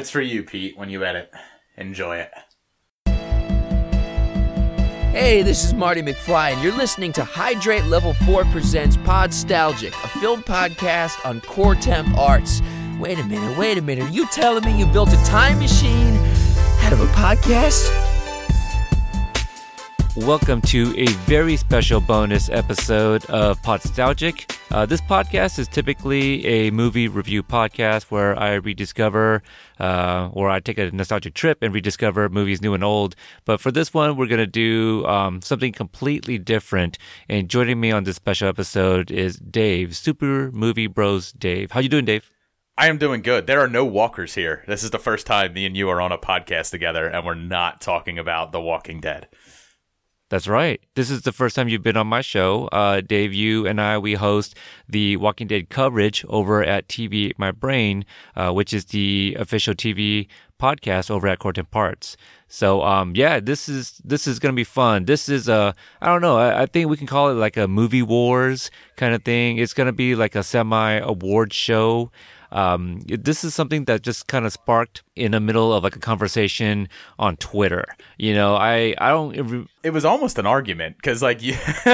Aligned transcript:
That's 0.00 0.08
for 0.08 0.22
you, 0.22 0.42
Pete, 0.42 0.78
when 0.78 0.88
you 0.88 1.04
edit. 1.04 1.30
Enjoy 1.76 2.16
it. 2.16 2.32
Hey, 5.12 5.42
this 5.42 5.62
is 5.62 5.74
Marty 5.74 6.00
McFly, 6.00 6.54
and 6.54 6.62
you're 6.62 6.74
listening 6.74 7.12
to 7.12 7.22
Hydrate 7.22 7.84
Level 7.84 8.14
4 8.14 8.46
Presents 8.46 8.96
Podstalgic, 8.96 9.88
a 9.88 10.08
film 10.20 10.42
podcast 10.42 11.22
on 11.26 11.42
Core 11.42 11.74
Temp 11.74 12.16
Arts. 12.16 12.62
Wait 12.98 13.18
a 13.18 13.24
minute, 13.24 13.58
wait 13.58 13.76
a 13.76 13.82
minute. 13.82 14.04
Are 14.04 14.10
you 14.10 14.26
telling 14.28 14.64
me 14.64 14.78
you 14.78 14.86
built 14.86 15.12
a 15.12 15.22
time 15.24 15.58
machine 15.58 16.16
out 16.80 16.94
of 16.94 17.02
a 17.02 17.06
podcast? 17.08 17.86
Welcome 20.16 20.62
to 20.62 20.94
a 20.96 21.08
very 21.26 21.58
special 21.58 22.00
bonus 22.00 22.48
episode 22.48 23.26
of 23.26 23.60
Podstalgic. 23.60 24.49
Uh, 24.72 24.86
this 24.86 25.00
podcast 25.00 25.58
is 25.58 25.66
typically 25.66 26.46
a 26.46 26.70
movie 26.70 27.08
review 27.08 27.42
podcast 27.42 28.04
where 28.04 28.38
I 28.38 28.54
rediscover 28.54 29.42
uh, 29.80 30.30
or 30.32 30.48
I 30.48 30.60
take 30.60 30.78
a 30.78 30.92
nostalgic 30.92 31.34
trip 31.34 31.58
and 31.60 31.74
rediscover 31.74 32.28
movies 32.28 32.62
new 32.62 32.72
and 32.74 32.84
old. 32.84 33.16
But 33.44 33.60
for 33.60 33.72
this 33.72 33.92
one, 33.92 34.16
we're 34.16 34.28
going 34.28 34.38
to 34.38 34.46
do 34.46 35.04
um, 35.06 35.42
something 35.42 35.72
completely 35.72 36.38
different. 36.38 36.98
And 37.28 37.50
joining 37.50 37.80
me 37.80 37.90
on 37.90 38.04
this 38.04 38.14
special 38.14 38.46
episode 38.46 39.10
is 39.10 39.38
Dave, 39.38 39.96
Super 39.96 40.52
Movie 40.52 40.86
Bros 40.86 41.32
Dave. 41.32 41.72
How 41.72 41.80
you 41.80 41.88
doing, 41.88 42.04
Dave? 42.04 42.30
I 42.78 42.86
am 42.86 42.96
doing 42.96 43.22
good. 43.22 43.48
There 43.48 43.60
are 43.60 43.68
no 43.68 43.84
walkers 43.84 44.36
here. 44.36 44.62
This 44.68 44.84
is 44.84 44.90
the 44.90 45.00
first 45.00 45.26
time 45.26 45.52
me 45.52 45.66
and 45.66 45.76
you 45.76 45.88
are 45.88 46.00
on 46.00 46.12
a 46.12 46.18
podcast 46.18 46.70
together, 46.70 47.08
and 47.08 47.26
we're 47.26 47.34
not 47.34 47.80
talking 47.80 48.20
about 48.20 48.52
The 48.52 48.60
Walking 48.60 49.00
Dead. 49.00 49.26
That's 50.30 50.46
right. 50.46 50.80
This 50.94 51.10
is 51.10 51.22
the 51.22 51.32
first 51.32 51.56
time 51.56 51.68
you've 51.68 51.82
been 51.82 51.96
on 51.96 52.06
my 52.06 52.20
show. 52.20 52.68
Uh, 52.68 53.00
Dave, 53.00 53.34
you 53.34 53.66
and 53.66 53.80
I, 53.80 53.98
we 53.98 54.14
host 54.14 54.56
the 54.88 55.16
Walking 55.16 55.48
Dead 55.48 55.70
coverage 55.70 56.24
over 56.28 56.62
at 56.62 56.86
TV 56.86 57.32
My 57.36 57.50
Brain, 57.50 58.04
uh, 58.36 58.52
which 58.52 58.72
is 58.72 58.84
the 58.86 59.36
official 59.40 59.74
TV 59.74 60.28
podcast 60.60 61.10
over 61.10 61.26
at 61.26 61.40
Core 61.40 61.52
Temp 61.52 61.74
Arts. 61.74 62.16
So, 62.46 62.82
um, 62.82 63.12
yeah, 63.16 63.40
this 63.40 63.68
is, 63.68 64.00
this 64.04 64.28
is 64.28 64.38
going 64.38 64.52
to 64.52 64.56
be 64.56 64.62
fun. 64.62 65.06
This 65.06 65.28
is 65.28 65.48
a, 65.48 65.74
I 66.00 66.06
don't 66.06 66.22
know, 66.22 66.38
I, 66.38 66.62
I, 66.62 66.66
think 66.66 66.88
we 66.88 66.96
can 66.96 67.08
call 67.08 67.30
it 67.30 67.34
like 67.34 67.56
a 67.56 67.66
movie 67.66 68.02
wars 68.02 68.70
kind 68.96 69.14
of 69.14 69.24
thing. 69.24 69.58
It's 69.58 69.74
going 69.74 69.86
to 69.88 69.92
be 69.92 70.14
like 70.14 70.36
a 70.36 70.44
semi 70.44 70.92
award 70.92 71.52
show. 71.52 72.12
Um, 72.52 73.00
this 73.06 73.44
is 73.44 73.54
something 73.54 73.84
that 73.84 74.02
just 74.02 74.26
kind 74.26 74.44
of 74.44 74.52
sparked 74.52 75.02
in 75.16 75.32
the 75.32 75.40
middle 75.40 75.72
of 75.72 75.84
like 75.84 75.96
a 75.96 76.00
conversation 76.00 76.88
on 77.18 77.36
Twitter. 77.36 77.84
You 78.18 78.34
know, 78.34 78.56
I 78.56 78.94
I 78.98 79.10
don't. 79.10 79.68
It 79.82 79.90
was 79.90 80.04
almost 80.04 80.38
an 80.38 80.46
argument 80.46 80.96
because 80.96 81.22
like 81.22 81.42
you, 81.42 81.54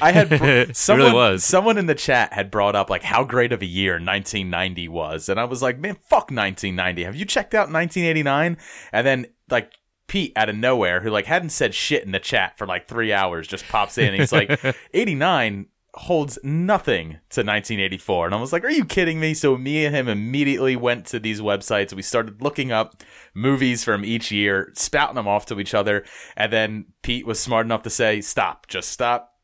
I 0.00 0.12
had 0.12 0.76
someone 0.76 1.12
really 1.12 1.38
someone 1.38 1.78
in 1.78 1.86
the 1.86 1.94
chat 1.94 2.32
had 2.32 2.50
brought 2.50 2.76
up 2.76 2.90
like 2.90 3.02
how 3.02 3.24
great 3.24 3.52
of 3.52 3.62
a 3.62 3.66
year 3.66 3.94
1990 3.94 4.88
was, 4.88 5.28
and 5.28 5.40
I 5.40 5.44
was 5.44 5.62
like, 5.62 5.78
man, 5.78 5.96
fuck 6.08 6.30
1990. 6.30 7.04
Have 7.04 7.16
you 7.16 7.24
checked 7.24 7.54
out 7.54 7.70
1989? 7.70 8.56
And 8.92 9.06
then 9.06 9.26
like 9.50 9.72
Pete 10.06 10.32
out 10.36 10.48
of 10.48 10.56
nowhere, 10.56 11.00
who 11.00 11.10
like 11.10 11.26
hadn't 11.26 11.50
said 11.50 11.74
shit 11.74 12.04
in 12.04 12.12
the 12.12 12.20
chat 12.20 12.58
for 12.58 12.66
like 12.66 12.86
three 12.86 13.12
hours, 13.12 13.48
just 13.48 13.66
pops 13.68 13.98
in. 13.98 14.14
he's 14.14 14.32
like, 14.32 14.60
89 14.94 15.66
holds 15.96 16.38
nothing 16.42 17.10
to 17.30 17.40
1984. 17.40 18.26
And 18.26 18.34
I 18.34 18.40
was 18.40 18.52
like, 18.52 18.64
are 18.64 18.70
you 18.70 18.84
kidding 18.84 19.20
me? 19.20 19.32
So 19.32 19.56
me 19.56 19.84
and 19.84 19.94
him 19.94 20.08
immediately 20.08 20.76
went 20.76 21.06
to 21.06 21.20
these 21.20 21.40
websites. 21.40 21.92
We 21.92 22.02
started 22.02 22.42
looking 22.42 22.72
up 22.72 23.02
movies 23.32 23.84
from 23.84 24.04
each 24.04 24.32
year, 24.32 24.72
spouting 24.74 25.14
them 25.14 25.28
off 25.28 25.46
to 25.46 25.60
each 25.60 25.74
other. 25.74 26.04
And 26.36 26.52
then 26.52 26.86
Pete 27.02 27.26
was 27.26 27.38
smart 27.38 27.66
enough 27.66 27.82
to 27.82 27.90
say, 27.90 28.20
stop, 28.20 28.66
just 28.66 28.90
stop. 28.90 29.34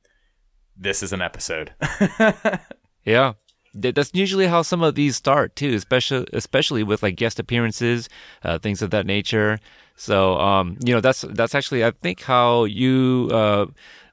This 0.77 1.03
is 1.03 1.13
an 1.13 1.23
episode. 1.23 1.73
yeah. 3.05 3.35
That's 3.73 4.11
usually 4.13 4.49
how 4.49 4.63
some 4.63 4.83
of 4.83 4.97
these 4.97 5.15
start 5.15 5.55
too, 5.55 5.75
especially 5.75 6.27
especially 6.33 6.83
with 6.83 7.05
like 7.05 7.15
guest 7.15 7.39
appearances, 7.39 8.09
uh, 8.43 8.59
things 8.59 8.83
of 8.83 8.91
that 8.91 9.07
nature. 9.07 9.61
So, 9.95 10.37
um, 10.41 10.77
you 10.85 10.93
know, 10.93 11.01
that's 11.01 11.21
that's 11.21 11.55
actually 11.55 11.85
I 11.85 11.93
think 11.93 12.23
how 12.23 12.65
you 12.65 13.29
uh, 13.31 13.67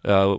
uh, 0.06 0.38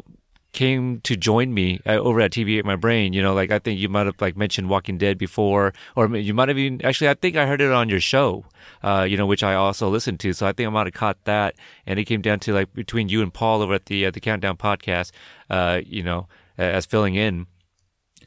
came 0.53 1.00
to 1.03 1.16
join 1.16 1.53
me 1.53 1.81
uh, 1.86 1.92
over 1.92 2.20
at 2.20 2.32
TV 2.32 2.59
at 2.59 2.64
my 2.64 2.76
brain. 2.76 3.12
You 3.12 3.22
know, 3.22 3.34
like 3.34 3.50
I 3.50 3.59
think 3.59 3.78
you 3.78 3.88
might 3.88 4.06
have 4.06 4.20
like 4.20 4.36
mentioned 4.36 4.69
Walking 4.69 4.98
Dead 4.98 5.19
before, 5.19 5.72
or 5.97 6.14
you 6.16 6.34
might 6.34 6.48
have 6.48 6.59
even 6.59 6.84
actually 6.84 7.09
I 7.09 7.14
think 7.14 7.36
I 7.36 7.47
heard 7.47 7.60
it 7.60 7.70
on 7.72 7.88
your 7.88 8.00
show. 8.00 8.44
Uh, 8.82 9.06
you 9.08 9.16
know, 9.16 9.26
which 9.26 9.42
I 9.42 9.54
also 9.54 9.88
listened 9.88 10.20
to. 10.20 10.32
So 10.32 10.47
I 10.47 10.53
think 10.53 10.66
I 10.66 10.70
might 10.70 10.87
have 10.87 10.94
caught 10.94 11.25
that. 11.25 11.56
And 11.87 11.98
it 11.98 12.04
came 12.04 12.22
down 12.22 12.38
to 12.41 12.53
like 12.53 12.72
between 12.75 13.08
you 13.08 13.22
and 13.22 13.32
Paul 13.32 13.62
over 13.62 13.75
at 13.75 13.87
the 13.87 14.06
uh, 14.06 14.10
the 14.10 14.20
Countdown 14.20 14.56
podcast. 14.56 15.10
Uh, 15.50 15.81
you 15.84 16.03
know, 16.03 16.28
as 16.56 16.87
filling 16.87 17.14
in. 17.14 17.47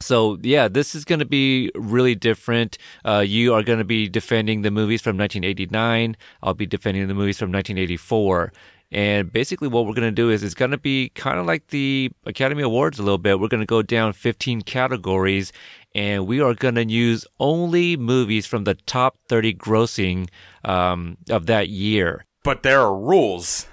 So 0.01 0.39
yeah, 0.41 0.67
this 0.67 0.95
is 0.95 1.05
going 1.05 1.19
to 1.19 1.25
be 1.25 1.71
really 1.75 2.15
different. 2.15 2.77
Uh, 3.05 3.23
you 3.25 3.53
are 3.53 3.63
going 3.63 3.79
to 3.79 3.85
be 3.85 4.09
defending 4.09 4.63
the 4.63 4.71
movies 4.71 5.01
from 5.01 5.17
1989. 5.17 6.17
I'll 6.41 6.53
be 6.53 6.65
defending 6.65 7.07
the 7.07 7.13
movies 7.13 7.37
from 7.37 7.51
1984. 7.51 8.51
And 8.91 9.31
basically, 9.31 9.69
what 9.69 9.85
we're 9.85 9.93
going 9.93 10.09
to 10.09 10.11
do 10.11 10.29
is 10.29 10.43
it's 10.43 10.53
going 10.53 10.71
to 10.71 10.77
be 10.77 11.09
kind 11.09 11.39
of 11.39 11.45
like 11.45 11.67
the 11.67 12.11
Academy 12.25 12.61
Awards 12.61 12.99
a 12.99 13.03
little 13.03 13.17
bit. 13.17 13.39
We're 13.39 13.47
going 13.47 13.61
to 13.61 13.65
go 13.65 13.81
down 13.81 14.11
15 14.11 14.63
categories, 14.63 15.53
and 15.95 16.27
we 16.27 16.41
are 16.41 16.53
going 16.53 16.75
to 16.75 16.85
use 16.85 17.25
only 17.39 17.95
movies 17.95 18.45
from 18.45 18.65
the 18.65 18.73
top 18.73 19.17
30 19.29 19.53
grossing 19.53 20.29
um, 20.65 21.17
of 21.29 21.45
that 21.45 21.69
year. 21.69 22.25
But 22.43 22.63
there 22.63 22.81
are 22.81 22.97
rules. 22.97 23.67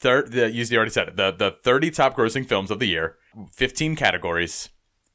Third, 0.00 0.32
the, 0.32 0.50
you 0.50 0.76
already 0.76 0.90
said 0.90 1.08
it. 1.08 1.16
The 1.16 1.30
the 1.30 1.56
30 1.62 1.90
top 1.92 2.16
grossing 2.16 2.46
films 2.46 2.70
of 2.70 2.80
the 2.80 2.86
year, 2.86 3.16
15 3.52 3.94
categories. 3.94 4.70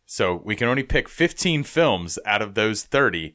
So 0.06 0.42
we 0.44 0.56
can 0.56 0.68
only 0.68 0.84
pick 0.84 1.10
15 1.10 1.64
films 1.64 2.20
out 2.26 2.42
of 2.42 2.54
those 2.54 2.84
30, 2.84 3.34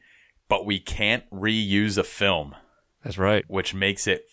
but 0.48 0.64
we 0.64 0.78
can't 0.78 1.28
reuse 1.30 1.98
a 1.98 2.04
film. 2.04 2.54
That's 3.02 3.18
right. 3.18 3.44
Which 3.48 3.74
makes 3.74 4.06
it 4.06 4.26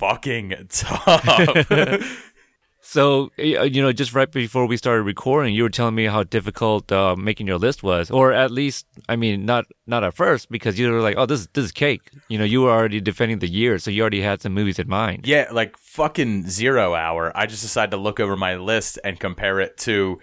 fucking 0.00 0.54
tough. 0.70 2.32
so, 2.80 3.30
you 3.36 3.82
know, 3.82 3.92
just 3.92 4.14
right 4.14 4.30
before 4.32 4.64
we 4.64 4.78
started 4.78 5.02
recording, 5.02 5.54
you 5.54 5.62
were 5.62 5.68
telling 5.68 5.94
me 5.94 6.06
how 6.06 6.22
difficult 6.22 6.90
uh, 6.90 7.14
making 7.16 7.46
your 7.46 7.58
list 7.58 7.82
was, 7.82 8.10
or 8.10 8.32
at 8.32 8.50
least, 8.50 8.86
I 9.10 9.16
mean, 9.16 9.44
not 9.44 9.66
not 9.86 10.02
at 10.02 10.14
first 10.14 10.50
because 10.50 10.78
you 10.78 10.90
were 10.90 11.02
like, 11.02 11.16
"Oh, 11.18 11.26
this 11.26 11.46
this 11.52 11.66
is 11.66 11.72
cake." 11.72 12.10
You 12.28 12.38
know, 12.38 12.44
you 12.44 12.62
were 12.62 12.70
already 12.70 13.00
defending 13.00 13.40
the 13.40 13.48
year, 13.48 13.78
so 13.78 13.90
you 13.90 14.00
already 14.00 14.22
had 14.22 14.40
some 14.40 14.54
movies 14.54 14.78
in 14.78 14.88
mind. 14.88 15.26
Yeah, 15.26 15.48
like 15.52 15.76
fucking 15.76 16.48
zero 16.48 16.94
hour. 16.94 17.30
I 17.34 17.44
just 17.44 17.62
decided 17.62 17.90
to 17.90 17.98
look 17.98 18.20
over 18.20 18.36
my 18.36 18.56
list 18.56 18.98
and 19.04 19.20
compare 19.20 19.60
it 19.60 19.76
to 19.78 20.18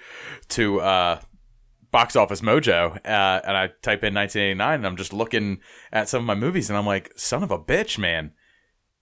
to 0.50 0.82
uh, 0.82 1.20
Box 1.92 2.16
Office 2.16 2.42
Mojo, 2.42 2.96
uh, 3.06 3.42
and 3.48 3.56
I 3.56 3.68
type 3.84 4.04
in 4.04 4.16
1989, 4.16 4.74
and 4.74 4.88
I'm 4.88 4.98
just 4.98 5.14
looking 5.14 5.60
at 5.92 6.10
some 6.10 6.22
of 6.22 6.26
my 6.26 6.36
movies, 6.36 6.70
and 6.72 6.78
I'm 6.78 6.88
like, 6.88 7.12
"Son 7.16 7.44
of 7.44 7.52
a 7.52 7.60
bitch, 7.60 8.00
man." 8.00 8.32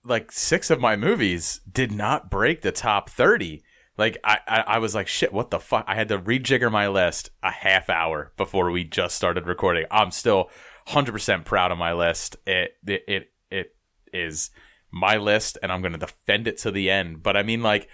Like 0.06 0.32
six 0.32 0.70
of 0.70 0.80
my 0.80 0.96
movies 0.96 1.60
did 1.70 1.92
not 1.92 2.30
break 2.30 2.62
the 2.62 2.72
top 2.72 3.10
30 3.10 3.62
like 3.98 4.18
I, 4.22 4.38
I, 4.46 4.60
I 4.60 4.78
was 4.78 4.94
like 4.94 5.08
shit 5.08 5.32
what 5.32 5.50
the 5.50 5.60
fuck? 5.60 5.84
I 5.86 5.94
had 5.94 6.08
to 6.08 6.18
rejigger 6.18 6.70
my 6.70 6.88
list 6.88 7.30
a 7.42 7.50
half 7.50 7.88
hour 7.88 8.32
before 8.36 8.70
we 8.70 8.84
just 8.84 9.16
started 9.16 9.46
recording. 9.46 9.86
I'm 9.90 10.10
still 10.10 10.50
100% 10.88 11.44
proud 11.44 11.72
of 11.72 11.78
my 11.78 11.92
list. 11.92 12.36
It 12.46 12.76
it 12.86 13.04
it, 13.08 13.32
it 13.50 13.76
is 14.12 14.50
my 14.92 15.16
list 15.16 15.58
and 15.62 15.72
i'm 15.72 15.82
going 15.82 15.92
to 15.92 15.98
defend 15.98 16.46
it 16.46 16.58
to 16.58 16.70
the 16.70 16.90
end. 16.90 17.22
But 17.22 17.36
i 17.36 17.42
mean 17.42 17.62
like 17.62 17.88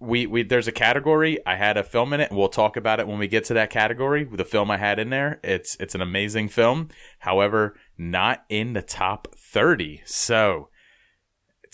we, 0.00 0.26
we 0.26 0.42
there's 0.42 0.68
a 0.68 0.72
category. 0.72 1.38
I 1.44 1.56
had 1.56 1.76
a 1.76 1.84
film 1.84 2.14
in 2.14 2.20
it 2.20 2.32
we'll 2.32 2.48
talk 2.48 2.76
about 2.76 2.98
it 2.98 3.06
when 3.06 3.18
we 3.18 3.28
get 3.28 3.44
to 3.46 3.54
that 3.54 3.70
category. 3.70 4.24
The 4.24 4.44
film 4.44 4.70
i 4.70 4.78
had 4.78 4.98
in 4.98 5.10
there 5.10 5.38
it's 5.44 5.76
it's 5.78 5.94
an 5.94 6.00
amazing 6.00 6.48
film. 6.48 6.88
However 7.20 7.76
not 7.98 8.44
in 8.48 8.72
the 8.72 8.82
top 8.82 9.28
30 9.36 10.02
so 10.06 10.70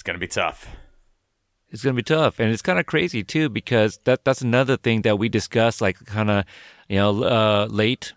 it's 0.03 0.07
going 0.09 0.17
to 0.17 0.21
be 0.21 0.27
tough. 0.27 0.67
It's 1.69 1.85
going 1.85 1.95
to 1.95 2.03
be 2.03 2.03
tough. 2.03 2.41
And 2.41 2.51
it's 2.51 2.61
kind 2.61 2.81
of 2.81 2.87
crazy 2.87 3.23
too, 3.23 3.49
because 3.49 4.01
that, 4.03 4.25
that's 4.25 4.43
another 4.43 4.77
thing 4.77 5.03
that 5.03 5.17
we 5.17 5.29
discussed, 5.29 5.81
like 5.81 6.05
kind 6.07 6.29
of, 6.29 6.45
you 6.89 6.97
know, 6.97 7.23
uh, 7.23 7.69
late 7.71 8.13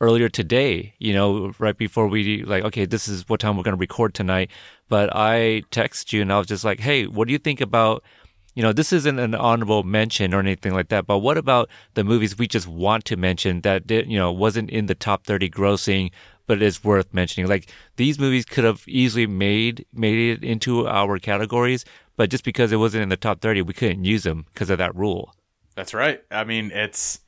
earlier 0.00 0.28
today, 0.28 0.94
you 1.00 1.12
know, 1.12 1.52
right 1.58 1.76
before 1.76 2.06
we 2.06 2.44
like, 2.44 2.62
okay, 2.62 2.86
this 2.86 3.08
is 3.08 3.28
what 3.28 3.40
time 3.40 3.56
we're 3.56 3.64
going 3.64 3.74
to 3.74 3.80
record 3.80 4.14
tonight. 4.14 4.48
But 4.88 5.10
I 5.12 5.62
text 5.72 6.12
you 6.12 6.22
and 6.22 6.32
I 6.32 6.38
was 6.38 6.46
just 6.46 6.64
like, 6.64 6.78
Hey, 6.78 7.08
what 7.08 7.26
do 7.26 7.32
you 7.32 7.38
think 7.38 7.60
about, 7.60 8.04
you 8.54 8.62
know, 8.62 8.72
this 8.72 8.92
isn't 8.92 9.18
an 9.18 9.34
honorable 9.34 9.82
mention 9.82 10.32
or 10.34 10.38
anything 10.38 10.72
like 10.72 10.88
that, 10.90 11.04
but 11.04 11.18
what 11.18 11.36
about 11.36 11.68
the 11.94 12.04
movies 12.04 12.38
we 12.38 12.46
just 12.46 12.68
want 12.68 13.04
to 13.06 13.16
mention 13.16 13.62
that 13.62 13.88
did, 13.88 14.08
you 14.08 14.16
know, 14.16 14.30
wasn't 14.30 14.70
in 14.70 14.86
the 14.86 14.94
top 14.94 15.26
30 15.26 15.50
grossing, 15.50 16.12
but 16.46 16.62
it's 16.62 16.84
worth 16.84 17.12
mentioning. 17.12 17.48
Like 17.48 17.68
these 17.96 18.18
movies 18.18 18.44
could 18.44 18.64
have 18.64 18.84
easily 18.86 19.26
made 19.26 19.86
made 19.92 20.38
it 20.38 20.44
into 20.44 20.86
our 20.86 21.18
categories, 21.18 21.84
but 22.16 22.30
just 22.30 22.44
because 22.44 22.72
it 22.72 22.76
wasn't 22.76 23.02
in 23.02 23.08
the 23.08 23.16
top 23.16 23.40
30, 23.40 23.62
we 23.62 23.74
couldn't 23.74 24.04
use 24.04 24.22
them 24.22 24.46
because 24.52 24.70
of 24.70 24.78
that 24.78 24.94
rule. 24.94 25.34
That's 25.74 25.94
right. 25.94 26.22
I 26.30 26.44
mean, 26.44 26.70
it's 26.70 27.20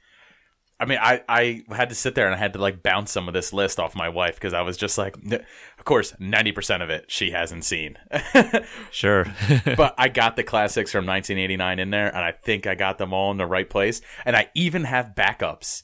I 0.79 0.85
mean, 0.85 0.99
I, 1.01 1.23
I 1.27 1.63
had 1.75 1.89
to 1.89 1.95
sit 1.95 2.15
there 2.15 2.27
and 2.27 2.35
I 2.35 2.39
had 2.39 2.53
to 2.53 2.59
like 2.59 2.83
bounce 2.83 3.11
some 3.11 3.29
of 3.29 3.35
this 3.35 3.53
list 3.55 3.81
off 3.81 3.97
my 3.97 4.11
wife 4.11 4.35
because 4.35 4.53
I 4.53 4.61
was 4.61 4.77
just 4.77 4.99
like, 4.99 5.17
of 5.17 5.85
course, 5.85 6.13
90% 6.21 6.83
of 6.83 6.91
it 6.91 7.07
she 7.09 7.31
hasn't 7.31 7.65
seen. 7.65 7.97
sure. 8.91 9.25
but 9.77 9.95
I 9.97 10.09
got 10.09 10.37
the 10.37 10.45
classics 10.45 10.93
from 10.93 11.07
1989 11.07 11.79
in 11.79 11.91
there 11.91 12.15
and 12.15 12.25
I 12.25 12.33
think 12.33 12.67
I 12.67 12.75
got 12.75 12.99
them 12.99 13.15
all 13.15 13.31
in 13.31 13.39
the 13.39 13.47
right 13.47 13.69
place. 13.69 14.03
And 14.27 14.37
I 14.37 14.51
even 14.55 14.85
have 14.85 15.15
backups 15.17 15.83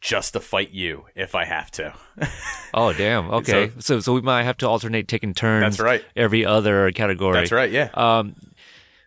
just 0.00 0.32
to 0.34 0.40
fight 0.40 0.70
you 0.70 1.06
if 1.14 1.34
I 1.34 1.44
have 1.44 1.70
to. 1.72 1.94
Oh 2.74 2.92
damn. 2.92 3.30
Okay. 3.30 3.72
So, 3.78 3.98
so 4.00 4.12
we 4.12 4.20
might 4.20 4.42
have 4.42 4.58
to 4.58 4.68
alternate 4.68 5.08
taking 5.08 5.32
turns. 5.32 5.78
That's 5.78 5.80
right. 5.80 6.04
Every 6.14 6.44
other 6.44 6.92
category. 6.92 7.32
That's 7.32 7.50
right. 7.50 7.70
Yeah. 7.70 7.88
Um, 7.94 8.36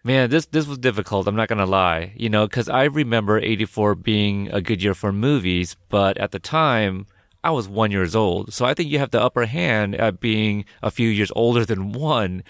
man, 0.03 0.31
this 0.31 0.47
this 0.47 0.65
was 0.65 0.79
difficult. 0.79 1.27
I'm 1.27 1.35
not 1.35 1.47
gonna 1.47 1.67
lie. 1.67 2.11
You 2.15 2.27
know, 2.29 2.47
because 2.47 2.67
I 2.69 2.85
remember 2.85 3.37
'84 3.37 3.93
being 3.95 4.51
a 4.51 4.59
good 4.59 4.81
year 4.81 4.95
for 4.95 5.11
movies, 5.11 5.77
but 5.89 6.17
at 6.17 6.31
the 6.31 6.39
time. 6.39 7.05
I 7.43 7.49
was 7.49 7.67
one 7.67 7.89
years 7.89 8.15
old, 8.15 8.53
so 8.53 8.65
I 8.65 8.75
think 8.75 8.91
you 8.91 8.99
have 8.99 9.09
the 9.09 9.19
upper 9.19 9.47
hand 9.47 9.95
at 9.95 10.19
being 10.19 10.63
a 10.83 10.91
few 10.91 11.09
years 11.09 11.31
older 11.35 11.65
than 11.65 11.91
one. 11.91 12.43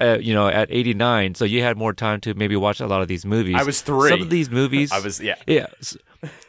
Uh, 0.00 0.16
you 0.20 0.32
know, 0.32 0.46
at 0.46 0.68
89, 0.70 1.34
so 1.34 1.44
you 1.44 1.60
had 1.60 1.76
more 1.76 1.92
time 1.92 2.20
to 2.20 2.32
maybe 2.34 2.54
watch 2.54 2.78
a 2.78 2.86
lot 2.86 3.02
of 3.02 3.08
these 3.08 3.26
movies. 3.26 3.56
I 3.56 3.64
was 3.64 3.80
three. 3.80 4.10
Some 4.10 4.22
of 4.22 4.30
these 4.30 4.48
movies, 4.48 4.92
I 4.98 5.00
was 5.00 5.20
yeah. 5.20 5.34
yeah. 5.44 5.66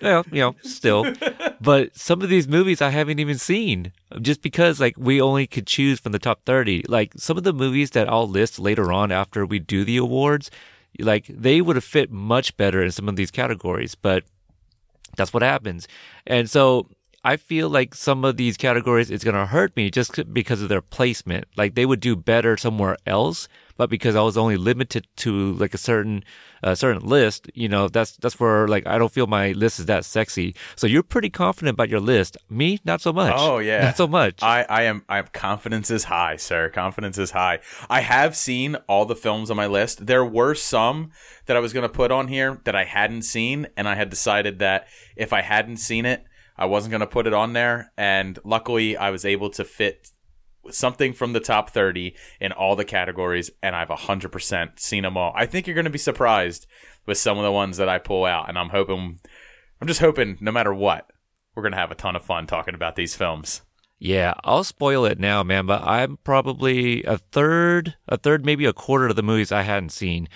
Well, 0.02 0.24
you 0.32 0.42
know, 0.42 0.56
still. 0.62 1.14
but 1.62 1.96
some 1.98 2.22
of 2.22 2.30
these 2.30 2.48
movies 2.48 2.80
I 2.80 2.90
haven't 2.90 3.20
even 3.20 3.38
seen 3.40 3.92
just 4.22 4.44
because 4.44 4.80
like 4.80 4.96
we 4.98 5.20
only 5.20 5.48
could 5.48 5.68
choose 5.68 6.00
from 6.00 6.12
the 6.12 6.20
top 6.20 6.42
30. 6.46 6.86
Like 6.88 7.14
some 7.18 7.38
of 7.38 7.44
the 7.44 7.54
movies 7.54 7.92
that 7.92 8.08
I'll 8.08 8.28
list 8.28 8.60
later 8.60 8.92
on 8.94 9.12
after 9.12 9.46
we 9.46 9.60
do 9.60 9.84
the 9.84 9.98
awards, 9.98 10.52
like 11.00 11.26
they 11.28 11.62
would 11.62 11.76
have 11.76 11.84
fit 11.84 12.12
much 12.12 12.56
better 12.58 12.84
in 12.84 12.92
some 12.92 13.10
of 13.10 13.16
these 13.16 13.32
categories, 13.32 13.96
but 13.96 14.24
that's 15.16 15.34
what 15.34 15.44
happens. 15.44 15.88
And 16.26 16.50
so 16.50 16.88
I 17.24 17.38
feel 17.38 17.70
like 17.70 17.96
some 17.96 18.24
of 18.24 18.38
these 18.38 18.56
categories 18.56 19.12
it's 19.12 19.24
going 19.24 19.36
to 19.36 19.46
hurt 19.46 19.76
me 19.76 19.90
just 19.92 20.34
because 20.34 20.62
of 20.62 20.70
their 20.70 20.82
placement. 20.82 21.46
Like 21.58 21.76
they 21.76 21.86
would 21.86 22.00
do 22.00 22.16
better 22.16 22.56
somewhere 22.56 22.98
else, 23.06 23.48
but 23.76 23.90
because 23.90 24.16
I 24.16 24.22
was 24.22 24.38
only 24.38 24.58
limited 24.58 25.08
to 25.18 25.54
like 25.54 25.74
a 25.74 25.78
certain 25.78 26.24
a 26.62 26.76
certain 26.76 27.02
list, 27.06 27.50
you 27.54 27.68
know, 27.68 27.88
that's 27.88 28.18
that's 28.18 28.40
where 28.40 28.68
like 28.68 28.88
I 28.88 28.98
don't 28.98 29.12
feel 29.12 29.28
my 29.28 29.52
list 29.52 29.80
is 29.80 29.86
that 29.88 30.06
sexy. 30.06 30.56
So 30.76 30.88
you're 30.88 31.04
pretty 31.04 31.30
confident 31.30 31.76
about 31.76 31.90
your 31.90 32.00
list. 32.00 32.38
Me, 32.50 32.80
not 32.86 33.02
so 33.02 33.12
much. 33.12 33.34
Oh 33.36 33.60
yeah, 33.60 33.86
not 33.86 33.98
so 33.98 34.08
much. 34.08 34.42
I, 34.42 34.66
I 34.70 34.84
am. 34.84 35.04
I 35.10 35.20
am. 35.20 35.28
Confidence 35.34 35.92
is 35.92 36.06
high, 36.06 36.38
sir. 36.38 36.70
Confidence 36.70 37.18
is 37.18 37.32
high. 37.32 37.60
I 37.90 38.02
have 38.02 38.36
seen 38.36 38.76
all 38.88 39.06
the 39.06 39.16
films 39.16 39.52
on 39.52 39.58
my 39.58 39.68
list. 39.68 40.06
There 40.06 40.26
were 40.26 40.56
some 40.56 41.12
that 41.46 41.58
I 41.58 41.60
was 41.60 41.74
going 41.74 41.84
to 41.84 41.90
put 41.90 42.12
on 42.12 42.28
here 42.28 42.60
that 42.64 42.76
I 42.76 42.86
hadn't 42.86 43.24
seen, 43.24 43.68
and 43.76 43.88
I 43.88 43.96
had 43.96 44.10
decided 44.10 44.60
that 44.60 44.88
if 45.16 45.34
I 45.34 45.42
hadn't 45.42 45.78
seen 45.78 46.06
it, 46.06 46.26
I 46.60 46.66
wasn't 46.66 46.92
going 46.92 47.00
to 47.00 47.08
put 47.08 47.26
it 47.26 47.34
on 47.34 47.54
there. 47.54 47.92
And 47.98 48.38
luckily, 48.44 48.98
I 48.98 49.10
was 49.12 49.24
able 49.24 49.50
to 49.52 49.64
fit 49.64 50.12
something 50.70 51.14
from 51.14 51.32
the 51.32 51.40
top 51.40 51.70
30 51.70 52.16
in 52.42 52.52
all 52.52 52.76
the 52.76 52.86
categories, 52.86 53.50
and 53.64 53.76
I've 53.76 53.88
100% 53.88 54.78
seen 54.78 55.04
them 55.04 55.18
all. 55.18 55.32
I 55.36 55.46
think 55.46 55.66
you're 55.66 55.74
going 55.74 55.86
to 55.86 55.90
be 55.90 55.98
surprised 55.98 56.68
with 57.06 57.18
some 57.18 57.38
of 57.38 57.46
the 57.46 57.52
ones 57.52 57.78
that 57.78 57.88
I 57.88 57.98
pull 57.98 58.26
out, 58.26 58.50
and 58.50 58.60
I'm 58.60 58.70
hoping, 58.70 59.20
I'm 59.82 59.88
just 59.88 60.02
hoping, 60.02 60.38
no 60.42 60.52
matter 60.52 60.74
what, 60.74 61.10
we're 61.56 61.64
going 61.64 61.72
to 61.72 61.80
have 61.80 61.92
a 61.92 61.96
ton 61.96 62.18
of 62.18 62.26
fun 62.26 62.46
talking 62.46 62.76
about 62.76 62.98
these 62.98 63.16
films. 63.16 63.62
Yeah, 63.98 64.34
I'll 64.44 64.66
spoil 64.66 65.06
it 65.06 65.18
now, 65.18 65.44
man, 65.44 65.66
but 65.66 65.82
I'm 65.84 66.18
probably 66.24 67.04
a 67.04 67.18
third, 67.18 67.96
a 68.08 68.18
third, 68.18 68.46
maybe 68.46 68.66
a 68.66 68.74
quarter 68.74 69.08
of 69.08 69.16
the 69.16 69.24
movies 69.24 69.52
I 69.52 69.62
hadn't 69.62 69.92
seen. 69.92 70.28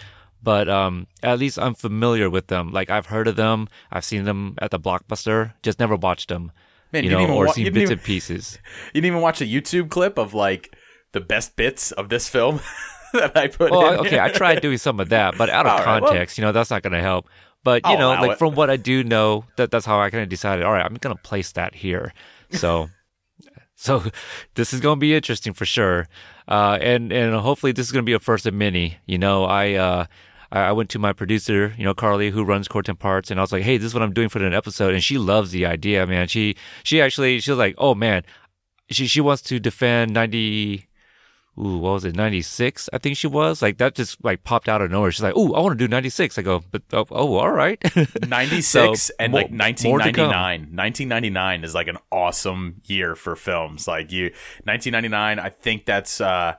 But 0.44 0.68
um, 0.68 1.08
at 1.24 1.40
least 1.40 1.58
I'm 1.58 1.74
familiar 1.74 2.30
with 2.30 2.48
them. 2.48 2.72
Like 2.74 2.90
I've 2.90 3.06
heard 3.06 3.28
of 3.30 3.38
them, 3.38 3.70
I've 3.92 4.04
seen 4.04 4.26
them 4.26 4.56
at 4.62 4.72
the 4.72 4.80
blockbuster, 4.80 5.54
just 5.64 5.80
never 5.80 5.96
watched 5.96 6.28
them. 6.28 6.52
Man, 6.92 7.06
you 7.06 7.10
you 7.10 7.16
know, 7.16 7.20
didn't 7.22 7.30
even 7.32 7.42
or 7.42 7.46
wa- 7.48 7.52
seen 7.54 7.66
bits 7.66 7.78
even- 7.78 7.92
and 7.94 8.04
pieces. 8.04 8.60
You 8.94 9.02
didn't 9.02 9.06
even 9.14 9.22
watch 9.22 9.42
a 9.42 9.46
YouTube 9.46 9.90
clip 9.90 10.18
of 10.18 10.34
like 10.34 10.76
the 11.14 11.22
best 11.22 11.56
bits 11.56 11.92
of 11.94 12.10
this 12.10 12.28
film 12.28 12.60
that 13.14 13.36
I 13.38 13.48
put 13.48 13.72
Well, 13.72 14.02
okay. 14.02 14.20
I 14.20 14.30
tried 14.30 14.62
doing 14.62 14.78
some 14.78 15.00
of 15.00 15.10
that, 15.10 15.38
but 15.38 15.50
out 15.50 15.66
of 15.66 15.72
All 15.80 15.86
right, 15.86 16.02
well- 16.02 16.12
context, 16.12 16.38
you 16.38 16.44
know, 16.44 16.52
that's 16.52 16.70
not 16.70 16.84
going 16.84 16.94
to 16.94 17.02
help. 17.02 17.28
But 17.64 17.86
you 17.86 17.92
I'll 17.94 17.98
know, 17.98 18.10
like 18.10 18.32
it. 18.32 18.38
from 18.38 18.56
what 18.56 18.70
I 18.70 18.76
do 18.76 19.06
know, 19.06 19.46
that 19.56 19.72
that's 19.72 19.86
how 19.86 19.98
I 20.02 20.10
kind 20.10 20.22
of 20.24 20.28
decided. 20.28 20.66
All 20.66 20.74
right, 20.74 20.86
I'm 20.86 20.96
going 20.96 21.16
to 21.16 21.22
place 21.24 21.54
that 21.54 21.74
here. 21.74 22.14
So, 22.52 22.90
so 23.76 24.04
this 24.56 24.74
is 24.74 24.82
going 24.82 24.98
to 24.98 25.00
be 25.00 25.16
interesting 25.16 25.54
for 25.54 25.66
sure. 25.66 26.10
Uh, 26.46 26.78
and 26.82 27.14
and 27.14 27.34
hopefully 27.36 27.72
this 27.72 27.86
is 27.86 27.94
going 27.94 28.04
to 28.04 28.06
be 28.10 28.12
a 28.14 28.20
first 28.20 28.46
of 28.46 28.54
many. 28.54 28.98
You 29.06 29.18
know, 29.18 29.46
I 29.46 29.76
uh, 29.76 30.06
I 30.60 30.72
went 30.72 30.90
to 30.92 31.00
my 31.00 31.14
producer, 31.14 31.74
you 31.78 31.84
know, 31.84 31.94
Carly, 31.94 32.30
who 32.30 32.44
runs 32.44 32.68
Core 32.68 32.84
Temp 32.84 33.04
Arts, 33.04 33.32
and 33.32 33.40
I 33.40 33.44
was 33.44 33.52
like, 33.52 33.64
"Hey, 33.64 33.78
this 33.78 33.88
is 33.88 33.94
what 33.94 34.04
I'm 34.04 34.14
doing 34.14 34.30
for 34.30 34.44
an 34.44 34.54
episode," 34.54 34.94
and 34.94 35.04
she 35.04 35.18
loves 35.18 35.52
the 35.52 35.66
idea, 35.66 36.06
man. 36.06 36.28
She 36.28 36.56
she 36.84 37.02
actually 37.02 37.40
she 37.40 37.50
was 37.52 37.58
like, 37.58 37.76
"Oh 37.78 37.96
man," 37.96 38.24
she 38.90 39.08
she 39.08 39.20
wants 39.22 39.42
to 39.44 39.60
defend 39.60 40.14
ninety. 40.14 40.88
Ooh, 41.58 41.78
what 41.78 41.94
was 41.94 42.06
it? 42.06 42.16
Ninety 42.16 42.42
six, 42.42 42.90
I 42.94 42.98
think 42.98 43.16
she 43.16 43.28
was. 43.28 43.62
Like 43.62 43.78
that 43.78 43.94
just 43.94 44.24
like 44.24 44.44
popped 44.44 44.68
out 44.68 44.82
of 44.82 44.90
nowhere. 44.90 45.12
She's 45.12 45.22
like, 45.22 45.36
"Ooh, 45.38 45.54
I 45.54 45.60
want 45.60 45.78
to 45.78 45.84
do 45.84 45.88
ninety 45.88 46.10
six. 46.10 46.38
I 46.38 46.42
go, 46.42 46.64
"But 46.72 46.82
oh, 46.94 47.06
oh 47.12 47.36
all 47.36 47.52
right." 47.52 47.80
96 48.28 48.68
So, 49.02 49.14
and 49.20 49.32
more- 49.32 49.42
like 49.42 49.52
more 49.84 50.00
to 50.00 50.12
come. 50.12 50.30
1999 50.30 50.76
1999 50.76 51.64
is 51.64 51.76
like 51.76 51.88
an 51.88 51.98
awesome 52.12 52.82
year 52.86 53.16
for 53.16 53.36
films 53.36 53.88
like 53.88 54.12
you 54.12 54.26
1999 54.66 55.40
i 55.40 55.50
think 55.50 55.86
that's 55.86 56.20
uh 56.22 56.56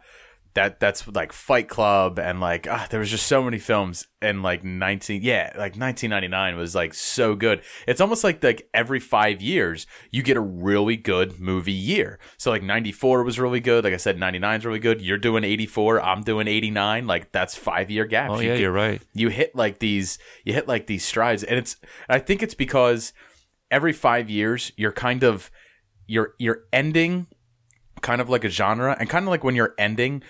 that 0.54 0.78
that's 0.78 1.06
like 1.08 1.32
fight 1.32 1.68
club 1.68 2.18
and 2.18 2.40
like 2.40 2.68
ah, 2.70 2.86
there 2.90 3.00
was 3.00 3.10
just 3.10 3.26
so 3.26 3.42
many 3.42 3.58
films 3.58 4.06
and 4.22 4.42
like 4.42 4.62
19 4.62 5.20
yeah 5.22 5.46
like 5.56 5.74
1999 5.76 6.56
was 6.56 6.74
like 6.74 6.94
so 6.94 7.34
good. 7.34 7.60
It's 7.88 8.00
almost 8.00 8.22
like 8.22 8.42
like 8.42 8.68
every 8.72 9.00
five 9.00 9.42
years 9.42 9.86
you 10.12 10.22
get 10.22 10.36
a 10.36 10.40
really 10.40 10.96
good 10.96 11.40
movie 11.40 11.72
year. 11.72 12.18
So 12.38 12.50
like 12.52 12.62
94 12.62 13.24
was 13.24 13.38
really 13.40 13.60
good. 13.60 13.82
Like 13.84 13.94
i 13.94 13.96
said 13.96 14.18
99 14.18 14.58
is 14.60 14.64
really 14.66 14.78
good. 14.78 15.00
You're 15.00 15.18
doing 15.18 15.42
84 15.44 16.00
i'm 16.00 16.22
doing 16.22 16.46
89 16.46 17.06
like 17.06 17.32
that's 17.32 17.56
five 17.56 17.90
year 17.90 18.04
gap 18.04 18.30
oh 18.30 18.38
You 18.38 18.46
yeah, 18.48 18.54
get- 18.54 18.60
you're 18.60 18.72
right. 18.72 19.02
you 19.12 19.28
hit 19.30 19.56
like 19.56 19.80
these 19.80 20.18
you 20.44 20.52
hit 20.54 20.68
like 20.68 20.86
these 20.86 21.04
strides. 21.04 21.42
And 21.42 21.58
it's 21.58 21.76
i 22.08 22.18
think 22.20 22.42
it's 22.42 22.54
because 22.54 23.12
every 23.70 23.92
five 23.92 24.30
years 24.30 24.70
you're 24.76 24.92
kind 24.92 25.24
of 25.24 25.50
you're 26.06 26.34
you're 26.38 26.62
ending 26.72 27.26
kind 28.02 28.20
of 28.20 28.28
like 28.28 28.44
a 28.44 28.50
genre. 28.50 28.94
And 29.00 29.08
kind 29.08 29.24
of 29.24 29.30
like 29.30 29.42
when 29.42 29.54
you're 29.54 29.74
ending 29.78 30.22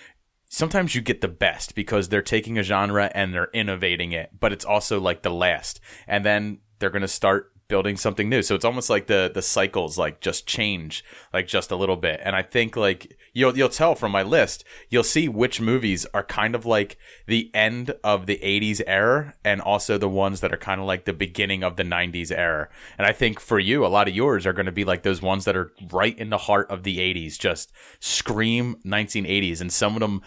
sometimes 0.55 0.95
you 0.95 1.01
get 1.01 1.19
the 1.19 1.27
best 1.27 1.75
because 1.75 2.07
they're 2.07 2.21
taking 2.21 2.57
a 2.57 2.63
genre 2.63 3.11
and 3.13 3.33
they're 3.33 3.49
innovating 3.53 4.13
it 4.13 4.29
but 4.39 4.53
it's 4.53 4.63
also 4.63 4.99
like 4.99 5.21
the 5.21 5.29
last. 5.29 5.79
And 6.07 6.23
then 6.23 6.59
they're 6.79 6.89
going 6.89 7.01
to 7.01 7.07
start 7.07 7.51
building 7.67 7.97
something 7.97 8.29
new. 8.29 8.43
So 8.43 8.53
it's 8.53 8.65
almost 8.65 8.91
like 8.91 9.07
the 9.07 9.31
the 9.33 9.41
cycles 9.41 9.97
like 9.97 10.21
just 10.21 10.45
change 10.45 11.03
like 11.33 11.47
just 11.47 11.71
a 11.71 11.75
little 11.75 11.95
bit. 11.95 12.21
And 12.23 12.35
i 12.35 12.43
think 12.43 12.75
like 12.75 13.17
you'll 13.33 13.57
you'll 13.57 13.69
tell 13.69 13.95
from 13.95 14.11
my 14.11 14.21
list 14.21 14.63
you'll 14.89 15.03
see 15.03 15.27
which 15.27 15.59
movies 15.59 16.05
are 16.13 16.23
kind 16.23 16.53
of 16.53 16.65
like 16.65 16.97
the 17.25 17.49
end 17.55 17.95
of 18.03 18.27
the 18.27 18.37
80s 18.37 18.81
era 18.85 19.33
and 19.43 19.61
also 19.61 19.97
the 19.97 20.07
ones 20.07 20.41
that 20.41 20.53
are 20.53 20.57
kind 20.57 20.79
of 20.79 20.85
like 20.85 21.05
the 21.05 21.13
beginning 21.13 21.63
of 21.63 21.75
the 21.75 21.83
90s 21.83 22.31
era. 22.31 22.69
And 22.99 23.07
i 23.07 23.11
think 23.11 23.39
for 23.39 23.57
you 23.57 23.83
a 23.83 23.87
lot 23.87 24.07
of 24.07 24.15
yours 24.15 24.45
are 24.45 24.53
going 24.53 24.67
to 24.67 24.71
be 24.71 24.85
like 24.85 25.01
those 25.01 25.23
ones 25.23 25.45
that 25.45 25.57
are 25.57 25.71
right 25.91 26.17
in 26.17 26.29
the 26.29 26.37
heart 26.37 26.69
of 26.69 26.83
the 26.83 26.99
80s 26.99 27.39
just 27.39 27.71
scream 27.99 28.75
1980s 28.85 29.59
and 29.59 29.73
some 29.73 29.95
of 29.95 30.01
them 30.01 30.21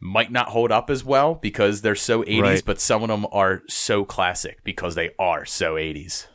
might 0.00 0.30
not 0.30 0.48
hold 0.48 0.70
up 0.70 0.90
as 0.90 1.04
well 1.04 1.34
because 1.34 1.82
they're 1.82 1.94
so 1.96 2.22
80s 2.22 2.42
Right. 2.42 2.62
but 2.64 2.80
some 2.80 3.02
of 3.02 3.08
them 3.08 3.26
are 3.32 3.62
so 3.68 4.04
classic 4.04 4.62
because 4.64 4.94
they 4.94 5.10
are 5.18 5.44
so 5.44 5.74
80s 5.74 6.26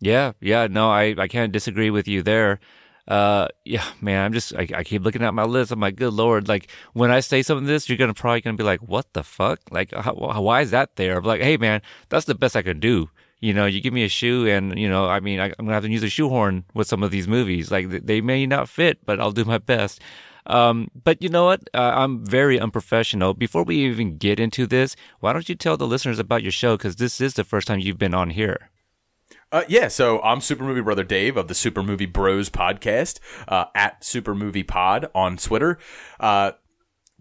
Yeah, 0.00 0.32
yeah, 0.40 0.66
no, 0.68 0.90
I, 0.90 1.14
I 1.18 1.28
can't 1.28 1.52
disagree 1.52 1.90
with 1.90 2.08
you 2.08 2.22
there. 2.22 2.58
Uh, 3.06 3.48
yeah, 3.64 3.84
man, 4.00 4.24
I'm 4.24 4.32
just, 4.32 4.54
I, 4.54 4.66
I 4.74 4.84
keep 4.84 5.02
looking 5.02 5.22
at 5.22 5.34
my 5.34 5.44
list. 5.44 5.70
I'm 5.72 5.80
like, 5.80 5.96
good 5.96 6.14
lord, 6.14 6.48
like 6.48 6.68
when 6.92 7.10
I 7.10 7.20
say 7.20 7.42
some 7.42 7.58
of 7.58 7.66
this, 7.66 7.88
you're 7.88 7.98
gonna 7.98 8.14
probably 8.14 8.40
gonna 8.40 8.56
be 8.56 8.64
like, 8.64 8.80
what 8.80 9.12
the 9.12 9.22
fuck? 9.22 9.60
Like, 9.70 9.92
how, 9.92 10.14
why 10.14 10.60
is 10.62 10.70
that 10.70 10.96
there? 10.96 11.18
I'm 11.18 11.24
like, 11.24 11.40
hey, 11.42 11.56
man, 11.56 11.82
that's 12.08 12.26
the 12.26 12.34
best 12.34 12.56
I 12.56 12.62
can 12.62 12.80
do. 12.80 13.10
You 13.40 13.52
know, 13.54 13.66
you 13.66 13.80
give 13.80 13.92
me 13.92 14.04
a 14.04 14.08
shoe, 14.08 14.46
and 14.46 14.78
you 14.78 14.88
know, 14.88 15.06
I 15.06 15.18
mean, 15.18 15.40
I, 15.40 15.46
I'm 15.46 15.66
gonna 15.66 15.72
have 15.74 15.82
to 15.82 15.90
use 15.90 16.04
a 16.04 16.08
shoehorn 16.08 16.64
with 16.74 16.86
some 16.86 17.02
of 17.02 17.10
these 17.10 17.26
movies. 17.26 17.72
Like, 17.72 17.90
they 17.90 18.20
may 18.20 18.46
not 18.46 18.68
fit, 18.68 19.04
but 19.04 19.18
I'll 19.20 19.32
do 19.32 19.44
my 19.44 19.58
best. 19.58 20.00
Um, 20.46 20.90
but 21.04 21.22
you 21.22 21.28
know 21.28 21.44
what? 21.44 21.68
Uh, 21.72 21.92
I'm 21.94 22.24
very 22.24 22.58
unprofessional. 22.58 23.34
Before 23.34 23.62
we 23.62 23.84
even 23.86 24.18
get 24.18 24.40
into 24.40 24.66
this, 24.66 24.96
why 25.20 25.32
don't 25.32 25.48
you 25.48 25.54
tell 25.54 25.76
the 25.76 25.86
listeners 25.86 26.18
about 26.18 26.42
your 26.42 26.52
show? 26.52 26.76
Because 26.76 26.96
this 26.96 27.20
is 27.20 27.34
the 27.34 27.44
first 27.44 27.66
time 27.66 27.78
you've 27.78 27.98
been 27.98 28.14
on 28.14 28.30
here. 28.30 28.70
Uh, 29.50 29.64
yeah, 29.68 29.86
so 29.86 30.20
I'm 30.22 30.40
Super 30.40 30.64
Movie 30.64 30.80
Brother 30.80 31.04
Dave 31.04 31.36
of 31.36 31.46
the 31.46 31.54
Super 31.54 31.82
Movie 31.82 32.06
Bros 32.06 32.48
podcast 32.48 33.20
uh, 33.48 33.66
at 33.74 34.02
Super 34.02 34.34
Movie 34.34 34.62
Pod 34.62 35.10
on 35.14 35.36
Twitter. 35.36 35.78
Uh, 36.18 36.52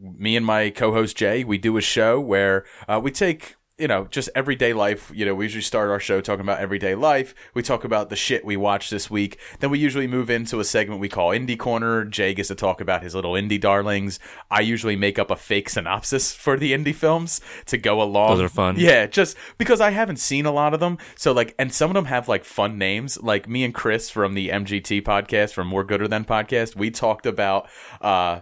me 0.02 0.36
and 0.38 0.46
my 0.46 0.70
co-host 0.70 1.18
Jay, 1.18 1.44
we 1.44 1.58
do 1.58 1.76
a 1.78 1.82
show 1.82 2.20
where 2.20 2.66
uh, 2.88 3.00
we 3.04 3.12
take 3.12 3.56
you 3.82 3.88
know 3.88 4.08
just 4.12 4.30
everyday 4.36 4.74
life. 4.74 5.12
You 5.14 5.26
know, 5.26 5.36
we 5.36 5.46
usually 5.46 5.62
start 5.62 5.90
our 5.90 6.00
show 6.00 6.22
talking 6.22 6.42
about 6.42 6.60
everyday 6.60 6.96
life. 6.96 7.34
We 7.54 7.64
talk 7.64 7.84
about 7.84 8.10
the 8.10 8.16
shit 8.16 8.46
we 8.46 8.56
watched 8.56 8.92
this 8.92 9.10
week. 9.10 9.40
Then 9.60 9.72
we 9.72 9.80
usually 9.80 10.08
move 10.08 10.30
into 10.30 10.60
a 10.60 10.64
segment 10.64 11.02
we 11.02 11.10
call 11.10 11.30
Indie 11.30 11.58
Corner. 11.58 12.06
Jay 12.06 12.34
gets 12.34 12.50
to 12.50 12.56
talk 12.56 12.80
about 12.80 13.02
his 13.02 13.16
little 13.16 13.34
indie 13.34 13.60
darlings. 13.60 14.20
I 14.50 14.62
usually 14.62 14.96
make 14.96 15.18
up 15.18 15.32
a 15.32 15.36
fake 15.36 15.70
synopsis 15.70 16.34
for 16.34 16.58
the 16.58 16.74
indie 16.74 16.96
films 16.96 17.42
to 17.66 17.78
go 17.78 18.02
along. 18.02 18.38
Those 18.38 18.46
are 18.46 18.50
fun. 18.50 18.76
Yeah, 18.78 19.08
just 19.08 19.36
because 19.58 19.82
I 19.82 19.90
haven't 19.90 20.18
seen 20.18 20.46
a 20.46 20.52
lot 20.52 20.74
of 20.74 20.80
them. 20.80 21.00
So 21.16 21.32
like, 21.32 21.56
and 21.58 21.74
some 21.74 21.90
of 21.90 21.96
them 21.96 22.06
have 22.06 22.30
like 22.30 22.46
fun 22.46 22.78
names. 22.78 23.22
Like 23.22 23.50
me 23.50 23.64
and 23.64 23.74
Chris 23.74 24.10
from 24.10 24.36
the 24.36 24.50
MGT 24.50 25.02
podcast, 25.02 25.54
from 25.54 25.68
More 25.68 25.84
Gooder 25.84 26.08
Than 26.08 26.24
podcast, 26.24 26.76
we 26.76 26.92
talked 26.92 27.26
about. 27.26 27.68
uh 28.00 28.42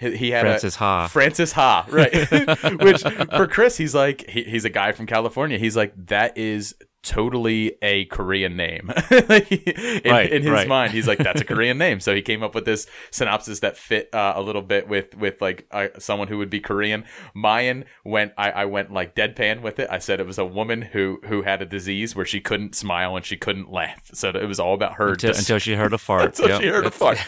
he, 0.00 0.30
had 0.30 0.42
Frances 0.42 0.76
a, 0.76 0.78
Ha. 0.78 1.08
Frances 1.08 1.52
Ha, 1.52 1.86
right? 1.90 2.12
Which 2.80 3.02
for 3.02 3.46
Chris, 3.46 3.76
he's 3.76 3.94
like 3.94 4.28
he, 4.28 4.44
he's 4.44 4.64
a 4.64 4.70
guy 4.70 4.92
from 4.92 5.06
California. 5.06 5.58
He's 5.58 5.76
like 5.76 5.92
that 6.06 6.38
is 6.38 6.74
totally 7.02 7.76
a 7.82 8.04
Korean 8.06 8.56
name. 8.56 8.90
in, 9.10 10.02
Right, 10.10 10.30
in 10.32 10.42
his 10.42 10.50
right. 10.50 10.68
mind, 10.68 10.92
he's 10.92 11.06
like, 11.08 11.18
that's 11.18 11.40
a 11.40 11.44
Korean 11.44 11.78
name. 11.84 12.00
So 12.00 12.14
he 12.14 12.22
came 12.22 12.42
up 12.42 12.54
with 12.54 12.64
this 12.64 12.86
synopsis 13.10 13.60
that 13.60 13.76
fit 13.76 14.08
uh, 14.14 14.32
a 14.36 14.42
little 14.42 14.62
bit 14.62 14.88
with 14.88 15.16
with 15.16 15.40
like 15.40 15.66
uh, 15.70 15.88
someone 15.98 16.28
who 16.28 16.38
would 16.38 16.50
be 16.50 16.60
Korean. 16.60 17.04
Mayan 17.34 17.84
went, 18.04 18.32
I, 18.36 18.50
I 18.50 18.64
went 18.66 18.92
like 18.92 19.14
deadpan 19.14 19.62
with 19.62 19.78
it. 19.78 19.88
I 19.90 19.98
said 19.98 20.20
it 20.20 20.26
was 20.26 20.38
a 20.38 20.44
woman 20.44 20.82
who 20.82 21.20
who 21.26 21.42
had 21.42 21.62
a 21.62 21.66
disease 21.66 22.14
where 22.14 22.26
she 22.26 22.40
couldn't 22.40 22.74
smile 22.74 23.16
and 23.16 23.24
she 23.24 23.36
couldn't 23.36 23.70
laugh. 23.70 24.10
So 24.12 24.30
it 24.30 24.46
was 24.46 24.60
all 24.60 24.74
about 24.74 24.94
her 24.94 25.10
until, 25.10 25.30
dis- 25.30 25.38
until 25.40 25.58
she 25.58 25.74
heard 25.74 25.92
a 25.92 25.98
fart. 26.08 26.38
until 26.38 26.48
Yep. 26.48 26.60
she 26.62 26.68
heard 26.68 26.86
a 26.86 26.90
fart. 26.90 27.18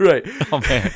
right. 0.00 0.24
Oh 0.52 0.60
man. 0.68 0.90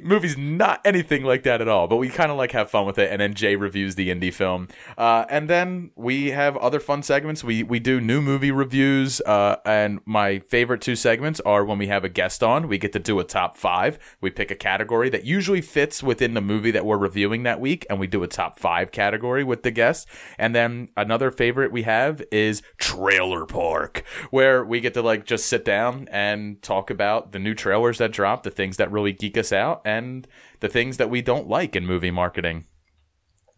Movie's 0.00 0.38
not 0.38 0.80
anything 0.84 1.24
like 1.24 1.42
that 1.42 1.60
at 1.60 1.66
all, 1.66 1.88
but 1.88 1.96
we 1.96 2.08
kind 2.08 2.30
of 2.30 2.38
like 2.38 2.52
have 2.52 2.70
fun 2.70 2.86
with 2.86 2.98
it. 2.98 3.10
And 3.10 3.20
then 3.20 3.34
Jay 3.34 3.56
reviews 3.56 3.96
the 3.96 4.10
indie 4.10 4.32
film, 4.32 4.68
uh, 4.96 5.24
and 5.28 5.50
then 5.50 5.90
we 5.96 6.30
have 6.30 6.56
other 6.58 6.78
fun 6.78 7.02
segments. 7.02 7.42
We 7.48 7.62
we 7.62 7.78
do 7.78 7.98
new 7.98 8.20
movie 8.20 8.50
reviews, 8.50 9.22
uh, 9.22 9.56
and 9.64 10.00
my 10.04 10.40
favorite 10.40 10.82
two 10.82 10.94
segments 10.94 11.40
are 11.46 11.64
when 11.64 11.78
we 11.78 11.86
have 11.86 12.04
a 12.04 12.10
guest 12.10 12.42
on. 12.42 12.68
We 12.68 12.76
get 12.76 12.92
to 12.92 12.98
do 12.98 13.20
a 13.20 13.24
top 13.24 13.56
five. 13.56 13.98
We 14.20 14.28
pick 14.28 14.50
a 14.50 14.54
category 14.54 15.08
that 15.08 15.24
usually 15.24 15.62
fits 15.62 16.02
within 16.02 16.34
the 16.34 16.42
movie 16.42 16.70
that 16.72 16.84
we're 16.84 16.98
reviewing 16.98 17.44
that 17.44 17.58
week, 17.58 17.86
and 17.88 17.98
we 17.98 18.06
do 18.06 18.22
a 18.22 18.28
top 18.28 18.58
five 18.58 18.92
category 18.92 19.44
with 19.44 19.62
the 19.62 19.70
guest. 19.70 20.06
And 20.36 20.54
then 20.54 20.90
another 20.94 21.30
favorite 21.30 21.72
we 21.72 21.84
have 21.84 22.22
is 22.30 22.60
Trailer 22.76 23.46
Park, 23.46 24.04
where 24.30 24.62
we 24.62 24.80
get 24.80 24.92
to 24.92 25.00
like 25.00 25.24
just 25.24 25.46
sit 25.46 25.64
down 25.64 26.06
and 26.12 26.60
talk 26.60 26.90
about 26.90 27.32
the 27.32 27.38
new 27.38 27.54
trailers 27.54 27.96
that 27.96 28.12
drop, 28.12 28.42
the 28.42 28.50
things 28.50 28.76
that 28.76 28.92
really 28.92 29.14
geek 29.14 29.38
us 29.38 29.54
out, 29.54 29.80
and 29.86 30.28
the 30.60 30.68
things 30.68 30.98
that 30.98 31.08
we 31.08 31.22
don't 31.22 31.48
like 31.48 31.74
in 31.74 31.86
movie 31.86 32.10
marketing. 32.10 32.66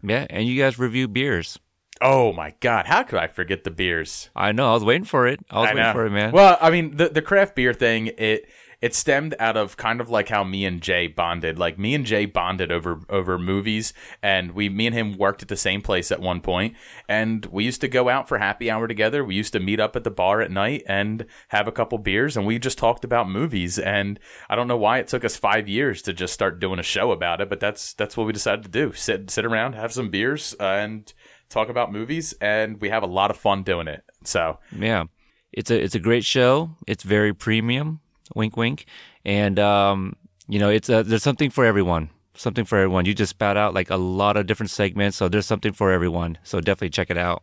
yeah, 0.00 0.28
and 0.30 0.46
you 0.46 0.62
guys 0.62 0.78
review 0.78 1.08
beers. 1.08 1.58
Oh 2.00 2.32
my 2.32 2.54
god, 2.60 2.86
how 2.86 3.02
could 3.02 3.18
I 3.18 3.26
forget 3.26 3.64
the 3.64 3.70
beers? 3.70 4.30
I 4.34 4.52
know. 4.52 4.70
I 4.70 4.74
was 4.74 4.84
waiting 4.84 5.04
for 5.04 5.26
it. 5.26 5.40
I 5.50 5.60
was 5.60 5.68
I 5.68 5.70
waiting 5.70 5.82
know. 5.82 5.92
for 5.92 6.06
it, 6.06 6.10
man. 6.10 6.32
Well, 6.32 6.56
I 6.60 6.70
mean, 6.70 6.96
the 6.96 7.08
the 7.08 7.22
craft 7.22 7.54
beer 7.54 7.74
thing 7.74 8.08
it 8.18 8.48
it 8.80 8.94
stemmed 8.94 9.34
out 9.38 9.56
of 9.56 9.76
kind 9.76 10.00
of 10.00 10.08
like 10.08 10.30
how 10.30 10.42
me 10.42 10.64
and 10.64 10.80
Jay 10.80 11.06
bonded. 11.06 11.58
Like 11.58 11.78
me 11.78 11.94
and 11.94 12.06
Jay 12.06 12.24
bonded 12.24 12.72
over 12.72 13.00
over 13.10 13.38
movies, 13.38 13.92
and 14.22 14.52
we 14.52 14.68
me 14.68 14.86
and 14.86 14.94
him 14.94 15.18
worked 15.18 15.42
at 15.42 15.48
the 15.48 15.56
same 15.56 15.82
place 15.82 16.10
at 16.10 16.20
one 16.20 16.40
point, 16.40 16.74
and 17.08 17.44
we 17.46 17.64
used 17.64 17.82
to 17.82 17.88
go 17.88 18.08
out 18.08 18.28
for 18.28 18.38
happy 18.38 18.70
hour 18.70 18.88
together. 18.88 19.22
We 19.22 19.34
used 19.34 19.52
to 19.52 19.60
meet 19.60 19.80
up 19.80 19.96
at 19.96 20.04
the 20.04 20.10
bar 20.10 20.40
at 20.40 20.50
night 20.50 20.82
and 20.86 21.26
have 21.48 21.68
a 21.68 21.72
couple 21.72 21.98
beers, 21.98 22.36
and 22.36 22.46
we 22.46 22.58
just 22.58 22.78
talked 22.78 23.04
about 23.04 23.28
movies. 23.28 23.78
And 23.78 24.18
I 24.48 24.56
don't 24.56 24.68
know 24.68 24.78
why 24.78 24.98
it 24.98 25.08
took 25.08 25.24
us 25.24 25.36
five 25.36 25.68
years 25.68 26.00
to 26.02 26.14
just 26.14 26.32
start 26.32 26.60
doing 26.60 26.78
a 26.78 26.84
show 26.84 27.10
about 27.10 27.42
it, 27.42 27.50
but 27.50 27.60
that's 27.60 27.92
that's 27.92 28.16
what 28.16 28.26
we 28.26 28.32
decided 28.32 28.62
to 28.62 28.70
do: 28.70 28.92
sit 28.94 29.30
sit 29.30 29.44
around, 29.44 29.74
have 29.74 29.92
some 29.92 30.08
beers, 30.08 30.56
uh, 30.58 30.64
and 30.64 31.12
talk 31.50 31.68
about 31.68 31.92
movies, 31.92 32.32
and 32.40 32.80
we 32.80 32.88
have 32.88 33.02
a 33.02 33.06
lot 33.06 33.30
of 33.30 33.36
fun 33.36 33.62
doing 33.62 33.88
it. 33.88 34.02
So 34.24 34.58
Yeah, 34.76 35.04
it's 35.52 35.70
a 35.70 35.82
it's 35.82 35.94
a 35.94 35.98
great 35.98 36.24
show. 36.24 36.70
It's 36.86 37.02
very 37.02 37.34
premium. 37.34 38.00
Wink, 38.34 38.56
wink. 38.56 38.86
And 39.24 39.58
um, 39.58 40.16
you 40.48 40.58
know, 40.58 40.70
it's 40.70 40.88
a, 40.88 41.02
there's 41.02 41.22
something 41.22 41.50
for 41.50 41.64
everyone. 41.64 42.10
Something 42.34 42.64
for 42.64 42.78
everyone. 42.78 43.04
You 43.04 43.12
just 43.12 43.30
spout 43.30 43.56
out 43.56 43.74
like 43.74 43.90
a 43.90 43.96
lot 43.96 44.36
of 44.36 44.46
different 44.46 44.70
segments, 44.70 45.16
so 45.16 45.28
there's 45.28 45.46
something 45.46 45.72
for 45.72 45.90
everyone. 45.90 46.38
So 46.42 46.60
definitely 46.60 46.90
check 46.90 47.10
it 47.10 47.18
out. 47.18 47.42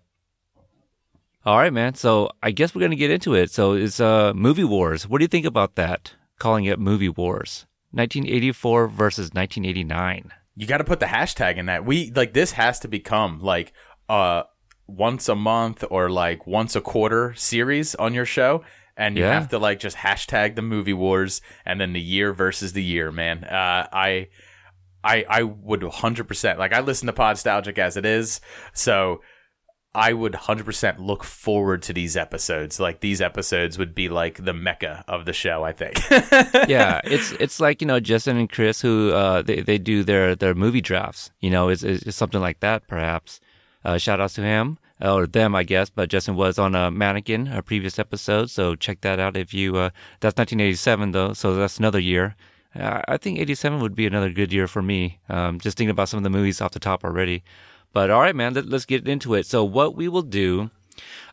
All 1.45 1.57
right, 1.57 1.71
man. 1.71 1.93
So 1.93 2.31
I 2.41 2.51
guess 2.51 2.73
we're 2.73 2.81
gonna 2.81 2.95
get 2.95 3.11
into 3.11 3.35
it. 3.35 3.51
So 3.51 3.73
it's 3.73 3.99
uh 3.99 4.33
movie 4.33 4.63
wars. 4.63 5.07
What 5.07 5.19
do 5.19 5.23
you 5.23 5.29
think 5.29 5.45
about 5.45 5.75
that? 5.75 6.13
Calling 6.39 6.65
it 6.65 6.79
movie 6.79 7.09
wars. 7.09 7.65
1984 7.91 8.87
versus 8.87 9.29
1989. 9.33 10.31
you 10.55 10.67
got 10.67 10.79
to 10.79 10.83
put 10.83 10.99
the 10.99 11.05
hashtag 11.05 11.57
in 11.57 11.67
that. 11.67 11.85
We 11.85 12.11
like 12.11 12.33
this 12.33 12.51
has 12.51 12.79
to 12.79 12.87
become 12.87 13.39
like 13.39 13.73
uh 14.09 14.43
once 14.87 15.27
a 15.27 15.35
month 15.35 15.83
or 15.89 16.09
like 16.09 16.47
once 16.47 16.75
a 16.75 16.81
quarter 16.81 17.33
series 17.35 17.93
on 17.95 18.13
your 18.13 18.25
show. 18.25 18.63
And 18.95 19.15
you 19.17 19.23
Yeah. 19.23 19.33
have 19.33 19.49
to 19.49 19.59
like 19.59 19.79
just 19.79 19.97
hashtag 19.97 20.55
the 20.55 20.61
movie 20.61 20.93
wars 20.93 21.41
and 21.65 21.79
then 21.79 21.93
the 21.93 22.01
year 22.01 22.33
versus 22.33 22.73
the 22.73 22.81
year, 22.83 23.11
man. 23.11 23.43
Uh, 23.43 23.85
I, 23.91 24.29
I, 25.03 25.25
I 25.29 25.43
would 25.43 25.81
100% 25.81 26.57
like 26.57 26.73
I 26.73 26.79
listen 26.79 27.05
to 27.07 27.13
Podstalgic 27.13 27.77
as 27.77 27.95
it 27.97 28.05
is, 28.05 28.41
so 28.73 29.21
I 29.93 30.13
would 30.13 30.33
100% 30.33 30.99
look 30.99 31.23
forward 31.23 31.81
to 31.83 31.93
these 31.93 32.15
episodes. 32.17 32.79
Like 32.79 33.01
these 33.01 33.21
episodes 33.21 33.77
would 33.77 33.93
be 33.93 34.09
like 34.09 34.43
the 34.43 34.53
mecca 34.53 35.03
of 35.07 35.25
the 35.25 35.33
show, 35.33 35.63
I 35.63 35.73
think. 35.73 35.99
yeah, 36.67 37.01
it's 37.03 37.31
it's 37.33 37.59
like 37.59 37.81
you 37.81 37.87
know 37.87 37.99
Justin 37.99 38.37
and 38.37 38.49
Chris 38.49 38.81
who 38.81 39.11
uh, 39.11 39.41
they 39.43 39.61
they 39.61 39.77
do 39.77 40.03
their 40.03 40.35
their 40.35 40.55
movie 40.55 40.81
drafts. 40.81 41.29
You 41.41 41.49
know, 41.51 41.69
it's, 41.69 41.83
it's 41.83 42.15
something 42.17 42.41
like 42.41 42.61
that 42.61 42.87
perhaps. 42.87 43.39
Uh, 43.83 43.97
shout 43.97 44.19
outs 44.19 44.33
to 44.35 44.41
him 44.41 44.77
uh, 45.01 45.13
or 45.13 45.27
them, 45.27 45.55
I 45.55 45.63
guess. 45.63 45.89
But 45.89 46.09
Justin 46.09 46.35
was 46.35 46.57
on 46.57 46.75
a 46.75 46.91
Mannequin, 46.91 47.47
a 47.47 47.61
previous 47.61 47.99
episode, 47.99 48.49
so 48.49 48.75
check 48.75 49.01
that 49.01 49.19
out 49.19 49.37
if 49.37 49.53
you. 49.53 49.77
Uh, 49.77 49.89
that's 50.19 50.37
1987 50.37 51.11
though, 51.11 51.33
so 51.33 51.55
that's 51.55 51.77
another 51.77 51.99
year. 51.99 52.35
Uh, 52.75 53.01
I 53.07 53.17
think 53.17 53.39
87 53.39 53.79
would 53.79 53.95
be 53.95 54.05
another 54.05 54.29
good 54.29 54.51
year 54.53 54.67
for 54.67 54.81
me. 54.81 55.19
Um, 55.29 55.59
just 55.59 55.77
thinking 55.77 55.91
about 55.91 56.09
some 56.09 56.17
of 56.17 56.23
the 56.23 56.29
movies 56.29 56.61
off 56.61 56.71
the 56.71 56.79
top 56.79 57.03
already. 57.03 57.43
But 57.93 58.09
all 58.11 58.21
right, 58.21 58.35
man, 58.35 58.53
let, 58.53 58.67
let's 58.67 58.85
get 58.85 59.07
into 59.07 59.33
it. 59.33 59.45
So 59.45 59.63
what 59.63 59.95
we 59.95 60.07
will 60.07 60.21
do. 60.21 60.69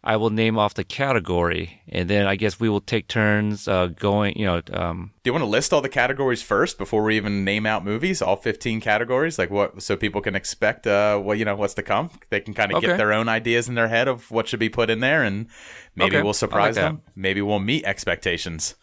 I 0.07 0.17
will 0.19 0.29
name 0.29 0.59
off 0.59 0.75
the 0.75 0.85
category, 0.85 1.81
and 1.89 2.11
then 2.11 2.27
I 2.27 2.37
guess 2.37 2.61
we 2.61 2.69
will 2.69 2.83
take 2.83 3.09
turns 3.09 3.67
uh, 3.67 3.87
going. 3.87 4.39
You 4.39 4.45
know, 4.47 4.63
um, 4.75 5.13
Do 5.23 5.29
you 5.31 5.33
want 5.33 5.43
to 5.45 5.49
list 5.49 5.73
all 5.73 5.81
the 5.81 5.89
categories 5.89 6.43
first 6.43 6.77
before 6.77 7.03
we 7.03 7.17
even 7.17 7.43
name 7.43 7.65
out 7.65 7.85
movies? 7.85 8.21
All 8.21 8.37
fifteen 8.37 8.81
categories, 8.83 9.39
like 9.39 9.51
what, 9.51 9.83
so 9.83 9.97
people 9.97 10.21
can 10.21 10.35
expect 10.35 10.87
uh, 10.87 11.19
what 11.19 11.39
you 11.39 11.47
know 11.47 11.57
what's 11.57 11.75
to 11.75 11.83
come. 11.83 12.11
They 12.29 12.41
can 12.41 12.53
kind 12.53 12.71
of 12.71 12.79
Okay. 12.79 12.89
get 12.89 12.97
their 12.99 13.15
own 13.15 13.29
ideas 13.31 13.67
in 13.67 13.75
their 13.77 13.89
head 13.89 14.07
of 14.07 14.31
what 14.31 14.47
should 14.47 14.61
be 14.61 14.69
put 14.69 14.91
in 14.91 15.01
there, 15.01 15.23
and 15.23 15.47
maybe 15.97 16.17
Okay. 16.17 16.23
we'll 16.23 16.35
surprise 16.35 16.77
like 16.77 16.85
them. 16.85 17.03
Maybe 17.17 17.41
we'll 17.41 17.59
meet 17.61 17.85
expectations. 17.87 18.75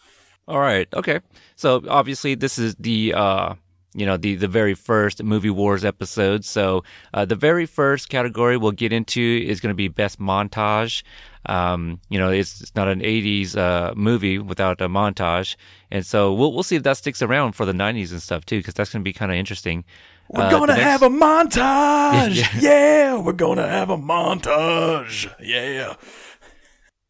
All 0.48 0.60
right. 0.60 0.88
Okay. 0.92 1.20
So 1.56 1.84
obviously 1.88 2.34
this 2.34 2.58
is 2.58 2.74
the 2.80 3.14
uh 3.14 3.54
you 3.94 4.06
know 4.06 4.18
the 4.18 4.36
the 4.36 4.48
very 4.48 4.74
first 4.74 5.22
movie 5.24 5.50
wars 5.50 5.84
episode. 5.86 6.46
So 6.46 6.84
uh, 7.14 7.26
the 7.26 7.36
very 7.36 7.66
first 7.66 8.10
category 8.10 8.58
we'll 8.58 8.72
get 8.72 8.94
into 8.94 9.22
is 9.46 9.60
going 9.60 9.72
to 9.74 9.76
be 9.76 9.88
best 9.88 10.20
montage. 10.20 11.04
Um, 11.48 12.00
you 12.10 12.20
know, 12.20 12.30
it's, 12.30 12.62
it's 12.62 12.76
not 12.76 12.88
an 12.88 13.02
'80s 13.02 13.58
uh, 13.58 13.94
movie 13.96 14.38
without 14.40 14.80
a 14.80 14.88
montage, 14.88 15.56
and 15.90 16.06
so 16.06 16.32
we'll 16.34 16.54
we'll 16.54 16.64
see 16.64 16.76
if 16.76 16.84
that 16.84 16.98
sticks 16.98 17.22
around 17.22 17.54
for 17.54 17.66
the 17.66 17.74
'90s 17.74 18.12
and 18.12 18.22
stuff 18.22 18.46
too, 18.46 18.60
because 18.60 18.76
that's 18.76 18.92
going 18.92 19.02
to 19.02 19.04
be 19.04 19.14
kind 19.14 19.32
of 19.32 19.38
interesting. 19.38 19.84
We're 20.30 20.44
Uh, 20.44 20.50
gonna 20.52 20.68
next- 20.78 20.84
have 20.84 21.02
a 21.04 21.10
montage. 21.10 22.36
Yeah. 22.62 22.62
yeah, 22.62 23.18
we're 23.20 23.34
gonna 23.34 23.68
have 23.68 23.90
a 23.90 23.98
montage. 23.98 25.30
Yeah. 25.42 25.96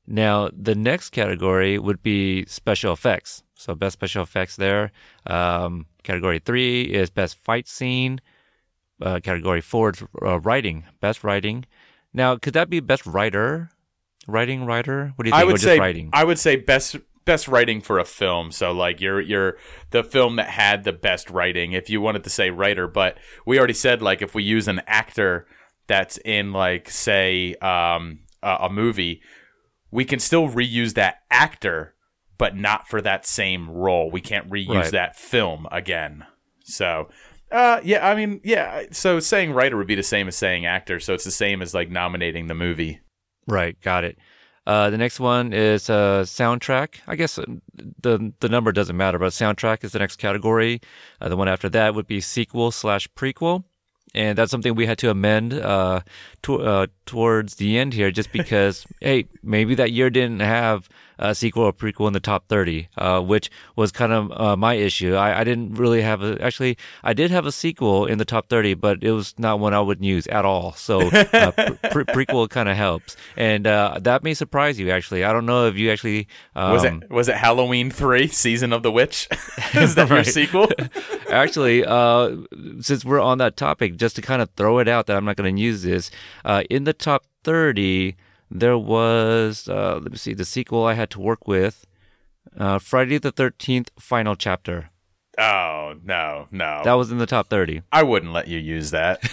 Now, 0.08 0.50
the 0.53 0.75
next 0.75 1.12
category 1.12 1.77
would 1.77 2.01
be 2.01 2.46
special 2.46 2.93
effects. 2.93 3.43
So, 3.55 3.75
best 3.75 3.93
special 3.93 4.24
effects 4.24 4.55
there. 4.55 4.91
Um, 5.27 5.86
category 6.03 6.39
three 6.39 6.84
is 6.84 7.10
best 7.10 7.38
fight 7.38 7.67
scene. 7.67 8.20
Uh, 9.01 9.20
category 9.20 9.62
four 9.62 9.91
is 9.91 10.03
uh, 10.22 10.39
writing, 10.39 10.86
best 11.00 11.24
writing. 11.24 11.65
Now, 12.13 12.36
could 12.36 12.53
that 12.53 12.70
be 12.70 12.79
best 12.79 13.05
writer? 13.05 13.70
Writing, 14.27 14.65
writer? 14.65 15.13
What 15.15 15.25
do 15.25 15.29
you 15.29 15.36
think? 15.36 15.41
I 15.41 15.46
would 15.46 15.62
say 15.62 15.79
writing. 15.79 16.10
I 16.13 16.24
would 16.24 16.39
say 16.39 16.55
best 16.55 16.98
best 17.25 17.48
writing 17.48 17.81
for 17.81 18.00
a 18.00 18.05
film. 18.05 18.51
So 18.51 18.72
like 18.72 19.00
you're 19.01 19.22
you're 19.22 19.58
the 19.91 20.03
film 20.03 20.36
that 20.38 20.50
had 20.50 20.84
the 20.84 20.93
best 20.93 21.29
writing. 21.29 21.74
If 21.74 21.89
you 21.89 22.01
wanted 22.01 22.24
to 22.24 22.29
say 22.29 22.50
writer, 22.50 22.88
but 22.88 23.17
we 23.46 23.58
already 23.58 23.74
said 23.74 24.01
like 24.01 24.22
if 24.22 24.34
we 24.36 24.43
use 24.43 24.67
an 24.67 24.81
actor 24.88 25.48
that's 25.88 26.17
in 26.20 26.53
like 26.53 26.89
say 26.89 27.55
um, 27.55 28.20
a, 28.41 28.58
a 28.62 28.70
movie, 28.70 29.22
we 29.91 30.05
can 30.05 30.19
still 30.19 30.48
reuse 30.50 30.93
that 30.95 31.17
actor, 31.29 31.95
but 32.38 32.55
not 32.55 32.88
for 32.88 33.01
that 33.01 33.25
same 33.25 33.69
role. 33.69 34.10
We 34.10 34.21
can't 34.21 34.50
reuse 34.50 34.69
Right. 34.69 34.91
that 34.91 35.15
film 35.15 35.67
again. 35.71 36.25
So. 36.63 37.10
Uh 37.51 37.81
yeah, 37.83 38.07
I 38.07 38.15
mean 38.15 38.39
yeah. 38.45 38.83
So 38.91 39.19
saying 39.19 39.51
writer 39.51 39.75
would 39.75 39.88
be 39.88 39.95
the 39.95 40.03
same 40.03 40.29
as 40.29 40.38
saying 40.38 40.65
actor. 40.65 41.01
So 41.01 41.13
it's 41.13 41.25
the 41.25 41.31
same 41.31 41.62
as 41.62 41.74
like 41.74 41.89
nominating 41.89 42.48
the 42.48 42.53
movie. 42.55 43.01
Right, 43.45 43.75
got 43.81 44.05
it. 44.05 44.17
Uh, 44.65 44.89
the 44.91 44.98
next 44.98 45.19
one 45.19 45.51
is 45.51 45.89
uh, 45.89 46.21
soundtrack. 46.24 46.95
I 47.07 47.15
guess 47.17 47.38
uh, 47.38 47.43
the 48.01 48.31
the 48.39 48.48
number 48.48 48.71
doesn't 48.71 48.95
matter, 48.95 49.17
but 49.19 49.33
soundtrack 49.33 49.83
is 49.83 49.91
the 49.91 50.00
next 50.00 50.15
category. 50.17 50.79
Uh, 51.19 51.27
the 51.27 51.36
one 51.36 51.50
after 51.50 51.67
that 51.69 51.93
would 51.93 52.07
be 52.07 52.21
sequel 52.21 52.71
slash 52.71 53.10
prequel, 53.17 53.65
and 54.13 54.37
that's 54.37 54.51
something 54.51 54.75
we 54.75 54.85
had 54.85 54.97
to 54.99 55.09
amend 55.09 55.53
uh, 55.53 56.01
to, 56.43 56.61
uh, 56.61 56.87
towards 57.05 57.55
the 57.55 57.77
end 57.77 57.93
here, 57.93 58.11
just 58.11 58.31
because 58.31 58.85
hey, 59.01 59.27
maybe 59.43 59.75
that 59.75 59.91
year 59.91 60.09
didn't 60.09 60.41
have 60.41 60.89
a 61.21 61.35
sequel 61.35 61.63
or 61.63 61.73
prequel 61.73 62.07
in 62.07 62.13
the 62.13 62.19
top 62.19 62.47
thirty, 62.47 62.89
uh, 62.97 63.21
which 63.21 63.49
was 63.75 63.91
kind 63.91 64.11
of 64.11 64.31
uh, 64.31 64.55
my 64.55 64.73
issue. 64.73 65.15
I, 65.15 65.41
I 65.41 65.43
didn't 65.43 65.75
really 65.75 66.01
have 66.01 66.21
a 66.23 66.41
actually 66.41 66.77
I 67.03 67.13
did 67.13 67.31
have 67.31 67.45
a 67.45 67.51
sequel 67.51 68.05
in 68.05 68.17
the 68.17 68.25
top 68.25 68.49
thirty, 68.49 68.73
but 68.73 69.03
it 69.03 69.11
was 69.11 69.33
not 69.37 69.59
one 69.59 69.73
I 69.73 69.81
would 69.81 70.03
use 70.03 70.27
at 70.27 70.45
all. 70.45 70.73
So 70.73 71.01
uh, 71.01 71.51
pre- 71.91 72.05
prequel 72.05 72.49
kind 72.49 72.67
of 72.67 72.75
helps, 72.75 73.15
and 73.37 73.67
uh, 73.67 73.99
that 74.01 74.23
may 74.23 74.33
surprise 74.33 74.79
you. 74.79 74.91
Actually, 74.91 75.23
I 75.23 75.31
don't 75.31 75.45
know 75.45 75.67
if 75.67 75.75
you 75.77 75.91
actually 75.91 76.27
um, 76.55 76.71
Was 76.71 76.83
it 76.83 77.09
was 77.09 77.29
it 77.29 77.35
Halloween 77.35 77.91
three, 77.91 78.27
Season 78.27 78.73
of 78.73 78.83
the 78.83 78.91
Witch? 78.91 79.27
Is 79.73 79.95
that 79.95 80.09
your 80.09 80.23
sequel? 80.39 80.69
actually, 81.29 81.85
uh, 81.85 82.35
since 82.81 83.05
we're 83.05 83.19
on 83.21 83.37
that 83.37 83.57
topic, 83.57 83.95
just 83.97 84.15
to 84.17 84.21
kind 84.21 84.41
of 84.41 84.49
throw 84.51 84.79
it 84.79 84.87
out 84.87 85.07
that 85.07 85.17
I'm 85.17 85.25
not 85.25 85.35
going 85.35 85.55
to 85.55 85.61
use 85.61 85.83
this, 85.83 86.11
uh, 86.45 86.63
in 86.69 86.83
the 86.83 86.93
top 86.93 87.25
30, 87.43 88.15
there 88.51 88.77
was 88.77 89.67
uh, 89.70 90.00
let 90.03 90.12
me 90.12 90.17
see 90.17 90.34
the 90.34 90.46
sequel 90.46 90.86
I 90.86 90.93
had 90.93 91.10
to 91.12 91.20
work 91.22 91.48
with, 91.48 91.86
uh, 92.58 92.77
Friday 92.79 93.17
the 93.17 93.31
Thirteenth 93.31 93.89
Final 93.98 94.36
Chapter. 94.36 94.89
Oh 95.39 95.93
no, 96.03 96.48
no. 96.51 96.81
That 96.84 96.93
was 96.93 97.10
in 97.12 97.17
the 97.17 97.25
top 97.25 97.48
thirty. 97.50 97.81
I 97.91 98.03
wouldn't 98.03 98.34
let 98.34 98.50
you 98.50 98.60
use 98.60 98.91
that. 98.91 99.24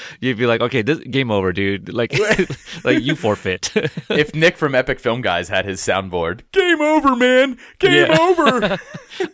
You'd 0.20 0.38
be 0.38 0.46
like, 0.46 0.62
okay, 0.62 0.80
this 0.80 0.98
game 0.98 1.30
over, 1.30 1.52
dude. 1.52 1.92
Like, 1.92 2.14
like 2.84 3.02
you 3.02 3.14
forfeit. 3.14 3.70
if 4.08 4.34
Nick 4.34 4.56
from 4.56 4.74
Epic 4.74 4.98
Film 4.98 5.20
Guys 5.20 5.50
had 5.50 5.66
his 5.66 5.80
soundboard, 5.80 6.40
game 6.52 6.80
over, 6.80 7.14
man, 7.14 7.58
game 7.78 8.06
Yeah. 8.10 8.18
over. 8.18 8.78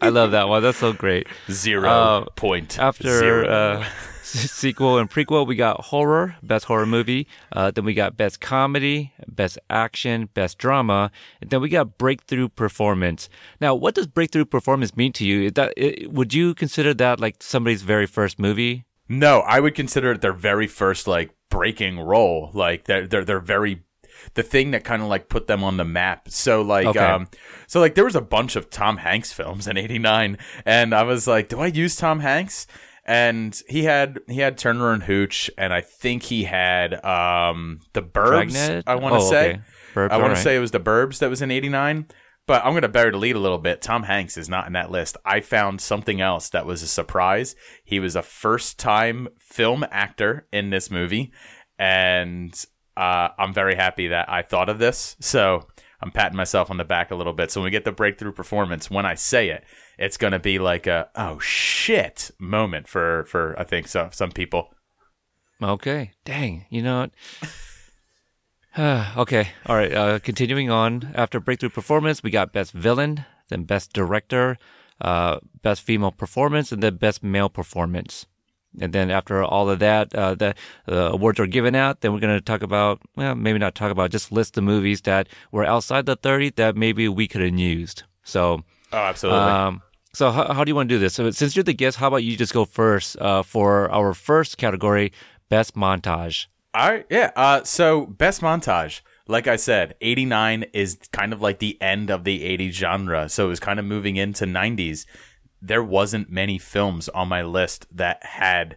I 0.02 0.08
love 0.08 0.32
that 0.32 0.48
one. 0.48 0.62
That's 0.62 0.78
so 0.78 0.92
great. 0.92 1.28
Zero 1.50 1.88
Uh, 1.88 2.24
point 2.34 2.78
After 2.78 3.18
zero. 3.18 3.46
uh, 3.48 3.84
sequel 4.30 4.98
and 4.98 5.10
prequel, 5.10 5.46
we 5.46 5.56
got 5.56 5.80
horror, 5.86 6.36
best 6.42 6.66
horror 6.66 6.86
movie. 6.86 7.26
Uh, 7.52 7.70
then 7.70 7.84
we 7.84 7.94
got 7.94 8.16
best 8.16 8.40
comedy, 8.40 9.12
best 9.26 9.58
action, 9.68 10.28
best 10.34 10.58
drama, 10.58 11.10
and 11.40 11.50
then 11.50 11.60
we 11.60 11.68
got 11.68 11.98
breakthrough 11.98 12.48
performance. 12.48 13.28
Now, 13.60 13.74
what 13.74 13.94
does 13.94 14.06
breakthrough 14.06 14.44
performance 14.44 14.96
mean 14.96 15.12
to 15.14 15.24
you? 15.24 15.42
Is 15.46 15.52
that 15.54 15.72
i 15.78 16.06
would 16.06 16.32
you 16.34 16.54
consider 16.54 16.94
that 16.94 17.20
like 17.20 17.42
somebody's 17.42 17.82
very 17.82 18.06
first 18.06 18.38
movie? 18.38 18.84
No, 19.08 19.40
I 19.40 19.58
would 19.60 19.74
consider 19.74 20.12
it 20.12 20.20
their 20.20 20.32
very 20.32 20.66
first 20.68 21.06
like 21.08 21.30
breaking 21.50 21.98
role. 21.98 22.50
Like 22.54 22.84
they're 22.84 23.06
they're 23.06 23.24
they're 23.24 23.40
very 23.40 23.82
the 24.34 24.42
thing 24.42 24.70
that 24.72 24.84
kind 24.84 25.02
of 25.02 25.08
like 25.08 25.28
put 25.28 25.46
them 25.46 25.64
on 25.64 25.78
the 25.78 25.84
map. 25.84 26.28
So 26.28 26.62
like 26.62 26.86
Okay. 26.86 26.98
um 26.98 27.26
so 27.66 27.80
like 27.80 27.94
there 27.96 28.04
was 28.04 28.14
a 28.14 28.20
bunch 28.20 28.54
of 28.54 28.70
Tom 28.70 28.98
Hanks 28.98 29.32
films 29.32 29.66
in 29.66 29.76
89 29.76 30.38
and 30.64 30.94
I 30.94 31.02
was 31.02 31.26
like, 31.26 31.48
do 31.48 31.58
I 31.58 31.66
use 31.66 31.96
Tom 31.96 32.20
Hanks? 32.20 32.66
And 33.10 33.60
he 33.68 33.82
had 33.84 34.20
he 34.28 34.38
had 34.40 34.56
Turner 34.56 34.92
and 34.92 35.02
Hooch 35.02 35.50
and 35.58 35.72
I 35.72 35.80
think 35.80 36.22
he 36.22 36.44
had 36.44 36.94
um 37.04 37.80
The 37.92 38.02
Burbs 38.02 38.52
Dragnet? 38.52 38.84
I 38.86 38.94
want 38.94 39.14
to 39.16 39.20
Oh, 39.20 39.30
say. 39.30 39.50
okay. 39.50 39.60
Burbs, 39.94 40.10
I 40.12 40.16
want 40.18 40.36
to 40.36 40.40
say 40.40 40.54
it 40.54 40.60
was 40.60 40.70
The 40.70 40.78
Burbs 40.80 41.18
that 41.18 41.28
was 41.28 41.42
in 41.42 41.50
89. 41.50 42.06
But 42.46 42.64
I'm 42.64 42.72
going 42.72 42.82
to 42.82 42.88
bury 42.88 43.10
the 43.10 43.16
lead 43.18 43.36
a 43.36 43.40
little 43.40 43.58
bit. 43.58 43.80
Tom 43.82 44.04
Hanks 44.04 44.36
is 44.36 44.48
not 44.48 44.66
in 44.66 44.72
that 44.72 44.90
list. 44.90 45.16
I 45.24 45.40
found 45.40 45.80
something 45.80 46.20
else 46.20 46.48
that 46.50 46.66
was 46.66 46.82
a 46.82 46.88
surprise. 46.88 47.54
He 47.84 48.00
was 48.00 48.16
a 48.16 48.22
first 48.22 48.78
time 48.78 49.28
film 49.38 49.84
actor 49.90 50.46
in 50.52 50.70
this 50.70 50.90
movie. 50.90 51.32
And 51.78 52.52
uh, 52.96 53.28
I'm 53.38 53.54
very 53.54 53.74
happy 53.74 54.08
that 54.08 54.28
I 54.28 54.42
thought 54.42 54.68
of 54.68 54.78
this. 54.78 55.16
So 55.20 55.66
I'm 56.02 56.10
patting 56.10 56.36
myself 56.36 56.70
on 56.70 56.76
the 56.78 56.84
back 56.84 57.10
a 57.10 57.14
little 57.14 57.32
bit. 57.32 57.50
So 57.50 57.60
when 57.60 57.66
we 57.66 57.70
get 57.70 57.84
the 57.84 57.92
breakthrough 57.92 58.32
performance, 58.32 58.90
when 58.90 59.04
I 59.04 59.14
say 59.14 59.50
it, 59.50 59.64
it's 59.98 60.16
going 60.16 60.32
to 60.32 60.38
be 60.38 60.58
like 60.58 60.86
a, 60.86 61.10
oh 61.14 61.38
shit 61.38 62.30
moment 62.38 62.88
for, 62.88 63.24
for 63.26 63.58
I 63.58 63.64
think, 63.64 63.88
some, 63.88 64.10
some 64.12 64.32
people. 64.32 64.72
Okay. 65.62 66.12
Dang. 66.24 66.64
You 66.70 66.82
know 66.82 67.00
what? 67.00 67.12
okay. 69.18 69.48
All 69.66 69.76
right. 69.76 69.92
Uh, 69.92 70.18
continuing 70.18 70.70
on. 70.70 71.12
After 71.14 71.38
breakthrough 71.38 71.68
performance, 71.68 72.22
we 72.22 72.30
got 72.30 72.52
best 72.52 72.72
villain, 72.72 73.26
then 73.48 73.64
best 73.64 73.92
director, 73.92 74.56
uh, 75.00 75.40
best 75.62 75.82
female 75.82 76.12
performance, 76.12 76.72
and 76.72 76.82
then 76.82 76.96
best 76.96 77.22
male 77.22 77.50
performance. 77.50 78.26
And 78.80 78.92
then 78.92 79.10
after 79.10 79.42
all 79.42 79.68
of 79.68 79.78
that, 79.80 80.14
uh, 80.14 80.34
the 80.36 80.54
uh, 80.88 81.10
awards 81.12 81.40
are 81.40 81.46
given 81.46 81.74
out. 81.74 82.00
Then 82.02 82.12
we're 82.12 82.20
going 82.20 82.36
to 82.38 82.40
talk 82.44 82.62
about, 82.62 83.00
well, 83.16 83.34
maybe 83.34 83.58
not 83.58 83.74
talk 83.74 83.90
about, 83.90 84.10
just 84.10 84.30
list 84.30 84.54
the 84.54 84.62
movies 84.62 85.00
that 85.02 85.28
were 85.50 85.64
outside 85.64 86.06
the 86.06 86.14
30 86.16 86.50
that 86.50 86.76
maybe 86.76 87.08
we 87.08 87.26
could 87.26 87.40
have 87.42 87.58
used. 87.58 88.04
So, 88.22 88.62
Oh, 88.92 88.96
absolutely. 88.98 89.50
um, 89.50 89.82
so 90.12 90.30
how, 90.30 90.52
how 90.52 90.64
do 90.64 90.70
you 90.70 90.74
want 90.76 90.88
to 90.88 90.94
do 90.94 90.98
this? 90.98 91.14
So 91.14 91.30
since 91.30 91.56
you're 91.56 91.62
the 91.64 91.72
guest, 91.72 91.96
how 91.96 92.08
about 92.08 92.22
you 92.22 92.36
just 92.36 92.52
go 92.52 92.64
first 92.64 93.16
uh, 93.20 93.42
for 93.42 93.90
our 93.90 94.14
first 94.14 94.56
category, 94.58 95.12
best 95.48 95.74
montage? 95.74 96.46
All 96.74 96.90
right, 96.90 97.06
yeah. 97.10 97.30
Uh, 97.34 97.64
so 97.64 98.06
best 98.06 98.40
montage, 98.40 99.00
like 99.26 99.48
I 99.48 99.56
said, 99.56 99.94
'89 100.00 100.66
is 100.72 100.98
kind 101.12 101.32
of 101.32 101.40
like 101.40 101.58
the 101.58 101.80
end 101.82 102.10
of 102.10 102.22
the 102.24 102.42
'80s 102.44 102.72
genre, 102.72 103.28
so 103.28 103.46
it 103.46 103.48
was 103.48 103.58
kind 103.60 103.78
of 103.80 103.84
moving 103.84 104.16
into 104.16 104.44
'90s. 104.44 105.04
There 105.62 105.82
wasn't 105.82 106.30
many 106.30 106.58
films 106.58 107.08
on 107.10 107.28
my 107.28 107.42
list 107.42 107.86
that 107.92 108.24
had 108.24 108.76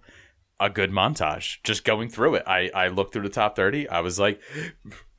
a 0.60 0.70
good 0.70 0.92
montage. 0.92 1.58
Just 1.64 1.84
going 1.84 2.10
through 2.10 2.36
it, 2.36 2.44
I 2.48 2.70
I 2.74 2.88
looked 2.88 3.14
through 3.14 3.24
the 3.24 3.30
top 3.30 3.56
30. 3.56 3.90
I 3.90 4.02
was 4.02 4.20
like, 4.20 4.42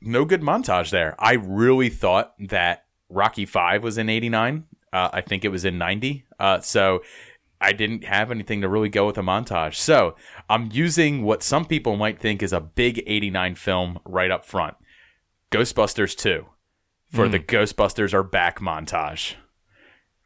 no 0.01 0.25
good 0.25 0.41
montage 0.41 0.91
there. 0.91 1.15
I 1.19 1.33
really 1.33 1.89
thought 1.89 2.33
that 2.39 2.85
Rocky 3.09 3.45
Five 3.45 3.83
was 3.83 3.97
in 3.97 4.09
'89. 4.09 4.65
Uh, 4.93 5.09
I 5.11 5.21
think 5.21 5.43
it 5.43 5.49
was 5.49 5.65
in 5.65 5.77
'90. 5.77 6.25
Uh, 6.39 6.59
so 6.61 7.01
I 7.59 7.71
didn't 7.71 8.03
have 8.03 8.31
anything 8.31 8.61
to 8.61 8.69
really 8.69 8.89
go 8.89 9.05
with 9.05 9.17
a 9.17 9.21
montage. 9.21 9.75
So 9.75 10.15
I'm 10.49 10.69
using 10.71 11.23
what 11.23 11.41
some 11.41 11.65
people 11.65 11.95
might 11.95 12.19
think 12.19 12.43
is 12.43 12.53
a 12.53 12.59
big 12.59 13.01
89 13.07 13.55
film 13.55 13.99
right 14.05 14.29
up 14.29 14.45
front 14.45 14.75
Ghostbusters 15.51 16.15
2 16.15 16.45
for 17.11 17.29
the 17.29 17.39
Ghostbusters 17.39 18.13
are 18.13 18.23
back 18.23 18.59
montage. 18.59 19.35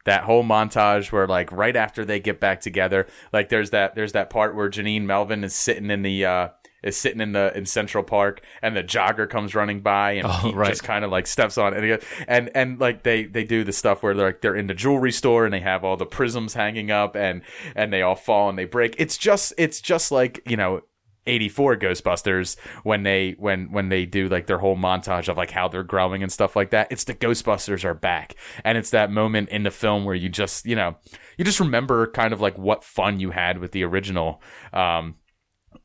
That 0.06 0.24
whole 0.24 0.42
montage 0.44 1.12
where 1.12 1.26
like 1.26 1.52
right 1.52 1.76
after 1.76 2.04
they 2.04 2.20
get 2.20 2.40
back 2.40 2.60
together, 2.60 3.06
like 3.32 3.48
there's 3.50 3.70
that 3.70 3.94
there's 3.94 4.12
that 4.12 4.30
part 4.30 4.54
where 4.54 4.70
Janine 4.70 5.02
Melvin 5.04 5.44
is 5.44 5.54
sitting 5.54 5.90
in 5.90 6.02
the 6.02 6.24
uh 6.24 6.48
is 6.82 6.96
sitting 6.96 7.20
in 7.20 7.32
the 7.32 7.52
in 7.54 7.66
Central 7.66 8.02
Park 8.02 8.40
and 8.62 8.74
the 8.74 8.82
jogger 8.82 9.28
comes 9.28 9.54
running 9.54 9.80
by 9.82 10.12
and 10.12 10.26
Oh, 10.26 10.52
right. 10.54 10.70
just 10.70 10.82
kind 10.82 11.04
of 11.04 11.10
like 11.10 11.26
steps 11.26 11.58
on 11.58 11.74
it 11.74 11.84
and, 11.84 12.02
and 12.26 12.50
and 12.56 12.80
like 12.80 13.02
they 13.02 13.24
they 13.24 13.44
do 13.44 13.62
the 13.64 13.72
stuff 13.72 14.02
where 14.02 14.14
they're 14.14 14.28
like 14.28 14.40
they're 14.40 14.56
in 14.56 14.66
the 14.68 14.72
jewelry 14.74 15.12
store 15.12 15.44
and 15.44 15.52
they 15.52 15.60
have 15.60 15.84
all 15.84 15.98
the 15.98 16.06
prisms 16.06 16.54
hanging 16.54 16.90
up 16.90 17.14
and 17.14 17.42
and 17.76 17.92
they 17.92 18.00
all 18.00 18.14
fall 18.16 18.48
and 18.48 18.58
they 18.58 18.64
break 18.64 18.94
it's 18.96 19.18
just 19.18 19.52
it's 19.58 19.82
just 19.82 20.10
like 20.10 20.40
you 20.46 20.56
know 20.56 20.80
84 21.26 21.76
ghostbusters 21.76 22.58
when 22.82 23.02
they 23.02 23.34
when 23.38 23.70
when 23.72 23.88
they 23.88 24.06
do 24.06 24.28
like 24.28 24.46
their 24.46 24.58
whole 24.58 24.76
montage 24.76 25.28
of 25.28 25.36
like 25.36 25.50
how 25.50 25.68
they're 25.68 25.82
growing 25.82 26.22
and 26.22 26.32
stuff 26.32 26.56
like 26.56 26.70
that. 26.70 26.88
It's 26.90 27.04
the 27.04 27.14
ghostbusters 27.14 27.84
are 27.84 27.94
back. 27.94 28.34
And 28.64 28.78
it's 28.78 28.90
that 28.90 29.10
moment 29.10 29.50
in 29.50 29.62
the 29.62 29.70
film 29.70 30.04
where 30.04 30.14
you 30.14 30.28
just 30.28 30.66
you 30.66 30.76
know 30.76 30.96
you 31.36 31.44
just 31.44 31.60
remember 31.60 32.06
kind 32.10 32.32
of 32.32 32.40
like 32.40 32.58
what 32.58 32.84
fun 32.84 33.20
you 33.20 33.30
had 33.30 33.58
with 33.58 33.72
the 33.72 33.84
original. 33.84 34.42
Um 34.72 35.16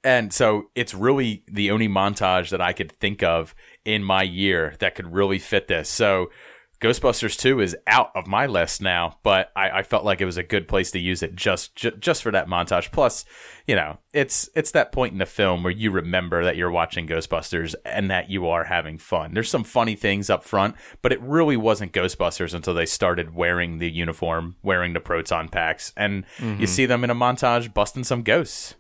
and 0.04 0.34
so 0.34 0.70
it's 0.76 0.94
really 0.94 1.44
the 1.48 1.72
only 1.72 1.88
montage 1.88 2.50
that 2.50 2.62
I 2.62 2.74
could 2.74 2.92
think 2.92 3.24
of 3.24 3.56
in 3.84 4.04
my 4.04 4.24
year 4.24 4.76
that 4.80 4.96
could 4.96 5.14
really 5.14 5.40
fit 5.40 5.68
this. 5.68 5.90
So 5.90 6.32
Ghostbusters 6.82 7.38
2 7.40 7.62
is 7.62 7.76
out 7.88 8.12
of 8.16 8.28
my 8.28 8.46
list 8.46 8.82
now, 8.82 9.18
but 9.24 9.52
I, 9.56 9.70
I 9.70 9.84
felt 9.84 10.04
like 10.04 10.22
it 10.22 10.26
was 10.26 10.38
a 10.38 10.44
good 10.44 10.68
place 10.68 10.92
to 10.92 11.00
use 11.00 11.24
it 11.24 11.36
just, 11.36 11.76
ju- 11.76 11.92
just 11.92 12.22
for 12.22 12.32
that 12.32 12.48
montage. 12.48 12.92
Plus, 12.92 13.24
you 13.66 13.76
know, 13.76 14.00
it's 14.14 14.50
it's 14.56 14.72
that 14.72 14.92
point 14.92 15.14
in 15.14 15.20
the 15.20 15.26
film 15.26 15.64
where 15.64 15.72
you 15.72 15.90
remember 15.92 16.44
that 16.44 16.58
you're 16.58 16.72
watching 16.72 17.08
Ghostbusters 17.08 17.76
and 17.86 18.12
that 18.12 18.30
you 18.30 18.48
are 18.48 18.66
having 18.66 18.98
fun. 18.98 19.34
There's 19.34 19.50
some 19.50 19.64
funny 19.64 19.96
things 19.96 20.30
up 20.30 20.44
front, 20.44 20.76
but 21.02 21.12
it 21.12 21.22
really 21.22 21.58
wasn't 21.58 21.94
Ghostbusters 21.94 22.54
until 22.54 22.74
they 22.74 22.86
started 22.86 23.34
wearing 23.34 23.80
the 23.80 23.90
uniform, 23.90 24.56
wearing 24.62 24.94
the 24.94 25.00
proton 25.00 25.50
packs, 25.50 25.94
and 25.96 26.26
you 26.40 26.68
see 26.68 26.86
them 26.86 27.04
in 27.04 27.10
a 27.10 27.16
montage 27.16 27.74
busting 27.74 28.04
some 28.04 28.22
ghosts. 28.22 28.76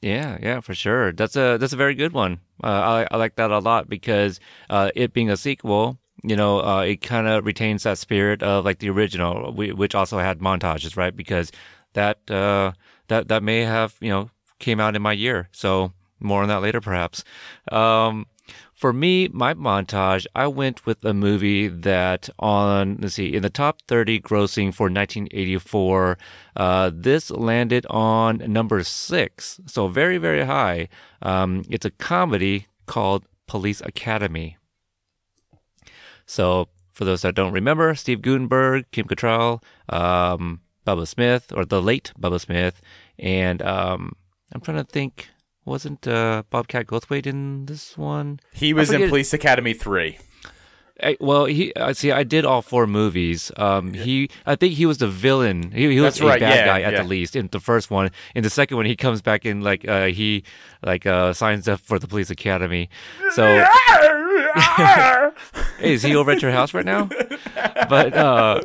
Yeah, 0.00 0.36
yeah, 0.42 0.58
for 0.60 0.74
sure. 0.74 1.12
That's 1.12 1.36
a 1.36 1.58
that's 1.58 1.72
a 1.72 1.76
very 1.76 1.94
good 1.94 2.12
one. 2.12 2.40
Uh, 2.62 2.66
I 2.66 3.08
I 3.10 3.16
like 3.16 3.36
that 3.36 3.50
a 3.52 3.60
lot 3.60 3.88
because 3.88 4.40
uh, 4.68 4.90
it 4.96 5.12
being 5.12 5.30
a 5.30 5.36
sequel, 5.36 5.98
you 6.22 6.36
know, 6.36 6.60
uh, 6.62 6.82
it 6.82 7.00
kind 7.00 7.26
of 7.26 7.44
retains 7.44 7.82
that 7.82 7.98
spirit 7.98 8.42
of 8.42 8.64
like 8.64 8.78
the 8.78 8.90
original, 8.90 9.52
which 9.52 9.94
also 9.94 10.18
had 10.18 10.38
montages, 10.38 10.96
right? 10.96 11.14
Because 11.14 11.50
that 11.94 12.30
uh, 12.30 12.72
that 13.08 13.28
that 13.28 13.42
may 13.42 13.60
have 13.60 13.96
you 14.00 14.10
know 14.10 14.30
came 14.58 14.80
out 14.80 14.96
in 14.96 15.02
my 15.02 15.12
year. 15.12 15.48
So 15.52 15.92
more 16.20 16.42
on 16.42 16.48
that 16.48 16.62
later, 16.62 16.80
perhaps. 16.80 17.24
Um, 17.70 18.26
for 18.82 18.92
me, 18.92 19.28
my 19.28 19.54
montage, 19.54 20.26
I 20.34 20.48
went 20.48 20.84
with 20.86 21.04
a 21.04 21.14
movie 21.14 21.68
that 21.68 22.28
on, 22.40 22.98
let's 23.00 23.14
see, 23.14 23.32
in 23.32 23.42
the 23.42 23.50
top 23.50 23.80
30 23.86 24.20
grossing 24.20 24.74
for 24.74 24.86
1984, 24.90 26.18
uh, 26.56 26.90
this 26.92 27.30
landed 27.30 27.86
on 27.88 28.38
number 28.38 28.82
six. 28.82 29.60
So 29.66 29.86
very, 29.86 30.18
very 30.18 30.44
high. 30.44 30.88
Um, 31.22 31.62
it's 31.70 31.86
a 31.86 31.90
comedy 31.92 32.66
called 32.86 33.24
Police 33.46 33.80
Academy. 33.82 34.56
So 36.32 36.68
for 36.90 37.04
those 37.04 37.20
that 37.22 37.34
don't 37.34 37.52
remember, 37.52 37.94
Steve 37.94 38.22
Guttenberg, 38.22 38.86
Kim 38.90 39.06
Cattrall, 39.06 39.62
um, 39.90 40.62
Bubba 40.86 41.06
Smith, 41.06 41.52
or 41.54 41.66
the 41.66 41.82
late 41.82 42.10
Bubba 42.18 42.40
Smith, 42.40 42.80
and 43.18 43.60
um, 43.60 44.16
I'm 44.50 44.62
trying 44.62 44.78
to 44.78 44.84
think, 44.84 45.28
wasn't 45.66 46.08
uh, 46.08 46.44
Bobcat 46.48 46.86
Goldthwait 46.86 47.26
in 47.26 47.66
this 47.66 47.98
one? 47.98 48.40
He 48.54 48.72
was 48.72 48.90
in 48.90 49.10
Police 49.10 49.34
Academy 49.34 49.74
3. 49.74 50.18
I, 51.02 51.16
well, 51.20 51.46
he 51.46 51.74
I 51.76 51.92
see. 51.92 52.12
I 52.12 52.22
did 52.22 52.44
all 52.44 52.62
four 52.62 52.86
movies. 52.86 53.50
Um, 53.56 53.92
he, 53.92 54.30
I 54.46 54.54
think 54.54 54.74
he 54.74 54.86
was 54.86 54.98
the 54.98 55.08
villain. 55.08 55.72
He, 55.72 55.90
he 55.90 56.00
was 56.00 56.18
That's 56.18 56.20
a 56.20 56.38
bad 56.38 56.40
yeah, 56.40 56.66
guy 56.66 56.82
at 56.82 56.92
yeah. 56.92 57.02
the 57.02 57.08
least 57.08 57.34
in 57.34 57.48
the 57.50 57.60
first 57.60 57.90
one. 57.90 58.10
In 58.34 58.42
the 58.42 58.50
second 58.50 58.76
one, 58.76 58.86
he 58.86 58.94
comes 58.94 59.20
back 59.20 59.44
in 59.44 59.62
like 59.62 59.88
uh, 59.88 60.06
he 60.06 60.44
like 60.84 61.04
uh, 61.06 61.32
signs 61.32 61.66
up 61.66 61.80
for 61.80 61.98
the 61.98 62.06
police 62.06 62.30
academy. 62.30 62.88
So, 63.34 63.42
hey, 65.82 65.94
is 65.94 66.02
he 66.02 66.14
over 66.14 66.30
at 66.30 66.42
your 66.42 66.52
house 66.52 66.72
right 66.74 66.84
now? 66.84 67.08
But 67.88 68.14
uh, 68.14 68.62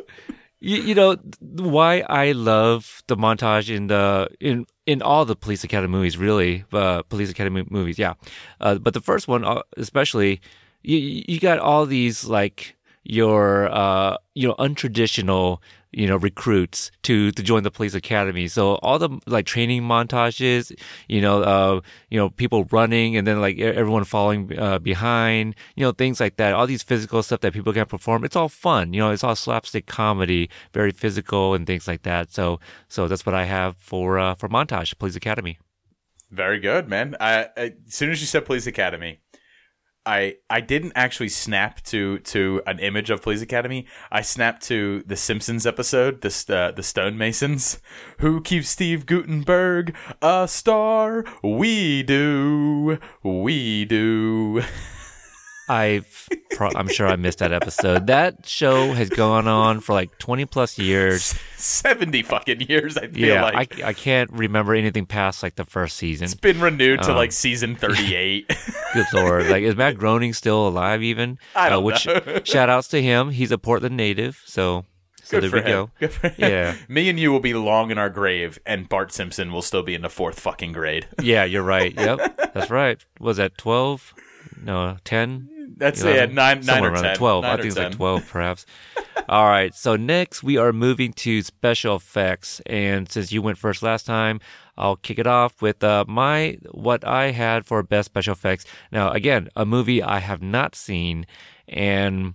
you, 0.60 0.76
you 0.78 0.94
know 0.94 1.16
why 1.40 2.00
I 2.08 2.32
love 2.32 3.02
the 3.06 3.16
montage 3.16 3.74
in 3.74 3.88
the 3.88 4.28
in 4.40 4.66
in 4.86 5.02
all 5.02 5.24
the 5.24 5.36
Police 5.36 5.64
Academy 5.64 5.90
movies, 5.90 6.16
really, 6.16 6.64
uh, 6.72 7.02
Police 7.02 7.30
Academy 7.30 7.66
movies, 7.68 7.98
yeah. 7.98 8.14
Uh, 8.60 8.76
but 8.76 8.94
the 8.94 9.00
first 9.00 9.28
one, 9.28 9.44
uh, 9.44 9.62
especially, 9.76 10.40
you 10.82 11.24
you 11.28 11.40
got 11.40 11.58
all 11.58 11.86
these 11.86 12.24
like 12.24 12.76
your 13.04 13.68
uh, 13.72 14.16
you 14.34 14.48
know 14.48 14.54
untraditional 14.58 15.58
you 15.92 16.06
know 16.06 16.16
recruits 16.16 16.90
to 17.02 17.30
to 17.32 17.42
join 17.42 17.62
the 17.62 17.70
police 17.70 17.94
academy. 17.94 18.48
So 18.48 18.74
all 18.76 18.98
the 18.98 19.10
like 19.26 19.46
training 19.46 19.82
montages 19.82 20.72
you 21.08 21.20
know 21.20 21.42
uh 21.42 21.80
you 22.10 22.18
know 22.18 22.30
people 22.30 22.64
running 22.70 23.16
and 23.16 23.26
then 23.26 23.40
like 23.40 23.58
everyone 23.58 24.04
following 24.04 24.58
uh, 24.58 24.78
behind 24.78 25.54
you 25.76 25.84
know 25.84 25.92
things 25.92 26.20
like 26.20 26.36
that. 26.36 26.54
All 26.54 26.66
these 26.66 26.82
physical 26.82 27.22
stuff 27.22 27.40
that 27.40 27.52
people 27.52 27.72
can 27.72 27.86
perform 27.86 28.24
it's 28.24 28.36
all 28.36 28.48
fun 28.48 28.92
you 28.92 29.00
know 29.00 29.10
it's 29.10 29.24
all 29.24 29.36
slapstick 29.36 29.86
comedy 29.86 30.50
very 30.72 30.90
physical 30.90 31.54
and 31.54 31.66
things 31.66 31.88
like 31.88 32.02
that. 32.02 32.32
So 32.32 32.60
so 32.88 33.08
that's 33.08 33.24
what 33.24 33.34
i 33.34 33.44
have 33.44 33.76
for 33.76 34.18
uh 34.18 34.34
for 34.34 34.48
montage 34.48 34.98
police 34.98 35.16
academy. 35.16 35.58
Very 36.30 36.60
good, 36.60 36.88
man. 36.88 37.16
I, 37.20 37.48
I, 37.56 37.74
as 37.86 37.94
soon 37.94 38.10
as 38.10 38.20
you 38.20 38.26
said 38.26 38.44
Police 38.44 38.66
Academy, 38.66 39.20
I 40.06 40.36
I 40.48 40.60
didn't 40.60 40.92
actually 40.94 41.28
snap 41.28 41.82
to 41.84 42.18
to 42.20 42.62
an 42.66 42.78
image 42.78 43.10
of 43.10 43.22
Police 43.22 43.42
Academy. 43.42 43.86
I 44.10 44.22
snapped 44.22 44.62
to 44.64 45.02
the 45.06 45.16
Simpsons 45.16 45.66
episode, 45.66 46.20
the 46.22 46.28
uh, 46.28 46.72
the 46.72 46.82
Stonemasons, 46.82 47.80
who 48.18 48.40
keeps 48.40 48.68
Steve 48.68 49.06
Guttenberg 49.06 49.94
a 50.22 50.48
star. 50.48 51.24
We 51.42 52.02
do, 52.02 52.98
we 53.22 53.84
do. 53.84 54.62
I've, 55.68 56.28
pro- 56.52 56.70
I'm 56.74 56.88
sure 56.88 57.06
I 57.06 57.16
missed 57.16 57.38
that 57.38 57.52
episode. 57.52 58.06
That 58.06 58.46
show 58.46 58.92
has 58.92 59.10
gone 59.10 59.46
on 59.48 59.80
for 59.80 59.92
like 59.92 60.16
20 60.18 60.46
plus 60.46 60.78
years. 60.78 61.34
Seventy 61.56 62.22
fucking 62.22 62.60
years. 62.62 62.96
I 62.96 63.08
feel 63.08 63.28
Yeah, 63.28 63.42
like 63.42 63.80
I, 63.82 63.88
I 63.88 63.92
can't 63.92 64.30
remember 64.32 64.74
anything 64.74 65.06
past 65.06 65.42
like 65.42 65.56
the 65.56 65.64
first 65.64 65.96
season. 65.96 66.24
it's 66.26 66.34
been 66.34 66.60
renewed 66.60 67.02
to 67.02 67.10
Um, 67.10 67.16
like 67.16 67.32
season 67.32 67.74
thirty 67.74 68.14
eight. 68.14 68.46
Good 68.94 69.06
lord! 69.12 69.46
Like, 69.48 69.64
is 69.64 69.74
Matt 69.76 69.96
Groening 69.98 70.32
still 70.34 70.68
alive? 70.68 71.02
Even? 71.02 71.38
Uh, 71.56 71.58
I 71.58 71.68
don't 71.68 71.82
which 71.84 72.06
know. 72.06 72.40
shout 72.44 72.68
outs 72.70 72.86
to 72.88 73.02
him. 73.02 73.30
He's 73.30 73.50
a 73.50 73.58
Portland 73.58 73.96
native, 73.96 74.40
so 74.46 74.84
so 75.24 75.40
Good 75.40 75.50
there 75.50 75.60
we 75.60 75.66
him. 75.66 75.66
go. 75.66 75.90
Good 75.98 76.12
for 76.12 76.28
him. 76.28 76.34
Yeah. 76.50 76.76
Me 76.88 77.08
and 77.10 77.18
you 77.18 77.32
will 77.32 77.40
be 77.40 77.54
long 77.54 77.90
in 77.90 77.98
our 77.98 78.08
grave, 78.08 78.58
and 78.64 78.88
Bart 78.88 79.12
Simpson 79.12 79.52
will 79.52 79.62
still 79.62 79.82
be 79.82 79.94
in 79.96 80.02
the 80.02 80.08
fourth 80.08 80.38
fucking 80.38 80.72
grade. 80.72 81.06
Yeah, 81.20 81.42
you're 81.44 81.64
right. 81.64 81.92
Yep, 81.92 82.52
that's 82.54 82.70
right. 82.70 83.04
Was 83.18 83.36
that 83.38 83.58
twelve? 83.58 84.14
No, 84.62 84.96
ten. 85.04 85.48
That's 85.78 86.02
11? 86.02 86.16
yeah, 86.16 86.26
nine, 86.26 86.56
nine 86.56 86.62
Somewhere 86.62 86.90
or 86.90 86.94
around 86.94 87.02
ten. 87.02 87.16
Twelve. 87.16 87.42
Nine 87.42 87.52
I 87.52 87.56
think 87.56 87.66
it's 87.68 87.76
like 87.76 87.92
twelve, 87.92 88.28
perhaps. 88.28 88.66
All 89.28 89.46
right. 89.46 89.74
So 89.74 89.96
next 89.96 90.42
we 90.42 90.56
are 90.56 90.72
moving 90.72 91.12
to 91.14 91.42
special 91.42 91.96
effects, 91.96 92.60
and 92.66 93.10
since 93.10 93.32
you 93.32 93.42
went 93.42 93.58
first 93.58 93.82
last 93.82 94.06
time, 94.06 94.40
I'll 94.76 94.96
kick 94.96 95.18
it 95.18 95.26
off 95.26 95.60
with 95.62 95.82
uh, 95.82 96.04
my 96.08 96.58
what 96.70 97.04
I 97.06 97.30
had 97.30 97.66
for 97.66 97.82
best 97.82 98.06
special 98.06 98.32
effects. 98.32 98.64
Now, 98.92 99.10
again, 99.10 99.48
a 99.56 99.64
movie 99.64 100.02
I 100.02 100.18
have 100.18 100.42
not 100.42 100.74
seen, 100.74 101.26
and 101.66 102.34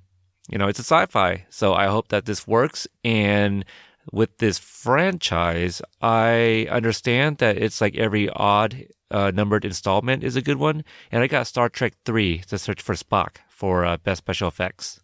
you 0.50 0.58
know 0.58 0.68
it's 0.68 0.80
a 0.80 0.84
sci-fi, 0.84 1.46
so 1.50 1.74
I 1.74 1.88
hope 1.88 2.10
that 2.10 2.26
this 2.26 2.48
works. 2.48 2.88
And 3.04 3.66
with 4.12 4.38
this 4.38 4.60
franchise, 4.60 5.82
I 6.02 6.68
understand 6.70 7.38
that 7.38 7.58
it's 7.58 7.80
like 7.80 7.96
every 7.96 8.30
odd 8.30 8.86
uh, 9.14 9.32
numbered 9.34 9.64
installment 9.64 10.24
is 10.24 10.36
a 10.36 10.42
good 10.42 10.58
one, 10.58 10.84
and 11.12 11.24
I 11.24 11.28
got 11.28 11.48
Star 11.48 11.70
Trek 11.70 11.94
Three: 12.04 12.40
to 12.50 12.58
Search 12.58 12.82
for 12.82 12.96
Spock 12.96 13.38
for 13.50 13.86
uh, 13.86 13.98
best 13.98 14.18
special 14.20 14.48
effects. 14.50 15.00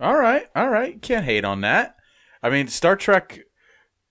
All 0.00 0.16
right, 0.18 0.46
all 0.56 0.68
right. 0.68 1.00
Can't 1.00 1.24
hate 1.24 1.44
on 1.44 1.60
that. 1.60 1.94
I 2.42 2.50
mean, 2.50 2.66
Star 2.68 2.96
Trek. 2.96 3.40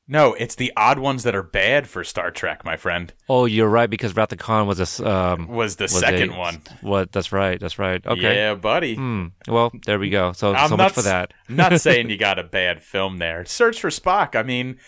No, 0.08 0.34
it's 0.34 0.56
the 0.56 0.74
odd 0.76 1.00
ones 1.00 1.24
that 1.24 1.36
are 1.36 1.44
bad 1.44 1.88
for 1.88 2.04
Star 2.04 2.32
Trek, 2.32 2.66
my 2.66 2.76
friend. 2.76 3.14
Oh, 3.30 3.46
you're 3.46 3.70
right 3.70 3.90
because 3.90 4.14
Wrath 4.14 4.34
of 4.34 4.40
Khan 4.40 4.68
was 4.68 5.00
a 5.00 5.10
um, 5.10 5.48
Was 5.48 5.78
the 5.78 5.84
was 5.86 6.00
second 6.00 6.32
a- 6.32 6.38
one? 6.38 6.62
What? 6.82 7.14
That's 7.14 7.32
right. 7.32 7.58
That's 7.60 7.80
right. 7.80 8.06
Okay. 8.06 8.36
Yeah, 8.36 8.56
buddy. 8.56 8.96
Hmm. 8.96 9.28
Well, 9.48 9.72
there 9.86 10.00
we 10.00 10.10
go. 10.10 10.34
So 10.34 10.54
I'm 10.54 10.68
so 10.70 10.76
not 10.76 10.84
much 10.86 10.94
for 10.94 11.04
that. 11.04 11.34
not 11.48 11.80
saying 11.82 12.10
you 12.10 12.18
got 12.18 12.40
a 12.40 12.44
bad 12.44 12.84
film 12.84 13.20
there. 13.20 13.46
Search 13.46 13.80
for 13.80 13.90
Spock. 13.90 14.36
I 14.36 14.44
mean, 14.44 14.80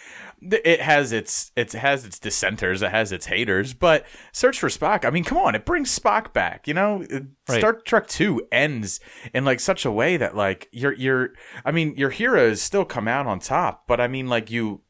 it 0.51 0.81
has 0.81 1.11
its 1.11 1.51
it 1.55 1.71
has 1.73 2.05
its 2.05 2.19
dissenters, 2.19 2.81
it 2.81 2.91
has 2.91 3.11
its 3.11 3.27
haters, 3.27 3.73
but 3.73 4.05
Search 4.31 4.59
for 4.59 4.69
Spock. 4.69 5.05
I 5.05 5.09
mean, 5.09 5.23
come 5.23 5.37
on, 5.37 5.55
it 5.55 5.65
brings 5.65 5.97
Spock 5.97 6.33
back. 6.33 6.67
You 6.67 6.73
know, 6.73 7.05
Right. 7.49 7.59
Star 7.59 7.73
Trek 7.73 8.07
Two 8.07 8.47
ends 8.51 8.99
in 9.33 9.43
like 9.45 9.59
such 9.59 9.85
a 9.85 9.91
way 9.91 10.17
that 10.17 10.35
like 10.35 10.69
your 10.71 10.93
your 10.93 11.31
I 11.65 11.71
mean 11.71 11.95
your 11.97 12.09
heroes 12.09 12.61
still 12.61 12.85
come 12.85 13.07
out 13.07 13.27
on 13.27 13.39
top, 13.39 13.85
but 13.87 13.99
I 13.99 14.07
mean 14.07 14.27
like 14.27 14.49
you 14.49 14.81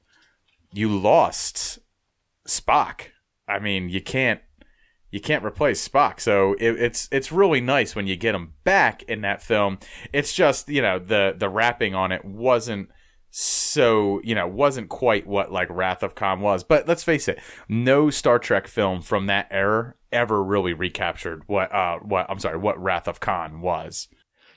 you 0.71 0.89
lost 0.89 1.79
Spock. 2.47 3.07
I 3.47 3.59
mean, 3.59 3.89
you 3.89 4.01
can't 4.01 4.41
you 5.11 5.19
can't 5.19 5.45
replace 5.45 5.87
Spock. 5.87 6.19
So 6.19 6.53
it, 6.53 6.71
it's 6.81 7.07
it's 7.11 7.31
really 7.31 7.61
nice 7.61 7.95
when 7.95 8.07
you 8.07 8.15
get 8.15 8.35
him 8.35 8.53
back 8.63 9.03
in 9.03 9.21
that 9.21 9.43
film. 9.43 9.77
It's 10.11 10.33
just 10.33 10.69
you 10.69 10.81
know 10.81 10.99
the 10.99 11.35
the 11.37 11.49
wrapping 11.49 11.93
on 11.93 12.11
it 12.11 12.25
wasn't 12.25 12.89
so 13.35 14.21
you 14.23 14.35
know 14.35 14.47
wasn't 14.47 14.87
quite 14.89 15.25
what 15.25 15.51
like 15.51 15.67
Wrath 15.71 16.03
of 16.03 16.13
Khan 16.13 16.39
was. 16.39 16.63
But 16.63 16.87
let's 16.87 17.03
face 17.03 17.27
it, 17.27 17.39
no 17.67 18.11
Star 18.11 18.37
Trek 18.37 18.67
film 18.67 19.01
from 19.01 19.25
that 19.25 19.47
era 19.49 19.95
ever 20.11 20.43
really 20.43 20.73
recaptured 20.73 21.41
what 21.47 21.73
uh 21.73 21.97
what 21.97 22.27
I'm 22.29 22.37
sorry 22.37 22.59
what 22.59 22.81
Wrath 22.81 23.07
of 23.07 23.19
Khan 23.19 23.61
was. 23.61 24.07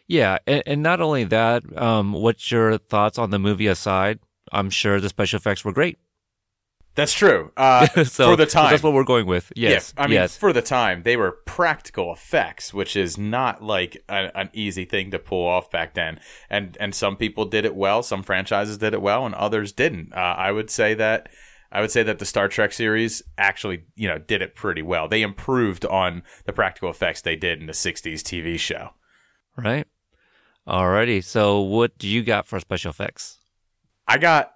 Yeah, 0.07 0.39
and, 0.47 0.63
and 0.67 0.83
not 0.83 1.01
only 1.01 1.25
that, 1.25 1.65
um, 1.77 2.13
what's 2.13 2.53
your 2.53 2.77
thoughts 2.79 3.19
on 3.19 3.31
the 3.31 3.39
movie 3.39 3.67
aside? 3.67 4.21
I'm 4.53 4.71
sure 4.71 5.01
the 5.01 5.09
special 5.09 5.39
effects 5.39 5.65
were 5.65 5.73
great. 5.73 5.99
That's 6.97 7.13
true. 7.13 7.53
Uh, 7.57 7.87
so 8.05 8.31
for 8.31 8.37
the 8.37 8.47
time, 8.47 8.71
that's 8.71 8.83
what 8.83 8.95
we're 8.95 9.05
going 9.05 9.27
with. 9.27 9.53
Yes. 9.55 9.93
Yeah, 9.97 10.03
I 10.03 10.07
mean, 10.07 10.15
yes. 10.15 10.37
for 10.37 10.53
the 10.53 10.63
time, 10.63 11.03
they 11.03 11.17
were 11.17 11.31
practical 11.31 12.11
effects, 12.13 12.73
which 12.73 12.97
is 12.97 13.19
not 13.19 13.63
like 13.63 14.03
a, 14.09 14.37
an 14.37 14.49
easy 14.55 14.87
thing 14.87 15.11
to 15.11 15.19
pull 15.19 15.47
off 15.47 15.71
back 15.71 15.95
then. 15.95 16.19
And 16.49 16.77
and 16.81 16.95
some 16.95 17.17
people 17.17 17.45
did 17.45 17.67
it 17.67 17.77
well, 17.77 18.03
some 18.03 18.23
franchises 18.23 18.79
did 18.79 18.95
it 18.95 19.03
well, 19.03 19.27
and 19.27 19.35
others 19.35 19.73
didn't. 19.73 20.15
Uh, 20.15 20.35
I 20.39 20.51
would 20.51 20.71
say 20.71 20.95
that 20.95 21.29
I 21.71 21.83
would 21.83 21.91
say 21.91 22.03
that 22.03 22.19
the 22.19 22.25
Star 22.25 22.49
Trek 22.49 22.73
series 22.73 23.23
actually, 23.37 23.85
you 23.95 24.09
know, 24.09 24.19
did 24.19 24.41
it 24.41 24.55
pretty 24.55 24.83
well. 24.83 25.07
They 25.07 25.21
improved 25.21 25.85
on 25.85 26.23
the 26.47 26.53
practical 26.55 26.89
effects 26.89 27.21
they 27.21 27.37
did 27.37 27.61
in 27.61 27.67
the 27.67 27.75
'60s 27.75 28.23
TV 28.23 28.59
show. 28.59 28.91
Right. 29.55 29.87
Alrighty. 30.67 31.23
So 31.23 31.61
what 31.61 31.99
do 31.99 32.09
you 32.09 32.23
got 32.23 32.47
for 32.47 32.59
special 32.59 32.91
effects? 32.91 33.39
I 34.09 34.19
got 34.19 34.56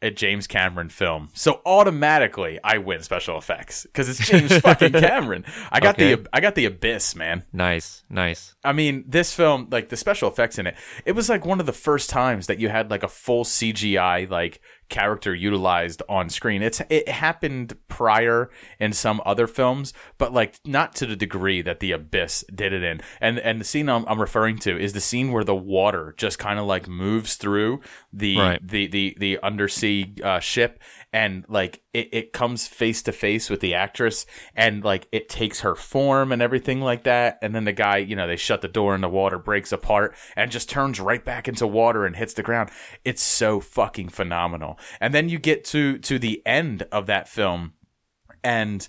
a 0.00 0.10
James 0.10 0.46
Cameron 0.46 0.88
film, 0.90 1.28
so 1.34 1.60
automatically 1.66 2.58
I 2.62 2.78
win 2.78 3.02
special 3.02 3.36
effects 3.38 3.82
because 3.84 4.08
it's 4.08 4.24
James 4.26 4.56
fucking 4.60 4.92
Cameron. 4.92 5.44
I 5.72 5.80
got 5.80 5.96
Okay. 5.96 6.14
the 6.14 6.28
I 6.32 6.40
got 6.40 6.54
the 6.54 6.66
Abyss, 6.66 7.16
man. 7.16 7.42
Nice. 7.52 8.04
Nice. 8.08 8.54
I 8.62 8.72
mean, 8.72 9.04
this 9.08 9.32
film, 9.34 9.68
like 9.70 9.88
the 9.88 9.96
special 9.96 10.28
effects 10.30 10.58
in 10.58 10.66
it, 10.68 10.76
it 11.04 11.12
was 11.12 11.28
like 11.28 11.44
one 11.44 11.58
of 11.60 11.66
the 11.66 11.72
first 11.72 12.10
times 12.10 12.46
that 12.46 12.60
you 12.60 12.68
had 12.68 12.90
like 12.90 13.02
a 13.02 13.08
full 13.08 13.44
CGI 13.44 14.28
like 14.30 14.60
character 14.88 15.34
utilized 15.34 16.02
on 16.08 16.30
screen. 16.30 16.62
It's 16.62 16.80
it 16.88 17.08
happened 17.08 17.76
prior 17.88 18.50
in 18.80 18.92
some 18.92 19.20
other 19.26 19.46
films, 19.46 19.92
but 20.16 20.32
like 20.32 20.58
not 20.64 20.94
to 20.96 21.06
the 21.06 21.16
degree 21.16 21.62
that 21.62 21.80
The 21.80 21.92
Abyss 21.92 22.44
did 22.54 22.72
it 22.72 22.82
in. 22.82 23.00
And 23.20 23.38
and 23.38 23.60
the 23.60 23.64
scene 23.64 23.88
I'm, 23.88 24.04
I'm 24.08 24.20
referring 24.20 24.58
to 24.60 24.78
is 24.78 24.92
the 24.92 25.00
scene 25.00 25.32
where 25.32 25.44
the 25.44 25.54
water 25.54 26.14
just 26.16 26.38
kind 26.38 26.58
of 26.58 26.66
like 26.66 26.88
moves 26.88 27.36
through 27.36 27.80
the 28.12 28.38
Right. 28.38 28.66
the 28.66 28.86
the 28.86 29.16
the 29.18 29.38
undersea 29.42 30.14
uh, 30.24 30.40
ship 30.40 30.80
and 31.12 31.44
like 31.48 31.82
it, 31.92 32.08
it 32.12 32.32
comes 32.32 32.66
face 32.66 33.02
to 33.02 33.12
face 33.12 33.48
with 33.48 33.60
the 33.60 33.74
actress 33.74 34.26
and 34.54 34.84
like 34.84 35.08
it 35.12 35.28
takes 35.28 35.60
her 35.60 35.74
form 35.74 36.32
and 36.32 36.42
everything 36.42 36.80
like 36.80 37.04
that 37.04 37.38
and 37.40 37.54
then 37.54 37.64
the 37.64 37.72
guy 37.72 37.96
you 37.96 38.14
know 38.14 38.26
they 38.26 38.36
shut 38.36 38.60
the 38.60 38.68
door 38.68 38.94
and 38.94 39.02
the 39.02 39.08
water 39.08 39.38
breaks 39.38 39.72
apart 39.72 40.14
and 40.36 40.50
just 40.50 40.68
turns 40.68 41.00
right 41.00 41.24
back 41.24 41.48
into 41.48 41.66
water 41.66 42.04
and 42.04 42.16
hits 42.16 42.34
the 42.34 42.42
ground. 42.42 42.70
It's 43.04 43.22
so 43.22 43.60
fucking 43.60 44.10
phenomenal. 44.10 44.78
And 45.00 45.14
then 45.14 45.28
you 45.28 45.38
get 45.38 45.64
to 45.66 45.98
to 45.98 46.18
the 46.18 46.42
end 46.46 46.82
of 46.92 47.06
that 47.06 47.28
film 47.28 47.74
and 48.44 48.86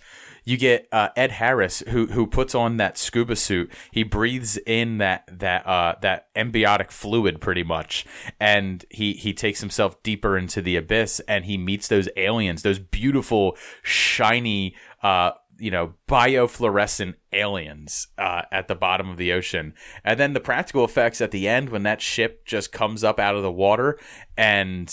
you 0.49 0.57
get 0.57 0.87
uh, 0.91 1.09
Ed 1.15 1.33
Harris 1.33 1.83
who 1.89 2.07
who 2.07 2.25
puts 2.25 2.55
on 2.55 2.77
that 2.77 2.97
scuba 2.97 3.35
suit. 3.35 3.71
He 3.91 4.01
breathes 4.01 4.57
in 4.57 4.97
that 4.97 5.29
that 5.31 5.67
uh, 5.67 5.95
that 6.01 6.33
embiotic 6.35 6.89
fluid 6.89 7.39
pretty 7.39 7.61
much, 7.61 8.03
and 8.39 8.83
he 8.89 9.13
he 9.13 9.31
takes 9.31 9.59
himself 9.59 10.01
deeper 10.01 10.35
into 10.35 10.63
the 10.63 10.75
abyss, 10.75 11.21
and 11.27 11.45
he 11.45 11.55
meets 11.55 11.87
those 11.87 12.09
aliens, 12.17 12.63
those 12.63 12.79
beautiful 12.79 13.57
shiny. 13.83 14.75
Uh, 15.03 15.31
you 15.61 15.69
know, 15.69 15.93
biofluorescent 16.07 17.15
aliens 17.33 18.07
uh, 18.17 18.43
at 18.49 18.69
the 18.69 18.75
bottom 18.75 19.09
of 19.09 19.17
the 19.17 19.33
ocean. 19.33 19.73
And 20.05 20.17
then 20.17 20.31
the 20.31 20.39
practical 20.39 20.85
effects 20.85 21.19
at 21.19 21.31
the 21.31 21.49
end 21.49 21.67
when 21.67 21.83
that 21.83 22.01
ship 22.01 22.45
just 22.45 22.71
comes 22.71 23.03
up 23.03 23.19
out 23.19 23.35
of 23.35 23.43
the 23.43 23.51
water 23.51 23.99
and 24.37 24.89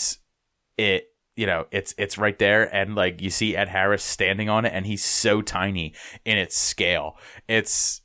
it 0.77 1.06
you 1.37 1.45
know 1.45 1.67
it's 1.71 1.93
it's 1.97 2.17
right 2.17 2.37
there. 2.37 2.63
And 2.75 2.95
like 2.95 3.21
you 3.21 3.29
see 3.29 3.55
Ed 3.55 3.69
Harris 3.69 4.03
standing 4.03 4.49
on 4.49 4.65
it 4.65 4.73
and 4.73 4.85
he's 4.85 5.03
so 5.03 5.41
tiny 5.41 5.93
in 6.25 6.37
its 6.37 6.57
scale. 6.57 7.17
It's 7.47 8.01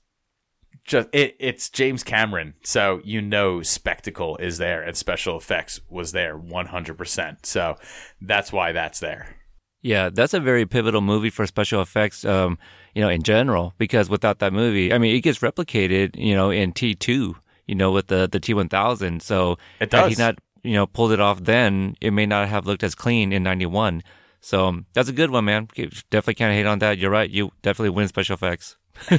just 0.84 1.08
it, 1.12 1.36
it's 1.40 1.70
James 1.70 2.04
Cameron. 2.04 2.54
So 2.62 3.00
you 3.04 3.20
know 3.20 3.62
spectacle 3.62 4.36
is 4.36 4.58
there 4.58 4.82
and 4.82 4.96
special 4.96 5.36
effects 5.36 5.80
was 5.88 6.12
there 6.12 6.38
100% 6.38 7.46
so 7.46 7.76
that's 8.20 8.52
why 8.52 8.72
that's 8.72 9.00
there. 9.00 9.36
Yeah, 9.82 10.10
that's 10.10 10.32
a 10.32 10.38
very 10.40 10.64
pivotal 10.64 11.00
movie 11.00 11.30
for 11.30 11.44
special 11.44 11.82
effects, 11.82 12.24
um, 12.24 12.56
you 12.94 13.02
know, 13.02 13.08
in 13.08 13.24
general, 13.24 13.74
because 13.78 14.08
without 14.08 14.38
that 14.38 14.52
movie, 14.52 14.92
I 14.92 14.98
mean, 14.98 15.16
it 15.16 15.22
gets 15.22 15.40
replicated, 15.40 16.14
you 16.14 16.36
know, 16.36 16.50
in 16.50 16.72
T2, 16.72 17.34
you 17.66 17.74
know, 17.74 17.90
with 17.90 18.06
the, 18.06 18.28
the 18.30 18.38
T1000. 18.38 19.20
So 19.22 19.58
It 19.80 19.92
had 19.92 20.08
he 20.08 20.14
not, 20.14 20.38
you 20.62 20.72
know, 20.74 20.86
pulled 20.86 21.12
it 21.12 21.20
off 21.20 21.42
then, 21.44 21.96
it 22.00 22.12
may 22.12 22.26
not 22.26 22.48
have 22.48 22.66
looked 22.66 22.82
as 22.82 22.94
clean 22.94 23.32
in 23.32 23.42
91. 23.42 24.02
So 24.40 24.66
um, 24.66 24.86
that's 24.92 25.08
a 25.08 25.12
good 25.12 25.30
one, 25.30 25.44
man. 25.44 25.68
Definitely 26.10 26.34
can't 26.34 26.52
hate 26.54 26.66
on 26.66 26.78
that. 26.80 26.98
You're 26.98 27.10
right. 27.10 27.30
You 27.30 27.52
definitely 27.62 27.90
win 27.90 28.08
special 28.08 28.34
effects. 28.34 28.76
I 29.10 29.18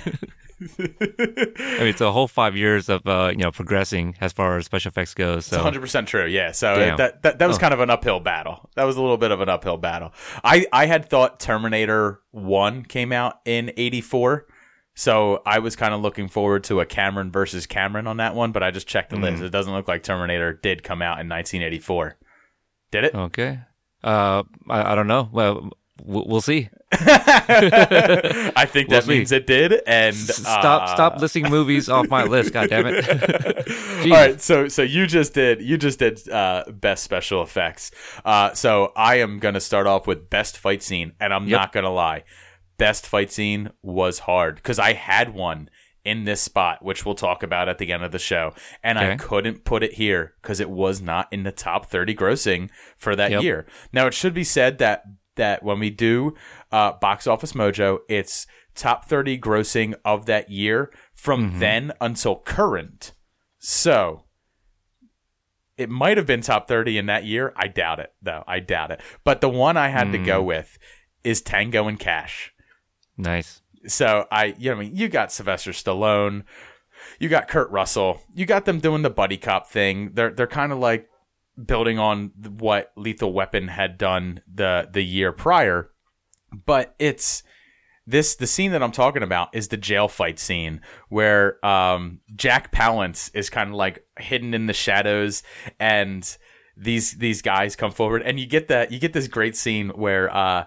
mean, 0.77 1.88
it's 1.88 2.01
a 2.01 2.12
whole 2.12 2.27
five 2.27 2.56
years 2.56 2.89
of, 2.89 3.06
uh, 3.08 3.29
you 3.32 3.38
know, 3.38 3.51
progressing 3.51 4.15
as 4.21 4.32
far 4.34 4.58
as 4.58 4.65
special 4.65 4.89
effects 4.89 5.13
goes. 5.13 5.45
So, 5.45 5.58
100% 5.60 6.06
true. 6.08 6.25
Yeah. 6.25 6.51
So 6.51 6.75
Damn. 6.75 6.97
that, 6.97 7.21
that 7.23 7.39
that 7.39 7.47
was 7.47 7.58
Oh. 7.58 7.60
kind 7.60 7.73
of 7.73 7.79
an 7.79 7.89
uphill 7.89 8.19
battle. 8.19 8.69
That 8.75 8.84
was 8.86 8.95
a 8.95 9.01
little 9.01 9.17
bit 9.17 9.32
of 9.32 9.41
an 9.41 9.49
uphill 9.49 9.77
battle. 9.77 10.13
I 10.43 10.65
I 10.71 10.86
had 10.86 11.10
thought 11.10 11.39
Terminator 11.39 12.21
1 12.32 12.84
came 12.86 13.12
out 13.12 13.39
in 13.45 13.71
84. 13.75 14.45
So 14.95 15.41
I 15.45 15.60
was 15.60 15.75
kind 15.75 15.93
of 15.93 16.01
looking 16.01 16.27
forward 16.27 16.63
to 16.65 16.79
a 16.79 16.86
Cameron 16.86 17.32
versus 17.32 17.65
Cameron 17.65 18.06
on 18.08 18.17
that 18.17 18.36
one, 18.36 18.51
but 18.51 18.62
I 18.63 18.69
just 18.71 18.88
checked 18.88 19.10
the 19.10 19.15
Mm. 19.17 19.21
list. 19.23 19.43
It 19.43 19.49
doesn't 19.49 19.73
look 19.73 19.88
like 19.88 20.03
Terminator 20.03 20.53
did 20.53 20.84
come 20.84 21.01
out 21.01 21.19
in 21.19 21.27
1984. 21.27 22.17
Did 22.91 23.03
it? 23.06 23.15
okay. 23.15 23.60
Uh, 24.03 24.43
I, 24.69 24.91
I 24.91 24.95
don't 24.95 25.08
know. 25.08 25.29
Well, 25.32 25.71
we'll, 26.03 26.41
see. 26.41 26.69
I 26.91 28.65
think 28.67 28.89
We'll 28.89 28.99
that 28.99 29.06
see. 29.06 29.10
means 29.17 29.32
it 29.32 29.47
did. 29.47 29.73
And 29.88 30.15
S- 30.15 30.36
Stop, 30.38 30.82
uh, 30.84 30.93
stop 30.93 31.19
listing 31.19 31.49
movies 31.49 31.89
off 31.89 32.08
my 32.10 32.23
list. 32.23 32.53
God 32.53 32.69
damn 32.69 32.86
it. 32.88 33.08
All 34.06 34.10
right, 34.12 34.41
so 34.41 34.67
so 34.67 34.82
you 34.82 35.08
just 35.08 35.34
did 35.34 35.62
you 35.62 35.77
just 35.77 35.99
did 35.99 36.27
uh, 36.29 36.65
best 36.71 37.03
special 37.03 37.41
effects. 37.41 37.91
Uh, 38.25 38.53
so 38.53 38.91
I 38.95 39.15
am 39.19 39.39
gonna 39.39 39.60
start 39.62 39.88
off 39.88 40.06
with 40.06 40.29
best 40.29 40.58
fight 40.58 40.84
scene, 40.84 41.13
and 41.19 41.34
I'm 41.34 41.47
Yep. 41.47 41.60
not 41.60 41.71
gonna 41.71 41.89
lie, 41.91 42.23
best 42.77 43.05
fight 43.07 43.31
scene 43.31 43.69
was 43.81 44.19
hard 44.19 44.55
because 44.55 44.79
I 44.79 44.93
had 44.93 45.33
one 45.33 45.69
in 46.05 46.25
this 46.25 46.41
spot, 46.41 46.83
which 46.83 47.05
we'll 47.05 47.15
talk 47.15 47.43
about 47.43 47.69
at 47.69 47.77
the 47.77 47.91
end 47.93 48.03
of 48.03 48.12
the 48.12 48.19
show, 48.19 48.53
and 48.83 48.99
I 48.99 49.15
couldn't 49.15 49.63
put 49.63 49.83
it 49.83 49.93
here 49.93 50.33
because 50.41 50.59
it 50.59 50.69
was 50.69 51.01
not 51.01 51.31
in 51.31 51.43
the 51.43 51.51
top 51.51 51.86
30 51.86 52.13
grossing 52.13 52.69
for 52.97 53.15
that 53.15 53.31
Yep. 53.31 53.41
year. 53.43 53.65
Now 53.93 54.07
it 54.07 54.13
should 54.13 54.33
be 54.33 54.43
said 54.43 54.79
that 54.79 55.03
that 55.36 55.63
when 55.63 55.79
we 55.79 55.89
do 55.89 56.36
uh, 56.71 56.91
box 56.93 57.25
office 57.25 57.53
mojo, 57.53 57.99
it's 58.09 58.45
top 58.75 59.05
30 59.05 59.39
grossing 59.39 59.95
of 60.05 60.25
that 60.27 60.49
year 60.49 60.91
from 61.13 61.59
then 61.59 61.91
until 62.01 62.36
current. 62.36 63.13
So 63.59 64.25
it 65.77 65.89
might 65.89 66.17
have 66.17 66.27
been 66.27 66.41
top 66.41 66.67
30 66.67 66.97
in 66.99 67.05
that 67.07 67.23
year. 67.23 67.51
I 67.55 67.67
doubt 67.67 67.99
it, 67.99 68.13
though. 68.21 68.43
I 68.45 68.59
doubt 68.59 68.91
it. 68.91 69.01
But 69.23 69.41
the 69.41 69.49
one 69.49 69.75
I 69.77 69.88
had 69.88 70.12
to 70.12 70.17
go 70.19 70.43
with 70.43 70.77
is 71.23 71.41
Tango 71.41 71.88
and 71.88 71.99
Cash. 71.99 72.53
Nice. 73.17 73.62
So 73.88 74.26
I, 74.32 74.56
you 74.58 74.71
know, 74.71 74.78
I 74.78 74.80
mean, 74.80 74.95
you 74.95 75.10
got 75.10 75.32
Sylvester 75.32 75.71
Stallone, 75.71 76.43
you 77.19 77.30
got 77.30 77.47
Kurt 77.47 77.69
Russell, 77.69 78.21
you 78.34 78.45
got 78.45 78.65
them 78.65 78.80
doing 78.80 79.02
the 79.02 79.10
buddy 79.10 79.38
cop 79.38 79.69
thing. 79.69 80.12
They're 80.13 80.32
they're 80.32 80.47
kind 80.47 80.71
of 80.71 80.80
like 80.80 81.10
building 81.63 81.99
on 81.99 82.32
what 82.58 82.91
Lethal 82.95 83.34
Weapon 83.34 83.67
had 83.67 83.97
done 83.97 84.41
the 84.52 84.88
the 84.91 85.04
year 85.04 85.32
prior, 85.32 85.91
but 86.65 86.95
it's 86.97 87.43
this 88.06 88.36
the 88.36 88.47
scene 88.47 88.71
that 88.71 88.84
I'm 88.84 88.91
talking 88.91 89.23
about 89.23 89.49
is 89.54 89.69
the 89.69 89.78
jail 89.78 90.08
fight 90.08 90.39
scene 90.39 90.82
where 91.10 91.63
um, 91.65 92.19
Jack 92.36 92.71
Palance 92.71 93.32
is 93.34 93.49
kind 93.49 93.69
of 93.69 93.76
like 93.76 94.06
hidden 94.19 94.54
in 94.54 94.65
the 94.65 94.73
shadows 94.73 95.43
and 95.80 96.38
these 96.76 97.13
these 97.13 97.41
guys 97.41 97.76
come 97.76 97.91
forward 97.91 98.23
and 98.23 98.39
you 98.39 98.47
get 98.47 98.67
that 98.67 98.91
you 98.91 98.99
get 98.99 99.13
this 99.13 99.28
great 99.28 99.56
scene 99.56 99.89
where 99.89 100.36
uh 100.36 100.65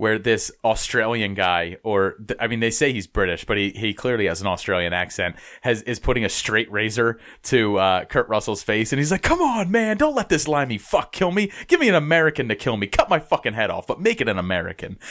where 0.00 0.18
this 0.18 0.50
Australian 0.64 1.34
guy 1.34 1.76
or 1.82 2.16
I 2.40 2.46
mean 2.46 2.60
they 2.60 2.70
say 2.70 2.92
he's 2.92 3.06
British 3.06 3.44
but 3.44 3.56
he, 3.58 3.70
he 3.70 3.92
clearly 3.92 4.26
has 4.26 4.40
an 4.40 4.46
Australian 4.46 4.92
accent 4.94 5.36
has 5.60 5.82
is 5.82 5.98
putting 6.00 6.24
a 6.24 6.28
straight 6.30 6.70
razor 6.72 7.20
to 7.44 7.76
uh, 7.78 8.04
Kurt 8.06 8.26
Russell's 8.28 8.62
face 8.62 8.92
and 8.92 8.98
he's 8.98 9.10
like 9.10 9.22
come 9.22 9.40
on 9.42 9.70
man 9.70 9.98
don't 9.98 10.14
let 10.14 10.30
this 10.30 10.48
limey 10.48 10.78
fuck 10.78 11.12
kill 11.12 11.30
me 11.32 11.52
give 11.68 11.80
me 11.80 11.88
an 11.90 11.94
American 11.94 12.48
to 12.48 12.56
kill 12.56 12.76
me 12.78 12.86
cut 12.86 13.10
my 13.10 13.18
fucking 13.18 13.52
head 13.52 13.70
off 13.70 13.86
but 13.86 14.00
make 14.00 14.20
it 14.22 14.28
an 14.28 14.38
American 14.38 14.98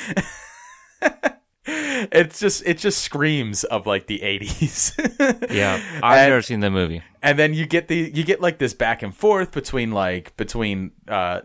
it's 1.65 2.39
just 2.39 2.63
it 2.65 2.77
just 2.79 3.01
screams 3.03 3.63
of 3.65 3.85
like 3.85 4.07
the 4.07 4.19
80s 4.19 5.51
Yeah. 5.51 5.75
I've 6.01 6.17
And- 6.17 6.29
never 6.31 6.41
seen 6.41 6.61
the 6.61 6.71
movie. 6.71 7.03
and 7.21 7.37
then 7.37 7.53
you 7.53 7.65
get 7.65 7.87
the 7.89 8.11
you 8.13 8.23
get 8.23 8.41
like 8.41 8.57
this 8.57 8.73
back 8.73 9.03
and 9.03 9.15
forth 9.15 9.51
between 9.51 9.91
like 9.91 10.35
between 10.35 10.91
uh 11.07 11.41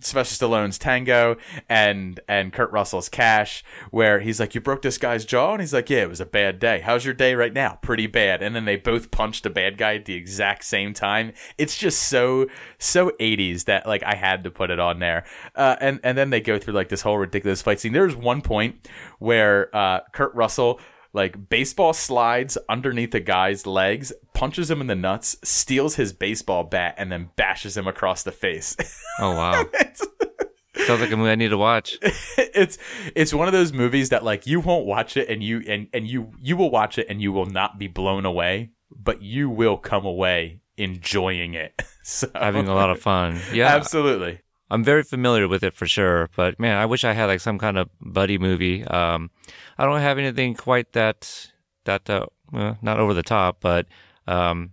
Sylvester 0.00 0.46
Stallone's 0.46 0.78
Tango 0.78 1.36
and 1.68 2.20
and 2.28 2.52
Kurt 2.52 2.70
Russell's 2.72 3.08
Cash, 3.08 3.64
where 3.90 4.20
he's 4.20 4.40
like, 4.40 4.54
"You 4.54 4.60
broke 4.60 4.82
this 4.82 4.98
guy's 4.98 5.24
jaw," 5.24 5.52
and 5.52 5.60
he's 5.60 5.74
like, 5.74 5.90
"Yeah, 5.90 6.02
it 6.02 6.08
was 6.08 6.20
a 6.20 6.26
bad 6.26 6.58
day. 6.58 6.80
How's 6.80 7.04
your 7.04 7.14
day 7.14 7.34
right 7.34 7.52
now? 7.52 7.78
Pretty 7.82 8.06
bad." 8.06 8.42
And 8.42 8.54
then 8.54 8.64
they 8.64 8.76
both 8.76 9.10
punched 9.10 9.46
a 9.46 9.50
bad 9.50 9.78
guy 9.78 9.96
at 9.96 10.04
the 10.04 10.14
exact 10.14 10.64
same 10.64 10.92
time. 10.92 11.32
It's 11.56 11.76
just 11.76 12.02
so 12.02 12.46
so 12.78 13.10
80s 13.20 13.64
that 13.64 13.86
like 13.86 14.02
I 14.04 14.14
had 14.14 14.44
to 14.44 14.50
put 14.50 14.70
it 14.70 14.78
on 14.78 14.98
there. 14.98 15.24
Uh, 15.54 15.76
and 15.80 16.00
and 16.02 16.16
then 16.16 16.30
they 16.30 16.40
go 16.40 16.58
through 16.58 16.74
like 16.74 16.88
this 16.88 17.02
whole 17.02 17.18
ridiculous 17.18 17.62
fight 17.62 17.80
scene. 17.80 17.92
There's 17.92 18.16
one 18.16 18.42
point 18.42 18.88
where 19.18 19.74
uh, 19.74 20.00
Kurt 20.12 20.34
Russell 20.34 20.80
like 21.12 21.48
baseball 21.48 21.92
slides 21.92 22.58
underneath 22.68 23.14
a 23.14 23.20
guy's 23.20 23.66
legs, 23.66 24.12
punches 24.34 24.70
him 24.70 24.80
in 24.80 24.86
the 24.86 24.94
nuts, 24.94 25.36
steals 25.42 25.96
his 25.96 26.12
baseball 26.12 26.64
bat, 26.64 26.94
and 26.98 27.10
then 27.10 27.30
bashes 27.36 27.76
him 27.76 27.86
across 27.86 28.22
the 28.22 28.32
face. 28.32 28.76
Oh, 29.18 29.32
wow. 29.32 29.64
Sounds 30.86 31.00
like 31.00 31.10
a 31.10 31.16
movie 31.16 31.30
I 31.30 31.34
need 31.34 31.48
to 31.48 31.58
watch. 31.58 31.98
it's 32.02 32.78
it's 33.16 33.34
one 33.34 33.48
of 33.48 33.52
those 33.52 33.72
movies 33.72 34.10
that 34.10 34.22
like 34.22 34.46
you 34.46 34.60
won't 34.60 34.86
watch 34.86 35.16
it 35.16 35.28
and 35.28 35.42
you 35.42 35.62
and 35.66 35.88
and 35.92 36.06
you 36.06 36.30
you 36.40 36.56
will 36.56 36.70
watch 36.70 36.98
it 36.98 37.06
and 37.10 37.20
you 37.20 37.32
will 37.32 37.46
not 37.46 37.78
be 37.78 37.88
blown 37.88 38.24
away, 38.24 38.70
but 38.94 39.20
you 39.20 39.50
will 39.50 39.76
come 39.76 40.06
away 40.06 40.60
enjoying 40.76 41.54
it. 41.54 41.82
So 42.08 42.26
Having 42.34 42.68
a 42.68 42.74
lot 42.74 42.88
of 42.88 42.98
fun. 43.00 43.38
Yeah. 43.52 43.66
absolutely. 43.66 44.40
I'm 44.70 44.84
very 44.84 45.02
familiar 45.02 45.48
with 45.48 45.62
it 45.62 45.74
for 45.74 45.86
sure, 45.86 46.28
but 46.36 46.58
man, 46.60 46.76
I 46.76 46.86
wish 46.86 47.04
I 47.04 47.12
had 47.12 47.26
like 47.26 47.40
some 47.40 47.58
kind 47.58 47.78
of 47.78 47.88
buddy 48.00 48.38
movie. 48.38 48.84
Um, 48.84 49.30
I 49.78 49.84
don't 49.84 50.00
have 50.00 50.18
anything 50.18 50.54
quite 50.54 50.92
that 50.92 51.50
that 51.84 52.08
uh, 52.10 52.26
well, 52.52 52.78
not 52.82 53.00
over 53.00 53.14
the 53.14 53.22
top, 53.22 53.58
but 53.60 53.86
um, 54.26 54.72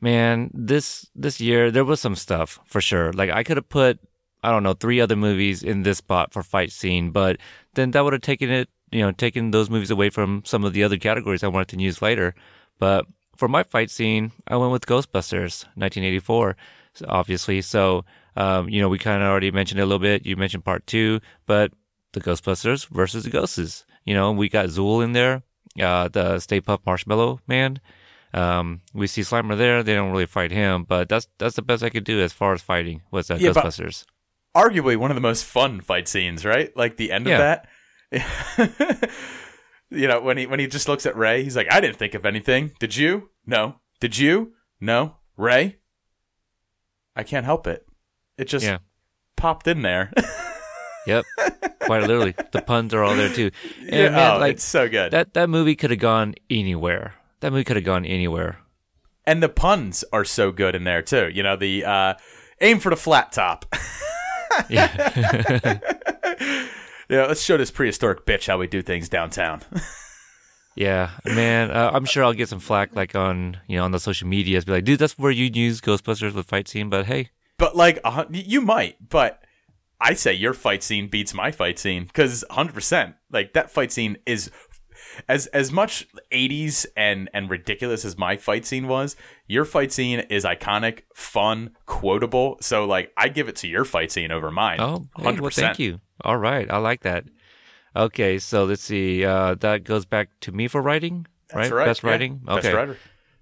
man, 0.00 0.50
this 0.54 1.10
this 1.14 1.40
year 1.40 1.70
there 1.70 1.84
was 1.84 2.00
some 2.00 2.16
stuff 2.16 2.58
for 2.64 2.80
sure. 2.80 3.12
Like 3.12 3.30
I 3.30 3.42
could 3.42 3.58
have 3.58 3.68
put 3.68 3.98
I 4.42 4.50
don't 4.50 4.62
know 4.62 4.74
three 4.74 5.00
other 5.00 5.16
movies 5.16 5.62
in 5.62 5.82
this 5.82 5.98
spot 5.98 6.32
for 6.32 6.42
fight 6.42 6.72
scene, 6.72 7.10
but 7.10 7.38
then 7.74 7.90
that 7.90 8.04
would 8.04 8.12
have 8.12 8.22
taken 8.22 8.50
it, 8.50 8.68
you 8.92 9.00
know, 9.00 9.12
taken 9.12 9.50
those 9.50 9.68
movies 9.68 9.90
away 9.90 10.08
from 10.08 10.42
some 10.44 10.64
of 10.64 10.72
the 10.72 10.84
other 10.84 10.98
categories 10.98 11.42
I 11.42 11.48
wanted 11.48 11.68
to 11.68 11.82
use 11.82 12.00
later. 12.00 12.34
But 12.78 13.06
for 13.36 13.48
my 13.48 13.62
fight 13.62 13.90
scene, 13.90 14.32
I 14.46 14.56
went 14.56 14.72
with 14.72 14.86
Ghostbusters, 14.86 15.64
1984, 15.74 16.56
obviously. 17.08 17.60
So, 17.60 18.04
um, 18.36 18.68
you 18.68 18.80
know, 18.80 18.88
we 18.88 18.98
kind 18.98 19.22
of 19.22 19.28
already 19.28 19.50
mentioned 19.50 19.80
it 19.80 19.82
a 19.82 19.86
little 19.86 19.98
bit. 19.98 20.26
You 20.26 20.36
mentioned 20.36 20.64
part 20.64 20.86
two, 20.86 21.20
but 21.46 21.72
the 22.12 22.20
Ghostbusters 22.20 22.86
versus 22.88 23.24
the 23.24 23.30
Ghosts. 23.30 23.84
You 24.04 24.14
know, 24.14 24.30
we 24.32 24.48
got 24.48 24.66
Zuul 24.66 25.02
in 25.02 25.12
there, 25.12 25.42
uh, 25.80 26.08
the 26.08 26.38
Stay 26.38 26.60
Puft 26.60 26.80
Marshmallow 26.86 27.40
Man. 27.48 27.80
Um, 28.34 28.82
we 28.92 29.06
see 29.06 29.22
Slimer 29.22 29.56
there. 29.56 29.82
They 29.82 29.94
don't 29.94 30.10
really 30.12 30.26
fight 30.26 30.50
him, 30.50 30.84
but 30.84 31.08
that's 31.08 31.26
that's 31.38 31.56
the 31.56 31.62
best 31.62 31.82
I 31.82 31.90
could 31.90 32.04
do 32.04 32.20
as 32.20 32.32
far 32.32 32.52
as 32.52 32.60
fighting 32.62 33.02
was 33.10 33.30
uh, 33.30 33.36
Yeah, 33.40 33.50
Ghostbusters. 33.50 34.04
Arguably 34.54 34.96
one 34.96 35.10
of 35.10 35.14
the 35.14 35.20
most 35.20 35.44
fun 35.44 35.80
fight 35.80 36.06
scenes, 36.08 36.44
right? 36.44 36.74
Like 36.76 36.96
the 36.96 37.12
end 37.12 37.26
Yeah. 37.26 37.34
of 37.34 37.38
that. 38.12 39.10
you 39.90 40.06
know, 40.08 40.20
when 40.20 40.36
he 40.36 40.46
when 40.46 40.60
he 40.60 40.66
just 40.66 40.88
looks 40.88 41.06
at 41.06 41.16
Ray, 41.16 41.42
he's 41.42 41.56
like, 41.56 41.72
I 41.72 41.80
didn't 41.80 41.96
think 41.96 42.14
of 42.14 42.26
anything. 42.26 42.72
Did 42.78 42.96
you? 42.96 43.30
No. 43.46 43.76
Did 44.00 44.18
you? 44.18 44.52
No. 44.80 45.16
Ray? 45.36 45.78
I 47.14 47.22
can't 47.22 47.44
help 47.46 47.66
it. 47.66 47.85
It 48.38 48.46
just 48.48 48.64
Yeah. 48.64 48.78
popped 49.36 49.66
in 49.66 49.82
there. 49.82 50.12
Yep, 51.06 51.24
quite 51.82 52.00
literally. 52.02 52.34
The 52.50 52.62
puns 52.62 52.92
are 52.92 53.04
all 53.04 53.14
there 53.14 53.28
too. 53.32 53.52
And 53.78 53.90
Yeah, 53.94 54.08
man, 54.10 54.32
oh, 54.34 54.38
like 54.40 54.54
it's 54.54 54.64
so 54.64 54.88
good. 54.88 55.12
that 55.12 55.34
that 55.34 55.48
movie 55.48 55.76
could 55.76 55.90
have 55.90 56.00
gone 56.00 56.34
anywhere. 56.50 57.14
That 57.38 57.52
movie 57.52 57.62
could 57.62 57.76
have 57.76 57.84
gone 57.84 58.04
anywhere. 58.04 58.58
and 59.24 59.40
the 59.40 59.48
puns 59.48 60.02
are 60.12 60.24
so 60.24 60.50
good 60.50 60.74
in 60.74 60.82
there 60.82 61.02
too. 61.02 61.28
You 61.32 61.44
know, 61.44 61.54
the 61.54 61.84
uh, 61.84 62.14
aim 62.60 62.80
for 62.80 62.90
the 62.90 62.96
flat 62.96 63.30
top. 63.30 63.66
Yeah. 64.70 65.78
yeah, 67.08 67.26
let's 67.26 67.42
show 67.42 67.56
this 67.56 67.70
prehistoric 67.70 68.24
bitch 68.26 68.46
how 68.46 68.58
we 68.58 68.66
do 68.66 68.82
things 68.82 69.08
downtown. 69.08 69.62
Yeah, 70.78 71.12
man, 71.24 71.70
uh, 71.70 71.90
I'm 71.94 72.04
sure 72.04 72.22
I'll 72.22 72.34
get 72.34 72.50
some 72.50 72.58
flack 72.60 72.94
like 72.94 73.14
on 73.14 73.56
you 73.66 73.78
know 73.78 73.84
on 73.84 73.92
the 73.92 73.98
social 73.98 74.28
medias, 74.28 74.66
be 74.66 74.72
like, 74.72 74.84
dude, 74.84 74.98
that's 74.98 75.16
where 75.18 75.30
you 75.30 75.46
use 75.46 75.80
Ghostbusters 75.80 76.34
with 76.34 76.46
fight 76.46 76.68
scene. 76.68 76.90
But 76.90 77.06
hey, 77.06 77.30
but 77.58 77.76
like, 77.76 78.00
hun- 78.04 78.28
you 78.30 78.60
might, 78.60 79.08
but 79.08 79.42
I 80.00 80.14
say 80.14 80.32
your 80.32 80.54
fight 80.54 80.82
scene 80.82 81.08
beats 81.08 81.32
my 81.34 81.50
fight 81.50 81.78
scene 81.78 82.04
because 82.04 82.44
100. 82.48 82.74
percent 82.74 83.14
Like 83.30 83.52
that 83.54 83.70
fight 83.70 83.92
scene 83.92 84.18
is 84.26 84.50
as 85.28 85.46
as 85.48 85.72
much 85.72 86.06
80s 86.32 86.86
and 86.96 87.30
and 87.32 87.48
ridiculous 87.48 88.04
as 88.04 88.18
my 88.18 88.36
fight 88.36 88.66
scene 88.66 88.88
was, 88.88 89.16
your 89.46 89.64
fight 89.64 89.92
scene 89.92 90.20
is 90.20 90.44
iconic, 90.44 91.02
fun, 91.14 91.70
quotable. 91.86 92.58
So 92.60 92.84
like 92.84 93.12
I 93.16 93.28
give 93.28 93.48
it 93.48 93.56
to 93.56 93.68
your 93.68 93.84
fight 93.84 94.12
scene 94.12 94.30
over 94.30 94.50
mine. 94.50 94.80
Oh, 94.80 95.06
hey, 95.16 95.24
100%. 95.24 95.40
well, 95.40 95.50
thank 95.50 95.78
you. 95.78 96.00
All 96.22 96.36
right, 96.36 96.70
I 96.70 96.78
like 96.78 97.02
that. 97.02 97.24
Okay, 97.94 98.38
so 98.38 98.64
let's 98.64 98.82
see. 98.82 99.24
Uh, 99.24 99.54
that 99.56 99.84
goes 99.84 100.04
back 100.04 100.28
to 100.40 100.52
me 100.52 100.68
for 100.68 100.82
writing, 100.82 101.26
That's 101.48 101.70
right? 101.70 101.78
right. 101.78 101.86
Best 101.86 102.02
yeah. 102.02 102.10
writing. 102.10 102.40
Okay. 102.46 102.60
Best 102.60 102.74
writer. 102.74 102.98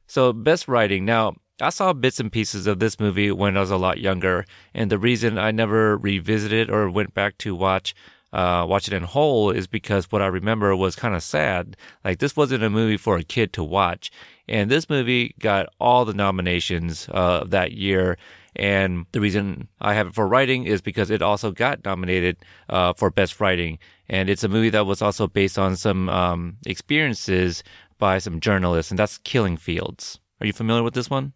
So 0.07 0.33
best 0.33 0.68
writing. 0.68 1.05
Now 1.05 1.35
I 1.61 1.71
saw 1.71 1.93
bits 1.93 2.19
and 2.19 2.33
pieces 2.33 2.67
of 2.67 2.81
this 2.81 2.99
movie 2.99 3.31
when 3.31 3.57
I 3.57 3.61
was 3.61 3.71
a 3.71 3.77
lot 3.77 3.99
younger, 3.99 4.45
and 4.75 4.90
the 4.90 4.99
reason 4.99 5.38
I 5.38 5.53
never 5.53 5.97
revisited 5.97 6.69
or 6.69 6.90
went 6.90 7.14
back 7.14 7.38
to 7.38 7.55
watch 7.55 7.95
uh, 8.33 8.67
watch 8.69 8.88
it 8.88 8.93
in 8.93 9.05
whole 9.05 9.53
is 9.53 9.69
because 9.69 10.11
what 10.11 10.21
I 10.21 10.27
remember 10.27 10.75
was 10.75 10.97
kind 10.97 11.14
of 11.14 11.23
sad. 11.23 11.77
Like 12.05 12.19
this 12.19 12.35
wasn't 12.35 12.64
a 12.64 12.71
movie 12.71 12.97
for 12.97 13.17
a 13.17 13.23
kid 13.23 13.53
to 13.53 13.62
watch, 13.62 14.11
and 14.49 14.69
this 14.69 14.90
movie 14.90 15.37
got 15.38 15.69
all 15.79 16.05
the 16.05 16.12
nominations 16.12 17.09
uh, 17.11 17.43
of 17.43 17.51
that 17.51 17.71
year. 17.71 18.19
And 18.57 19.07
the 19.12 19.21
reason 19.21 19.69
I 19.81 19.95
have 19.95 20.09
it 20.09 20.14
for 20.14 20.27
writing 20.27 20.64
is 20.64 20.83
because 20.83 21.11
it 21.11 21.23
also 21.23 21.53
got 21.53 21.85
nominated 21.85 22.37
uh, 22.69 22.95
for 22.95 23.11
best 23.11 23.40
writing, 23.40 23.79
and 24.09 24.29
it's 24.29 24.43
a 24.43 24.49
movie 24.49 24.71
that 24.71 24.87
was 24.87 25.03
also 25.03 25.29
based 25.29 25.57
on 25.57 25.77
some 25.77 26.09
um, 26.09 26.57
experiences 26.67 27.62
by 27.99 28.19
some 28.19 28.40
journalists, 28.40 28.90
and 28.90 28.99
that's 28.99 29.19
Killing 29.19 29.57
Fields. 29.57 30.19
Are 30.40 30.47
you 30.47 30.53
familiar 30.53 30.83
with 30.83 30.95
this 30.95 31.09
one? 31.09 31.33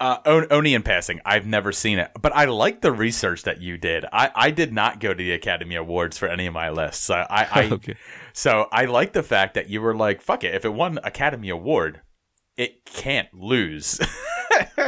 Uh, 0.00 0.18
on- 0.26 0.46
only 0.52 0.74
in 0.74 0.82
passing. 0.82 1.20
I've 1.24 1.44
never 1.46 1.72
seen 1.72 1.98
it, 1.98 2.12
but 2.20 2.32
I 2.34 2.44
like 2.44 2.82
the 2.82 2.92
research 2.92 3.42
that 3.42 3.60
you 3.60 3.76
did. 3.76 4.04
I, 4.12 4.30
I 4.34 4.50
did 4.52 4.72
not 4.72 5.00
go 5.00 5.08
to 5.08 5.16
the 5.16 5.32
Academy 5.32 5.74
Awards 5.74 6.16
for 6.16 6.28
any 6.28 6.46
of 6.46 6.54
my 6.54 6.70
lists. 6.70 7.04
So 7.04 7.14
I, 7.14 7.48
I 7.50 7.64
Okay. 7.72 7.96
so 8.32 8.68
I 8.70 8.84
like 8.84 9.12
the 9.12 9.24
fact 9.24 9.54
that 9.54 9.68
you 9.68 9.80
were 9.80 9.96
like, 9.96 10.22
"Fuck 10.22 10.44
it! 10.44 10.54
If 10.54 10.64
it 10.64 10.72
won 10.72 10.98
Academy 11.02 11.48
Award, 11.48 12.02
it 12.56 12.84
can't 12.84 13.32
lose." 13.34 14.00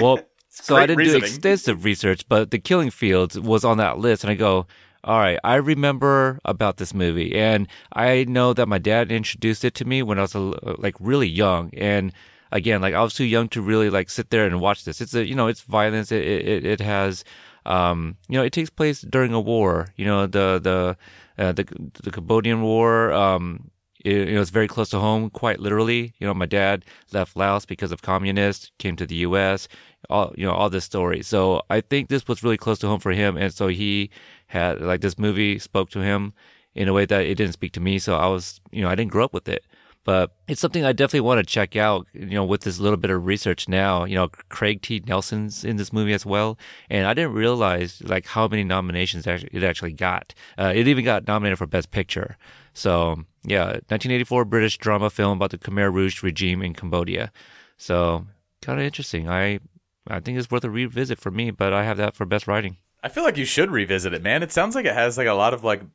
Well, 0.00 0.20
so 0.48 0.76
I 0.76 0.86
didn't 0.86 1.04
do 1.04 1.16
extensive 1.16 1.84
research, 1.84 2.28
but 2.28 2.50
the 2.50 2.58
Killing 2.58 2.90
Fields 2.90 3.38
was 3.38 3.64
on 3.64 3.76
that 3.78 3.98
list, 3.98 4.24
and 4.24 4.30
I 4.30 4.34
go, 4.34 4.66
all 5.04 5.18
right, 5.18 5.38
I 5.44 5.56
remember 5.56 6.38
about 6.44 6.76
this 6.76 6.92
movie, 6.92 7.36
and 7.36 7.68
I 7.92 8.24
know 8.24 8.52
that 8.52 8.66
my 8.66 8.78
dad 8.78 9.12
introduced 9.12 9.64
it 9.64 9.74
to 9.76 9.84
me 9.84 10.02
when 10.02 10.18
I 10.18 10.22
was 10.22 10.34
like 10.34 10.96
really 10.98 11.28
young, 11.28 11.70
and 11.74 12.12
again, 12.52 12.80
like 12.80 12.94
I 12.94 13.02
was 13.02 13.14
too 13.14 13.24
young 13.24 13.48
to 13.50 13.62
really 13.62 13.90
like 13.90 14.10
sit 14.10 14.30
there 14.30 14.46
and 14.46 14.60
watch 14.60 14.84
this. 14.84 15.00
It's 15.00 15.14
a 15.14 15.26
you 15.26 15.34
know, 15.34 15.48
it's 15.48 15.62
violence. 15.62 16.12
It 16.12 16.24
it, 16.24 16.66
it 16.66 16.80
has. 16.80 17.24
Um, 17.66 18.16
you 18.28 18.38
know, 18.38 18.44
it 18.44 18.54
takes 18.54 18.70
place 18.70 19.02
during 19.02 19.34
a 19.34 19.40
war. 19.40 19.88
You 19.96 20.06
know, 20.06 20.26
the 20.26 20.58
the 20.62 20.96
uh, 21.42 21.52
the 21.52 21.64
the 22.02 22.10
Cambodian 22.10 22.62
War. 22.62 23.12
Um, 23.12 23.70
it, 24.04 24.28
you 24.28 24.34
know, 24.34 24.40
it's 24.40 24.50
very 24.50 24.68
close 24.68 24.88
to 24.90 24.98
home, 24.98 25.30
quite 25.30 25.60
literally. 25.60 26.14
You 26.18 26.26
know, 26.26 26.34
my 26.34 26.46
dad 26.46 26.84
left 27.12 27.36
Laos 27.36 27.66
because 27.66 27.92
of 27.92 28.02
communists, 28.02 28.70
came 28.78 28.96
to 28.96 29.06
the 29.06 29.16
U.S. 29.16 29.68
All 30.08 30.32
you 30.36 30.46
know, 30.46 30.52
all 30.52 30.70
this 30.70 30.84
story. 30.84 31.22
So 31.22 31.62
I 31.70 31.80
think 31.80 32.08
this 32.08 32.26
was 32.26 32.42
really 32.42 32.56
close 32.56 32.78
to 32.80 32.86
home 32.86 33.00
for 33.00 33.12
him, 33.12 33.36
and 33.36 33.52
so 33.52 33.68
he 33.68 34.10
had 34.46 34.80
like 34.80 35.00
this 35.02 35.18
movie 35.18 35.58
spoke 35.58 35.90
to 35.90 36.00
him 36.00 36.32
in 36.74 36.88
a 36.88 36.92
way 36.92 37.04
that 37.04 37.22
it 37.22 37.34
didn't 37.34 37.52
speak 37.52 37.72
to 37.72 37.80
me. 37.80 37.98
So 37.98 38.16
I 38.16 38.26
was, 38.28 38.60
you 38.70 38.82
know, 38.82 38.88
I 38.88 38.94
didn't 38.94 39.10
grow 39.10 39.24
up 39.24 39.34
with 39.34 39.48
it, 39.48 39.64
but 40.04 40.32
it's 40.48 40.60
something 40.60 40.84
I 40.84 40.92
definitely 40.92 41.20
want 41.20 41.38
to 41.40 41.44
check 41.46 41.76
out. 41.76 42.06
You 42.12 42.26
know, 42.26 42.44
with 42.44 42.62
this 42.62 42.78
little 42.78 42.96
bit 42.96 43.10
of 43.10 43.24
research 43.26 43.68
now, 43.68 44.04
you 44.04 44.14
know, 44.14 44.28
Craig 44.48 44.82
T. 44.82 45.02
Nelson's 45.06 45.64
in 45.64 45.76
this 45.76 45.92
movie 45.92 46.12
as 46.12 46.24
well, 46.26 46.58
and 46.88 47.06
I 47.06 47.14
didn't 47.14 47.34
realize 47.34 48.02
like 48.04 48.26
how 48.26 48.48
many 48.48 48.64
nominations 48.64 49.26
it 49.26 49.62
actually 49.62 49.92
got. 49.92 50.34
Uh, 50.58 50.72
it 50.74 50.88
even 50.88 51.04
got 51.04 51.26
nominated 51.26 51.58
for 51.58 51.66
Best 51.66 51.90
Picture. 51.90 52.36
So 52.74 53.24
yeah, 53.44 53.64
1984 53.66 54.44
British 54.44 54.78
drama 54.78 55.10
film 55.10 55.38
about 55.38 55.50
the 55.50 55.58
Khmer 55.58 55.92
Rouge 55.92 56.22
regime 56.22 56.62
in 56.62 56.74
Cambodia. 56.74 57.32
So 57.76 58.26
kind 58.62 58.78
of 58.78 58.84
interesting. 58.86 59.28
I 59.28 59.60
I 60.08 60.20
think 60.20 60.38
it's 60.38 60.50
worth 60.50 60.64
a 60.64 60.70
revisit 60.70 61.18
for 61.18 61.30
me, 61.30 61.50
but 61.50 61.72
I 61.72 61.84
have 61.84 61.98
that 61.98 62.16
for 62.16 62.24
best 62.26 62.46
writing. 62.46 62.78
I 63.02 63.08
feel 63.08 63.22
like 63.24 63.36
you 63.36 63.44
should 63.44 63.70
revisit 63.70 64.12
it, 64.12 64.22
man. 64.22 64.42
It 64.42 64.52
sounds 64.52 64.74
like 64.74 64.84
it 64.86 64.94
has 64.94 65.16
like 65.16 65.26
a 65.26 65.32
lot 65.34 65.54
of 65.54 65.64
like, 65.64 65.80
i- 65.80 65.84
i- 65.84 65.86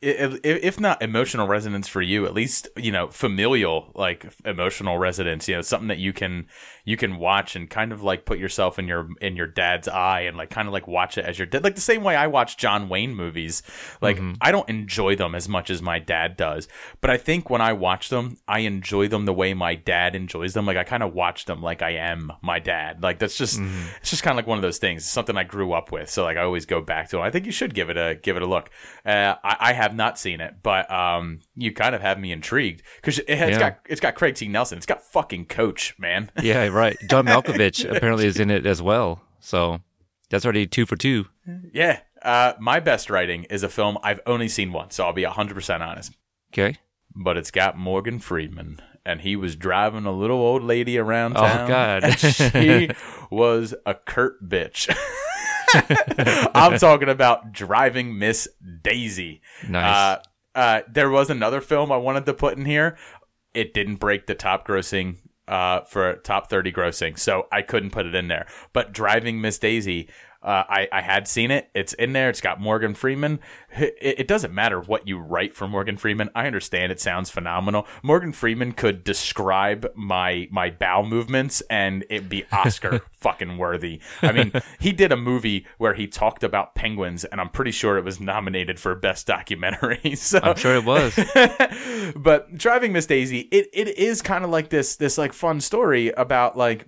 if 0.00 0.78
not 0.78 1.02
emotional 1.02 1.48
resonance 1.48 1.88
for 1.88 2.00
you, 2.00 2.24
at 2.24 2.34
least 2.34 2.68
you 2.76 2.92
know 2.92 3.08
familial 3.08 3.90
like 3.94 4.26
emotional 4.44 4.98
resonance. 4.98 5.48
You 5.48 5.56
know, 5.56 5.62
something 5.62 5.88
that 5.88 5.98
you 5.98 6.12
can 6.12 6.46
you 6.84 6.96
can 6.96 7.18
watch 7.18 7.56
and 7.56 7.68
kind 7.68 7.92
of 7.92 8.02
like 8.02 8.24
put 8.24 8.38
yourself 8.38 8.78
in 8.78 8.86
your 8.86 9.08
in 9.20 9.34
your 9.34 9.48
dad's 9.48 9.88
eye 9.88 10.20
and 10.20 10.36
like 10.36 10.50
kind 10.50 10.68
of 10.68 10.72
like 10.72 10.86
watch 10.86 11.18
it 11.18 11.24
as 11.24 11.38
your 11.38 11.46
dad. 11.46 11.64
Like 11.64 11.74
the 11.74 11.80
same 11.80 12.04
way 12.04 12.14
I 12.14 12.28
watch 12.28 12.56
John 12.56 12.88
Wayne 12.88 13.14
movies. 13.14 13.62
Like 14.00 14.18
I 14.40 14.52
don't 14.52 14.68
enjoy 14.68 15.16
them 15.16 15.34
as 15.34 15.48
much 15.48 15.68
as 15.68 15.82
my 15.82 15.98
dad 15.98 16.36
does, 16.36 16.68
but 17.00 17.10
I 17.10 17.16
think 17.16 17.50
when 17.50 17.60
I 17.60 17.72
watch 17.72 18.08
them, 18.08 18.38
I 18.46 18.60
enjoy 18.60 19.08
them 19.08 19.24
the 19.24 19.32
way 19.32 19.52
my 19.52 19.74
dad 19.74 20.14
enjoys 20.14 20.54
them. 20.54 20.64
Like 20.64 20.76
I 20.76 20.84
kind 20.84 21.02
of 21.02 21.12
watch 21.12 21.46
them 21.46 21.60
like 21.60 21.82
I 21.82 21.90
am 21.90 22.32
my 22.40 22.60
dad. 22.60 23.02
Like 23.02 23.18
that's 23.18 23.36
just 23.36 23.60
it's 24.00 24.10
just 24.10 24.22
kind 24.22 24.32
of 24.32 24.36
like 24.36 24.46
one 24.46 24.58
of 24.58 24.62
those 24.62 24.78
things. 24.78 25.02
It's 25.02 25.10
something 25.10 25.36
I 25.36 25.44
grew 25.44 25.72
up 25.72 25.90
with, 25.90 26.08
so 26.08 26.22
like 26.22 26.36
I 26.36 26.42
always 26.42 26.66
go 26.66 26.80
back 26.80 27.08
to 27.10 27.18
it. 27.18 27.22
I 27.22 27.30
think 27.30 27.46
you 27.46 27.52
should 27.52 27.74
give 27.74 27.90
it 27.90 27.96
a 27.96 28.14
give 28.14 28.36
it 28.36 28.42
a 28.42 28.46
look. 28.46 28.70
Uh, 29.04 29.34
I, 29.42 29.56
I 29.60 29.72
have 29.72 29.87
not 29.94 30.18
seen 30.18 30.40
it, 30.40 30.56
but 30.62 30.90
um, 30.90 31.40
you 31.56 31.72
kind 31.72 31.94
of 31.94 32.00
have 32.00 32.18
me 32.18 32.32
intrigued 32.32 32.82
because 32.96 33.18
it 33.18 33.38
has 33.38 33.50
Yeah. 33.50 33.58
got 33.58 33.78
it's 33.88 34.00
got 34.00 34.14
Craig 34.14 34.34
T. 34.34 34.48
Nelson. 34.48 34.76
It's 34.78 34.86
got 34.86 35.02
fucking 35.02 35.46
Coach, 35.46 35.94
man. 35.98 36.30
Yeah, 36.42 36.66
right. 36.68 36.96
John 37.08 37.26
Malkovich 37.26 37.84
apparently 37.88 38.26
is 38.26 38.38
in 38.40 38.50
it 38.50 38.66
as 38.66 38.80
well. 38.82 39.22
So 39.40 39.80
that's 40.30 40.44
already 40.44 40.66
two 40.66 40.86
for 40.86 40.96
two. 40.96 41.26
yeah. 41.72 42.00
Uh, 42.22 42.54
my 42.58 42.80
best 42.80 43.10
writing 43.10 43.44
is 43.44 43.62
a 43.62 43.68
film 43.68 43.96
I've 44.02 44.20
only 44.26 44.48
seen 44.48 44.72
once, 44.72 44.96
so 44.96 45.04
I'll 45.04 45.12
be 45.12 45.22
hundred 45.24 45.54
percent 45.54 45.82
honest. 45.82 46.12
Okay. 46.52 46.76
But 47.14 47.36
it's 47.36 47.50
got 47.52 47.76
Morgan 47.78 48.18
Freeman, 48.18 48.80
and 49.06 49.20
he 49.20 49.36
was 49.36 49.54
driving 49.56 50.04
a 50.04 50.12
little 50.12 50.38
old 50.38 50.62
lady 50.64 50.98
around 50.98 51.36
Oh, 51.36 51.42
town. 51.42 51.68
God. 51.68 52.04
and 52.04 52.18
she 52.18 52.90
was 53.30 53.74
a 53.86 53.94
curt 53.94 54.42
bitch. 54.48 54.92
I'm 56.54 56.78
talking 56.78 57.08
about 57.08 57.52
driving 57.52 58.18
Miss 58.18 58.48
Daisy. 58.82 59.42
Nice. 59.68 60.18
Uh, 60.54 60.58
uh, 60.58 60.80
there 60.90 61.10
was 61.10 61.30
another 61.30 61.60
film 61.60 61.92
I 61.92 61.96
wanted 61.96 62.26
to 62.26 62.34
put 62.34 62.56
in 62.56 62.64
here. 62.64 62.96
It 63.54 63.74
didn't 63.74 63.96
break 63.96 64.26
the 64.26 64.34
top 64.34 64.66
grossing 64.66 65.16
uh, 65.46 65.80
for 65.82 66.16
top 66.16 66.50
30 66.50 66.72
grossing, 66.72 67.18
so 67.18 67.46
I 67.50 67.62
couldn't 67.62 67.90
put 67.90 68.06
it 68.06 68.14
in 68.14 68.28
there. 68.28 68.46
But 68.72 68.92
Driving 68.92 69.40
Miss 69.40 69.58
Daisy, 69.58 70.08
uh, 70.40 70.62
I, 70.68 70.88
I 70.92 71.00
had 71.00 71.26
seen 71.26 71.50
it. 71.50 71.68
It's 71.74 71.92
in 71.94 72.12
there. 72.12 72.30
It's 72.30 72.40
got 72.40 72.60
Morgan 72.60 72.94
Freeman. 72.94 73.40
It, 73.76 73.96
it 74.00 74.28
doesn't 74.28 74.54
matter 74.54 74.80
what 74.80 75.08
you 75.08 75.18
write 75.18 75.54
for 75.54 75.66
Morgan 75.66 75.96
Freeman. 75.96 76.30
I 76.34 76.46
understand 76.46 76.92
it 76.92 77.00
sounds 77.00 77.28
phenomenal. 77.28 77.88
Morgan 78.04 78.32
Freeman 78.32 78.72
could 78.72 79.02
describe 79.02 79.90
my 79.96 80.48
my 80.52 80.70
bowel 80.70 81.04
movements 81.04 81.60
and 81.68 82.04
it'd 82.08 82.28
be 82.28 82.44
Oscar 82.52 83.00
fucking 83.12 83.58
worthy. 83.58 84.00
I 84.22 84.30
mean, 84.30 84.52
he 84.78 84.92
did 84.92 85.10
a 85.10 85.16
movie 85.16 85.66
where 85.78 85.94
he 85.94 86.06
talked 86.06 86.44
about 86.44 86.76
penguins, 86.76 87.24
and 87.24 87.40
I'm 87.40 87.48
pretty 87.48 87.72
sure 87.72 87.98
it 87.98 88.04
was 88.04 88.20
nominated 88.20 88.78
for 88.78 88.94
best 88.94 89.26
documentary. 89.26 90.16
So 90.28 90.40
I'm 90.42 90.56
sure 90.56 90.74
it 90.74 90.84
was. 90.84 91.14
but 92.16 92.56
driving 92.56 92.92
Miss 92.92 93.06
Daisy, 93.06 93.40
it, 93.50 93.68
it 93.72 93.96
is 93.96 94.20
kind 94.20 94.44
of 94.44 94.50
like 94.50 94.68
this 94.68 94.96
this 94.96 95.16
like 95.16 95.32
fun 95.32 95.60
story 95.60 96.08
about 96.10 96.56
like 96.56 96.86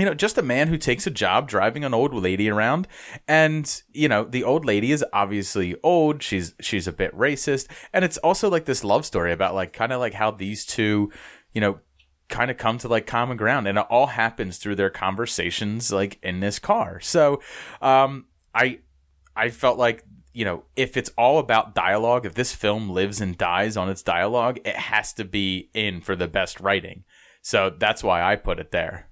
you 0.00 0.06
know 0.06 0.14
just 0.14 0.38
a 0.38 0.42
man 0.42 0.68
who 0.68 0.78
takes 0.78 1.06
a 1.06 1.10
job 1.10 1.46
driving 1.46 1.84
an 1.84 1.92
old 1.92 2.14
lady 2.14 2.48
around. 2.48 2.88
And 3.28 3.82
you 3.92 4.08
know 4.08 4.24
the 4.24 4.42
old 4.44 4.64
lady 4.64 4.92
is 4.92 5.04
obviously 5.12 5.76
old. 5.82 6.22
She's 6.22 6.54
she's 6.58 6.88
a 6.88 6.92
bit 6.92 7.14
racist. 7.14 7.68
And 7.92 8.02
it's 8.02 8.16
also 8.18 8.48
like 8.48 8.64
this 8.64 8.82
love 8.82 9.04
story 9.04 9.30
about 9.30 9.54
like 9.54 9.74
kind 9.74 9.92
of 9.92 10.00
like 10.00 10.14
how 10.14 10.30
these 10.30 10.64
two 10.64 11.12
you 11.52 11.60
know 11.60 11.80
kind 12.28 12.50
of 12.50 12.56
come 12.56 12.78
to 12.78 12.88
like 12.88 13.06
common 13.06 13.36
ground. 13.36 13.68
And 13.68 13.76
it 13.76 13.86
all 13.90 14.06
happens 14.06 14.56
through 14.56 14.76
their 14.76 14.88
conversations 14.88 15.92
like 15.92 16.18
in 16.22 16.40
this 16.40 16.58
car. 16.58 17.00
So 17.00 17.42
um 17.82 18.24
i 18.54 18.78
i 19.36 19.50
felt 19.50 19.78
like 19.78 20.04
you 20.32 20.44
know 20.46 20.64
if 20.76 20.96
it's 20.96 21.10
all 21.18 21.38
about 21.38 21.74
dialogue 21.74 22.24
if 22.24 22.34
this 22.34 22.54
film 22.54 22.88
lives 22.88 23.20
and 23.20 23.36
dies 23.36 23.76
on 23.76 23.90
its 23.90 24.02
dialogue 24.02 24.58
it 24.64 24.74
has 24.74 25.12
to 25.12 25.24
be 25.24 25.70
in 25.74 26.00
for 26.00 26.16
the 26.16 26.26
best 26.26 26.58
writing. 26.58 27.04
So 27.42 27.68
that's 27.68 28.02
why 28.02 28.22
i 28.22 28.36
put 28.36 28.58
it 28.58 28.70
there 28.70 29.09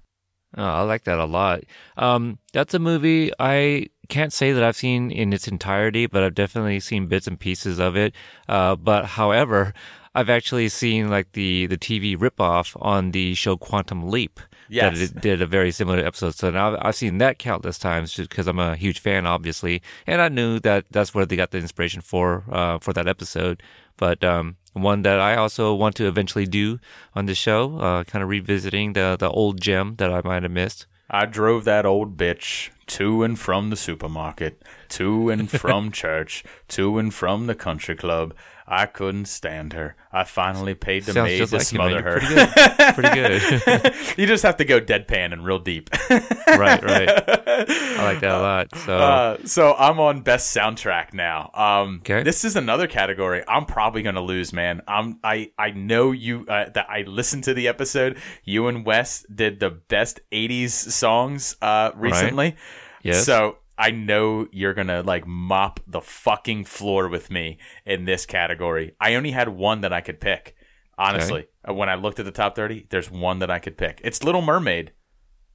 Oh, 0.57 0.63
I 0.63 0.81
like 0.81 1.03
that 1.03 1.19
a 1.19 1.25
lot. 1.25 1.61
Um, 1.97 2.39
that's 2.53 2.73
a 2.73 2.79
movie 2.79 3.31
I 3.39 3.87
can't 4.07 4.33
say 4.33 4.51
that 4.51 4.63
I've 4.63 4.75
seen 4.75 5.11
in 5.11 5.31
its 5.31 5.47
entirety, 5.47 6.07
but 6.07 6.23
I've 6.23 6.35
definitely 6.35 6.79
seen 6.79 7.07
bits 7.07 7.27
and 7.27 7.39
pieces 7.39 7.79
of 7.79 7.95
it. 7.95 8.15
Uh, 8.47 8.75
but 8.75 9.05
however, 9.05 9.73
I've 10.15 10.29
actually 10.29 10.69
seen 10.69 11.09
like 11.09 11.33
the 11.33 11.67
the 11.67 11.77
TV 11.77 12.17
ripoff 12.17 12.75
on 12.81 13.11
the 13.11 13.35
show 13.35 13.57
Quantum 13.57 14.09
Leap. 14.09 14.39
Yes. 14.67 14.99
That 14.99 15.03
it 15.03 15.21
did 15.21 15.41
a 15.41 15.47
very 15.47 15.71
similar 15.71 15.99
episode. 15.99 16.35
So 16.35 16.51
now 16.51 16.77
I've 16.81 16.95
seen 16.95 17.19
that 17.19 17.39
countless 17.39 17.79
times 17.79 18.11
just 18.13 18.29
because 18.29 18.47
I'm 18.47 18.59
a 18.59 18.75
huge 18.75 18.99
fan, 18.99 19.25
obviously, 19.25 19.81
and 20.05 20.21
I 20.21 20.29
knew 20.29 20.59
that 20.59 20.85
that's 20.91 21.13
where 21.13 21.25
they 21.25 21.35
got 21.35 21.51
the 21.51 21.57
inspiration 21.59 22.01
for 22.01 22.43
uh, 22.51 22.79
for 22.79 22.93
that 22.93 23.07
episode. 23.07 23.61
But 23.97 24.23
um, 24.23 24.57
one 24.73 25.01
that 25.03 25.19
I 25.19 25.35
also 25.35 25.73
want 25.73 25.95
to 25.95 26.07
eventually 26.07 26.45
do 26.45 26.79
on 27.15 27.25
the 27.25 27.35
show, 27.35 27.79
uh, 27.79 28.03
kind 28.03 28.23
of 28.23 28.29
revisiting 28.29 28.93
the 28.93 29.17
the 29.19 29.29
old 29.29 29.61
gem 29.61 29.95
that 29.97 30.11
I 30.11 30.21
might 30.23 30.43
have 30.43 30.51
missed. 30.51 30.85
I 31.09 31.25
drove 31.25 31.63
that 31.65 31.87
old 31.87 32.17
bitch 32.17 32.69
to 32.87 33.23
and 33.23 33.37
from 33.37 33.71
the 33.71 33.75
supermarket, 33.75 34.61
to 34.89 35.29
and 35.29 35.49
from 35.49 35.91
church, 36.03 36.43
to 36.69 36.99
and 36.99 37.13
from 37.13 37.47
the 37.47 37.55
country 37.55 37.95
club. 37.95 38.35
I 38.71 38.85
couldn't 38.85 39.25
stand 39.25 39.73
her. 39.73 39.95
I 40.13 40.25
finally 40.25 40.75
paid 40.75 41.03
the 41.03 41.13
Sounds 41.13 41.27
maid 41.27 41.47
to 41.47 41.55
like 41.55 41.65
smother 41.65 42.03
her. 42.03 42.19
Pretty 42.19 42.35
good. 42.35 42.93
Pretty 42.93 43.15
good. 43.15 43.95
you 44.17 44.27
just 44.27 44.43
have 44.43 44.57
to 44.57 44.65
go 44.65 44.79
deadpan 44.79 45.33
and 45.33 45.43
real 45.43 45.57
deep. 45.57 45.89
right, 46.47 46.83
right. 46.83 47.09
I 47.27 48.03
like 48.03 48.19
that 48.19 48.31
a 48.31 48.39
lot. 48.39 48.75
So 48.75 48.97
Uh, 48.97 49.37
so 49.45 49.73
I'm 49.73 49.99
on 49.99 50.21
best 50.21 50.55
soundtrack 50.55 51.13
now. 51.13 51.49
Um, 51.55 52.01
Okay. 52.01 52.21
This 52.21 52.45
is 52.45 52.55
another 52.55 52.85
category 52.87 53.43
I'm 53.47 53.65
probably 53.65 54.03
gonna 54.03 54.21
lose, 54.21 54.53
man. 54.53 54.81
I'm 54.87 55.19
I 55.23 55.51
I 55.57 55.71
know 55.71 56.11
you 56.11 56.45
uh, 56.47 56.69
that 56.69 56.87
I 56.89 57.01
listened 57.07 57.45
to 57.45 57.55
the 57.55 57.67
episode. 57.67 58.17
You 58.43 58.67
and 58.67 58.85
Wes 58.85 59.25
did 59.33 59.59
the 59.59 59.71
best 59.71 60.19
'80s 60.31 60.69
songs 60.69 61.55
uh, 61.61 61.89
recently. 61.95 62.55
Yes. 63.01 63.25
So 63.25 63.57
I 63.79 63.91
know 63.91 64.47
you're 64.51 64.73
gonna 64.73 65.01
like 65.01 65.25
mop 65.25 65.79
the 65.87 66.01
fucking 66.01 66.65
floor 66.65 67.07
with 67.07 67.31
me 67.31 67.57
in 67.85 68.03
this 68.05 68.25
category. 68.25 68.93
I 68.99 69.15
only 69.15 69.31
had 69.31 69.49
one 69.49 69.81
that 69.81 69.93
I 69.93 70.01
could 70.01 70.19
pick. 70.19 70.53
Honestly, 70.97 71.47
Uh, 71.67 71.73
when 71.73 71.87
I 71.87 71.95
looked 71.95 72.19
at 72.19 72.25
the 72.25 72.31
top 72.31 72.55
30, 72.57 72.87
there's 72.89 73.09
one 73.09 73.39
that 73.39 73.49
I 73.49 73.59
could 73.59 73.77
pick. 73.77 74.01
It's 74.03 74.21
Little 74.23 74.41
Mermaid. 74.41 74.91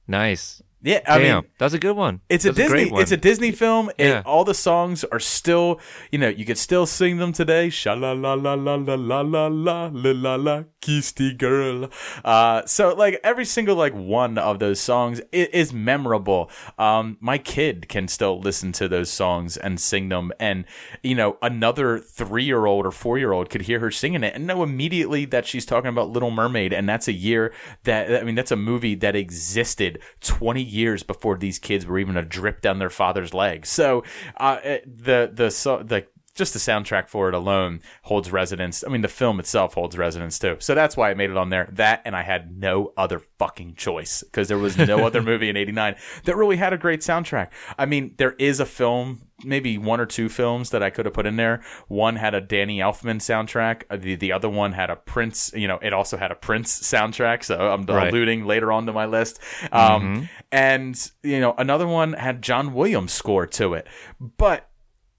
nice. 0.07 0.61
Yeah, 0.85 1.01
I 1.07 1.17
Damn, 1.17 1.43
mean, 1.43 1.51
that's 1.57 1.73
a 1.73 1.79
good 1.79 1.95
one. 1.97 2.21
it's 2.29 2.45
a 2.45 2.49
That's 2.49 2.57
Disney. 2.57 2.71
great 2.83 2.91
one. 2.91 3.01
it's 3.01 3.11
a 3.11 3.17
Disney 3.17 3.51
film. 3.51 3.89
and 3.99 4.09
Yeah. 4.09 4.21
all 4.25 4.43
the 4.45 4.53
songs 4.53 5.03
are 5.03 5.19
still, 5.19 5.79
you 6.11 6.19
know, 6.19 6.29
you 6.29 6.45
could 6.45 6.57
still 6.59 6.85
sing 6.85 7.17
them 7.17 7.33
today. 7.33 7.69
Sha 7.69 7.93
la 7.93 8.11
la 8.13 8.35
la 8.35 8.53
la 8.53 8.75
la 8.75 8.93
la 8.95 9.21
la 9.21 9.47
la 9.47 9.89
la 9.91 10.11
la 10.13 10.35
la 10.35 10.63
Kisty 10.81 11.35
girl. 11.35 11.89
Uh, 12.23 12.63
so 12.67 12.93
like 12.93 13.19
every 13.23 13.45
single 13.45 13.75
like 13.75 13.93
one 13.95 14.37
of 14.37 14.59
those 14.59 14.79
songs 14.79 15.19
is, 15.31 15.47
is 15.47 15.73
memorable. 15.73 16.51
Um, 16.77 17.17
my 17.19 17.39
kid 17.39 17.89
can 17.89 18.07
still 18.07 18.39
listen 18.39 18.71
to 18.73 18.87
those 18.87 19.09
songs 19.09 19.57
and 19.57 19.79
sing 19.79 20.09
them, 20.09 20.31
and 20.39 20.65
you 21.01 21.15
know, 21.15 21.37
another 21.41 21.97
three 21.97 22.43
year 22.43 22.67
old 22.67 22.85
or 22.85 22.91
four 22.91 23.17
year 23.17 23.31
old 23.31 23.49
could 23.49 23.63
hear 23.63 23.79
her 23.79 23.89
singing 23.89 24.23
it 24.23 24.35
and 24.35 24.45
know 24.45 24.61
immediately 24.61 25.25
that 25.25 25.47
she's 25.47 25.65
talking 25.65 25.89
about 25.89 26.11
Little 26.11 26.29
Mermaid, 26.29 26.71
and 26.71 26.87
that's 26.87 27.07
a 27.07 27.13
year 27.13 27.51
that 27.85 28.21
I 28.21 28.23
mean, 28.23 28.35
that's 28.35 28.51
a 28.51 28.55
movie 28.55 28.93
that 28.93 29.15
existed 29.15 29.97
twenty 30.21 30.61
years 30.75 31.01
before 31.03 31.37
these 31.37 31.57
kids 31.57 31.85
were 31.85 31.97
even 31.97 32.17
a 32.17 32.23
drip 32.23 32.61
down 32.61 32.79
their 32.79 32.89
father's 32.89 33.33
leg. 33.33 33.65
So, 33.65 34.03
uh, 34.37 34.57
the 34.85 35.29
the 35.33 35.49
so 35.51 35.81
the 35.81 36.05
just 36.35 36.53
the 36.53 36.59
soundtrack 36.59 37.07
for 37.09 37.27
it 37.29 37.33
alone 37.33 37.79
holds 38.03 38.31
resonance. 38.31 38.83
I 38.85 38.89
mean, 38.89 39.01
the 39.01 39.07
film 39.07 39.39
itself 39.39 39.73
holds 39.73 39.97
resonance 39.97 40.37
too. 40.37 40.57
So 40.59 40.75
that's 40.75 40.95
why 40.95 41.09
I 41.09 41.13
made 41.13 41.29
it 41.31 41.37
on 41.37 41.49
there. 41.49 41.69
That 41.71 42.01
and 42.05 42.15
I 42.15 42.23
had 42.23 42.57
no 42.59 42.93
other 42.97 43.19
fucking 43.39 43.75
choice 43.75 44.21
because 44.23 44.47
there 44.47 44.57
was 44.59 44.77
no 44.77 45.05
other 45.07 45.21
movie 45.21 45.49
in 45.49 45.57
'89 45.57 45.95
that 46.25 46.35
really 46.35 46.57
had 46.57 46.73
a 46.73 46.77
great 46.77 46.99
soundtrack. 46.99 47.49
I 47.77 47.85
mean, 47.85 48.13
there 48.17 48.33
is 48.37 48.59
a 48.59 48.65
film, 48.65 49.21
maybe 49.43 49.77
one 49.77 49.99
or 49.99 50.05
two 50.05 50.27
films 50.29 50.69
that 50.71 50.83
I 50.83 50.89
could 50.89 51.05
have 51.05 51.13
put 51.13 51.25
in 51.25 51.37
there. 51.37 51.61
One 51.87 52.17
had 52.17 52.33
a 52.35 52.41
Danny 52.41 52.79
Elfman 52.79 53.17
soundtrack. 53.21 53.83
Uh, 53.89 53.95
The 53.97 54.15
the 54.15 54.31
other 54.33 54.49
one 54.49 54.73
had 54.73 54.89
a 54.89 54.95
Prince. 54.97 55.51
You 55.55 55.67
know, 55.67 55.79
it 55.81 55.93
also 55.93 56.17
had 56.17 56.31
a 56.31 56.35
Prince 56.35 56.77
soundtrack. 56.81 57.43
So 57.43 57.57
I'm 57.71 57.85
Right. 57.85 58.09
alluding 58.09 58.45
later 58.45 58.71
on 58.71 58.85
to 58.87 58.93
my 58.93 59.05
list. 59.05 59.39
Um, 59.71 60.29
And 60.51 60.95
you 61.23 61.39
know, 61.39 61.53
another 61.57 61.87
one 61.87 62.13
had 62.13 62.41
John 62.41 62.73
Williams 62.73 63.13
score 63.13 63.47
to 63.47 63.73
it, 63.73 63.87
but 64.19 64.69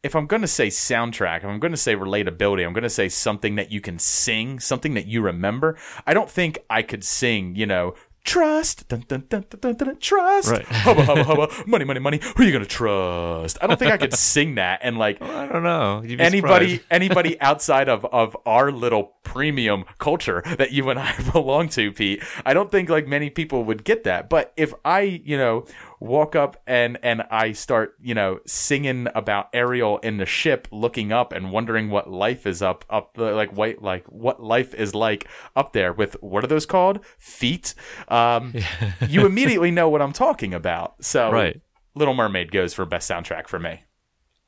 if 0.06 0.16
I'm 0.16 0.26
going 0.26 0.42
to 0.42 0.48
say 0.48 0.68
soundtrack, 0.68 1.38
if 1.38 1.44
I'm 1.44 1.60
going 1.60 1.72
to 1.72 1.76
say 1.76 1.94
relatability, 1.94 2.64
I'm 2.64 2.72
going 2.72 2.82
to 2.82 2.90
say 2.90 3.08
something 3.08 3.56
that 3.56 3.70
you 3.70 3.80
can 3.80 3.98
sing, 3.98 4.58
something 4.60 4.94
that 4.94 5.06
you 5.06 5.20
remember. 5.20 5.76
I 6.06 6.14
don't 6.14 6.30
think 6.30 6.58
I 6.70 6.82
could 6.82 7.04
sing, 7.04 7.54
you 7.56 7.66
know, 7.66 7.94
trust, 8.26 8.88
dun, 8.88 9.04
dun, 9.08 9.24
dun, 9.28 9.44
dun, 9.48 9.60
dun, 9.60 9.74
dun, 9.74 9.96
trust, 9.98 10.50
Right. 10.50 10.64
hubba, 10.68 11.04
hubba, 11.04 11.24
hubba, 11.24 11.48
money, 11.66 11.84
money, 11.84 12.00
money. 12.00 12.20
Who 12.22 12.42
are 12.42 12.46
you 12.46 12.52
going 12.52 12.64
to 12.64 12.68
trust? 12.68 13.58
I 13.62 13.66
don't 13.66 13.78
think 13.78 13.92
I 13.92 13.96
could 13.96 14.14
sing 14.32 14.56
that. 14.56 14.80
And 14.82 14.98
like, 14.98 15.22
I 15.22 15.46
don't 15.46 15.62
know. 15.62 16.02
Anybody 16.04 16.76
surprised. 16.76 16.82
anybody 16.90 17.40
outside 17.40 17.88
of 17.88 18.04
of 18.06 18.36
our 18.46 18.70
little 18.72 19.14
premium 19.26 19.84
culture 19.98 20.42
that 20.56 20.70
you 20.70 20.88
and 20.88 20.98
I 21.00 21.14
belong 21.32 21.68
to, 21.70 21.92
Pete, 21.92 22.22
I 22.44 22.54
don't 22.54 22.70
think 22.70 22.88
like 22.88 23.08
many 23.08 23.28
people 23.28 23.64
would 23.64 23.82
get 23.82 24.04
that. 24.04 24.30
But 24.30 24.52
if 24.56 24.72
I, 24.84 25.00
you 25.00 25.36
know, 25.36 25.66
walk 25.98 26.36
up 26.36 26.62
and 26.66 26.96
and 27.02 27.22
I 27.30 27.52
start, 27.52 27.96
you 28.00 28.14
know, 28.14 28.38
singing 28.46 29.08
about 29.14 29.48
Ariel 29.52 29.98
in 29.98 30.18
the 30.18 30.26
ship 30.26 30.68
looking 30.70 31.12
up 31.12 31.32
and 31.32 31.50
wondering 31.50 31.90
what 31.90 32.08
life 32.08 32.46
is 32.46 32.62
up 32.62 32.84
up 32.88 33.14
the 33.14 33.32
like 33.32 33.50
white 33.50 33.82
like 33.82 34.06
what 34.06 34.42
life 34.42 34.72
is 34.74 34.94
like 34.94 35.28
up 35.56 35.72
there 35.72 35.92
with 35.92 36.22
what 36.22 36.44
are 36.44 36.48
those 36.48 36.66
called? 36.66 37.04
Feet. 37.18 37.74
Um 38.08 38.54
you 39.08 39.26
immediately 39.26 39.72
know 39.72 39.88
what 39.88 40.00
I'm 40.00 40.12
talking 40.12 40.54
about. 40.54 41.04
So 41.04 41.32
Right. 41.32 41.60
Little 41.96 42.14
Mermaid 42.14 42.52
goes 42.52 42.74
for 42.74 42.84
best 42.86 43.10
soundtrack 43.10 43.48
for 43.48 43.58
me. 43.58 43.82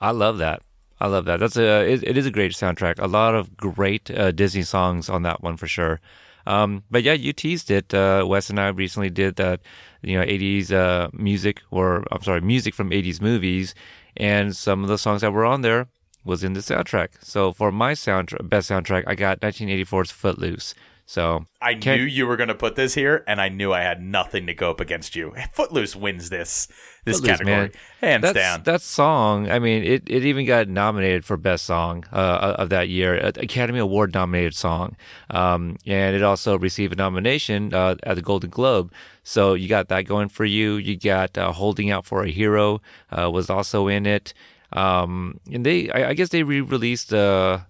I 0.01 0.13
love 0.13 0.39
that. 0.39 0.63
I 1.01 1.07
love 1.07 1.25
that. 1.27 1.39
That's 1.41 1.57
a 1.57 1.89
it, 1.89 2.03
it 2.03 2.17
is 2.17 2.27
a 2.27 2.31
great 2.31 2.53
soundtrack. 2.53 2.99
A 2.99 3.07
lot 3.07 3.35
of 3.35 3.57
great 3.57 4.11
uh, 4.11 4.33
Disney 4.33 4.63
songs 4.63 5.09
on 5.09 5.23
that 5.23 5.43
one 5.43 5.57
for 5.57 5.69
sure. 5.69 6.01
Um, 6.47 6.83
but 6.91 7.03
yeah, 7.03 7.13
you 7.13 7.33
teased 7.33 7.71
it. 7.71 7.93
Uh, 7.93 8.25
Wes 8.27 8.49
and 8.49 8.59
I 8.59 8.69
recently 8.69 9.11
did 9.11 9.37
that, 9.37 9.61
you 10.03 10.19
know, 10.19 10.25
80s 10.25 10.73
uh, 10.73 11.11
music, 11.13 11.61
or 11.71 12.05
I'm 12.11 12.23
sorry, 12.23 12.41
music 12.41 12.75
from 12.75 12.91
80s 12.91 13.21
movies, 13.21 13.75
and 14.17 14.57
some 14.57 14.83
of 14.83 14.89
the 14.89 14.97
songs 14.97 15.21
that 15.21 15.33
were 15.33 15.45
on 15.45 15.61
there 15.61 15.89
was 16.25 16.43
in 16.43 16.55
the 16.55 16.61
soundtrack. 16.61 17.09
So 17.21 17.53
for 17.53 17.71
my 17.71 17.93
soundtrack, 17.93 18.49
best 18.49 18.71
soundtrack, 18.71 19.05
I 19.07 19.15
got 19.15 19.41
1984's 19.41 20.11
Footloose. 20.11 20.75
So 21.09 21.47
I 21.63 21.73
knew 21.73 22.03
you 22.03 22.27
were 22.27 22.37
going 22.37 22.51
to 22.51 22.55
put 22.55 22.77
this 22.77 22.93
here, 22.93 23.25
and 23.27 23.41
I 23.41 23.49
knew 23.49 23.73
I 23.73 23.81
had 23.81 24.03
nothing 24.03 24.47
to 24.47 24.53
go 24.53 24.71
up 24.71 24.79
against 24.79 25.17
you. 25.17 25.33
Footloose 25.55 25.97
wins 25.97 26.29
this 26.29 26.69
this 27.07 27.17
Footloose, 27.17 27.39
category, 27.39 27.57
man. 27.57 27.73
hands 28.03 28.23
That's, 28.25 28.35
down. 28.35 28.63
That 28.65 28.83
song, 28.83 29.51
I 29.51 29.59
mean, 29.59 29.85
it, 29.85 30.03
it 30.07 30.27
even 30.27 30.45
got 30.45 30.69
nominated 30.69 31.25
for 31.25 31.39
best 31.39 31.65
song 31.65 32.05
uh, 32.13 32.57
of 32.59 32.69
that 32.69 32.91
year, 32.91 33.19
uh, 33.25 33.33
Academy 33.37 33.79
Award 33.79 34.13
nominated 34.13 34.55
song, 34.55 34.97
um, 35.31 35.79
and 35.87 36.15
it 36.15 36.23
also 36.23 36.59
received 36.59 36.93
a 36.93 36.97
nomination 36.97 37.73
uh, 37.73 37.95
at 38.03 38.17
the 38.17 38.23
Golden 38.23 38.51
Globe. 38.51 38.93
So 39.23 39.55
you 39.55 39.67
got 39.67 39.89
that 39.89 40.03
going 40.03 40.29
for 40.29 40.45
you. 40.45 40.75
You 40.75 40.99
got 40.99 41.39
uh, 41.39 41.53
Holding 41.53 41.91
Out 41.91 42.05
for 42.05 42.23
a 42.23 42.31
Hero 42.31 42.83
uh, 43.11 43.31
was 43.31 43.49
also 43.49 43.89
in 43.89 44.05
it, 44.05 44.35
um, 44.75 45.41
and 45.51 45.65
they, 45.65 45.89
I, 45.89 46.11
I 46.11 46.13
guess, 46.13 46.29
they 46.29 46.43
re-released 46.43 47.15
uh, 47.15 47.61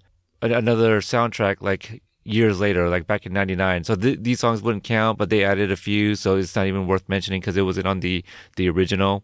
another 0.43 1.01
soundtrack 1.01 1.59
like 1.61 2.03
years 2.29 2.61
later, 2.61 2.89
like 2.89 3.07
back 3.07 3.27
in 3.27 3.33
'99. 3.33 3.85
So 3.85 3.95
th- 3.97 4.19
these 4.21 4.41
songs 4.41 4.63
wouldn't 4.63 4.85
count, 4.85 5.19
but 5.19 5.31
they 5.31 5.45
added 5.45 5.73
a 5.73 5.77
few, 5.77 6.15
so 6.15 6.37
it's 6.37 6.55
not 6.55 6.67
even 6.67 6.87
worth 6.87 7.09
mentioning 7.09 7.41
because 7.41 7.57
it 7.57 7.63
wasn't 7.63 7.87
on 7.87 8.01
the 8.01 8.25
the 8.57 8.69
original. 8.69 9.23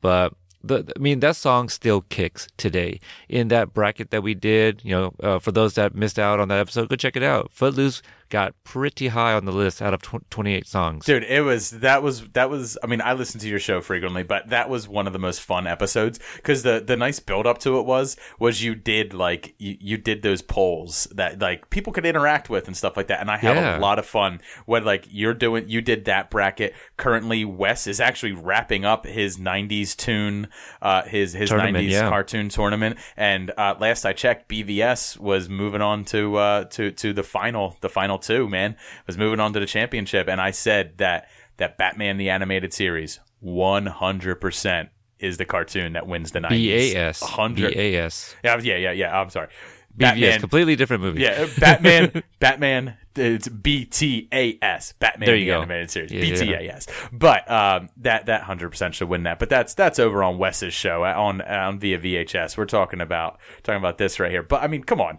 But 0.00 0.34
the, 0.64 0.84
I 0.96 0.98
mean, 0.98 1.20
that 1.20 1.36
song 1.36 1.68
still 1.68 2.02
kicks 2.02 2.48
today. 2.56 3.00
In 3.28 3.48
that 3.48 3.72
bracket 3.72 4.10
that 4.10 4.22
we 4.22 4.34
did, 4.34 4.80
you 4.84 4.90
know, 4.90 5.14
uh, 5.22 5.38
for 5.38 5.52
those 5.52 5.74
that 5.74 5.94
missed 5.94 6.18
out 6.18 6.40
on 6.40 6.48
that 6.48 6.58
episode, 6.58 6.88
go 6.88 6.96
check 6.96 7.16
it 7.16 7.22
out. 7.22 7.50
Footloose 7.52 8.02
got 8.28 8.54
pretty 8.64 9.08
high 9.08 9.32
on 9.32 9.44
the 9.44 9.52
list 9.52 9.80
out 9.80 9.94
of 9.94 10.02
tw- 10.02 10.28
28 10.30 10.66
songs. 10.66 11.04
Dude, 11.04 11.24
it 11.24 11.42
was 11.42 11.70
that 11.70 12.02
was 12.02 12.26
that 12.30 12.50
was. 12.50 12.76
I 12.82 12.86
mean, 12.86 13.00
I 13.00 13.12
listen 13.12 13.40
to 13.40 13.48
your 13.48 13.58
show 13.58 13.80
frequently, 13.80 14.22
but 14.22 14.48
that 14.48 14.68
was 14.68 14.88
one 14.88 15.06
of 15.06 15.12
the 15.12 15.18
most 15.18 15.40
fun 15.40 15.66
episodes 15.66 16.18
because 16.36 16.62
the 16.62 16.82
the 16.84 16.96
nice 16.96 17.20
build 17.20 17.46
up 17.46 17.58
to 17.58 17.78
it 17.78 17.86
was 17.86 18.16
was 18.38 18.62
you 18.62 18.74
did 18.74 19.14
like 19.14 19.54
you, 19.58 19.76
you 19.80 19.96
did 19.96 20.22
those 20.22 20.42
polls 20.42 21.06
that 21.14 21.38
like 21.38 21.70
people 21.70 21.92
could 21.92 22.06
interact 22.06 22.48
with 22.50 22.66
and 22.66 22.76
stuff 22.76 22.96
like 22.96 23.06
that, 23.08 23.20
and 23.20 23.30
I 23.30 23.36
had 23.36 23.56
Yeah. 23.56 23.78
a 23.78 23.80
lot 23.80 23.98
of 23.98 24.06
fun 24.06 24.40
when 24.66 24.84
like 24.84 25.06
you're 25.10 25.34
doing 25.34 25.68
you 25.68 25.80
did 25.80 26.04
that 26.06 26.30
bracket. 26.30 26.74
Currently, 26.96 27.44
Wes 27.44 27.86
is 27.86 28.00
actually 28.00 28.32
wrapping 28.32 28.84
up 28.84 29.06
his 29.06 29.36
'90s 29.38 29.96
tune, 29.96 30.48
uh, 30.82 31.02
his 31.02 31.32
his 31.32 31.50
Tournament, 31.50 31.76
'90s 31.86 31.90
yeah. 31.90 32.08
cartoon 32.08 32.48
tournament, 32.48 32.98
and 33.16 33.50
uh, 33.56 33.74
last 33.78 34.04
I 34.04 34.12
checked, 34.12 34.48
BVS 34.48 35.18
was 35.18 35.48
moving 35.48 35.80
on 35.80 36.04
to 36.06 36.36
uh, 36.36 36.64
to 36.64 36.90
to 36.92 37.12
the 37.12 37.22
final 37.22 37.76
the 37.80 37.88
final 37.88 38.15
two. 38.18 38.48
Man 38.48 38.76
was 39.06 39.16
moving 39.18 39.40
on 39.40 39.52
to 39.52 39.60
the 39.60 39.66
championship, 39.66 40.28
and 40.28 40.40
I 40.40 40.50
said 40.50 40.98
that 40.98 41.28
that 41.56 41.78
Batman 41.78 42.16
the 42.18 42.30
animated 42.30 42.72
series 42.72 43.20
100 43.40 44.36
percent 44.36 44.90
is 45.18 45.38
the 45.38 45.44
cartoon 45.46 45.94
that 45.94 46.06
wins 46.06 46.32
the 46.32 46.40
90s. 46.40 46.92
BAS. 46.94 47.22
100. 47.22 47.74
BAS. 47.74 48.36
Yeah, 48.44 48.58
yeah, 48.60 48.76
yeah, 48.76 48.90
yeah. 48.92 49.18
I'm 49.18 49.30
sorry. 49.30 49.48
BVS, 49.96 49.98
Batman. 49.98 50.40
completely 50.40 50.76
different 50.76 51.02
movie. 51.02 51.22
Yeah, 51.22 51.46
Batman. 51.58 52.22
Batman. 52.38 52.98
It's 53.14 53.48
B 53.48 53.86
T 53.86 54.28
A 54.30 54.58
S. 54.60 54.92
Batman 54.98 55.26
There 55.26 55.36
you 55.36 55.46
the 55.46 55.50
go. 55.52 55.58
animated 55.62 55.90
series. 55.90 56.12
Yeah, 56.12 56.20
B 56.20 56.36
T 56.36 56.52
A 56.52 56.70
S. 56.70 56.86
But 57.10 57.50
um, 57.50 57.88
that 57.98 58.26
that 58.26 58.42
hundred 58.42 58.68
percent 58.68 58.94
should 58.94 59.08
win 59.08 59.22
that. 59.22 59.38
But 59.38 59.48
that's 59.48 59.72
that's 59.72 59.98
over 59.98 60.22
on 60.22 60.36
Wes's 60.36 60.74
show 60.74 61.02
uh, 61.02 61.14
on 61.18 61.40
on 61.40 61.78
via 61.78 61.98
VHS. 61.98 62.58
We're 62.58 62.66
talking 62.66 63.00
about 63.00 63.38
talking 63.62 63.78
about 63.78 63.96
this 63.96 64.20
right 64.20 64.30
here. 64.30 64.42
But 64.42 64.62
I 64.62 64.66
mean, 64.66 64.84
come 64.84 65.00
on. 65.00 65.16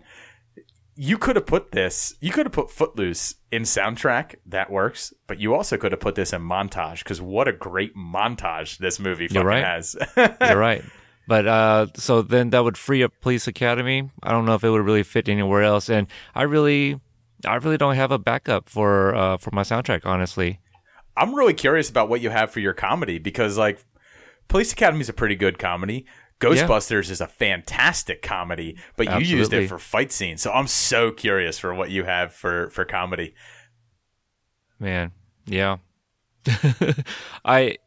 You 1.00 1.18
could 1.18 1.36
have 1.36 1.45
put 1.45 1.72
this. 1.72 2.16
You 2.20 2.32
could 2.32 2.48
have 2.48 2.54
put 2.54 2.72
Footloose 2.72 3.36
in 3.52 3.64
soundtrack. 3.64 4.36
That 4.48 4.72
works. 4.72 5.14
But 5.28 5.39
you 5.39 5.54
also 5.54 5.78
could 5.78 5.91
have 5.91 6.02
put 6.02 6.16
this 6.16 6.34
in 6.34 6.41
montage 6.41 7.00
because 7.00 7.22
what 7.22 7.48
a 7.48 7.54
great 7.54 7.95
montage 7.95 8.80
this 8.80 9.00
movie 9.00 9.28
fucking 9.28 9.45
right. 9.45 9.64
has. 9.64 9.95
You're 10.18 10.58
right. 10.58 10.84
But 11.28 11.48
uh, 11.48 11.88
so 11.95 12.22
then 12.22 12.50
that 12.50 12.64
would 12.64 12.78
free 12.78 13.04
up 13.04 13.14
Police 13.22 13.48
Academy. 13.48 14.10
I 14.24 14.32
don't 14.32 14.45
know 14.45 14.56
if 14.56 14.64
it 14.64 14.70
would 14.70 14.82
really 14.82 15.04
fit 15.04 15.30
anywhere 15.30 15.62
else, 15.62 15.89
and 15.89 16.08
I 16.34 16.43
really, 16.43 17.00
I 17.45 17.56
really 17.56 17.78
don't 17.78 17.95
have 17.95 18.12
a 18.12 18.18
backup 18.18 18.70
for 18.70 19.14
uh, 19.14 19.38
for 19.38 19.52
my 19.52 19.64
soundtrack. 19.64 20.06
Honestly, 20.06 20.62
I'm 21.18 21.36
really 21.36 21.54
curious 21.54 21.89
about 21.89 22.08
what 22.08 22.22
you 22.22 22.30
have 22.30 22.50
for 22.50 22.62
your 22.62 22.74
comedy 22.74 23.20
because 23.20 23.58
like 23.58 23.84
Police 24.48 24.72
Academy 24.72 25.02
is 25.02 25.10
a 25.10 25.14
pretty 25.14 25.36
good 25.36 25.60
comedy. 25.60 26.06
Ghostbusters 26.39 27.09
is 27.09 27.19
a 27.19 27.27
fantastic 27.27 28.21
comedy, 28.21 28.77
but 28.95 29.11
you 29.19 29.38
used 29.38 29.53
it 29.53 29.67
for 29.67 29.79
fight 29.79 30.11
scenes. 30.11 30.41
So 30.41 30.51
I'm 30.51 30.67
so 30.67 31.11
curious 31.11 31.57
for 31.57 31.73
what 31.73 31.89
you 31.89 32.03
have 32.03 32.33
for 32.33 32.69
for 32.69 32.85
comedy. 32.85 33.33
Man, 34.79 35.11
yeah. 35.45 35.77
I 37.45 37.77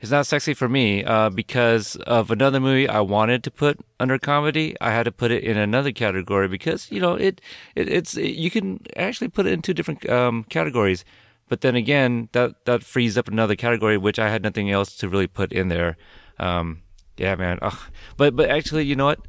it's 0.00 0.10
not 0.10 0.26
sexy 0.26 0.54
for 0.54 0.68
me 0.68 1.04
uh, 1.04 1.28
because 1.28 1.96
of 1.96 2.30
another 2.30 2.58
movie 2.58 2.88
I 2.88 3.00
wanted 3.00 3.44
to 3.44 3.50
put 3.50 3.78
under 3.98 4.18
comedy. 4.18 4.74
I 4.80 4.92
had 4.92 5.04
to 5.04 5.12
put 5.12 5.30
it 5.30 5.44
in 5.44 5.58
another 5.58 5.92
category 5.92 6.48
because 6.48 6.90
you 6.90 7.00
know 7.00 7.14
it, 7.14 7.40
it 7.74 7.88
it's 7.88 8.14
you 8.14 8.50
can 8.50 8.80
actually 8.96 9.28
put 9.28 9.46
it 9.46 9.52
in 9.52 9.62
two 9.62 9.74
different 9.74 10.08
um, 10.08 10.44
categories. 10.44 11.04
But 11.48 11.62
then 11.62 11.76
again, 11.76 12.28
that 12.32 12.64
that 12.64 12.82
frees 12.82 13.18
up 13.18 13.28
another 13.28 13.56
category 13.56 13.98
which 13.98 14.18
I 14.18 14.30
had 14.30 14.42
nothing 14.42 14.70
else 14.70 14.96
to 14.96 15.08
really 15.08 15.26
put 15.26 15.52
in 15.52 15.68
there. 15.68 15.96
Um, 16.38 16.82
yeah, 17.20 17.34
man. 17.36 17.58
Ugh. 17.62 17.78
But 18.16 18.34
but 18.34 18.50
actually, 18.50 18.84
you 18.84 18.96
know 18.96 19.04
what? 19.04 19.20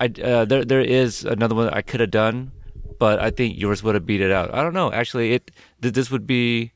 I 0.00 0.06
uh, 0.22 0.44
there 0.44 0.64
there 0.64 0.80
is 0.80 1.24
another 1.24 1.54
one 1.54 1.70
I 1.70 1.82
could 1.82 2.00
have 2.00 2.10
done, 2.10 2.52
but 2.98 3.18
I 3.18 3.30
think 3.30 3.58
yours 3.58 3.82
would 3.82 3.94
have 3.94 4.06
beat 4.06 4.20
it 4.20 4.30
out. 4.30 4.54
I 4.54 4.62
don't 4.62 4.74
know. 4.74 4.92
Actually, 4.92 5.32
it 5.32 5.50
th- 5.82 5.94
this 5.94 6.10
would 6.10 6.26
be 6.26 6.72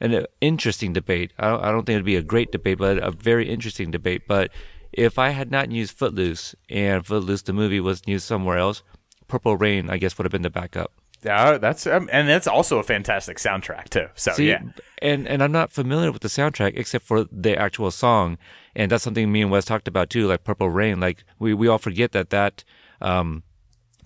an 0.00 0.14
uh, 0.14 0.24
interesting 0.40 0.92
debate. 0.92 1.32
I 1.38 1.48
don't, 1.48 1.64
I 1.64 1.70
don't 1.70 1.86
think 1.86 1.94
it'd 1.94 2.04
be 2.04 2.16
a 2.16 2.22
great 2.22 2.52
debate, 2.52 2.78
but 2.78 2.98
a 2.98 3.10
very 3.10 3.48
interesting 3.48 3.90
debate. 3.90 4.22
But 4.26 4.50
if 4.92 5.18
I 5.18 5.30
had 5.30 5.50
not 5.50 5.70
used 5.70 5.96
Footloose 5.96 6.54
and 6.68 7.06
Footloose 7.06 7.42
the 7.42 7.52
movie 7.52 7.80
was 7.80 8.02
used 8.06 8.26
somewhere 8.26 8.58
else, 8.58 8.82
Purple 9.28 9.56
Rain 9.56 9.88
I 9.88 9.98
guess 9.98 10.18
would 10.18 10.24
have 10.24 10.32
been 10.32 10.42
the 10.42 10.50
backup. 10.50 10.92
Yeah, 11.24 11.58
that's 11.58 11.86
um, 11.86 12.08
and 12.12 12.28
that's 12.28 12.46
also 12.46 12.78
a 12.78 12.82
fantastic 12.82 13.38
soundtrack 13.38 13.88
too. 13.88 14.06
So 14.14 14.32
See, 14.32 14.48
yeah, 14.48 14.62
and 15.00 15.26
and 15.26 15.42
I'm 15.42 15.52
not 15.52 15.72
familiar 15.72 16.12
with 16.12 16.22
the 16.22 16.28
soundtrack 16.28 16.74
except 16.76 17.04
for 17.04 17.24
the 17.24 17.56
actual 17.56 17.90
song, 17.90 18.38
and 18.76 18.90
that's 18.90 19.02
something 19.02 19.32
me 19.32 19.42
and 19.42 19.50
Wes 19.50 19.64
talked 19.64 19.88
about 19.88 20.08
too, 20.10 20.26
like 20.28 20.44
Purple 20.44 20.70
Rain. 20.70 21.00
Like 21.00 21.24
we, 21.40 21.52
we 21.54 21.66
all 21.66 21.78
forget 21.78 22.12
that 22.12 22.30
that 22.30 22.62
um 23.00 23.42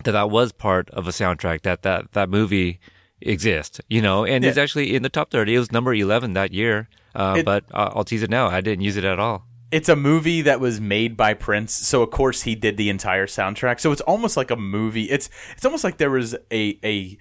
that 0.03 0.13
that 0.13 0.31
was 0.31 0.51
part 0.51 0.89
of 0.89 1.07
a 1.07 1.11
soundtrack 1.11 1.61
that 1.61 1.83
that 1.83 2.13
that 2.13 2.29
movie 2.29 2.79
exists, 3.21 3.79
you 3.87 4.01
know, 4.01 4.25
and 4.25 4.43
it's 4.43 4.57
actually 4.57 4.95
in 4.95 5.03
the 5.03 5.09
top 5.09 5.29
thirty. 5.29 5.53
It 5.55 5.59
was 5.59 5.71
number 5.71 5.93
eleven 5.93 6.33
that 6.33 6.51
year, 6.53 6.89
uh, 7.13 7.35
It- 7.39 7.45
but 7.45 7.65
I'll, 7.71 7.93
I'll 7.97 8.03
tease 8.03 8.23
it 8.23 8.29
now. 8.29 8.47
I 8.47 8.61
didn't 8.61 8.81
use 8.81 8.97
it 8.97 9.03
at 9.05 9.19
all. 9.19 9.45
it's 9.71 9.87
a 9.89 9.95
movie 9.95 10.41
that 10.41 10.59
was 10.59 10.81
made 10.81 11.15
by 11.15 11.33
Prince, 11.33 11.71
so 11.73 12.01
of 12.03 12.09
course 12.11 12.41
he 12.41 12.55
did 12.55 12.75
the 12.77 12.89
entire 12.89 13.27
soundtrack. 13.27 13.79
So 13.79 13.91
it's 13.91 14.01
almost 14.01 14.35
like 14.35 14.51
a 14.51 14.55
movie. 14.57 15.03
It's 15.15 15.29
it's 15.55 15.65
almost 15.65 15.83
like 15.83 15.97
there 15.97 16.09
was 16.11 16.35
a 16.51 16.77
a 16.83 17.17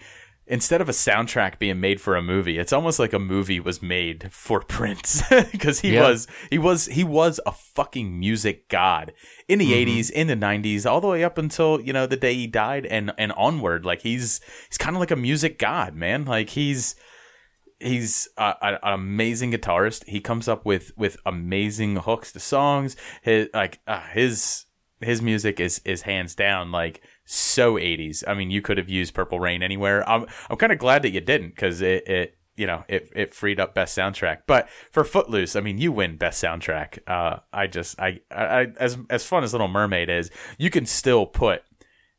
instead 0.51 0.81
of 0.83 0.89
a 0.89 0.93
soundtrack 0.93 1.59
being 1.59 1.81
made 1.81 2.01
for 2.01 2.17
a 2.17 2.21
movie, 2.23 2.59
it's 2.59 2.73
almost 2.73 2.99
like 2.99 3.13
a 3.15 3.19
movie 3.19 3.61
was 3.61 3.81
made 3.81 4.29
for 4.33 4.61
Prince 4.61 5.23
because 5.53 5.81
he 5.81 5.95
Yeah. 5.95 6.09
was 6.09 6.27
he 6.51 6.59
was 6.59 6.87
he 6.87 7.05
was 7.05 7.41
a 7.47 7.53
fucking 7.53 8.19
music 8.19 8.69
god 8.69 9.13
in 9.49 9.59
the 9.61 9.73
80s, 9.73 10.11
in 10.11 10.27
the 10.27 10.35
90s, 10.37 10.85
all 10.91 11.01
the 11.01 11.09
way 11.09 11.25
up 11.25 11.39
until, 11.39 11.81
you 11.81 11.93
know, 11.93 12.05
the 12.07 12.17
day 12.17 12.35
he 12.35 12.47
died 12.47 12.85
and 12.87 13.13
and 13.17 13.33
onward. 13.33 13.85
Like 13.87 14.03
he's 14.03 14.41
he's 14.69 14.77
kind 14.79 14.95
of 14.97 15.01
like 15.01 15.11
a 15.13 15.17
music 15.17 15.59
god, 15.59 15.95
man. 15.95 16.25
Like 16.25 16.51
he's 16.51 16.97
he's 17.79 18.29
a, 18.37 18.55
a, 18.61 18.79
an 18.83 18.93
amazing 18.95 19.53
guitarist. 19.53 20.07
He 20.07 20.21
comes 20.21 20.49
up 20.49 20.67
with 20.67 20.93
with 20.97 21.17
amazing 21.25 21.97
hooks 21.97 22.33
to 22.33 22.41
songs. 22.41 22.97
His 23.23 23.49
like 23.55 23.81
uh, 23.87 24.01
his 24.13 24.67
his 25.01 25.23
music 25.23 25.61
is 25.61 25.81
is 25.85 26.03
hands 26.03 26.35
down 26.35 26.73
like 26.73 27.03
so 27.25 27.75
80s. 27.75 28.25
I 28.27 28.35
mean, 28.35 28.51
you 28.51 28.63
could 28.63 28.79
have 28.79 28.89
used 28.89 29.15
Purple 29.15 29.41
Rain 29.41 29.63
anywhere. 29.63 30.09
I'm 30.09 30.27
I'm 30.49 30.57
kind 30.57 30.73
of 30.73 30.79
glad 30.79 31.03
that 31.03 31.11
you 31.11 31.21
didn't 31.21 31.51
because 31.51 31.81
it 31.81 32.07
it 32.09 32.39
you 32.57 32.67
know 32.67 32.85
it 32.89 33.11
it 33.15 33.35
freed 33.35 33.61
up 33.61 33.75
best 33.75 33.97
soundtrack. 33.97 34.41
But 34.47 34.69
for 34.91 35.05
Footloose, 35.05 35.57
I 35.57 35.61
mean, 35.61 35.79
you 35.79 35.93
win 35.93 36.17
best 36.17 36.43
soundtrack. 36.43 36.99
Uh, 37.07 37.39
I 37.53 37.67
just 37.67 37.99
I, 38.01 38.21
I 38.31 38.45
I 38.45 38.67
as 38.79 38.99
as 39.09 39.25
fun 39.25 39.45
as 39.45 39.53
Little 39.53 39.69
Mermaid 39.69 40.09
is, 40.09 40.31
you 40.59 40.71
can 40.71 40.87
still 40.87 41.27
put 41.27 41.63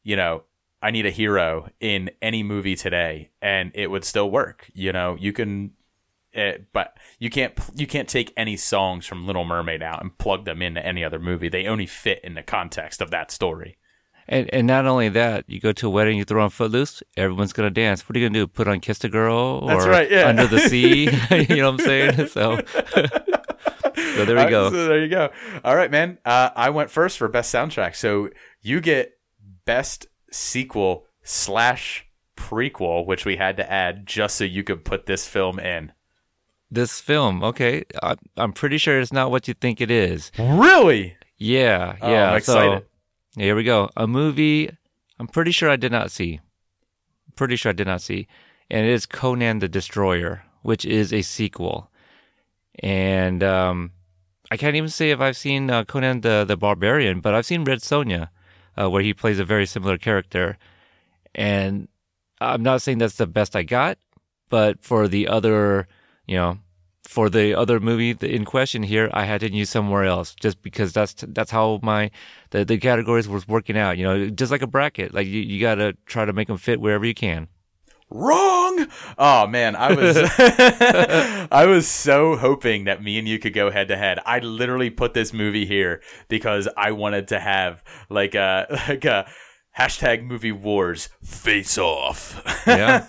you 0.04 0.16
know 0.16 0.44
I 0.82 0.92
need 0.92 1.06
a 1.06 1.12
hero 1.12 1.70
in 1.80 2.10
any 2.22 2.42
movie 2.42 2.76
today, 2.76 3.30
and 3.42 3.72
it 3.76 3.88
would 3.88 4.04
still 4.04 4.32
work. 4.32 4.70
You 4.74 4.92
know, 4.92 5.16
you 5.20 5.32
can, 5.32 5.72
uh, 6.36 6.54
but 6.74 6.98
you 7.20 7.30
can't 7.30 7.54
you 7.76 7.88
can't 7.88 8.08
take 8.08 8.34
any 8.38 8.56
songs 8.56 9.06
from 9.06 9.26
Little 9.26 9.46
Mermaid 9.46 9.84
out 9.84 10.02
and 10.02 10.18
plug 10.18 10.46
them 10.46 10.62
into 10.62 10.86
any 10.86 11.04
other 11.04 11.20
movie. 11.20 11.50
They 11.50 11.68
only 11.68 11.86
fit 11.86 12.22
in 12.24 12.36
the 12.36 12.44
context 12.44 13.02
of 13.02 13.12
that 13.12 13.32
story. 13.32 13.78
And 14.28 14.50
and 14.54 14.66
not 14.66 14.86
only 14.86 15.10
that, 15.10 15.46
you 15.48 15.60
go 15.60 15.74
to 15.74 15.88
a 15.88 15.90
wedding, 15.90 16.18
you 16.18 16.24
throw 16.24 16.44
on 16.44 16.50
Footloose, 16.50 17.04
everyone's 17.18 17.54
gonna 17.54 17.70
dance. 17.70 18.08
What 18.08 18.16
are 18.16 18.20
you 18.20 18.30
gonna 18.30 18.40
do? 18.40 18.48
Put 18.48 18.68
on 18.68 18.80
Kiss 18.80 19.00
the 19.00 19.10
Girl 19.10 19.60
or 19.64 19.70
That's 19.70 19.88
right, 19.88 20.10
yeah. 20.10 20.28
Under 20.28 20.48
the 20.48 20.60
Sea? 20.60 21.10
you 21.32 21.58
know 21.58 21.72
what 21.72 21.82
I'm 21.82 21.86
saying? 21.86 22.28
So, 22.32 22.62
so 23.96 24.26
there 24.26 24.28
we 24.28 24.32
All 24.32 24.36
right, 24.36 24.50
go. 24.50 24.70
so 24.70 24.88
there 24.88 25.02
you 25.02 25.10
go. 25.10 25.32
All 25.64 25.76
right, 25.76 25.92
man. 25.92 26.18
Uh, 26.24 26.50
I 26.56 26.70
went 26.70 26.90
first 26.90 27.18
for 27.18 27.28
best 27.28 27.54
soundtrack, 27.54 27.96
so 27.96 28.30
you 28.62 28.80
get 28.80 29.18
best 29.66 30.08
sequel 30.32 31.08
slash 31.24 32.08
prequel, 32.38 33.06
which 33.06 33.26
we 33.26 33.36
had 33.36 33.58
to 33.58 33.72
add 33.72 34.06
just 34.06 34.36
so 34.36 34.44
you 34.44 34.64
could 34.64 34.86
put 34.86 35.06
this 35.06 35.28
film 35.28 35.60
in. 35.60 35.92
This 36.72 37.02
film, 37.02 37.44
okay, 37.44 37.84
I, 38.02 38.16
I'm 38.38 38.54
pretty 38.54 38.78
sure 38.78 39.00
it's 39.00 39.12
not 39.12 39.30
what 39.30 39.48
you 39.48 39.54
think 39.54 39.82
it 39.82 39.92
is. 39.92 40.32
Really? 40.40 41.18
Yeah, 41.38 41.98
Oh, 42.02 42.10
yeah. 42.10 42.36
Excited. 42.36 42.86
So 43.36 43.42
here 43.42 43.56
we 43.56 43.64
go. 43.64 43.90
A 43.98 44.08
movie 44.08 44.72
I'm 45.22 45.28
pretty 45.28 45.52
sure 45.52 45.70
I 45.70 45.76
did 45.76 45.92
not 45.92 46.10
see. 46.10 46.40
Pretty 47.36 47.56
sure 47.56 47.70
I 47.70 47.74
did 47.74 47.86
not 47.86 48.02
see. 48.02 48.28
And 48.72 48.88
it 48.88 48.92
is 48.92 49.06
Conan 49.06 49.60
the 49.60 49.68
Destroyer, 49.68 50.44
which 50.64 50.84
is 50.84 51.14
a 51.14 51.22
sequel. 51.22 51.92
And 52.80 53.44
um, 53.44 53.92
I 54.50 54.58
can't 54.58 54.76
even 54.76 54.90
say 54.90 55.12
if 55.12 55.20
I've 55.20 55.38
seen 55.38 55.70
uh, 55.70 55.84
Conan 55.84 56.22
the, 56.22 56.44
the 56.44 56.58
Barbarian, 56.58 57.20
but 57.20 57.36
I've 57.36 57.46
seen 57.46 57.64
Red 57.66 57.82
Sonja, 57.82 58.30
uh, 58.76 58.90
where 58.90 59.04
he 59.04 59.14
plays 59.14 59.38
a 59.38 59.46
very 59.46 59.68
similar 59.68 60.00
character. 60.00 60.58
And 61.36 61.88
I'm 62.40 62.64
not 62.64 62.82
saying 62.82 62.98
that's 62.98 63.18
the 63.18 63.28
best 63.28 63.56
I 63.56 63.62
got, 63.62 64.00
but 64.50 64.82
for 64.84 65.08
the 65.08 65.28
other, 65.28 65.88
you 66.28 66.36
know, 66.38 66.60
for 67.08 67.30
the 67.30 67.54
other 67.56 67.80
movie 67.80 68.16
in 68.22 68.46
question 68.46 68.84
here, 68.84 69.10
I 69.14 69.26
had 69.26 69.42
to 69.42 69.52
use 69.52 69.70
somewhere 69.70 70.06
else 70.06 70.34
just 70.40 70.62
because 70.62 70.94
that's 70.94 71.14
that's 71.28 71.52
how 71.52 71.80
my 71.84 72.12
the, 72.52 72.64
the 72.64 72.78
categories 72.78 73.28
was 73.28 73.48
working 73.48 73.78
out. 73.78 73.98
You 73.98 74.04
know, 74.06 74.30
just 74.30 74.52
like 74.52 74.62
a 74.62 74.68
bracket, 74.68 75.14
like 75.14 75.28
you, 75.28 75.42
you 75.42 75.60
got 75.60 75.76
to 75.76 75.94
try 76.06 76.26
to 76.26 76.34
make 76.34 76.48
them 76.48 76.58
fit 76.58 76.80
wherever 76.80 77.06
you 77.06 77.14
can. 77.14 77.48
wrong. 78.10 78.88
Oh 79.18 79.48
man, 79.48 79.76
I 79.76 79.94
was 79.94 80.18
I 81.52 81.66
was 81.66 81.88
so 81.88 82.36
hoping 82.36 82.86
that 82.86 83.04
me 83.04 83.18
and 83.20 83.28
you 83.28 83.40
could 83.40 83.54
go 83.54 83.72
head 83.72 83.88
to 83.90 83.98
head. 83.98 84.20
I 84.26 84.40
literally 84.40 84.90
put 84.90 85.14
this 85.14 85.34
movie 85.34 85.66
here 85.66 86.02
because 86.28 86.68
I 86.78 86.92
wanted 86.92 87.28
to 87.30 87.40
have 87.40 87.84
like 88.10 88.36
a 88.36 88.68
like 88.88 89.06
a 89.06 89.30
hashtag 89.78 90.24
movie 90.24 90.52
wars 90.52 91.10
face 91.24 91.78
off. 91.78 92.42
Yeah, 92.68 93.06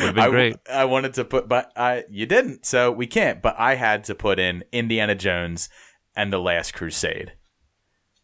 would've 0.00 0.14
been 0.14 0.24
I, 0.24 0.28
great. 0.30 0.56
I 0.70 0.84
wanted 0.84 1.14
to 1.14 1.24
put, 1.24 1.48
but 1.48 1.72
I 1.76 2.04
you 2.10 2.26
didn't, 2.26 2.66
so 2.66 2.90
we 2.90 3.06
can't. 3.06 3.42
But 3.42 3.56
I 3.58 3.74
had 3.74 4.04
to 4.04 4.14
put 4.14 4.38
in 4.38 4.64
Indiana 4.72 5.14
Jones 5.14 5.68
and 6.14 6.32
the 6.32 6.38
Last 6.38 6.74
Crusade. 6.74 7.32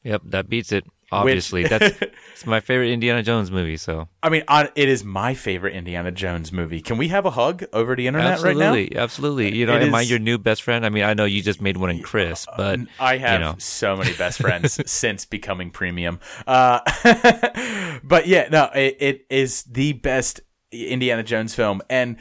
Yep, 0.05 0.23
that 0.27 0.49
beats 0.49 0.73
it. 0.73 0.85
Obviously, 1.13 1.65
that's 1.65 1.97
it's 2.33 2.47
my 2.47 2.61
favorite 2.61 2.91
Indiana 2.91 3.23
Jones 3.23 3.51
movie. 3.51 3.77
So 3.77 4.09
I 4.23 4.29
mean, 4.29 4.43
on, 4.49 4.69
it 4.75 4.89
is 4.89 5.05
my 5.05 5.35
favorite 5.35 5.75
Indiana 5.75 6.11
Jones 6.11 6.53
movie. 6.53 6.81
Can 6.81 6.97
we 6.99 7.09
have 7.09 7.27
a 7.27 7.31
hug 7.31 7.65
over 7.73 7.95
the 7.95 8.07
internet 8.07 8.41
right 8.43 8.57
now? 8.57 8.69
absolutely, 8.69 8.97
absolutely. 8.97 9.55
You 9.57 9.67
know, 9.67 9.77
It 9.77 9.83
am 9.83 9.95
I 9.95 10.03
is- 10.03 10.11
your 10.11 10.19
new 10.19 10.39
best 10.39 10.63
friend? 10.63 10.85
I 10.85 10.89
mean, 10.89 11.05
I 11.05 11.15
know 11.15 11.25
you 11.25 11.43
just 11.43 11.61
made 11.61 11.77
one 11.77 11.91
in 11.91 12.03
Chris, 12.03 12.47
but 12.57 12.81
I 12.99 13.19
have 13.19 13.41
know. 13.41 13.55
so 13.59 13.97
many 13.97 14.13
best 14.15 14.39
friends 14.43 14.81
since 14.91 15.25
becoming 15.27 15.71
premium. 15.71 16.19
Uh, 16.47 16.81
but 18.03 18.27
yeah, 18.27 18.49
no, 18.51 18.71
it, 18.75 18.97
it 19.01 19.27
is 19.31 19.63
the 19.65 19.93
best 19.93 20.41
Indiana 20.71 21.23
Jones 21.23 21.55
film, 21.55 21.83
and 21.91 22.17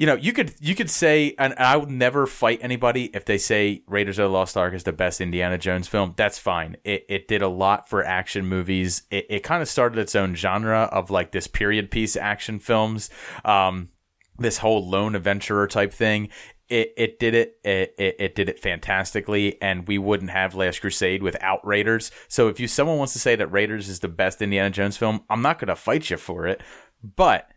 you 0.00 0.06
know, 0.06 0.14
you 0.14 0.32
could 0.32 0.54
you 0.60 0.74
could 0.74 0.88
say, 0.88 1.34
and 1.38 1.52
I 1.58 1.76
would 1.76 1.90
never 1.90 2.26
fight 2.26 2.60
anybody 2.62 3.10
if 3.12 3.26
they 3.26 3.36
say 3.36 3.82
Raiders 3.86 4.18
of 4.18 4.30
the 4.30 4.30
Lost 4.30 4.56
Ark 4.56 4.72
is 4.72 4.84
the 4.84 4.94
best 4.94 5.20
Indiana 5.20 5.58
Jones 5.58 5.88
film. 5.88 6.14
That's 6.16 6.38
fine. 6.38 6.78
It 6.84 7.04
it 7.10 7.28
did 7.28 7.42
a 7.42 7.48
lot 7.48 7.86
for 7.86 8.02
action 8.02 8.46
movies. 8.46 9.02
It 9.10 9.26
it 9.28 9.40
kind 9.40 9.60
of 9.60 9.68
started 9.68 9.98
its 9.98 10.16
own 10.16 10.34
genre 10.34 10.88
of 10.90 11.10
like 11.10 11.32
this 11.32 11.46
period 11.46 11.90
piece 11.90 12.16
action 12.16 12.60
films. 12.60 13.10
Um, 13.44 13.90
this 14.38 14.56
whole 14.56 14.88
lone 14.88 15.14
adventurer 15.14 15.66
type 15.66 15.92
thing. 15.92 16.30
It, 16.70 16.94
it 16.96 17.18
did 17.18 17.34
it, 17.34 17.56
it 17.62 17.94
it 17.98 18.34
did 18.34 18.48
it 18.48 18.58
fantastically, 18.58 19.60
and 19.60 19.86
we 19.86 19.98
wouldn't 19.98 20.30
have 20.30 20.54
Last 20.54 20.80
Crusade 20.80 21.22
without 21.22 21.66
Raiders. 21.66 22.10
So 22.26 22.48
if 22.48 22.58
you 22.58 22.68
someone 22.68 22.96
wants 22.96 23.12
to 23.12 23.18
say 23.18 23.36
that 23.36 23.48
Raiders 23.48 23.90
is 23.90 24.00
the 24.00 24.08
best 24.08 24.40
Indiana 24.40 24.70
Jones 24.70 24.96
film, 24.96 25.24
I'm 25.28 25.42
not 25.42 25.58
gonna 25.58 25.76
fight 25.76 26.08
you 26.08 26.16
for 26.16 26.46
it. 26.46 26.62
But 27.04 27.50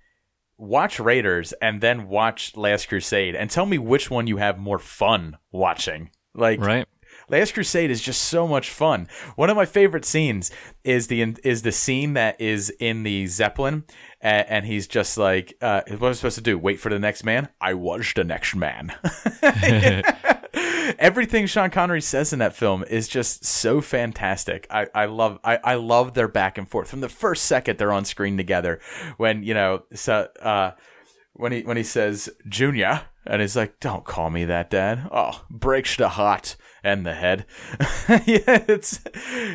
watch 0.57 0.99
Raiders 0.99 1.53
and 1.53 1.81
then 1.81 2.07
watch 2.07 2.55
Last 2.55 2.87
Crusade 2.87 3.35
and 3.35 3.49
tell 3.49 3.65
me 3.65 3.77
which 3.77 4.09
one 4.09 4.27
you 4.27 4.37
have 4.37 4.57
more 4.57 4.79
fun 4.79 5.37
watching. 5.51 6.09
Like 6.33 6.59
right. 6.59 6.87
Last 7.29 7.53
Crusade 7.53 7.89
is 7.89 8.01
just 8.01 8.23
so 8.23 8.47
much 8.47 8.69
fun. 8.69 9.07
One 9.35 9.49
of 9.49 9.55
my 9.55 9.65
favorite 9.65 10.05
scenes 10.05 10.51
is 10.83 11.07
the 11.07 11.21
is 11.43 11.61
the 11.61 11.71
scene 11.71 12.13
that 12.13 12.39
is 12.41 12.69
in 12.79 13.03
the 13.03 13.27
Zeppelin, 13.27 13.85
and, 14.19 14.47
and 14.49 14.65
he's 14.65 14.87
just 14.87 15.17
like, 15.17 15.55
uh, 15.61 15.81
"What 15.87 16.01
am 16.01 16.09
I 16.09 16.11
supposed 16.13 16.35
to 16.35 16.41
do? 16.41 16.57
Wait 16.57 16.79
for 16.79 16.89
the 16.89 16.99
next 16.99 17.23
man? 17.23 17.49
I 17.61 17.75
was 17.75 18.11
the 18.15 18.23
next 18.23 18.55
man." 18.55 18.93
everything 20.99 21.45
Sean 21.45 21.69
Connery 21.69 22.01
says 22.01 22.33
in 22.33 22.39
that 22.39 22.55
film 22.55 22.83
is 22.89 23.07
just 23.07 23.45
so 23.45 23.81
fantastic. 23.81 24.67
I, 24.69 24.87
I 24.93 25.05
love 25.05 25.39
I, 25.43 25.57
I 25.63 25.75
love 25.75 26.13
their 26.13 26.27
back 26.27 26.57
and 26.57 26.67
forth 26.67 26.89
from 26.89 27.01
the 27.01 27.09
first 27.09 27.45
second 27.45 27.77
they're 27.77 27.91
on 27.91 28.05
screen 28.05 28.37
together. 28.37 28.79
When 29.17 29.43
you 29.43 29.53
know, 29.53 29.83
so 29.93 30.27
uh, 30.41 30.71
when 31.33 31.51
he 31.51 31.61
when 31.61 31.77
he 31.77 31.83
says 31.83 32.29
Junior, 32.47 33.01
and 33.25 33.41
he's 33.41 33.55
like, 33.55 33.79
"Don't 33.79 34.05
call 34.05 34.29
me 34.29 34.45
that, 34.45 34.69
Dad." 34.69 35.07
Oh, 35.11 35.43
breaks 35.49 35.95
the 35.95 36.09
heart 36.09 36.55
and 36.83 37.05
the 37.05 37.13
head. 37.13 37.45
yeah, 38.25 38.63
it's, 38.67 38.99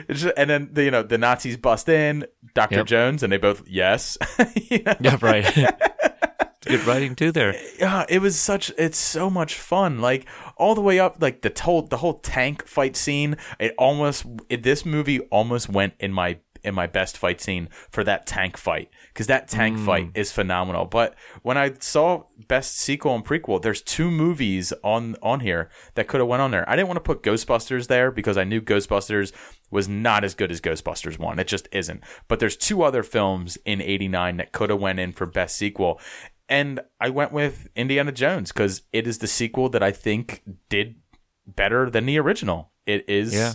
it's 0.08 0.22
just, 0.22 0.34
and 0.36 0.48
then 0.48 0.70
the, 0.72 0.84
you 0.84 0.90
know 0.90 1.02
the 1.02 1.18
Nazis 1.18 1.56
bust 1.56 1.88
in, 1.88 2.26
Doctor 2.54 2.76
Yep. 2.78 2.86
Jones, 2.86 3.22
and 3.22 3.32
they 3.32 3.36
both 3.36 3.62
yes. 3.66 4.16
You 4.70 4.82
know? 4.82 4.94
Yeah, 5.00 5.18
right. 5.20 5.46
Good 6.68 6.86
writing 6.86 7.14
too 7.14 7.32
there. 7.32 7.58
yeah, 7.78 8.04
it 8.10 8.20
was 8.20 8.38
such 8.38 8.70
it's 8.76 8.98
so 8.98 9.30
much 9.30 9.54
fun. 9.54 10.00
Like 10.00 10.28
all 10.56 10.74
the 10.74 10.82
way 10.82 11.00
up 11.00 11.16
like 11.20 11.40
the 11.40 11.52
whole 11.62 11.82
the 11.82 11.96
whole 11.96 12.14
tank 12.14 12.66
fight 12.66 12.94
scene, 12.94 13.36
it 13.58 13.74
almost 13.78 14.26
it, 14.50 14.62
this 14.62 14.84
movie 14.84 15.20
almost 15.20 15.70
went 15.70 15.94
in 15.98 16.12
my 16.12 16.38
in 16.64 16.74
my 16.74 16.86
best 16.86 17.16
fight 17.16 17.40
scene 17.40 17.68
for 17.88 18.02
that 18.02 18.26
tank 18.26 18.56
fight 18.56 18.90
cuz 19.14 19.28
that 19.28 19.48
tank 19.48 19.78
hmm. 19.78 19.86
fight 19.86 20.10
is 20.14 20.30
phenomenal. 20.30 20.84
But 20.84 21.14
when 21.42 21.56
I 21.56 21.72
saw 21.78 22.24
best 22.48 22.76
sequel 22.76 23.14
and 23.14 23.24
prequel, 23.24 23.62
there's 23.62 23.80
two 23.80 24.10
movies 24.10 24.72
on 24.84 25.16
on 25.22 25.40
here 25.40 25.70
that 25.94 26.06
could 26.06 26.20
have 26.20 26.28
went 26.28 26.42
on 26.42 26.50
there. 26.50 26.68
I 26.68 26.76
didn't 26.76 26.88
want 26.88 26.98
to 26.98 27.14
put 27.14 27.22
Ghostbusters 27.22 27.86
there 27.86 28.10
because 28.10 28.36
I 28.36 28.44
knew 28.44 28.60
Ghostbusters 28.60 29.32
was 29.70 29.88
not 29.88 30.24
as 30.24 30.34
good 30.34 30.50
as 30.50 30.60
Ghostbusters 30.60 31.18
1. 31.18 31.38
It 31.38 31.46
just 31.46 31.68
isn't. 31.72 32.02
But 32.26 32.40
there's 32.40 32.56
two 32.56 32.82
other 32.82 33.02
films 33.02 33.58
in 33.64 33.82
89 33.82 34.38
that 34.38 34.52
could 34.52 34.70
have 34.70 34.80
went 34.80 34.98
in 34.98 35.12
for 35.12 35.26
best 35.26 35.56
sequel 35.56 36.00
and 36.48 36.80
I 37.00 37.10
went 37.10 37.32
with 37.32 37.68
Indiana 37.76 38.12
Jones 38.12 38.52
because 38.52 38.82
it 38.92 39.06
is 39.06 39.18
the 39.18 39.26
sequel 39.26 39.68
that 39.70 39.82
I 39.82 39.92
think 39.92 40.42
did 40.68 40.96
better 41.46 41.90
than 41.90 42.06
the 42.06 42.18
original. 42.18 42.70
It 42.86 43.08
is, 43.08 43.34
Yeah. 43.34 43.54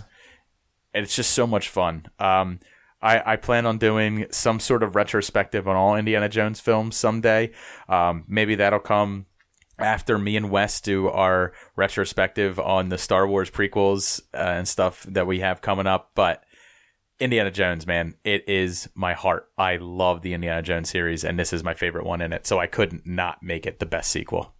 and 0.92 1.04
it's 1.04 1.16
just 1.16 1.32
so 1.32 1.46
much 1.46 1.68
fun. 1.68 2.06
Um, 2.18 2.60
I, 3.02 3.32
I 3.32 3.36
plan 3.36 3.66
on 3.66 3.78
doing 3.78 4.26
some 4.30 4.58
sort 4.60 4.82
of 4.82 4.94
retrospective 4.96 5.68
on 5.68 5.76
all 5.76 5.96
Indiana 5.96 6.28
Jones 6.28 6.60
films 6.60 6.96
someday. 6.96 7.52
Um, 7.88 8.24
maybe 8.28 8.54
that'll 8.54 8.78
come 8.78 9.26
after 9.78 10.16
me 10.18 10.36
and 10.36 10.50
Wes 10.50 10.80
do 10.80 11.08
our 11.08 11.52
retrospective 11.76 12.58
on 12.60 12.88
the 12.90 12.96
Star 12.96 13.26
Wars 13.26 13.50
prequels 13.50 14.22
uh, 14.32 14.36
and 14.36 14.68
stuff 14.68 15.02
that 15.10 15.26
we 15.26 15.40
have 15.40 15.60
coming 15.60 15.86
up. 15.86 16.12
But 16.14 16.43
Indiana 17.20 17.50
Jones, 17.50 17.86
man, 17.86 18.14
it 18.24 18.48
is 18.48 18.88
my 18.94 19.12
heart. 19.14 19.48
I 19.56 19.76
love 19.76 20.22
the 20.22 20.34
Indiana 20.34 20.62
Jones 20.62 20.90
series, 20.90 21.24
and 21.24 21.38
this 21.38 21.52
is 21.52 21.62
my 21.62 21.74
favorite 21.74 22.04
one 22.04 22.20
in 22.20 22.32
it. 22.32 22.46
So 22.46 22.58
I 22.58 22.66
couldn't 22.66 23.06
not 23.06 23.42
make 23.42 23.66
it 23.66 23.78
the 23.78 23.86
best 23.86 24.10
sequel. 24.10 24.52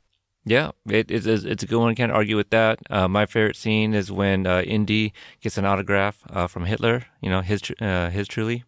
Yeah, 0.47 0.73
it, 0.87 1.11
it 1.11 1.27
is. 1.27 1.45
It's 1.45 1.63
a 1.63 1.67
good 1.67 1.79
one. 1.81 1.95
Can't 1.95 2.13
argue 2.13 2.37
with 2.37 2.51
that. 2.51 2.79
Uh, 2.91 3.09
my 3.09 3.25
favorite 3.27 3.57
scene 3.57 3.95
is 3.95 4.13
when 4.13 4.47
uh, 4.47 4.61
Indy 4.61 5.13
gets 5.41 5.57
an 5.59 5.65
autograph 5.65 6.19
uh, 6.31 6.47
from 6.47 6.67
Hitler. 6.67 7.07
You 7.23 7.31
know, 7.31 7.41
his 7.41 7.63
tr- 7.63 7.73
uh, 7.81 8.11
his 8.11 8.29
truly. 8.29 8.63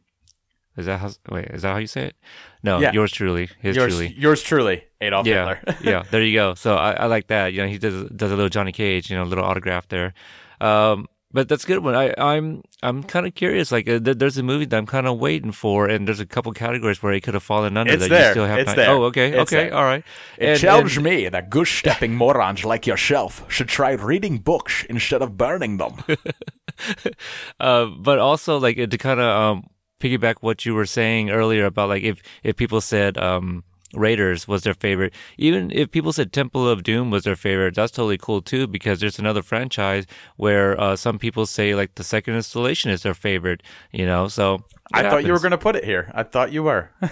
Is 0.76 0.86
that 0.86 1.00
how? 1.00 1.10
Wait, 1.30 1.46
is 1.46 1.62
that 1.62 1.72
how 1.72 1.78
you 1.78 1.86
say 1.86 2.06
it? 2.06 2.16
No, 2.62 2.78
Yeah. 2.80 2.92
yours 2.92 3.12
truly. 3.12 3.48
His 3.60 3.76
yours, 3.76 3.92
truly. 3.94 4.14
yours 4.16 4.42
truly, 4.42 4.84
Adolf 5.00 5.26
yeah, 5.26 5.54
Hitler. 5.56 5.76
yeah. 5.90 6.02
There 6.10 6.22
you 6.22 6.34
go. 6.34 6.54
So 6.54 6.76
I, 6.76 6.92
I 6.92 7.06
like 7.06 7.26
that. 7.28 7.52
You 7.52 7.62
know, 7.62 7.68
he 7.68 7.78
does 7.78 8.08
does 8.10 8.30
a 8.32 8.36
little 8.36 8.48
Johnny 8.50 8.72
Cage. 8.72 9.10
You 9.10 9.16
know, 9.16 9.22
a 9.22 9.26
little 9.30 9.44
autograph 9.44 9.86
there. 9.88 10.12
Um, 10.60 11.06
but 11.36 11.48
that's 11.48 11.64
a 11.64 11.66
good 11.66 11.84
one. 11.84 11.94
I, 11.94 12.14
I'm 12.18 12.62
I'm 12.82 13.02
kind 13.04 13.26
of 13.26 13.34
curious. 13.34 13.70
Like, 13.70 13.86
uh, 13.88 13.98
there- 14.00 14.14
there's 14.20 14.38
a 14.38 14.42
movie 14.42 14.64
that 14.64 14.76
I'm 14.76 14.86
kind 14.86 15.06
of 15.06 15.18
waiting 15.18 15.52
for, 15.52 15.86
and 15.86 16.08
there's 16.08 16.20
a 16.20 16.26
couple 16.26 16.50
categories 16.52 17.02
where 17.02 17.12
it 17.12 17.20
could 17.24 17.34
have 17.34 17.42
fallen 17.42 17.76
under 17.76 17.92
It's 17.92 18.02
that 18.04 18.08
there. 18.10 18.26
you 18.28 18.32
still 18.32 18.46
have 18.46 18.58
It's 18.60 18.68
not. 18.68 18.76
there. 18.76 18.90
Oh, 18.90 19.04
okay, 19.10 19.28
It's 19.32 19.52
okay, 19.52 19.64
there. 19.68 19.74
all 19.76 19.84
right. 19.84 20.02
It 20.38 20.48
And- 20.48 20.60
challenged 20.60 20.96
and- 20.96 21.04
me 21.04 21.28
that 21.28 21.50
goose 21.50 21.70
stepping 21.70 22.14
morons 22.16 22.64
like 22.64 22.86
yourself 22.86 23.44
should 23.52 23.68
try 23.68 23.92
reading 23.92 24.38
books 24.38 24.84
instead 24.88 25.20
of 25.22 25.36
burning 25.36 25.76
them. 25.76 25.92
uh, 27.60 27.86
but 27.86 28.18
also 28.18 28.58
like 28.58 28.76
to 28.76 28.98
kind 28.98 29.20
of 29.20 29.26
um, 29.26 29.66
piggyback 30.00 30.36
what 30.40 30.64
you 30.66 30.74
were 30.74 30.86
saying 30.86 31.30
earlier 31.30 31.64
about 31.66 31.88
like 31.88 32.02
if 32.02 32.22
if 32.42 32.56
people 32.56 32.80
said 32.80 33.16
um, 33.18 33.62
Raiders 33.96 34.46
was 34.46 34.62
their 34.62 34.74
favorite, 34.74 35.14
even 35.38 35.70
if 35.70 35.90
people 35.90 36.12
said 36.12 36.32
Temple 36.32 36.68
of 36.68 36.82
Doom 36.82 37.10
was 37.10 37.24
their 37.24 37.36
favorite, 37.36 37.74
that's 37.74 37.92
totally 37.92 38.18
cool 38.18 38.42
too 38.42 38.66
because 38.66 39.00
there's 39.00 39.18
another 39.18 39.42
franchise 39.42 40.06
where 40.36 40.78
uh, 40.80 40.96
some 40.96 41.18
people 41.18 41.46
say 41.46 41.74
like 41.74 41.94
the 41.94 42.04
second 42.04 42.34
installation 42.34 42.90
is 42.90 43.02
their 43.02 43.14
favorite. 43.14 43.62
You 43.92 44.06
know, 44.06 44.28
so 44.28 44.64
I 44.92 45.06
it 45.06 45.10
thought 45.10 45.24
you 45.24 45.32
were 45.32 45.40
going 45.40 45.50
to 45.52 45.58
put 45.58 45.76
it 45.76 45.84
here. 45.84 46.10
I 46.14 46.22
thought 46.22 46.52
you 46.52 46.62
were. 46.62 46.90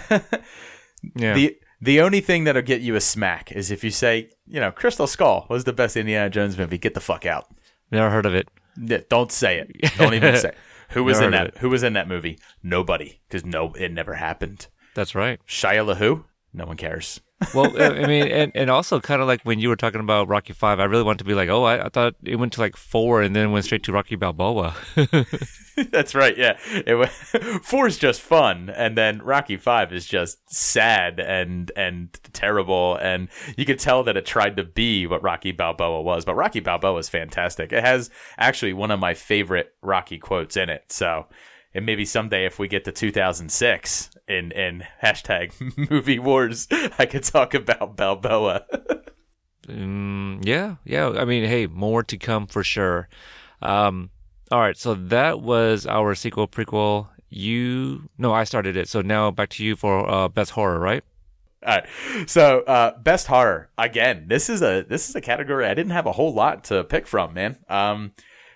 yeah. 1.15 1.33
The 1.33 1.57
the 1.81 2.01
only 2.01 2.21
thing 2.21 2.45
that'll 2.45 2.61
get 2.61 2.81
you 2.81 2.95
a 2.95 3.01
smack 3.01 3.51
is 3.51 3.71
if 3.71 3.83
you 3.83 3.91
say, 3.91 4.29
you 4.47 4.59
know, 4.59 4.71
Crystal 4.71 5.07
Skull 5.07 5.45
was 5.49 5.65
the 5.65 5.73
best 5.73 5.97
Indiana 5.97 6.29
Jones 6.29 6.57
movie. 6.57 6.77
Get 6.77 6.93
the 6.93 7.01
fuck 7.01 7.25
out. 7.25 7.47
Never 7.91 8.09
heard 8.09 8.25
of 8.25 8.33
it. 8.33 8.49
Yeah, 8.81 8.99
Don't 9.09 9.31
say 9.31 9.59
it. 9.59 9.97
Don't 9.97 10.13
even 10.13 10.37
say. 10.37 10.49
It. 10.49 10.57
Who 10.89 11.03
was 11.03 11.19
Never 11.19 11.25
in 11.25 11.31
that? 11.31 11.57
Who 11.57 11.69
was 11.69 11.83
in 11.83 11.93
that 11.93 12.07
movie? 12.07 12.39
Nobody, 12.61 13.19
because 13.27 13.43
no, 13.43 13.73
it 13.73 13.91
never 13.91 14.13
happened. 14.13 14.67
That's 14.93 15.15
right. 15.15 15.39
Shia 15.47 15.95
LaHoo? 15.95 16.23
No 16.55 16.65
one 16.65 16.77
cares. 16.77 17.19
Well, 17.53 17.79
I 17.81 18.07
mean, 18.07 18.27
and, 18.31 18.51
and 18.55 18.69
also 18.69 19.01
kind 19.01 19.21
of 19.21 19.27
like 19.27 19.41
when 19.43 19.59
you 19.59 19.67
were 19.67 19.75
talking 19.75 19.99
about 19.99 20.29
Rocky 20.29 20.53
Five, 20.53 20.79
I 20.79 20.85
really 20.85 21.03
wanted 21.03 21.19
to 21.19 21.25
be 21.25 21.33
like, 21.33 21.49
oh, 21.49 21.65
I, 21.65 21.87
I 21.87 21.89
thought 21.89 22.15
it 22.23 22.37
went 22.37 22.53
to 22.53 22.61
like 22.61 22.77
four 22.77 23.21
and 23.21 23.35
then 23.35 23.51
went 23.51 23.65
straight 23.65 23.83
to 23.83 23.91
Rocky 23.91 24.15
Balboa. 24.15 24.73
That's 25.91 26.15
right. 26.15 26.37
Yeah, 26.37 26.57
it 26.85 26.95
was, 26.95 27.09
four 27.63 27.87
is 27.87 27.97
just 27.97 28.21
fun, 28.21 28.69
and 28.69 28.97
then 28.97 29.19
Rocky 29.21 29.57
Five 29.57 29.91
is 29.91 30.05
just 30.05 30.49
sad 30.49 31.19
and 31.19 31.71
and 31.75 32.17
terrible, 32.31 32.95
and 33.01 33.27
you 33.57 33.65
could 33.65 33.79
tell 33.79 34.03
that 34.03 34.15
it 34.15 34.25
tried 34.25 34.55
to 34.55 34.63
be 34.63 35.05
what 35.05 35.21
Rocky 35.21 35.51
Balboa 35.51 36.01
was. 36.01 36.23
But 36.23 36.35
Rocky 36.35 36.61
Balboa 36.61 36.99
is 36.99 37.09
fantastic. 37.09 37.73
It 37.73 37.83
has 37.83 38.09
actually 38.37 38.71
one 38.71 38.91
of 38.91 39.01
my 39.01 39.13
favorite 39.13 39.73
Rocky 39.81 40.19
quotes 40.19 40.55
in 40.55 40.69
it. 40.69 40.85
So, 40.87 41.25
and 41.75 41.85
maybe 41.85 42.05
someday 42.05 42.45
if 42.45 42.57
we 42.57 42.69
get 42.69 42.85
to 42.85 42.91
2006 42.91 44.09
in 44.27 44.51
in 44.53 44.83
hashtag 45.03 45.53
movie 45.91 46.17
wars, 46.17 46.67
I 46.97 47.05
could 47.05 47.23
talk 47.23 47.53
about 47.53 47.97
Balboa. 47.97 48.65
Mm, 49.67 50.45
yeah, 50.45 50.75
yeah. 50.85 51.09
I 51.09 51.25
mean, 51.25 51.43
hey, 51.43 51.67
more 51.67 52.01
to 52.03 52.17
come 52.17 52.47
for 52.47 52.63
sure. 52.63 53.09
Um, 53.61 54.09
all 54.51 54.61
right, 54.61 54.77
so 54.77 54.93
that 54.93 55.41
was 55.41 55.85
our 55.85 56.15
sequel 56.15 56.47
prequel. 56.47 57.07
You 57.29 58.09
no, 58.17 58.33
I 58.33 58.45
started 58.45 58.77
it. 58.77 58.87
So 58.87 59.01
now 59.01 59.29
back 59.29 59.49
to 59.49 59.63
you 59.63 59.75
for 59.75 60.09
uh, 60.09 60.29
best 60.29 60.51
horror, 60.51 60.79
right? 60.79 61.03
All 61.65 61.75
right. 61.75 62.29
So, 62.29 62.59
uh, 62.61 62.97
best 62.99 63.27
horror 63.27 63.69
again. 63.77 64.25
This 64.27 64.49
is 64.49 64.61
a 64.61 64.85
this 64.87 65.09
is 65.09 65.15
a 65.15 65.21
category 65.21 65.65
I 65.65 65.73
didn't 65.73 65.91
have 65.91 66.05
a 66.05 66.11
whole 66.11 66.33
lot 66.33 66.63
to 66.65 66.83
pick 66.83 67.07
from, 67.07 67.33
man. 67.33 67.57
Um, 67.67 68.11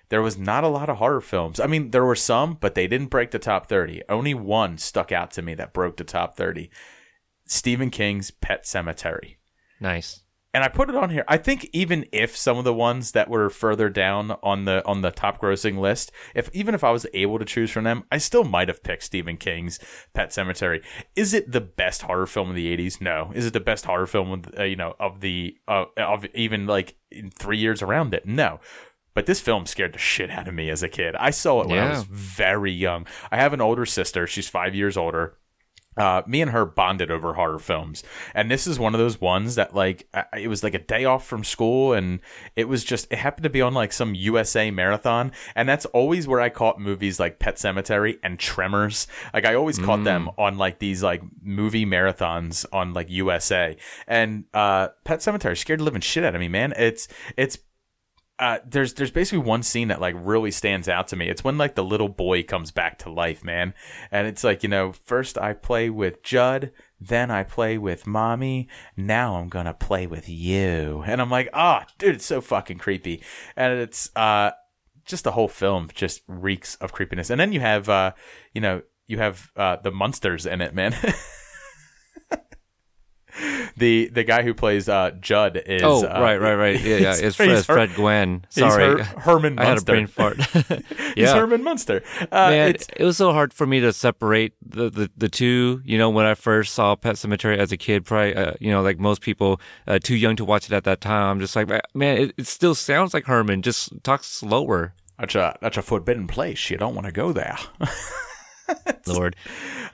there 0.09 0.21
was 0.21 0.37
not 0.37 0.63
a 0.63 0.67
lot 0.67 0.89
of 0.89 0.97
horror 0.97 1.21
films. 1.21 1.59
I 1.59 1.67
mean, 1.67 1.91
there 1.91 2.05
were 2.05 2.15
some, 2.15 2.57
but 2.59 2.75
they 2.75 2.87
didn't 2.87 3.07
break 3.07 3.31
the 3.31 3.39
top 3.39 3.67
thirty. 3.67 4.01
Only 4.09 4.33
one 4.33 4.77
stuck 4.77 5.11
out 5.11 5.31
to 5.31 5.41
me 5.41 5.53
that 5.55 5.73
broke 5.73 5.97
the 5.97 6.03
top 6.03 6.35
thirty. 6.35 6.69
Stephen 7.45 7.89
King's 7.89 8.29
Pet 8.31 8.63
Sematary. 8.63 9.37
Nice. 9.79 10.21
And 10.51 10.63
I 10.63 10.67
put 10.67 10.89
it 10.89 10.95
on 10.95 11.11
here. 11.11 11.23
I 11.27 11.37
think 11.37 11.69
even 11.73 12.07
if 12.11 12.35
some 12.35 12.57
of 12.57 12.63
the 12.63 12.73
ones 12.73 13.11
that 13.11 13.29
were 13.29 13.51
further 13.51 13.87
down 13.87 14.31
on 14.41 14.65
the 14.65 14.83
on 14.83 15.01
the 15.01 15.11
top 15.11 15.39
grossing 15.39 15.77
list, 15.77 16.11
if 16.33 16.49
even 16.53 16.73
if 16.73 16.83
I 16.83 16.89
was 16.89 17.05
able 17.13 17.37
to 17.37 17.45
choose 17.45 17.69
from 17.69 17.83
them, 17.83 18.03
I 18.11 18.17
still 18.17 18.43
might 18.43 18.67
have 18.67 18.81
picked 18.81 19.03
Stephen 19.03 19.37
King's 19.37 19.79
Pet 20.15 20.29
Sematary. 20.29 20.83
Is 21.15 21.35
it 21.35 21.51
the 21.51 21.61
best 21.61 22.01
horror 22.01 22.25
film 22.25 22.49
of 22.49 22.55
the 22.55 22.75
'80s? 22.75 22.99
No. 22.99 23.31
Is 23.35 23.45
it 23.45 23.53
the 23.53 23.59
best 23.59 23.85
horror 23.85 24.07
film 24.07 24.31
of, 24.31 24.45
uh, 24.57 24.63
you 24.63 24.75
know 24.75 24.95
of 24.99 25.21
the 25.21 25.55
uh, 25.67 25.85
of 25.97 26.25
even 26.33 26.65
like 26.65 26.95
in 27.11 27.29
three 27.29 27.59
years 27.59 27.83
around 27.83 28.15
it? 28.15 28.25
No. 28.25 28.59
But 29.13 29.25
this 29.25 29.41
film 29.41 29.65
scared 29.65 29.93
the 29.93 29.99
shit 29.99 30.29
out 30.29 30.47
of 30.47 30.53
me 30.53 30.69
as 30.69 30.83
a 30.83 30.89
kid. 30.89 31.15
I 31.15 31.31
saw 31.31 31.61
it 31.61 31.67
when 31.67 31.79
I 31.79 31.89
was 31.89 32.03
very 32.03 32.71
young. 32.71 33.05
I 33.31 33.37
have 33.37 33.53
an 33.53 33.61
older 33.61 33.85
sister. 33.85 34.27
She's 34.27 34.47
five 34.49 34.73
years 34.75 34.95
older 34.97 35.35
uh, 35.97 36.21
me 36.25 36.41
and 36.41 36.51
her 36.51 36.65
bonded 36.65 37.11
over 37.11 37.33
horror 37.33 37.59
films, 37.59 38.03
and 38.33 38.49
this 38.49 38.65
is 38.67 38.79
one 38.79 38.93
of 38.93 38.99
those 38.99 39.19
ones 39.19 39.55
that 39.55 39.75
like 39.75 40.07
I- 40.13 40.23
it 40.41 40.47
was 40.47 40.63
like 40.63 40.73
a 40.73 40.79
day 40.79 41.03
off 41.03 41.25
from 41.27 41.43
school, 41.43 41.91
and 41.91 42.21
it 42.55 42.69
was 42.69 42.85
just 42.85 43.11
it 43.11 43.17
happened 43.17 43.43
to 43.43 43.49
be 43.49 43.61
on 43.61 43.73
like 43.73 43.91
some 43.91 44.15
USA 44.15 44.71
marathon, 44.71 45.33
and 45.55 45.67
that's 45.67 45.85
always 45.87 46.25
where 46.25 46.39
I 46.39 46.47
caught 46.49 46.79
movies 46.79 47.19
like 47.19 47.39
Pet 47.39 47.55
Sematary 47.55 48.17
and 48.23 48.39
Tremors. 48.39 49.07
Like 49.33 49.45
I 49.45 49.55
always 49.55 49.77
caught 49.77 50.05
them 50.05 50.29
on 50.37 50.57
like 50.57 50.79
these 50.79 51.03
like 51.03 51.21
movie 51.41 51.85
marathons 51.85 52.65
on 52.71 52.93
like 52.93 53.09
USA, 53.09 53.75
and 54.07 54.45
uh, 54.53 54.89
Pet 55.03 55.19
Sematary 55.19 55.57
scared 55.57 55.81
the 55.81 55.83
living 55.83 56.01
shit 56.01 56.23
out 56.23 56.33
of 56.35 56.39
me, 56.39 56.47
man. 56.47 56.73
It's 56.77 57.09
it's 57.35 57.57
uh, 58.39 58.59
there's 58.65 58.93
there's 58.93 59.11
basically 59.11 59.45
one 59.45 59.61
scene 59.61 59.89
that 59.89 59.99
like 59.99 60.15
really 60.17 60.49
stands 60.49 60.87
out 60.87 61.09
to 61.09 61.17
me. 61.17 61.27
It's 61.27 61.43
when 61.43 61.57
like 61.57 61.75
the 61.75 61.83
little 61.83 62.07
boy 62.07 62.41
comes 62.43 62.71
back 62.71 62.97
to 62.99 63.11
life, 63.11 63.43
man, 63.43 63.73
and 64.11 64.27
it's 64.27 64.45
like 64.45 64.63
you 64.63 64.69
know, 64.69 64.93
first 64.93 65.37
I 65.37 65.51
play 65.51 65.89
with 65.89 66.23
Judd, 66.23 66.71
then 67.01 67.29
I 67.31 67.43
play 67.43 67.77
with 67.77 68.07
mommy, 68.07 68.69
now 68.95 69.35
I'm 69.35 69.49
gonna 69.49 69.73
play 69.73 70.07
with 70.07 70.29
you, 70.29 71.03
and 71.05 71.21
I'm 71.21 71.29
like, 71.29 71.49
ah, 71.53 71.85
dude, 71.97 72.15
it's 72.15 72.25
so 72.25 72.39
fucking 72.39 72.77
creepy, 72.77 73.21
and 73.57 73.73
it's 73.73 74.09
uh, 74.15 74.51
just 75.05 75.25
the 75.25 75.31
whole 75.31 75.49
film 75.49 75.89
just 75.93 76.21
reeks 76.25 76.75
of 76.75 76.93
creepiness, 76.93 77.29
and 77.29 77.41
then 77.41 77.51
you 77.51 77.59
have 77.59 77.89
uh, 77.89 78.13
you 78.53 78.61
know, 78.61 78.81
you 79.05 79.17
have 79.17 79.51
uh 79.57 79.75
the 79.75 79.91
monsters 79.91 80.45
in 80.45 80.61
it, 80.61 80.73
man. 80.73 80.95
the 83.77 84.07
the 84.07 84.23
guy 84.23 84.43
who 84.43 84.53
plays 84.53 84.89
uh, 84.89 85.11
Judd 85.19 85.61
is 85.65 85.81
Oh, 85.83 86.05
uh, 86.05 86.19
right, 86.21 86.39
right, 86.39 86.55
right. 86.55 86.79
Yeah, 86.81 86.97
yeah. 86.97 87.15
It's 87.21 87.35
Fred, 87.35 87.49
he's 87.49 87.65
Fred 87.65 87.93
Gwynne. 87.95 88.45
he's 88.53 88.55
Sorry, 88.63 89.01
Her- 89.03 89.03
Herman 89.21 89.59
I 89.59 89.65
had 89.65 89.77
a 89.77 89.81
brain 89.81 90.07
fart. 90.07 90.37
He's 90.43 90.83
yeah, 91.15 91.35
Herman 91.35 91.63
Munster. 91.63 92.03
Uh, 92.31 92.49
man, 92.49 92.69
it's- 92.69 92.87
it 92.95 93.03
was 93.03 93.17
so 93.17 93.31
hard 93.33 93.53
for 93.53 93.65
me 93.65 93.79
to 93.79 93.91
separate 93.93 94.53
the, 94.65 94.89
the, 94.89 95.09
the 95.17 95.29
two. 95.29 95.81
You 95.85 95.97
know, 95.97 96.09
when 96.09 96.25
I 96.25 96.35
first 96.35 96.73
saw 96.73 96.95
Pet 96.95 97.15
Sematary 97.15 97.57
as 97.57 97.71
a 97.71 97.77
kid, 97.77 98.05
probably, 98.05 98.35
uh, 98.35 98.53
you 98.59 98.71
know, 98.71 98.81
like 98.81 98.99
most 98.99 99.21
people, 99.21 99.59
uh, 99.87 99.99
too 99.99 100.15
young 100.15 100.35
to 100.37 100.45
watch 100.45 100.65
it 100.65 100.73
at 100.73 100.83
that 100.85 101.01
time. 101.01 101.23
I'm 101.31 101.39
just 101.39 101.55
like, 101.55 101.67
man, 101.93 102.17
it, 102.17 102.33
it 102.37 102.47
still 102.47 102.75
sounds 102.75 103.13
like 103.13 103.25
Herman. 103.25 103.61
Just 103.61 103.91
talk 104.03 104.23
slower, 104.23 104.93
that's 105.17 105.35
a 105.35 105.57
that's 105.61 105.77
a 105.77 105.81
forbidden 105.81 106.27
place. 106.27 106.69
You 106.69 106.77
don't 106.77 106.95
want 106.95 107.05
to 107.05 107.11
go 107.11 107.31
there. 107.33 107.57
Lord. 109.07 109.35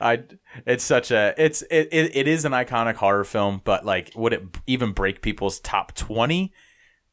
I 0.02 0.24
it's 0.66 0.84
such 0.84 1.12
a 1.12 1.34
it's 1.38 1.62
it, 1.64 1.90
it 1.92 2.16
it 2.16 2.28
is 2.28 2.46
an 2.46 2.52
iconic 2.52 2.96
horror 2.96 3.24
film, 3.24 3.62
but 3.64 3.86
like 3.86 4.12
would 4.16 4.34
it 4.34 4.44
even 4.68 4.92
break 4.94 5.22
people's 5.22 5.60
top 5.60 5.94
twenty 5.96 6.54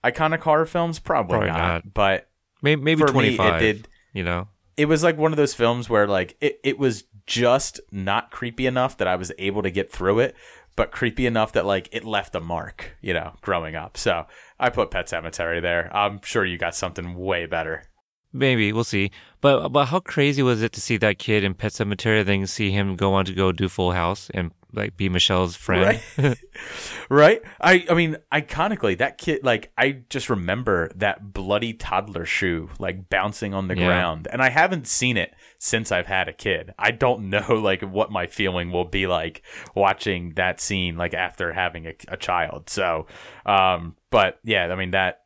iconic 0.04 0.40
horror 0.40 0.66
films? 0.66 0.98
Probably, 0.98 1.38
Probably 1.38 1.50
not. 1.50 1.84
not. 1.86 1.94
But 1.94 2.28
Maybe, 2.62 2.80
maybe 2.82 3.00
For 3.00 3.12
me, 3.12 3.34
it 3.34 3.36
25. 3.36 3.60
did- 3.60 3.88
You 4.12 4.22
know, 4.24 4.48
it 4.76 4.86
was 4.86 5.02
like 5.02 5.16
one 5.18 5.32
of 5.32 5.36
those 5.36 5.54
films 5.54 5.88
where 5.90 6.06
like 6.06 6.36
it, 6.40 6.60
it 6.62 6.78
was 6.78 7.04
just 7.26 7.80
not 7.90 8.30
creepy 8.30 8.66
enough 8.66 8.96
that 8.98 9.08
I 9.08 9.16
was 9.16 9.32
able 9.38 9.62
to 9.62 9.70
get 9.70 9.90
through 9.90 10.20
it, 10.20 10.36
but 10.76 10.90
creepy 10.92 11.26
enough 11.26 11.52
that 11.52 11.66
like 11.66 11.88
it 11.92 12.04
left 12.04 12.34
a 12.34 12.40
mark, 12.40 12.96
you 13.00 13.14
know, 13.14 13.34
growing 13.40 13.74
up. 13.74 13.96
So 13.96 14.26
I 14.60 14.70
put 14.70 14.90
Pet 14.90 15.06
Sematary 15.06 15.60
there. 15.60 15.90
I'm 15.94 16.20
sure 16.22 16.44
you 16.44 16.56
got 16.58 16.74
something 16.74 17.14
way 17.16 17.46
better. 17.46 17.84
Maybe 18.32 18.72
we'll 18.72 18.84
see. 18.84 19.10
But 19.40 19.68
but 19.70 19.86
how 19.86 20.00
crazy 20.00 20.42
was 20.42 20.62
it 20.62 20.72
to 20.72 20.80
see 20.80 20.96
that 20.98 21.18
kid 21.18 21.44
in 21.44 21.54
Pet 21.54 21.72
Sematary, 21.72 22.24
then 22.24 22.46
see 22.46 22.70
him 22.70 22.96
go 22.96 23.12
on 23.14 23.24
to 23.26 23.34
go 23.34 23.52
do 23.52 23.68
Full 23.68 23.92
House 23.92 24.30
and 24.32 24.52
like 24.72 24.96
be 24.96 25.08
Michelle's 25.08 25.54
friend? 25.56 26.00
Right. 26.16 26.38
right? 27.10 27.42
I 27.60 27.84
I 27.90 27.94
mean, 27.94 28.16
iconically, 28.32 28.96
that 28.98 29.18
kid 29.18 29.44
like 29.44 29.70
I 29.76 29.98
just 30.08 30.30
remember 30.30 30.90
that 30.94 31.32
bloody 31.32 31.72
toddler 31.74 32.24
shoe 32.24 32.70
like 32.78 33.08
bouncing 33.10 33.52
on 33.52 33.68
the 33.68 33.76
Yeah. 33.76 33.86
ground. 33.86 34.28
And 34.32 34.40
I 34.40 34.48
haven't 34.48 34.86
seen 34.86 35.16
it 35.16 35.34
since 35.58 35.92
I've 35.92 36.06
had 36.06 36.28
a 36.28 36.32
kid. 36.32 36.72
I 36.78 36.90
don't 36.92 37.28
know 37.30 37.54
like 37.54 37.82
what 37.82 38.10
my 38.10 38.26
feeling 38.26 38.70
will 38.70 38.84
be 38.86 39.06
like 39.06 39.42
watching 39.74 40.34
that 40.36 40.60
scene 40.60 40.96
like 40.96 41.14
after 41.14 41.52
having 41.52 41.86
a, 41.86 41.94
a 42.08 42.16
child. 42.16 42.70
So, 42.70 43.06
um 43.44 43.96
but 44.10 44.38
yeah, 44.44 44.68
I 44.72 44.76
mean 44.76 44.92
that 44.92 45.21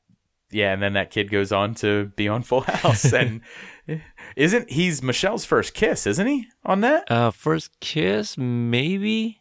yeah, 0.50 0.72
and 0.72 0.82
then 0.82 0.92
that 0.94 1.10
kid 1.10 1.30
goes 1.30 1.52
on 1.52 1.74
to 1.76 2.06
be 2.16 2.28
on 2.28 2.42
Full 2.42 2.60
House 2.66 3.12
and 3.12 3.40
isn't 4.36 4.70
he's 4.70 5.02
Michelle's 5.02 5.44
first 5.44 5.74
kiss, 5.74 6.06
isn't 6.06 6.26
he? 6.26 6.46
On 6.64 6.80
that? 6.80 7.10
Uh, 7.10 7.30
first 7.30 7.78
kiss, 7.80 8.36
maybe. 8.38 9.40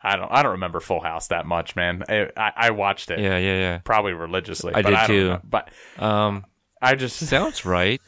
I 0.00 0.16
don't 0.16 0.30
I 0.30 0.42
don't 0.42 0.52
remember 0.52 0.78
Full 0.80 1.00
House 1.00 1.28
that 1.28 1.44
much, 1.46 1.74
man. 1.76 2.04
I 2.08 2.28
I, 2.36 2.52
I 2.56 2.70
watched 2.70 3.10
it. 3.10 3.18
Yeah, 3.18 3.36
yeah, 3.38 3.58
yeah. 3.58 3.78
probably 3.78 4.12
religiously. 4.12 4.72
I 4.74 4.82
but 4.82 4.90
did 4.90 4.98
I 4.98 5.06
don't 5.06 5.16
too. 5.16 5.28
know. 5.30 5.40
But. 5.44 5.70
Um, 5.98 6.44
I 6.80 6.94
just 6.94 7.16
sounds 7.26 7.64
right. 7.64 8.00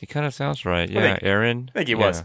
It 0.00 0.06
kind 0.08 0.24
of 0.24 0.32
sounds 0.32 0.64
right. 0.64 0.88
Yeah, 0.88 1.00
think- 1.14 1.22
Aaron. 1.24 1.70
think 1.74 1.88
he 1.88 1.94
yeah. 1.94 2.06
was. 2.06 2.24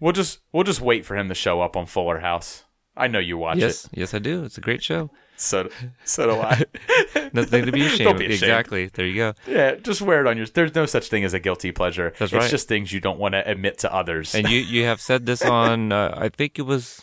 We'll 0.00 0.12
just 0.12 0.40
we'll 0.52 0.64
just 0.64 0.80
wait 0.80 1.04
for 1.06 1.16
him 1.16 1.28
to 1.28 1.34
show 1.34 1.60
up 1.60 1.76
on 1.76 1.86
Fuller 1.86 2.18
House. 2.20 2.64
I 2.96 3.06
know 3.06 3.18
you 3.18 3.38
watch 3.38 3.58
Yes, 3.58 3.84
it. 3.84 3.90
yes, 3.94 4.14
I 4.14 4.18
do. 4.18 4.42
It's 4.44 4.58
a 4.58 4.60
great 4.60 4.82
show. 4.82 5.10
So 5.40 5.68
so 6.04 6.26
do 6.26 6.40
I. 6.40 6.64
Nothing 7.32 7.66
to 7.66 7.72
be 7.72 7.86
ashamed. 7.86 7.98
Don't 8.04 8.12
of. 8.14 8.18
be 8.18 8.26
ashamed. 8.26 8.42
Exactly. 8.42 8.86
There 8.86 9.06
you 9.06 9.16
go. 9.16 9.34
yeah, 9.46 9.74
just 9.76 10.02
wear 10.02 10.20
it 10.20 10.26
on 10.26 10.36
your. 10.36 10.46
There's 10.46 10.74
no 10.74 10.86
such 10.86 11.08
thing 11.08 11.24
as 11.24 11.34
a 11.34 11.40
guilty 11.40 11.72
pleasure. 11.72 12.12
That's 12.18 12.32
right. 12.32 12.42
it's 12.42 12.50
just 12.50 12.68
things 12.68 12.92
you 12.92 13.00
don't 13.00 13.18
want 13.18 13.32
to 13.32 13.48
admit 13.48 13.78
to 13.78 13.92
others. 13.92 14.34
And 14.34 14.48
you 14.48 14.58
you 14.74 14.84
have 14.84 15.00
said 15.00 15.26
this 15.26 15.42
on. 15.42 15.92
Uh, 15.92 16.14
I 16.16 16.28
think 16.28 16.58
it 16.58 16.62
was. 16.62 17.02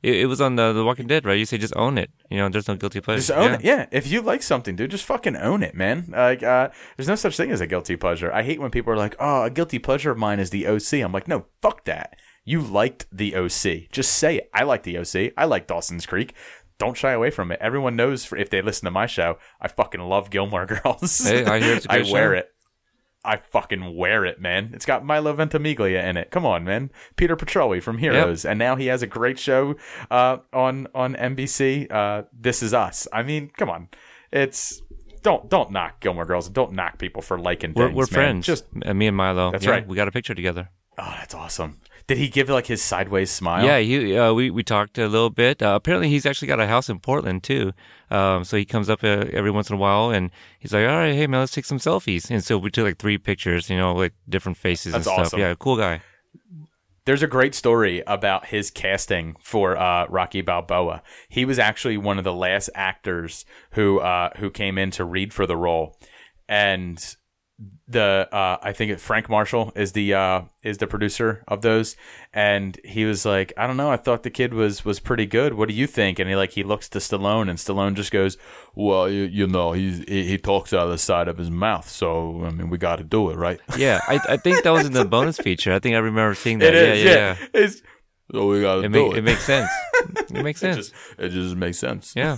It, 0.00 0.14
it 0.14 0.26
was 0.26 0.40
on 0.40 0.54
the 0.54 0.72
The 0.72 0.84
Walking 0.84 1.08
Dead, 1.08 1.24
right? 1.24 1.36
You 1.36 1.44
say 1.44 1.58
just 1.58 1.74
own 1.74 1.98
it. 1.98 2.10
You 2.30 2.38
know, 2.38 2.48
there's 2.48 2.68
no 2.68 2.76
guilty 2.76 3.00
pleasure. 3.00 3.18
just 3.18 3.32
own 3.32 3.50
yeah. 3.50 3.56
it. 3.56 3.64
Yeah, 3.64 3.86
if 3.90 4.06
you 4.06 4.20
like 4.20 4.44
something, 4.44 4.76
dude, 4.76 4.92
just 4.92 5.04
fucking 5.04 5.34
own 5.34 5.64
it, 5.64 5.74
man. 5.74 6.06
Like, 6.10 6.42
uh, 6.44 6.68
there's 6.96 7.08
no 7.08 7.16
such 7.16 7.36
thing 7.36 7.50
as 7.50 7.60
a 7.60 7.66
guilty 7.66 7.96
pleasure. 7.96 8.32
I 8.32 8.44
hate 8.44 8.60
when 8.60 8.70
people 8.70 8.92
are 8.92 8.96
like, 8.96 9.16
"Oh, 9.18 9.44
a 9.44 9.50
guilty 9.50 9.80
pleasure 9.80 10.12
of 10.12 10.18
mine 10.18 10.38
is 10.38 10.50
the 10.50 10.68
OC." 10.68 11.02
I'm 11.02 11.10
like, 11.10 11.26
no, 11.26 11.46
fuck 11.62 11.84
that. 11.86 12.16
You 12.48 12.62
liked 12.62 13.04
the 13.12 13.36
OC. 13.36 13.90
Just 13.92 14.10
say 14.12 14.36
it. 14.36 14.50
I 14.54 14.62
like 14.62 14.82
the 14.84 14.96
OC. 14.96 15.34
I 15.36 15.44
like 15.44 15.66
Dawson's 15.66 16.06
Creek. 16.06 16.32
Don't 16.78 16.96
shy 16.96 17.10
away 17.12 17.30
from 17.30 17.50
it. 17.52 17.58
Everyone 17.60 17.96
knows 17.96 18.24
for, 18.24 18.36
if 18.36 18.50
they 18.50 18.62
listen 18.62 18.84
to 18.86 18.90
my 18.90 19.06
show, 19.06 19.38
I 19.60 19.68
fucking 19.68 20.00
love 20.00 20.30
Gilmore 20.30 20.66
Girls. 20.82 21.18
Hey, 21.26 21.44
I 21.44 21.58
hear 21.60 21.74
it's 21.74 21.86
a 21.86 21.92
I 21.92 21.98
great 22.02 22.12
wear 22.12 22.34
show. 22.34 22.38
it. 22.38 22.50
I 23.24 23.36
fucking 23.36 23.96
wear 23.96 24.24
it, 24.24 24.40
man. 24.40 24.70
It's 24.74 24.86
got 24.86 25.04
Milo 25.04 25.32
Ventimiglia 25.32 26.02
in 26.08 26.16
it. 26.16 26.30
Come 26.30 26.46
on, 26.46 26.62
man. 26.64 26.90
Peter 27.16 27.36
Petrelli 27.36 27.82
from 27.82 27.98
Heroes, 27.98 28.44
and 28.44 28.58
now 28.60 28.76
he 28.76 28.86
has 28.86 29.02
a 29.02 29.08
great 29.08 29.38
show 29.40 29.74
uh, 30.10 30.38
on 30.52 30.86
on 30.94 31.14
NBC. 31.14 31.90
Uh, 31.90 32.22
this 32.32 32.62
is 32.62 32.72
Us. 32.72 33.08
I 33.12 33.24
mean, 33.24 33.50
come 33.58 33.68
on. 33.70 33.88
It's 34.32 34.80
don't 35.22 35.50
don't 35.50 35.72
knock 35.72 35.98
Gilmore 36.00 36.24
Girls. 36.26 36.48
Don't 36.48 36.72
knock 36.72 36.98
people 36.98 37.20
for 37.20 37.38
liking 37.40 37.72
We're, 37.74 37.86
things. 37.88 37.96
we're 37.96 38.02
man. 38.04 38.08
friends. 38.12 38.46
Just 38.46 38.66
Uh, 38.86 38.94
me 38.94 39.08
and 39.08 39.16
Milo. 39.16 39.50
That's 39.50 39.64
Yeah, 39.64 39.72
right. 39.72 39.86
We 39.86 39.96
got 39.96 40.06
a 40.08 40.12
picture 40.12 40.34
together. 40.34 40.70
oh, 40.96 41.14
that's 41.18 41.34
awesome. 41.34 41.80
Did 42.08 42.16
he 42.16 42.28
give 42.28 42.48
like 42.48 42.66
his 42.66 42.82
sideways 42.82 43.30
smile? 43.30 43.66
Yeah, 43.66 43.78
he 43.80 44.16
uh, 44.16 44.32
we 44.32 44.48
we 44.48 44.62
talked 44.62 44.96
a 44.96 45.06
little 45.06 45.28
bit. 45.28 45.62
Uh, 45.62 45.74
apparently, 45.76 46.08
he's 46.08 46.24
actually 46.24 46.48
got 46.48 46.58
a 46.58 46.66
house 46.66 46.88
in 46.88 47.00
Portland 47.00 47.42
too. 47.42 47.74
Um, 48.10 48.44
so 48.44 48.56
he 48.56 48.64
comes 48.64 48.88
up 48.88 49.04
uh, 49.04 49.26
every 49.30 49.50
once 49.50 49.68
in 49.68 49.76
a 49.76 49.78
while, 49.78 50.08
and 50.10 50.30
he's 50.58 50.72
like, 50.72 50.88
"All 50.88 50.96
right, 50.96 51.12
hey 51.12 51.26
man, 51.26 51.40
let's 51.40 51.52
take 51.52 51.66
some 51.66 51.78
selfies." 51.78 52.30
And 52.30 52.42
so 52.42 52.56
we 52.56 52.70
took 52.70 52.86
like 52.86 52.98
three 52.98 53.18
pictures, 53.18 53.68
you 53.68 53.76
know, 53.76 53.92
like 53.92 54.14
different 54.26 54.56
faces 54.56 54.94
That's 54.94 55.06
and 55.06 55.14
stuff. 55.14 55.26
awesome. 55.26 55.40
Yeah, 55.40 55.54
cool 55.58 55.76
guy. 55.76 56.00
There's 57.04 57.22
a 57.22 57.26
great 57.26 57.54
story 57.54 58.02
about 58.06 58.46
his 58.46 58.70
casting 58.70 59.36
for 59.42 59.76
uh, 59.76 60.06
Rocky 60.08 60.40
Balboa. 60.40 61.02
He 61.28 61.44
was 61.44 61.58
actually 61.58 61.98
one 61.98 62.16
of 62.16 62.24
the 62.24 62.32
last 62.32 62.70
actors 62.74 63.44
who 63.72 63.98
uh, 63.98 64.30
who 64.38 64.48
came 64.48 64.78
in 64.78 64.90
to 64.92 65.04
read 65.04 65.34
for 65.34 65.46
the 65.46 65.58
role, 65.58 65.98
and 66.48 67.16
the 67.88 68.28
uh, 68.30 68.58
I 68.62 68.72
think 68.72 68.92
it, 68.92 69.00
Frank 69.00 69.28
Marshall 69.28 69.72
is 69.74 69.90
the 69.92 70.14
uh, 70.14 70.42
is 70.62 70.78
the 70.78 70.86
producer 70.86 71.42
of 71.48 71.62
those, 71.62 71.96
and 72.32 72.78
he 72.84 73.04
was 73.04 73.24
like, 73.26 73.52
I 73.56 73.66
don't 73.66 73.76
know, 73.76 73.90
I 73.90 73.96
thought 73.96 74.22
the 74.22 74.30
kid 74.30 74.54
was 74.54 74.84
was 74.84 75.00
pretty 75.00 75.26
good. 75.26 75.54
What 75.54 75.68
do 75.68 75.74
you 75.74 75.88
think? 75.88 76.18
And 76.20 76.28
he 76.30 76.36
like 76.36 76.52
he 76.52 76.62
looks 76.62 76.88
to 76.90 76.98
Stallone, 77.00 77.48
and 77.50 77.58
Stallone 77.58 77.94
just 77.94 78.12
goes, 78.12 78.36
Well, 78.76 79.10
you, 79.10 79.22
you 79.24 79.46
know, 79.48 79.72
he's, 79.72 80.04
he 80.06 80.24
he 80.28 80.38
talks 80.38 80.72
out 80.72 80.84
of 80.84 80.90
the 80.90 80.98
side 80.98 81.26
of 81.26 81.36
his 81.38 81.50
mouth, 81.50 81.88
so 81.88 82.44
I 82.44 82.50
mean, 82.50 82.70
we 82.70 82.78
got 82.78 82.96
to 82.96 83.04
do 83.04 83.30
it, 83.30 83.36
right? 83.36 83.58
Yeah, 83.76 84.00
I 84.06 84.20
I 84.28 84.36
think 84.36 84.62
that 84.62 84.70
was 84.70 84.86
in 84.86 84.92
the 84.92 85.04
bonus 85.16 85.38
feature. 85.38 85.72
I 85.72 85.80
think 85.80 85.96
I 85.96 85.98
remember 85.98 86.34
seeing 86.34 86.58
that. 86.60 86.74
It 86.74 86.98
is, 86.98 87.04
yeah, 87.04 87.10
yeah, 87.10 87.36
yeah. 87.40 87.46
It's, 87.54 87.82
so 88.30 88.46
we 88.46 88.60
got 88.60 88.74
to 88.76 88.80
It, 88.82 88.92
do 88.92 89.04
make, 89.08 89.12
it. 89.14 89.18
it 89.18 89.22
makes 89.22 89.44
sense. 89.44 89.70
It 90.30 90.44
makes 90.44 90.62
It 90.62 90.74
sense. 90.74 90.76
just, 90.76 90.94
it 91.18 91.28
just 91.30 91.56
makes 91.56 91.78
sense. 91.78 92.12
Yeah. 92.14 92.36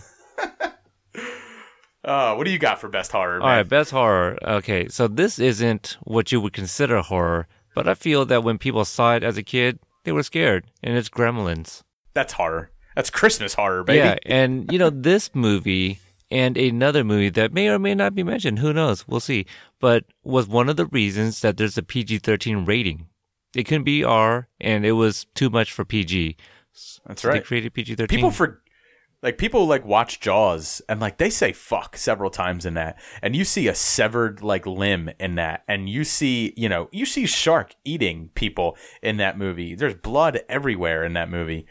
Uh, 2.10 2.34
what 2.34 2.44
do 2.44 2.50
you 2.50 2.58
got 2.58 2.80
for 2.80 2.88
best 2.88 3.12
horror? 3.12 3.34
All 3.40 3.46
man? 3.46 3.58
right, 3.58 3.68
best 3.68 3.92
horror. 3.92 4.36
Okay, 4.42 4.88
so 4.88 5.06
this 5.06 5.38
isn't 5.38 5.96
what 6.02 6.32
you 6.32 6.40
would 6.40 6.52
consider 6.52 7.00
horror, 7.02 7.46
but 7.72 7.86
I 7.86 7.94
feel 7.94 8.26
that 8.26 8.42
when 8.42 8.58
people 8.58 8.84
saw 8.84 9.14
it 9.14 9.22
as 9.22 9.38
a 9.38 9.44
kid, 9.44 9.78
they 10.02 10.10
were 10.10 10.24
scared, 10.24 10.66
and 10.82 10.96
it's 10.96 11.08
Gremlins. 11.08 11.82
That's 12.12 12.32
horror. 12.32 12.72
That's 12.96 13.10
Christmas 13.10 13.54
horror, 13.54 13.84
baby. 13.84 13.98
Yeah, 13.98 14.16
and 14.26 14.70
you 14.72 14.78
know 14.80 14.90
this 15.10 15.30
movie 15.34 16.00
and 16.32 16.56
another 16.56 17.04
movie 17.04 17.28
that 17.30 17.52
may 17.52 17.68
or 17.68 17.78
may 17.78 17.94
not 17.94 18.16
be 18.16 18.24
mentioned, 18.24 18.58
who 18.58 18.72
knows? 18.72 19.06
We'll 19.06 19.20
see. 19.20 19.46
But 19.78 20.04
was 20.24 20.48
one 20.48 20.68
of 20.68 20.76
the 20.76 20.86
reasons 20.86 21.40
that 21.42 21.56
there's 21.58 21.78
a 21.78 21.82
PG-13 21.82 22.66
rating. 22.66 23.06
It 23.54 23.64
couldn't 23.64 23.84
be 23.84 24.02
R, 24.04 24.48
and 24.60 24.84
it 24.84 24.92
was 24.92 25.26
too 25.34 25.48
much 25.50 25.72
for 25.72 25.84
PG. 25.84 26.36
That's 27.06 27.22
So 27.22 27.28
They 27.28 27.34
right. 27.34 27.44
created 27.44 27.72
PG-13. 27.74 28.08
People 28.08 28.30
for 28.30 28.62
like 29.22 29.36
people 29.38 29.66
like 29.66 29.84
watch 29.84 30.20
Jaws 30.20 30.80
and 30.88 31.00
like 31.00 31.18
they 31.18 31.30
say 31.30 31.52
fuck 31.52 31.96
several 31.96 32.30
times 32.30 32.64
in 32.64 32.74
that, 32.74 32.98
and 33.22 33.36
you 33.36 33.44
see 33.44 33.68
a 33.68 33.74
severed 33.74 34.42
like 34.42 34.66
limb 34.66 35.10
in 35.18 35.34
that, 35.34 35.64
and 35.68 35.88
you 35.88 36.04
see 36.04 36.54
you 36.56 36.68
know 36.68 36.88
you 36.92 37.04
see 37.04 37.26
shark 37.26 37.74
eating 37.84 38.30
people 38.34 38.76
in 39.02 39.18
that 39.18 39.36
movie. 39.36 39.74
There's 39.74 39.94
blood 39.94 40.40
everywhere 40.48 41.04
in 41.04 41.12
that 41.14 41.28
movie. 41.30 41.66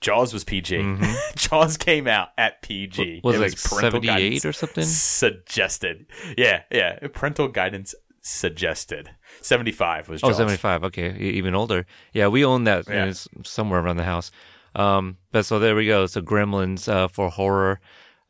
Jaws 0.00 0.32
was 0.32 0.44
PG. 0.44 0.98
Jaws 1.36 1.76
came 1.76 2.06
out 2.06 2.28
at 2.36 2.62
PG. 2.62 3.02
Mm-hmm. 3.02 3.26
was 3.26 3.36
it 3.36 3.38
it 3.38 3.42
like 3.42 3.58
78 3.58 4.06
guidance 4.06 4.44
or 4.44 4.52
something? 4.52 4.84
Suggested. 4.84 6.06
Yeah, 6.36 6.62
yeah. 6.70 6.98
Parental 7.12 7.48
guidance 7.48 7.94
suggested. 8.20 9.10
75 9.40 10.08
was 10.08 10.22
Oh, 10.22 10.32
75. 10.32 10.84
Okay, 10.84 11.16
even 11.16 11.54
older. 11.54 11.86
Yeah, 12.12 12.28
we 12.28 12.44
own 12.44 12.64
that. 12.64 12.86
Yeah. 12.88 12.94
and 13.02 13.10
It's 13.10 13.26
somewhere 13.44 13.80
around 13.80 13.96
the 13.96 14.04
house. 14.04 14.30
Um, 14.76 15.16
but 15.32 15.44
so 15.46 15.58
there 15.58 15.74
we 15.74 15.86
go. 15.86 16.06
So 16.06 16.20
Gremlins 16.22 16.88
uh, 16.88 17.08
for 17.08 17.30
horror. 17.30 17.80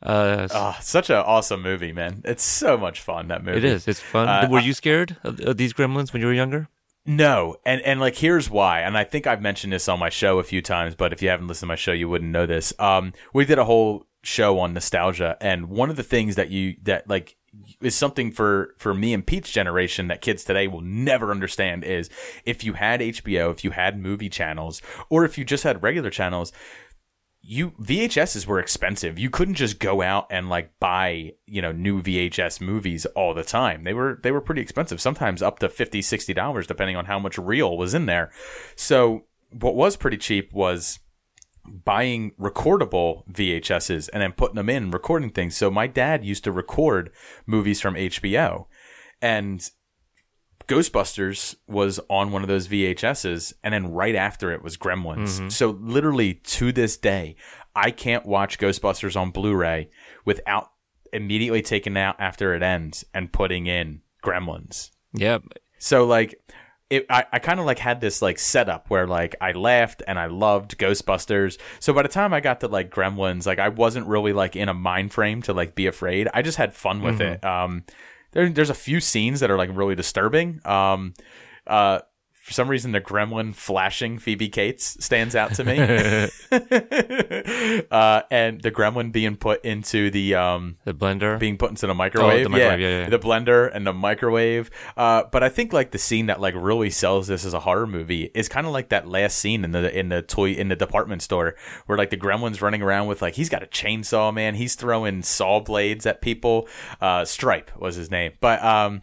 Uh, 0.01 0.47
Oh, 0.51 0.75
such 0.81 1.09
an 1.09 1.17
awesome 1.17 1.61
movie, 1.61 1.91
man. 1.91 2.21
It's 2.23 2.43
so 2.43 2.77
much 2.77 3.01
fun, 3.01 3.27
that 3.29 3.43
movie. 3.43 3.57
it 3.57 3.63
is. 3.63 3.87
It's 3.87 3.99
fun. 3.99 4.27
Uh, 4.27 4.47
Were 4.49 4.59
you 4.59 4.73
scared 4.73 5.17
of, 5.23 5.39
of 5.41 5.57
these 5.57 5.73
Gremlins 5.73 6.13
when 6.13 6.21
you 6.21 6.27
were 6.27 6.33
younger? 6.33 6.69
No, 7.05 7.55
and 7.65 7.81
and 7.81 7.99
like 8.01 8.17
here's 8.17 8.49
why, 8.49 8.81
and 8.81 8.97
I 8.97 9.05
think 9.05 9.27
I've 9.27 9.41
mentioned 9.41 9.71
this 9.71 9.87
on 9.87 9.97
my 9.97 10.09
show 10.09 10.39
a 10.39 10.43
few 10.43 10.61
times, 10.61 10.93
but 10.93 11.13
if 11.13 11.21
you 11.21 11.29
haven't 11.29 11.47
listened 11.47 11.67
to 11.67 11.71
my 11.71 11.75
show, 11.75 11.93
you 11.93 12.09
wouldn't 12.09 12.31
know 12.31 12.45
this. 12.45 12.73
Um, 12.79 13.13
we 13.33 13.45
did 13.45 13.57
a 13.57 13.63
whole 13.63 14.05
show 14.23 14.59
on 14.59 14.73
nostalgia, 14.73 15.37
and 15.39 15.69
one 15.69 15.89
of 15.89 15.95
the 15.95 16.03
things 16.03 16.35
that 16.35 16.49
you 16.51 16.75
that 16.83 17.07
like 17.09 17.37
is 17.81 17.95
something 17.95 18.31
for 18.31 18.75
for 18.77 18.93
me 18.93 19.13
and 19.13 19.25
Pete's 19.25 19.51
generation 19.51 20.07
that 20.07 20.21
kids 20.21 20.43
today 20.43 20.67
will 20.67 20.81
never 20.81 21.31
understand 21.31 21.83
is 21.83 22.09
if 22.45 22.63
you 22.63 22.73
had 22.73 23.01
HBO, 23.01 23.51
if 23.51 23.63
you 23.63 23.71
had 23.71 23.99
movie 23.99 24.29
channels, 24.29 24.81
or 25.09 25.25
if 25.25 25.37
you 25.37 25.45
just 25.45 25.63
had 25.63 25.83
regular 25.83 26.09
channels, 26.09 26.51
you 27.41 27.71
VHSs 27.71 28.45
were 28.45 28.59
expensive. 28.59 29.17
You 29.17 29.29
couldn't 29.29 29.55
just 29.55 29.79
go 29.79 30.01
out 30.01 30.27
and 30.29 30.49
like 30.49 30.77
buy, 30.79 31.33
you 31.45 31.61
know, 31.61 31.71
new 31.71 32.01
VHS 32.01 32.59
movies 32.59 33.05
all 33.07 33.33
the 33.33 33.43
time. 33.43 33.83
They 33.83 33.93
were 33.93 34.19
they 34.21 34.31
were 34.31 34.41
pretty 34.41 34.61
expensive, 34.61 34.99
sometimes 34.99 35.41
up 35.41 35.59
to 35.59 35.69
50 35.69 36.01
60 36.01 36.33
dollars 36.33 36.67
depending 36.67 36.95
on 36.95 37.05
how 37.05 37.19
much 37.19 37.37
reel 37.37 37.77
was 37.77 37.93
in 37.93 38.05
there. 38.05 38.31
So, 38.75 39.25
what 39.51 39.75
was 39.75 39.95
pretty 39.95 40.17
cheap 40.17 40.51
was 40.51 40.99
buying 41.67 42.31
recordable 42.39 43.27
VHSs 43.31 44.09
and 44.13 44.21
then 44.21 44.31
putting 44.33 44.55
them 44.55 44.69
in 44.69 44.91
recording 44.91 45.29
things. 45.29 45.55
So 45.57 45.69
my 45.69 45.87
dad 45.87 46.25
used 46.25 46.43
to 46.45 46.51
record 46.51 47.11
movies 47.45 47.81
from 47.81 47.95
HBO 47.95 48.65
and 49.21 49.69
Ghostbusters 50.67 51.55
was 51.67 51.99
on 52.09 52.31
one 52.31 52.41
of 52.41 52.49
those 52.49 52.67
VHSs, 52.67 53.53
and 53.63 53.73
then 53.73 53.93
right 53.93 54.15
after 54.15 54.51
it 54.51 54.61
was 54.61 54.75
Gremlins. 54.75 55.37
Mm-hmm. 55.37 55.49
So 55.49 55.69
literally 55.69 56.33
to 56.33 56.73
this 56.73 56.97
day, 56.97 57.37
I 57.73 57.91
can't 57.91 58.25
watch 58.25 58.59
Ghostbusters 58.59 59.15
on 59.15 59.31
Blu-ray 59.31 59.89
without 60.25 60.71
immediately 61.13 61.61
taking 61.61 61.95
out 61.95 62.17
after 62.19 62.53
it 62.53 62.61
ends 62.61 63.05
and 63.13 63.31
putting 63.31 63.67
in 63.67 64.01
Gremlins. 64.21 64.91
Yep. 65.13 65.43
So 65.77 66.05
like 66.05 66.35
it 66.89 67.05
I, 67.09 67.25
I 67.31 67.39
kind 67.39 67.59
of 67.59 67.65
like 67.65 67.79
had 67.79 67.99
this 67.99 68.21
like 68.21 68.39
setup 68.39 68.89
where 68.89 69.07
like 69.07 69.35
I 69.41 69.51
laughed 69.51 70.03
and 70.07 70.17
I 70.17 70.27
loved 70.27 70.77
Ghostbusters. 70.77 71.57
So 71.79 71.93
by 71.93 72.03
the 72.03 72.07
time 72.07 72.33
I 72.33 72.39
got 72.39 72.61
to 72.61 72.67
like 72.67 72.89
Gremlins, 72.91 73.45
like 73.45 73.59
I 73.59 73.69
wasn't 73.69 74.07
really 74.07 74.33
like 74.33 74.55
in 74.55 74.69
a 74.69 74.73
mind 74.73 75.11
frame 75.11 75.41
to 75.43 75.53
like 75.53 75.75
be 75.75 75.87
afraid. 75.87 76.29
I 76.33 76.41
just 76.41 76.57
had 76.57 76.73
fun 76.73 77.01
with 77.01 77.19
it. 77.21 77.43
Um 77.43 77.83
there, 78.31 78.49
there's 78.49 78.69
a 78.69 78.75
few 78.75 78.99
scenes 78.99 79.39
that 79.39 79.51
are 79.51 79.57
like 79.57 79.69
really 79.73 79.95
disturbing. 79.95 80.61
Um 80.65 81.13
uh 81.65 81.99
for 82.47 82.53
some 82.53 82.69
reason 82.69 82.93
the 82.93 83.01
gremlin 83.01 83.53
flashing 83.53 84.17
Phoebe 84.19 84.47
Cates 84.47 85.03
stands 85.03 85.35
out 85.35 85.53
to 85.55 85.65
me. 85.65 85.77
uh 87.91 88.21
and 88.31 88.61
the 88.61 88.71
gremlin 88.71 89.11
being 89.11 89.35
put 89.35 89.65
into 89.65 90.09
the 90.09 90.33
um 90.35 90.77
The 90.85 90.93
blender. 90.93 91.37
being 91.37 91.57
put 91.57 91.71
into 91.71 91.87
the 91.87 91.93
microwave. 91.93 92.39
Oh, 92.39 92.43
the 92.43 92.49
microwave, 92.49 92.79
yeah, 92.79 92.99
yeah. 93.01 93.09
The 93.09 93.19
blender 93.19 93.69
and 93.73 93.85
the 93.85 93.91
microwave. 93.91 94.71
Uh, 94.95 95.23
but 95.29 95.43
I 95.43 95.49
think 95.49 95.73
like 95.73 95.91
the 95.91 95.97
scene 95.97 96.27
that 96.27 96.39
like 96.39 96.55
really 96.55 96.89
sells 96.89 97.27
this 97.27 97.43
as 97.43 97.53
a 97.53 97.59
horror 97.59 97.85
movie 97.85 98.31
is 98.33 98.47
kind 98.47 98.65
of 98.65 98.71
like 98.71 98.87
that 98.89 99.09
last 99.09 99.39
scene 99.39 99.65
in 99.65 99.71
the 99.71 99.99
in 99.99 100.07
the 100.07 100.21
toy 100.21 100.51
in 100.51 100.69
the 100.69 100.77
department 100.77 101.21
store 101.23 101.55
where 101.85 101.97
like 101.97 102.11
the 102.11 102.17
gremlin's 102.17 102.61
running 102.61 102.81
around 102.81 103.07
with 103.07 103.21
like 103.21 103.33
he's 103.33 103.49
got 103.49 103.61
a 103.61 103.67
chainsaw, 103.67 104.33
man. 104.33 104.55
He's 104.55 104.75
throwing 104.75 105.21
saw 105.21 105.59
blades 105.59 106.05
at 106.05 106.21
people. 106.21 106.69
Uh, 107.01 107.25
Stripe 107.25 107.77
was 107.77 107.95
his 107.95 108.09
name, 108.09 108.31
but 108.39 108.63
um. 108.63 109.01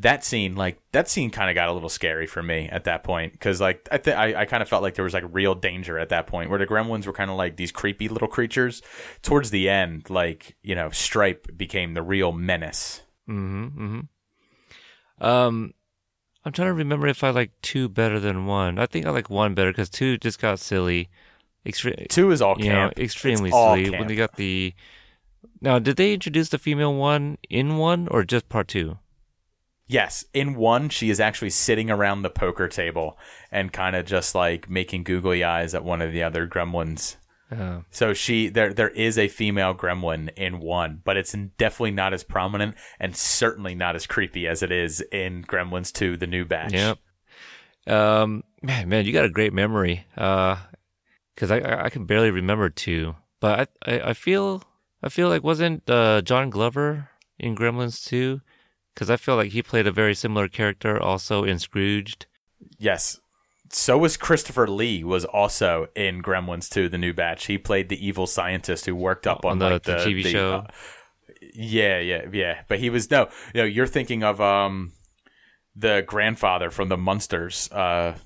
That 0.00 0.24
scene, 0.24 0.54
like 0.54 0.78
that 0.92 1.08
scene, 1.08 1.30
kind 1.30 1.50
of 1.50 1.54
got 1.54 1.68
a 1.68 1.72
little 1.72 1.88
scary 1.88 2.26
for 2.26 2.42
me 2.42 2.68
at 2.70 2.84
that 2.84 3.02
point 3.02 3.32
because, 3.32 3.60
like, 3.60 3.88
I, 3.90 3.98
th- 3.98 4.16
I 4.16 4.42
I 4.42 4.44
kind 4.44 4.62
of 4.62 4.68
felt 4.68 4.82
like 4.82 4.94
there 4.94 5.04
was 5.04 5.14
like 5.14 5.24
real 5.32 5.54
danger 5.56 5.98
at 5.98 6.10
that 6.10 6.26
point 6.28 6.50
where 6.50 6.58
the 6.58 6.66
gremlins 6.66 7.04
were 7.06 7.12
kind 7.12 7.30
of 7.30 7.36
like 7.36 7.56
these 7.56 7.72
creepy 7.72 8.08
little 8.08 8.28
creatures. 8.28 8.80
Towards 9.22 9.50
the 9.50 9.68
end, 9.68 10.08
like 10.08 10.56
you 10.62 10.74
know, 10.76 10.90
Stripe 10.90 11.48
became 11.56 11.94
the 11.94 12.02
real 12.02 12.30
menace. 12.32 13.02
Mm-hmm. 13.28 13.64
Mm-hmm. 13.64 15.24
Um, 15.24 15.74
I'm 16.44 16.52
trying 16.52 16.68
to 16.68 16.74
remember 16.74 17.08
if 17.08 17.24
I 17.24 17.30
like 17.30 17.50
two 17.62 17.88
better 17.88 18.20
than 18.20 18.46
one. 18.46 18.78
I 18.78 18.86
think 18.86 19.04
I 19.04 19.10
like 19.10 19.28
one 19.28 19.54
better 19.54 19.70
because 19.70 19.90
two 19.90 20.16
just 20.18 20.40
got 20.40 20.60
silly. 20.60 21.08
Extre- 21.66 22.08
Two 22.08 22.30
is 22.30 22.40
all 22.40 22.54
you 22.58 22.68
know, 22.68 22.86
camp. 22.86 22.98
extremely 22.98 23.50
all 23.50 23.74
silly 23.74 23.90
when 23.90 24.06
they 24.06 24.14
got 24.14 24.36
the. 24.36 24.74
Now, 25.60 25.78
did 25.78 25.96
they 25.96 26.14
introduce 26.14 26.48
the 26.48 26.58
female 26.58 26.94
one 26.94 27.36
in 27.50 27.76
one 27.76 28.08
or 28.08 28.24
just 28.24 28.48
part 28.48 28.68
two? 28.68 28.98
Yes, 29.88 30.24
in 30.34 30.54
one, 30.54 30.90
she 30.90 31.08
is 31.08 31.18
actually 31.18 31.50
sitting 31.50 31.90
around 31.90 32.22
the 32.22 32.30
poker 32.30 32.68
table 32.68 33.18
and 33.50 33.72
kind 33.72 33.96
of 33.96 34.04
just 34.04 34.34
like 34.34 34.68
making 34.68 35.02
googly 35.02 35.42
eyes 35.42 35.74
at 35.74 35.82
one 35.82 36.02
of 36.02 36.12
the 36.12 36.22
other 36.22 36.46
gremlins. 36.46 37.16
Uh, 37.50 37.80
So 37.90 38.12
she 38.12 38.48
there 38.50 38.74
there 38.74 38.90
is 38.90 39.16
a 39.16 39.28
female 39.28 39.74
gremlin 39.74 40.28
in 40.36 40.60
one, 40.60 41.00
but 41.02 41.16
it's 41.16 41.32
definitely 41.56 41.92
not 41.92 42.12
as 42.12 42.22
prominent 42.22 42.74
and 43.00 43.16
certainly 43.16 43.74
not 43.74 43.96
as 43.96 44.06
creepy 44.06 44.46
as 44.46 44.62
it 44.62 44.70
is 44.70 45.00
in 45.10 45.42
Gremlins 45.44 45.90
2, 45.90 46.18
the 46.18 46.26
new 46.26 46.44
batch. 46.44 46.74
Yep. 46.74 46.98
Um, 47.86 48.44
man, 48.62 48.90
man, 48.90 49.06
you 49.06 49.14
got 49.14 49.24
a 49.24 49.30
great 49.30 49.54
memory. 49.54 50.04
Uh, 50.14 50.56
cause 51.36 51.50
I, 51.50 51.60
I, 51.60 51.84
I 51.84 51.90
can 51.90 52.04
barely 52.04 52.30
remember 52.30 52.68
two, 52.68 53.16
but 53.40 53.70
I, 53.86 53.92
I, 53.94 54.00
I 54.10 54.12
feel, 54.12 54.62
I 55.02 55.08
feel 55.08 55.30
like 55.30 55.42
wasn't, 55.42 55.88
uh, 55.88 56.20
John 56.20 56.50
Glover 56.50 57.08
in 57.38 57.56
Gremlins 57.56 58.04
2? 58.06 58.42
Cause 58.98 59.10
I 59.10 59.16
feel 59.16 59.36
like 59.36 59.52
he 59.52 59.62
played 59.62 59.86
a 59.86 59.92
very 59.92 60.14
similar 60.14 60.48
character 60.48 61.00
also 61.00 61.44
in 61.44 61.60
Scrooged. 61.60 62.26
Yes. 62.78 63.20
So 63.70 63.96
was 63.96 64.16
Christopher 64.16 64.66
Lee 64.66 65.04
was 65.04 65.24
also 65.24 65.86
in 65.94 66.20
Gremlins 66.20 66.68
2, 66.68 66.88
the 66.88 66.98
new 66.98 67.12
batch. 67.12 67.46
He 67.46 67.58
played 67.58 67.88
the 67.90 68.04
evil 68.04 68.26
scientist 68.26 68.86
who 68.86 68.96
worked 68.96 69.26
up 69.26 69.44
on, 69.44 69.52
On 69.52 69.58
the- 69.60 69.70
like, 69.70 69.82
the 69.84 69.96
TV 69.96 70.24
show? 70.24 70.64
uh, 70.66 70.66
yeah, 71.54 72.00
yeah, 72.00 72.22
yeah. 72.32 72.62
But 72.66 72.80
he 72.80 72.90
was 72.90 73.08
no, 73.10 73.28
no. 73.54 73.62
You're 73.64 73.86
thinking 73.86 74.24
of 74.24 74.40
um 74.40 74.92
the 75.76 76.02
grandfather 76.04 76.70
from 76.72 76.88
the 76.88 76.96
Munsters. 76.96 77.70
Uh, 77.70 78.16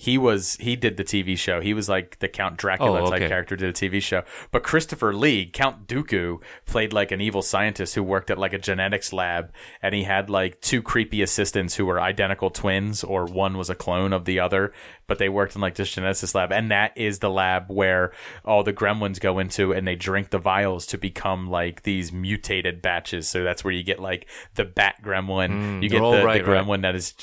he 0.00 0.16
was 0.16 0.56
he 0.60 0.76
did 0.76 0.96
the 0.96 1.02
TV 1.02 1.36
show. 1.36 1.60
He 1.60 1.74
was 1.74 1.88
like 1.88 2.20
the 2.20 2.28
Count 2.28 2.56
Dracula 2.56 3.02
Oh, 3.02 3.10
type 3.10 3.28
character 3.28 3.56
did 3.56 3.68
a 3.68 3.72
TV 3.72 4.00
show. 4.00 4.22
But 4.52 4.62
Christopher 4.62 5.12
Lee, 5.12 5.44
Count 5.44 5.88
Dooku, 5.88 6.40
played 6.66 6.92
like 6.92 7.10
an 7.10 7.20
evil 7.20 7.42
scientist 7.42 7.96
who 7.96 8.04
worked 8.04 8.30
at 8.30 8.38
like 8.38 8.52
a 8.52 8.58
genetics 8.58 9.12
lab, 9.12 9.50
and 9.82 9.96
he 9.96 10.04
had 10.04 10.30
like 10.30 10.60
two 10.60 10.82
creepy 10.82 11.20
assistants 11.20 11.74
who 11.74 11.84
were 11.84 12.00
identical 12.00 12.48
twins, 12.48 13.02
or 13.02 13.24
one 13.24 13.58
was 13.58 13.70
a 13.70 13.74
clone 13.74 14.12
of 14.12 14.24
the 14.24 14.38
other. 14.38 14.72
But 15.08 15.18
they 15.18 15.28
worked 15.28 15.56
in 15.56 15.60
like 15.60 15.74
this 15.74 15.94
geneticist 15.94 16.34
lab, 16.34 16.52
and 16.52 16.70
that 16.70 16.96
is 16.96 17.18
the 17.18 17.30
lab 17.30 17.68
where 17.68 18.12
all 18.44 18.62
the 18.62 18.72
gremlins 18.72 19.18
go 19.18 19.38
into, 19.38 19.72
and 19.72 19.86
they 19.86 19.96
drink 19.96 20.30
the 20.30 20.38
vials 20.38 20.86
to 20.86 20.98
become 20.98 21.50
like 21.50 21.82
these 21.82 22.12
mutated 22.12 22.80
batches. 22.80 23.28
So 23.28 23.42
that's 23.42 23.64
where 23.64 23.72
you 23.72 23.82
get 23.82 23.98
like 23.98 24.28
the 24.54 24.64
bat 24.64 24.96
gremlin, 25.02 25.82
you 25.82 25.88
get 25.88 26.00
the, 26.00 26.24
right, 26.24 26.44
the 26.44 26.50
right. 26.50 26.64
gremlin 26.64 26.82
that 26.82 26.94
is 26.94 27.14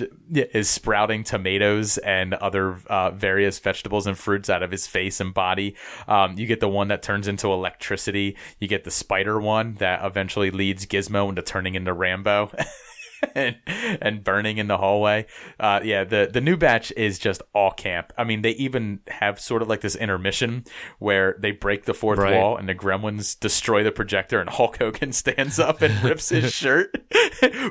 is 0.52 0.70
sprouting 0.70 1.24
tomatoes 1.24 1.98
and 2.00 2.34
other 2.34 2.80
uh, 2.88 3.12
various 3.12 3.60
vegetables 3.60 4.08
and 4.08 4.18
fruits 4.18 4.50
out 4.50 4.64
of 4.64 4.72
his 4.72 4.88
face 4.88 5.20
and 5.20 5.34
body. 5.34 5.76
Um, 6.08 6.38
you 6.38 6.48
get 6.48 6.60
the 6.60 6.68
one 6.68 6.88
that 6.90 7.04
turns 7.04 7.28
into 7.28 7.52
electricity. 7.52 8.36
You 8.60 8.68
get 8.68 8.84
the 8.84 8.92
spider 8.92 9.40
one 9.40 9.76
that 9.76 10.04
eventually 10.04 10.52
leads 10.52 10.86
Gizmo 10.86 11.30
into 11.30 11.42
turning 11.42 11.76
into 11.76 11.94
Rambo. 11.94 12.52
And, 13.34 13.56
and 14.02 14.24
burning 14.24 14.58
in 14.60 14.68
the 14.68 14.78
hallway. 14.78 15.26
Uh, 15.60 15.80
yeah, 15.84 16.04
the 16.04 16.30
the 16.32 16.42
new 16.42 16.56
batch 16.58 16.92
is 16.96 17.18
just 17.20 17.42
all 17.54 17.72
camp. 17.72 18.14
I 18.18 18.24
mean, 18.24 18.42
they 18.44 18.52
even 18.52 19.00
have 19.08 19.40
sort 19.40 19.62
of 19.62 19.68
like 19.68 19.82
this 19.82 19.96
intermission 19.96 20.64
where 21.00 21.36
they 21.40 21.52
break 21.52 21.86
the 21.86 21.94
fourth 21.94 22.20
Right. 22.20 22.36
wall 22.36 22.56
and 22.56 22.68
the 22.70 22.76
gremlins 22.76 23.38
destroy 23.40 23.84
the 23.84 23.92
projector, 23.92 24.40
and 24.40 24.50
Hulk 24.50 24.78
Hogan 24.78 25.12
stands 25.24 25.60
up 25.60 25.82
and 25.82 26.02
rips 26.04 26.30
his 26.30 26.54
shirt. 26.62 26.96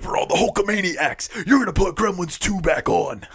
For 0.02 0.16
all 0.16 0.26
the 0.26 0.34
Hulkamaniacs, 0.34 1.46
you're 1.46 1.58
gonna 1.60 1.72
put 1.72 1.94
Gremlins 1.94 2.38
two 2.38 2.60
back 2.60 2.88
on. 2.88 3.26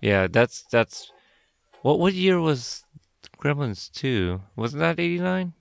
Yeah, 0.00 0.26
that's, 0.28 0.62
that's, 0.70 1.10
what, 1.82 1.98
what 1.98 2.14
year 2.14 2.40
was 2.40 2.84
Gremlins 3.42 3.90
2? 3.92 4.40
Wasn't 4.56 4.80
that 4.80 5.00
89? 5.00 5.52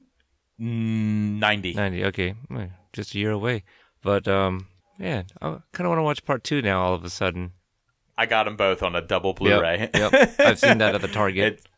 Mm, 0.60 1.40
Ninety. 1.40 1.74
90, 1.74 2.06
okay. 2.06 2.36
Eh, 2.56 2.68
Just 2.94 3.16
a 3.16 3.20
year 3.20 3.32
away. 3.32 3.64
But, 4.04 4.28
um, 4.28 4.68
yeah, 5.00 5.24
I 5.42 5.58
kind 5.72 5.86
of 5.86 5.90
want 5.90 6.00
to 6.00 6.04
watch 6.04 6.26
part 6.26 6.44
two 6.44 6.62
now 6.62 6.82
all 6.82 6.94
of 6.94 7.04
a 7.04 7.10
sudden. 7.10 7.52
I 8.18 8.26
got 8.26 8.46
them 8.46 8.58
both 8.58 8.82
on 8.82 8.96
a 8.96 9.02
double 9.02 9.34
Blu-ray. 9.34 9.90
Yep, 9.94 10.14
yep. 10.14 10.40
I've 10.40 10.60
seen 10.60 10.80
that 10.80 10.96
at 10.96 11.02
the 11.02 11.08
Target. 11.08 11.62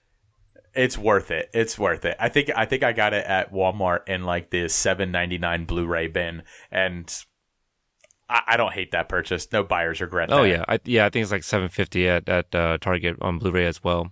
It, 0.75 0.83
it's 0.83 0.97
worth 0.99 1.31
it. 1.31 1.49
It's 1.51 1.79
worth 1.79 2.05
it. 2.05 2.15
I 2.19 2.29
think 2.29 2.51
I 2.55 2.65
think 2.65 2.83
I 2.83 2.93
got 2.93 3.11
it 3.13 3.25
at 3.25 3.51
Walmart 3.51 4.07
in 4.07 4.23
like 4.23 4.51
the 4.51 4.69
seven 4.69 5.11
ninety 5.11 5.39
nine 5.39 5.65
Blu-ray 5.65 6.07
bin, 6.07 6.43
and 6.71 7.11
I, 8.29 8.41
I 8.49 8.57
don't 8.57 8.71
hate 8.71 8.91
that 8.91 9.09
purchase. 9.09 9.51
No 9.51 9.63
buyer's 9.63 9.99
regret. 9.99 10.29
That. 10.29 10.39
Oh 10.39 10.43
that. 10.43 10.49
yeah, 10.49 10.65
I, 10.67 10.79
yeah. 10.85 11.05
I 11.07 11.09
think 11.09 11.23
it's 11.23 11.31
like 11.31 11.43
seven 11.43 11.69
fifty 11.69 12.07
at 12.07 12.29
at 12.29 12.53
uh, 12.53 12.77
Target 12.79 13.17
on 13.19 13.39
Blu-ray 13.39 13.65
as 13.65 13.83
well. 13.83 14.11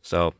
So, 0.00 0.32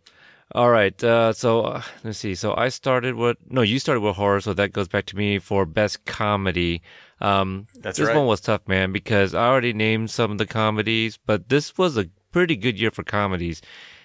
all 0.52 0.70
right. 0.70 1.04
Uh, 1.04 1.34
so 1.34 1.62
uh, 1.62 1.82
let's 2.02 2.18
see. 2.18 2.34
So 2.34 2.54
I 2.56 2.70
started 2.70 3.14
with 3.14 3.36
no, 3.48 3.60
you 3.60 3.78
started 3.78 4.00
with 4.00 4.16
horror, 4.16 4.40
so 4.40 4.54
that 4.54 4.72
goes 4.72 4.88
back 4.88 5.04
to 5.06 5.16
me 5.16 5.38
for 5.38 5.66
best 5.66 6.06
comedy. 6.06 6.80
Um, 7.20 7.66
That's 7.80 7.98
this 7.98 8.08
right. 8.08 8.16
one 8.16 8.26
was 8.26 8.40
tough, 8.40 8.66
man, 8.68 8.92
because 8.92 9.34
I 9.34 9.46
already 9.46 9.72
named 9.72 10.10
some 10.10 10.30
of 10.32 10.38
the 10.38 10.46
comedies, 10.46 11.18
but 11.24 11.48
this 11.48 11.76
was 11.78 11.96
a 11.96 12.10
pretty 12.30 12.56
good 12.56 12.78
year 12.78 12.90
for 12.90 13.02
comedies, 13.02 13.62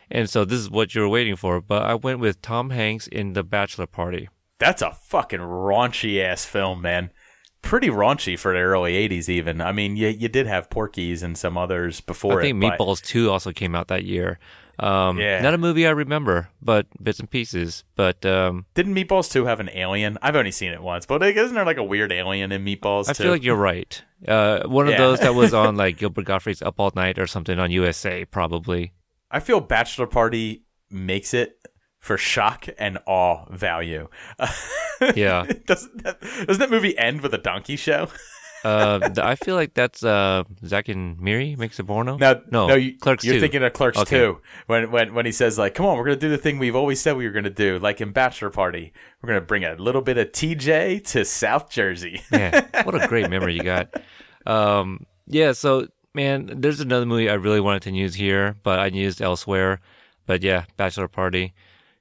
and 0.09 0.29
so 0.29 0.45
this 0.45 0.59
is 0.59 0.69
what 0.69 0.95
you 0.95 1.01
were 1.01 1.09
waiting 1.09 1.35
for. 1.35 1.59
But 1.61 1.83
I 1.83 1.95
went 1.95 2.19
with 2.19 2.41
Tom 2.41 2.69
Hanks 2.69 3.07
in 3.07 3.33
The 3.33 3.43
Bachelor 3.43 3.87
Party. 3.87 4.29
That's 4.59 4.81
a 4.81 4.91
fucking 4.91 5.39
raunchy 5.39 6.21
ass 6.23 6.45
film, 6.45 6.81
man. 6.81 7.11
Pretty 7.61 7.89
raunchy 7.89 8.39
for 8.39 8.53
the 8.53 8.59
early 8.59 8.93
'80s, 8.93 9.27
even. 9.29 9.59
I 9.61 9.71
mean, 9.71 9.95
you 9.97 10.07
you 10.07 10.27
did 10.29 10.47
have 10.47 10.69
Porky's 10.69 11.21
and 11.21 11.37
some 11.37 11.57
others 11.57 11.99
before 12.01 12.39
I 12.39 12.43
think 12.43 12.63
it. 12.63 12.67
but- 12.69 12.79
Meatballs 12.79 13.03
2 13.03 13.29
also 13.29 13.51
came 13.51 13.75
out 13.75 13.87
that 13.89 14.03
year. 14.05 14.39
Um, 14.79 15.19
Yeah. 15.19 15.41
Not 15.41 15.53
a 15.53 15.57
movie 15.57 15.85
I 15.87 15.91
remember, 15.91 16.49
but 16.61 16.87
bits 17.03 17.19
and 17.19 17.29
pieces. 17.29 17.83
But 17.95 18.25
um, 18.25 18.65
Didn't 18.73 18.95
Meatballs 18.95 19.31
2 19.31 19.45
have 19.45 19.59
an 19.59 19.69
alien? 19.73 20.17
I've 20.21 20.35
only 20.35 20.51
seen 20.51 20.71
it 20.71 20.81
once, 20.81 21.05
but 21.05 21.21
like, 21.21 21.35
isn't 21.35 21.53
there 21.55 21.65
like 21.65 21.77
a 21.77 21.83
weird 21.83 22.11
alien 22.11 22.51
in 22.51 22.63
Meatballs 22.65 23.09
I 23.09 23.13
too? 23.13 23.23
feel 23.23 23.31
like 23.31 23.43
you're 23.43 23.55
right. 23.55 24.01
Uh, 24.27 24.67
one 24.67 24.87
of 24.87 24.97
those 24.97 25.19
that 25.19 25.33
was 25.35 25.53
on 25.53 25.75
like 25.83 25.97
Gilbert 25.97 26.25
Gottfried's 26.25 26.61
Up 26.61 26.79
All 26.79 26.91
Night 26.95 27.19
or 27.19 27.27
something 27.27 27.57
on 27.59 27.71
USA, 27.71 28.25
probably. 28.25 28.93
I 29.29 29.39
feel 29.39 29.59
Bachelor 29.59 30.07
Party 30.07 30.63
makes 30.89 31.33
it 31.33 31.57
for 31.99 32.17
shock 32.17 32.67
and 32.77 32.97
awe 33.05 33.45
value. 33.51 34.07
Yeah. 35.15 35.45
doesn't 35.65 36.03
that, 36.03 36.21
doesn't 36.21 36.59
that 36.59 36.69
movie 36.69 36.95
end 36.95 37.21
with 37.21 37.33
a 37.33 37.39
donkey 37.39 37.75
show? 37.75 38.07
Uh, 38.63 38.99
th- 38.99 39.17
I 39.17 39.35
feel 39.35 39.55
like 39.55 39.73
that's 39.73 40.03
uh, 40.03 40.43
Zach 40.65 40.87
and 40.89 41.19
Miri 41.19 41.55
makes 41.55 41.79
a 41.79 41.83
porno. 41.83 42.17
No, 42.17 42.41
no, 42.51 42.67
no. 42.67 42.75
You, 42.75 42.97
Clerks 42.97 43.23
You're 43.23 43.35
2. 43.35 43.41
thinking 43.41 43.63
of 43.63 43.73
Clerks 43.73 43.97
Okay. 43.97 44.17
Two 44.17 44.41
when 44.67 44.91
when 44.91 45.13
when 45.13 45.25
he 45.25 45.31
says 45.31 45.57
like, 45.57 45.73
"Come 45.73 45.85
on, 45.85 45.97
we're 45.97 46.05
gonna 46.05 46.17
do 46.17 46.29
the 46.29 46.37
thing 46.37 46.59
we've 46.59 46.75
always 46.75 46.99
said 46.99 47.17
we 47.17 47.25
were 47.25 47.31
gonna 47.33 47.49
do." 47.49 47.79
Like 47.79 48.01
in 48.01 48.11
Bachelor 48.11 48.49
Party, 48.49 48.93
we're 49.21 49.27
gonna 49.27 49.41
bring 49.41 49.63
a 49.63 49.75
little 49.75 50.01
bit 50.01 50.17
of 50.17 50.31
TJ 50.31 51.05
to 51.11 51.25
South 51.25 51.69
Jersey. 51.69 52.21
man, 52.31 52.69
what 52.83 52.95
a 52.95 53.07
great 53.07 53.29
memory 53.29 53.55
you 53.55 53.63
got. 53.63 53.93
Um, 54.45 55.05
yeah, 55.27 55.53
so 55.53 55.87
man, 56.13 56.51
there's 56.61 56.79
another 56.79 57.05
movie 57.05 57.29
I 57.29 57.35
really 57.35 57.61
wanted 57.61 57.81
to 57.83 57.91
use 57.91 58.15
here, 58.15 58.57
but 58.63 58.79
I 58.79 58.87
used 58.87 59.21
elsewhere. 59.21 59.79
But 60.25 60.43
yeah, 60.43 60.65
Bachelor 60.77 61.07
Party. 61.07 61.53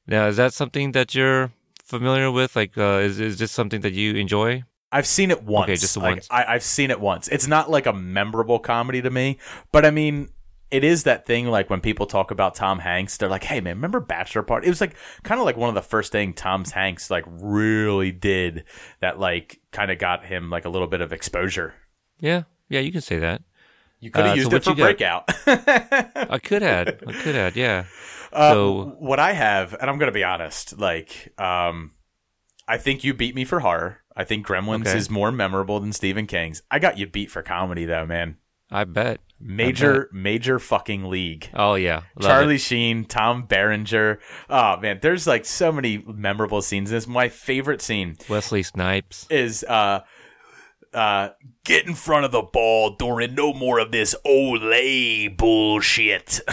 Now, 0.06 0.26
is 0.26 0.36
that 0.36 0.52
something 0.52 0.92
that 0.92 1.14
you're 1.14 1.52
familiar 1.84 2.30
with? 2.30 2.56
Like, 2.56 2.76
uh, 2.76 3.00
is 3.02 3.18
is 3.20 3.38
this 3.38 3.52
something 3.52 3.80
that 3.80 3.92
you 3.92 4.14
enjoy? 4.14 4.64
I've 4.92 5.06
seen 5.06 5.30
it 5.30 5.42
once. 5.44 5.64
Okay, 5.64 5.76
just 5.76 5.96
Like, 5.96 6.16
once. 6.16 6.28
I, 6.30 6.44
I've 6.54 6.62
seen 6.64 6.90
it 6.90 7.00
once. 7.00 7.28
It's 7.28 7.46
not 7.46 7.70
like 7.70 7.86
a 7.86 7.92
memorable 7.92 8.58
comedy 8.58 9.00
to 9.02 9.10
me, 9.10 9.38
but 9.72 9.84
I 9.86 9.90
mean, 9.90 10.28
it 10.70 10.82
is 10.84 11.04
that 11.04 11.26
thing. 11.26 11.46
Like 11.46 11.70
when 11.70 11.80
people 11.80 12.06
talk 12.06 12.30
about 12.30 12.54
Tom 12.54 12.78
Hanks, 12.80 13.16
they're 13.16 13.28
like, 13.28 13.44
"Hey, 13.44 13.60
man, 13.60 13.76
remember 13.76 14.00
Bachelor 14.00 14.42
Party?" 14.42 14.66
It 14.66 14.70
was 14.70 14.80
like 14.80 14.94
kind 15.22 15.40
of 15.40 15.44
like 15.44 15.56
one 15.56 15.68
of 15.68 15.74
the 15.74 15.82
first 15.82 16.12
thing 16.12 16.32
Tom 16.32 16.64
Hanks 16.64 17.10
like 17.10 17.24
really 17.28 18.12
did 18.12 18.64
that 19.00 19.18
like 19.18 19.60
kind 19.72 19.90
of 19.90 19.98
got 19.98 20.24
him 20.24 20.48
like 20.50 20.64
a 20.64 20.68
little 20.68 20.88
bit 20.88 21.00
of 21.00 21.12
exposure. 21.12 21.74
Yeah, 22.20 22.42
yeah, 22.68 22.80
you 22.80 22.92
can 22.92 23.00
say 23.00 23.18
that. 23.20 23.42
You 24.00 24.10
could 24.10 24.24
have 24.24 24.32
Uh, 24.32 24.36
used 24.36 24.52
what 24.52 24.62
it 24.62 24.64
for? 24.64 24.74
Breakout. 24.74 25.24
I 25.46 26.38
could 26.42 26.62
add, 26.62 27.02
I 27.06 27.12
could 27.12 27.36
add, 27.36 27.54
yeah. 27.56 27.84
Uh, 28.32 28.52
So- 28.52 28.96
what 28.98 29.18
I 29.20 29.32
have, 29.32 29.74
and 29.78 29.90
I'm 29.90 29.98
gonna 29.98 30.10
be 30.12 30.24
honest, 30.24 30.78
like, 30.78 31.32
um, 31.38 31.92
I 32.66 32.78
think 32.78 33.04
you 33.04 33.12
beat 33.12 33.34
me 33.34 33.44
for 33.44 33.60
horror. 33.60 33.98
I 34.20 34.24
think 34.24 34.46
Gremlins 34.46 34.86
Okay. 34.88 34.98
is 34.98 35.08
more 35.08 35.32
memorable 35.32 35.80
than 35.80 35.94
Stephen 35.94 36.26
King's. 36.26 36.62
I 36.70 36.78
got 36.78 36.98
you 36.98 37.06
beat 37.06 37.30
for 37.30 37.40
comedy 37.42 37.86
though, 37.86 38.04
man. 38.04 38.36
I 38.70 38.84
bet. 38.84 39.20
Major, 39.40 40.10
major 40.12 40.58
fucking 40.58 41.04
league. 41.08 41.48
Oh 41.54 41.74
yeah, 41.74 42.02
Love 42.16 42.30
Charlie 42.30 42.56
it. 42.56 42.60
Sheen, 42.60 43.06
Tom 43.06 43.44
Berenger. 43.46 44.20
Oh 44.50 44.76
man, 44.76 44.98
there's 45.00 45.26
like 45.26 45.46
so 45.46 45.72
many 45.72 46.04
memorable 46.06 46.60
scenes. 46.60 46.90
in 46.90 46.96
This 46.96 47.06
my 47.06 47.30
favorite 47.30 47.80
scene 47.80 48.18
Wesley 48.28 48.62
Snipes. 48.62 49.26
is 49.30 49.64
uh 49.64 50.00
uh 50.92 51.30
get 51.64 51.86
in 51.86 51.94
front 51.94 52.26
of 52.26 52.32
the 52.32 52.42
ball, 52.42 52.96
Dorn. 52.96 53.34
No 53.34 53.54
more 53.54 53.78
of 53.78 53.90
this 53.92 54.14
Olay 54.26 55.34
bullshit. 55.34 56.40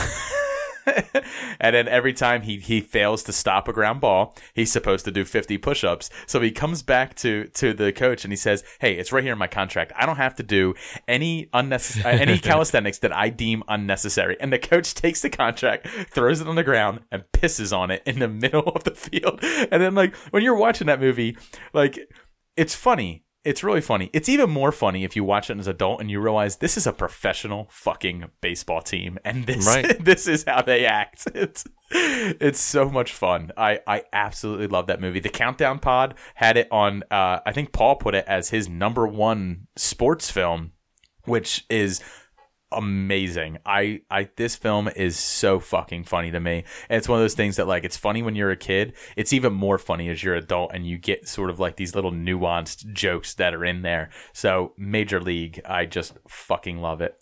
and 1.60 1.76
then 1.76 1.88
every 1.88 2.14
time 2.14 2.42
he 2.42 2.60
he 2.60 2.82
fails 2.82 3.24
to 3.24 3.34
stop 3.34 3.68
a 3.68 3.74
ground 3.74 4.02
ball, 4.02 4.36
he's 4.54 4.72
supposed 4.72 5.06
to 5.06 5.12
do 5.12 5.26
50 5.26 5.58
push-ups. 5.58 6.10
So 6.26 6.42
he 6.42 6.52
comes 6.52 6.84
back 6.84 7.16
to 7.16 7.46
to 7.56 7.74
the 7.74 7.92
coach 7.92 8.24
and 8.24 8.32
he 8.32 8.38
says, 8.38 8.64
"Hey, 8.80 8.94
it's 8.94 9.12
right 9.12 9.24
here 9.24 9.34
in 9.34 9.40
my 9.40 9.48
contract. 9.48 9.92
I 9.96 10.06
don't 10.06 10.18
have 10.18 10.36
to 10.36 10.44
do 10.44 10.74
any 11.08 11.50
unnecessary 11.54 12.16
uh, 12.16 12.20
any 12.20 12.38
calisthenics 12.40 13.00
that 13.00 13.16
I 13.16 13.30
deem 13.30 13.64
unnecessary." 13.68 14.38
And 14.40 14.52
the 14.52 14.60
coach 14.60 14.94
takes 14.94 15.22
the 15.22 15.30
contract, 15.30 15.88
throws 15.88 16.42
it 16.42 16.48
on 16.48 16.56
the 16.56 16.64
ground, 16.64 17.02
and 17.12 17.24
pisses 17.34 17.76
on 17.76 17.92
it 17.92 18.04
in 18.06 18.20
the 18.20 18.28
middle 18.44 18.70
of 18.70 18.84
the 18.84 18.96
field. 18.96 19.40
And 19.44 19.82
then 19.82 19.96
like 19.96 20.16
when 20.32 20.44
you're 20.44 20.56
watching 20.56 20.88
that 20.88 21.00
movie, 21.00 21.38
like 21.74 22.00
it's 22.56 22.76
funny. 22.76 23.24
It's 23.44 23.64
really 23.64 23.82
funny. 23.82 24.10
It's 24.14 24.28
even 24.28 24.50
more 24.50 24.72
funny 24.74 25.04
if 25.06 25.16
you 25.16 25.24
watch 25.24 25.50
it 25.50 25.58
as 25.58 25.68
an 25.68 25.76
adult 25.76 26.02
and 26.02 26.12
you 26.12 26.20
realize 26.20 26.58
this 26.58 26.76
is 26.76 26.86
a 26.86 26.92
professional 26.92 27.68
fucking 27.70 28.26
baseball 28.42 28.82
team, 28.82 29.18
and 29.24 29.46
this 29.46 29.66
Right. 29.66 29.98
this 30.04 30.28
is 30.28 30.44
how 30.46 30.62
they 30.62 30.86
act. 30.86 31.28
It's 31.36 31.64
it's 31.90 32.60
so 32.60 32.90
much 32.90 33.14
fun. 33.14 33.52
I 33.56 33.80
I 33.88 34.04
absolutely 34.12 34.68
love 34.68 34.88
that 34.88 35.00
movie. 35.00 35.22
The 35.22 35.30
Countdown 35.30 35.80
Pod 35.80 36.16
had 36.36 36.58
it 36.58 36.68
on. 36.72 37.04
Uh, 37.10 37.40
I 37.46 37.54
think 37.54 37.72
Paul 37.72 37.96
put 37.96 38.16
it 38.16 38.26
as 38.28 38.50
his 38.50 38.68
number 38.68 39.08
one 39.08 39.68
sports 39.78 40.30
film, 40.30 40.74
which 41.24 41.66
is 41.70 42.02
amazing. 42.72 43.60
I 43.66 44.02
I 44.10 44.30
this 44.36 44.56
film 44.56 44.88
is 44.88 45.18
so 45.18 45.60
fucking 45.60 46.04
funny 46.04 46.32
to 46.32 46.40
me. 46.40 46.64
And 46.90 46.98
it's 46.98 47.08
one 47.08 47.20
of 47.20 47.24
those 47.24 47.34
things 47.34 47.56
that 47.56 47.68
like 47.68 47.84
it's 47.84 47.98
funny 47.98 48.22
when 48.22 48.36
you're 48.36 48.52
a 48.52 48.58
kid. 48.58 48.94
It's 49.16 49.34
even 49.34 49.54
more 49.54 49.78
funny 49.78 50.10
as 50.10 50.24
you're 50.24 50.36
an 50.36 50.44
adult 50.44 50.72
and 50.74 50.86
you 50.86 50.98
get 50.98 51.28
sort 51.28 51.50
of 51.50 51.60
like 51.60 51.76
these 51.76 51.96
little 51.96 52.12
nuanced 52.12 52.92
jokes 52.94 53.34
that 53.36 53.54
are 53.54 53.66
in 53.66 53.82
there. 53.82 54.10
So 54.34 54.74
Major 54.78 55.22
League, 55.22 55.62
I 55.66 55.86
just 55.86 56.14
fucking 56.28 56.80
love 56.80 57.02
it. 57.02 57.20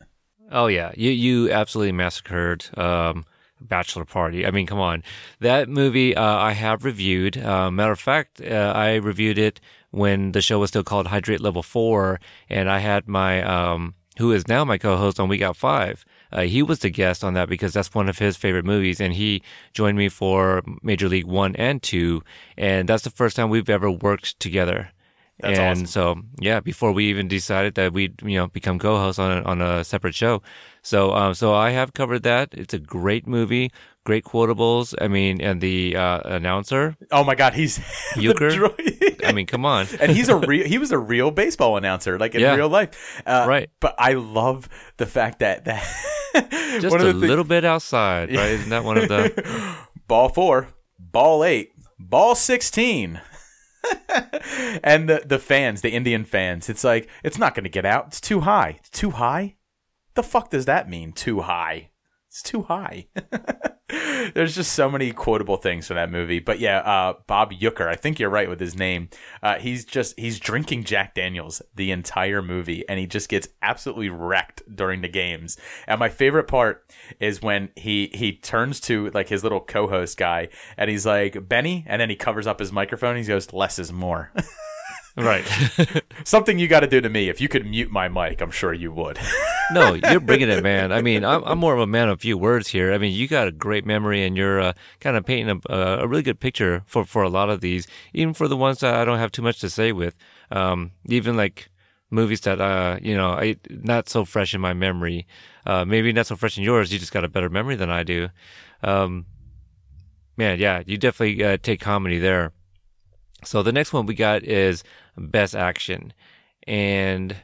Oh 0.51 0.67
yeah, 0.67 0.91
you 0.95 1.11
you 1.11 1.51
absolutely 1.51 1.91
massacred 1.91 2.65
um, 2.77 3.25
Bachelor 3.59 4.05
Party. 4.05 4.45
I 4.45 4.51
mean, 4.51 4.67
come 4.67 4.79
on, 4.79 5.03
that 5.39 5.69
movie 5.69 6.15
uh, 6.15 6.23
I 6.23 6.51
have 6.51 6.85
reviewed. 6.85 7.37
Uh, 7.37 7.71
matter 7.71 7.91
of 7.91 7.99
fact, 7.99 8.41
uh, 8.41 8.73
I 8.75 8.95
reviewed 8.95 9.37
it 9.37 9.59
when 9.91 10.33
the 10.33 10.41
show 10.41 10.59
was 10.59 10.69
still 10.69 10.83
called 10.83 11.07
Hydrate 11.07 11.41
Level 11.41 11.63
Four, 11.63 12.19
and 12.49 12.69
I 12.69 12.79
had 12.79 13.07
my 13.07 13.41
um, 13.41 13.95
who 14.18 14.32
is 14.32 14.47
now 14.47 14.63
my 14.63 14.78
co-host 14.78 15.20
on 15.20 15.30
Week 15.30 15.41
Out 15.41 15.57
Five. 15.57 16.05
Uh, 16.32 16.41
he 16.41 16.61
was 16.63 16.80
the 16.80 16.89
guest 16.89 17.24
on 17.24 17.34
that 17.34 17.49
because 17.49 17.74
that's 17.74 17.93
one 17.93 18.09
of 18.09 18.18
his 18.18 18.38
favorite 18.38 18.66
movies, 18.66 18.99
and 18.99 19.13
he 19.13 19.41
joined 19.74 19.97
me 19.97 20.09
for 20.09 20.63
Major 20.82 21.07
League 21.07 21.26
One 21.26 21.55
and 21.55 21.82
Two, 21.82 22.24
and 22.57 22.89
that's 22.89 23.03
the 23.03 23.09
first 23.09 23.36
time 23.36 23.49
we've 23.49 23.70
ever 23.70 23.91
worked 23.91 24.39
together. 24.39 24.89
That's 25.39 25.59
and 25.59 25.78
awesome. 25.80 25.86
so 25.88 26.22
yeah, 26.39 26.61
before 26.61 26.93
we 26.93 27.05
even 27.07 27.28
decided 27.28 27.76
that 27.76 27.91
we'd 27.91 28.22
you 28.22 28.38
know 28.38 28.47
become 28.47 28.80
co-hosts 28.80 29.20
on 29.20 29.38
a, 29.38 29.41
on 29.41 29.61
a 29.61 29.84
separate 29.84 30.16
show, 30.16 30.41
so 30.82 31.13
um, 31.13 31.34
so 31.34 31.53
I 31.53 31.72
have 31.72 31.93
covered 31.93 32.24
that. 32.24 32.53
It's 32.53 32.74
a 32.74 32.80
great 32.80 33.28
movie, 33.28 33.72
great 34.06 34.24
quotables. 34.24 34.93
I 35.01 35.08
mean, 35.10 35.41
and 35.41 35.60
the 35.60 35.95
uh, 35.97 36.22
announcer, 36.24 36.95
Oh 37.12 37.24
my 37.26 37.36
god, 37.36 37.53
he's 37.53 37.80
Uecker? 38.16 38.74
I 39.26 39.32
mean, 39.34 39.45
come 39.47 39.66
on, 39.66 39.88
and 39.99 40.12
he's 40.12 40.30
a 40.30 40.36
real 40.49 40.66
he 40.66 40.78
was 40.78 40.91
a 40.91 40.97
real 40.97 41.32
baseball 41.32 41.76
announcer 41.78 42.18
like 42.18 42.36
in 42.36 42.41
Yeah. 42.41 42.56
real 42.56 42.70
life 42.70 43.22
uh, 43.26 43.45
Right. 43.47 43.70
but 43.80 43.95
i 43.97 44.14
love 44.14 44.70
the 44.97 45.06
fact 45.08 45.39
that 45.39 45.66
that 45.66 45.82
just 46.82 46.91
one 46.95 47.01
a 47.01 47.08
of 47.08 47.16
the 47.16 47.22
thi- 47.22 47.28
little 47.28 47.43
bit 47.43 47.66
outside, 47.66 48.30
right? 48.30 48.51
Isn't 48.51 48.70
that 48.70 48.84
one 48.84 48.97
of 48.97 49.08
the? 49.08 49.76
ball 50.08 50.30
four 50.30 50.68
ball 50.99 51.43
eight 51.43 51.72
ball 51.99 52.36
16 52.36 53.20
and 54.84 55.10
the, 55.10 55.24
the 55.26 55.39
fans 55.39 55.82
the 55.82 55.91
indian 55.91 56.24
fans 56.26 56.70
it's 56.70 56.84
like 56.84 57.10
it's 57.24 57.38
not 57.38 57.56
going 57.56 57.64
to 57.64 57.70
get 57.70 57.86
out 57.86 58.08
it's 58.08 58.22
too 58.22 58.41
high 58.41 58.76
it's 58.80 58.89
too 58.89 59.12
high 59.12 59.56
the 60.16 60.24
fuck 60.24 60.49
does 60.49 60.66
that 60.66 60.89
mean 60.89 61.12
too 61.12 61.41
high 61.41 61.89
it's 62.36 62.43
too 62.43 62.63
high. 62.63 63.07
There's 64.33 64.55
just 64.55 64.73
so 64.73 64.91
many 64.91 65.13
quotable 65.13 65.55
things 65.55 65.88
from 65.88 65.95
that 65.95 66.11
movie. 66.11 66.39
But 66.39 66.59
yeah 66.59 66.79
uh, 66.79 67.13
bob 67.27 67.53
uecker 67.53 67.88
i 67.88 67.95
think 67.95 68.19
you're 68.19 68.29
right 68.29 68.49
with 68.49 68.59
his 68.59 68.75
name. 68.75 69.07
Uh, 69.41 69.55
he's 69.55 69.86
just 69.86 70.19
he's 70.19 70.38
drinking 70.38 70.83
jack 70.83 71.15
daniels 71.15 71.61
the 71.75 71.91
entire 71.91 72.41
movie 72.41 72.83
and 72.89 72.99
he 72.99 73.07
just 73.07 73.29
gets 73.29 73.47
absolutely 73.61 74.09
wrecked 74.09 74.63
during 74.75 74.99
the 74.99 75.07
games. 75.07 75.55
And 75.88 75.97
my 75.97 76.09
favorite 76.09 76.49
part 76.49 76.86
is 77.21 77.41
when 77.41 77.69
he 77.77 78.11
he 78.13 78.33
turns 78.33 78.81
to 78.81 79.11
like 79.11 79.29
his 79.29 79.41
little 79.41 79.61
co-host 79.61 80.17
guy 80.17 80.49
and 80.75 80.89
he's 80.89 81.05
like 81.05 81.47
benny? 81.47 81.86
And 81.88 82.01
then 82.01 82.09
he 82.09 82.17
covers 82.17 82.47
up 82.47 82.59
his 82.59 82.73
microphone 82.73 83.15
he 83.15 83.23
goes 83.23 83.53
less 83.53 83.79
is 83.79 83.93
more 83.93 84.33
right. 85.18 85.45
something 86.24 86.59
you 86.59 86.68
got 86.68 86.82
to 86.82 86.88
do 86.88 87.01
to 87.01 87.09
me 87.09 87.30
if 87.30 87.39
you 87.39 87.47
could 87.47 87.66
mute 87.66 87.91
my 87.91 88.07
mic 88.07 88.41
i'm 88.41 88.51
sure 88.51 88.74
you 88.74 88.91
would 88.91 89.18
no, 89.72 89.93
you're 89.93 90.20
bringing 90.20 90.49
it, 90.49 90.63
man. 90.63 90.91
I 90.91 91.01
mean, 91.01 91.24
I'm, 91.24 91.43
I'm 91.43 91.57
more 91.59 91.74
of 91.74 91.80
a 91.80 91.88
man 91.88 92.09
of 92.09 92.22
few 92.22 92.38
words 92.38 92.68
here. 92.68 92.93
I 92.93 92.97
mean, 92.97 93.13
you 93.13 93.28
got 93.28 93.47
a 93.47 93.51
great 93.51 93.86
memory, 93.86 94.24
and 94.24 94.38
you're 94.38 94.59
uh, 94.59 94.74
kind 94.99 95.18
of 95.18 95.26
painting 95.26 95.61
a, 95.70 95.76
a 95.76 96.07
really 96.07 96.24
good 96.24 96.39
picture 96.39 96.84
for, 96.86 97.05
for 97.05 97.24
a 97.24 97.30
lot 97.30 97.49
of 97.49 97.61
these, 97.61 97.88
even 98.13 98.34
for 98.34 98.47
the 98.47 98.57
ones 98.57 98.80
that 98.80 98.93
I 98.93 99.05
don't 99.05 99.18
have 99.18 99.32
too 99.32 99.41
much 99.41 99.59
to 99.59 99.70
say 99.70 99.91
with. 99.91 100.16
Um, 100.51 100.91
even 101.07 101.36
like 101.36 101.70
movies 102.11 102.41
that 102.41 102.61
uh, 102.61 102.99
you 103.01 103.16
know, 103.16 103.32
I 103.32 103.57
not 103.70 104.09
so 104.09 104.26
fresh 104.26 104.53
in 104.53 104.61
my 104.61 104.74
memory. 104.74 105.26
Uh, 105.66 105.84
maybe 105.84 106.13
not 106.13 106.28
so 106.28 106.36
fresh 106.36 106.57
in 106.57 106.63
yours. 106.63 106.93
You 106.93 106.99
just 106.99 107.13
got 107.13 107.24
a 107.24 107.30
better 107.30 107.49
memory 107.49 107.76
than 107.76 107.89
I 107.89 108.03
do. 108.03 108.30
Um, 108.84 109.26
man, 110.38 110.59
yeah, 110.59 110.84
you 110.86 110.97
definitely 110.97 111.43
uh, 111.43 111.57
take 111.61 111.82
comedy 111.82 112.20
there. 112.20 112.51
So 113.43 113.63
the 113.63 113.72
next 113.72 113.93
one 113.93 114.05
we 114.05 114.16
got 114.16 114.43
is 114.43 114.84
best 115.18 115.55
action, 115.55 116.13
and 116.68 117.36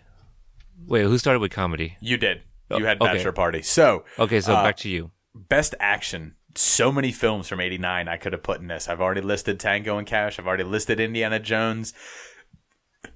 wait, 0.86 1.04
who 1.04 1.18
started 1.18 1.40
with 1.40 1.52
comedy? 1.52 1.98
you 2.02 2.18
did. 2.18 2.42
You 2.70 2.86
had 2.86 2.98
Oh, 3.02 3.06
okay. 3.06 3.16
bachelor 3.16 3.32
party. 3.34 3.62
So 3.64 4.06
Okay, 4.18 4.40
so 4.40 4.56
Uh, 4.56 4.64
back 4.64 4.78
to 4.78 4.90
you. 4.90 5.12
best 5.36 5.76
action. 5.80 6.36
So 6.56 6.92
many 6.92 7.12
films 7.12 7.48
from 7.50 7.60
89 7.62 8.08
i 8.08 8.18
could 8.18 8.32
have 8.34 8.44
put 8.44 8.60
in 8.62 8.68
this. 8.68 8.88
I've 8.90 9.02
already 9.02 9.22
listed 9.22 9.60
tango 9.60 9.98
and 9.98 10.08
cash. 10.08 10.38
I've 10.40 10.48
already 10.48 10.64
listed 10.64 11.00
indiana 11.00 11.40
jones. 11.40 11.94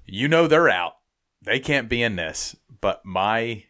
You 0.05 0.27
know 0.27 0.47
they're 0.47 0.69
out. 0.69 0.93
They 1.41 1.59
can't 1.59 1.89
be 1.89 2.01
in 2.03 2.15
this. 2.15 2.55
But 2.81 3.05
my 3.05 3.63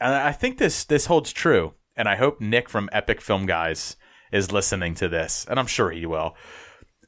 and 0.00 0.14
i 0.14 0.32
think 0.32 0.58
this 0.58 0.84
this 0.84 1.06
holds 1.06 1.32
true. 1.32 1.74
And 1.96 2.08
i 2.08 2.16
hope 2.16 2.40
nick 2.40 2.68
from 2.68 2.88
epic 2.92 3.20
film 3.20 3.46
guys 3.46 3.96
is 4.32 4.52
listening 4.52 4.94
to 4.96 5.08
this. 5.08 5.46
And 5.48 5.58
i'm 5.58 5.66
sure 5.66 5.90
he 5.90 6.04
will. 6.06 6.34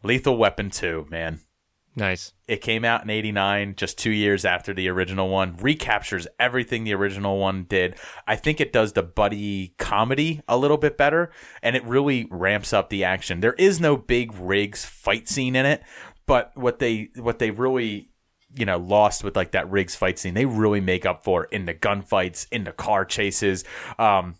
Lethal 0.04 0.36
weapon 0.36 0.70
2 0.70 1.06
man 1.10 1.40
Nice. 1.98 2.32
It 2.46 2.60
came 2.60 2.84
out 2.84 3.02
in 3.02 3.10
89, 3.10 3.74
just 3.76 3.98
two 3.98 4.12
years 4.12 4.44
after 4.44 4.72
the 4.72 4.88
original 4.88 5.28
one. 5.28 5.56
Recaptures 5.56 6.28
everything 6.38 6.84
the 6.84 6.94
original 6.94 7.38
one 7.38 7.64
did. 7.64 7.96
I 8.24 8.36
think 8.36 8.60
it 8.60 8.72
does 8.72 8.92
the 8.92 9.02
buddy 9.02 9.74
comedy 9.78 10.40
a 10.46 10.56
little 10.56 10.76
bit 10.76 10.96
better, 10.96 11.32
and 11.60 11.74
it 11.74 11.84
really 11.84 12.28
ramps 12.30 12.72
up 12.72 12.88
the 12.88 13.02
action. 13.02 13.40
There 13.40 13.54
is 13.54 13.80
no 13.80 13.96
big 13.96 14.32
Riggs 14.34 14.84
fight 14.84 15.28
scene 15.28 15.56
in 15.56 15.66
it, 15.66 15.82
but 16.24 16.52
what 16.54 16.78
they 16.78 17.10
what 17.16 17.40
they 17.40 17.50
really 17.50 18.10
you 18.54 18.64
know 18.64 18.78
lost 18.78 19.24
with 19.24 19.34
like 19.34 19.50
that 19.50 19.68
Riggs 19.68 19.96
fight 19.96 20.20
scene, 20.20 20.34
they 20.34 20.46
really 20.46 20.80
make 20.80 21.04
up 21.04 21.24
for 21.24 21.44
in 21.46 21.64
the 21.64 21.74
gunfights, 21.74 22.46
in 22.52 22.62
the 22.62 22.72
car 22.72 23.04
chases. 23.04 23.64
Um, 23.98 24.36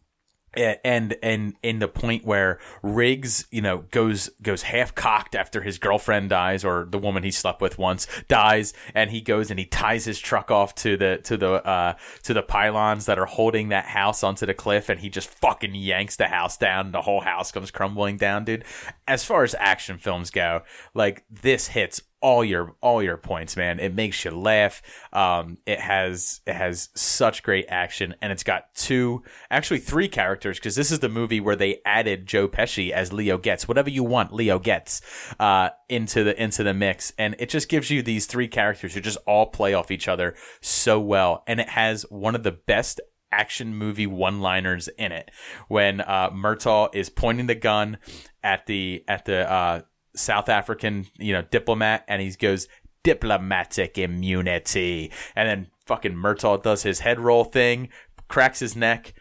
and 0.57 1.17
and 1.23 1.55
in 1.63 1.79
the 1.79 1.89
point 1.89 2.25
where 2.25 2.59
Riggs, 2.83 3.47
you 3.51 3.61
know, 3.61 3.85
goes 3.91 4.31
goes 4.43 4.63
half 4.63 4.95
cocked 4.95 5.35
after 5.35 5.63
his 5.63 5.79
girlfriend 5.79 6.31
dies 6.31 6.65
or 6.65 6.87
the 6.91 6.99
woman 6.99 7.23
he 7.23 7.31
slept 7.31 7.61
with 7.61 7.79
once 7.79 8.07
dies, 8.29 8.73
and 8.95 9.11
he 9.11 9.21
goes 9.21 9.51
and 9.51 9.59
he 9.59 9.67
ties 9.67 10.05
his 10.05 10.19
truck 10.19 10.51
off 10.51 10.75
to 10.77 10.97
the 10.97 11.21
to 11.25 11.37
the 11.37 11.53
uh, 11.67 11.95
to 12.23 12.35
the 12.35 12.43
pylons 12.43 13.07
that 13.07 13.19
are 13.19 13.27
holding 13.27 13.69
that 13.69 13.87
house 13.87 14.23
onto 14.23 14.47
the 14.47 14.55
cliff, 14.55 14.89
and 14.89 15.01
he 15.01 15.09
just 15.09 15.29
fucking 15.29 15.75
yanks 15.75 16.17
the 16.17 16.29
house 16.29 16.57
down. 16.57 16.87
And 16.87 16.95
the 16.95 17.03
whole 17.03 17.21
house 17.21 17.53
comes 17.53 17.71
crumbling 17.71 18.17
down, 18.17 18.45
dude. 18.45 18.65
As 19.07 19.25
far 19.25 19.45
as 19.45 19.55
action 19.59 19.99
films 19.99 20.31
go, 20.31 20.63
like 20.95 21.25
this 21.31 21.69
hits 21.69 22.03
all 22.21 22.45
your 22.45 22.75
all 22.81 23.03
your 23.03 23.17
points, 23.17 23.57
man. 23.57 23.79
It 23.79 23.95
makes 23.95 24.25
you 24.25 24.31
laugh. 24.31 24.83
Um, 25.13 25.59
it 25.67 25.81
has 25.81 26.41
it 26.47 26.55
has 26.55 26.89
such 26.95 27.43
great 27.43 27.67
action, 27.69 28.15
and 28.21 28.33
it's 28.33 28.43
got 28.43 28.75
two, 28.75 29.23
actually 29.51 29.81
three 29.81 30.09
characters 30.09 30.59
because 30.59 30.75
this 30.75 30.91
is 30.91 30.99
the 30.99 31.09
movie 31.09 31.41
where 31.41 31.57
they 31.57 31.81
added 31.85 32.27
Joe 32.27 32.49
Pesci 32.49 32.91
as 32.91 33.13
Leo 33.13 33.39
Getz. 33.39 33.69
Whatever 33.69 33.91
you 33.91 34.05
want, 34.05 34.33
Leo 34.33 34.59
Getz 34.59 35.01
uh, 35.39 35.71
into 35.89 36.25
the 36.25 36.41
into 36.43 36.63
the 36.63 36.75
mix, 36.75 37.13
and 37.19 37.37
it 37.39 37.49
just 37.49 37.69
gives 37.69 37.91
you 37.91 38.03
these 38.03 38.27
three 38.27 38.49
characters 38.49 38.95
who 38.95 39.01
just 39.01 39.19
all 39.27 39.47
play 39.47 39.75
off 39.75 39.91
each 39.91 40.09
other 40.09 40.35
so 40.61 41.01
well, 41.01 41.45
and 41.47 41.61
it 41.61 41.69
has 41.71 42.03
one 42.11 42.35
of 42.35 42.43
the 42.43 42.53
best 42.53 43.01
action 43.31 43.75
movie 43.75 44.07
one 44.07 44.41
liners 44.41 44.89
in 44.99 45.13
it 45.13 45.31
when 45.69 46.01
uh, 46.01 46.31
Murtaugh 46.31 46.89
is 46.95 47.11
pointing 47.11 47.47
the 47.47 47.55
gun 47.55 47.99
at 48.43 48.67
the 48.67 49.05
at 49.07 49.25
the 49.25 49.51
uh, 49.51 49.83
South 50.15 50.49
African, 50.49 51.07
you 51.19 51.33
know, 51.33 51.43
diplomat, 51.43 52.05
and 52.09 52.21
he 52.23 52.31
goes 52.31 52.69
diplomatic 53.03 53.99
immunity, 53.99 55.13
and 55.35 55.49
then 55.49 55.67
fucking 55.87 56.15
Murtaugh 56.15 56.63
does 56.63 56.83
his 56.83 57.01
head 57.01 57.19
roll 57.21 57.45
thing, 57.45 57.89
cracks 58.29 58.61
his 58.61 58.77
neck, 58.77 59.15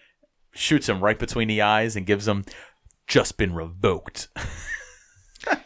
shoots 0.51 0.89
him 0.89 1.03
right 1.03 1.19
between 1.19 1.47
the 1.47 1.61
eyes, 1.61 1.95
and 1.95 2.05
gives 2.05 2.27
him 2.27 2.45
just 3.07 3.37
been 3.37 3.53
revoked. 3.53 4.27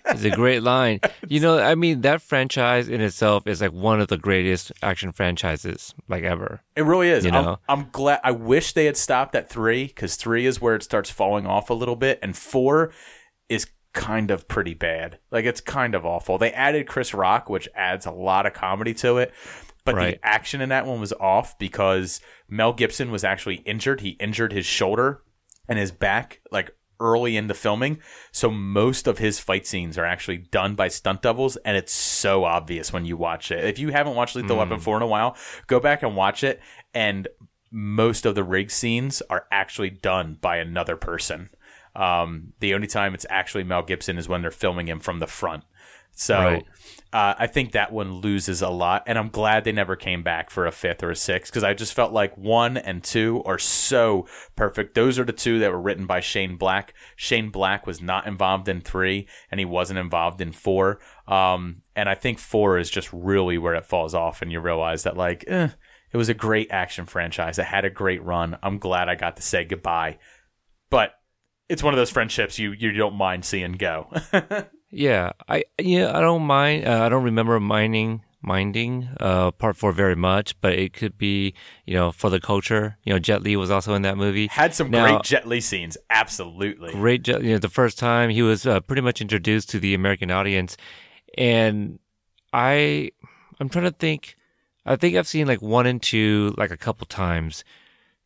It's 0.05 0.23
a 0.23 0.29
great 0.29 0.61
line. 0.61 0.99
You 1.27 1.39
know, 1.39 1.59
I 1.59 1.75
mean, 1.75 2.01
that 2.01 2.21
franchise 2.21 2.89
in 2.89 3.01
itself 3.01 3.47
is 3.47 3.61
like 3.61 3.71
one 3.71 4.01
of 4.01 4.09
the 4.09 4.17
greatest 4.17 4.71
action 4.81 5.11
franchises 5.11 5.93
like 6.07 6.23
ever. 6.23 6.61
It 6.75 6.83
really 6.83 7.09
is. 7.09 7.25
You 7.25 7.31
I'm, 7.31 7.43
know? 7.43 7.59
I'm 7.69 7.89
glad. 7.91 8.19
I 8.23 8.31
wish 8.31 8.73
they 8.73 8.85
had 8.85 8.97
stopped 8.97 9.35
at 9.35 9.49
three 9.49 9.87
because 9.87 10.15
three 10.15 10.45
is 10.45 10.61
where 10.61 10.75
it 10.75 10.83
starts 10.83 11.09
falling 11.09 11.45
off 11.45 11.69
a 11.69 11.73
little 11.73 11.95
bit, 11.95 12.19
and 12.21 12.35
four 12.35 12.91
is 13.49 13.67
kind 13.93 14.31
of 14.31 14.47
pretty 14.47 14.73
bad. 14.73 15.19
Like 15.31 15.45
it's 15.45 15.61
kind 15.61 15.95
of 15.95 16.05
awful. 16.05 16.37
They 16.37 16.51
added 16.51 16.87
Chris 16.87 17.13
Rock, 17.13 17.49
which 17.49 17.67
adds 17.75 18.05
a 18.05 18.11
lot 18.11 18.45
of 18.45 18.53
comedy 18.53 18.93
to 18.95 19.17
it. 19.17 19.33
But 19.83 19.95
Right. 19.95 20.21
the 20.21 20.27
action 20.27 20.61
in 20.61 20.69
that 20.69 20.85
one 20.85 20.99
was 20.99 21.13
off 21.13 21.57
because 21.57 22.21
Mel 22.47 22.73
Gibson 22.73 23.11
was 23.11 23.23
actually 23.23 23.57
injured. 23.57 24.01
He 24.01 24.09
injured 24.11 24.53
his 24.53 24.65
shoulder 24.65 25.23
and 25.67 25.79
his 25.79 25.91
back 25.91 26.41
like 26.51 26.71
early 26.99 27.35
in 27.35 27.47
the 27.47 27.53
filming. 27.53 27.99
So 28.31 28.51
most 28.51 29.07
of 29.07 29.17
his 29.17 29.39
fight 29.39 29.65
scenes 29.65 29.97
are 29.97 30.05
actually 30.05 30.37
done 30.37 30.75
by 30.75 30.87
stunt 30.87 31.23
doubles 31.23 31.57
and 31.57 31.75
it's 31.75 31.91
so 31.91 32.43
obvious 32.43 32.93
when 32.93 33.05
you 33.05 33.17
watch 33.17 33.51
it. 33.51 33.65
If 33.65 33.79
you 33.79 33.89
haven't 33.89 34.15
watched 34.15 34.35
Lethal 34.35 34.57
Weapon 34.57 34.77
hmm. 34.77 34.83
4 34.83 34.97
in 34.97 35.03
a 35.03 35.07
while, 35.07 35.35
go 35.67 35.79
back 35.79 36.03
and 36.03 36.15
watch 36.15 36.43
it 36.43 36.61
and 36.93 37.27
most 37.71 38.25
of 38.25 38.35
the 38.35 38.43
rig 38.43 38.69
scenes 38.69 39.21
are 39.29 39.47
actually 39.51 39.89
done 39.89 40.37
by 40.39 40.57
another 40.57 40.95
person. 40.95 41.49
Um, 41.95 42.53
the 42.59 42.73
only 42.73 42.87
time 42.87 43.13
it's 43.13 43.25
actually 43.29 43.63
Mel 43.63 43.83
Gibson 43.83 44.17
is 44.17 44.29
when 44.29 44.41
they're 44.41 44.51
filming 44.51 44.87
him 44.87 44.99
from 44.99 45.19
the 45.19 45.27
front. 45.27 45.63
So 46.13 46.37
Right. 46.37 46.65
uh, 47.13 47.35
I 47.39 47.47
think 47.47 47.71
that 47.71 47.91
one 47.93 48.15
loses 48.15 48.61
a 48.61 48.69
lot, 48.69 49.03
and 49.07 49.17
I'm 49.17 49.29
glad 49.29 49.63
they 49.63 49.71
never 49.71 49.95
came 49.95 50.23
back 50.23 50.49
for 50.49 50.65
a 50.65 50.71
fifth 50.71 51.03
or 51.03 51.11
a 51.11 51.15
sixth 51.15 51.51
because 51.51 51.63
I 51.63 51.73
just 51.73 51.93
felt 51.93 52.11
like 52.11 52.37
one 52.37 52.75
and 52.75 53.01
two 53.01 53.41
are 53.45 53.57
so 53.57 54.27
perfect. 54.55 54.93
Those 54.93 55.17
are 55.17 55.23
the 55.23 55.31
two 55.31 55.59
that 55.59 55.71
were 55.71 55.81
written 55.81 56.05
by 56.05 56.19
Shane 56.19 56.57
Black. 56.57 56.93
Shane 57.15 57.49
Black 57.49 57.87
was 57.87 58.01
not 58.01 58.27
involved 58.27 58.67
in 58.67 58.81
three, 58.81 59.27
and 59.49 59.59
he 59.59 59.65
wasn't 59.65 59.99
involved 59.99 60.41
in 60.41 60.51
four. 60.51 60.99
Um, 61.27 61.81
and 61.95 62.09
I 62.09 62.15
think 62.15 62.39
four 62.39 62.77
is 62.77 62.89
just 62.89 63.09
really 63.13 63.57
where 63.57 63.75
it 63.75 63.85
falls 63.85 64.13
off, 64.13 64.41
and 64.41 64.51
you 64.51 64.59
realize 64.59 65.03
that 65.03 65.15
like, 65.15 65.45
eh, 65.47 65.69
it 66.11 66.17
was 66.17 66.29
a 66.29 66.33
great 66.33 66.71
action 66.71 67.05
franchise. 67.05 67.57
It 67.57 67.65
had 67.65 67.85
a 67.85 67.89
great 67.89 68.21
run. 68.21 68.57
I'm 68.61 68.79
glad 68.79 69.07
I 69.07 69.15
got 69.15 69.37
to 69.37 69.41
say 69.41 69.63
goodbye, 69.63 70.17
but 70.89 71.13
it's 71.71 71.81
one 71.83 71.93
of 71.93 71.97
those 71.97 72.09
friendships 72.11 72.59
you 72.59 72.71
you 72.73 72.91
don't 72.91 73.15
mind 73.15 73.45
seeing 73.45 73.73
go. 73.73 74.07
Yeah, 74.93 75.31
I 75.47 75.63
yeah 75.79 76.11
I 76.15 76.19
don't 76.19 76.43
mind. 76.43 76.85
Uh, 76.85 77.03
I 77.05 77.07
don't 77.07 77.23
remember 77.23 77.57
minding 77.61 78.23
minding 78.41 79.07
uh, 79.21 79.51
part 79.51 79.77
four 79.77 79.93
very 79.93 80.15
much, 80.17 80.59
but 80.59 80.73
it 80.73 80.91
could 80.91 81.17
be 81.17 81.53
you 81.85 81.93
know 81.93 82.11
for 82.11 82.29
the 82.29 82.41
culture. 82.41 82.97
You 83.05 83.13
know, 83.13 83.19
Jet 83.19 83.41
Li 83.41 83.55
was 83.55 83.71
also 83.71 83.93
in 83.93 84.01
that 84.01 84.17
movie. 84.17 84.47
Had 84.47 84.73
some 84.75 84.89
Now- 84.91 85.05
great 85.07 85.23
Jet 85.23 85.47
Li 85.47 85.61
scenes, 85.61 85.97
absolutely. 86.09 86.91
great 86.91 87.23
Jet- 87.23 87.41
you 87.41 87.53
know 87.53 87.57
the 87.57 87.69
first 87.69 87.97
time 87.97 88.29
he 88.31 88.41
was 88.41 88.65
uh, 88.65 88.81
pretty 88.81 89.01
much 89.01 89.21
introduced 89.21 89.69
to 89.69 89.79
the 89.79 89.93
American 89.93 90.29
audience 90.29 90.75
and 91.37 91.97
I 92.51 93.11
I'm 93.61 93.69
trying 93.69 93.85
to 93.85 93.91
think 93.91 94.35
I 94.85 94.97
think 94.97 95.15
I've 95.15 95.27
seen 95.27 95.47
like 95.47 95.61
one 95.61 95.85
and 95.87 96.01
two 96.01 96.53
like 96.57 96.71
a 96.71 96.77
couple 96.77 97.05
times 97.07 97.63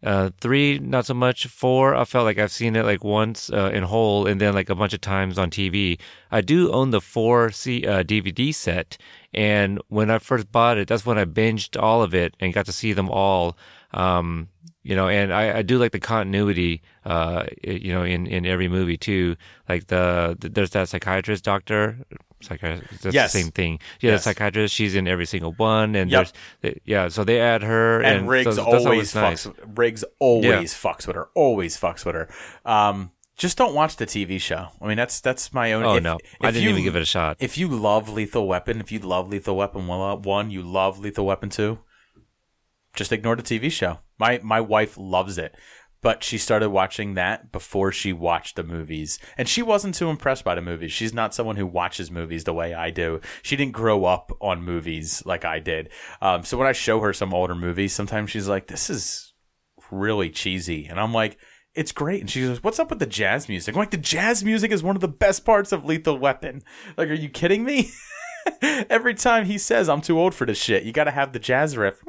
uh 0.06 0.30
three 0.40 0.80
not 0.80 1.06
so 1.06 1.14
much. 1.14 1.48
Four 1.48 1.96
I 1.96 2.06
felt 2.06 2.26
like 2.26 2.38
I've 2.38 2.52
seen 2.52 2.76
it 2.76 2.86
like 2.86 3.04
once 3.04 3.50
uh, 3.52 3.72
in 3.74 3.84
whole 3.84 4.28
and 4.28 4.40
then 4.40 4.54
like 4.54 4.70
a 4.70 4.76
bunch 4.76 4.94
of 4.94 5.02
times 5.02 5.38
on 5.38 5.50
TV 5.50 6.00
I 6.32 6.42
do 6.42 6.72
own 6.72 6.92
the 6.92 7.02
four 7.02 7.52
C 7.52 7.86
uh, 7.86 8.04
DVD 8.04 8.54
set 8.54 8.98
and 9.34 9.82
when 9.90 10.10
I 10.10 10.20
first 10.20 10.52
bought 10.52 10.78
it 10.78 10.88
that's 10.88 11.06
when 11.06 11.18
I 11.18 11.26
binged 11.26 11.82
all 11.82 12.02
of 12.02 12.14
it 12.14 12.36
and 12.40 12.54
got 12.54 12.66
to 12.68 12.72
see 12.72 12.94
them 12.94 13.10
all. 13.10 13.58
Um 13.94 14.50
you 14.86 14.96
know 14.96 15.08
and 15.10 15.34
I, 15.34 15.58
I 15.58 15.62
do 15.64 15.78
like 15.80 15.92
the 15.92 16.00
continuity 16.00 16.82
uh 17.06 17.46
you 17.64 17.92
know 17.92 18.04
in 18.04 18.28
in 18.28 18.46
every 18.46 18.68
movie 18.70 18.98
too 18.98 19.36
like 19.68 19.88
the, 19.88 20.38
the 20.40 20.48
there's 20.50 20.70
that 20.72 20.88
psychiatrist 20.90 21.44
doctor 21.44 21.98
psychiatrist 22.42 23.02
that's 23.04 23.16
Yes. 23.16 23.34
the 23.34 23.40
same 23.42 23.52
thing 23.52 23.80
yeah 24.00 24.12
Yes. 24.12 24.20
the 24.20 24.24
psychiatrist 24.30 24.74
she's 24.76 24.94
in 24.96 25.08
every 25.08 25.26
single 25.26 25.54
one 25.54 25.96
and 25.96 26.12
Yep. 26.12 26.28
there's 26.62 26.76
yeah 26.86 27.08
so 27.10 27.24
they 27.24 27.40
add 27.42 27.64
her 27.64 28.02
and, 28.02 28.20
and, 28.20 28.30
Riggs 28.30 28.56
so 28.56 28.64
always 28.64 29.12
fucks. 29.14 29.22
nice. 29.22 29.48
Riggs 29.76 30.04
always 30.20 30.74
fucks 30.74 31.08
with 31.08 31.16
her. 31.16 31.30
Always 31.34 31.78
fucks 31.80 32.06
with 32.06 32.16
her. 32.16 32.30
Um, 32.64 33.12
just 33.36 33.58
don't 33.58 33.74
watch 33.74 33.98
the 33.98 34.06
TV 34.06 34.40
show. 34.40 34.68
I 34.82 34.88
mean, 34.88 34.98
that's 34.98 35.20
that's 35.20 35.52
my 35.54 35.74
own. 35.74 35.84
oh 35.84 35.96
if- 35.98 36.04
no 36.04 36.18
I 36.42 36.52
didn't 36.52 36.64
you- 36.64 36.70
even 36.70 36.84
give 36.84 36.96
it 36.96 37.02
a 37.02 37.06
shot 37.06 37.38
If 37.40 37.58
you 37.58 37.68
love 37.68 38.08
Lethal 38.10 38.48
Weapon, 38.48 38.80
if 38.80 38.92
you 38.92 39.00
love 39.00 39.28
Lethal 39.30 39.56
Weapon 39.58 39.88
one, 39.88 40.52
you 40.52 40.62
love 40.62 41.00
Lethal 41.00 41.26
Weapon 41.26 41.50
two. 41.50 41.80
Just 42.96 43.12
ignore 43.12 43.34
a 43.34 43.38
TV 43.38 43.72
show. 43.72 44.00
My 44.18 44.40
my 44.44 44.62
wife 44.62 44.98
loves 44.98 45.38
it, 45.38 45.56
but 46.02 46.24
she 46.24 46.38
started 46.38 46.70
watching 46.70 47.16
that 47.16 47.52
before 47.52 47.92
she 47.92 48.14
watched 48.14 48.56
the 48.56 48.64
movies, 48.64 49.18
and 49.38 49.50
she 49.50 49.62
wasn't 49.62 49.96
too 49.96 50.10
impressed 50.10 50.44
by 50.44 50.56
the 50.56 50.62
movies. 50.62 50.92
She's 50.92 51.14
not 51.14 51.34
someone 51.34 51.56
who 51.56 51.66
watches 51.66 52.12
movies 52.12 52.44
the 52.44 52.54
way 52.54 52.74
I 52.74 52.92
do. 52.92 53.22
She 53.42 53.56
didn't 53.56 53.74
grow 53.74 54.06
up 54.06 54.32
on 54.40 54.62
movies 54.62 55.24
like 55.26 55.46
I 55.46 55.60
did. 55.60 55.90
Um, 56.22 56.44
so 56.44 56.58
when 56.58 56.68
I 56.68 56.74
show 56.74 57.00
her 57.00 57.12
some 57.12 57.34
older 57.34 57.56
movies, 57.56 57.94
sometimes 57.94 58.32
she's 58.32 58.48
like, 58.48 58.68
"This 58.68 58.90
is 58.90 59.34
really 59.92 60.30
cheesy," 60.30 60.86
and 60.86 61.00
I'm 61.00 61.14
like. 61.14 61.38
It's 61.74 61.92
great. 61.92 62.22
And 62.22 62.30
she 62.30 62.40
goes, 62.40 62.64
What's 62.64 62.80
up 62.80 62.90
with 62.90 63.00
the 63.00 63.06
jazz 63.06 63.50
music? 63.50 63.76
I'm 63.76 63.80
like, 63.80 63.92
The 63.92 63.98
jazz 63.98 64.46
music 64.46 64.72
is 64.72 64.82
one 64.82 64.96
of 64.96 65.02
the 65.02 65.10
best 65.10 65.44
parts 65.44 65.74
of 65.74 65.84
Lethal 65.84 66.18
Weapon. 66.18 66.64
Like, 66.96 67.10
are 67.10 67.14
you 67.14 67.28
kidding 67.28 67.66
me? 67.66 67.92
Every 68.62 69.14
time 69.14 69.44
he 69.44 69.58
says, 69.58 69.90
I'm 69.90 70.00
too 70.00 70.18
old 70.18 70.34
for 70.34 70.46
this 70.46 70.58
shit, 70.58 70.84
you 70.84 70.94
got 70.94 71.04
to 71.04 71.12
have 71.12 71.34
the 71.34 71.40
jazz 71.40 71.76
riff. 71.76 72.02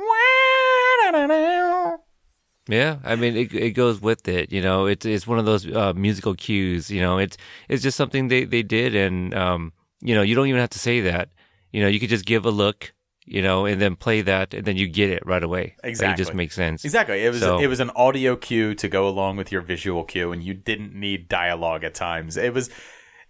Yeah, 2.69 2.97
I 3.05 3.15
mean 3.17 3.37
it. 3.37 3.55
It 3.55 3.71
goes 3.73 4.01
with 4.01 4.27
it. 4.27 4.51
You 4.53 4.61
know, 4.61 4.87
it's 4.87 5.07
it's 5.07 5.27
one 5.27 5.39
of 5.39 5.45
those 5.47 5.67
uh, 5.71 5.93
musical 5.95 6.35
cues. 6.35 6.91
You 6.91 7.01
know, 7.01 7.19
it's 7.19 7.37
it's 7.69 7.83
just 7.83 7.97
something 7.97 8.29
they 8.29 8.45
they 8.45 8.63
did, 8.63 8.95
and 8.97 9.33
um, 9.35 9.73
you 10.01 10.15
know, 10.15 10.23
you 10.23 10.35
don't 10.35 10.49
even 10.49 10.61
have 10.61 10.71
to 10.71 10.79
say 10.79 11.01
that. 11.03 11.29
You 11.73 11.83
know, 11.83 11.89
you 11.89 12.01
could 12.01 12.09
just 12.11 12.25
give 12.25 12.45
a 12.45 12.51
look. 12.51 12.93
You 13.29 13.43
know, 13.43 13.67
and 13.67 13.81
then 13.83 13.97
play 13.97 14.23
that, 14.23 14.55
and 14.55 14.65
then 14.65 14.77
you 14.77 14.87
get 14.87 15.11
it 15.11 15.27
right 15.27 15.43
away. 15.43 15.75
Like, 15.83 15.91
Exactly. 15.91 16.15
it 16.15 16.17
just 16.17 16.33
makes 16.35 16.55
sense. 16.55 16.85
Exactly. 16.85 17.25
It 17.25 17.31
was 17.31 17.41
So- 17.41 17.59
it 17.59 17.67
was 17.67 17.81
an 17.81 17.91
audio 17.97 18.37
cue 18.37 18.73
to 18.77 18.87
go 18.87 19.09
along 19.09 19.37
with 19.37 19.51
your 19.51 19.63
visual 19.63 20.05
cue, 20.05 20.31
and 20.31 20.45
you 20.45 20.55
didn't 20.55 20.95
need 20.95 21.27
dialogue 21.29 21.83
at 21.83 21.93
times. 21.95 22.37
It 22.37 22.55
was 22.55 22.71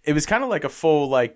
it 0.03 0.13
was 0.13 0.27
kind 0.27 0.43
of 0.43 0.49
like 0.51 0.63
a 0.63 0.69
full 0.69 1.09
like 1.09 1.35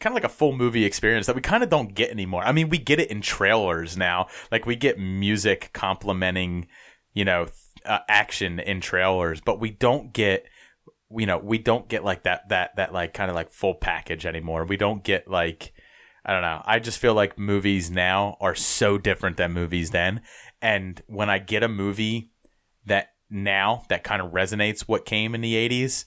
kind 0.00 0.12
of 0.12 0.14
like 0.14 0.30
a 0.30 0.34
full 0.34 0.52
movie 0.52 0.84
experience 0.84 1.26
that 1.26 1.36
we 1.36 1.42
kind 1.42 1.62
of 1.62 1.70
don't 1.70 1.94
get 1.94 2.10
anymore. 2.10 2.42
I 2.42 2.52
mean, 2.52 2.68
we 2.68 2.78
get 2.78 3.00
it 3.00 3.10
in 3.10 3.20
trailers 3.20 3.96
now. 3.96 4.28
Like 4.50 4.66
we 4.66 4.76
get 4.76 4.98
music 4.98 5.70
complementing, 5.72 6.68
you 7.12 7.24
know, 7.24 7.46
uh, 7.84 7.98
action 8.08 8.58
in 8.58 8.80
trailers, 8.80 9.40
but 9.40 9.60
we 9.60 9.70
don't 9.70 10.12
get 10.12 10.46
you 11.16 11.26
know, 11.26 11.38
we 11.38 11.58
don't 11.58 11.88
get 11.88 12.04
like 12.04 12.24
that 12.24 12.48
that 12.48 12.76
that 12.76 12.92
like 12.92 13.14
kind 13.14 13.30
of 13.30 13.34
like 13.34 13.50
full 13.50 13.74
package 13.74 14.26
anymore. 14.26 14.64
We 14.64 14.76
don't 14.76 15.04
get 15.04 15.28
like 15.28 15.72
I 16.24 16.32
don't 16.32 16.42
know. 16.42 16.62
I 16.64 16.78
just 16.78 16.98
feel 16.98 17.14
like 17.14 17.38
movies 17.38 17.90
now 17.90 18.36
are 18.40 18.54
so 18.54 18.96
different 18.96 19.36
than 19.36 19.52
movies 19.52 19.90
then. 19.90 20.22
And 20.62 21.00
when 21.06 21.28
I 21.28 21.38
get 21.38 21.62
a 21.62 21.68
movie 21.68 22.30
that 22.86 23.08
now 23.28 23.84
that 23.90 24.04
kind 24.04 24.22
of 24.22 24.32
resonates 24.32 24.82
what 24.82 25.04
came 25.04 25.34
in 25.34 25.42
the 25.42 25.54
80s, 25.54 26.06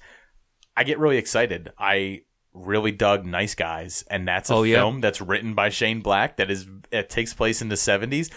I 0.76 0.84
get 0.84 1.00
really 1.00 1.18
excited. 1.18 1.72
I 1.78 2.22
really 2.66 2.92
dug 2.92 3.26
Nice 3.26 3.56
Guys, 3.56 4.04
and 4.10 4.28
that's 4.28 4.50
a 4.50 4.54
Oh, 4.56 4.64
yeah. 4.64 4.78
film 4.78 5.02
that's 5.02 5.22
written 5.22 5.54
by 5.54 5.70
Shane 5.70 6.02
Black 6.02 6.38
that 6.38 6.50
is 6.52 6.68
it 6.92 7.10
takes 7.10 7.34
place 7.34 7.62
in 7.62 7.70
the 7.70 7.76
70s. 7.76 8.32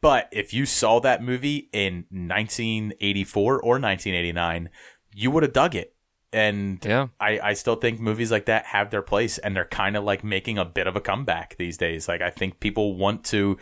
But 0.00 0.28
if 0.32 0.52
you 0.52 0.66
saw 0.66 0.98
that 1.00 1.22
movie 1.22 1.68
in 1.72 2.06
1984 2.10 3.54
or 3.60 3.78
1989, 3.78 4.68
you 5.14 5.30
would 5.30 5.42
have 5.42 5.52
dug 5.52 5.74
it. 5.74 5.94
And 6.32 6.82
Yeah. 6.84 7.08
I, 7.20 7.38
I 7.40 7.52
still 7.52 7.76
think 7.76 8.00
movies 8.00 8.32
like 8.32 8.46
that 8.46 8.64
have 8.66 8.90
their 8.90 9.02
place 9.02 9.38
and 9.38 9.54
they're 9.54 9.64
kind 9.66 9.96
of 9.96 10.04
like 10.04 10.24
making 10.24 10.58
a 10.58 10.64
bit 10.64 10.86
of 10.86 10.96
a 10.96 11.00
comeback 11.00 11.56
these 11.58 11.76
days. 11.76 12.08
Like 12.08 12.22
I 12.22 12.30
think 12.30 12.58
people 12.58 12.96
want 12.96 13.22
to 13.26 13.58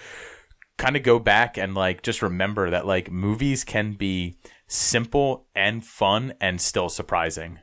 kind 0.79 0.97
of 0.97 1.03
go 1.03 1.19
back 1.19 1.59
and 1.59 1.75
like 1.75 2.03
just 2.03 2.23
remember 2.23 2.71
that 2.71 2.87
like 2.87 3.11
movies 3.11 3.65
can 3.65 3.93
be 3.95 4.39
simple 4.69 5.47
and 5.55 5.85
fun 5.85 6.33
and 6.41 6.61
still 6.61 6.89
surprising. 6.89 7.59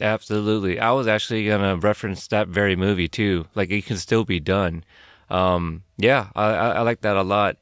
Absolutely. 0.00 0.78
I 0.80 0.92
was 0.92 1.06
actually 1.06 1.46
gonna 1.46 1.76
reference 1.76 2.26
that 2.28 2.48
very 2.48 2.76
movie 2.76 3.08
too. 3.08 3.46
Like 3.54 3.70
it 3.70 3.86
can 3.86 3.96
still 3.96 4.24
be 4.24 4.40
done. 4.40 4.84
Um, 5.28 5.82
yeah, 5.96 6.28
I, 6.34 6.44
I, 6.44 6.68
I 6.70 6.80
like 6.82 7.02
that 7.02 7.16
a 7.16 7.22
lot. 7.22 7.56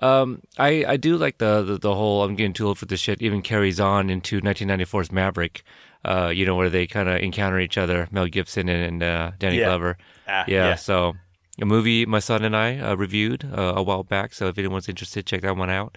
Um, 0.00 0.40
I, 0.58 0.84
I 0.88 0.96
do 0.96 1.16
like 1.16 1.38
the, 1.38 1.62
the 1.62 1.78
the 1.78 1.94
whole 1.94 2.24
I'm 2.24 2.34
getting 2.34 2.54
too 2.54 2.66
old 2.66 2.78
for 2.78 2.86
this 2.86 3.00
shit. 3.00 3.20
Even 3.22 3.42
carries 3.42 3.78
on 3.78 4.10
into 4.10 4.40
1994's 4.40 5.12
Maverick. 5.12 5.62
Uh, 6.04 6.32
you 6.34 6.44
know 6.44 6.56
where 6.56 6.70
they 6.70 6.86
kind 6.86 7.08
of 7.08 7.20
encounter 7.20 7.60
each 7.60 7.78
other, 7.78 8.08
Mel 8.10 8.26
Gibson 8.26 8.68
and, 8.68 8.82
and 8.84 9.02
uh, 9.02 9.30
Danny 9.38 9.58
Yeah. 9.58 9.66
Glover. 9.66 9.98
Ah, 10.26 10.44
yeah, 10.48 10.68
yeah. 10.70 10.74
So 10.74 11.14
a 11.60 11.64
movie 11.64 12.06
my 12.06 12.18
son 12.18 12.44
and 12.44 12.56
I 12.56 12.78
uh, 12.78 12.94
reviewed 12.96 13.44
uh, 13.44 13.74
a 13.76 13.82
while 13.82 14.02
back. 14.02 14.32
So 14.32 14.48
if 14.48 14.58
anyone's 14.58 14.88
interested, 14.88 15.26
check 15.26 15.42
that 15.42 15.56
one 15.56 15.70
out. 15.70 15.96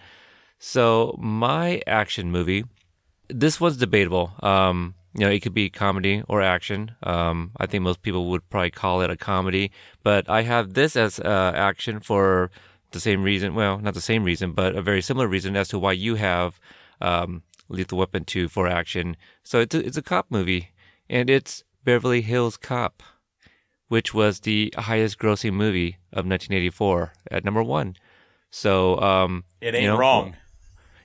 So 0.59 1.15
my 1.19 1.81
action 1.87 2.31
movie, 2.31 2.65
this 3.29 3.59
one's 3.59 3.77
debatable. 3.77 4.33
Um, 4.43 4.93
you 5.17 5.21
know, 5.25 5.29
it 5.29 5.39
could 5.41 5.53
be 5.53 5.69
comedy 5.69 6.21
or 6.27 6.41
action. 6.41 6.91
Um, 7.03 7.51
I 7.57 7.65
think 7.65 7.83
most 7.83 8.01
people 8.01 8.29
would 8.29 8.47
probably 8.49 8.71
call 8.71 9.01
it 9.01 9.09
a 9.09 9.15
comedy, 9.15 9.71
but 10.03 10.29
I 10.29 10.41
have 10.41 10.73
this 10.73 10.95
as 10.95 11.19
uh, 11.19 11.53
action 11.55 11.99
for 12.01 12.51
the 12.91 12.99
same 12.99 13.23
reason. 13.23 13.55
Well, 13.55 13.77
not 13.79 13.93
the 13.93 14.01
same 14.01 14.23
reason, 14.25 14.51
but 14.51 14.75
a 14.75 14.81
very 14.81 15.01
similar 15.01 15.27
reason 15.27 15.55
as 15.55 15.69
to 15.69 15.79
why 15.79 15.93
you 15.93 16.15
have 16.15 16.59
um, 17.01 17.43
Lethal 17.69 17.97
Weapon 17.97 18.25
2 18.25 18.49
for 18.49 18.67
action. 18.67 19.15
So 19.43 19.59
it's 19.61 19.73
a, 19.73 19.79
it's 19.85 19.97
a 19.97 20.01
cop 20.01 20.27
movie, 20.29 20.71
and 21.09 21.29
it's 21.29 21.63
Beverly 21.85 22.21
Hills 22.21 22.57
Cop, 22.57 23.01
which 23.87 24.13
was 24.13 24.41
the 24.41 24.73
highest 24.77 25.17
grossing 25.17 25.53
movie 25.53 25.97
of 26.11 26.25
1984 26.25 27.13
at 27.31 27.45
number 27.45 27.63
one. 27.63 27.95
So 28.51 28.99
um, 28.99 29.45
It 29.61 29.75
ain't 29.75 29.83
you 29.83 29.89
know, 29.89 29.97
wrong. 29.97 30.35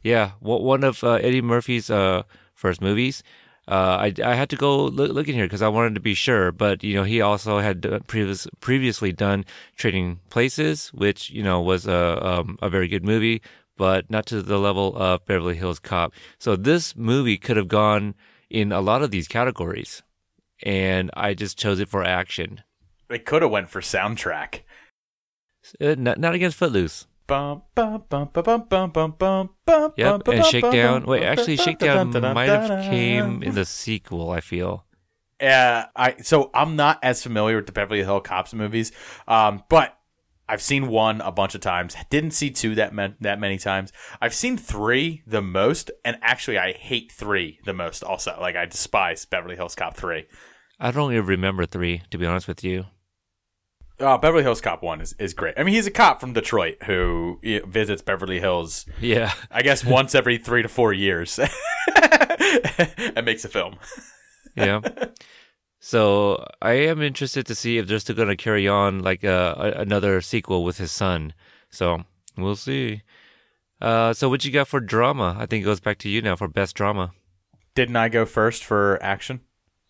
yeah, 0.03 0.33
one 0.41 0.63
one 0.63 0.85
of 0.85 1.03
uh, 1.05 1.15
Eddie 1.15 1.43
Murphy's 1.43 1.91
uh, 1.91 2.23
first 2.55 2.81
movies. 2.81 3.23
Uh, 3.71 4.11
I, 4.11 4.15
I 4.25 4.35
had 4.35 4.51
to 4.51 4.57
go 4.57 4.87
look, 4.87 5.13
look 5.13 5.29
in 5.29 5.35
here 5.35 5.45
because 5.45 5.63
I 5.63 5.69
wanted 5.69 5.95
to 5.95 6.01
be 6.01 6.15
sure, 6.15 6.51
but 6.51 6.83
you 6.83 6.95
know 6.95 7.05
he 7.05 7.21
also 7.21 7.61
had 7.61 8.05
previous, 8.09 8.49
previously 8.59 9.13
done 9.13 9.45
Trading 9.77 10.19
Places, 10.29 10.89
which 10.89 11.31
you 11.31 11.45
know 11.45 11.61
was 11.61 11.87
a 11.87 12.27
um, 12.27 12.59
a 12.61 12.69
very 12.69 12.89
good 12.89 13.05
movie, 13.05 13.43
but 13.77 14.11
not 14.11 14.27
to 14.27 14.43
the 14.43 14.59
level 14.59 14.97
of 14.97 15.25
Beverly 15.25 15.55
Hills 15.55 15.79
Cop. 15.79 16.13
So 16.39 16.57
this 16.57 16.97
movie 16.97 17.39
could 17.39 17.57
have 17.57 17.69
gone 17.69 18.17
in 18.51 18.73
a 18.73 18.81
lot 18.81 19.03
of 19.03 19.13
these 19.13 19.29
categories, 19.29 20.03
and 20.65 21.09
I 21.15 21.35
just 21.35 21.57
chose 21.57 21.79
it 21.79 21.89
for 21.89 22.03
action. 22.03 22.63
They 23.09 23.21
could 23.21 23.43
have 23.43 23.53
went 23.53 23.71
for 23.71 23.81
soundtrack. 23.81 24.63
Uh, 25.81 25.95
not, 25.97 26.19
not 26.19 26.35
against 26.35 26.57
Footloose. 26.57 27.07
Yep, 29.97 30.29
and 30.29 30.45
Shakedown. 30.45 31.07
Wait, 31.07 31.23
actually, 31.23 31.57
Shakedown 31.57 32.11
might 32.35 32.49
have 32.49 32.91
came 32.91 33.43
in 33.43 33.55
the 33.55 33.65
sequel. 33.65 34.31
I 34.31 34.41
feel. 34.41 34.85
Yeah, 35.41 35.87
uh, 35.97 35.99
I 36.17 36.17
so 36.23 36.51
I'm 36.53 36.77
not 36.77 36.99
as 37.03 37.23
familiar 37.23 37.57
with 37.57 37.67
the 37.67 37.73
Beverly 37.73 38.03
Hill 38.03 38.21
Cops 38.21 38.53
movies, 38.53 38.93
um, 39.27 39.63
but 39.71 39.97
I've 40.49 40.61
seen 40.61 40.89
one 40.89 41.21
a 41.21 41.33
bunch 41.33 41.55
of 41.55 41.61
times. 41.61 41.95
Didn't 42.11 42.33
see 42.33 42.51
two 42.51 42.75
that 42.75 42.93
man- 42.93 43.17
that 43.21 43.41
many 43.41 43.57
times. 43.57 43.93
I've 44.21 44.35
seen 44.35 44.59
three 44.59 45.23
the 45.27 45.41
most, 45.41 45.91
and 46.05 46.19
actually, 46.23 46.59
I 46.59 46.73
hate 46.73 47.11
three 47.13 47.59
the 47.65 47.73
most. 47.73 48.03
Also, 48.03 48.37
like 48.41 48.57
I 48.57 48.67
despise 48.67 49.25
Beverly 49.25 49.57
Hills 49.57 49.75
Cop 49.75 49.97
three. 49.97 50.27
I 50.79 50.91
don't 50.91 51.13
even 51.13 51.27
remember 51.27 51.67
three, 51.67 52.03
to 52.11 52.19
be 52.19 52.27
honest 52.27 52.49
with 52.49 52.65
you. 52.65 52.87
Uh, 54.01 54.17
Beverly 54.19 54.43
Hills 54.43 54.61
Cop 54.61 54.83
one 54.83 55.01
is, 55.01 55.15
is 55.19 55.35
great. 55.35 55.55
I 55.59 55.63
mean, 55.63 55.75
he's 55.75 55.87
a 55.87 55.91
cop 55.91 56.21
from 56.21 56.33
Detroit 56.33 56.79
who 56.85 57.39
visits 57.43 58.03
Beverly 58.03 58.41
Hills, 58.41 58.87
Yeah. 59.01 59.33
I 59.51 59.63
guess, 59.63 59.85
once 59.99 60.15
every 60.15 60.39
three 60.39 60.63
to 60.63 60.69
four 60.69 60.93
years, 60.93 61.39
and 61.97 63.25
makes 63.27 63.45
a 63.45 63.49
film. 63.49 63.77
Yeah. 64.57 64.81
so 65.79 66.47
I 66.63 66.73
am 66.73 67.03
interested 67.03 67.47
to 67.47 67.55
see 67.55 67.79
if 67.79 67.87
they're 67.87 67.99
still 67.99 68.17
going 68.17 68.29
to 68.29 68.37
carry 68.37 68.67
on 68.69 69.01
like 69.01 69.25
uh, 69.25 69.55
a, 69.59 69.71
another 69.81 70.21
sequel 70.21 70.65
with 70.65 70.79
his 70.79 70.93
son. 70.93 71.35
So 71.71 72.05
we'll 72.37 72.57
see. 72.57 73.03
Uh, 73.81 74.13
so 74.13 74.29
what 74.29 74.45
you 74.45 74.51
got 74.51 74.69
for 74.69 74.81
drama? 74.81 75.37
I 75.39 75.47
think 75.47 75.63
it 75.63 75.67
goes 75.67 75.81
back 75.81 75.99
to 75.99 76.09
you 76.09 76.21
now 76.23 76.37
for 76.37 76.49
best 76.49 76.75
drama. 76.77 77.13
Didn't 77.75 77.97
I 77.97 78.09
go 78.09 78.27
first 78.27 78.65
for 78.65 78.99
action? 79.03 79.41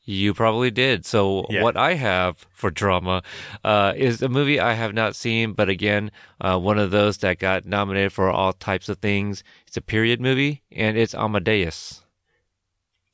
You 0.05 0.35
probably 0.35 0.71
did. 0.71 1.05
So 1.07 1.47
Yeah. 1.51 1.63
what 1.63 1.77
I 1.77 1.95
have 1.95 2.47
for 2.53 2.71
drama 2.71 3.23
uh, 3.63 3.93
is 3.97 4.23
a 4.23 4.29
movie 4.29 4.59
I 4.59 4.73
have 4.75 4.95
not 4.95 5.15
seen, 5.15 5.53
but 5.53 5.69
again, 5.69 6.11
uh, 6.41 6.59
one 6.59 6.79
of 6.79 6.91
those 6.91 7.19
that 7.19 7.39
got 7.39 7.65
nominated 7.67 8.13
for 8.13 8.29
all 8.31 8.53
types 8.53 8.89
of 8.89 8.99
things. 8.99 9.45
It's 9.67 9.77
a 9.77 9.83
period 9.83 10.21
movie, 10.21 10.63
and 10.73 10.97
it's 10.97 11.15
Amadeus. 11.15 12.03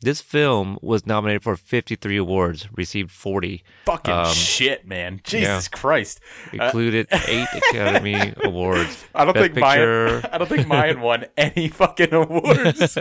This 0.03 0.21
film 0.21 0.79
was 0.83 1.07
nominated 1.07 1.43
for 1.43 1.57
53 1.57 2.19
awards, 2.19 2.69
received 2.77 3.11
40, 3.11 3.65
Fucking 3.87 4.13
Um, 4.15 4.33
shit, 4.35 4.87
man! 4.87 5.21
Jesus 5.25 5.69
Christ! 5.69 6.21
included 6.53 7.09
eight 7.27 7.49
Academy 7.71 8.35
Awards. 8.45 9.05
I 9.15 9.25
don't 9.25 9.33
Best 9.35 9.45
think 9.55 9.57
Mayan. 9.57 10.23
I 10.33 10.39
don't 10.39 10.49
think 10.49 10.69
Mayan 10.69 11.01
won 11.01 11.25
any 11.39 11.69
fucking 11.69 12.13
awards. 12.15 12.97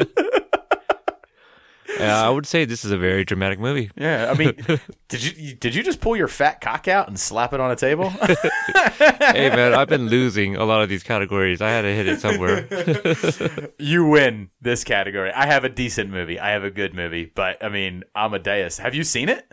Uh, 1.99 2.03
I 2.03 2.29
would 2.29 2.45
say 2.45 2.65
this 2.65 2.83
is 2.83 2.91
a 2.91 2.97
very 2.97 3.23
dramatic 3.23 3.59
movie. 3.59 3.89
yeah, 3.95 4.31
I 4.31 4.37
mean, 4.37 4.53
did 5.07 5.23
you 5.23 5.55
did 5.55 5.75
you 5.75 5.83
just 5.83 6.01
pull 6.01 6.15
your 6.15 6.27
fat 6.27 6.61
cock 6.61 6.87
out 6.87 7.07
and 7.07 7.19
slap 7.19 7.53
it 7.53 7.59
on 7.59 7.71
a 7.71 7.75
table? 7.75 8.09
hey 8.09 9.49
man, 9.49 9.73
I've 9.73 9.87
been 9.87 10.07
losing 10.07 10.55
a 10.55 10.65
lot 10.65 10.81
of 10.81 10.89
these 10.89 11.03
categories. 11.03 11.61
I 11.61 11.69
had 11.69 11.83
to 11.83 11.93
hit 11.93 12.07
it 12.07 12.19
somewhere. 12.19 13.71
you 13.79 14.05
win 14.05 14.49
this 14.61 14.83
category. 14.83 15.31
I 15.31 15.45
have 15.45 15.63
a 15.63 15.69
decent 15.69 16.09
movie. 16.09 16.39
I 16.39 16.51
have 16.51 16.63
a 16.63 16.71
good 16.71 16.93
movie, 16.93 17.31
but 17.33 17.63
I 17.63 17.69
mean, 17.69 18.03
Amadeus. 18.15 18.79
Have 18.79 18.93
you 18.95 19.03
seen 19.03 19.29
it? 19.29 19.45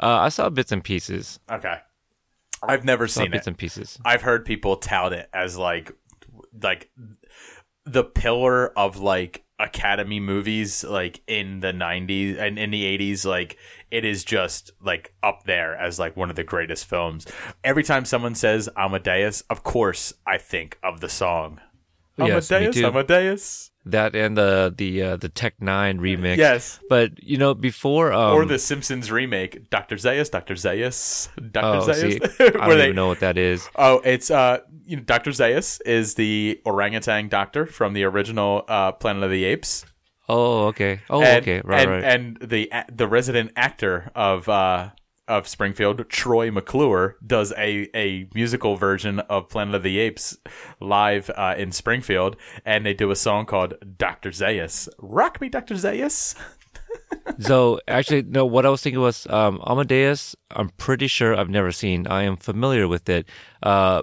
Uh, 0.00 0.18
I 0.22 0.28
saw 0.30 0.50
bits 0.50 0.72
and 0.72 0.82
pieces. 0.82 1.38
Okay, 1.50 1.78
I've 2.62 2.84
never 2.84 3.06
seen 3.06 3.30
bits 3.30 3.46
it. 3.46 3.50
and 3.50 3.58
pieces. 3.58 3.98
I've 4.04 4.22
heard 4.22 4.44
people 4.44 4.76
tout 4.76 5.12
it 5.12 5.28
as 5.32 5.56
like 5.56 5.92
like 6.62 6.90
the 7.84 8.04
pillar 8.04 8.76
of 8.78 8.98
like 8.98 9.43
academy 9.58 10.18
movies 10.18 10.82
like 10.82 11.20
in 11.28 11.60
the 11.60 11.72
90s 11.72 12.36
and 12.38 12.58
in 12.58 12.70
the 12.70 12.82
80s 12.98 13.24
like 13.24 13.56
it 13.90 14.04
is 14.04 14.24
just 14.24 14.72
like 14.82 15.14
up 15.22 15.44
there 15.44 15.76
as 15.76 15.98
like 15.98 16.16
one 16.16 16.28
of 16.28 16.34
the 16.36 16.42
greatest 16.42 16.86
films. 16.86 17.26
Every 17.62 17.84
time 17.84 18.04
someone 18.04 18.34
says 18.34 18.68
amadeus 18.76 19.42
of 19.42 19.62
course 19.62 20.12
i 20.26 20.38
think 20.38 20.78
of 20.82 21.00
the 21.00 21.08
song. 21.08 21.60
Yes, 22.16 22.50
amadeus 22.50 22.82
amadeus. 22.82 23.70
That 23.86 24.14
and 24.16 24.36
the 24.36 24.72
the 24.74 25.02
uh, 25.02 25.16
the 25.16 25.28
Tech 25.28 25.60
Nine 25.60 25.98
remix. 25.98 26.36
yes. 26.38 26.80
But 26.88 27.22
you 27.22 27.36
know, 27.36 27.54
before 27.54 28.12
um, 28.12 28.34
or 28.34 28.46
the 28.46 28.58
simpsons 28.58 29.10
remake 29.12 29.68
dr 29.68 29.94
zaius 29.96 30.30
dr 30.30 30.54
zaius 30.54 31.28
dr 31.52 31.66
oh, 31.66 31.92
zaius. 31.92 32.32
See, 32.36 32.44
I 32.44 32.50
don't 32.50 32.78
they- 32.78 32.84
even 32.84 32.96
know 32.96 33.08
what 33.08 33.20
that 33.20 33.36
is. 33.36 33.68
Oh, 33.76 34.00
it's 34.04 34.30
uh, 34.30 34.60
you 34.86 34.96
know, 34.96 35.02
Dr. 35.02 35.30
Zaius 35.30 35.80
is 35.84 36.14
the 36.14 36.60
orangutan 36.64 37.28
doctor 37.28 37.66
from 37.66 37.92
the 37.92 38.04
original 38.04 38.64
uh, 38.68 38.92
Planet 38.92 39.24
of 39.24 39.30
the 39.30 39.44
Apes. 39.44 39.84
Oh, 40.28 40.66
okay. 40.68 41.00
Oh, 41.10 41.22
and, 41.22 41.42
okay. 41.42 41.60
Right, 41.64 41.80
and, 41.82 41.90
right. 41.90 42.04
And 42.04 42.38
the 42.40 42.70
the 42.90 43.06
resident 43.06 43.52
actor 43.56 44.10
of 44.14 44.48
uh 44.48 44.90
of 45.26 45.48
Springfield, 45.48 46.08
Troy 46.08 46.50
McClure, 46.50 47.16
does 47.26 47.52
a 47.56 47.88
a 47.94 48.28
musical 48.34 48.76
version 48.76 49.20
of 49.20 49.48
Planet 49.48 49.74
of 49.74 49.82
the 49.82 49.98
Apes 49.98 50.38
live 50.80 51.30
uh, 51.30 51.54
in 51.56 51.72
Springfield, 51.72 52.36
and 52.64 52.84
they 52.84 52.94
do 52.94 53.10
a 53.10 53.16
song 53.16 53.46
called 53.46 53.74
Dr. 53.98 54.30
Zaius. 54.30 54.88
Rock 54.98 55.40
me, 55.40 55.48
Dr. 55.48 55.74
Zaius. 55.74 56.34
so 57.38 57.80
actually, 57.88 58.22
no. 58.22 58.44
What 58.46 58.66
I 58.66 58.70
was 58.70 58.82
thinking 58.82 59.00
was 59.00 59.26
um, 59.28 59.60
Amadeus. 59.66 60.36
I'm 60.50 60.70
pretty 60.70 61.06
sure 61.06 61.34
I've 61.34 61.50
never 61.50 61.72
seen. 61.72 62.06
I 62.06 62.22
am 62.22 62.36
familiar 62.36 62.88
with 62.88 63.08
it. 63.08 63.28
Uh, 63.62 64.02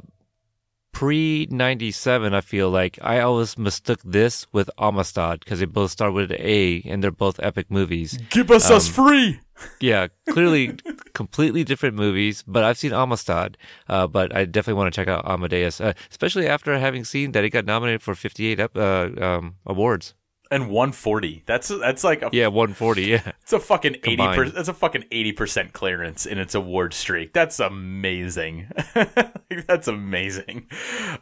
pre 0.92 1.48
97, 1.50 2.34
I 2.34 2.42
feel 2.42 2.70
like 2.70 3.00
I 3.02 3.20
always 3.20 3.58
mistook 3.58 4.00
this 4.04 4.46
with 4.52 4.70
Amistad 4.78 5.40
because 5.40 5.60
they 5.60 5.66
both 5.66 5.92
start 5.92 6.14
with 6.14 6.32
an 6.32 6.38
A 6.40 6.82
and 6.86 7.04
they're 7.04 7.12
both 7.12 7.40
epic 7.42 7.70
movies. 7.70 8.18
Give 8.30 8.52
us 8.52 8.70
us 8.70 8.88
free. 8.88 9.40
Yeah, 9.80 10.08
clearly 10.30 10.76
completely 11.14 11.64
different 11.64 11.96
movies, 11.96 12.44
but 12.48 12.64
I've 12.64 12.78
seen 12.78 12.94
Amistad. 12.94 13.58
Uh, 13.88 14.08
but 14.08 14.36
I 14.36 14.46
definitely 14.46 14.80
want 14.80 14.94
to 14.94 15.00
check 15.00 15.08
out 15.08 15.26
Amadeus, 15.28 15.80
uh, 15.80 15.94
especially 16.10 16.48
after 16.48 16.78
having 16.78 17.04
seen 17.04 17.32
that 17.34 17.44
it 17.44 17.52
got 17.52 17.66
nominated 17.66 18.02
for 18.02 18.16
58 18.16 18.60
ep- 18.60 18.76
uh, 18.76 19.10
um, 19.20 19.56
awards. 19.66 20.14
And 20.52 20.70
140. 20.70 21.44
That's 21.46 21.70
that's 21.70 22.04
like 22.04 22.22
a 22.22 22.30
Yeah, 22.34 22.48
140. 22.48 23.04
Yeah. 23.04 23.32
It's 23.42 23.54
a 23.54 23.60
fucking 23.60 23.96
eighty 23.96 24.18
Combined. 24.18 24.36
percent. 24.36 24.56
That's 24.56 24.68
a 24.68 24.74
fucking 24.74 25.06
eighty 25.12 25.32
percent 25.32 25.72
clearance 25.74 26.26
in 26.26 26.38
its 26.38 26.54
award 26.54 26.94
streak. 26.94 27.32
That's 27.34 27.60
amazing. 27.62 28.68
that's 29.68 29.88
amazing. 29.88 30.68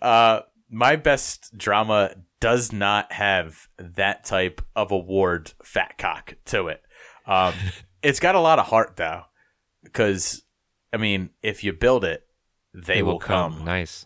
Uh, 0.01 0.41
my 0.72 0.95
best 0.95 1.56
drama 1.57 2.15
does 2.39 2.72
not 2.73 3.11
have 3.11 3.68
that 3.77 4.23
type 4.23 4.61
of 4.76 4.91
award 4.91 5.53
fat 5.64 5.97
cock 5.97 6.35
to 6.45 6.68
it. 6.68 6.81
Um, 7.27 7.53
it's 8.01 8.19
got 8.19 8.34
a 8.35 8.39
lot 8.39 8.57
of 8.60 8.65
heart 8.68 8.95
though, 8.95 9.23
because 9.84 10.43
I 10.91 10.97
mean, 10.97 11.30
if 11.43 11.64
you 11.64 11.73
build 11.73 12.03
it, 12.03 12.23
they 12.73 12.99
It 12.99 13.06
will 13.06 13.19
come. 13.19 13.64
Nice. 13.64 14.06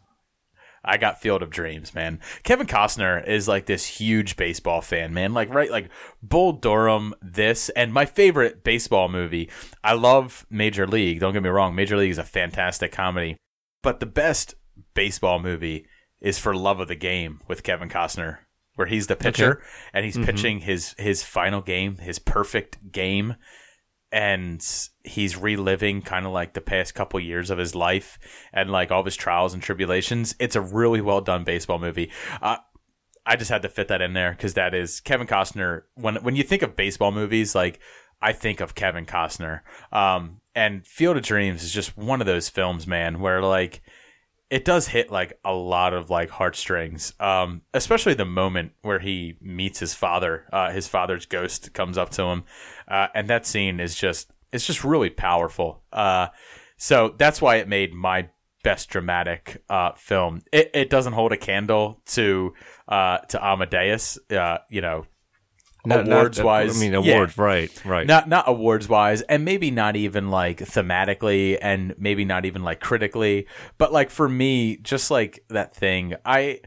I 0.86 0.98
got 0.98 1.22
Field 1.22 1.42
of 1.42 1.50
Dreams, 1.50 1.96
man. 1.96 2.20
Kevin 2.44 2.68
Costner 2.68 3.26
is 3.26 3.48
like 3.48 3.66
this 3.66 3.86
huge 3.86 4.36
baseball 4.36 4.82
fan, 4.82 5.14
man. 5.14 5.34
Like 5.34 5.54
right, 5.54 5.72
like 5.72 5.90
Bull 6.22 6.54
Durham, 6.54 7.14
this, 7.22 7.70
and 7.70 7.94
my 7.94 8.06
favorite 8.06 8.64
baseball 8.64 9.08
movie. 9.08 9.50
I 9.84 9.94
love 9.94 10.46
Major 10.50 10.86
League. 10.86 11.20
Don't 11.20 11.34
get 11.34 11.44
me 11.44 11.50
wrong, 11.50 11.74
Major 11.76 11.96
League 11.96 12.12
is 12.12 12.18
a 12.18 12.24
fantastic 12.24 12.92
comedy, 12.92 13.38
but 13.82 14.00
the 14.00 14.06
best 14.06 14.56
baseball 14.94 15.40
movie 15.40 15.86
is 16.20 16.40
For 16.40 16.56
Love 16.56 16.80
of 16.80 16.88
the 16.88 16.96
Game 16.96 17.42
with 17.48 17.64
Kevin 17.64 17.90
Costner, 17.90 18.40
where 18.76 18.88
he's 18.88 19.08
the 19.08 19.16
pitcher 19.16 19.62
and 19.94 20.04
he's 20.04 20.16
mm-hmm. 20.16 20.26
pitching 20.26 20.60
his 20.60 20.96
his 20.98 21.24
final 21.24 21.62
game, 21.62 21.98
his 21.98 22.20
perfect 22.20 22.92
game, 22.92 23.36
and 24.14 24.64
he's 25.04 25.36
reliving 25.36 26.04
kind 26.04 26.28
of 26.28 26.32
like 26.32 26.54
the 26.54 26.62
past 26.62 26.94
couple 26.94 27.20
years 27.20 27.50
of 27.50 27.58
his 27.58 27.74
life 27.74 28.20
and 28.54 28.70
like 28.70 28.92
all 28.92 29.04
his 29.04 29.16
trials 29.16 29.56
and 29.56 29.64
tribulations. 29.64 30.36
It's 30.40 30.56
a 30.56 30.62
really 30.62 31.02
well 31.02 31.20
done 31.20 31.44
baseball 31.44 31.80
movie. 31.80 32.12
Uh, 32.40 32.58
I 33.26 33.36
just 33.36 33.50
had 33.50 33.64
to 33.64 33.70
fit 33.70 33.88
that 33.88 34.04
in 34.04 34.14
there 34.14 34.32
because 34.32 34.54
that 34.54 34.76
is 34.76 35.00
Kevin 35.00 35.26
Costner. 35.26 35.82
When 35.96 36.18
when 36.18 36.36
you 36.36 36.44
think 36.44 36.62
of 36.62 36.76
baseball 36.76 37.12
movies, 37.12 37.56
like 37.56 37.80
I 38.22 38.34
think 38.34 38.62
of 38.62 38.76
Kevin 38.76 39.08
Costner. 39.08 39.62
Um, 39.92 40.42
and 40.54 40.86
Field 40.86 41.18
of 41.18 41.24
Dreams 41.24 41.64
is 41.64 41.74
just 41.74 41.98
one 41.98 42.22
of 42.22 42.28
those 42.28 42.50
films, 42.50 42.86
man, 42.86 43.20
where 43.20 43.42
like 43.42 43.82
it 44.54 44.66
does 44.66 44.88
hit 44.88 45.12
like 45.12 45.40
a 45.44 45.52
lot 45.52 45.96
of 45.96 46.12
like 46.12 46.30
heartstrings. 46.30 47.16
Um, 47.20 47.64
especially 47.74 48.14
the 48.14 48.24
moment 48.24 48.74
where 48.84 49.00
he 49.00 49.36
meets 49.42 49.80
his 49.80 49.96
father. 49.96 50.46
Uh, 50.54 50.70
his 50.70 50.88
father's 50.88 51.26
ghost 51.26 51.74
comes 51.74 51.98
up 51.98 52.12
to 52.12 52.24
him, 52.26 52.44
uh, 52.88 53.08
and 53.16 53.28
that 53.32 53.48
scene 53.48 53.80
is 53.80 53.96
just 53.96 54.32
it's 54.52 54.68
just 54.68 54.84
really 54.84 55.10
powerful. 55.10 55.82
Uh, 55.92 56.28
so 56.78 57.16
that's 57.18 57.42
why 57.42 57.56
it 57.56 57.68
made 57.68 57.96
my 57.96 58.30
best 58.64 58.92
dramatic 58.92 59.64
uh, 59.72 59.94
film. 59.94 60.44
It, 60.52 60.70
it 60.76 60.90
doesn't 60.92 61.14
hold 61.14 61.32
a 61.32 61.38
candle 61.38 62.04
to 62.10 62.54
uh, 62.88 63.18
to 63.30 63.44
Amadeus. 63.44 64.20
Uh, 64.30 64.60
you 64.70 64.82
know, 64.82 65.08
Not- 65.86 66.08
not- 66.08 66.18
awards 66.18 66.42
wise. 66.42 66.78
I 66.78 66.80
mean, 66.80 66.94
awards, 66.96 67.38
right, 67.38 67.86
right. 67.86 68.08
Not 68.08 68.30
not 68.30 68.46
awards 68.48 68.88
wise, 68.88 69.22
and 69.24 69.44
maybe 69.44 69.70
not 69.70 69.96
even 69.96 70.30
like 70.30 70.60
thematically, 70.60 71.58
and 71.62 71.94
maybe 71.98 72.24
not 72.26 72.46
even 72.46 72.64
like 72.64 72.80
critically. 72.80 73.48
But 73.78 73.92
like 73.92 74.10
for 74.10 74.30
me, 74.30 74.78
just 74.78 75.12
like 75.12 75.44
that 75.50 75.76
thing, 75.76 76.16
I. 76.26 76.60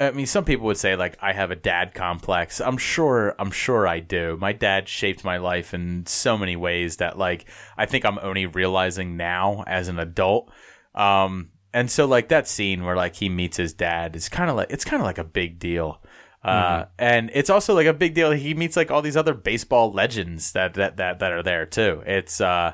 I 0.00 0.10
mean, 0.10 0.26
some 0.26 0.44
people 0.44 0.66
would 0.66 0.78
say 0.78 0.96
like 0.96 1.16
I 1.20 1.32
have 1.32 1.52
a 1.52 1.56
dad 1.56 1.94
complex. 1.94 2.60
I'm 2.60 2.76
sure. 2.78 3.36
I'm 3.38 3.52
sure 3.52 3.86
I 3.86 4.00
do. 4.00 4.36
My 4.40 4.52
dad 4.52 4.88
shaped 4.88 5.22
my 5.22 5.36
life 5.36 5.74
in 5.74 6.06
so 6.06 6.36
many 6.36 6.56
ways 6.56 6.96
that 6.96 7.18
like 7.18 7.44
I 7.76 7.86
think 7.86 8.04
I'm 8.04 8.18
only 8.20 8.46
realizing 8.46 9.16
now 9.16 9.62
as 9.66 9.86
an 9.86 10.00
adult. 10.00 10.50
Um, 10.94 11.50
and 11.72 11.88
so 11.90 12.06
like 12.06 12.28
that 12.28 12.48
scene 12.48 12.84
where 12.84 12.96
like 12.96 13.14
he 13.14 13.28
meets 13.28 13.56
his 13.58 13.74
dad 13.74 14.16
is 14.16 14.28
kind 14.28 14.50
of 14.50 14.56
like 14.56 14.70
it's 14.70 14.84
kind 14.84 15.00
of 15.00 15.06
like 15.06 15.18
a 15.18 15.24
big 15.24 15.60
deal. 15.60 16.02
Uh, 16.44 16.86
and 16.98 17.30
it's 17.34 17.50
also 17.50 17.72
like 17.74 17.86
a 17.86 17.92
big 17.92 18.14
deal. 18.14 18.32
He 18.32 18.52
meets 18.54 18.76
like 18.76 18.90
all 18.90 19.02
these 19.02 19.16
other 19.16 19.34
baseball 19.34 19.92
legends 19.92 20.52
that 20.52 20.74
that 20.74 20.96
that, 20.96 21.18
that 21.20 21.32
are 21.32 21.42
there 21.42 21.66
too. 21.66 22.02
It's 22.04 22.40
uh, 22.40 22.72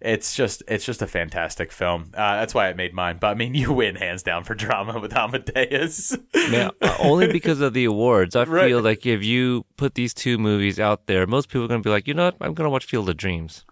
it's 0.00 0.34
just 0.34 0.62
it's 0.68 0.84
just 0.86 1.02
a 1.02 1.06
fantastic 1.06 1.70
film. 1.70 2.12
Uh, 2.14 2.36
that's 2.36 2.54
why 2.54 2.68
I 2.68 2.72
made 2.74 2.94
mine. 2.94 3.18
But 3.20 3.28
I 3.28 3.34
mean, 3.34 3.54
you 3.60 3.72
win 3.72 3.96
hands 3.96 4.22
down 4.22 4.44
for 4.44 4.54
drama 4.54 4.98
with 5.00 5.14
Amadeus. 5.14 6.16
Yeah, 6.34 6.70
uh, 6.80 6.96
only 7.00 7.30
because 7.30 7.60
of 7.60 7.74
the 7.74 7.84
awards. 7.84 8.34
I 8.36 8.44
Right. 8.54 8.68
feel 8.68 8.80
like 8.80 9.04
if 9.04 9.22
you 9.22 9.64
put 9.76 9.94
these 9.94 10.14
two 10.14 10.38
movies 10.38 10.80
out 10.80 11.06
there, 11.06 11.26
most 11.26 11.48
people 11.48 11.64
are 11.64 11.68
going 11.68 11.82
to 11.82 11.86
be 11.86 11.90
like, 11.92 12.08
you 12.08 12.14
know 12.14 12.24
what? 12.26 12.36
I'm 12.40 12.54
going 12.54 12.66
to 12.66 12.70
watch 12.70 12.86
Field 12.86 13.08
of 13.10 13.16
Dreams. 13.16 13.64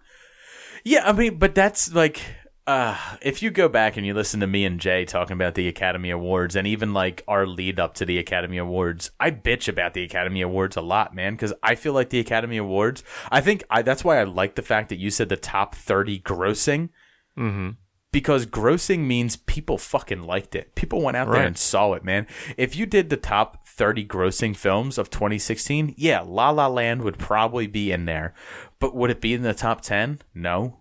Yeah, 0.83 1.07
I 1.07 1.13
mean, 1.13 1.37
but 1.39 1.55
that's 1.55 1.93
like 1.93 2.21
uh 2.65 2.97
if 3.21 3.41
you 3.43 3.51
go 3.51 3.67
back 3.67 3.97
and 3.97 4.05
you 4.05 4.13
listen 4.13 4.39
to 4.39 4.47
me 4.47 4.63
and 4.65 4.79
Jay 4.79 5.03
talking 5.05 5.33
about 5.33 5.55
the 5.55 5.67
Academy 5.67 6.09
Awards 6.09 6.55
and 6.55 6.65
even 6.65 6.93
like 6.93 7.23
our 7.27 7.45
lead 7.45 7.79
up 7.79 7.93
to 7.95 8.05
the 8.05 8.17
Academy 8.17 8.57
Awards, 8.57 9.11
I 9.19 9.31
bitch 9.31 9.67
about 9.67 9.93
the 9.93 10.03
Academy 10.03 10.41
Awards 10.41 10.77
a 10.77 10.81
lot, 10.81 11.13
man, 11.13 11.35
cuz 11.37 11.51
I 11.61 11.75
feel 11.75 11.93
like 11.93 12.09
the 12.09 12.19
Academy 12.19 12.57
Awards, 12.57 13.03
I 13.31 13.41
think 13.41 13.63
I 13.69 13.81
that's 13.81 14.03
why 14.03 14.19
I 14.19 14.23
like 14.23 14.55
the 14.55 14.61
fact 14.61 14.89
that 14.89 14.99
you 14.99 15.09
said 15.09 15.29
the 15.29 15.35
top 15.37 15.75
30 15.75 16.19
grossing 16.21 16.89
Mm-hmm. 17.37 17.71
because 18.11 18.45
grossing 18.45 18.99
means 19.07 19.35
people 19.37 19.79
fucking 19.79 20.21
liked 20.21 20.53
it. 20.55 20.75
People 20.75 21.01
went 21.01 21.17
out 21.17 21.31
there 21.31 21.41
and 21.47 21.57
saw 21.57 21.93
it, 21.93 22.03
man. 22.03 22.27
If 22.57 22.75
you 22.75 22.85
did 22.85 23.09
the 23.09 23.17
top 23.17 23.67
30 23.67 24.05
grossing 24.05 24.55
films 24.55 24.99
of 24.99 25.09
2016, 25.09 25.95
yeah, 25.97 26.21
La 26.21 26.51
La 26.51 26.67
Land 26.67 27.01
would 27.01 27.17
probably 27.17 27.65
be 27.65 27.91
in 27.91 28.05
there. 28.05 28.35
But 28.79 28.95
would 28.95 29.09
it 29.09 29.19
be 29.19 29.33
in 29.33 29.41
the 29.41 29.55
top 29.55 29.81
10? 29.81 30.19
No. 30.35 30.77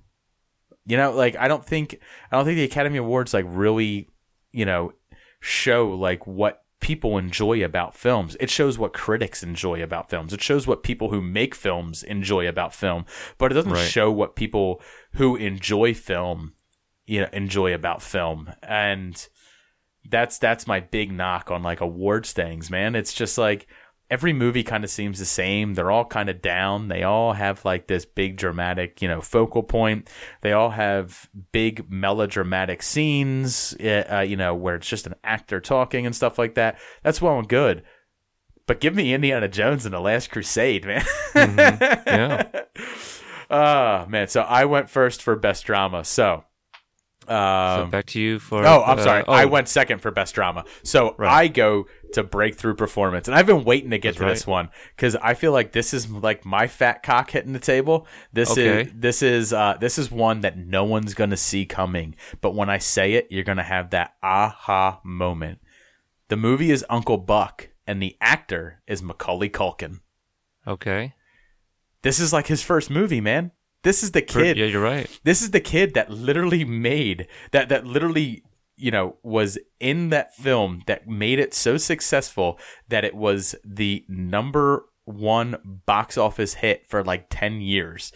You 0.86 0.96
know, 0.96 1.12
like 1.12 1.36
I 1.36 1.48
don't 1.48 1.64
think 1.64 1.98
I 2.30 2.36
don't 2.36 2.44
think 2.44 2.56
the 2.56 2.64
Academy 2.64 2.98
Awards 2.98 3.32
like 3.34 3.44
really, 3.48 4.08
you 4.52 4.64
know, 4.64 4.92
show 5.40 5.88
like 5.90 6.26
what 6.26 6.64
people 6.80 7.16
enjoy 7.18 7.64
about 7.64 7.94
films. 7.94 8.36
It 8.40 8.50
shows 8.50 8.76
what 8.76 8.92
critics 8.92 9.44
enjoy 9.44 9.82
about 9.82 10.10
films. 10.10 10.32
It 10.32 10.42
shows 10.42 10.66
what 10.66 10.82
people 10.82 11.10
who 11.10 11.20
make 11.22 11.54
films 11.54 12.02
enjoy 12.02 12.48
about 12.48 12.74
film, 12.74 13.06
but 13.38 13.52
it 13.52 13.54
doesn't 13.54 13.70
Right. 13.72 13.88
show 13.88 14.10
what 14.10 14.34
people 14.34 14.80
who 15.12 15.36
enjoy 15.36 15.94
film 15.94 16.54
you 17.06 17.20
know 17.20 17.28
enjoy 17.32 17.74
about 17.74 18.00
film 18.00 18.52
and 18.62 19.26
that's 20.08 20.38
that's 20.38 20.68
my 20.68 20.78
big 20.78 21.10
knock 21.12 21.50
on 21.50 21.60
like 21.62 21.80
awards 21.80 22.32
things 22.32 22.70
man 22.70 22.94
it's 22.94 23.12
just 23.12 23.36
like 23.36 23.66
every 24.12 24.34
movie 24.34 24.62
kind 24.62 24.84
of 24.84 24.90
seems 24.90 25.18
the 25.18 25.24
same 25.24 25.72
they're 25.72 25.90
all 25.90 26.04
kind 26.04 26.28
of 26.28 26.42
down 26.42 26.88
they 26.88 27.02
all 27.02 27.32
have 27.32 27.64
like 27.64 27.86
this 27.86 28.04
big 28.04 28.36
dramatic 28.36 29.00
you 29.00 29.08
know 29.08 29.22
focal 29.22 29.62
point 29.62 30.06
they 30.42 30.52
all 30.52 30.68
have 30.70 31.30
big 31.50 31.90
melodramatic 31.90 32.82
scenes 32.82 33.74
uh, 33.80 34.04
uh, 34.16 34.20
you 34.20 34.36
know 34.36 34.54
where 34.54 34.74
it's 34.74 34.88
just 34.88 35.06
an 35.06 35.14
actor 35.24 35.60
talking 35.60 36.04
and 36.04 36.14
stuff 36.14 36.38
like 36.38 36.54
that 36.54 36.78
that's 37.02 37.22
well 37.22 37.38
and 37.38 37.48
good 37.48 37.82
but 38.66 38.80
give 38.80 38.94
me 38.94 39.12
Indiana 39.12 39.48
Jones 39.48 39.84
and 39.84 39.92
the 39.92 40.00
Last 40.00 40.30
Crusade, 40.30 40.86
man. 40.86 41.04
Yeah. 41.34 42.48
Ah, 43.54 44.06
man. 44.08 44.28
So 44.28 44.40
I 44.40 44.64
went 44.64 44.88
first 44.88 45.20
for 45.20 45.36
best 45.36 45.66
drama. 45.66 46.04
So, 46.04 46.44
so 47.26 47.34
um, 47.34 47.90
back 47.90 48.06
to 48.06 48.20
you 48.20 48.38
for. 48.38 48.66
oh, 48.66 48.82
I'm 48.82 48.98
uh, 48.98 49.02
sorry. 49.02 49.24
oh, 49.26 49.32
I 49.32 49.44
went 49.44 49.68
second 49.68 50.00
for 50.00 50.10
best 50.10 50.34
drama. 50.34 50.64
So 50.82 51.14
Right. 51.18 51.30
I 51.30 51.48
go 51.48 51.86
to 52.14 52.22
breakthrough 52.22 52.74
performance, 52.74 53.28
and 53.28 53.34
I've 53.36 53.46
been 53.46 53.64
waiting 53.64 53.90
to 53.90 53.98
get 53.98 54.16
That's 54.16 54.18
to 54.18 54.24
this 54.26 54.46
one 54.46 54.68
because 54.96 55.16
I 55.16 55.34
feel 55.34 55.52
like 55.52 55.72
this 55.72 55.94
is 55.94 56.10
like 56.10 56.44
my 56.44 56.66
fat 56.66 57.02
cock 57.02 57.30
hitting 57.30 57.52
the 57.52 57.58
table. 57.58 58.06
This 58.32 58.50
Okay. 58.50 58.82
is 58.82 58.92
this 58.94 59.22
is 59.22 59.52
uh, 59.52 59.76
this 59.80 59.98
is 59.98 60.10
one 60.10 60.40
that 60.42 60.56
no 60.58 60.84
one's 60.84 61.14
gonna 61.14 61.36
see 61.36 61.64
coming, 61.64 62.14
but 62.40 62.54
when 62.54 62.68
I 62.68 62.78
say 62.78 63.14
it, 63.14 63.28
you're 63.30 63.44
gonna 63.44 63.62
have 63.62 63.90
that 63.90 64.14
aha 64.22 65.00
moment. 65.04 65.60
The 66.28 66.36
movie 66.36 66.70
is 66.70 66.84
Uncle 66.90 67.18
Buck, 67.18 67.68
and 67.86 68.02
the 68.02 68.16
actor 68.20 68.80
is 68.86 69.02
Macaulay 69.02 69.50
Culkin. 69.50 70.00
Okay. 70.66 71.14
This 72.02 72.18
is 72.18 72.32
like 72.32 72.46
his 72.48 72.62
first 72.62 72.90
movie, 72.90 73.20
man. 73.20 73.52
This 73.82 74.02
is 74.02 74.12
the 74.12 74.22
kid. 74.22 74.56
Yeah, 74.56 74.66
you're 74.66 74.82
right. 74.82 75.08
This 75.24 75.42
is 75.42 75.50
the 75.50 75.60
kid 75.60 75.94
that 75.94 76.10
literally 76.10 76.64
made 76.64 77.26
that 77.50 77.68
that 77.68 77.86
literally 77.86 78.44
you 78.76 78.90
know 78.90 79.16
was 79.22 79.58
in 79.80 80.10
that 80.10 80.34
film 80.34 80.82
that 80.86 81.08
made 81.08 81.38
it 81.38 81.54
so 81.54 81.76
successful 81.76 82.58
that 82.88 83.04
it 83.04 83.14
was 83.14 83.54
the 83.64 84.04
number 84.08 84.86
one 85.04 85.56
box 85.86 86.16
office 86.16 86.54
hit 86.54 86.88
for 86.88 87.02
like 87.04 87.26
10 87.28 87.60
years 87.60 88.12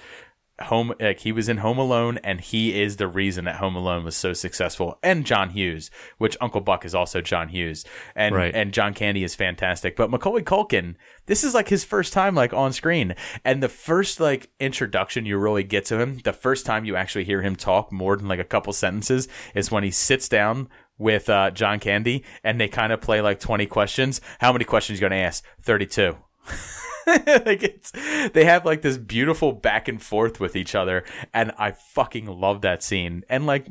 home 0.62 0.94
like 0.98 1.20
he 1.20 1.32
was 1.32 1.48
in 1.50 1.58
home 1.58 1.76
alone 1.76 2.18
and 2.24 2.40
he 2.40 2.80
is 2.80 2.96
the 2.96 3.06
reason 3.06 3.44
that 3.44 3.56
home 3.56 3.76
alone 3.76 4.02
was 4.04 4.16
so 4.16 4.32
successful 4.32 4.98
and 5.02 5.26
john 5.26 5.50
hughes 5.50 5.90
which 6.16 6.34
uncle 6.40 6.62
buck 6.62 6.82
is 6.84 6.94
also 6.94 7.20
john 7.20 7.48
hughes 7.48 7.84
and 8.14 8.34
Right. 8.34 8.54
and 8.54 8.72
john 8.72 8.94
candy 8.94 9.22
is 9.22 9.34
fantastic 9.34 9.96
but 9.96 10.10
macaulay 10.10 10.40
culkin 10.42 10.94
this 11.26 11.44
is 11.44 11.52
like 11.52 11.68
his 11.68 11.84
first 11.84 12.14
time 12.14 12.34
like 12.34 12.54
on 12.54 12.72
screen 12.72 13.14
and 13.44 13.62
the 13.62 13.68
first 13.68 14.18
like 14.18 14.48
introduction 14.58 15.26
you 15.26 15.36
really 15.36 15.62
get 15.62 15.84
to 15.86 16.00
him 16.00 16.20
the 16.24 16.32
first 16.32 16.64
time 16.64 16.86
you 16.86 16.96
actually 16.96 17.24
hear 17.24 17.42
him 17.42 17.54
talk 17.54 17.92
more 17.92 18.16
than 18.16 18.26
like 18.28 18.40
a 18.40 18.44
couple 18.44 18.72
sentences 18.72 19.28
is 19.54 19.70
when 19.70 19.84
he 19.84 19.90
sits 19.90 20.26
down 20.26 20.68
with 20.98 21.28
uh, 21.28 21.50
John 21.50 21.78
Candy, 21.78 22.24
and 22.42 22.58
they 22.58 22.68
kind 22.68 22.90
of 22.90 23.02
play 23.02 23.20
like 23.20 23.38
twenty 23.38 23.66
questions. 23.66 24.22
How 24.40 24.50
many 24.50 24.64
questions 24.64 24.98
you 24.98 25.00
going 25.02 25.10
to 25.10 25.18
ask? 25.18 25.44
Thirty-two. 25.60 26.16
like 27.06 27.62
it's, 27.62 27.92
they 28.32 28.44
have 28.44 28.64
like 28.64 28.82
this 28.82 28.98
beautiful 28.98 29.52
back 29.52 29.86
and 29.86 30.02
forth 30.02 30.40
with 30.40 30.56
each 30.56 30.74
other, 30.74 31.04
and 31.32 31.52
I 31.58 31.72
fucking 31.72 32.26
love 32.26 32.62
that 32.62 32.82
scene. 32.82 33.24
And 33.28 33.46
like 33.46 33.66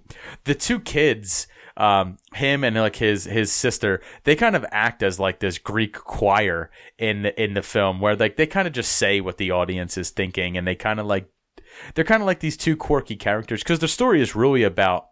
the 0.45 0.55
two 0.55 0.79
kids, 0.79 1.47
um, 1.75 2.17
him 2.33 2.63
and 2.63 2.75
like 2.77 2.95
his 2.95 3.25
his 3.25 3.51
sister, 3.51 4.01
they 4.23 4.35
kind 4.35 4.55
of 4.55 4.65
act 4.71 5.03
as 5.03 5.19
like 5.19 5.39
this 5.39 5.57
Greek 5.57 5.93
choir 5.93 6.71
in 6.97 7.23
the, 7.23 7.43
in 7.43 7.55
the 7.55 7.61
film, 7.61 7.99
where 7.99 8.15
like 8.15 8.37
they 8.37 8.47
kind 8.47 8.67
of 8.67 8.73
just 8.73 8.93
say 8.93 9.19
what 9.19 9.37
the 9.37 9.51
audience 9.51 9.97
is 9.97 10.11
thinking, 10.11 10.57
and 10.57 10.65
they 10.65 10.75
kind 10.75 10.99
of 10.99 11.05
like 11.05 11.29
they're 11.93 12.05
kind 12.05 12.21
of 12.21 12.27
like 12.27 12.39
these 12.39 12.57
two 12.57 12.77
quirky 12.77 13.15
characters 13.15 13.63
because 13.63 13.79
the 13.79 13.87
story 13.87 14.21
is 14.21 14.35
really 14.35 14.63
about 14.63 15.07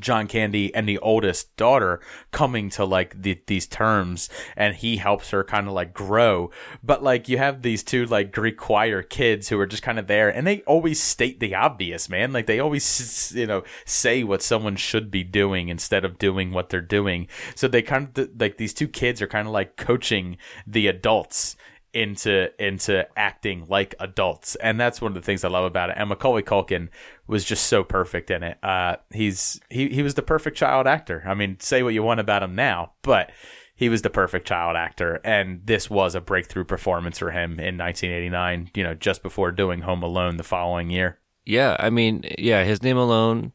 John 0.00 0.26
Candy 0.26 0.74
and 0.74 0.88
the 0.88 0.98
oldest 0.98 1.56
daughter 1.56 2.00
coming 2.32 2.68
to 2.70 2.84
like 2.84 3.20
the, 3.22 3.40
these 3.46 3.66
terms 3.66 4.28
and 4.56 4.74
he 4.74 4.96
helps 4.96 5.30
her 5.30 5.44
kind 5.44 5.68
of 5.68 5.72
like 5.72 5.94
grow. 5.94 6.50
But 6.82 7.02
like 7.02 7.28
you 7.28 7.38
have 7.38 7.62
these 7.62 7.82
two 7.82 8.06
like 8.06 8.32
Greek 8.32 8.56
choir 8.56 9.02
kids 9.02 9.48
who 9.48 9.58
are 9.60 9.66
just 9.66 9.82
kind 9.82 9.98
of 9.98 10.06
there 10.06 10.28
and 10.28 10.46
they 10.46 10.62
always 10.62 11.02
state 11.02 11.40
the 11.40 11.54
obvious, 11.54 12.08
man. 12.08 12.32
Like 12.32 12.46
they 12.46 12.58
always, 12.60 13.32
you 13.34 13.46
know, 13.46 13.62
say 13.84 14.24
what 14.24 14.42
someone 14.42 14.76
should 14.76 15.10
be 15.10 15.22
doing 15.22 15.68
instead 15.68 16.04
of 16.04 16.18
doing 16.18 16.50
what 16.50 16.70
they're 16.70 16.80
doing. 16.80 17.28
So 17.54 17.68
they 17.68 17.82
kind 17.82 18.16
of 18.18 18.30
like 18.38 18.56
these 18.56 18.74
two 18.74 18.88
kids 18.88 19.22
are 19.22 19.28
kind 19.28 19.46
of 19.46 19.52
like 19.52 19.76
coaching 19.76 20.38
the 20.66 20.88
adults 20.88 21.56
into 21.94 22.50
into 22.62 23.06
acting 23.16 23.66
like 23.68 23.94
adults, 24.00 24.56
and 24.56 24.78
that's 24.78 25.00
one 25.00 25.12
of 25.12 25.14
the 25.14 25.22
things 25.22 25.44
I 25.44 25.48
love 25.48 25.64
about 25.64 25.90
it. 25.90 25.96
And 25.96 26.08
Macaulay 26.08 26.42
Culkin 26.42 26.88
was 27.26 27.44
just 27.44 27.66
so 27.66 27.84
perfect 27.84 28.30
in 28.30 28.42
it. 28.42 28.58
Uh, 28.62 28.96
he's 29.10 29.60
he 29.70 29.88
he 29.88 30.02
was 30.02 30.14
the 30.14 30.22
perfect 30.22 30.56
child 30.56 30.86
actor. 30.86 31.22
I 31.26 31.34
mean, 31.34 31.58
say 31.60 31.82
what 31.82 31.94
you 31.94 32.02
want 32.02 32.20
about 32.20 32.42
him 32.42 32.54
now, 32.54 32.92
but 33.02 33.30
he 33.74 33.88
was 33.88 34.02
the 34.02 34.10
perfect 34.10 34.46
child 34.46 34.76
actor, 34.76 35.20
and 35.24 35.60
this 35.64 35.90
was 35.90 36.14
a 36.14 36.20
breakthrough 36.20 36.64
performance 36.64 37.18
for 37.18 37.30
him 37.30 37.52
in 37.52 37.76
1989. 37.76 38.70
You 38.74 38.84
know, 38.84 38.94
just 38.94 39.22
before 39.22 39.52
doing 39.52 39.82
Home 39.82 40.02
Alone 40.02 40.36
the 40.36 40.44
following 40.44 40.90
year. 40.90 41.18
Yeah, 41.44 41.76
I 41.78 41.90
mean, 41.90 42.24
yeah, 42.38 42.64
his 42.64 42.82
name 42.82 42.96
alone 42.96 43.52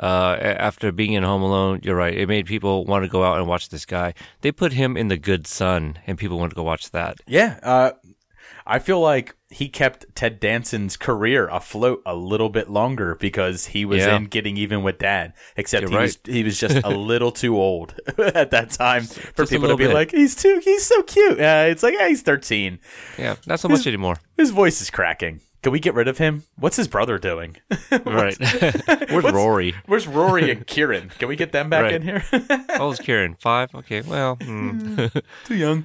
uh, 0.00 0.36
after 0.40 0.92
being 0.92 1.14
in 1.14 1.24
Home 1.24 1.42
Alone, 1.42 1.80
you're 1.82 1.96
right. 1.96 2.16
It 2.16 2.28
made 2.28 2.46
people 2.46 2.84
want 2.84 3.04
to 3.04 3.08
go 3.08 3.24
out 3.24 3.38
and 3.38 3.48
watch 3.48 3.68
this 3.68 3.84
guy. 3.84 4.14
They 4.42 4.52
put 4.52 4.72
him 4.72 4.96
in 4.96 5.08
The 5.08 5.16
Good 5.16 5.46
Son, 5.46 5.98
and 6.06 6.16
people 6.16 6.38
want 6.38 6.50
to 6.50 6.56
go 6.56 6.62
watch 6.62 6.90
that. 6.92 7.18
Yeah, 7.26 7.58
uh, 7.62 7.92
I 8.68 8.78
feel 8.78 9.00
like 9.00 9.34
he 9.50 9.68
kept 9.68 10.04
Ted 10.14 10.40
Danson's 10.40 10.98
career 10.98 11.48
afloat 11.48 12.02
a 12.04 12.14
little 12.14 12.50
bit 12.50 12.68
longer 12.68 13.14
because 13.14 13.66
he 13.66 13.84
was 13.86 14.04
Yeah. 14.04 14.16
in 14.16 14.26
Getting 14.26 14.58
Even 14.58 14.82
with 14.82 14.98
Dad. 14.98 15.32
Except 15.56 15.82
You're 15.82 15.90
he 15.90 15.96
was 15.96 16.18
he 16.24 16.44
was 16.44 16.60
just 16.60 16.76
a 16.84 16.90
little 17.10 17.32
too 17.32 17.56
old 17.56 17.94
at 18.18 18.50
that 18.50 18.70
time 18.70 19.04
for 19.04 19.42
Just 19.42 19.52
people 19.52 19.68
to 19.68 19.76
be 19.76 19.86
bit. 19.86 19.94
like, 19.94 20.10
he's 20.10 20.34
too 20.36 20.60
he's 20.62 20.84
so 20.84 21.02
cute. 21.02 21.40
Uh, 21.40 21.64
it's 21.68 21.82
like, 21.82 21.94
yeah, 21.94 22.08
he's 22.08 22.20
thirteen. 22.22 22.78
Yeah, 23.18 23.36
not 23.46 23.58
so 23.58 23.68
much 23.68 23.86
anymore. 23.86 24.16
His 24.36 24.50
voice 24.50 24.80
is 24.82 24.90
cracking. 24.90 25.40
Can 25.62 25.72
we 25.72 25.80
get 25.80 25.94
rid 25.94 26.06
of 26.06 26.18
him? 26.18 26.44
What's 26.56 26.76
his 26.76 26.86
brother 26.86 27.18
doing? 27.18 27.56
right. 27.90 28.36
Where's 29.10 29.24
Rory? 29.32 29.74
Where's 29.86 30.06
Rory 30.06 30.52
and 30.52 30.64
Kieran? 30.66 31.08
Can 31.18 31.26
we 31.28 31.34
get 31.34 31.50
them 31.50 31.68
back 31.68 31.82
Right. 31.82 31.94
in 31.94 32.02
here? 32.02 32.20
How 32.68 32.84
old's 32.84 33.00
Kieran? 33.00 33.34
Five? 33.40 33.74
Okay, 33.74 34.02
well, 34.02 34.36
hmm. 34.36 35.06
too 35.46 35.56
young. 35.56 35.84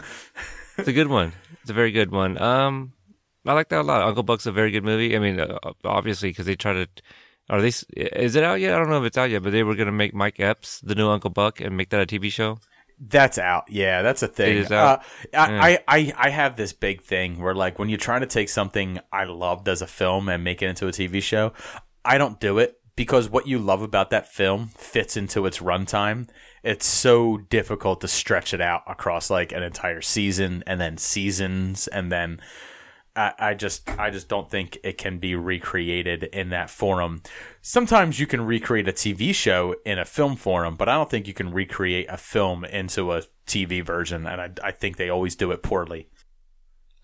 it's 0.78 0.88
a 0.88 0.94
good 0.94 1.08
one. 1.08 1.32
It's 1.64 1.72
a 1.72 1.74
very 1.74 1.92
good 1.92 2.12
one. 2.12 2.40
Um, 2.42 2.94
I 3.46 3.54
like 3.54 3.70
that 3.70 3.82
a 3.82 3.84
lot. 3.84 4.02
Uncle 4.04 4.24
Buck's 4.24 4.46
a 4.46 4.52
very 4.52 4.72
good 4.72 4.84
movie. 4.84 5.16
I 5.16 5.20
mean, 5.20 5.40
uh, 5.40 5.58
obviously, 5.84 6.30
because 6.30 6.46
they 6.46 6.56
try 6.56 6.74
to. 6.74 6.88
Are 7.50 7.62
they? 7.62 7.72
Is 7.96 8.36
it 8.36 8.44
out 8.44 8.62
yet? 8.62 8.74
I 8.74 8.78
don't 8.78 8.90
know 8.90 9.00
if 9.00 9.08
it's 9.08 9.18
out 9.18 9.30
yet, 9.30 9.44
but 9.44 9.52
they 9.52 9.64
were 9.64 9.76
gonna 9.76 9.92
make 9.92 10.14
Mike 10.14 10.40
Epps 10.40 10.80
the 10.82 10.96
new 10.96 11.10
Uncle 11.10 11.30
Buck 11.30 11.60
and 11.60 11.76
make 11.76 11.90
that 11.90 12.02
a 12.02 12.06
TV 12.06 12.32
show. 12.32 12.60
That's 13.00 13.38
out. 13.38 13.66
Yeah, 13.70 14.02
that's 14.02 14.24
a 14.24 14.28
thing. 14.28 14.52
It 14.52 14.58
is 14.58 14.72
out? 14.72 15.00
Uh, 15.34 15.38
I, 15.38 15.74
I, 15.74 15.80
I, 15.88 16.14
I 16.18 16.30
have 16.30 16.56
this 16.56 16.74
big 16.74 17.02
thing 17.02 17.42
where, 17.42 17.56
like, 17.56 17.80
when 17.80 17.90
you're 17.90 17.98
trying 17.98 18.22
to 18.22 18.28
take 18.28 18.50
something 18.50 19.00
I 19.12 19.26
loved 19.26 19.68
as 19.68 19.82
a 19.82 19.88
film 19.88 20.30
and 20.30 20.44
make 20.44 20.62
it 20.62 20.68
into 20.68 20.88
a 20.88 20.92
TV 20.92 21.22
show, 21.22 21.54
I 22.06 22.18
don't 22.18 22.40
do 22.40 22.60
it 22.60 22.80
because 22.96 23.30
what 23.30 23.48
you 23.48 23.60
love 23.60 23.82
about 23.82 24.12
that 24.12 24.32
film 24.32 24.70
fits 24.78 25.18
into 25.18 25.46
its 25.46 25.60
runtime. 25.60 26.30
It's 26.64 26.86
so 26.86 27.38
difficult 27.38 28.02
to 28.02 28.08
stretch 28.08 28.54
it 28.54 28.62
out 28.62 28.84
across 28.88 29.30
like 29.30 29.52
an 29.52 29.64
entire 29.64 30.02
season 30.02 30.64
and 30.66 30.80
then 30.80 30.98
seasons 30.98 31.88
and 31.88 32.12
then. 32.12 32.42
I, 33.16 33.34
I 33.38 33.54
just 33.54 33.88
I 34.00 34.10
just 34.10 34.28
don't 34.28 34.50
think 34.50 34.80
it 34.84 34.98
can 34.98 35.20
be 35.20 35.36
recreated 35.36 36.24
in 36.24 36.50
that 36.50 36.72
forum. 36.72 37.22
Sometimes 37.62 38.20
you 38.20 38.26
can 38.26 38.42
recreate 38.42 38.88
a 38.88 38.92
TV 38.92 39.36
show 39.36 39.76
in 39.86 40.00
a 40.00 40.06
film 40.06 40.36
forum, 40.36 40.76
but 40.76 40.90
I 40.90 40.96
don't 40.96 41.12
think 41.12 41.28
you 41.28 41.34
can 41.36 41.54
recreate 41.54 42.08
a 42.10 42.18
film 42.18 42.66
into 42.66 43.12
a 43.12 43.22
TV 43.46 43.86
version, 43.86 44.26
and 44.26 44.42
I, 44.42 44.50
I 44.64 44.72
think 44.72 44.98
they 44.98 45.10
always 45.10 45.36
do 45.36 45.52
it 45.52 45.62
poorly. 45.62 46.08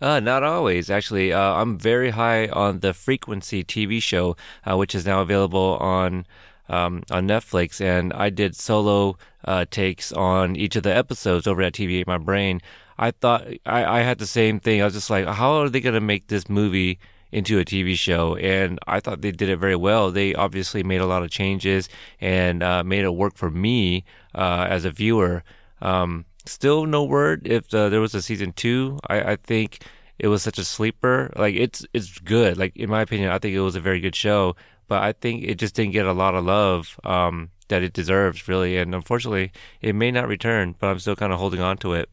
Uh, 0.02 0.20
not 0.20 0.44
always, 0.44 0.90
actually. 0.90 1.34
Uh, 1.34 1.40
I'm 1.40 1.78
very 1.78 2.12
high 2.12 2.48
on 2.48 2.80
the 2.80 2.94
Frequency 2.94 3.64
TV 3.64 4.02
show, 4.02 4.38
uh, 4.66 4.78
which 4.78 4.96
is 4.96 5.06
now 5.06 5.22
available 5.22 5.78
on 5.80 6.26
um, 6.70 7.04
on 7.12 7.28
Netflix, 7.28 7.82
and 7.82 8.14
I 8.14 8.30
did 8.30 8.56
solo 8.56 9.18
uh, 9.46 9.66
takes 9.70 10.12
on 10.12 10.56
each 10.56 10.76
of 10.76 10.84
the 10.84 10.96
episodes 10.96 11.48
over 11.48 11.62
at 11.62 11.74
TV8 11.74 12.08
My 12.08 12.18
Brain. 12.18 12.62
I 12.98 13.12
thought 13.12 13.48
I, 13.66 14.00
I 14.00 14.02
had 14.02 14.20
the 14.20 14.28
same 14.28 14.60
thing. 14.60 14.82
I 14.82 14.86
was 14.86 14.94
just 14.94 15.10
like, 15.10 15.26
how 15.26 15.54
are 15.62 15.70
they 15.70 15.80
going 15.80 15.96
to 15.96 16.02
make 16.02 16.28
this 16.28 16.50
movie 16.50 17.00
into 17.32 17.60
a 17.60 17.66
TV 17.66 17.96
show? 17.96 18.36
And 18.36 18.78
I 18.88 19.00
thought 19.00 19.22
they 19.22 19.32
did 19.32 19.50
it 19.50 19.58
very 19.58 19.76
well. 19.76 20.12
They 20.12 20.36
obviously 20.36 20.84
made 20.84 21.02
a 21.02 21.06
lot 21.06 21.24
of 21.24 21.32
changes 21.32 21.90
and 22.20 22.62
uh, 22.62 22.84
made 22.84 23.06
it 23.06 23.16
work 23.16 23.36
for 23.36 23.50
me 23.50 24.04
uh, 24.36 24.68
as 24.70 24.86
a 24.86 24.92
viewer. 24.92 25.44
Um, 25.82 26.26
still 26.46 26.86
no 26.86 27.04
word 27.04 27.48
if 27.48 27.74
uh, 27.74 27.90
there 27.90 28.02
was 28.02 28.14
a 28.14 28.22
season 28.22 28.52
two. 28.52 29.00
I, 29.08 29.32
I 29.32 29.36
think 29.38 29.86
it 30.18 30.28
was 30.28 30.44
such 30.44 30.60
a 30.60 30.66
sleeper. 30.66 31.32
Like 31.36 31.56
it's 31.56 31.86
it's 31.94 32.20
good. 32.20 32.58
Like 32.58 32.76
in 32.76 32.90
my 32.90 33.02
opinion, 33.02 33.32
I 33.32 33.40
think 33.40 33.56
it 33.56 33.62
was 33.62 33.78
a 33.78 33.82
very 33.82 34.02
good 34.02 34.16
show. 34.16 34.56
But 34.90 35.04
I 35.04 35.14
think 35.14 35.44
it 35.46 35.56
just 35.56 35.76
didn't 35.76 35.94
get 35.94 36.06
a 36.06 36.12
lot 36.14 36.36
of 36.36 36.44
love 36.44 37.00
um, 37.06 37.52
that 37.70 37.82
it 37.84 37.94
deserves, 37.94 38.48
really. 38.50 38.76
And 38.78 38.94
unfortunately, 38.94 39.52
it 39.80 39.96
may 39.96 40.12
not 40.12 40.28
return. 40.28 40.76
But 40.78 40.88
I'm 40.88 41.00
still 41.00 41.16
kind 41.16 41.32
of 41.32 41.40
holding 41.40 41.62
on 41.62 41.78
to 41.78 41.94
it. 41.94 42.10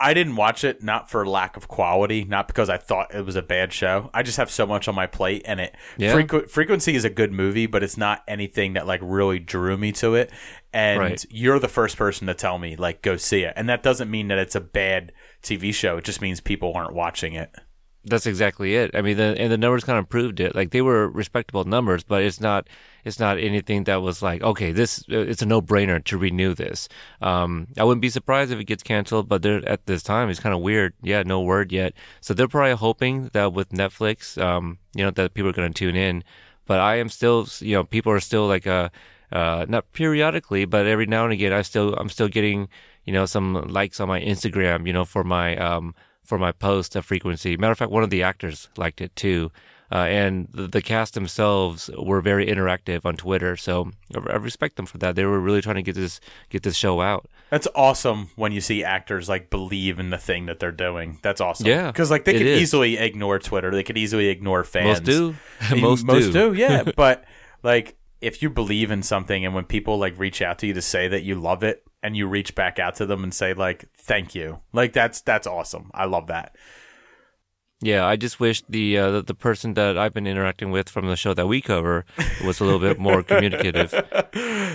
I 0.00 0.12
didn't 0.12 0.34
watch 0.36 0.64
it 0.64 0.82
not 0.82 1.08
for 1.08 1.24
lack 1.24 1.56
of 1.56 1.68
quality, 1.68 2.24
not 2.24 2.48
because 2.48 2.68
I 2.68 2.76
thought 2.78 3.14
it 3.14 3.24
was 3.24 3.36
a 3.36 3.42
bad 3.42 3.72
show. 3.72 4.10
I 4.12 4.22
just 4.24 4.36
have 4.38 4.50
so 4.50 4.66
much 4.66 4.88
on 4.88 4.94
my 4.94 5.06
plate, 5.06 5.42
and 5.46 5.60
it 5.60 5.74
Yeah. 5.96 6.12
Frequ- 6.14 6.50
frequency 6.50 6.94
is 6.96 7.04
a 7.04 7.10
good 7.10 7.32
movie, 7.32 7.66
but 7.66 7.82
it's 7.84 7.96
not 7.96 8.22
anything 8.26 8.72
that 8.72 8.86
like 8.88 9.00
really 9.02 9.38
drew 9.38 9.76
me 9.76 9.92
to 9.92 10.14
it. 10.16 10.30
And 10.72 10.98
Right. 10.98 11.24
you're 11.30 11.60
the 11.60 11.68
first 11.68 11.96
person 11.96 12.26
to 12.26 12.34
tell 12.34 12.58
me 12.58 12.74
like 12.76 13.02
go 13.02 13.16
see 13.16 13.42
it, 13.44 13.54
and 13.56 13.68
that 13.68 13.82
doesn't 13.84 14.10
mean 14.10 14.28
that 14.28 14.38
it's 14.38 14.56
a 14.56 14.60
bad 14.60 15.12
TV 15.42 15.72
show. 15.72 15.96
It 15.96 16.04
just 16.04 16.20
means 16.20 16.40
people 16.40 16.72
aren't 16.74 16.92
watching 16.92 17.34
it. 17.34 17.50
That's 18.06 18.26
exactly 18.26 18.76
it. 18.76 18.90
I 18.94 19.00
mean, 19.00 19.16
the, 19.16 19.34
and 19.38 19.50
the 19.50 19.56
numbers 19.56 19.82
kind 19.82 19.98
of 19.98 20.08
proved 20.10 20.38
it. 20.38 20.54
Like 20.54 20.72
they 20.72 20.82
were 20.82 21.08
respectable 21.08 21.64
numbers, 21.64 22.04
but 22.04 22.22
it's 22.22 22.38
not 22.38 22.68
it's 23.02 23.18
not 23.18 23.38
anything 23.38 23.84
that 23.84 24.02
was 24.02 24.20
like 24.20 24.42
okay, 24.42 24.72
this 24.72 25.02
it's 25.08 25.40
a 25.40 25.46
no 25.46 25.62
brainer 25.62 26.04
to 26.04 26.18
renew 26.18 26.54
this. 26.54 26.88
Um, 27.22 27.68
I 27.78 27.84
wouldn't 27.84 28.02
be 28.02 28.10
surprised 28.10 28.52
if 28.52 28.60
it 28.60 28.64
gets 28.64 28.82
canceled, 28.82 29.26
but 29.26 29.40
they're 29.40 29.66
at 29.66 29.86
this 29.86 30.02
time 30.02 30.28
it's 30.28 30.38
kind 30.40 30.54
of 30.54 30.60
weird. 30.60 30.92
Yeah, 31.02 31.22
no 31.22 31.40
word 31.40 31.72
yet. 31.72 31.94
So 32.20 32.34
they're 32.34 32.48
probably 32.48 32.74
hoping 32.76 33.30
that 33.32 33.54
with 33.54 33.70
Netflix, 33.70 34.40
um, 34.42 34.78
you 34.94 35.02
know, 35.02 35.10
that 35.12 35.32
people 35.32 35.48
are 35.48 35.54
going 35.54 35.72
to 35.72 35.78
tune 35.78 35.96
in. 35.96 36.24
But 36.66 36.80
I 36.80 36.96
am 36.96 37.08
still, 37.08 37.46
you 37.60 37.74
know, 37.74 37.84
people 37.84 38.12
are 38.12 38.20
still 38.20 38.46
like 38.46 38.66
uh, 38.66 38.90
uh, 39.32 39.64
not 39.66 39.90
periodically, 39.92 40.66
but 40.66 40.86
every 40.86 41.06
now 41.06 41.24
and 41.24 41.32
again, 41.32 41.54
I 41.54 41.62
still 41.62 41.94
I'm 41.94 42.10
still 42.10 42.28
getting 42.28 42.68
you 43.04 43.14
know 43.14 43.24
some 43.24 43.54
likes 43.68 43.98
on 43.98 44.08
my 44.08 44.20
Instagram, 44.20 44.86
you 44.86 44.92
know, 44.92 45.06
for 45.06 45.24
my 45.24 45.56
um 45.56 45.94
for 46.24 46.38
my 46.38 46.52
post 46.52 46.96
of 46.96 47.04
frequency. 47.04 47.56
Matter 47.56 47.72
of 47.72 47.78
fact, 47.78 47.90
one 47.90 48.02
of 48.02 48.10
the 48.10 48.22
actors 48.22 48.68
liked 48.76 49.00
it 49.00 49.14
too. 49.14 49.50
Uh, 49.92 50.06
and 50.08 50.48
the, 50.52 50.66
the 50.66 50.82
cast 50.82 51.14
themselves 51.14 51.90
were 51.96 52.20
very 52.20 52.46
interactive 52.46 53.04
on 53.04 53.16
Twitter, 53.16 53.56
so 53.56 53.90
I 54.14 54.32
I 54.32 54.36
respect 54.36 54.76
them 54.76 54.86
for 54.86 54.98
that. 54.98 55.14
They 55.14 55.24
were 55.24 55.38
really 55.38 55.60
trying 55.60 55.76
to 55.76 55.82
get 55.82 55.94
this 55.94 56.20
get 56.48 56.62
this 56.62 56.74
show 56.74 57.00
out. 57.00 57.28
That's 57.50 57.68
awesome 57.74 58.30
when 58.34 58.50
you 58.50 58.60
see 58.60 58.82
actors 58.82 59.28
like 59.28 59.50
believe 59.50 60.00
in 60.00 60.10
the 60.10 60.18
thing 60.18 60.46
that 60.46 60.58
they're 60.58 60.72
doing. 60.72 61.18
That's 61.22 61.40
awesome. 61.40 61.66
Yeah, 61.66 61.92
because 61.92 62.10
like 62.10 62.24
they 62.24 62.32
could 62.32 62.46
is. 62.46 62.62
easily 62.62 62.96
ignore 62.96 63.38
Twitter. 63.38 63.70
They 63.70 63.82
could 63.82 63.98
easily 63.98 64.28
ignore 64.28 64.64
fans. 64.64 65.00
Most 65.00 65.04
do, 65.04 65.34
most, 65.80 66.04
most 66.04 66.32
do. 66.32 66.32
do, 66.32 66.54
yeah. 66.54 66.90
but 66.96 67.24
like, 67.62 67.96
if 68.20 68.42
you 68.42 68.48
believe 68.48 68.90
in 68.90 69.02
something, 69.02 69.44
and 69.44 69.54
when 69.54 69.64
people 69.64 69.98
like 69.98 70.18
reach 70.18 70.40
out 70.40 70.58
to 70.60 70.66
you 70.66 70.72
to 70.74 70.82
say 70.82 71.08
that 71.08 71.22
you 71.22 71.34
love 71.34 71.62
it, 71.62 71.84
and 72.04 72.16
you 72.16 72.28
reach 72.28 72.54
back 72.54 72.78
out 72.78 72.94
to 72.96 73.06
them 73.06 73.24
and 73.24 73.34
say 73.34 73.52
like, 73.54 73.86
"Thank 73.98 74.34
you," 74.36 74.60
like 74.72 74.92
that's 74.92 75.20
that's 75.22 75.46
awesome. 75.48 75.90
I 75.92 76.04
love 76.04 76.28
that. 76.28 76.54
Yeah, 77.80 78.06
I 78.06 78.16
just 78.16 78.40
wish 78.40 78.62
the, 78.66 78.96
uh, 78.96 79.20
the 79.20 79.34
person 79.34 79.74
that 79.74 79.98
I've 79.98 80.14
been 80.14 80.26
interacting 80.26 80.70
with 80.70 80.88
from 80.88 81.06
the 81.06 81.16
show 81.16 81.34
that 81.34 81.46
we 81.46 81.60
cover 81.60 82.06
was 82.42 82.58
a 82.60 82.64
little 82.64 82.78
bit 82.80 82.98
more 82.98 83.22
communicative. 83.30 83.90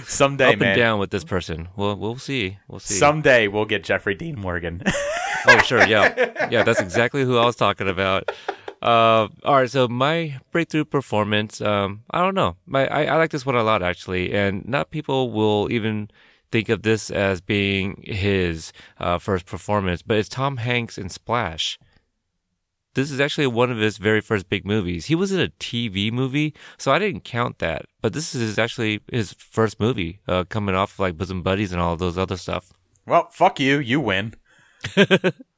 Someday, 0.06 0.54
Up 0.54 0.60
man. 0.60 0.70
and 0.70 0.78
down 0.78 1.00
with 1.00 1.10
this 1.10 1.24
person. 1.24 1.70
Well, 1.76 1.96
we'll 1.96 2.18
see. 2.20 2.60
We'll 2.68 2.80
see. 2.82 2.94
Someday 2.96 3.48
we'll 3.48 3.66
get 3.66 3.84
Jeffrey 3.84 4.16
Dean 4.16 4.40
Morgan. 4.40 4.84
Oh, 5.48 5.58
sure. 5.60 5.88
Yeah. 5.88 6.50
Yeah, 6.52 6.64
that's 6.64 6.82
exactly 6.82 7.24
who 7.24 7.38
I 7.38 7.46
was 7.46 7.56
talking 7.56 7.88
about. 7.88 8.30
Uh, 8.82 9.30
all 9.46 9.56
right. 9.56 9.70
So 9.72 9.88
my 9.88 10.38
breakthrough 10.52 10.84
performance, 10.84 11.62
um, 11.62 12.04
I 12.12 12.20
don't 12.22 12.36
know. 12.36 12.58
My, 12.66 12.86
I, 12.88 13.06
I 13.06 13.16
like 13.16 13.32
this 13.32 13.46
one 13.46 13.56
a 13.56 13.64
lot, 13.64 13.82
actually. 13.82 14.34
And 14.34 14.68
not 14.68 14.92
people 14.92 15.32
will 15.32 15.72
even 15.72 16.12
think 16.52 16.70
of 16.70 16.82
this 16.84 17.10
as 17.12 17.42
being 17.42 18.02
his 18.06 18.72
uh, 19.00 19.18
first 19.18 19.46
performance, 19.46 20.02
but 20.02 20.18
it's 20.18 20.30
Tom 20.30 20.58
Hanks 20.58 20.98
in 20.98 21.10
Splash. 21.10 21.78
This 22.96 23.12
is 23.12 23.20
actually 23.20 23.48
one 23.48 23.72
of 23.72 23.78
his 23.78 23.98
very 23.98 24.20
first 24.20 24.50
big 24.50 24.66
movies. 24.66 25.06
He 25.06 25.16
was 25.16 25.32
in 25.32 25.40
a 25.40 25.48
TV 25.60 26.12
movie, 26.12 26.56
so 26.78 26.92
I 26.92 27.00
didn't 27.00 27.24
count 27.24 27.60
that. 27.60 27.86
But 28.02 28.14
this 28.14 28.34
is 28.34 28.58
actually 28.58 29.02
his 29.12 29.34
first 29.34 29.80
movie, 29.80 30.20
uh, 30.28 30.44
coming 30.50 30.76
off 30.76 31.00
like 31.00 31.16
Bosom 31.18 31.44
Buddies 31.44 31.72
and 31.72 31.80
all 31.80 31.96
those 31.96 32.18
other 32.18 32.36
stuff. 32.36 32.74
Well, 33.06 33.30
fuck 33.32 33.60
you. 33.60 33.78
You 33.80 34.00
win. 34.00 34.34
well, 34.98 35.12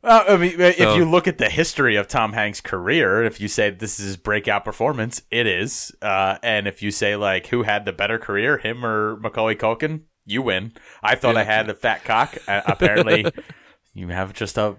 I 0.03 0.35
mean, 0.38 0.59
if 0.59 0.77
So- 0.77 0.95
you 0.95 1.05
look 1.05 1.27
at 1.27 1.38
the 1.38 1.49
history 1.49 1.95
of 1.95 2.07
Tom 2.07 2.34
Hanks' 2.34 2.59
career, 2.61 3.23
if 3.23 3.39
you 3.39 3.47
say 3.47 3.69
this 3.69 3.99
is 3.99 4.05
his 4.07 4.18
breakout 4.18 4.65
performance, 4.65 5.22
it 5.31 5.47
is. 5.47 5.95
Uh, 6.01 6.38
and 6.43 6.68
if 6.68 6.81
you 6.81 6.91
say 6.91 7.15
like 7.15 7.47
who 7.47 7.63
had 7.63 7.85
the 7.85 7.93
better 7.93 8.18
career, 8.18 8.57
him 8.57 8.85
or 8.85 9.18
Macaulay 9.18 9.55
Culkin, 9.55 10.01
you 10.26 10.41
win. 10.41 10.73
I 11.02 11.15
thought 11.15 11.38
I 11.38 11.43
had 11.43 11.69
a 11.69 11.73
fat 11.73 12.03
cock. 12.03 12.38
Uh, 12.48 12.61
apparently, 12.65 13.26
you 13.93 14.07
have 14.10 14.34
just 14.34 14.57
a 14.57 14.76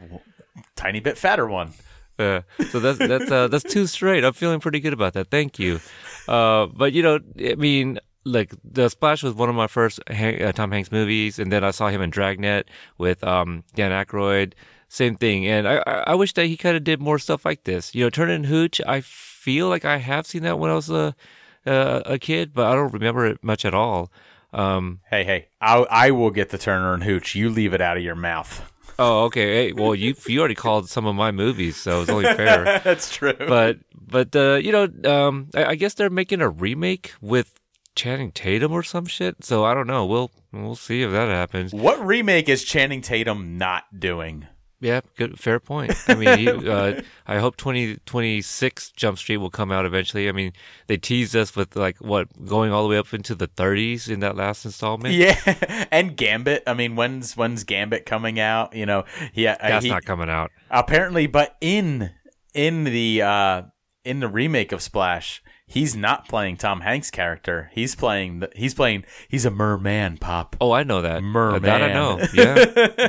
tiny 0.76 1.00
bit 1.00 1.18
fatter 1.18 1.46
one. 1.46 1.72
Uh, 2.18 2.42
so 2.70 2.78
that's 2.78 2.98
that's 2.98 3.30
uh, 3.30 3.48
that's 3.48 3.64
two 3.64 3.86
straight. 3.86 4.24
I'm 4.24 4.32
feeling 4.32 4.60
pretty 4.60 4.80
good 4.80 4.92
about 4.92 5.14
that. 5.14 5.30
Thank 5.30 5.58
you. 5.58 5.80
Uh, 6.28 6.66
but 6.66 6.92
you 6.92 7.02
know, 7.02 7.18
I 7.40 7.54
mean, 7.54 7.98
like 8.24 8.54
the 8.64 8.88
Splash 8.88 9.22
was 9.22 9.34
one 9.34 9.48
of 9.48 9.54
my 9.54 9.66
first 9.66 10.00
Han- 10.08 10.42
uh, 10.42 10.52
Tom 10.52 10.70
Hanks 10.70 10.92
movies, 10.92 11.38
and 11.38 11.50
then 11.50 11.64
I 11.64 11.70
saw 11.70 11.88
him 11.88 12.02
in 12.02 12.10
Dragnet 12.10 12.68
with 12.98 13.24
um, 13.24 13.64
Dan 13.74 13.90
Aykroyd. 13.90 14.52
Same 14.88 15.16
thing, 15.16 15.46
and 15.46 15.66
I 15.66 15.76
I 16.06 16.14
wish 16.14 16.34
that 16.34 16.46
he 16.46 16.56
kind 16.56 16.76
of 16.76 16.84
did 16.84 17.00
more 17.00 17.18
stuff 17.18 17.44
like 17.46 17.64
this. 17.64 17.94
You 17.94 18.04
know, 18.04 18.10
Turner 18.10 18.34
and 18.34 18.46
Hooch. 18.46 18.80
I 18.86 19.00
feel 19.00 19.68
like 19.68 19.84
I 19.86 19.96
have 19.96 20.26
seen 20.26 20.42
that 20.42 20.58
when 20.58 20.70
I 20.70 20.74
was 20.74 20.90
a 20.90 21.16
a, 21.64 22.02
a 22.04 22.18
kid, 22.18 22.52
but 22.52 22.66
I 22.66 22.74
don't 22.74 22.92
remember 22.92 23.26
it 23.26 23.42
much 23.42 23.64
at 23.64 23.74
all. 23.74 24.10
Um, 24.52 25.00
Hey, 25.10 25.24
hey, 25.24 25.48
I, 25.60 25.78
I 25.90 26.10
will 26.10 26.30
get 26.30 26.50
the 26.50 26.58
Turner 26.58 26.94
and 26.94 27.02
Hooch. 27.04 27.34
You 27.34 27.48
leave 27.50 27.72
it 27.74 27.80
out 27.80 27.96
of 27.96 28.02
your 28.02 28.14
mouth. 28.14 28.70
oh, 28.98 29.24
okay. 29.24 29.68
Hey, 29.68 29.72
well, 29.72 29.94
you 29.94 30.14
you 30.26 30.38
already 30.40 30.54
called 30.54 30.88
some 30.88 31.06
of 31.06 31.14
my 31.14 31.30
movies, 31.30 31.76
so 31.76 32.02
it's 32.02 32.10
only 32.10 32.24
fair. 32.24 32.80
That's 32.84 33.10
true. 33.14 33.32
but 33.38 33.78
but 33.94 34.34
uh, 34.36 34.54
you 34.62 34.72
know, 34.72 34.88
um, 35.10 35.48
I, 35.54 35.64
I 35.64 35.74
guess 35.76 35.94
they're 35.94 36.10
making 36.10 36.40
a 36.42 36.48
remake 36.48 37.12
with 37.20 37.58
Channing 37.94 38.30
Tatum 38.32 38.72
or 38.72 38.82
some 38.82 39.06
shit. 39.06 39.42
So 39.44 39.64
I 39.64 39.72
don't 39.74 39.86
know. 39.86 40.04
We'll 40.04 40.30
we'll 40.52 40.74
see 40.76 41.02
if 41.02 41.10
that 41.12 41.28
happens. 41.28 41.72
what 41.72 42.04
remake 42.04 42.48
is 42.50 42.64
Channing 42.64 43.00
Tatum 43.00 43.56
not 43.56 43.84
doing? 43.98 44.46
Yeah, 44.82 45.00
good, 45.16 45.38
fair 45.38 45.60
point. 45.60 45.94
I 46.08 46.14
mean, 46.16 46.38
he, 46.38 46.48
uh, 46.48 47.00
I 47.24 47.38
hope 47.38 47.56
twenty 47.56 47.98
twenty 48.04 48.42
six 48.42 48.90
Jump 48.90 49.16
Street 49.16 49.36
will 49.36 49.48
come 49.48 49.70
out 49.70 49.86
eventually. 49.86 50.28
I 50.28 50.32
mean, 50.32 50.52
they 50.88 50.96
teased 50.96 51.36
us 51.36 51.54
with 51.54 51.76
like 51.76 51.98
what 51.98 52.26
going 52.46 52.72
all 52.72 52.82
the 52.82 52.88
way 52.88 52.98
up 52.98 53.14
into 53.14 53.36
the 53.36 53.46
30s 53.46 54.10
in 54.10 54.18
that 54.20 54.34
last 54.36 54.64
installment. 54.64 55.14
Yeah, 55.14 55.86
and 55.92 56.16
Gambit. 56.16 56.64
I 56.66 56.74
mean, 56.74 56.96
when's 56.96 57.36
when's 57.36 57.62
Gambit 57.62 58.06
coming 58.06 58.40
out? 58.40 58.74
You 58.74 58.84
know, 58.86 59.04
yeah, 59.34 59.56
uh, 59.60 59.68
That's 59.68 59.84
he- 59.84 59.90
not 59.90 60.04
coming 60.04 60.28
out. 60.28 60.50
apparently, 60.68 61.28
but 61.28 61.56
in 61.60 62.10
in 62.52 62.82
the 62.82 63.22
uh 63.22 63.62
in 64.04 64.18
the 64.18 64.26
remake 64.28 64.72
of 64.72 64.82
Splash, 64.82 65.44
he's 65.72 65.96
not 65.96 66.28
playing 66.28 66.58
Tom 66.58 66.82
Hanks' 66.82 67.10
character. 67.10 67.70
He's 67.72 67.94
playing 67.94 68.40
the, 68.40 68.52
he's 68.54 68.74
playing 68.74 69.04
he's 69.28 69.46
a 69.46 69.50
merman 69.50 70.18
pop. 70.18 70.54
Oh, 70.60 70.72
I 70.72 70.82
know 70.82 71.00
that. 71.00 71.22
Merman. 71.22 71.62
That 71.62 71.82
I 71.82 71.92
know. 71.92 72.20
Yeah. 72.32 72.54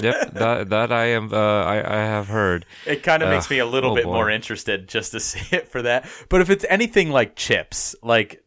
yep. 0.01 0.33
That 0.33 0.69
that 0.69 0.91
I 0.91 1.05
am. 1.07 1.33
Uh, 1.33 1.37
I 1.37 1.77
I 1.77 2.05
have 2.05 2.27
heard. 2.27 2.65
It 2.85 3.03
kind 3.03 3.23
of 3.23 3.29
makes 3.29 3.49
me 3.49 3.59
a 3.59 3.65
little 3.65 3.91
oh 3.91 3.95
bit 3.95 4.05
boy. 4.05 4.13
more 4.13 4.29
interested 4.29 4.87
just 4.87 5.11
to 5.11 5.19
see 5.19 5.55
it 5.55 5.67
for 5.67 5.81
that. 5.81 6.07
But 6.29 6.41
if 6.41 6.49
it's 6.49 6.65
anything 6.69 7.09
like 7.09 7.35
Chips, 7.35 7.95
like 8.01 8.43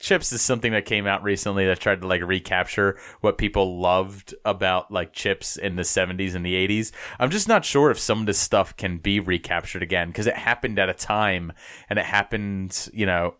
Chips 0.00 0.32
is 0.32 0.42
something 0.42 0.72
that 0.72 0.84
came 0.84 1.06
out 1.06 1.22
recently 1.22 1.66
that 1.66 1.78
tried 1.78 2.00
to 2.00 2.06
like 2.06 2.22
recapture 2.22 2.98
what 3.20 3.38
people 3.38 3.80
loved 3.80 4.34
about 4.44 4.90
like 4.90 5.12
Chips 5.12 5.56
in 5.56 5.76
the 5.76 5.82
70s 5.82 6.34
and 6.34 6.44
the 6.44 6.54
80s. 6.54 6.90
I'm 7.18 7.30
just 7.30 7.48
not 7.48 7.64
sure 7.64 7.90
if 7.90 7.98
some 7.98 8.20
of 8.20 8.26
this 8.26 8.38
stuff 8.38 8.76
can 8.76 8.98
be 8.98 9.20
recaptured 9.20 9.82
again 9.82 10.08
because 10.08 10.26
it 10.26 10.36
happened 10.36 10.78
at 10.78 10.88
a 10.88 10.94
time 10.94 11.52
and 11.88 11.98
it 11.98 12.04
happened, 12.04 12.88
you 12.92 13.06
know, 13.06 13.36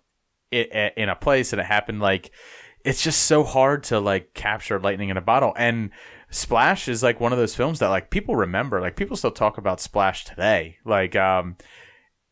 i 0.52 0.92
in 0.96 1.08
a 1.08 1.16
place 1.16 1.52
and 1.52 1.60
it 1.60 1.66
happened 1.66 2.00
like 2.00 2.30
it's 2.84 3.02
just 3.02 3.24
so 3.24 3.44
hard 3.44 3.84
to 3.84 4.00
like 4.00 4.34
capture 4.34 4.78
lightning 4.78 5.08
in 5.08 5.16
a 5.16 5.20
bottle 5.22 5.52
and 5.56 5.90
Splash 6.32 6.88
is 6.88 7.02
like 7.02 7.20
one 7.20 7.32
of 7.32 7.38
those 7.38 7.54
films 7.54 7.78
that 7.78 7.88
like 7.88 8.08
people 8.08 8.34
remember. 8.34 8.80
Like 8.80 8.96
people 8.96 9.18
still 9.18 9.30
talk 9.30 9.58
about 9.58 9.82
Splash 9.82 10.24
today. 10.24 10.78
Like 10.84 11.14
um 11.14 11.56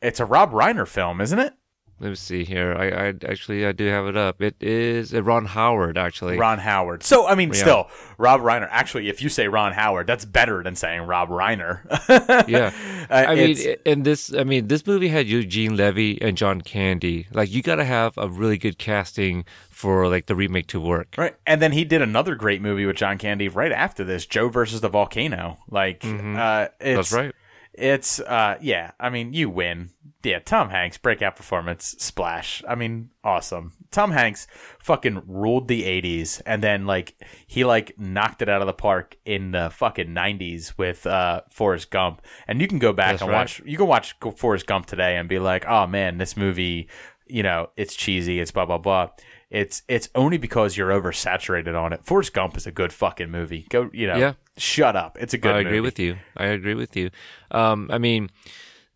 it's 0.01 0.21
a 0.21 0.25
Rob 0.25 0.53
Reiner 0.53 0.89
film, 0.89 1.21
isn't 1.21 1.39
it? 1.39 1.53
Let 2.01 2.09
me 2.09 2.15
see 2.15 2.45
here. 2.45 2.75
I, 2.75 2.89
I 2.89 3.15
actually 3.31 3.67
I 3.67 3.73
do 3.73 3.87
have 3.87 4.07
it 4.07 4.17
up. 4.17 4.41
It 4.41 4.57
is 4.61 5.15
uh, 5.15 5.23
Ron 5.23 5.45
Howard 5.45 5.99
actually. 5.99 6.39
Ron 6.39 6.59
Howard. 6.59 7.03
So 7.03 7.27
I 7.27 7.35
mean 7.35 7.51
Yeah. 7.51 7.55
still 7.61 7.91
Rob 8.17 8.41
Reiner. 8.41 8.69
Actually, 8.71 9.09
if 9.11 9.21
you 9.23 9.29
say 9.29 9.49
Ron 9.49 9.73
Howard, 9.75 10.07
that's 10.07 10.25
better 10.25 10.63
than 10.63 10.75
saying 10.77 11.03
Rob 11.03 11.29
Reiner. 11.29 11.81
Yeah. 12.49 12.73
Uh, 13.11 13.15
I 13.29 13.35
mean, 13.35 13.57
and 13.87 14.05
this, 14.05 14.33
I 14.35 14.45
mean, 14.45 14.69
this 14.69 14.87
movie 14.87 15.09
had 15.09 15.27
Eugene 15.27 15.77
Levy 15.77 16.21
and 16.23 16.37
John 16.37 16.61
Candy. 16.61 17.27
Like, 17.33 17.51
you 17.51 17.63
got 17.63 17.77
to 17.77 17.85
have 17.85 18.17
a 18.17 18.29
really 18.29 18.57
good 18.59 18.79
casting 18.79 19.45
for 19.71 20.09
like 20.09 20.27
the 20.27 20.35
remake 20.35 20.67
to 20.69 20.81
work. 20.81 21.15
Right. 21.19 21.35
And 21.47 21.61
then 21.63 21.73
he 21.73 21.85
did 21.85 22.03
another 22.03 22.35
great 22.35 22.61
movie 22.63 22.87
with 22.87 22.97
John 22.97 23.19
Candy 23.19 23.49
right 23.49 23.73
after 23.73 24.05
this, 24.05 24.27
Joe 24.27 24.49
versus 24.49 24.81
the 24.81 24.89
Volcano. 24.89 25.59
Like 25.71 26.05
uh 26.05 26.07
it's 26.09 26.21
Mm-hmm. 26.21 26.95
That's 26.97 27.13
right. 27.13 27.35
It's 27.81 28.21
uh 28.21 28.57
yeah, 28.61 28.93
I 29.01 29.11
mean 29.11 29.33
you 29.33 29.49
win. 29.51 29.91
Yeah, 30.23 30.39
Tom 30.41 30.69
Hanks 30.69 30.99
breakout 30.99 31.35
performance 31.35 31.97
splash. 31.99 32.63
I 32.69 32.75
mean, 32.75 33.09
awesome. 33.25 33.73
Tom 33.91 34.11
Hanks 34.11 34.47
fucking 34.79 35.23
ruled 35.27 35.67
the 35.67 35.85
80s 35.85 36.43
and 36.45 36.63
then 36.63 36.85
like 36.85 37.15
he 37.47 37.65
like 37.65 37.99
knocked 37.99 38.43
it 38.43 38.49
out 38.51 38.61
of 38.61 38.67
the 38.67 38.75
park 38.75 39.17
in 39.25 39.53
the 39.53 39.71
fucking 39.71 40.09
90s 40.09 40.77
with 40.77 41.07
uh 41.07 41.41
Forrest 41.51 41.91
Gump. 41.91 42.21
And 42.47 42.61
you 42.61 42.69
can 42.69 42.79
go 42.79 42.93
back 42.93 43.13
That's 43.13 43.23
and 43.23 43.31
right. 43.31 43.39
watch 43.39 43.63
you 43.65 43.79
can 43.79 43.87
watch 43.87 44.15
Forrest 44.37 44.67
Gump 44.67 44.85
today 44.85 45.17
and 45.17 45.27
be 45.29 45.39
like, 45.39 45.65
"Oh 45.67 45.87
man, 45.87 46.19
this 46.19 46.37
movie, 46.37 46.89
you 47.27 47.43
know, 47.43 47.71
it's 47.79 47.95
cheesy, 47.97 48.41
it's 48.41 48.51
blah 48.51 48.67
blah 48.67 48.79
blah." 48.79 49.09
It's 49.51 49.83
it's 49.89 50.09
only 50.15 50.39
because 50.39 50.77
you're 50.77 50.91
oversaturated 50.91 51.75
on 51.81 51.93
it. 51.93 52.05
Forrest 52.05 52.33
Gump 52.33 52.57
is 52.57 52.67
a 52.67 52.71
good 52.73 52.93
fucking 52.93 53.31
movie. 53.31 53.67
Go, 53.69 53.91
you 53.93 54.07
know, 54.07 54.17
Yeah. 54.17 54.33
shut 54.57 54.95
up. 54.95 55.19
It's 55.21 55.35
a 55.35 55.39
good 55.39 55.55
I 55.57 55.59
agree 55.61 55.73
movie. 55.73 55.81
with 55.81 55.99
you. 55.99 56.17
I 56.37 56.47
agree 56.47 56.75
with 56.75 56.97
you. 56.97 57.11
Um, 57.51 57.89
I 57.93 57.99
mean, 57.99 58.31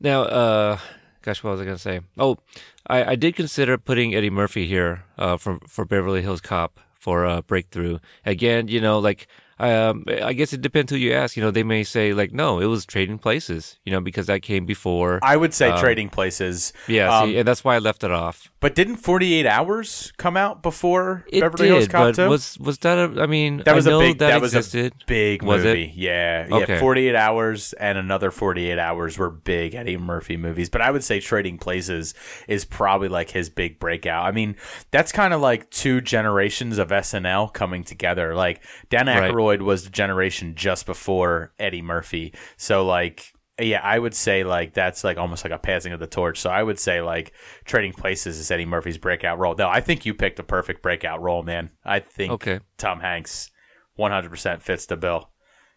now, 0.01 0.23
uh, 0.23 0.79
gosh, 1.23 1.43
what 1.43 1.51
was 1.53 1.61
I 1.61 1.65
going 1.65 1.77
to 1.77 1.83
say? 1.83 2.01
Oh, 2.19 2.39
I, 2.87 3.13
I 3.13 3.17
did 3.17 3.35
consider 3.35 3.77
putting 3.79 4.15
Eddie 4.15 4.31
Murphy 4.31 4.67
here 4.67 5.05
uh, 5.19 5.37
for 5.39 5.59
for 5.67 5.85
Beverly 5.85 6.23
Hills 6.23 6.41
Cop 6.41 6.79
for 6.95 7.25
a 7.25 7.43
breakthrough. 7.43 7.99
Again, 8.25 8.69
you 8.69 8.81
know, 8.81 9.01
like 9.01 9.27
um, 9.59 10.05
I 10.23 10.33
guess 10.33 10.53
it 10.53 10.61
depends 10.61 10.91
who 10.91 10.97
you 10.99 11.13
ask. 11.13 11.37
You 11.37 11.43
know, 11.43 11.51
they 11.51 11.63
may 11.63 11.85
say 11.85 12.13
like, 12.13 12.33
no, 12.33 12.61
it 12.61 12.67
was 12.67 12.85
Trading 12.85 13.19
Places. 13.19 13.79
You 13.85 13.93
know, 13.93 14.01
because 14.01 14.27
that 14.27 14.43
came 14.43 14.67
before. 14.67 15.21
I 15.23 15.37
would 15.37 15.55
say 15.55 15.77
Trading 15.79 16.09
Places. 16.09 16.73
yeah, 16.89 17.19
Um, 17.19 17.29
see, 17.31 17.39
and 17.39 17.47
that's 17.47 17.63
why 17.65 17.77
I 17.77 17.79
left 17.79 18.05
it 18.05 18.11
off. 18.11 18.51
but 18.61 18.75
didn't 18.75 18.97
48 18.97 19.47
Hours 19.47 20.13
come 20.17 20.37
out 20.37 20.63
before 20.63 21.25
It 21.29 21.41
Beverly 21.41 21.69
did, 21.69 21.75
Hills 21.75 21.89
Cop 21.89 22.03
but 22.09 22.15
2? 22.17 22.29
was 22.29 22.59
was 22.59 22.79
that 22.79 22.99
a? 22.99 23.23
I 23.23 23.27
mean, 23.27 23.63
that 23.65 23.75
was 23.75 23.87
I 23.87 23.91
know 23.91 24.01
a 24.01 24.03
big 24.03 24.19
that, 24.19 24.29
that, 24.29 24.41
was 24.41 24.55
existed. 24.55 24.93
a 25.03 25.05
big 25.07 25.43
Was 25.43 25.65
it? 25.65 25.69
movie. 25.69 25.93
Yeah. 25.95 26.47
Yeah, 26.49 26.57
Okay. 26.57 26.79
48 26.81 27.15
Hours 27.15 27.73
and 27.75 27.97
another 27.99 28.31
48 28.31 28.79
Hours 28.79 29.19
were 29.19 29.31
big 29.31 29.75
Eddie 29.75 29.97
Murphy 29.97 30.37
movies, 30.37 30.69
but 30.69 30.81
I 30.81 30.91
would 30.91 31.05
say 31.05 31.21
Trading 31.21 31.59
Places 31.59 32.15
is 32.49 32.65
probably 32.65 33.09
like 33.09 33.31
his 33.31 33.49
big 33.51 33.79
breakout. 33.79 34.25
I 34.27 34.33
mean, 34.33 34.57
that's 34.91 35.13
kind 35.13 35.33
of 35.35 35.41
like 35.41 35.71
two 35.71 36.01
generations 36.01 36.79
of 36.79 36.89
SNL 36.89 37.53
coming 37.53 37.85
together. 37.85 38.35
Like 38.35 38.63
Dan 38.91 39.05
Right. 39.07 39.31
Aykroyd 39.45 39.63
was 39.63 39.85
the 39.85 39.91
generation 39.91 40.55
just 40.55 40.87
before 40.87 41.53
Eddie 41.59 41.83
Murphy. 41.83 42.35
So 42.57 42.85
like 42.85 43.33
yeah, 43.61 43.81
I 43.85 43.99
would 43.99 44.15
say 44.15 44.43
like 44.43 44.75
that's 44.75 45.05
like 45.05 45.17
almost 45.17 45.45
like 45.45 45.53
a 45.53 45.59
passing 45.59 45.93
of 45.93 46.01
the 46.01 46.07
torch. 46.09 46.41
So 46.41 46.51
I 46.51 46.63
would 46.63 46.79
say 46.79 47.01
like 47.03 47.33
Trading 47.65 47.93
Places 47.93 48.39
is 48.39 48.51
Eddie 48.51 48.67
Murphy's 48.67 48.99
breakout 48.99 49.39
role. 49.39 49.55
No, 49.57 49.69
I 49.69 49.81
think 49.81 50.05
you 50.05 50.13
picked 50.13 50.41
a 50.41 50.43
perfect 50.43 50.83
breakout 50.83 51.23
role, 51.23 51.43
man. 51.45 51.71
I 51.85 52.01
think 52.01 52.33
Okay. 52.33 52.61
Tom 52.79 52.99
Hanks 53.01 53.51
100% 53.99 54.61
fits 54.61 54.87
the 54.87 54.97
bill. 54.97 55.31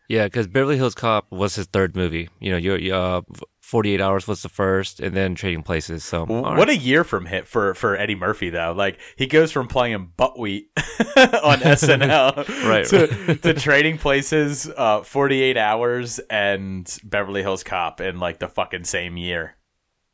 Yeah, 0.09 0.23
because 0.23 0.47
Beverly 0.47 0.77
Hills 0.77 0.95
Cop 0.95 1.29
was 1.31 1.55
his 1.55 1.67
third 1.67 1.95
movie. 1.95 2.29
You 2.39 2.51
know, 2.51 2.57
your 2.57 2.95
uh, 2.95 3.21
Forty 3.67 3.93
Eight 3.93 3.99
Hours 3.99 4.29
was 4.29 4.43
the 4.43 4.47
first, 4.47 5.01
and 5.01 5.13
then 5.13 5.35
Trading 5.35 5.61
Places. 5.61 6.01
So 6.05 6.23
what 6.23 6.55
right. 6.55 6.69
a 6.69 6.77
year 6.77 7.03
from 7.03 7.25
hit 7.25 7.45
for 7.45 7.73
for 7.73 7.97
Eddie 7.97 8.15
Murphy 8.15 8.49
though. 8.49 8.71
Like 8.71 8.97
he 9.17 9.27
goes 9.27 9.51
from 9.51 9.67
playing 9.67 10.13
buckwheat 10.15 10.69
on 10.77 11.59
SNL 11.59 12.47
Right, 12.65 12.85
to, 12.85 13.35
to 13.41 13.53
Trading 13.53 13.97
Places, 13.97 14.71
uh, 14.77 15.03
48 15.03 15.57
Hours, 15.57 16.19
and 16.29 16.97
Beverly 17.03 17.41
Hills 17.41 17.61
Cop 17.61 17.99
in 17.99 18.19
like 18.19 18.39
the 18.39 18.47
fucking 18.47 18.85
same 18.85 19.17
year. 19.17 19.57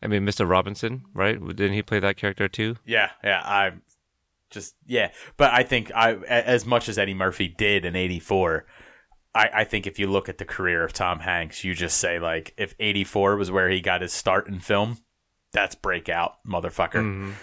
I 0.02 0.08
mean, 0.08 0.26
Mr. 0.26 0.50
Robinson, 0.50 1.04
right? 1.14 1.40
Didn't 1.40 1.74
he 1.74 1.84
play 1.84 2.00
that 2.00 2.18
character 2.18 2.48
too? 2.48 2.78
Yeah, 2.88 3.12
yeah, 3.24 3.44
I 3.46 3.74
just 4.50 4.74
yeah, 4.88 5.12
but 5.38 5.54
I 5.54 5.62
think 5.62 5.92
I 5.94 6.16
as 6.16 6.66
much 6.66 6.90
as 6.90 6.98
Eddie 6.98 7.14
Murphy 7.14 7.50
did 7.50 7.86
in 7.86 7.96
'84, 7.96 8.66
I, 9.36 9.50
I 9.54 9.64
think 9.64 9.88
if 9.88 9.98
you 10.00 10.08
look 10.08 10.30
at 10.30 10.38
the 10.38 10.46
career 10.46 10.84
of 10.84 10.94
Tom 10.94 11.20
Hanks, 11.20 11.64
you 11.64 11.74
just 11.74 11.98
say 11.98 12.20
like 12.20 12.54
if 12.58 12.76
'84 12.80 13.36
was 13.36 13.52
where 13.52 13.70
he 13.70 13.82
got 13.82 14.02
his 14.02 14.14
start 14.14 14.48
in 14.48 14.60
film, 14.60 15.00
that's 15.52 15.76
breakout, 15.76 16.36
motherfucker. 16.48 17.34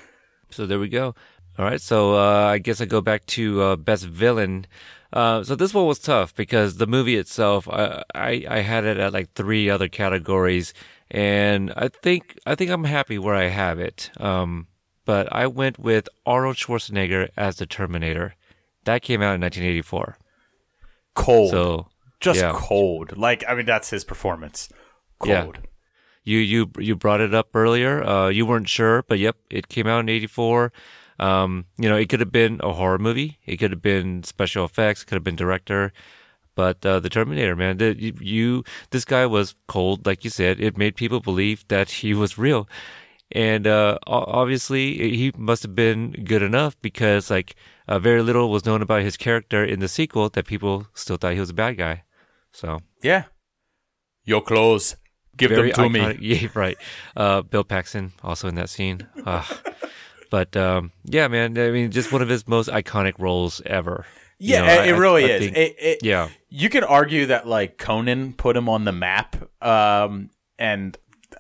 So 0.51 0.67
there 0.67 0.79
we 0.79 0.89
go. 0.89 1.15
All 1.59 1.65
right, 1.65 1.81
so 1.81 2.15
uh, 2.15 2.47
I 2.47 2.59
guess 2.59 2.81
I 2.81 2.85
go 2.85 3.01
back 3.01 3.27
to 3.27 3.61
uh, 3.63 3.77
best 3.77 4.05
villain. 4.05 4.67
Uh, 5.13 5.43
so 5.43 5.55
this 5.57 5.75
one 5.75 5.87
was 5.87 5.99
tough 5.99 6.35
because 6.35 6.77
the 6.77 6.87
movie 6.87 7.17
itself, 7.17 7.69
I, 7.69 8.05
I 8.15 8.47
I 8.49 8.59
had 8.61 8.85
it 8.85 8.97
at 8.97 9.13
like 9.13 9.33
three 9.33 9.69
other 9.69 9.89
categories, 9.89 10.73
and 11.11 11.73
I 11.77 11.89
think 11.89 12.39
I 12.47 12.55
think 12.55 12.71
I'm 12.71 12.85
happy 12.85 13.19
where 13.19 13.35
I 13.35 13.49
have 13.49 13.81
it. 13.81 14.11
Um, 14.19 14.69
but 15.05 15.29
I 15.33 15.49
went 15.49 15.79
with 15.79 16.09
Arnold 16.25 16.57
Schwarzenegger 16.57 17.31
as 17.37 17.57
the 17.57 17.67
Terminator. 17.67 18.37
That 18.85 19.03
came 19.03 19.21
out 19.21 19.35
in 19.35 19.41
1984. 19.41 20.17
Cold. 21.15 21.51
So 21.51 21.87
just 22.21 22.41
yeah. 22.41 22.53
cold. 22.55 23.17
Like 23.17 23.45
I 23.49 23.55
mean, 23.55 23.67
that's 23.67 23.91
his 23.91 24.05
performance. 24.05 24.69
Yeah. 25.25 25.43
Cold. 25.45 25.59
You 26.23 26.39
you 26.39 26.71
you 26.79 26.97
brought 26.97 27.21
it 27.21 27.35
up 27.35 27.49
earlier. 27.55 28.05
Uh, 28.05 28.29
you 28.29 28.45
weren't 28.47 28.69
sure, 28.69 29.03
but 29.09 29.19
yep, 29.19 29.37
it 29.51 29.69
came 29.69 29.87
out 29.87 30.01
in 30.01 30.09
'84. 30.09 30.73
Um, 31.19 31.67
you 31.77 31.89
know, 31.89 31.97
it 31.97 32.09
could 32.09 32.21
have 32.21 32.33
been 32.33 32.61
a 32.63 32.73
horror 32.73 32.99
movie. 32.99 33.39
It 33.45 33.57
could 33.57 33.71
have 33.71 33.83
been 33.83 34.23
special 34.23 34.65
effects. 34.65 35.05
Could 35.05 35.17
have 35.17 35.25
been 35.25 35.37
director. 35.37 35.93
But 36.55 36.85
uh, 36.85 37.01
the 37.01 37.09
Terminator, 37.09 37.57
man, 37.57 37.79
the, 37.79 37.95
you 38.21 38.65
this 38.91 39.05
guy 39.05 39.25
was 39.25 39.55
cold, 39.67 40.05
like 40.05 40.25
you 40.25 40.31
said. 40.31 40.61
It 40.61 40.77
made 40.77 40.97
people 40.97 41.21
believe 41.21 41.67
that 41.69 41.91
he 41.91 42.13
was 42.13 42.37
real, 42.37 42.69
and 43.33 43.67
uh, 43.67 43.99
obviously 44.07 45.17
he 45.17 45.33
must 45.37 45.63
have 45.63 45.75
been 45.75 46.11
good 46.25 46.43
enough 46.43 46.79
because 46.83 47.31
like 47.31 47.55
uh, 47.89 47.99
very 47.99 48.23
little 48.23 48.51
was 48.51 48.65
known 48.65 48.83
about 48.83 49.03
his 49.03 49.17
character 49.17 49.65
in 49.65 49.81
the 49.81 49.89
sequel 49.89 50.29
that 50.31 50.47
people 50.47 50.87
still 50.95 51.17
thought 51.17 51.35
he 51.35 51.41
was 51.41 51.51
a 51.51 51.55
bad 51.55 51.77
guy. 51.77 52.05
So 52.53 52.81
Yeah. 53.03 53.25
Your 54.25 54.43
clothes. 54.43 54.97
Give 55.37 55.51
them 55.51 55.71
to 55.73 55.89
me. 55.89 56.17
Yeah, 56.21 56.49
right. 56.55 56.77
Uh, 57.17 57.43
Bill 57.43 57.65
Paxton 57.65 58.13
also 58.23 58.49
in 58.49 58.55
that 58.57 58.69
scene. 58.69 59.07
Uh, 59.25 59.45
but 60.31 60.55
um, 60.57 60.93
yeah, 61.05 61.29
man. 61.29 61.57
I 61.59 61.71
mean, 61.71 61.91
just 61.91 62.13
one 62.13 62.21
of 62.23 62.29
his 62.29 62.47
most 62.47 62.69
iconic 62.69 63.15
roles 63.19 63.63
ever. 63.65 64.05
You 64.39 64.55
Yeah, 64.55 64.61
know, 64.61 64.67
it, 64.73 64.81
I- 64.81 64.85
it 64.87 64.95
I- 64.95 64.99
really 64.99 65.25
I 65.25 65.29
is. 65.37 65.45
think- 65.45 65.57
it, 65.57 65.77
it, 65.79 65.99
yeah, 66.03 66.29
You 66.51 66.69
could 66.69 66.85
argue 66.85 67.27
that 67.27 67.47
like 67.47 67.79
Conan 67.79 68.35
put 68.35 68.57
him 68.57 68.69
on 68.69 68.85
the 68.85 68.93
map, 68.93 69.37
um, 69.63 70.31
and 70.59 70.97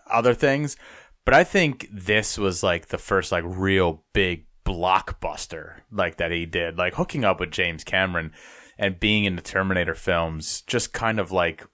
other 0.06 0.34
things, 0.34 0.76
but 1.24 1.34
I 1.34 1.44
think 1.44 1.88
this 1.92 2.38
was 2.38 2.62
like 2.62 2.86
the 2.88 2.98
first 2.98 3.30
like 3.32 3.44
real 3.46 4.02
big 4.14 4.46
blockbuster 4.74 5.80
like 5.90 6.16
that 6.16 6.30
he 6.30 6.46
did, 6.46 6.78
like 6.78 6.94
hooking 6.94 7.24
up 7.24 7.40
with 7.40 7.50
James 7.50 7.84
Cameron 7.84 8.32
and 8.78 9.00
being 9.00 9.24
in 9.24 9.36
the 9.36 9.42
Terminator 9.42 9.94
films, 9.94 10.62
just 10.62 10.92
kind 10.92 11.18
of 11.18 11.32
like 11.32 11.66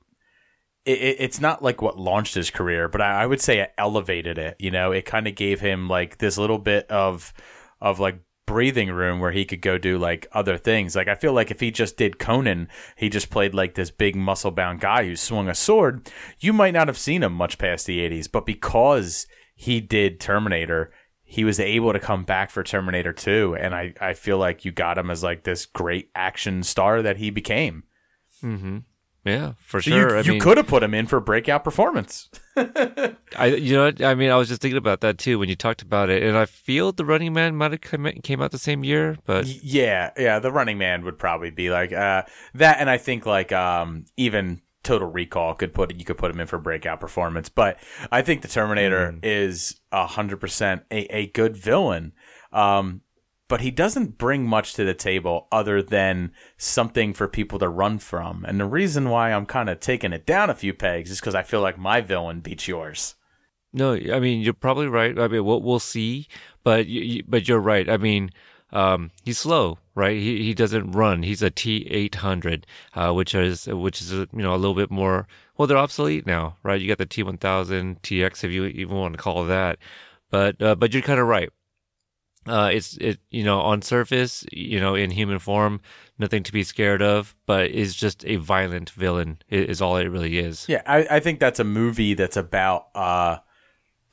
it, 0.84 0.98
it, 0.98 1.16
it's 1.18 1.40
not 1.40 1.62
like 1.62 1.82
what 1.82 1.98
launched 1.98 2.34
his 2.34 2.50
career, 2.50 2.88
but 2.88 3.00
I, 3.00 3.22
I 3.22 3.26
would 3.26 3.40
say 3.40 3.58
it 3.60 3.72
elevated 3.76 4.38
it. 4.38 4.56
You 4.58 4.70
know, 4.70 4.92
it 4.92 5.04
kind 5.04 5.26
of 5.26 5.34
gave 5.34 5.60
him 5.60 5.88
like 5.88 6.18
this 6.18 6.38
little 6.38 6.58
bit 6.58 6.90
of 6.90 7.34
of 7.80 8.00
like 8.00 8.20
breathing 8.46 8.90
room 8.90 9.18
where 9.18 9.32
he 9.32 9.44
could 9.44 9.60
go 9.60 9.76
do 9.76 9.98
like 9.98 10.26
other 10.32 10.56
things. 10.56 10.94
Like 10.96 11.08
I 11.08 11.16
feel 11.16 11.32
like 11.32 11.50
if 11.50 11.60
he 11.60 11.70
just 11.70 11.96
did 11.96 12.18
Conan, 12.18 12.68
he 12.96 13.08
just 13.08 13.28
played 13.28 13.54
like 13.54 13.74
this 13.74 13.90
big 13.90 14.16
muscle 14.16 14.52
bound 14.52 14.80
guy 14.80 15.04
who 15.04 15.16
swung 15.16 15.48
a 15.48 15.54
sword, 15.54 16.10
you 16.38 16.52
might 16.52 16.74
not 16.74 16.86
have 16.86 16.96
seen 16.96 17.22
him 17.22 17.32
much 17.32 17.58
past 17.58 17.86
the 17.86 17.98
80s, 17.98 18.30
but 18.30 18.46
because 18.46 19.26
he 19.56 19.80
did 19.80 20.20
Terminator, 20.20 20.92
he 21.28 21.42
was 21.44 21.58
able 21.58 21.92
to 21.92 21.98
come 21.98 22.22
back 22.24 22.50
for 22.50 22.62
Terminator 22.62 23.12
2 23.12 23.56
and 23.60 23.74
I 23.74 23.92
I 24.00 24.14
feel 24.14 24.38
like 24.38 24.64
you 24.64 24.70
got 24.72 24.96
him 24.96 25.10
as 25.10 25.22
like 25.22 25.42
this 25.42 25.66
great 25.66 26.08
action 26.14 26.62
star 26.62 27.02
that 27.02 27.16
he 27.16 27.30
became. 27.30 27.82
yeah, 29.24 29.54
for 29.58 29.82
So 29.82 29.90
sure. 29.90 30.16
you, 30.18 30.22
you 30.22 30.32
mean, 30.32 30.40
could 30.40 30.56
have 30.56 30.68
put 30.68 30.82
him 30.84 30.94
in 30.94 31.06
for 31.06 31.18
breakout 31.18 31.64
performance. 31.64 32.28
I 32.56 33.56
you 33.58 33.74
know. 33.74 33.92
I 34.06 34.14
mean, 34.14 34.30
I 34.30 34.36
was 34.36 34.48
just 34.48 34.62
thinking 34.62 34.78
about 34.78 35.00
that 35.00 35.18
too 35.18 35.38
when 35.38 35.48
you 35.48 35.56
talked 35.56 35.82
about 35.82 36.10
it, 36.10 36.22
and 36.22 36.36
I 36.38 36.46
feel 36.46 36.92
the 36.92 37.04
Running 37.04 37.32
Man 37.32 37.56
might 37.56 37.72
have 37.72 37.80
come, 37.80 38.06
came 38.22 38.40
out 38.40 38.52
the 38.52 38.58
same 38.58 38.84
year, 38.84 39.16
but 39.26 39.46
Yeah, 39.46 40.12
yeah, 40.16 40.38
the 40.38 40.52
running 40.52 40.78
man 40.78 41.04
would 41.04 41.18
probably 41.18 41.50
be 41.50 41.70
like 41.70 41.92
uh, 41.92 42.22
that, 42.54 42.78
and 42.78 42.88
I 42.88 42.98
think 42.98 43.26
like 43.26 43.50
um, 43.52 44.04
even 44.16 44.62
Total 44.86 45.08
Recall 45.08 45.54
could 45.54 45.74
put 45.74 45.94
you 45.94 46.04
could 46.04 46.18
put 46.18 46.30
him 46.30 46.40
in 46.40 46.46
for 46.46 46.58
breakout 46.58 47.00
performance, 47.00 47.48
but 47.48 47.78
I 48.10 48.22
think 48.22 48.42
the 48.42 48.48
Terminator 48.48 49.18
is 49.22 49.80
a 49.92 50.06
hundred 50.06 50.38
percent 50.38 50.84
a 50.90 51.04
a 51.14 51.26
good 51.26 51.56
villain. 51.56 52.12
Um, 52.52 53.02
but 53.48 53.60
he 53.60 53.70
doesn't 53.70 54.18
bring 54.18 54.46
much 54.46 54.74
to 54.74 54.84
the 54.84 54.94
table 54.94 55.46
other 55.52 55.82
than 55.82 56.32
something 56.56 57.14
for 57.14 57.28
people 57.28 57.58
to 57.60 57.68
run 57.68 57.98
from. 57.98 58.44
And 58.44 58.58
the 58.58 58.66
reason 58.66 59.08
why 59.08 59.32
I'm 59.32 59.46
kind 59.46 59.68
of 59.68 59.78
taking 59.78 60.12
it 60.12 60.26
down 60.26 60.50
a 60.50 60.54
few 60.54 60.74
pegs 60.74 61.10
is 61.10 61.20
because 61.20 61.34
I 61.34 61.42
feel 61.42 61.60
like 61.60 61.78
my 61.78 62.00
villain 62.00 62.40
beats 62.40 62.66
yours. 62.66 63.14
No, 63.72 63.94
I 63.94 64.20
mean 64.20 64.40
you're 64.40 64.54
probably 64.54 64.86
right. 64.86 65.18
I 65.18 65.28
mean 65.28 65.44
we'll 65.44 65.62
we'll 65.62 65.80
see, 65.80 66.28
but 66.64 66.86
you, 66.86 67.02
you, 67.02 67.24
but 67.26 67.48
you're 67.48 67.60
right. 67.60 67.88
I 67.88 67.96
mean, 67.96 68.30
um, 68.70 69.10
he's 69.24 69.38
slow, 69.38 69.78
right? 69.96 70.16
He 70.16 70.44
he 70.44 70.54
doesn't 70.54 70.92
run. 70.92 71.24
He's 71.24 71.42
a 71.42 71.50
T 71.50 71.88
eight 71.90 72.14
hundred, 72.16 72.64
uh, 72.94 73.12
which 73.12 73.34
is 73.34 73.66
which 73.66 74.00
is 74.00 74.12
you 74.12 74.28
know 74.32 74.54
a 74.54 74.56
little 74.62 74.74
bit 74.76 74.92
more. 74.92 75.26
Well, 75.56 75.66
they're 75.66 75.76
obsolete 75.76 76.26
now, 76.26 76.56
right? 76.62 76.80
You 76.80 76.86
got 76.86 76.98
the 76.98 77.06
T 77.06 77.24
one 77.24 77.38
thousand 77.38 78.02
TX 78.02 78.44
if 78.44 78.52
you 78.52 78.66
even 78.66 78.96
want 78.96 79.14
to 79.16 79.22
call 79.22 79.44
that, 79.46 79.78
but 80.30 80.62
uh, 80.62 80.76
but 80.76 80.92
you're 80.92 81.02
kind 81.02 81.18
of 81.18 81.26
right. 81.26 81.50
Uh, 82.46 82.70
it's 82.72 82.96
it 82.98 83.18
you 83.30 83.42
know 83.42 83.58
on 83.60 83.82
surface 83.82 84.44
you 84.52 84.78
know 84.78 84.94
in 84.94 85.10
human 85.10 85.40
form 85.40 85.80
nothing 86.16 86.44
to 86.44 86.52
be 86.52 86.62
scared 86.62 87.02
of, 87.02 87.34
but 87.44 87.70
is 87.72 87.92
just 87.94 88.24
a 88.24 88.36
violent 88.36 88.90
villain 88.90 89.38
i- 89.50 89.56
is 89.56 89.82
all 89.82 89.96
it 89.96 90.04
really 90.06 90.38
is. 90.38 90.64
Yeah, 90.68 90.82
I, 90.86 91.06
I 91.10 91.20
think 91.20 91.40
that's 91.40 91.58
a 91.58 91.64
movie 91.64 92.14
that's 92.14 92.36
about 92.36 92.86
uh 92.94 93.38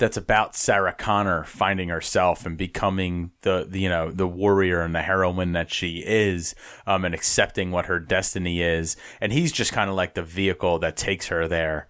that's 0.04 0.18
about 0.18 0.54
Sarah 0.54 0.92
Connor 0.92 1.46
finding 1.46 1.88
herself 1.88 2.46
and 2.46 2.58
becoming 2.58 3.32
the, 3.44 3.66
the 3.70 3.80
you 3.80 3.88
know 3.88 4.12
the 4.12 4.28
warrior 4.28 4.82
and 4.82 4.94
the 4.94 5.02
heroine 5.02 5.54
that 5.54 5.72
she 5.72 6.04
is, 6.06 6.56
um, 6.86 7.06
and 7.06 7.16
accepting 7.16 7.72
what 7.72 7.86
her 7.86 8.02
destiny 8.02 8.62
is, 8.62 8.98
and 9.22 9.32
he's 9.32 9.54
just 9.54 9.72
kind 9.72 9.90
of 9.90 9.96
like 9.96 10.14
the 10.14 10.22
vehicle 10.22 10.78
that 10.80 10.98
takes 10.98 11.28
her 11.28 11.48
there. 11.48 11.88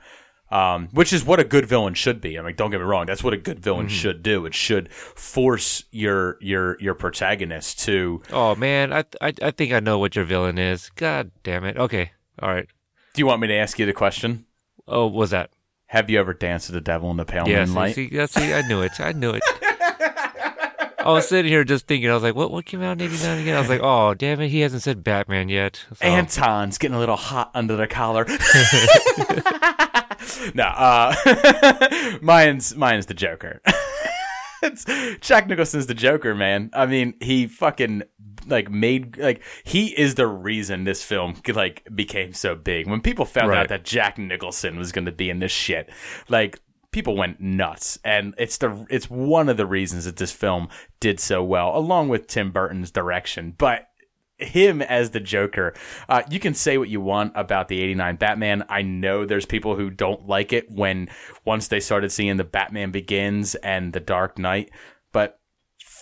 Um, 0.52 0.90
which 0.92 1.12
is 1.12 1.26
what 1.26 1.40
a 1.40 1.44
good 1.44 1.66
villain 1.66 1.96
should 1.96 2.22
be. 2.22 2.38
I 2.38 2.44
mean, 2.44 2.56
don't 2.56 2.70
get 2.70 2.80
me 2.80 2.86
wrong. 2.86 3.08
That's 3.08 3.24
what 3.24 3.34
a 3.34 3.38
good 3.38 3.60
villain 3.60 3.88
should 3.88 4.22
do. 4.22 4.46
It 4.46 4.54
should 4.54 4.94
force 4.94 5.84
your 5.90 6.38
your 6.40 6.80
your 6.80 6.94
protagonist 6.94 7.80
to. 7.86 8.22
Oh 8.32 8.54
man, 8.54 8.94
I, 8.94 9.06
I 9.20 9.34
I 9.42 9.50
think 9.50 9.74
I 9.74 9.80
know 9.80 9.98
what 9.98 10.16
your 10.16 10.26
villain 10.26 10.60
is. 10.60 10.92
God 10.96 11.32
damn 11.42 11.66
it. 11.66 11.78
Okay, 11.78 12.12
all 12.40 12.54
right. 12.54 12.68
Do 13.16 13.22
you 13.22 13.26
want 13.26 13.42
me 13.42 13.48
to 13.48 13.56
ask 13.56 13.80
you 13.80 13.88
the 13.88 13.94
question? 13.94 14.46
Oh, 14.88 15.08
was 15.08 15.32
that? 15.32 15.50
Have 15.94 16.10
you 16.10 16.20
ever 16.20 16.34
danced 16.34 16.70
with 16.70 16.74
the 16.74 16.82
devil 16.82 17.12
in 17.12 17.18
the 17.18 17.24
pale 17.24 17.48
Yeah, 17.48 17.66
see, 17.66 17.70
moonlight? 17.70 17.94
see, 17.94 18.10
yeah, 18.12 18.26
see, 18.26 18.52
I 18.52 18.68
knew 18.68 18.82
it. 18.82 19.00
I 19.00 19.12
knew 19.12 19.30
it. 19.30 19.44
I 20.98 21.12
was 21.12 21.28
sitting 21.28 21.52
here 21.52 21.64
just 21.64 21.86
thinking. 21.86 22.10
I 22.10 22.16
was 22.16 22.24
like, 22.24 22.34
"What? 22.34 22.50
What 22.50 22.66
came 22.66 22.82
out 22.82 22.94
in 22.94 23.02
'89 23.02 23.42
again?" 23.42 23.56
I 23.56 23.60
was 23.60 23.70
like, 23.70 23.82
"Oh, 23.84 24.16
damn 24.16 24.42
it, 24.42 24.48
he 24.48 24.62
hasn't 24.62 24.82
said 24.82 25.04
Batman 25.04 25.50
yet." 25.50 25.86
So, 25.94 26.04
Anton's 26.04 26.80
getting 26.80 26.96
a 26.96 27.00
little 27.00 27.16
hot 27.16 27.52
under 27.54 27.76
the 27.76 27.86
collar. 27.86 28.26
no, 30.56 30.64
uh, 30.64 32.18
mine's 32.24 32.76
mine's 32.76 33.06
the 33.06 33.14
Joker. 33.14 33.62
it's 34.64 34.86
Jack 35.20 35.48
Nicholson's 35.48 35.86
the 35.86 35.94
Joker, 35.94 36.34
man. 36.34 36.72
I 36.74 36.88
mean, 36.88 37.14
he 37.22 37.46
fucking 37.46 38.02
like 38.48 38.70
made 38.70 39.18
like 39.18 39.42
he 39.64 39.88
is 40.00 40.16
the 40.16 40.28
reason 40.28 40.84
this 40.84 41.04
film 41.04 41.36
like 41.54 41.88
became 41.94 42.34
so 42.34 42.56
big. 42.56 42.88
When 42.88 43.02
people 43.02 43.26
found 43.26 43.50
Right. 43.50 43.60
out 43.60 43.70
that 43.70 43.84
Jack 43.86 44.18
Nicholson 44.18 44.78
was 44.78 44.92
going 44.92 45.06
to 45.06 45.12
be 45.12 45.30
in 45.30 45.40
this 45.40 45.52
shit, 45.52 45.90
like 46.30 46.60
people 46.92 47.16
went 47.16 47.42
nuts 47.42 47.98
and 48.04 48.36
it's 48.38 48.58
the 48.58 48.86
it's 48.90 49.10
one 49.10 49.50
of 49.50 49.58
the 49.58 49.66
reasons 49.66 50.06
that 50.06 50.18
this 50.18 50.32
film 50.32 50.70
did 51.00 51.20
so 51.20 51.44
well 51.44 51.76
along 51.76 52.08
with 52.10 52.28
Tim 52.28 52.52
Burton's 52.52 52.92
direction 52.92 53.56
but 53.58 53.88
him 54.38 54.82
as 54.82 55.12
the 55.12 55.20
Joker. 55.20 55.74
Uh, 56.10 56.24
you 56.30 56.40
can 56.40 56.54
say 56.54 56.78
what 56.78 56.90
you 56.90 57.00
want 57.00 57.32
about 57.36 57.68
the 57.68 57.82
89 57.82 58.16
Batman. 58.18 58.64
I 58.68 58.82
know 58.82 59.26
there's 59.26 59.46
people 59.46 59.76
who 59.76 59.90
don't 59.90 60.28
like 60.28 60.52
it 60.52 60.70
when 60.70 61.08
once 61.46 61.68
they 61.68 61.80
started 61.80 62.12
seeing 62.12 62.38
the 62.38 62.44
Batman 62.44 62.92
Begins 62.92 63.56
and 63.56 63.94
the 63.94 64.00
Dark 64.00 64.38
Knight, 64.38 64.70
but 65.14 65.40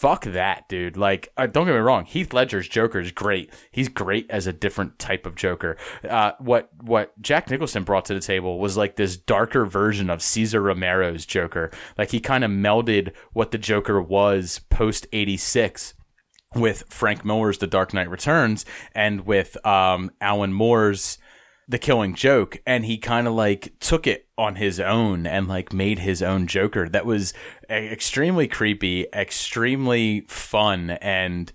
fuck 0.02 0.24
that, 0.26 0.68
dude. 0.68 0.98
Like, 0.98 1.32
uh, 1.38 1.46
don't 1.46 1.68
get 1.68 1.74
me 1.74 1.80
wrong, 1.80 2.06
Heath 2.06 2.34
Ledger's 2.34 2.68
Joker 2.68 3.00
is 3.00 3.12
great. 3.12 3.54
He's 3.70 3.88
great 3.88 4.26
as 4.32 4.48
a 4.48 4.54
different 4.54 4.98
type 4.98 5.28
of 5.28 5.36
Joker. 5.36 5.78
Uh, 6.08 6.32
what 6.40 6.70
what 6.82 7.20
Jack 7.22 7.52
Nicholson 7.52 7.84
brought 7.84 8.06
to 8.06 8.16
the 8.16 8.20
table 8.20 8.58
was 8.58 8.76
like 8.76 8.96
this 8.96 9.16
darker 9.16 9.64
version 9.64 10.10
of 10.10 10.24
Cesar 10.24 10.60
Romero's 10.60 11.28
Joker. 11.28 11.70
Like 12.00 12.10
he 12.10 12.20
kind 12.20 12.44
of 12.44 12.50
melded 12.50 13.14
what 13.34 13.52
the 13.52 13.60
Joker 13.60 14.02
was 14.02 14.62
post 14.72 15.06
86 15.14 15.94
with 16.56 16.84
Frank 16.90 17.24
Miller's 17.24 17.60
The 17.60 17.68
Dark 17.68 17.94
Knight 17.94 18.10
Returns 18.10 18.66
and 18.96 19.22
with 19.28 19.64
um, 19.66 20.10
Alan 20.20 20.52
Moore's 20.52 21.20
The 21.72 21.80
Killing 21.80 22.16
Joke, 22.16 22.62
and 22.68 22.84
he 22.84 22.98
kind 22.98 23.28
of 23.28 23.34
like 23.34 23.74
took 23.80 24.06
it 24.06 24.28
on 24.38 24.56
his 24.56 24.78
own 24.78 25.26
and 25.26 25.48
like 25.48 25.72
made 25.72 26.00
his 26.00 26.22
own 26.22 26.46
Joker 26.46 26.90
that 26.90 27.06
was 27.06 27.34
extremely 27.70 28.46
creepy, 28.46 29.08
extremely 29.14 30.26
fun, 30.28 30.92
and 30.92 31.50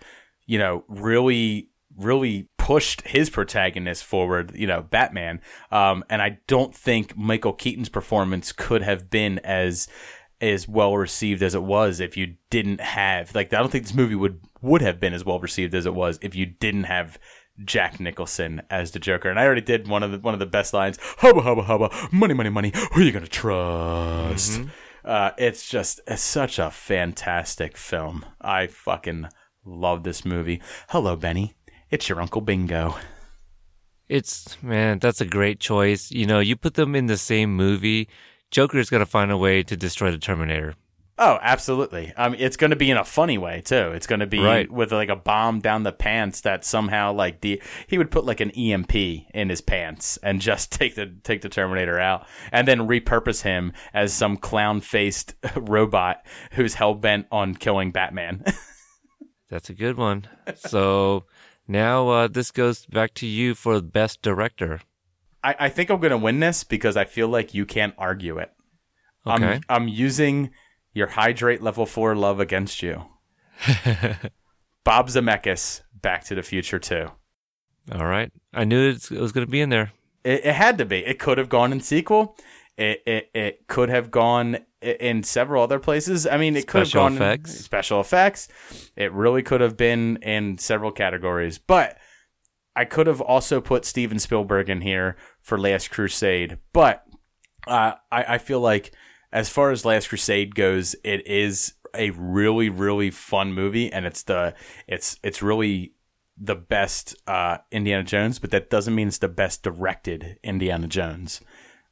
you 0.47 0.59
know 0.59 0.84
really 0.88 1.68
really 1.98 2.48
pushed 2.56 3.02
his 3.02 3.28
protagonist 3.28 4.05
forward, 4.05 4.55
you 4.55 4.66
know, 4.66 4.82
Batman. 4.82 5.40
Um, 5.70 6.02
and 6.09 6.22
I 6.22 6.38
don't 6.47 6.74
think 6.74 7.16
Michael 7.16 7.52
Keaton's 7.52 7.88
performance 7.90 8.52
could 8.52 8.82
have 8.82 9.10
been 9.10 9.38
as 9.40 9.86
as 10.40 10.66
well 10.66 10.97
received 10.97 11.43
as 11.43 11.55
it 11.55 11.62
was 11.62 12.01
if 12.01 12.16
you 12.16 12.36
didn't 12.51 12.80
have 12.80 13.34
like 13.34 13.52
I 13.52 13.59
don't 13.59 13.70
think 13.70 13.84
this 13.84 13.94
movie 13.94 14.14
would 14.14 14.40
would 14.62 14.82
have 14.82 14.98
been 14.98 15.12
as 15.12 15.24
well 15.24 15.40
received 15.40 15.74
as 15.74 15.84
it 15.84 15.94
was 15.94 16.18
if 16.22 16.34
you 16.34 16.47
didn't 16.47 16.84
have 16.84 17.18
Jack 17.65 18.01
Nicholson 18.01 18.62
as 18.70 18.93
the 18.93 18.99
Joker. 18.99 19.31
And 19.31 19.39
I 19.39 19.45
already 19.45 19.61
did 19.61 19.89
one 19.89 20.03
of 20.03 20.12
the 20.12 20.19
one 20.19 20.35
of 20.35 20.41
the 20.41 20.47
best 20.47 20.73
lines. 20.74 20.99
Hubba 21.19 21.41
hubba 21.43 21.62
hubba, 21.62 21.91
money 22.12 22.35
money 22.35 22.51
money. 22.51 22.73
Who 22.93 23.01
are 23.01 23.05
you 23.05 23.12
gonna 23.12 23.27
trust? 23.27 24.62
Uh, 25.05 25.31
it's 25.39 25.69
just 25.69 26.01
it's 26.07 26.23
such 26.23 26.59
a 26.59 26.70
fantastic 26.70 27.77
film. 27.77 28.24
I 28.41 28.66
fucking 28.66 29.28
love 29.65 30.03
this 30.03 30.24
movie. 30.24 30.61
Hello, 30.89 31.16
Benny. 31.16 31.55
It's 31.91 32.09
your 32.09 32.20
Uncle 32.20 32.41
Bingo. 32.41 32.97
It's 34.09 34.61
man, 34.62 34.99
that's 34.99 35.20
a 35.20 35.27
great 35.27 35.61
choice. 35.61 36.11
You 36.11 36.27
know, 36.27 36.41
you 36.41 36.57
put 36.57 36.74
them 36.74 36.95
in 36.95 37.07
the 37.07 37.16
same 37.16 37.55
movie, 37.55 38.09
Joker's 38.51 38.91
gonna 38.91 39.07
find 39.07 39.31
a 39.31 39.37
way 39.37 39.62
to 39.62 39.77
destroy 39.77 40.11
the 40.11 40.19
Terminator. 40.19 40.74
Oh, 41.18 41.38
absolutely. 41.40 42.12
I 42.14 42.28
mean, 42.28 42.40
it's 42.43 42.59
going 42.59 42.70
to 42.70 42.76
be 42.76 42.90
in 42.90 42.98
a 42.98 43.05
funny 43.05 43.38
way 43.38 43.62
too. 43.62 43.93
It's 43.93 44.06
going 44.06 44.20
to 44.20 44.26
be 44.26 44.38
Right. 44.38 44.70
with 44.70 44.93
like 44.93 45.09
a 45.09 45.16
bomb 45.16 45.60
down 45.60 45.82
the 45.82 45.93
pants 45.93 46.43
that 46.43 46.62
somehow 46.62 47.12
like 47.14 47.40
the 47.40 47.62
he 47.86 47.97
would 47.97 48.10
put 48.10 48.26
like 48.26 48.40
an 48.40 48.51
EMP 48.51 48.94
in 48.94 49.48
his 49.48 49.62
pants 49.62 50.18
and 50.22 50.43
just 50.43 50.70
take 50.78 50.94
the 50.94 51.06
take 51.24 51.40
the 51.40 51.48
Terminator 51.48 51.98
out 51.98 52.26
and 52.52 52.68
then 52.68 52.80
repurpose 52.80 53.43
him 53.43 53.72
as 53.94 54.12
some 54.12 54.36
clown 54.36 54.80
faced 54.82 55.34
robot 55.56 56.24
who's 56.52 56.74
hell 56.74 56.94
bent 56.94 57.26
on 57.32 57.55
killing 57.55 57.93
Batman. 57.93 58.44
That's 59.51 59.70
a 59.70 59.74
good 59.74 59.97
one. 59.97 60.26
so 60.56 61.24
now 61.66 62.09
uh, 62.09 62.28
this 62.28 62.51
goes 62.51 62.84
back 62.86 63.14
to 63.14 63.26
you 63.26 63.55
for 63.55 63.80
best 63.80 64.20
director. 64.20 64.80
I, 65.43 65.55
I 65.60 65.68
think 65.70 65.88
I'm 65.90 66.01
going 66.01 66.10
to 66.10 66.18
win 66.18 66.40
this 66.40 66.62
because 66.64 66.97
I 66.97 67.05
feel 67.05 67.28
like 67.28 67.55
you 67.55 67.64
can't 67.64 67.94
argue 67.97 68.38
it. 68.38 68.51
Okay. 69.26 69.44
I'm 69.55 69.60
I'm 69.68 69.88
using 69.88 70.51
your 70.97 71.09
hydrate 71.09 71.62
level 71.62 71.85
four 71.85 72.16
love 72.16 72.40
against 72.40 72.82
you. 72.82 73.05
Bob 74.85 75.09
Zemeckis, 75.09 75.82
Back 75.94 76.24
to 76.24 76.35
the 76.35 76.43
Future 76.43 76.78
Two. 76.78 77.10
All 77.93 78.06
right. 78.06 78.32
I 78.55 78.64
knew 78.64 78.89
it 78.89 79.10
was 79.10 79.31
going 79.31 79.47
to 79.47 79.51
be 79.51 79.60
in 79.60 79.68
there. 79.68 79.93
It, 80.24 80.47
it 80.47 80.55
had 80.55 80.78
to 80.78 80.86
be. 80.86 81.05
It 81.05 81.18
could 81.18 81.36
have 81.36 81.51
gone 81.51 81.70
in 81.70 81.81
sequel. 81.81 82.36
It 82.78 83.02
it, 83.06 83.31
it 83.35 83.68
could 83.68 83.90
have 83.90 84.10
gone 84.10 84.59
in 84.81 85.23
several 85.23 85.62
other 85.62 85.78
places. 85.78 86.27
I 86.27 86.39
mean, 86.39 86.56
it 86.56 86.66
could 86.66 86.78
have 86.78 86.89
Special 86.89 87.18
gone 87.18 87.23
in 87.23 87.44
special 87.44 88.01
effects. 88.01 88.48
It 88.97 89.12
really 89.12 89.43
could 89.43 89.60
have 89.60 89.77
been 89.77 90.16
in 90.23 90.56
several 90.56 90.93
categories, 90.93 91.59
but 91.59 91.98
I 92.74 92.86
could 92.86 93.06
have 93.06 93.20
also 93.20 93.60
put 93.60 93.85
Steven 93.85 94.18
Spielberg 94.18 94.70
in 94.70 94.81
here 94.81 95.16
for 95.43 95.59
Last 95.59 95.90
Crusade. 95.90 96.56
But 96.73 97.05
uh, 97.66 97.93
I 98.10 98.24
I 98.35 98.39
feel 98.39 98.60
like 98.60 98.93
as 99.36 99.50
far 99.50 99.70
as 99.70 99.84
Last 99.84 100.08
Crusade 100.08 100.54
goes, 100.54 100.96
it 101.04 101.26
is 101.26 101.74
a 101.94 102.08
really 102.10 102.70
really 102.70 103.10
fun 103.10 103.52
movie, 103.52 103.92
and 103.92 104.06
it's 104.06 104.22
the 104.22 104.54
it's 104.88 105.18
it's 105.22 105.42
really 105.42 105.92
the 106.38 106.54
best 106.54 107.14
uh, 107.26 107.58
Indiana 107.70 108.02
Jones, 108.02 108.38
but 108.38 108.50
that 108.50 108.70
doesn't 108.70 108.94
mean 108.94 109.08
it's 109.08 109.18
the 109.18 109.28
best 109.28 109.62
directed 109.62 110.38
Indiana 110.42 110.86
Jones. 110.86 111.42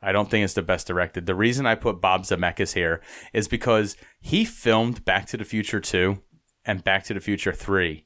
I 0.01 0.13
don't 0.13 0.31
think 0.31 0.43
it's 0.43 0.55
the 0.55 0.63
best 0.63 0.87
directed. 0.87 1.27
The 1.27 1.35
reason 1.35 1.67
I 1.67 1.75
put 1.75 2.01
Bob 2.01 2.23
Zemeckis 2.23 2.73
here 2.73 3.03
is 3.35 3.47
because 3.47 3.97
he 4.21 4.47
filmed 4.47 5.05
Back 5.05 5.27
to 5.27 5.37
the 5.37 5.45
Future 5.45 5.81
2 5.81 6.19
and 6.65 6.85
Back 6.85 7.05
to 7.05 7.15
the 7.15 7.21
Future 7.21 7.53
3 7.53 8.05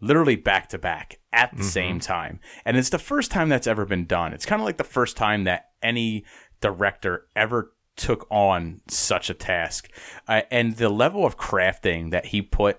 literally 0.00 0.36
back 0.36 0.68
to 0.68 0.78
back 0.78 1.18
at 1.32 1.56
the 1.56 1.64
same 1.64 1.98
time. 2.00 2.38
And 2.66 2.76
it's 2.76 2.90
the 2.90 2.98
first 2.98 3.30
time 3.30 3.48
that's 3.48 3.66
ever 3.66 3.86
been 3.86 4.04
done. 4.04 4.34
It's 4.34 4.44
kind 4.44 4.60
of 4.60 4.66
like 4.66 4.76
the 4.76 4.84
first 4.84 5.16
time 5.16 5.44
that 5.44 5.70
any 5.82 6.24
director 6.60 7.28
ever 7.34 7.72
took 7.96 8.26
on 8.30 8.80
such 8.88 9.30
a 9.30 9.34
task. 9.34 9.90
Uh, 10.28 10.42
and 10.50 10.76
the 10.76 10.88
level 10.88 11.24
of 11.24 11.36
crafting 11.36 12.10
that 12.10 12.26
he 12.26 12.42
put 12.42 12.78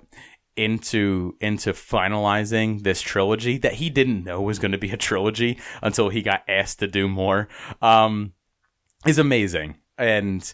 into 0.58 1.36
into 1.40 1.72
finalizing 1.72 2.84
this 2.84 3.00
trilogy 3.00 3.60
that 3.60 3.74
he 3.74 3.90
didn't 3.92 4.24
know 4.24 4.42
was 4.42 4.58
going 4.58 4.72
to 4.72 4.78
be 4.78 4.90
a 4.90 4.98
trilogy 4.98 5.60
until 5.84 6.10
he 6.10 6.24
got 6.24 6.42
asked 6.50 6.80
to 6.80 6.88
do 6.88 7.08
more 7.08 7.48
um 7.82 8.34
is 9.06 9.20
amazing. 9.20 9.78
And 10.00 10.52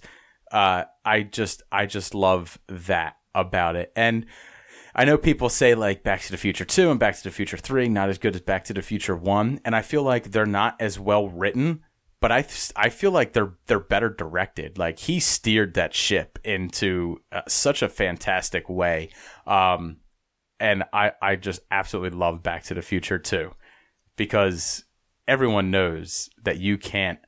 uh 0.52 0.84
i 1.06 1.24
just 1.24 1.64
i 1.72 1.86
just 1.86 2.14
love 2.14 2.60
that 2.68 3.16
about 3.34 3.76
it. 3.78 3.92
And 3.96 4.26
I 4.94 5.06
know 5.06 5.18
people 5.18 5.50
say 5.50 5.74
like 5.74 6.04
Back 6.04 6.22
to 6.22 6.32
the 6.32 6.38
Future 6.38 6.66
2 6.66 6.92
and 6.92 7.00
Back 7.00 7.16
to 7.18 7.24
the 7.24 7.32
Future 7.32 7.58
3 7.58 7.88
not 7.88 8.10
as 8.10 8.18
good 8.18 8.36
as 8.36 8.42
Back 8.42 8.66
to 8.66 8.74
the 8.74 8.82
Future 8.82 9.16
1 9.16 9.62
and 9.64 9.76
I 9.76 9.82
feel 9.82 10.04
like 10.04 10.32
they're 10.32 10.46
not 10.46 10.76
as 10.80 11.00
well 11.00 11.30
written 11.30 11.84
but 12.24 12.32
I 12.32 12.46
I 12.76 12.90
feel 12.90 13.12
like 13.12 13.34
they're 13.34 13.54
they're 13.68 13.80
better 13.80 14.10
directed 14.10 14.78
like 14.78 14.98
he 14.98 15.20
steered 15.20 15.74
that 15.74 15.94
ship 15.94 16.40
into 16.44 17.18
uh, 17.32 17.42
such 17.48 17.82
a 17.82 17.90
fantastic 17.90 18.70
way 18.70 19.10
um 19.46 19.98
and 20.64 20.84
I 20.94 21.12
I 21.22 21.36
just 21.36 21.60
absolutely 21.70 22.18
love 22.18 22.42
Back 22.42 22.64
to 22.66 22.74
the 22.74 22.82
Future 22.82 23.20
too, 23.20 23.52
because 24.16 24.86
everyone 25.28 25.72
knows 25.72 26.30
that 26.44 26.58
you 26.58 26.78
can't 26.78 27.20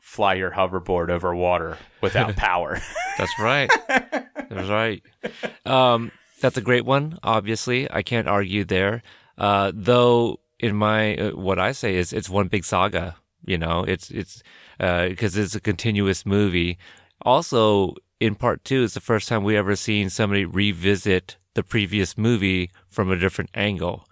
fly 0.00 0.34
your 0.34 0.50
hoverboard 0.50 1.08
over 1.08 1.34
water 1.34 1.78
without 2.00 2.36
power 2.36 2.80
That's 3.16 3.32
right. 3.40 3.70
That's 3.88 4.68
right. 4.68 5.02
Um, 5.64 6.10
that's 6.40 6.56
a 6.56 6.62
great 6.62 6.84
one. 6.84 7.18
Obviously, 7.22 7.90
I 7.90 8.02
can't 8.02 8.28
argue 8.28 8.64
there. 8.64 9.02
Uh, 9.36 9.70
though, 9.72 10.40
in 10.58 10.74
my 10.74 11.14
uh, 11.16 11.30
what 11.30 11.58
I 11.58 11.72
say 11.72 11.94
is, 11.94 12.12
it's 12.12 12.28
one 12.28 12.48
big 12.48 12.64
saga. 12.64 13.16
You 13.48 13.56
know, 13.56 13.82
it's 13.82 14.10
it's 14.10 14.42
because 14.78 15.34
it's 15.38 15.54
a 15.54 15.60
continuous 15.60 16.26
movie. 16.26 16.76
Also, 17.22 17.94
in 18.20 18.34
part 18.34 18.62
two, 18.62 18.84
it's 18.84 18.92
the 18.92 19.00
first 19.00 19.26
time 19.26 19.42
we 19.42 19.56
ever 19.56 19.74
seen 19.74 20.10
somebody 20.10 20.44
revisit 20.44 21.38
the 21.54 21.62
previous 21.62 22.18
movie 22.18 22.70
from 22.90 23.10
a 23.10 23.16
different 23.16 23.48
angle. 23.54 24.06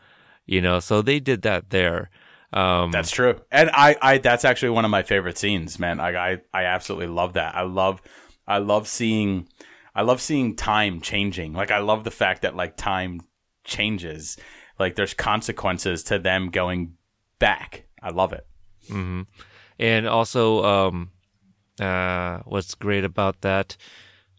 You 0.47 0.63
know, 0.63 0.81
so 0.81 1.03
they 1.03 1.21
did 1.21 1.43
that 1.43 1.69
there. 1.69 2.09
Um, 2.53 2.91
That's 2.93 3.11
true, 3.11 3.39
and 3.53 3.69
I, 3.75 3.97
I 4.01 4.19
that's 4.19 4.47
actually 4.47 4.71
one 4.71 4.87
of 4.87 4.91
my 4.91 5.03
favorite 5.03 5.37
scenes, 5.37 5.79
man. 5.79 6.01
I, 6.01 6.33
I, 6.33 6.41
I 6.55 6.65
absolutely 6.65 7.09
love 7.09 7.35
that. 7.35 7.55
I 7.55 7.63
love, 7.63 8.01
I 8.47 8.59
love 8.59 8.89
seeing, 8.89 9.49
I 9.95 10.01
love 10.01 10.23
seeing 10.23 10.57
time 10.57 11.03
changing. 11.03 11.53
Like 11.53 11.71
I 11.71 11.79
love 11.81 12.05
the 12.05 12.11
fact 12.11 12.43
that 12.43 12.57
like 12.57 12.79
time 12.79 13.21
changes. 13.65 14.39
Like 14.79 14.95
there's 14.95 15.13
consequences 15.13 16.05
to 16.05 16.19
them 16.19 16.49
going 16.49 16.95
back. 17.39 17.85
I 18.01 18.11
love 18.11 18.33
it. 18.33 18.47
And 19.79 20.09
also, 20.09 20.65
um, 20.65 21.11
uh, 21.81 22.39
what's 22.45 22.75
great 22.75 23.05
about 23.05 23.43
that? 23.43 23.77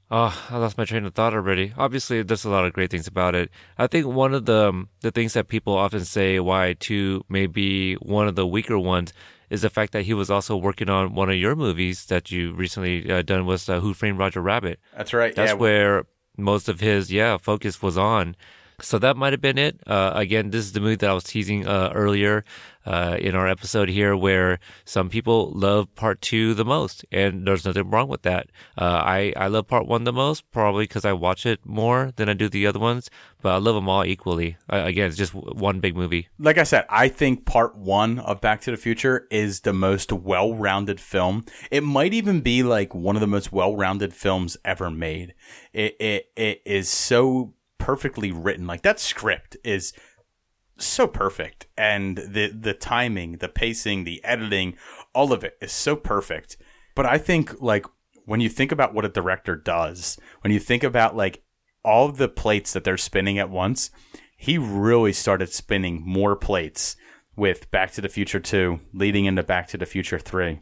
Oh, 0.10 0.34
I 0.50 0.58
lost 0.58 0.78
my 0.78 0.86
train 0.86 1.06
of 1.06 1.14
thought 1.14 1.34
already. 1.34 1.74
Obviously, 1.78 2.24
there's 2.24 2.46
a 2.46 2.50
lot 2.50 2.66
of 2.66 2.72
great 2.72 2.90
things 2.90 3.08
about 3.08 3.36
it. 3.36 3.52
I 3.78 3.88
think 3.88 4.08
one 4.08 4.34
of 4.34 4.46
the 4.46 4.70
um, 4.70 4.90
the 5.02 5.12
things 5.12 5.34
that 5.34 5.50
people 5.50 5.74
often 5.74 6.06
say 6.06 6.40
why 6.40 6.76
two 6.80 7.26
may 7.28 7.46
be 7.46 7.96
one 7.96 8.28
of 8.28 8.36
the 8.36 8.48
weaker 8.48 8.80
ones 8.80 9.12
is 9.50 9.62
the 9.62 9.70
fact 9.70 9.92
that 9.94 10.04
he 10.04 10.14
was 10.14 10.30
also 10.30 10.56
working 10.56 10.90
on 10.90 11.14
one 11.14 11.30
of 11.30 11.36
your 11.36 11.56
movies 11.56 12.06
that 12.06 12.32
you 12.32 12.54
recently 12.54 13.10
uh, 13.12 13.22
done 13.22 13.46
was 13.46 13.68
uh, 13.68 13.82
Who 13.82 13.94
Framed 13.94 14.18
Roger 14.18 14.42
Rabbit. 14.42 14.80
That's 14.96 15.14
right. 15.14 15.36
That's 15.36 15.52
yeah, 15.52 15.56
where 15.56 16.06
most 16.38 16.70
of 16.70 16.80
his 16.80 17.12
yeah 17.12 17.36
focus 17.36 17.82
was 17.82 17.98
on. 17.98 18.36
So 18.80 19.00
that 19.00 19.18
might 19.18 19.34
have 19.34 19.42
been 19.42 19.58
it. 19.58 19.80
Uh, 19.88 20.12
again, 20.14 20.52
this 20.52 20.64
is 20.66 20.74
the 20.74 20.80
movie 20.80 20.98
that 20.98 21.10
I 21.10 21.14
was 21.14 21.24
teasing 21.24 21.66
uh, 21.66 21.92
earlier 21.96 22.46
uh, 22.86 23.18
in 23.20 23.34
our 23.34 23.48
episode 23.48 23.90
here, 23.90 24.16
where 24.16 24.60
some 24.86 25.10
people 25.10 25.52
love 25.52 25.94
part 25.96 26.22
two 26.22 26.54
the 26.54 26.64
most, 26.64 27.04
and 27.12 27.48
there's 27.48 27.66
nothing 27.66 27.90
wrong 27.90 28.08
with 28.08 28.22
that. 28.22 28.52
Uh, 28.78 29.02
I 29.04 29.34
I 29.36 29.48
love 29.48 29.68
part 29.68 29.88
one 29.88 30.04
the 30.04 30.14
most, 30.14 30.50
probably 30.52 30.84
because 30.84 31.06
I 31.06 31.14
watch 31.14 31.48
it 31.48 31.66
more 31.66 32.12
than 32.18 32.30
I 32.30 32.34
do 32.34 32.50
the 32.50 32.68
other 32.68 32.78
ones, 32.78 33.10
but 33.42 33.52
I 33.54 33.58
love 33.58 33.74
them 33.74 33.90
all 33.90 34.06
equally. 34.06 34.58
Again, 34.70 35.08
it's 35.08 35.18
just 35.18 35.34
one 35.34 35.80
big 35.80 35.96
movie. 35.96 36.28
like 36.38 36.60
I 36.60 36.64
said, 36.64 36.86
I 36.88 37.10
think 37.10 37.46
part 37.48 37.76
one 37.76 38.20
of 38.20 38.42
Back 38.42 38.62
to 38.62 38.72
the 38.72 38.78
Future 38.78 39.28
is 39.32 39.62
the 39.62 39.74
most 39.74 40.14
well 40.14 40.54
rounded 40.54 41.02
film. 41.02 41.46
It 41.72 41.82
might 41.84 42.14
even 42.14 42.42
be 42.42 42.62
like 42.62 42.94
one 42.94 43.16
of 43.16 43.22
the 43.22 43.28
most 43.28 43.52
well 43.52 43.76
rounded 43.76 44.14
films 44.14 44.56
ever 44.64 44.92
made. 44.92 45.34
It, 45.74 45.96
it, 46.00 46.30
it 46.36 46.62
is 46.64 46.90
so 46.90 47.54
perfectly 47.78 48.32
written. 48.32 48.68
Like 48.68 48.82
that 48.84 49.00
script 49.00 49.58
is 49.64 49.94
so 50.78 51.08
perfect. 51.08 51.68
And 51.78 52.18
the, 52.18 52.48
the 52.48 52.74
timing, 52.74 53.38
the 53.38 53.50
pacing, 53.50 54.04
the 54.04 54.24
editing, 54.24 54.76
all 55.14 55.34
of 55.34 55.44
it 55.44 55.58
is 55.62 55.72
so 55.72 55.96
perfect. 55.96 56.58
But 56.96 57.06
I 57.06 57.18
think 57.18 57.62
like 57.62 57.86
when 58.26 58.42
you 58.42 58.50
think 58.50 58.72
about 58.72 58.94
what 58.94 59.06
a 59.06 59.10
director 59.10 59.56
does, 59.56 60.20
when 60.42 60.52
you 60.52 60.60
think 60.60 60.84
about 60.84 61.16
like 61.16 61.44
all 61.84 62.12
the 62.12 62.28
plates 62.28 62.74
that 62.74 62.84
they're 62.84 62.98
spinning 62.98 63.40
at 63.40 63.50
once, 63.50 63.90
he 64.38 64.58
really 64.58 65.14
started 65.14 65.52
spinning 65.52 66.02
more 66.06 66.36
plates 66.36 66.96
with 67.36 67.70
Back 67.72 67.92
to 67.94 68.02
the 68.02 68.10
Future 68.10 68.40
2 68.40 68.80
leading 68.94 69.26
into 69.26 69.44
Back 69.44 69.68
to 69.70 69.78
the 69.78 69.86
Future 69.86 70.20
3. 70.20 70.60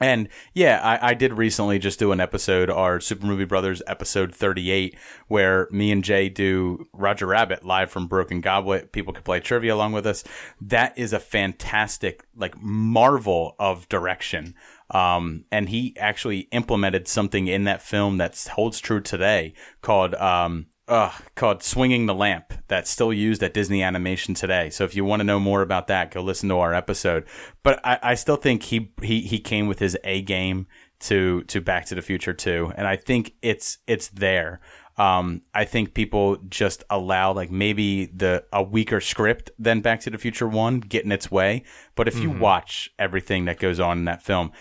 And 0.00 0.28
yeah, 0.52 0.80
I, 0.82 1.10
I 1.10 1.14
did 1.14 1.38
recently 1.38 1.78
just 1.78 1.98
do 1.98 2.12
an 2.12 2.20
episode, 2.20 2.68
our 2.68 3.00
Super 3.00 3.26
Movie 3.26 3.44
Brothers 3.44 3.82
episode 3.86 4.34
38, 4.34 4.96
where 5.28 5.68
me 5.70 5.90
and 5.90 6.04
Jay 6.04 6.28
do 6.28 6.86
Roger 6.92 7.26
Rabbit 7.26 7.64
live 7.64 7.90
from 7.90 8.06
Broken 8.06 8.40
Goblet. 8.40 8.92
People 8.92 9.12
can 9.12 9.22
play 9.22 9.40
trivia 9.40 9.74
along 9.74 9.92
with 9.92 10.06
us. 10.06 10.22
That 10.60 10.96
is 10.98 11.12
a 11.12 11.18
fantastic, 11.18 12.24
like, 12.36 12.60
marvel 12.60 13.56
of 13.58 13.88
direction. 13.88 14.54
Um, 14.90 15.44
and 15.50 15.68
he 15.68 15.96
actually 15.98 16.40
implemented 16.52 17.08
something 17.08 17.48
in 17.48 17.64
that 17.64 17.82
film 17.82 18.18
that 18.18 18.36
holds 18.52 18.78
true 18.78 19.00
today 19.00 19.54
called, 19.80 20.14
um, 20.16 20.66
uh, 20.88 21.12
called 21.34 21.62
Swinging 21.62 22.06
the 22.06 22.14
Lamp 22.14 22.52
that's 22.68 22.90
still 22.90 23.12
used 23.12 23.42
at 23.42 23.54
Disney 23.54 23.82
Animation 23.82 24.34
today. 24.34 24.70
So 24.70 24.84
if 24.84 24.94
you 24.94 25.04
want 25.04 25.20
to 25.20 25.24
know 25.24 25.40
more 25.40 25.62
about 25.62 25.88
that, 25.88 26.10
go 26.10 26.22
listen 26.22 26.48
to 26.48 26.58
our 26.58 26.74
episode. 26.74 27.24
But 27.62 27.80
I, 27.84 27.98
I 28.02 28.14
still 28.14 28.36
think 28.36 28.64
he, 28.64 28.92
he 29.02 29.22
he 29.22 29.38
came 29.38 29.66
with 29.66 29.78
his 29.78 29.96
A 30.04 30.22
game 30.22 30.66
to 31.00 31.42
to 31.44 31.60
Back 31.60 31.86
to 31.86 31.94
the 31.94 32.02
Future 32.02 32.32
too, 32.32 32.72
and 32.76 32.86
I 32.86 32.96
think 32.96 33.34
it's 33.42 33.78
it's 33.86 34.08
there. 34.08 34.60
Um, 34.98 35.42
I 35.52 35.66
think 35.66 35.92
people 35.92 36.38
just 36.48 36.82
allow 36.88 37.32
like 37.32 37.50
maybe 37.50 38.06
the 38.06 38.44
a 38.52 38.62
weaker 38.62 39.00
script 39.00 39.50
than 39.58 39.80
Back 39.80 40.00
to 40.00 40.10
the 40.10 40.18
Future 40.18 40.48
One 40.48 40.80
get 40.80 41.04
in 41.04 41.12
its 41.12 41.30
way. 41.30 41.64
But 41.96 42.08
if 42.08 42.18
you 42.18 42.30
watch 42.30 42.90
everything 42.98 43.44
that 43.44 43.58
goes 43.58 43.78
on 43.78 43.98
in 43.98 44.04
that 44.06 44.22
film, 44.22 44.52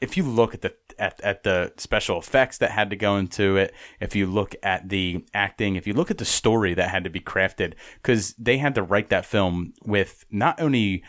if 0.00 0.16
you 0.18 0.24
look 0.24 0.52
at 0.52 0.60
the 0.60 0.74
at, 0.98 1.20
at 1.20 1.42
the 1.42 1.72
special 1.76 2.18
effects 2.18 2.58
that 2.58 2.70
had 2.70 2.90
to 2.90 2.96
go 2.96 3.16
into 3.16 3.56
it, 3.56 3.74
if 4.00 4.14
you 4.14 4.26
look 4.26 4.54
at 4.62 4.88
the 4.88 5.24
acting, 5.34 5.76
if 5.76 5.86
you 5.86 5.94
look 5.94 6.10
at 6.10 6.18
the 6.18 6.24
story 6.24 6.74
that 6.74 6.90
had 6.90 7.04
to 7.04 7.10
be 7.10 7.20
crafted, 7.20 7.74
because 8.02 8.34
they 8.34 8.58
had 8.58 8.74
to 8.74 8.82
write 8.82 9.10
that 9.10 9.26
film 9.26 9.72
with 9.84 10.24
not 10.30 10.60
only 10.60 11.02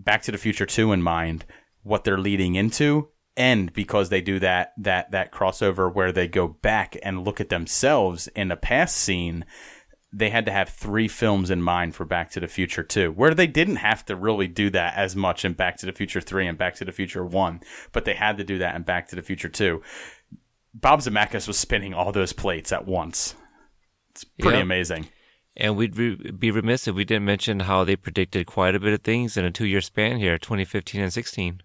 Back 0.00 0.22
to 0.22 0.32
the 0.32 0.38
Future 0.38 0.66
2 0.66 0.92
in 0.92 1.02
mind, 1.02 1.44
what 1.82 2.04
they're 2.04 2.18
leading 2.18 2.54
into, 2.54 3.08
and 3.36 3.72
because 3.72 4.10
they 4.10 4.20
do 4.20 4.38
that 4.38 4.72
that 4.78 5.10
that 5.10 5.32
crossover 5.32 5.92
where 5.92 6.12
they 6.12 6.28
go 6.28 6.46
back 6.46 6.96
and 7.02 7.24
look 7.24 7.40
at 7.40 7.48
themselves 7.48 8.28
in 8.28 8.52
a 8.52 8.56
past 8.56 8.96
scene, 8.96 9.44
they 10.12 10.30
had 10.30 10.46
to 10.46 10.52
have 10.52 10.70
three 10.70 11.06
films 11.08 11.50
in 11.50 11.60
mind 11.62 11.94
for 11.94 12.04
Back 12.04 12.30
to 12.30 12.40
the 12.40 12.48
Future 12.48 12.82
2, 12.82 13.12
where 13.12 13.34
they 13.34 13.46
didn't 13.46 13.76
have 13.76 14.04
to 14.06 14.16
really 14.16 14.46
do 14.48 14.70
that 14.70 14.94
as 14.96 15.14
much 15.14 15.44
in 15.44 15.52
Back 15.52 15.76
to 15.78 15.86
the 15.86 15.92
Future 15.92 16.20
3 16.20 16.46
and 16.46 16.56
Back 16.58 16.74
to 16.76 16.84
the 16.84 16.92
Future 16.92 17.24
1, 17.24 17.60
but 17.92 18.04
they 18.04 18.14
had 18.14 18.38
to 18.38 18.44
do 18.44 18.56
that 18.58 18.74
in 18.74 18.82
Back 18.82 19.08
to 19.08 19.16
the 19.16 19.22
Future 19.22 19.48
2. 19.50 19.82
Bob 20.74 21.00
Zemeckis 21.00 21.46
was 21.46 21.58
spinning 21.58 21.92
all 21.92 22.12
those 22.12 22.32
plates 22.32 22.72
at 22.72 22.86
once. 22.86 23.34
It's 24.12 24.24
pretty 24.24 24.56
Yeah. 24.58 24.62
amazing. 24.62 25.08
And 25.56 25.76
we'd 25.76 25.96
re- 25.96 26.14
be 26.30 26.50
remiss 26.52 26.86
if 26.86 26.94
we 26.94 27.04
didn't 27.04 27.24
mention 27.24 27.60
how 27.60 27.82
they 27.84 27.96
predicted 27.96 28.46
quite 28.46 28.74
a 28.76 28.80
bit 28.80 28.92
of 28.92 29.02
things 29.02 29.36
in 29.36 29.44
a 29.44 29.50
two 29.50 29.66
year 29.66 29.80
span 29.80 30.18
here 30.18 30.38
2015 30.38 31.00
and 31.00 31.12
16. 31.12 31.62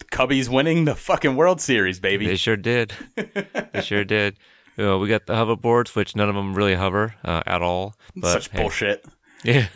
The 0.00 0.04
Cubbies 0.06 0.48
winning 0.48 0.84
the 0.84 0.94
fucking 0.96 1.36
World 1.36 1.60
Series, 1.60 2.00
baby. 2.00 2.26
They 2.26 2.36
sure 2.36 2.56
did. 2.56 2.92
they 3.14 3.80
sure 3.82 4.04
did. 4.04 4.36
You 4.76 4.84
know, 4.84 4.98
we 4.98 5.08
got 5.08 5.26
the 5.26 5.34
hoverboards, 5.34 5.94
which 5.96 6.14
none 6.16 6.28
of 6.28 6.34
them 6.34 6.54
really 6.54 6.74
hover 6.74 7.14
uh, 7.24 7.42
at 7.46 7.62
all. 7.62 7.94
But 8.14 8.32
Such 8.32 8.48
hey. 8.50 8.62
bullshit. 8.62 9.04
Yeah. 9.44 9.66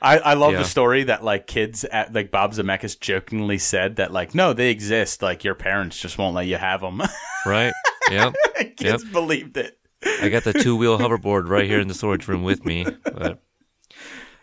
I, 0.00 0.18
I 0.18 0.34
love 0.34 0.52
Yeah. 0.52 0.58
the 0.58 0.64
story 0.64 1.02
that 1.04 1.24
like 1.24 1.46
kids 1.48 1.84
at 1.84 2.12
like 2.12 2.30
Bob 2.30 2.52
Zemeckis 2.52 3.00
jokingly 3.00 3.58
said 3.58 3.96
that 3.96 4.12
like 4.12 4.34
no 4.36 4.52
they 4.52 4.70
exist 4.70 5.20
like 5.20 5.42
your 5.42 5.54
parents 5.56 5.98
just 5.98 6.16
won't 6.16 6.36
let 6.36 6.46
you 6.46 6.56
have 6.58 6.80
them. 6.82 7.02
right. 7.46 7.72
Yep. 8.10 8.34
kids 8.76 9.04
believed 9.04 9.56
it. 9.56 9.78
I 10.04 10.28
got 10.28 10.44
the 10.44 10.52
two 10.62 10.76
wheel 10.76 10.98
hoverboard 10.98 11.48
right 11.48 11.64
here 11.66 11.80
in 11.80 11.88
the 11.88 11.94
storage 11.94 12.28
room 12.28 12.44
with 12.44 12.64
me. 12.64 12.86
But 13.02 13.40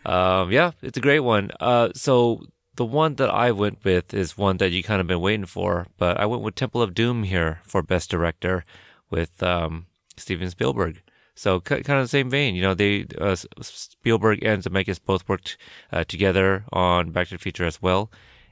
um, 0.04 0.52
yeah, 0.52 0.72
it's 0.82 0.98
a 0.98 1.02
great 1.02 1.20
one. 1.20 1.50
Uh, 1.60 1.90
so 1.94 2.42
the 2.74 2.84
one 2.84 3.14
that 3.14 3.30
I 3.30 3.52
went 3.52 3.84
with 3.84 4.12
is 4.12 4.36
one 4.36 4.58
that 4.58 4.72
you 4.72 4.82
kind 4.82 5.00
of 5.00 5.06
been 5.06 5.20
waiting 5.20 5.46
for, 5.46 5.86
but 5.96 6.18
I 6.20 6.26
went 6.26 6.42
with 6.42 6.56
Temple 6.56 6.82
of 6.82 6.92
Doom 6.94 7.22
here 7.22 7.60
for 7.64 7.82
Best 7.82 8.10
Director 8.10 8.64
with 9.08 9.42
um, 9.42 9.86
Steven 10.16 10.50
Spielberg. 10.50 11.02
So 11.34 11.60
kind 11.60 11.80
of 11.80 12.04
the 12.04 12.08
same 12.08 12.30
vein, 12.30 12.54
you 12.54 12.62
know. 12.62 12.74
They 12.74 13.06
uh, 13.20 13.34
Spielberg 13.60 14.44
and 14.44 14.62
Zemeckis 14.62 15.00
both 15.04 15.28
worked 15.28 15.56
uh, 15.90 16.04
together 16.04 16.64
on 16.72 17.10
Back 17.10 17.28
to 17.28 17.34
the 17.34 17.38
Future 17.38 17.64
as 17.64 17.82
well, 17.82 18.10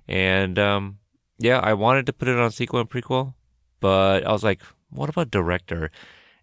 and 0.09 0.59
um, 0.59 0.99
yeah, 1.39 1.61
I 1.61 1.75
wanted 1.75 2.07
to 2.07 2.13
put 2.13 2.27
it 2.27 2.39
on 2.39 2.51
sequel 2.51 2.81
and 2.81 2.91
prequel, 2.91 3.35
but 3.79 4.27
I 4.27 4.33
was 4.33 4.43
like, 4.43 4.63
what 4.91 5.09
about 5.09 5.31
director? 5.31 5.93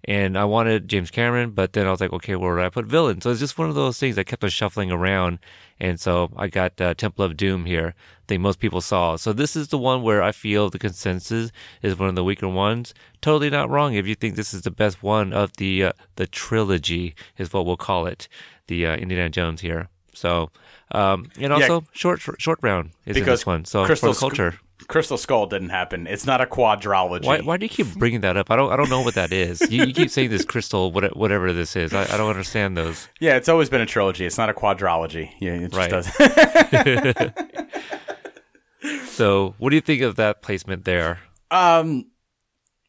And 0.06 0.38
I 0.38 0.46
wanted 0.46 0.88
James 0.88 1.12
Cameron, 1.12 1.52
but 1.52 1.74
then 1.74 1.86
I 1.86 1.92
was 1.92 2.00
like, 2.00 2.14
okay, 2.14 2.36
where 2.36 2.56
would 2.56 2.64
I 2.64 2.70
put 2.70 2.86
villain? 2.86 3.20
So 3.22 3.32
it's 3.32 3.40
just 3.40 3.58
one 3.58 3.70
of 3.70 3.76
those 3.76 4.00
things 4.00 4.18
I 4.18 4.24
kept 4.24 4.44
on 4.44 4.50
shuffling 4.50 4.92
around. 4.92 5.40
And 5.80 6.00
so 6.00 6.32
I 6.38 6.48
got 6.48 6.80
uh, 6.80 6.94
Temple 6.94 7.26
of 7.26 7.36
Doom 7.36 7.66
here. 7.66 7.94
I 7.98 8.24
think 8.28 8.42
most 8.42 8.60
people 8.60 8.82
saw. 8.82 9.18
So 9.18 9.34
this 9.34 9.56
is 9.56 9.68
the 9.68 9.78
one 9.78 10.02
where 10.02 10.24
I 10.24 10.32
feel 10.32 10.70
the 10.70 10.80
consensus 10.80 11.52
is 11.82 12.00
one 12.00 12.10
of 12.10 12.16
the 12.16 12.24
weaker 12.24 12.48
ones. 12.48 12.94
Totally 13.22 13.50
not 13.50 13.70
wrong 13.70 13.94
if 13.94 14.08
you 14.08 14.16
think 14.16 14.36
this 14.36 14.54
is 14.54 14.62
the 14.62 14.72
best 14.72 15.04
one 15.04 15.34
of 15.34 15.58
the 15.58 15.86
uh, 15.86 15.92
the 16.16 16.28
trilogy 16.28 17.14
is 17.38 17.52
what 17.52 17.66
we'll 17.66 17.78
call 17.78 18.06
it, 18.08 18.28
the 18.68 18.86
uh, 18.86 18.96
Indiana 18.96 19.30
Jones 19.30 19.62
here. 19.62 19.90
So 20.14 20.50
um, 20.92 21.30
and 21.40 21.54
also 21.54 21.86
short, 21.92 22.20
short 22.20 22.42
short 22.42 22.60
round 22.62 22.92
is 23.06 23.18
in 23.18 23.26
this 23.26 23.46
one. 23.46 23.66
So 23.66 23.86
Crystal 23.86 24.14
for 24.14 24.20
culture. 24.20 24.60
Crystal 24.90 25.18
Skull 25.18 25.45
didn't 25.45 25.70
happen. 25.70 26.06
It's 26.07 26.26
not 26.26 26.41
a 26.41 26.45
quadrology. 26.45 27.24
Why, 27.26 27.40
why 27.40 27.56
do 27.57 27.66
you 27.66 27.70
keep 27.70 27.88
bringing 27.95 28.20
that 28.22 28.36
up? 28.36 28.52
I 28.52 28.57
don't 28.57 28.70
I 28.72 28.76
don't 28.76 28.90
know 28.90 29.02
what 29.02 29.14
that 29.16 29.32
is. 29.32 29.61
You, 29.72 29.86
you 29.86 29.94
keep 29.94 30.10
saying 30.10 30.30
this 30.32 30.44
crystal, 30.44 30.91
whatever 30.91 31.53
this 31.53 31.76
is. 31.78 31.94
I, 31.94 32.03
I 32.11 32.18
don't 32.18 32.30
understand 32.30 32.76
those. 32.76 33.07
Yeah, 33.22 33.36
it's 33.38 33.48
always 33.48 33.70
been 33.70 33.82
a 33.82 33.86
trilogy. 33.86 34.26
It's 34.26 34.38
not 34.38 34.49
a 34.49 34.53
quadrology. 34.53 35.30
Yeah, 35.40 35.53
it 35.53 35.72
just 35.72 35.78
Right. 35.78 35.90
does. 35.90 37.32
So, 39.06 39.56
what 39.57 39.72
do 39.72 39.76
you 39.76 39.82
think 39.82 40.02
of 40.02 40.16
that 40.16 40.41
placement 40.41 40.86
there? 40.86 41.20
um, 41.52 42.06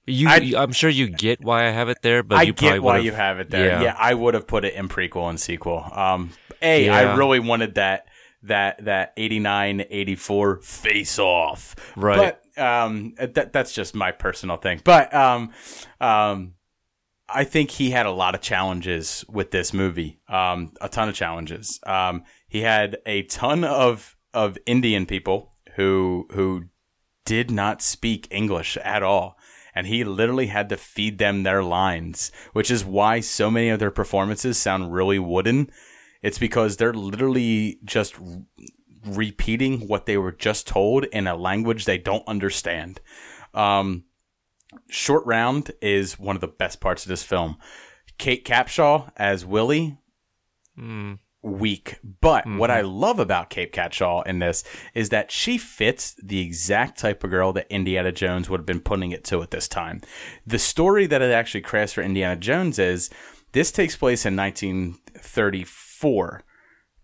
You, 0.07 0.29
I, 0.29 0.53
I'm 0.57 0.71
sure 0.73 0.89
you 0.89 1.09
get 1.09 1.43
why 1.43 1.67
I 1.67 1.71
have 1.71 1.89
it 1.89 1.99
there, 2.03 2.23
but 2.23 2.39
I 2.39 2.43
you 2.43 2.53
get 2.53 2.81
why 2.83 2.99
you 2.99 3.11
have 3.13 3.41
it 3.41 3.51
there. 3.51 3.67
Yeah. 3.67 3.83
Yeah, 3.83 3.97
I 3.99 4.15
would 4.15 4.35
have 4.35 4.47
put 4.47 4.65
it 4.65 4.75
in 4.75 4.89
prequel 4.89 5.29
and 5.29 5.41
sequel. 5.41 5.85
Um, 5.93 6.31
a, 6.63 6.89
I 6.89 7.03
Yeah. 7.03 7.17
really 7.17 7.41
wanted 7.41 7.75
that 7.75 8.07
that 8.43 8.85
that 8.85 9.13
89 9.17 9.85
84 9.91 10.61
face 10.63 11.19
off. 11.19 11.77
Right. 11.97 12.37
But 12.57 12.63
um 12.63 13.15
that 13.17 13.53
that's 13.53 13.73
just 13.73 13.95
my 13.95 14.13
personal 14.13 14.57
thing. 14.57 14.81
But 14.85 15.13
um 15.15 15.53
um 16.01 16.55
I 17.33 17.45
think 17.45 17.71
he 17.71 17.91
had 17.91 18.07
a 18.07 18.11
lot 18.11 18.35
of 18.35 18.41
challenges 18.41 19.25
with 19.29 19.51
this 19.51 19.73
movie. 19.73 20.21
Um 20.29 20.73
a 20.81 20.89
ton 20.89 21.09
of 21.09 21.15
challenges. 21.15 21.81
Um 21.87 22.25
he 22.49 22.61
had 22.61 22.99
a 23.07 23.23
ton 23.25 23.65
of 23.65 24.17
of 24.33 24.59
Indian 24.67 25.07
people 25.07 25.53
who 25.77 26.27
who 26.33 26.65
did 27.25 27.51
not 27.51 27.83
speak 27.83 28.27
English 28.31 28.77
at 28.79 29.03
all. 29.03 29.37
And 29.73 29.87
he 29.87 30.03
literally 30.03 30.47
had 30.47 30.69
to 30.71 30.77
feed 30.77 31.19
them 31.19 31.45
their 31.45 31.63
lines, 31.63 32.33
which 32.53 32.73
is 32.73 32.85
why 32.85 33.21
so 33.21 33.51
many 33.51 33.69
of 33.69 33.79
their 33.79 33.93
performances 33.93 34.59
sound 34.59 34.93
really 34.93 35.21
wooden. 35.21 35.71
It's 36.23 36.39
because 36.39 36.77
they're 36.77 36.95
literally 36.95 37.79
just 37.85 38.21
r- 38.21 38.43
repeating 39.05 39.89
what 39.89 40.07
they 40.07 40.17
were 40.17 40.33
just 40.33 40.67
told 40.67 41.05
in 41.05 41.27
a 41.27 41.37
language 41.37 41.85
they 41.85 41.99
don't 41.99 42.27
understand. 42.27 43.01
Um, 43.55 44.05
Short 44.89 45.25
Round 45.27 45.71
is 45.81 46.19
one 46.19 46.37
of 46.37 46.41
the 46.41 46.49
best 46.49 46.81
parts 46.81 47.05
of 47.05 47.09
this 47.09 47.23
film. 47.23 47.57
Kate 48.19 48.45
Capshaw 48.45 49.11
as 49.17 49.47
Willie, 49.47 49.99
weak. 51.43 51.99
But 52.21 52.45
what 52.59 52.71
I 52.71 52.83
love 52.83 53.19
about 53.19 53.51
Kate 53.51 53.73
Capshaw 53.73 54.27
in 54.27 54.41
this 54.41 54.63
is 54.95 55.09
that 55.09 55.31
she 55.31 55.57
fits 55.57 56.15
the 56.23 56.41
exact 56.41 56.99
type 56.99 57.25
of 57.25 57.31
girl 57.31 57.53
that 57.55 57.67
Indiana 57.71 58.13
Jones 58.13 58.51
would 58.51 58.61
have 58.61 58.67
been 58.67 58.81
putting 58.81 59.11
it 59.11 59.25
to 59.25 59.43
at 59.43 59.51
this 59.51 59.67
time. 59.67 60.03
The 60.47 60.59
story 60.59 61.07
that 61.07 61.23
it 61.23 61.33
actually 61.33 61.63
crafts 61.63 61.95
for 61.95 62.03
Indiana 62.03 62.37
Jones 62.37 62.79
is 62.79 63.11
this 63.53 63.73
takes 63.73 63.97
place 63.97 64.27
in 64.27 64.37
1934 64.37 65.90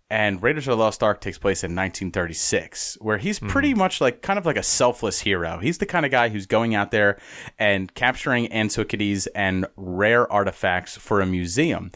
and 0.09 0.40
Raiders 0.40 0.68
of 0.68 0.77
the 0.77 0.82
Lost 0.82 1.02
Ark 1.02 1.20
takes 1.20 1.39
place 1.39 1.64
in 1.64 1.74
1936, 1.74 2.98
where 3.01 3.18
he's 3.18 3.39
hmm. 3.39 3.48
pretty 3.48 3.74
much 3.74 4.01
like 4.01 4.23
kind 4.23 4.39
of 4.39 4.47
like 4.47 4.56
a 4.56 4.62
selfless 4.62 5.20
hero. 5.20 5.59
He's 5.59 5.78
the 5.78 5.86
kind 5.86 6.06
of 6.06 6.12
guy 6.12 6.28
who's 6.28 6.47
going 6.47 6.74
out 6.74 6.90
there 6.90 7.18
and 7.59 7.93
capturing 7.94 8.52
antiquities 8.52 9.27
and 9.28 9.66
rare 9.77 10.31
artifacts 10.32 10.97
for 10.97 11.20
a 11.20 11.27
museum. 11.27 11.90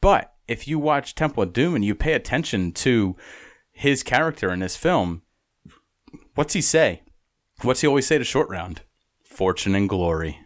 But 0.00 0.32
if 0.46 0.68
you 0.68 0.78
watch 0.78 1.14
Temple 1.14 1.42
of 1.42 1.52
Doom 1.52 1.74
and 1.74 1.84
you 1.84 1.94
pay 1.94 2.12
attention 2.12 2.72
to 2.72 3.16
his 3.72 4.02
character 4.02 4.52
in 4.52 4.60
this 4.60 4.76
film, 4.76 5.22
what's 6.34 6.54
he 6.54 6.60
say? 6.60 7.02
What's 7.62 7.80
he 7.80 7.86
always 7.86 8.06
say 8.06 8.18
to 8.18 8.24
Short 8.24 8.48
Round? 8.48 8.82
Fortune 9.24 9.74
and 9.74 9.88
glory. 9.88 10.38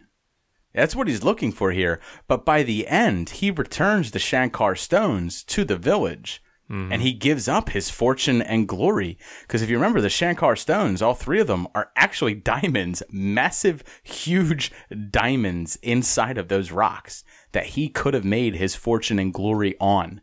That's 0.73 0.95
what 0.95 1.07
he's 1.07 1.23
looking 1.23 1.51
for 1.51 1.71
here. 1.71 1.99
But 2.27 2.45
by 2.45 2.63
the 2.63 2.87
end, 2.87 3.29
he 3.29 3.51
returns 3.51 4.11
the 4.11 4.19
Sankara 4.19 4.77
stones 4.77 5.43
to 5.45 5.63
the 5.63 5.77
village. 5.77 6.41
Mm-hmm. 6.69 6.93
And 6.93 7.01
he 7.01 7.11
gives 7.11 7.49
up 7.49 7.69
his 7.69 7.89
fortune 7.89 8.41
and 8.41 8.67
glory. 8.67 9.17
Because 9.41 9.61
if 9.61 9.69
you 9.69 9.75
remember, 9.75 9.99
the 9.99 10.09
Sankara 10.09 10.57
stones, 10.57 11.01
all 11.01 11.13
three 11.13 11.41
of 11.41 11.47
them 11.47 11.67
are 11.75 11.91
actually 11.97 12.33
diamonds, 12.35 13.03
massive, 13.11 13.83
huge 14.03 14.71
diamonds 15.09 15.77
inside 15.81 16.37
of 16.37 16.47
those 16.47 16.71
rocks 16.71 17.25
that 17.51 17.67
he 17.67 17.89
could 17.89 18.13
have 18.13 18.23
made 18.23 18.55
his 18.55 18.75
fortune 18.75 19.19
and 19.19 19.33
glory 19.33 19.75
on 19.81 20.21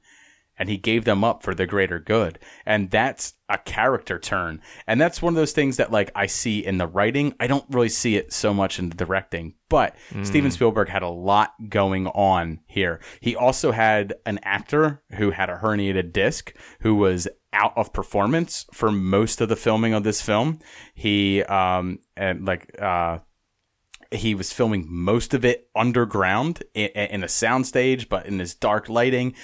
and 0.58 0.68
he 0.68 0.76
gave 0.76 1.04
them 1.04 1.24
up 1.24 1.42
for 1.42 1.54
the 1.54 1.66
greater 1.66 1.98
good. 1.98 2.38
And 2.66 2.90
that's 2.90 3.34
a 3.48 3.58
character 3.58 4.18
turn. 4.18 4.60
And 4.86 5.00
that's 5.00 5.22
one 5.22 5.32
of 5.32 5.36
those 5.36 5.52
things 5.52 5.76
that 5.78 5.90
like 5.90 6.10
I 6.14 6.26
see 6.26 6.64
in 6.64 6.78
the 6.78 6.86
writing. 6.86 7.34
I 7.40 7.46
don't 7.46 7.64
really 7.70 7.88
see 7.88 8.16
it 8.16 8.32
so 8.32 8.52
much 8.52 8.78
in 8.78 8.90
the 8.90 8.96
directing, 8.96 9.54
but 9.68 9.94
Steven 10.22 10.50
Spielberg 10.50 10.88
had 10.88 11.02
a 11.02 11.08
lot 11.08 11.52
going 11.68 12.06
on 12.08 12.60
here. 12.66 13.00
He 13.20 13.34
also 13.34 13.72
had 13.72 14.14
an 14.26 14.38
actor 14.42 15.02
who 15.12 15.30
had 15.30 15.48
a 15.48 15.56
herniated 15.56 16.12
disc 16.12 16.54
who 16.80 16.94
was 16.94 17.28
out 17.54 17.72
of 17.76 17.94
performance 17.94 18.66
for 18.74 18.92
most 18.92 19.40
of 19.40 19.48
the 19.48 19.56
filming 19.56 19.94
of 19.94 20.04
this 20.04 20.20
film. 20.20 20.58
He 20.94 21.42
um 21.44 22.00
and 22.16 22.44
like 22.46 22.80
uh 22.80 23.18
he 24.10 24.34
was 24.34 24.52
filming 24.52 24.86
most 24.88 25.34
of 25.34 25.44
it 25.44 25.68
underground 25.76 26.62
in, 26.72 26.88
in 26.88 27.22
a 27.22 27.26
soundstage, 27.26 28.08
but 28.08 28.24
in 28.26 28.38
this 28.38 28.54
dark 28.54 28.88
lighting. 28.88 29.34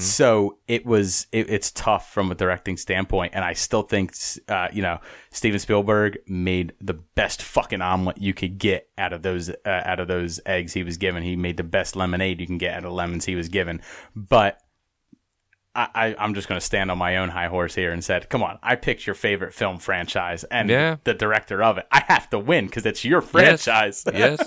So 0.00 0.58
it 0.66 0.84
was 0.84 1.26
it, 1.30 1.48
it's 1.48 1.70
tough 1.70 2.12
from 2.12 2.30
a 2.32 2.34
directing 2.34 2.76
standpoint, 2.76 3.34
and 3.34 3.44
I 3.44 3.52
still 3.52 3.82
think 3.82 4.14
uh, 4.48 4.68
you 4.72 4.82
know 4.82 4.98
Steven 5.30 5.60
Spielberg 5.60 6.18
made 6.26 6.72
the 6.80 6.94
best 6.94 7.40
fucking 7.42 7.80
omelet 7.82 8.18
you 8.18 8.34
could 8.34 8.58
get 8.58 8.88
out 8.98 9.12
of 9.12 9.22
those 9.22 9.48
uh, 9.48 9.82
out 9.84 10.00
of 10.00 10.08
those 10.08 10.40
eggs 10.44 10.72
he 10.72 10.82
was 10.82 10.96
given. 10.96 11.22
He 11.22 11.36
made 11.36 11.56
the 11.56 11.62
best 11.62 11.94
lemonade 11.94 12.40
you 12.40 12.46
can 12.46 12.58
get 12.58 12.74
out 12.74 12.84
of 12.84 12.92
lemons 12.92 13.24
he 13.24 13.36
was 13.36 13.48
given, 13.48 13.80
but. 14.14 14.60
I, 15.74 15.88
I, 15.94 16.16
I'm 16.18 16.34
just 16.34 16.48
going 16.48 16.58
to 16.60 16.64
stand 16.64 16.90
on 16.90 16.98
my 16.98 17.16
own 17.18 17.28
high 17.28 17.46
horse 17.46 17.74
here 17.76 17.92
and 17.92 18.02
said, 18.04 18.28
"Come 18.28 18.42
on, 18.42 18.58
I 18.62 18.74
picked 18.76 19.06
your 19.06 19.14
favorite 19.14 19.54
film 19.54 19.78
franchise 19.78 20.42
and 20.44 20.68
Yeah. 20.68 20.96
the 21.04 21.14
director 21.14 21.62
of 21.62 21.78
it. 21.78 21.86
I 21.92 22.02
have 22.08 22.28
to 22.30 22.38
win 22.38 22.66
because 22.66 22.84
it's 22.86 23.04
your 23.04 23.20
franchise." 23.20 24.04
Yes. 24.12 24.42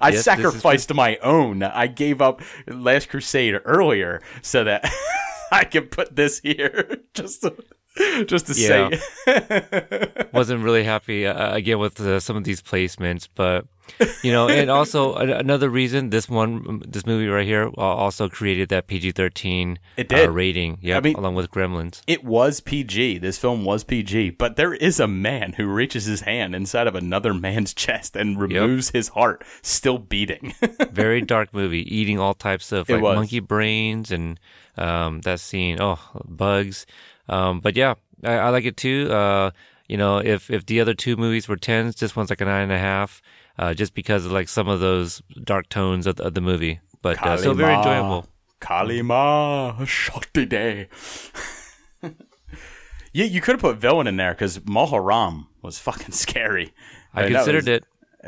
I 0.00 0.10
Yes, 0.10 0.24
sacrificed 0.24 0.92
my 0.92 1.16
own. 1.18 1.62
I 1.62 1.86
gave 1.86 2.20
up 2.20 2.42
Last 2.66 3.08
Crusade 3.08 3.58
earlier 3.64 4.20
so 4.42 4.64
that 4.64 4.90
I 5.52 5.64
could 5.64 5.90
put 5.90 6.14
this 6.16 6.40
here 6.40 6.98
just 7.14 7.42
to, 7.42 7.54
just 8.26 8.46
to 8.48 8.54
Yeah. 8.54 8.90
say. 9.24 10.08
wasn't 10.32 10.62
really 10.64 10.84
happy 10.84 11.26
uh, 11.26 11.54
again 11.54 11.78
with 11.78 12.00
uh, 12.00 12.20
some 12.20 12.36
of 12.36 12.44
these 12.44 12.62
placements, 12.62 13.28
but 13.34 13.66
you 14.22 14.32
know, 14.32 14.48
and 14.48 14.68
also 14.70 15.14
another 15.16 15.70
reason 15.70 16.10
this 16.10 16.28
one, 16.28 16.82
this 16.86 17.06
movie 17.06 17.28
right 17.28 17.46
here, 17.46 17.68
uh, 17.68 17.80
also 17.80 18.28
created 18.28 18.68
that 18.70 18.86
PG 18.88 19.12
thirteen 19.12 19.78
It 19.96 20.08
did. 20.08 20.28
uh, 20.28 20.32
rating. 20.32 20.78
Yeah, 20.80 20.98
I 20.98 21.00
mean- 21.00 21.16
along 21.16 21.34
with 21.36 21.50
Gremlins. 21.50 22.02
it 22.06 22.24
was 22.24 22.60
PG. 22.60 23.18
This 23.18 23.38
film 23.38 23.64
was 23.64 23.84
PG, 23.84 24.30
but 24.30 24.56
there 24.56 24.74
is 24.74 24.98
a 25.00 25.06
man 25.06 25.52
who 25.54 25.66
reaches 25.66 26.04
his 26.06 26.22
hand 26.22 26.54
inside 26.54 26.86
of 26.86 26.94
another 26.94 27.32
man's 27.32 27.72
chest 27.74 28.16
and 28.16 28.38
removes 28.40 28.90
his 28.90 29.08
heart, 29.08 29.44
still 29.62 29.98
beating. 29.98 30.54
Very 30.90 31.20
dark 31.22 31.54
movie, 31.54 31.82
eating 31.94 32.18
all 32.18 32.34
types 32.34 32.72
of 32.72 32.88
like 32.88 33.00
monkey 33.00 33.40
brains 33.40 34.10
and 34.10 34.38
um, 34.76 35.20
that 35.22 35.40
scene. 35.40 35.78
Oh, 35.80 35.98
bugs. 36.26 36.86
Um, 37.28 37.60
but 37.60 37.76
yeah, 37.76 37.94
I, 38.24 38.32
I 38.34 38.48
like 38.50 38.64
it 38.64 38.76
too. 38.76 39.10
Uh, 39.10 39.50
you 39.88 39.96
know, 39.96 40.18
if 40.18 40.50
if 40.50 40.66
the 40.66 40.80
other 40.80 40.94
two 40.94 41.16
movies 41.16 41.48
were 41.48 41.56
tens, 41.56 41.96
this 41.96 42.16
one's 42.16 42.30
like 42.30 42.40
an 42.40 42.48
eye 42.48 42.60
and 42.60 42.70
a 42.70 42.74
nine 42.74 42.78
and 42.78 42.84
a 42.84 42.88
half. 42.88 43.22
Uh, 43.58 43.72
just 43.72 43.94
because 43.94 44.26
of 44.26 44.32
like 44.32 44.48
some 44.48 44.68
of 44.68 44.80
those 44.80 45.22
dark 45.42 45.68
tones 45.70 46.06
of, 46.06 46.20
of 46.20 46.34
the 46.34 46.42
movie, 46.42 46.78
but 47.00 47.24
uh, 47.24 47.38
still 47.38 47.54
very 47.54 47.74
enjoyable. 47.74 48.26
Kalima, 48.60 49.86
shot 49.86 50.28
day. 50.32 50.88
you 52.02 53.24
you 53.24 53.40
could 53.40 53.54
have 53.54 53.60
put 53.60 53.78
villain 53.78 54.06
in 54.06 54.16
there 54.16 54.32
because 54.32 54.64
Mola 54.66 55.00
Ram 55.00 55.48
was 55.62 55.78
fucking 55.78 56.12
scary. 56.12 56.74
I 57.14 57.28
considered 57.28 57.66
was- 57.66 57.68
it. 57.68 57.84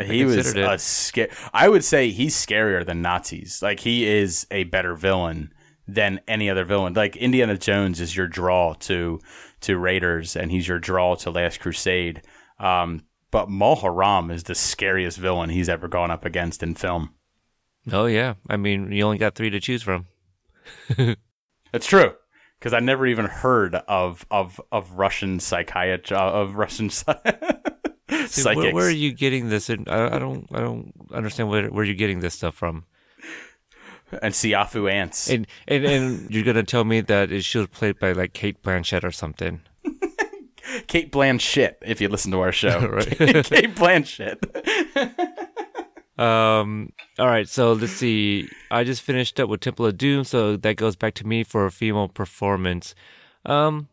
He 0.06 0.24
was 0.24 0.54
it. 0.54 0.56
a 0.56 0.78
scare. 0.78 1.28
I 1.52 1.68
would 1.68 1.84
say 1.84 2.10
he's 2.10 2.34
scarier 2.34 2.86
than 2.86 3.02
Nazis. 3.02 3.60
Like 3.62 3.80
he 3.80 4.06
is 4.06 4.46
a 4.50 4.64
better 4.64 4.94
villain 4.94 5.52
than 5.88 6.20
any 6.28 6.50
other 6.50 6.64
villain. 6.64 6.92
Like 6.92 7.16
Indiana 7.16 7.56
Jones 7.56 8.00
is 8.00 8.14
your 8.14 8.28
draw 8.28 8.74
to 8.74 9.20
to 9.62 9.78
Raiders, 9.78 10.36
and 10.36 10.52
he's 10.52 10.68
your 10.68 10.78
draw 10.78 11.16
to 11.16 11.30
Last 11.30 11.60
Crusade. 11.60 12.22
Um, 12.60 13.04
but 13.30 13.48
Mola 13.48 13.90
Ram 13.90 14.30
is 14.30 14.44
the 14.44 14.54
scariest 14.54 15.18
villain 15.18 15.50
he's 15.50 15.68
ever 15.68 15.88
gone 15.88 16.10
up 16.10 16.24
against 16.24 16.62
in 16.62 16.74
film. 16.74 17.14
Oh 17.90 18.06
yeah, 18.06 18.34
I 18.48 18.56
mean 18.56 18.92
you 18.92 19.02
only 19.04 19.18
got 19.18 19.34
three 19.34 19.50
to 19.50 19.60
choose 19.60 19.82
from. 19.82 20.06
That's 21.72 21.86
true 21.86 22.12
because 22.58 22.74
I 22.74 22.80
never 22.80 23.06
even 23.06 23.24
heard 23.24 23.74
of 23.74 24.26
of 24.30 24.60
of 24.70 24.92
Russian 24.92 25.40
psychiatry 25.40 26.16
of 26.16 26.54
Russian 26.54 26.90
See, 28.26 28.42
where, 28.44 28.74
where 28.74 28.86
are 28.86 28.90
you 28.90 29.12
getting 29.12 29.48
this? 29.48 29.70
In, 29.70 29.86
I, 29.88 30.16
I 30.16 30.18
don't 30.18 30.46
I 30.52 30.60
don't 30.60 30.92
understand 31.12 31.48
where 31.48 31.68
where 31.68 31.84
you're 31.84 31.94
getting 31.94 32.20
this 32.20 32.34
stuff 32.34 32.54
from. 32.54 32.84
And 34.22 34.32
Siafu 34.34 34.90
ants. 34.90 35.28
And 35.28 35.46
and 35.66 35.84
and 35.84 36.30
you're 36.30 36.44
gonna 36.44 36.62
tell 36.62 36.84
me 36.84 37.00
that 37.02 37.42
she 37.44 37.58
was 37.58 37.66
played 37.68 37.98
by 37.98 38.12
like 38.12 38.32
Cate 38.32 38.62
Blanchett 38.62 39.04
or 39.04 39.12
something. 39.12 39.60
Cate 40.86 41.10
Blanchett, 41.12 41.76
if 41.82 42.00
you 42.00 42.08
listen 42.08 42.30
to 42.32 42.40
our 42.40 42.52
show, 42.52 42.78
Right. 42.88 43.08
Cate 43.18 43.74
Blanchett. 43.74 44.38
Um. 46.18 46.92
All 47.18 47.26
right. 47.28 47.48
So 47.48 47.72
let's 47.72 47.92
see. 47.92 48.48
I 48.70 48.82
just 48.84 49.02
finished 49.02 49.38
up 49.38 49.48
with 49.48 49.60
Temple 49.60 49.86
of 49.86 49.96
Doom, 49.96 50.24
so 50.24 50.56
that 50.56 50.76
goes 50.76 50.96
back 50.96 51.14
to 51.14 51.26
me 51.26 51.44
for 51.44 51.64
a 51.66 51.70
female 51.70 52.08
performance. 52.08 52.94
Um, 53.46 53.88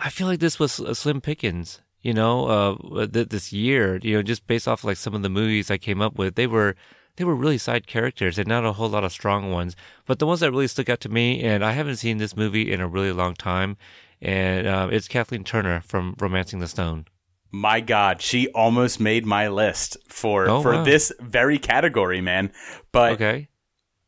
I 0.00 0.10
feel 0.10 0.26
like 0.26 0.40
this 0.40 0.58
was 0.58 0.80
a 0.80 0.94
slim 0.94 1.20
pickings. 1.20 1.80
You 2.02 2.14
know, 2.14 2.46
uh, 2.46 3.06
th- 3.06 3.28
this 3.28 3.52
year. 3.52 3.98
You 4.02 4.16
know, 4.16 4.22
just 4.22 4.46
based 4.46 4.66
off 4.66 4.82
like 4.84 4.96
some 4.96 5.14
of 5.14 5.22
the 5.22 5.28
movies 5.28 5.70
I 5.70 5.78
came 5.78 6.00
up 6.00 6.16
with, 6.18 6.34
they 6.34 6.46
were 6.46 6.74
they 7.18 7.24
were 7.24 7.34
really 7.34 7.58
side 7.58 7.86
characters 7.86 8.38
and 8.38 8.48
not 8.48 8.64
a 8.64 8.72
whole 8.72 8.88
lot 8.88 9.04
of 9.04 9.12
strong 9.12 9.50
ones. 9.52 9.76
But 10.06 10.18
the 10.18 10.26
ones 10.26 10.40
that 10.40 10.50
really 10.50 10.66
stuck 10.68 10.88
out 10.88 11.00
to 11.00 11.08
me, 11.08 11.42
and 11.42 11.64
I 11.64 11.72
haven't 11.72 11.96
seen 11.96 12.18
this 12.18 12.36
movie 12.36 12.72
in 12.72 12.80
a 12.80 12.88
really 12.88 13.12
long 13.12 13.34
time, 13.34 13.76
and 14.22 14.66
uh, 14.66 14.88
it's 14.90 15.06
Kathleen 15.08 15.44
Turner 15.44 15.82
from 15.86 16.14
romancing 16.18 16.60
the 16.60 16.68
stone. 16.68 17.06
My 17.50 17.80
God, 17.80 18.20
she 18.22 18.48
almost 18.48 19.00
made 19.00 19.24
my 19.26 19.48
list 19.48 19.96
for 20.08 20.48
Oh, 20.48 20.62
for 20.62 20.72
wow. 20.74 20.84
this 20.84 21.12
very 21.20 21.58
category, 21.58 22.20
man. 22.20 22.52
But 22.92 23.12
Okay. 23.12 23.48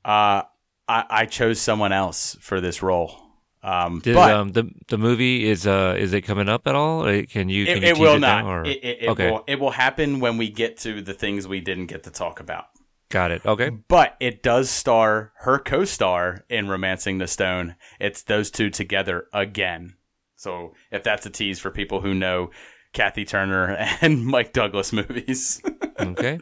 uh, 0.05 0.43
I, 0.89 1.05
I 1.11 1.27
chose 1.27 1.61
someone 1.61 1.93
else 1.93 2.37
for 2.41 2.61
this 2.61 2.82
role. 2.82 3.16
Um, 3.62 4.01
Did, 4.01 4.15
but 4.15 4.31
um, 4.32 4.53
the 4.53 4.70
the 4.89 4.97
movie 4.97 5.47
is 5.47 5.66
uh 5.66 5.95
is 5.99 6.15
it 6.15 6.23
coming 6.23 6.49
up 6.49 6.66
at 6.66 6.74
all? 6.74 7.05
Or 7.07 7.23
Can 7.27 7.51
you 7.51 7.66
can 7.66 7.77
it, 7.78 7.82
you 7.82 7.89
it 7.95 7.99
will 7.99 8.15
it 8.16 8.20
not. 8.20 8.45
now, 8.45 8.51
or- 8.51 8.65
It, 8.65 8.78
it, 8.82 9.03
it 9.03 9.09
okay, 9.11 9.31
will. 9.31 9.45
It 9.47 9.61
will 9.61 9.70
happen 9.73 10.19
when 10.20 10.39
we 10.39 10.49
get 10.49 10.78
to 10.78 11.03
the 11.03 11.12
things 11.12 11.47
we 11.47 11.61
didn't 11.61 11.87
get 11.87 12.03
to 12.05 12.11
talk 12.11 12.41
about. 12.41 12.66
Got 13.11 13.31
it. 13.31 13.45
Okay, 13.45 13.69
But 13.69 14.16
it 14.20 14.43
does 14.43 14.70
star 14.70 15.32
her 15.41 15.59
co-star 15.59 16.45
in 16.49 16.69
*Romancing 16.69 17.19
the 17.19 17.27
Stone*. 17.27 17.77
It's 18.01 18.23
those 18.23 18.51
two 18.51 18.70
together 18.70 19.27
again. 19.32 19.97
So 20.37 20.73
if 20.91 21.03
that's 21.03 21.27
a 21.27 21.31
tease 21.31 21.59
for 21.59 21.70
people 21.70 22.01
who 22.01 22.15
know 22.15 22.51
Kathy 22.95 23.24
Turner 23.27 23.77
and 24.01 24.24
Mike 24.24 24.53
Douglas 24.55 24.93
movies. 24.93 25.61
okay. 26.01 26.39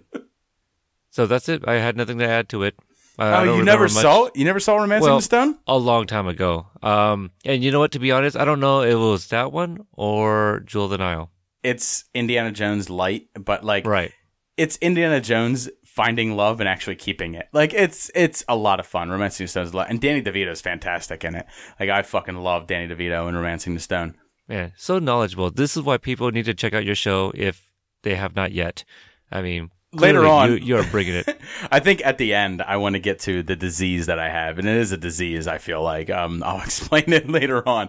So 1.10 1.26
that's 1.26 1.48
it. 1.48 1.66
I 1.66 1.74
had 1.74 1.96
nothing 1.96 2.18
to 2.18 2.28
add 2.28 2.48
to 2.50 2.62
it. 2.62 2.76
Oh, 3.20 3.42
you 3.56 3.64
never 3.64 3.84
much. 3.84 3.90
saw? 3.92 4.28
You 4.36 4.44
never 4.44 4.60
saw 4.60 4.76
*Romancing 4.76 5.08
Well- 5.08 5.18
the 5.18 5.22
Stone*? 5.22 5.58
a 5.66 5.76
long 5.76 6.06
time 6.06 6.28
ago. 6.28 6.68
Um, 6.84 7.32
and 7.44 7.64
you 7.64 7.72
know 7.72 7.80
what? 7.80 7.90
To 7.92 7.98
be 7.98 8.12
honest, 8.12 8.36
I 8.36 8.44
don't 8.44 8.60
know 8.60 8.82
if 8.82 8.92
it 8.92 8.96
was 8.96 9.26
that 9.28 9.50
one 9.50 9.86
or 9.92 10.62
Jewel 10.66 10.84
of 10.84 10.92
the 10.92 10.98
Nile. 10.98 11.32
It's 11.64 12.04
Indiana 12.14 12.52
Jones 12.52 12.88
light, 12.88 13.26
but 13.34 13.64
like 13.64 13.84
Right. 13.84 14.12
it's 14.56 14.76
Indiana 14.76 15.20
Jones 15.20 15.68
finding 15.98 16.36
love 16.36 16.60
and 16.60 16.68
actually 16.68 16.94
keeping 16.94 17.34
it. 17.34 17.48
Like 17.52 17.74
it's 17.74 18.08
it's 18.14 18.44
a 18.48 18.54
lot 18.54 18.78
of 18.78 18.86
fun. 18.86 19.10
*Romancing 19.10 19.44
the 19.44 19.48
Stone* 19.48 19.64
is 19.64 19.72
a 19.72 19.76
lot, 19.78 19.90
and 19.90 20.00
Danny 20.00 20.22
DeVito 20.22 20.52
is 20.52 20.60
fantastic 20.60 21.24
in 21.24 21.34
it. 21.34 21.44
Like 21.80 21.90
I 21.90 22.02
fucking 22.02 22.36
love 22.36 22.68
Danny 22.68 22.86
DeVito 22.94 23.28
in 23.28 23.34
*Romancing 23.34 23.74
the 23.74 23.80
Stone*. 23.80 24.14
Man, 24.46 24.72
so 24.76 25.00
knowledgeable. 25.00 25.50
This 25.50 25.76
is 25.76 25.82
why 25.82 25.96
people 25.98 26.30
need 26.30 26.44
to 26.44 26.54
check 26.54 26.72
out 26.72 26.84
your 26.84 26.94
show 26.94 27.32
if 27.34 27.72
they 28.04 28.14
have 28.14 28.36
not 28.36 28.52
yet. 28.52 28.84
I 29.32 29.42
mean, 29.42 29.70
Later 29.92 30.24
on- 30.24 30.52
you, 30.52 30.56
you're 30.58 30.84
bringing 30.84 31.14
it. 31.16 31.40
I 31.72 31.80
think 31.80 32.00
at 32.06 32.16
the 32.18 32.32
end, 32.32 32.62
I 32.62 32.76
want 32.76 32.94
to 32.94 33.00
get 33.00 33.18
to 33.20 33.42
the 33.42 33.56
disease 33.56 34.06
that 34.06 34.20
I 34.20 34.28
have, 34.30 34.60
and 34.60 34.68
it 34.68 34.76
is 34.76 34.92
a 34.92 34.96
disease. 34.96 35.48
I 35.48 35.58
feel 35.58 35.82
like 35.82 36.10
um, 36.10 36.42
I'll 36.46 36.62
explain 36.62 37.12
it 37.12 37.28
later 37.28 37.68
on. 37.68 37.88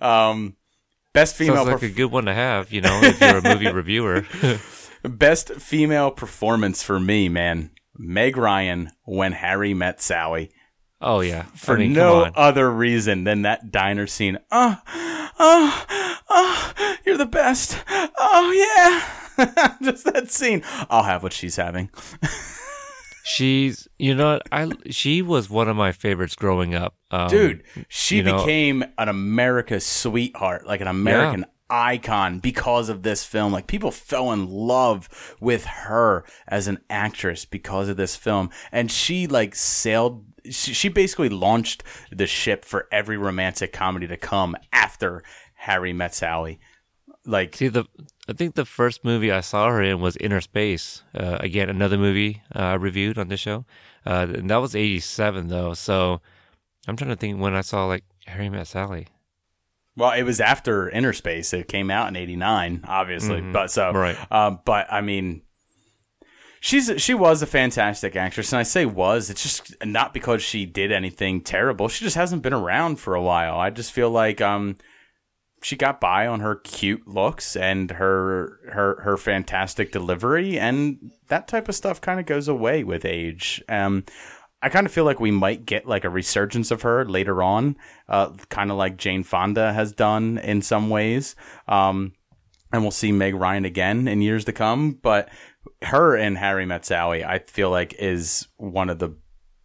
Um, 0.00 0.54
best 1.12 1.34
female, 1.34 1.56
Sounds 1.56 1.68
like 1.68 1.78
perf- 1.78 1.90
a 1.90 1.94
good 1.94 2.12
one 2.12 2.26
to 2.26 2.34
have, 2.34 2.70
you 2.72 2.82
know, 2.82 3.00
if 3.02 3.20
you're 3.20 3.38
a 3.38 3.42
movie 3.42 3.68
reviewer. 3.82 4.24
Best 5.08 5.52
female 5.54 6.10
performance 6.10 6.82
for 6.82 7.00
me, 7.00 7.28
man. 7.28 7.70
Meg 7.96 8.36
Ryan 8.36 8.90
when 9.04 9.32
Harry 9.32 9.74
met 9.74 10.00
Sally 10.00 10.50
Oh 11.00 11.20
yeah, 11.20 11.42
for 11.54 11.76
I 11.76 11.78
mean, 11.78 11.92
no 11.92 12.24
other 12.34 12.70
reason 12.70 13.22
than 13.22 13.42
that 13.42 13.70
diner 13.70 14.08
scene. 14.08 14.38
Oh, 14.50 14.76
oh, 15.38 15.86
oh, 16.28 16.72
you're 17.06 17.16
the 17.16 17.24
best. 17.26 17.78
Oh 17.88 18.50
yeah, 19.38 19.76
just 19.82 20.04
that 20.06 20.30
scene. 20.30 20.62
I'll 20.90 21.04
have 21.04 21.22
what 21.22 21.32
she's 21.32 21.56
having. 21.56 21.90
She's, 23.24 23.86
you 23.98 24.14
know, 24.14 24.32
what, 24.32 24.42
I 24.50 24.70
she 24.88 25.20
was 25.20 25.50
one 25.50 25.68
of 25.68 25.76
my 25.76 25.92
favorites 25.92 26.34
growing 26.34 26.74
up, 26.74 26.94
um, 27.10 27.28
dude 27.28 27.62
she 27.88 28.16
you 28.16 28.22
know- 28.22 28.38
became 28.38 28.82
an 28.96 29.08
America 29.08 29.80
sweetheart 29.80 30.66
like 30.66 30.80
an 30.80 30.86
american 30.86 31.44
icon 31.70 32.38
because 32.38 32.88
of 32.88 33.02
this 33.02 33.24
film 33.24 33.52
like 33.52 33.66
people 33.66 33.90
fell 33.90 34.32
in 34.32 34.48
love 34.48 35.36
with 35.40 35.64
her 35.64 36.24
as 36.46 36.66
an 36.66 36.78
actress 36.88 37.44
because 37.44 37.88
of 37.88 37.96
this 37.96 38.16
film 38.16 38.50
and 38.72 38.90
she 38.90 39.26
like 39.26 39.54
sailed 39.54 40.24
she, 40.50 40.88
basically 40.88 41.28
launched 41.28 41.84
the 42.10 42.26
ship 42.26 42.64
for 42.64 42.88
every 42.90 43.18
romantic 43.18 43.72
comedy 43.72 44.06
to 44.06 44.16
come 44.16 44.56
after 44.72 45.22
harry 45.54 45.92
met 45.92 46.14
sally 46.14 46.58
like 47.28 47.54
See 47.54 47.68
the, 47.68 47.84
I 48.28 48.32
think 48.32 48.54
the 48.54 48.64
first 48.64 49.04
movie 49.04 49.30
I 49.30 49.40
saw 49.40 49.68
her 49.68 49.82
in 49.82 50.00
was 50.00 50.16
Innerspace. 50.16 51.02
Uh, 51.14 51.36
again, 51.40 51.68
another 51.68 51.98
movie 51.98 52.42
uh, 52.56 52.60
I 52.60 52.74
reviewed 52.74 53.18
on 53.18 53.28
this 53.28 53.40
show, 53.40 53.66
uh, 54.06 54.26
and 54.34 54.48
that 54.50 54.56
was 54.56 54.74
'87 54.74 55.48
though. 55.48 55.74
So 55.74 56.22
I'm 56.86 56.96
trying 56.96 57.10
to 57.10 57.16
think 57.16 57.38
when 57.38 57.54
I 57.54 57.60
saw 57.60 57.86
like 57.86 58.04
Harry 58.26 58.48
Met 58.48 58.66
Sally. 58.66 59.08
Well, 59.98 60.12
it 60.12 60.22
was 60.22 60.40
after 60.40 60.90
Innerspace. 60.90 61.52
It 61.52 61.68
came 61.68 61.90
out 61.90 62.08
in 62.08 62.16
'89, 62.16 62.84
obviously. 62.86 63.40
But 63.40 63.70
so, 63.70 63.92
Right. 63.92 64.16
Um, 64.32 64.60
but 64.64 64.90
I 64.92 65.00
mean, 65.00 65.42
She's 66.60 66.90
she 67.00 67.14
was 67.14 67.40
a 67.40 67.46
fantastic 67.46 68.16
actress, 68.16 68.52
and 68.52 68.58
I 68.58 68.64
say 68.64 68.84
was. 68.84 69.30
It's 69.30 69.42
just 69.42 69.76
not 69.84 70.12
because 70.12 70.42
she 70.42 70.66
did 70.66 70.90
anything 70.90 71.40
terrible. 71.40 71.88
She 71.88 72.04
just 72.04 72.16
hasn't 72.16 72.42
been 72.42 72.52
around 72.52 72.96
for 72.98 73.14
a 73.14 73.22
while. 73.22 73.58
I 73.60 73.70
just 73.70 73.92
feel 73.92 74.10
like 74.10 74.40
um, 74.40 74.76
she 75.62 75.76
got 75.76 76.00
by 76.00 76.26
on 76.26 76.40
her 76.40 76.56
cute 76.56 77.06
looks 77.06 77.54
and 77.54 77.92
her 77.92 78.58
her 78.72 79.00
her 79.02 79.16
fantastic 79.16 79.92
delivery, 79.92 80.58
and 80.58 81.12
that 81.28 81.46
type 81.46 81.68
of 81.68 81.76
stuff 81.76 82.00
kind 82.00 82.18
of 82.18 82.26
goes 82.26 82.48
away 82.48 82.82
with 82.82 83.04
age. 83.04 83.62
Um, 83.68 84.04
I 84.60 84.68
kind 84.68 84.86
of 84.86 84.92
feel 84.92 85.04
like 85.04 85.20
we 85.20 85.30
might 85.30 85.66
get 85.66 85.86
like 85.86 86.04
a 86.04 86.10
resurgence 86.10 86.70
of 86.70 86.82
her 86.82 87.04
later 87.04 87.42
on, 87.42 87.76
uh, 88.08 88.30
kind 88.48 88.70
of 88.70 88.76
like 88.76 88.96
Jane 88.96 89.22
Fonda 89.22 89.72
has 89.72 89.92
done 89.92 90.38
in 90.38 90.62
some 90.62 90.90
ways. 90.90 91.36
Um, 91.68 92.12
and 92.72 92.82
we'll 92.82 92.90
see 92.90 93.12
Meg 93.12 93.34
Ryan 93.34 93.64
again 93.64 94.08
in 94.08 94.20
years 94.20 94.44
to 94.46 94.52
come. 94.52 94.92
But 94.92 95.28
her 95.82 96.16
and 96.16 96.36
Harry 96.36 96.66
Met 96.66 96.84
Sally, 96.84 97.24
I 97.24 97.38
feel 97.38 97.70
like 97.70 97.94
is 97.98 98.48
one 98.56 98.90
of 98.90 98.98
the 98.98 99.16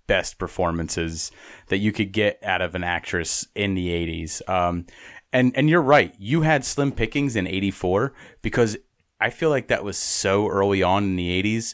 best 0.07 0.38
performances 0.38 1.32
that 1.68 1.78
you 1.78 1.91
could 1.91 2.11
get 2.11 2.40
out 2.44 2.61
of 2.61 2.76
an 2.76 2.84
actress 2.84 3.48
in 3.56 3.74
the 3.74 3.90
80s. 3.90 4.48
Um, 4.48 4.86
and, 5.32 5.56
and 5.57 5.70
you're 5.70 5.82
right. 5.82 6.14
You 6.20 6.41
had 6.41 6.64
slim 6.64 6.91
pickings 6.91 7.36
in 7.36 7.48
84 7.48 8.14
because 8.41 8.78
I 9.20 9.32
feel 9.32 9.49
like 9.49 9.70
that 9.70 9.84
was 9.84 9.98
so 9.98 10.48
early 10.48 10.84
on 10.84 11.03
in 11.03 11.15
the 11.15 11.41
80s. 11.41 11.74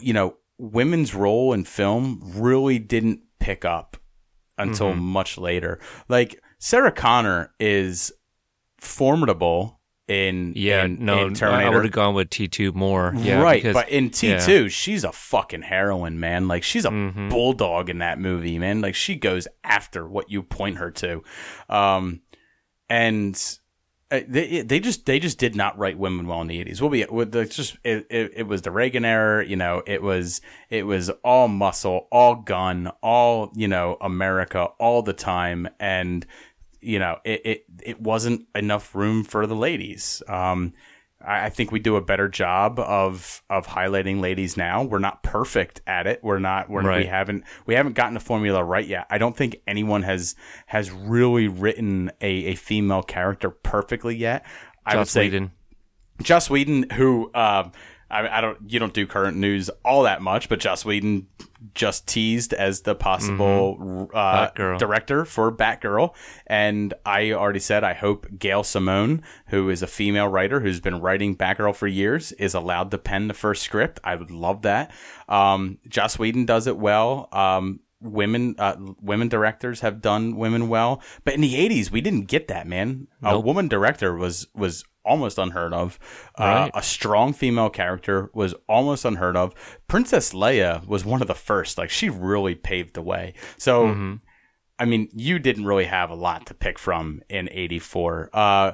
You 0.00 0.14
know, 0.14 0.36
women's 0.58 1.14
role 1.14 1.52
in 1.52 1.64
film 1.64 2.20
really 2.36 2.78
didn't 2.78 3.20
pick 3.40 3.64
up 3.64 3.96
until 4.58 4.92
Mm-hmm. 4.92 5.00
much 5.00 5.36
later. 5.38 5.80
Like 6.08 6.40
Sarah 6.58 6.92
Connor 6.92 7.52
is 7.58 8.12
formidable 8.78 9.80
in 10.06 10.52
Yeah, 10.54 10.84
in, 10.84 11.04
no, 11.04 11.26
in 11.26 11.42
I 11.42 11.68
would 11.70 11.84
have 11.84 11.92
gone 11.92 12.14
with 12.14 12.28
T 12.30 12.46
two 12.46 12.72
more. 12.72 13.14
Yeah, 13.16 13.40
right, 13.40 13.62
because- 13.62 13.74
but 13.74 13.88
in 13.88 14.10
T 14.10 14.36
two, 14.38 14.68
she's 14.68 15.02
a 15.02 15.12
fucking 15.12 15.62
heroine, 15.62 16.20
man. 16.20 16.46
Like 16.46 16.62
she's 16.62 16.84
a 16.84 16.90
Mm-hmm. 16.90 17.30
bulldog 17.30 17.88
in 17.88 17.98
that 17.98 18.18
movie, 18.18 18.58
man. 18.58 18.80
Like 18.82 18.94
she 18.94 19.16
goes 19.16 19.48
after 19.64 20.06
what 20.06 20.30
you 20.30 20.42
point 20.42 20.76
her 20.76 20.90
to, 20.92 21.22
um, 21.70 22.20
and 22.90 23.58
they 24.20 24.62
they 24.62 24.80
just 24.80 25.06
they 25.06 25.18
just 25.18 25.38
did 25.38 25.56
not 25.56 25.78
write 25.78 25.98
women 25.98 26.26
well 26.26 26.40
in 26.40 26.48
the 26.48 26.60
eighties. 26.60 26.80
We'll 26.80 26.90
be 26.90 27.04
the, 27.04 27.46
just 27.46 27.76
it, 27.84 28.06
it, 28.10 28.32
it 28.36 28.42
was 28.46 28.62
the 28.62 28.70
Reagan 28.70 29.04
era, 29.04 29.44
you 29.46 29.56
know. 29.56 29.82
It 29.86 30.02
was 30.02 30.40
it 30.70 30.86
was 30.86 31.10
all 31.22 31.48
muscle, 31.48 32.08
all 32.10 32.36
gun, 32.36 32.90
all 33.02 33.52
you 33.54 33.68
know 33.68 33.96
America 34.00 34.64
all 34.78 35.02
the 35.02 35.12
time, 35.12 35.68
and 35.80 36.26
you 36.80 36.98
know 36.98 37.18
it 37.24 37.40
it, 37.44 37.64
it 37.82 38.00
wasn't 38.00 38.46
enough 38.54 38.94
room 38.94 39.24
for 39.24 39.46
the 39.46 39.56
ladies. 39.56 40.22
Um, 40.28 40.74
I 41.26 41.48
think 41.48 41.72
we 41.72 41.78
do 41.78 41.96
a 41.96 42.00
better 42.00 42.28
job 42.28 42.78
of 42.78 43.42
of 43.50 43.66
highlighting 43.66 44.20
ladies 44.20 44.56
now. 44.56 44.82
We're 44.82 44.98
not 44.98 45.22
perfect 45.22 45.80
at 45.86 46.06
it. 46.06 46.20
We're 46.22 46.38
not. 46.38 46.68
We're 46.68 46.82
we 46.98 47.06
haven't 47.06 47.44
we 47.66 47.74
haven't 47.74 47.94
gotten 47.94 48.14
the 48.14 48.20
formula 48.20 48.62
right 48.62 48.86
yet. 48.86 49.06
I 49.10 49.18
don't 49.18 49.36
think 49.36 49.56
anyone 49.66 50.02
has 50.02 50.34
has 50.66 50.90
really 50.90 51.48
written 51.48 52.10
a, 52.20 52.28
a 52.28 52.54
female 52.54 53.02
character 53.02 53.50
perfectly 53.50 54.16
yet. 54.16 54.44
I 54.84 54.96
would 54.96 55.02
Joss 55.02 55.10
say 55.10 55.24
Whedon. 55.24 55.52
Joss 56.22 56.48
Whedon, 56.48 56.90
who 56.90 57.30
um, 57.34 57.72
I, 58.10 58.38
I 58.38 58.40
don't, 58.40 58.58
you 58.70 58.78
don't 58.78 58.94
do 58.94 59.06
current 59.06 59.36
news 59.36 59.70
all 59.84 60.02
that 60.04 60.22
much, 60.22 60.48
but 60.48 60.60
Joss 60.60 60.84
Whedon 60.84 61.26
just 61.74 62.06
teased 62.06 62.52
as 62.52 62.82
the 62.82 62.94
possible 62.94 64.10
uh, 64.12 64.50
director 64.78 65.24
for 65.24 65.50
Batgirl, 65.50 66.14
and 66.46 66.92
I 67.06 67.32
already 67.32 67.60
said 67.60 67.84
I 67.84 67.94
hope 67.94 68.26
Gail 68.38 68.62
Simone, 68.62 69.22
who 69.48 69.70
is 69.70 69.82
a 69.82 69.86
female 69.86 70.28
writer 70.28 70.60
who's 70.60 70.80
been 70.80 71.00
writing 71.00 71.36
Batgirl 71.36 71.74
for 71.74 71.86
years, 71.86 72.32
is 72.32 72.54
allowed 72.54 72.90
to 72.90 72.98
pen 72.98 73.28
the 73.28 73.34
first 73.34 73.62
script. 73.62 73.98
I 74.04 74.14
would 74.14 74.30
love 74.30 74.62
that. 74.62 74.90
Um, 75.28 75.78
Joss 75.88 76.18
Whedon 76.18 76.44
does 76.44 76.66
it 76.66 76.76
well. 76.76 77.28
Um, 77.32 77.80
women 78.00 78.54
uh, 78.58 78.76
women 79.00 79.28
directors 79.28 79.80
have 79.80 80.02
done 80.02 80.36
women 80.36 80.68
well 80.68 81.00
but 81.24 81.32
in 81.32 81.40
the 81.40 81.54
80s 81.54 81.90
we 81.90 82.02
didn't 82.02 82.26
get 82.26 82.48
that 82.48 82.66
man 82.66 83.06
a 83.22 83.40
woman 83.40 83.66
director 83.66 84.14
was 84.14 84.46
was 84.54 84.84
almost 85.04 85.38
unheard 85.38 85.72
of 85.72 85.98
uh, 86.36 86.68
a 86.74 86.82
strong 86.82 87.32
female 87.32 87.70
character 87.70 88.30
was 88.34 88.54
almost 88.68 89.04
unheard 89.04 89.36
of 89.36 89.54
princess 89.88 90.32
leia 90.32 90.86
was 90.86 91.04
one 91.04 91.20
of 91.22 91.28
the 91.28 91.34
first 91.34 91.76
like 91.78 91.90
she 91.90 92.08
really 92.08 92.54
paved 92.54 92.94
the 92.94 93.02
way 93.02 93.34
so 93.58 93.86
Mm-hmm. 93.88 94.14
i 94.78 94.84
mean 94.84 95.08
you 95.14 95.38
didn't 95.38 95.66
really 95.66 95.84
have 95.84 96.10
a 96.10 96.14
lot 96.14 96.46
to 96.46 96.54
pick 96.54 96.78
from 96.78 97.22
in 97.28 97.48
84 97.52 98.30
uh 98.32 98.72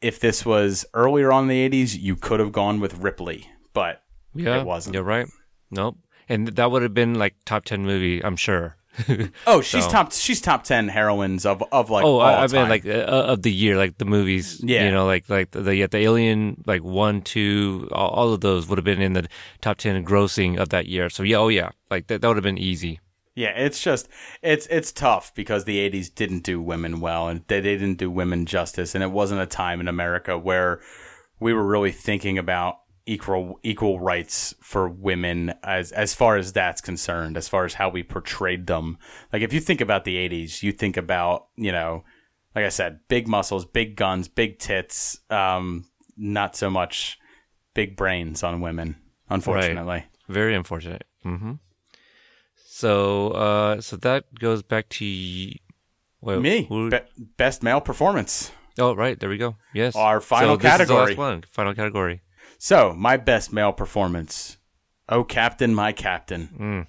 if 0.00 0.18
this 0.20 0.44
was 0.44 0.84
earlier 0.94 1.32
on 1.32 1.44
in 1.44 1.48
the 1.48 1.68
80s 1.84 1.98
you 1.98 2.16
could 2.16 2.40
have 2.40 2.52
gone 2.52 2.80
with 2.80 2.98
ripley 2.98 3.48
but 3.72 4.02
Yeah, 4.34 4.60
it 4.60 4.66
wasn't 4.66 4.94
You're 4.94 5.04
right. 5.04 5.26
Nope. 5.70 5.96
And 6.28 6.48
that 6.48 6.70
would 6.70 6.82
have 6.82 6.94
been 6.94 7.14
like 7.14 7.34
top 7.44 7.64
ten 7.64 7.84
movie, 7.84 8.22
I'm 8.24 8.36
sure. 8.36 8.76
oh 9.46 9.60
she's 9.60 9.84
So- 9.84 9.90
top 9.90 10.12
she's 10.12 10.40
top 10.40 10.64
10 10.64 10.88
heroines 10.88 11.46
of 11.46 11.62
of 11.72 11.90
like 11.90 12.04
oh, 12.04 12.18
all 12.18 12.20
I, 12.20 12.44
I 12.44 12.46
mean 12.48 12.68
like 12.68 12.84
uh, 12.86 12.90
of 12.90 13.42
the 13.42 13.52
year, 13.52 13.76
like 13.76 13.98
the 13.98 14.04
movies. 14.04 14.60
Yeah. 14.62 14.84
You 14.84 14.90
know, 14.90 15.06
like 15.06 15.28
like 15.28 15.50
the 15.52 15.62
the, 15.62 15.76
yeah, 15.76 15.86
the 15.86 15.98
Alien, 15.98 16.62
like 16.66 16.84
one, 16.84 17.22
two, 17.22 17.88
all, 17.92 18.08
all 18.10 18.32
of 18.32 18.40
those 18.40 18.68
would 18.68 18.78
have 18.78 18.84
been 18.84 19.00
in 19.00 19.14
the 19.14 19.28
top 19.60 19.78
ten 19.78 20.04
grossing 20.04 20.58
of 20.58 20.68
that 20.70 20.86
year. 20.86 21.08
So 21.08 21.22
yeah, 21.22 21.36
oh 21.38 21.48
yeah, 21.48 21.70
like 21.90 22.08
that 22.08 22.20
that 22.20 22.28
would 22.28 22.36
have 22.36 22.44
been 22.44 22.58
easy. 22.58 23.00
Yeah, 23.34 23.50
it's 23.56 23.82
just 23.82 24.08
it's 24.42 24.66
it's 24.66 24.92
tough 24.92 25.34
because 25.34 25.64
the 25.64 25.78
'80s 25.90 26.14
didn't 26.14 26.40
do 26.44 26.60
women 26.60 27.00
well, 27.00 27.28
and 27.28 27.42
they, 27.46 27.60
they 27.60 27.76
didn't 27.78 27.96
do 27.98 28.10
women 28.10 28.44
justice, 28.44 28.94
and 28.94 29.02
it 29.02 29.10
wasn't 29.10 29.40
a 29.40 29.46
time 29.46 29.80
in 29.80 29.88
America 29.88 30.36
where 30.36 30.80
we 31.40 31.54
were 31.54 31.66
really 31.66 31.92
thinking 31.92 32.36
about 32.36 32.81
equal 33.06 33.58
equal 33.62 33.98
rights 34.00 34.54
for 34.60 34.88
women 34.88 35.54
as 35.62 35.92
as 35.92 36.14
far 36.14 36.36
as 36.36 36.52
that's 36.52 36.80
concerned, 36.80 37.36
as 37.36 37.48
far 37.48 37.64
as 37.64 37.74
how 37.74 37.88
we 37.88 38.02
portrayed 38.02 38.66
them. 38.66 38.98
Like 39.32 39.42
if 39.42 39.52
you 39.52 39.60
think 39.60 39.80
about 39.80 40.04
the 40.04 40.16
'80s, 40.16 40.62
you 40.62 40.72
think 40.72 40.96
about 40.96 41.48
you 41.56 41.72
know, 41.72 42.04
like 42.54 42.64
I 42.64 42.68
said, 42.70 43.00
big 43.08 43.26
muscles, 43.28 43.64
big 43.64 43.96
guns, 43.96 44.28
big 44.28 44.58
tits, 44.58 45.18
um, 45.30 45.86
not 46.16 46.54
so 46.56 46.70
much 46.70 47.18
big 47.74 47.96
brains 47.96 48.42
on 48.42 48.60
women, 48.60 48.96
unfortunately. 49.30 50.04
Very 50.28 50.54
unfortunate. 50.54 51.04
hmm 51.22 51.52
So 52.64 53.30
uh, 53.30 53.80
so 53.80 53.96
that 53.98 54.24
goes 54.38 54.62
back 54.62 54.88
to 54.90 55.04
wait, 56.20 56.40
Me, 56.40 56.64
who- 56.68 56.90
Be- 56.90 56.98
best 57.36 57.62
male 57.62 57.80
performance. 57.80 58.52
oh 58.78 58.94
right, 58.94 59.18
there 59.18 59.28
we 59.28 59.38
go. 59.38 59.56
Yes, 59.74 59.94
Our 59.96 60.20
final 60.20 60.54
so 60.54 60.56
this 60.56 60.64
is 60.72 60.78
the 60.78 60.84
category. 60.84 61.06
last 61.10 61.18
one. 61.18 61.42
Final 61.50 61.74
category. 61.74 62.22
So, 62.64 62.94
my 62.96 63.16
best 63.16 63.52
male 63.52 63.72
performance. 63.72 64.56
Oh, 65.08 65.24
Captain, 65.24 65.74
my 65.74 65.90
Captain. 65.90 66.48
Mm. 66.56 66.86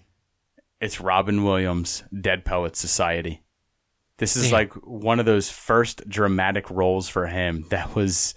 It's 0.80 1.02
Robin 1.02 1.44
Williams, 1.44 2.04
Dead 2.22 2.46
Poets 2.46 2.78
Society. 2.78 3.42
This 4.20 4.38
is 4.38 4.44
Damn. 4.44 4.52
like 4.52 4.74
one 4.84 5.20
of 5.20 5.26
those 5.26 5.50
first 5.50 6.08
dramatic 6.08 6.70
roles 6.70 7.10
for 7.10 7.26
him 7.26 7.66
that 7.70 7.96
was 7.96 8.36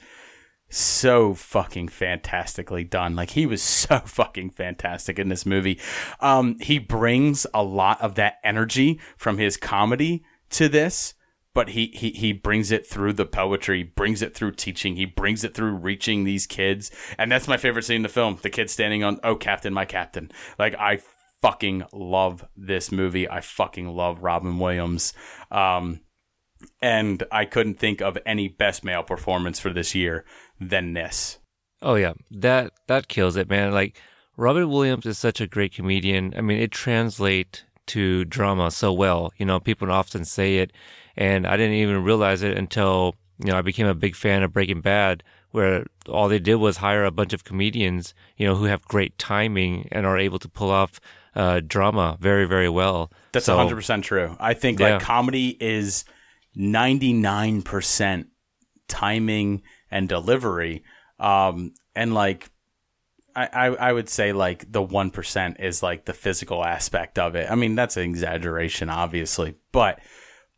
so 0.70 1.34
fucking 1.34 1.88
fantastically 1.88 2.84
done. 2.84 3.14
Like 3.14 3.28
he 3.28 3.44
was 3.44 3.62
so 3.62 3.98
fucking 3.98 4.48
fantastic 4.48 5.18
in 5.18 5.28
this 5.28 5.44
movie. 5.44 5.78
Um, 6.20 6.58
he 6.60 6.78
brings 6.78 7.46
a 7.52 7.62
lot 7.62 8.00
of 8.00 8.14
that 8.14 8.36
energy 8.44 8.98
from 9.18 9.36
his 9.36 9.58
comedy 9.58 10.24
to 10.52 10.70
this, 10.70 11.12
but 11.57 11.70
he, 11.70 11.87
he 11.95 12.11
he 12.11 12.35
brings 12.35 12.70
it 12.70 12.87
through 12.87 13.15
the 13.15 13.24
poetry, 13.24 13.83
brings 13.83 14.20
it 14.20 14.35
through 14.35 14.53
teaching, 14.53 14.97
he 14.97 15.07
brings 15.07 15.43
it 15.43 15.55
through 15.55 15.73
reaching 15.73 16.24
these 16.24 16.47
kids, 16.47 16.91
and 17.16 17.33
that's 17.33 17.49
my 17.49 17.57
favorite 17.57 17.87
scene 17.87 17.97
in 17.97 18.03
the 18.03 18.11
film. 18.11 18.39
The 18.43 18.51
kid 18.51 18.69
standing 18.69 19.03
on, 19.03 19.19
"Oh, 19.24 19.37
Captain, 19.37 19.73
my 19.73 19.87
Captain." 19.87 20.31
Like 20.59 20.74
I 20.74 21.01
fucking 21.41 21.85
love 21.95 22.45
this 22.59 22.93
movie. 22.93 23.27
I 23.27 23.41
fucking 23.41 23.89
love 23.89 24.23
Robin 24.23 24.59
Williams. 24.59 25.15
Um, 25.51 26.01
and 26.83 27.24
I 27.33 27.47
couldn't 27.47 27.78
think 27.78 28.03
of 28.03 28.19
any 28.27 28.49
best 28.49 28.85
male 28.85 29.03
performance 29.03 29.59
for 29.59 29.73
this 29.73 29.95
year 29.95 30.27
than 30.61 30.93
this. 30.93 31.39
Oh 31.81 31.95
yeah, 31.95 32.12
that 32.33 32.73
that 32.87 33.09
kills 33.09 33.37
it, 33.37 33.49
man. 33.49 33.73
Like 33.73 33.99
Robin 34.37 34.69
Williams 34.69 35.07
is 35.07 35.16
such 35.16 35.41
a 35.41 35.47
great 35.47 35.73
comedian. 35.73 36.35
I 36.37 36.43
mean, 36.43 36.59
it 36.59 36.70
translates 36.70 37.62
to 37.88 38.24
drama 38.24 38.70
so 38.70 38.92
well. 38.92 39.32
You 39.38 39.46
know, 39.46 39.60
people 39.60 39.90
often 39.90 40.24
say 40.24 40.58
it, 40.58 40.72
and 41.16 41.46
I 41.46 41.56
didn't 41.56 41.74
even 41.76 42.02
realize 42.04 42.42
it 42.42 42.56
until 42.58 43.14
you 43.38 43.50
know 43.52 43.58
I 43.58 43.62
became 43.62 43.86
a 43.86 43.94
big 43.94 44.14
fan 44.16 44.42
of 44.42 44.52
Breaking 44.52 44.80
Bad, 44.80 45.22
where 45.50 45.86
all 46.08 46.28
they 46.28 46.38
did 46.38 46.56
was 46.56 46.78
hire 46.78 47.04
a 47.04 47.10
bunch 47.10 47.32
of 47.32 47.44
comedians, 47.44 48.14
you 48.36 48.46
know, 48.46 48.54
who 48.54 48.64
have 48.64 48.82
great 48.88 49.16
timing 49.18 49.88
and 49.92 50.04
are 50.06 50.18
able 50.18 50.38
to 50.38 50.48
pull 50.48 50.70
off 50.70 51.00
uh, 51.34 51.60
drama 51.66 52.16
very, 52.20 52.46
very 52.46 52.68
well. 52.68 53.10
That's 53.32 53.44
So- 53.46 53.56
100% 53.58 54.02
true. 54.02 54.36
I 54.40 54.54
think 54.54 54.80
Yeah. 54.80 54.94
like 54.94 55.02
comedy 55.02 55.56
is 55.60 56.04
99% 56.56 58.26
timing 58.88 59.62
and 59.90 60.08
delivery. 60.08 60.82
Um, 61.18 61.74
and 61.94 62.14
like, 62.14 62.50
I, 63.36 63.48
I, 63.52 63.66
I 63.66 63.92
would 63.92 64.08
say 64.08 64.32
like 64.32 64.70
the 64.72 64.84
1% 64.84 65.60
is 65.60 65.82
like 65.82 66.06
the 66.06 66.14
physical 66.14 66.64
aspect 66.64 67.18
of 67.18 67.36
it. 67.36 67.50
I 67.50 67.54
mean, 67.54 67.74
that's 67.74 67.96
an 67.98 68.04
exaggeration, 68.04 68.88
obviously, 68.88 69.56
but 69.72 70.00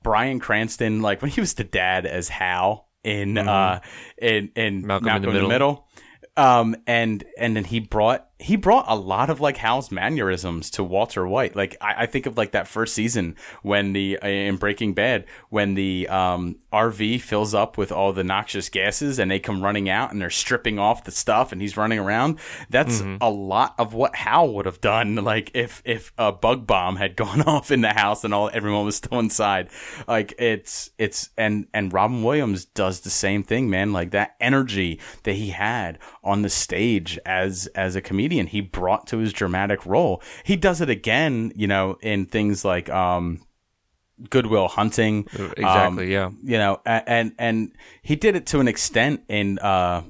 Bryan 0.03 0.39
Cranston, 0.39 1.03
like 1.03 1.21
when 1.21 1.31
he 1.33 1.41
was 1.41 1.55
the 1.55 1.65
dad 1.65 2.07
as 2.07 2.29
Hal 2.29 2.89
in, 3.03 3.37
uh, 3.37 3.81
in, 4.17 4.53
in 4.55 4.79
Mm-hmm. 4.79 4.87
Malcolm 4.87 5.07
Malcolm, 5.07 5.25
in 5.25 5.35
the 5.35 5.39
in 5.39 5.43
the 5.43 5.49
Middle. 5.49 5.89
Um, 6.37 6.77
and, 6.87 7.25
and 7.37 7.57
then 7.57 7.65
he 7.65 7.81
brought 7.81 8.28
he 8.41 8.55
brought 8.57 8.85
a 8.87 8.95
lot 8.95 9.31
of 9.31 9.41
like 9.41 9.57
Hal's 9.57 9.91
mannerisms 9.91 10.71
to 10.71 10.85
Walter 10.85 11.27
White. 11.27 11.57
Like 11.57 11.77
I, 11.81 12.03
I 12.03 12.07
think 12.07 12.27
of 12.27 12.37
like 12.37 12.53
that 12.53 12.69
first 12.69 12.95
season 12.95 13.35
when 13.63 13.93
the 13.93 14.19
uh, 14.23 14.29
in 14.29 14.57
Breaking 14.57 14.95
Bad 14.95 15.25
when 15.49 15.75
the 15.75 16.07
um, 16.09 16.57
RV 16.73 17.21
fills 17.21 17.53
up 17.53 17.77
with 17.77 17.91
all 17.91 18.13
the 18.13 18.23
noxious 18.23 18.69
gases 18.69 19.19
and 19.19 19.29
they 19.31 19.41
come 19.41 19.61
running 19.63 19.89
out 19.91 20.13
and 20.13 20.21
they're 20.23 20.31
stripping 20.31 20.79
off 20.79 21.03
the 21.05 21.11
stuff 21.11 21.51
and 21.51 21.61
he's 21.61 21.77
running 21.77 21.99
around. 21.99 22.39
That's 22.71 23.01
Mm-hmm. 23.01 23.17
a 23.21 23.31
lot 23.31 23.75
of 23.79 23.93
what 23.95 24.15
Hal 24.15 24.53
would 24.55 24.67
have 24.67 24.81
done. 24.81 25.17
Like 25.17 25.51
if 25.55 25.83
if 25.85 26.13
a 26.17 26.31
bug 26.31 26.67
bomb 26.67 26.97
had 26.97 27.17
gone 27.25 27.43
off 27.43 27.71
in 27.73 27.81
the 27.81 27.93
house 27.93 28.23
and 28.25 28.33
all 28.33 28.51
everyone 28.53 28.85
was 28.85 28.97
still 28.97 29.19
inside. 29.19 29.69
Like 30.07 30.35
it's 30.39 30.91
it's 30.97 31.31
and 31.37 31.67
and 31.75 31.93
Robin 31.93 32.23
Williams 32.23 32.67
does 32.67 33.01
the 33.01 33.11
same 33.11 33.43
thing, 33.43 33.69
man. 33.69 33.93
Like 33.93 34.13
that 34.13 34.37
energy 34.41 35.01
that 35.25 35.35
he 35.35 35.49
had 35.51 35.99
on 36.23 36.43
the 36.43 36.51
stage 36.51 37.19
as 37.27 37.67
as 37.75 37.97
a 37.97 38.01
comedian, 38.01 38.28
he 38.29 38.61
brought 38.61 39.07
to 39.09 39.19
his 39.19 39.33
dramatic 39.33 39.85
role. 39.87 40.23
He 40.45 40.57
does 40.57 40.81
it 40.81 40.91
again, 40.91 41.53
you 41.57 41.67
know, 41.67 41.99
in 42.03 42.27
things 42.27 42.65
like 42.65 42.89
um 42.91 43.41
Good 44.31 44.47
Will 44.47 44.69
Hunting. 44.69 45.29
Exactly, 45.33 45.65
Um, 45.65 46.01
yeah. 46.09 46.31
You 46.43 46.59
know, 46.59 46.81
and 46.85 47.33
and 47.39 47.73
he 48.03 48.17
did 48.17 48.37
it 48.37 48.47
to 48.47 48.61
an 48.61 48.69
extent 48.69 49.23
in 49.29 49.59
uh 49.61 50.03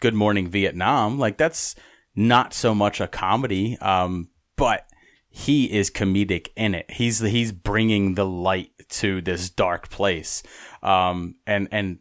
Good 0.00 0.14
Morning 0.14 0.48
Vietnam. 0.48 1.18
Like 1.18 1.36
that's 1.36 1.74
not 2.14 2.54
so 2.54 2.74
much 2.74 3.00
a 3.00 3.06
comedy, 3.06 3.76
um, 3.78 4.30
but 4.56 4.86
he 5.28 5.70
is 5.70 5.90
comedic 5.90 6.48
in 6.56 6.74
it. 6.74 6.90
He's 6.90 7.20
he's 7.20 7.52
bringing 7.52 8.14
the 8.14 8.26
light 8.26 8.70
to 8.90 9.20
this 9.20 9.50
dark 9.50 9.88
place, 9.90 10.42
um, 10.82 11.36
and 11.46 11.68
and 11.70 11.98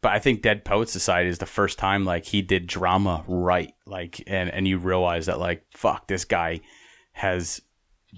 but 0.00 0.12
I 0.12 0.18
think 0.18 0.42
Dead 0.42 0.64
Poet 0.64 0.88
Society 0.88 1.28
is 1.28 1.38
the 1.38 1.46
first 1.46 1.78
time 1.78 2.04
like 2.04 2.24
he 2.26 2.42
did 2.42 2.66
drama 2.66 3.24
right, 3.26 3.72
like 3.86 4.22
and 4.26 4.50
and 4.50 4.66
you 4.68 4.78
realize 4.78 5.26
that 5.26 5.38
like 5.38 5.64
fuck 5.72 6.06
this 6.06 6.24
guy 6.24 6.60
has 7.12 7.60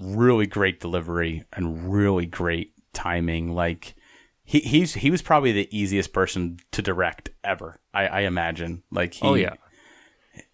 really 0.00 0.46
great 0.46 0.80
delivery 0.80 1.44
and 1.52 1.92
really 1.92 2.26
great 2.26 2.72
timing, 2.92 3.54
like. 3.54 3.94
He, 4.42 4.58
he's 4.58 4.94
he 4.94 5.12
was 5.12 5.22
probably 5.22 5.52
the 5.52 5.68
easiest 5.70 6.12
person 6.12 6.58
to 6.72 6.82
direct 6.82 7.30
ever. 7.44 7.78
I, 7.94 8.06
I 8.08 8.20
imagine. 8.22 8.82
Like 8.90 9.14
he, 9.14 9.24
Oh 9.24 9.34
yeah. 9.34 9.54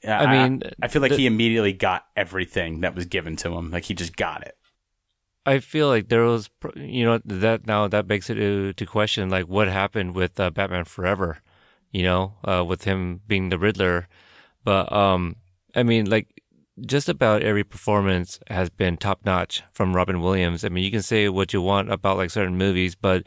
yeah, 0.04 0.20
I 0.20 0.48
mean, 0.48 0.62
I, 0.82 0.88
feel 0.88 1.00
like 1.00 1.12
the- 1.12 1.16
he 1.16 1.26
immediately 1.26 1.72
got 1.72 2.04
everything 2.14 2.80
that 2.82 2.94
was 2.94 3.06
given 3.06 3.36
to 3.36 3.56
him. 3.56 3.70
Like 3.70 3.84
he 3.84 3.94
just 3.94 4.14
got 4.14 4.46
it. 4.46 4.54
I 5.46 5.60
feel 5.60 5.86
like 5.88 6.08
there 6.08 6.24
was, 6.24 6.50
you 6.74 7.04
know, 7.04 7.20
that 7.24 7.66
now 7.66 7.86
that 7.88 8.08
begs 8.08 8.28
it 8.28 8.34
to, 8.34 8.72
to 8.72 8.86
question 8.86 9.30
like 9.30 9.46
what 9.48 9.68
happened 9.68 10.14
with 10.14 10.38
uh, 10.40 10.50
Batman 10.50 10.84
Forever, 10.84 11.38
you 11.92 12.02
know, 12.02 12.34
uh, 12.44 12.64
with 12.66 12.84
him 12.84 13.20
being 13.28 13.48
the 13.48 13.58
Riddler. 13.58 14.08
But 14.64 14.92
um, 14.92 15.36
I 15.76 15.84
mean, 15.84 16.10
like 16.10 16.42
just 16.84 17.08
about 17.08 17.42
every 17.42 17.62
performance 17.64 18.40
has 18.48 18.70
been 18.70 18.96
top 18.96 19.24
notch 19.24 19.62
from 19.72 19.94
Robin 19.94 20.20
Williams. 20.20 20.64
I 20.64 20.68
mean, 20.68 20.84
you 20.84 20.90
can 20.90 21.02
say 21.02 21.28
what 21.28 21.52
you 21.52 21.62
want 21.62 21.92
about 21.92 22.16
like 22.16 22.30
certain 22.30 22.58
movies, 22.58 22.96
but 22.96 23.22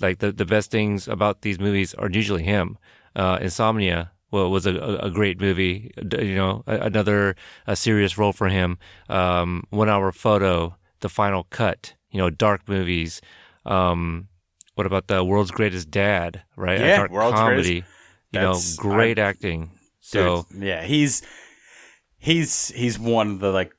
like 0.00 0.20
the 0.20 0.32
the 0.32 0.46
best 0.46 0.70
things 0.70 1.06
about 1.06 1.42
these 1.42 1.60
movies 1.60 1.92
are 1.94 2.08
usually 2.10 2.44
him. 2.44 2.78
Uh, 3.14 3.38
Insomnia 3.42 4.12
well, 4.30 4.50
was 4.50 4.66
a, 4.66 4.74
a 4.74 4.96
a 5.08 5.10
great 5.10 5.40
movie. 5.40 5.92
You 5.96 6.34
know, 6.34 6.62
another 6.66 7.36
a 7.66 7.76
serious 7.76 8.16
role 8.16 8.32
for 8.32 8.48
him. 8.48 8.78
Um, 9.08 9.64
One 9.70 9.88
Hour 9.88 10.12
Photo, 10.12 10.76
The 11.00 11.08
Final 11.08 11.44
Cut. 11.44 11.94
You 12.10 12.18
know, 12.18 12.30
dark 12.30 12.68
movies. 12.68 13.20
Um, 13.66 14.28
what 14.74 14.86
about 14.86 15.08
the 15.08 15.24
World's 15.24 15.50
Greatest 15.50 15.90
Dad? 15.90 16.42
Right, 16.56 16.80
Yeah, 16.80 16.96
dark 16.98 17.10
World's 17.10 17.36
comedy. 17.36 17.84
You 18.32 18.40
know, 18.40 18.52
That's- 18.52 18.76
great 18.76 19.18
acting. 19.18 19.72
So 20.00 20.46
Dude, 20.50 20.62
yeah, 20.62 20.84
he's 20.84 21.22
he's 22.18 22.68
he's 22.68 22.98
one 22.98 23.32
of 23.32 23.40
the 23.40 23.50
like 23.50 23.72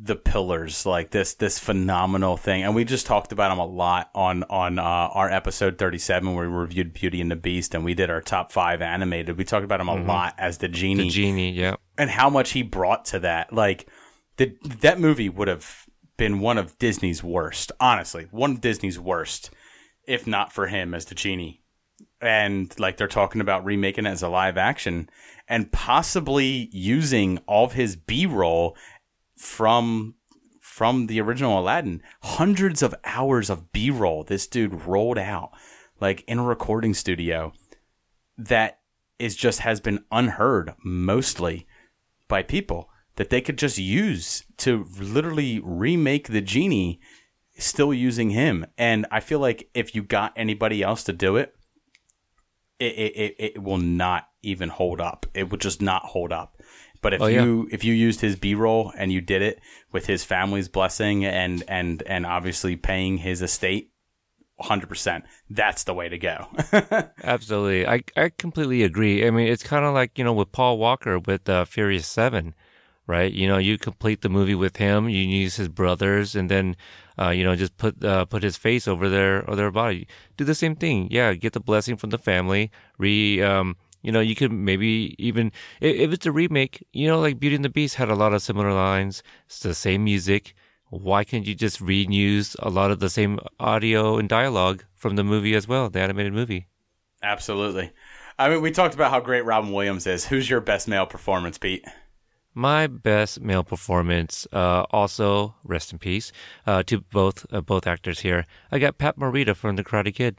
the 0.00 0.14
pillars, 0.14 0.84
like 0.84 1.10
this 1.10 1.34
this 1.34 1.58
phenomenal 1.58 2.36
thing. 2.36 2.62
And 2.62 2.74
we 2.74 2.84
just 2.84 3.06
talked 3.06 3.32
about 3.32 3.50
him 3.50 3.58
a 3.58 3.66
lot 3.66 4.10
on 4.14 4.44
on 4.44 4.78
uh, 4.78 4.82
our 4.82 5.30
episode 5.30 5.78
thirty 5.78 5.98
seven 5.98 6.34
where 6.34 6.48
we 6.48 6.54
reviewed 6.54 6.92
Beauty 6.92 7.20
and 7.20 7.30
the 7.30 7.36
Beast, 7.36 7.74
and 7.74 7.84
we 7.84 7.94
did 7.94 8.10
our 8.10 8.20
top 8.20 8.52
five 8.52 8.82
animated. 8.82 9.38
We 9.38 9.44
talked 9.44 9.64
about 9.64 9.80
him 9.80 9.88
a 9.88 9.96
lot 9.96 10.34
as 10.38 10.58
the 10.58 10.68
genie. 10.68 10.94
Mm-hmm. 10.94 11.08
the 11.08 11.10
genie, 11.10 11.50
yeah. 11.52 11.76
and 11.96 12.10
how 12.10 12.28
much 12.28 12.50
he 12.50 12.62
brought 12.62 13.06
to 13.06 13.18
that. 13.20 13.52
Like 13.52 13.88
the 14.36 14.56
that 14.80 15.00
movie 15.00 15.28
would 15.28 15.48
have 15.48 15.83
been 16.16 16.40
one 16.40 16.58
of 16.58 16.78
Disney's 16.78 17.22
worst, 17.22 17.72
honestly, 17.80 18.28
one 18.30 18.52
of 18.52 18.60
Disney's 18.60 18.98
worst, 18.98 19.50
if 20.06 20.26
not 20.26 20.52
for 20.52 20.68
him 20.68 20.94
as 20.94 21.06
the 21.06 21.14
genie. 21.14 21.62
And 22.20 22.72
like 22.78 22.96
they're 22.96 23.08
talking 23.08 23.40
about 23.40 23.64
remaking 23.64 24.06
it 24.06 24.10
as 24.10 24.22
a 24.22 24.28
live 24.28 24.56
action 24.56 25.08
and 25.48 25.72
possibly 25.72 26.68
using 26.72 27.38
all 27.46 27.64
of 27.64 27.72
his 27.72 27.96
B 27.96 28.26
roll 28.26 28.76
from 29.36 30.14
from 30.60 31.06
the 31.06 31.20
original 31.20 31.60
Aladdin. 31.60 32.02
Hundreds 32.22 32.82
of 32.82 32.94
hours 33.04 33.50
of 33.50 33.72
B 33.72 33.90
roll 33.90 34.24
this 34.24 34.46
dude 34.46 34.86
rolled 34.86 35.18
out 35.18 35.50
like 36.00 36.24
in 36.26 36.38
a 36.38 36.44
recording 36.44 36.94
studio 36.94 37.52
that 38.36 38.80
is 39.18 39.36
just 39.36 39.60
has 39.60 39.80
been 39.80 40.04
unheard 40.10 40.74
mostly 40.82 41.66
by 42.28 42.42
people 42.42 42.88
that 43.16 43.30
they 43.30 43.40
could 43.40 43.58
just 43.58 43.78
use 43.78 44.44
to 44.58 44.86
literally 44.98 45.60
remake 45.62 46.28
the 46.28 46.40
genie 46.40 47.00
still 47.56 47.94
using 47.94 48.30
him 48.30 48.66
and 48.76 49.06
i 49.10 49.20
feel 49.20 49.38
like 49.38 49.68
if 49.74 49.94
you 49.94 50.02
got 50.02 50.32
anybody 50.36 50.82
else 50.82 51.04
to 51.04 51.12
do 51.12 51.36
it 51.36 51.54
it, 52.80 52.84
it, 52.86 53.34
it, 53.38 53.62
will 53.62 53.78
not 53.78 54.28
even 54.42 54.68
hold 54.68 55.00
up 55.00 55.26
it 55.34 55.48
will 55.50 55.58
just 55.58 55.80
not 55.80 56.02
hold 56.06 56.32
up 56.32 56.60
but 57.00 57.14
if 57.14 57.20
Oh, 57.20 57.26
yeah. 57.26 57.44
you 57.44 57.68
if 57.70 57.84
you 57.84 57.94
used 57.94 58.20
his 58.20 58.34
b-roll 58.34 58.92
and 58.98 59.12
you 59.12 59.20
did 59.20 59.40
it 59.42 59.60
with 59.92 60.06
his 60.06 60.24
family's 60.24 60.68
blessing 60.68 61.24
and 61.24 61.62
and 61.68 62.02
and 62.06 62.26
obviously 62.26 62.74
paying 62.74 63.18
his 63.18 63.40
estate 63.40 63.92
100% 64.60 65.22
that's 65.50 65.84
the 65.84 65.94
way 65.94 66.08
to 66.08 66.18
go 66.18 66.48
Absolutely. 67.22 67.86
I, 67.86 68.02
I 68.16 68.28
completely 68.30 68.82
agree. 68.84 69.26
I 69.26 69.30
mean, 69.30 69.48
it's 69.48 69.64
kind 69.64 69.84
of 69.84 69.94
like, 69.94 70.16
you 70.16 70.24
know, 70.24 70.32
with 70.32 70.52
Paul 70.52 70.78
Walker 70.78 71.18
with 71.18 71.48
uh, 71.48 71.64
Furious 71.64 72.06
7, 72.06 72.54
right? 73.06 73.32
You 73.32 73.48
know, 73.48 73.58
you 73.58 73.78
complete 73.78 74.22
the 74.22 74.28
movie 74.28 74.54
with 74.54 74.76
him, 74.76 75.08
you 75.08 75.22
use 75.22 75.56
his 75.56 75.68
brothers, 75.68 76.34
and 76.34 76.50
then, 76.50 76.76
uh, 77.18 77.30
you 77.30 77.44
know, 77.44 77.56
just 77.56 77.76
put 77.76 78.02
uh, 78.04 78.24
put 78.24 78.42
his 78.42 78.56
face 78.56 78.88
over 78.88 79.08
their 79.08 79.48
or 79.48 79.56
their 79.56 79.70
body. 79.70 80.06
Do 80.36 80.44
the 80.44 80.54
same 80.54 80.76
thing. 80.76 81.08
Yeah, 81.10 81.34
get 81.34 81.52
the 81.52 81.60
blessing 81.60 81.96
from 81.96 82.10
the 82.10 82.18
family. 82.18 82.70
Re, 82.98 83.42
um, 83.42 83.76
you 84.04 84.12
know, 84.12 84.20
you 84.20 84.34
could 84.34 84.52
maybe 84.52 85.16
even, 85.18 85.50
if, 85.80 86.12
it's 86.12 86.26
a 86.26 86.32
remake, 86.32 86.86
you 86.92 87.08
know, 87.08 87.18
like 87.18 87.40
Beauty 87.40 87.56
and 87.56 87.64
the 87.64 87.70
Beast 87.70 87.94
had 87.94 88.10
a 88.10 88.14
lot 88.14 88.34
of 88.34 88.42
similar 88.42 88.70
lines. 88.70 89.22
It's 89.46 89.60
the 89.60 89.74
same 89.74 90.04
music. 90.04 90.54
Why 90.90 91.24
can't 91.24 91.46
you 91.46 91.54
just 91.54 91.80
reuse 91.80 92.54
a 92.58 92.68
lot 92.68 92.90
of 92.90 93.00
the 93.00 93.08
same 93.08 93.40
audio 93.58 94.18
and 94.18 94.28
dialogue 94.28 94.84
from 94.94 95.16
the 95.16 95.24
movie 95.24 95.54
as 95.54 95.66
well, 95.66 95.88
the 95.88 96.00
animated 96.00 96.34
movie? 96.34 96.68
Absolutely. 97.22 97.92
I 98.38 98.50
mean, 98.50 98.60
we 98.60 98.70
talked 98.70 98.94
about 98.94 99.10
how 99.10 99.20
great 99.20 99.46
Robin 99.46 99.72
Williams 99.72 100.06
is. 100.06 100.26
Who's 100.26 100.50
your 100.50 100.60
best 100.60 100.86
male 100.86 101.06
performance, 101.06 101.56
Pete? 101.56 101.84
My 102.54 102.86
best 102.86 103.40
male 103.40 103.64
performance, 103.64 104.46
uh, 104.52 104.84
also 104.90 105.54
rest 105.64 105.92
in 105.92 105.98
peace, 105.98 106.30
uh, 106.66 106.82
to 106.84 107.00
both 107.00 107.44
uh, 107.52 107.60
both 107.60 107.86
actors 107.86 108.20
here. 108.20 108.46
I 108.70 108.78
got 108.78 108.98
Pat 108.98 109.18
Morita 109.18 109.56
from 109.56 109.74
The 109.76 109.82
Karate 109.84 110.14
Kid, 110.14 110.38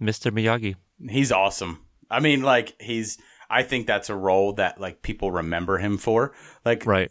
Mr. 0.00 0.30
Miyagi. 0.30 0.76
He's 1.08 1.32
awesome. 1.32 1.80
I 2.10 2.20
mean, 2.20 2.42
like 2.42 2.74
he's. 2.80 3.18
I 3.48 3.62
think 3.62 3.86
that's 3.86 4.10
a 4.10 4.14
role 4.16 4.54
that 4.54 4.80
like 4.80 5.02
people 5.02 5.30
remember 5.30 5.78
him 5.78 5.96
for. 5.98 6.34
Like 6.64 6.84
Right. 6.86 7.10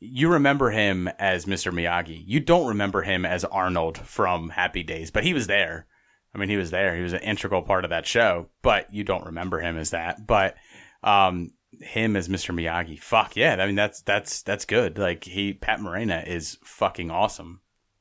you 0.00 0.28
remember 0.28 0.70
him 0.70 1.08
as 1.18 1.44
Mr. 1.46 1.72
Miyagi. 1.72 2.22
You 2.26 2.40
don't 2.40 2.68
remember 2.68 3.02
him 3.02 3.24
as 3.24 3.44
Arnold 3.44 3.98
from 3.98 4.50
Happy 4.50 4.82
Days, 4.82 5.10
but 5.10 5.24
he 5.24 5.34
was 5.34 5.46
there. 5.46 5.86
I 6.34 6.38
mean, 6.38 6.48
he 6.48 6.56
was 6.56 6.70
there. 6.70 6.96
He 6.96 7.02
was 7.02 7.12
an 7.12 7.20
integral 7.20 7.62
part 7.62 7.84
of 7.84 7.90
that 7.90 8.06
show, 8.06 8.48
but 8.62 8.92
you 8.92 9.04
don't 9.04 9.26
remember 9.26 9.60
him 9.60 9.76
as 9.76 9.90
that. 9.90 10.26
But 10.26 10.56
um, 11.04 11.50
him 11.82 12.16
as 12.16 12.28
Mr. 12.28 12.54
Miyagi, 12.54 12.98
fuck 13.00 13.36
yeah. 13.36 13.56
I 13.58 13.66
mean, 13.66 13.74
that's 13.74 14.02
that's 14.02 14.42
that's 14.42 14.64
good. 14.64 14.98
Like 14.98 15.24
he, 15.24 15.52
Pat 15.52 15.80
Morita 15.80 16.26
is 16.26 16.58
fucking 16.62 17.10
awesome. 17.10 17.60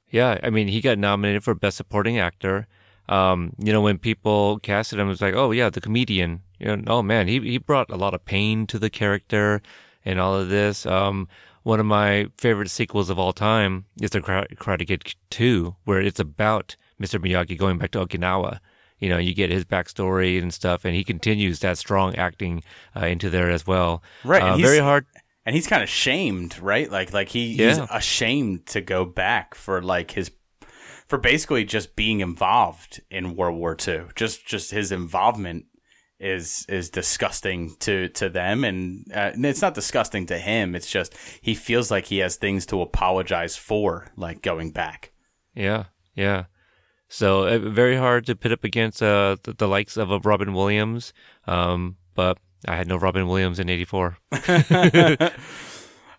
Yeah, 0.09 0.39
I 0.43 0.49
mean, 0.49 0.67
he 0.67 0.81
got 0.81 0.97
nominated 0.97 1.43
for 1.43 1.55
Best 1.55 1.77
Supporting 1.77 2.19
Actor. 2.19 2.67
Um, 3.07 3.53
you 3.57 3.71
know, 3.73 3.81
when 3.81 3.97
people 3.97 4.59
casted 4.59 4.99
him, 4.99 5.07
it 5.07 5.09
was 5.09 5.21
like, 5.21 5.35
oh 5.35 5.51
yeah, 5.51 5.69
the 5.69 5.81
comedian. 5.81 6.41
You 6.59 6.77
know, 6.77 6.83
oh 6.87 7.01
man, 7.01 7.27
he 7.27 7.39
he 7.39 7.57
brought 7.57 7.89
a 7.89 7.97
lot 7.97 8.13
of 8.13 8.25
pain 8.25 8.67
to 8.67 8.79
the 8.79 8.89
character 8.89 9.61
and 10.05 10.19
all 10.19 10.35
of 10.35 10.49
this. 10.49 10.85
Um, 10.85 11.27
one 11.63 11.79
of 11.79 11.85
my 11.85 12.27
favorite 12.37 12.69
sequels 12.69 13.09
of 13.09 13.19
all 13.19 13.33
time 13.33 13.85
is 14.01 14.09
the 14.09 14.21
Karate 14.21 14.87
Kid 14.87 15.13
2, 15.29 15.75
where 15.83 16.01
it's 16.01 16.19
about 16.19 16.75
Mr. 16.99 17.19
Miyagi 17.19 17.57
going 17.57 17.77
back 17.77 17.91
to 17.91 18.05
Okinawa. 18.05 18.59
You 19.01 19.09
know, 19.09 19.17
you 19.17 19.33
get 19.33 19.49
his 19.51 19.65
backstory 19.65 20.41
and 20.41 20.53
stuff, 20.53 20.85
and 20.85 20.95
he 20.95 21.03
continues 21.03 21.59
that 21.59 21.77
strong 21.77 22.15
acting 22.15 22.63
uh, 22.95 23.07
into 23.07 23.29
there 23.29 23.49
as 23.49 23.67
well. 23.67 24.01
Right, 24.23 24.41
and 24.41 24.51
Uh, 24.51 24.55
he's- 24.57 24.69
very 24.69 24.79
hard. 24.79 25.05
and 25.45 25.53
he's 25.55 25.67
kind 25.67 25.83
of 25.83 25.89
shamed, 25.89 26.57
right? 26.59 26.89
Like 26.89 27.11
like 27.11 27.27
he, 27.29 27.57
he's 27.57 27.79
ashamed 27.91 28.67
to 28.67 28.79
go 28.79 29.03
back 29.03 29.55
for 29.55 29.81
like 29.81 30.11
his 30.11 30.31
for 31.07 31.17
basically 31.17 31.65
just 31.65 31.95
being 31.97 32.21
involved 32.21 33.01
in 33.09 33.35
World 33.35 33.57
War 33.57 33.75
II. 33.85 34.03
Just 34.15 34.45
just 34.47 34.71
his 34.71 34.91
involvement 34.93 35.65
is 36.19 36.65
is 36.69 36.91
disgusting 36.91 37.75
to 37.79 38.07
to 38.09 38.29
them, 38.29 38.63
and, 38.63 39.05
uh, 39.11 39.31
and 39.33 39.43
it's 39.45 39.63
not 39.63 39.73
disgusting 39.73 40.27
to 40.27 40.37
him. 40.37 40.75
It's 40.75 40.89
just 40.91 41.17
he 41.41 41.55
feels 41.55 41.89
like 41.89 42.05
he 42.05 42.19
has 42.19 42.35
things 42.35 42.67
to 42.67 42.79
apologize 42.81 43.57
for, 43.57 44.11
like 44.15 44.43
going 44.43 44.69
back. 44.71 45.11
Yeah, 45.55 45.85
yeah. 46.15 46.43
So 47.13 47.43
uh, 47.43 47.59
very 47.59 47.97
hard 47.97 48.25
to 48.27 48.35
pit 48.37 48.53
up 48.53 48.63
against 48.63 49.03
uh, 49.03 49.35
the, 49.43 49.51
the 49.53 49.67
likes 49.67 49.97
of 49.97 50.11
a 50.11 50.19
Robin 50.19 50.53
Williams, 50.53 51.11
um, 51.45 51.97
but 52.15 52.37
I 52.65 52.77
had 52.77 52.87
no 52.87 52.95
Robin 52.95 53.27
Williams 53.27 53.59
in 53.59 53.69
'84. 53.69 54.17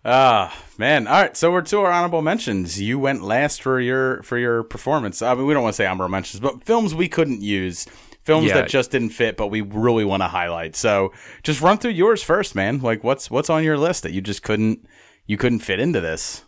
Ah, 0.05 0.53
man. 0.77 1.07
All 1.07 1.13
right, 1.21 1.37
so 1.37 1.49
we're 1.49 1.61
to 1.61 1.79
our 1.79 1.91
honorable 1.91 2.21
mentions. 2.21 2.81
You 2.81 2.99
went 2.99 3.23
last 3.23 3.61
for 3.61 3.79
your 3.79 4.21
for 4.23 4.37
your 4.37 4.63
performance. 4.63 5.21
I 5.21 5.33
mean, 5.33 5.45
we 5.45 5.53
don't 5.53 5.63
want 5.63 5.73
to 5.75 5.77
say 5.77 5.85
honorable 5.85 6.09
mentions, 6.11 6.41
but 6.41 6.65
films 6.65 6.93
we 6.93 7.07
couldn't 7.07 7.41
use, 7.41 7.85
films 8.23 8.47
Yeah. 8.47 8.55
that 8.55 8.69
just 8.69 8.91
didn't 8.91 9.11
fit, 9.11 9.37
but 9.37 9.47
we 9.47 9.61
really 9.61 10.03
want 10.03 10.21
to 10.21 10.27
highlight. 10.27 10.75
So 10.75 11.13
just 11.41 11.61
run 11.61 11.77
through 11.77 11.91
yours 11.91 12.21
first, 12.21 12.53
man. 12.53 12.79
Like, 12.81 13.01
what's 13.01 13.31
what's 13.31 13.49
on 13.49 13.63
your 13.63 13.77
list 13.77 14.03
that 14.03 14.11
you 14.11 14.19
just 14.19 14.43
couldn't 14.43 14.85
you 15.25 15.37
couldn't 15.37 15.59
fit 15.59 15.79
into 15.79 16.01
this? 16.01 16.43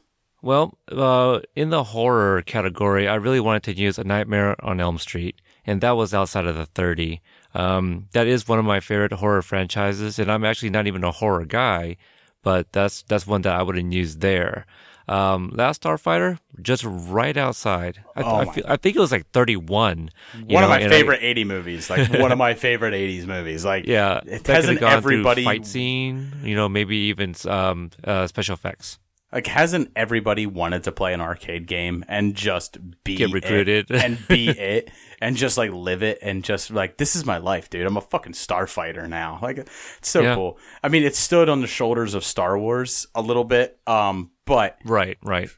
Well, 0.45 0.77
uh, 0.91 1.39
in 1.55 1.71
the 1.71 1.83
horror 1.83 2.43
category, 2.43 3.07
I 3.07 3.15
really 3.15 3.39
wanted 3.39 3.63
to 3.63 3.73
use 3.73 3.97
A 3.97 4.03
Nightmare 4.03 4.55
on 4.63 4.79
Elm 4.79 4.99
Street, 4.99 5.41
and 5.65 5.81
that 5.81 5.97
was 5.97 6.13
outside 6.13 6.45
of 6.45 6.55
the 6.55 6.67
30. 6.67 7.19
Um, 7.55 8.09
that 8.11 8.27
is 8.27 8.47
one 8.47 8.59
of 8.59 8.65
my 8.65 8.79
favorite 8.79 9.13
horror 9.13 9.41
franchises, 9.41 10.19
and 10.19 10.31
I'm 10.31 10.45
actually 10.45 10.69
not 10.69 10.85
even 10.85 11.03
a 11.03 11.09
horror 11.09 11.45
guy, 11.45 11.97
but 12.43 12.71
that's 12.73 13.01
that's 13.07 13.25
one 13.25 13.41
that 13.41 13.55
I 13.55 13.63
wouldn't 13.63 13.91
use 13.91 14.17
there. 14.17 14.67
Um, 15.07 15.49
Last 15.51 15.81
Starfighter, 15.81 16.37
just 16.61 16.83
right 16.85 17.35
outside. 17.35 18.03
I, 18.15 18.21
Oh 18.21 18.35
I, 18.35 18.45
feel, 18.45 18.65
I 18.67 18.77
think 18.77 18.95
it 18.95 18.99
was 18.99 19.11
like 19.11 19.27
31. 19.31 20.11
you 20.47 20.53
one 20.53 20.63
of 20.63 20.69
my 20.69 20.77
and 20.79 20.93
I- 20.93 20.95
favorite 20.95 21.23
80 21.23 21.43
movies. 21.45 21.89
Like 21.89 22.07
one 22.19 22.31
of 22.31 22.37
my 22.37 22.53
favorite 22.53 22.93
80s 22.93 23.25
movies. 23.25 23.65
Like 23.65 23.87
yeah, 23.87 24.19
it 24.27 24.45
hasn't 24.45 24.83
everybody 24.83 25.43
fight 25.43 25.65
scene, 25.65 26.31
you 26.43 26.55
know, 26.55 26.69
maybe 26.69 26.97
even 26.97 27.33
um, 27.47 27.89
uh, 28.03 28.27
special 28.27 28.53
effects. 28.53 28.99
Like 29.35 29.45
hasn't 29.47 29.91
everybody 29.95 30.47
wanted 30.47 30.83
to 30.85 30.91
play 30.91 31.13
an 31.13 31.21
arcade 31.21 31.67
game 31.67 32.03
and 32.07 32.33
just 32.33 32.77
be 33.03 33.17
Get 33.17 33.29
it 33.29 33.33
recruited. 33.33 33.91
and 33.91 34.17
be 34.27 34.49
it 34.49 34.89
and 35.21 35.35
just 35.37 35.57
like 35.57 35.71
live 35.71 36.01
it 36.01 36.17
and 36.23 36.43
just 36.43 36.71
like 36.71 36.97
this 36.97 37.15
is 37.15 37.25
my 37.25 37.37
life 37.37 37.69
dude. 37.69 37.85
I'm 37.85 37.97
a 37.97 38.01
fucking 38.01 38.31
starfighter 38.33 39.07
now. 39.07 39.37
Like 39.41 39.57
it's 39.59 40.09
so 40.09 40.21
Yeah. 40.21 40.35
cool. 40.35 40.57
I 40.81 40.87
mean 40.87 41.03
it 41.03 41.15
stood 41.15 41.49
on 41.49 41.61
the 41.61 41.67
shoulders 41.67 42.13
of 42.15 42.23
star 42.23 42.57
wars 42.57 43.05
a 43.13 43.21
little 43.21 43.43
bit 43.43 43.77
um 43.85 44.31
but 44.45 44.77
Right, 44.85 45.17
right. 45.21 45.49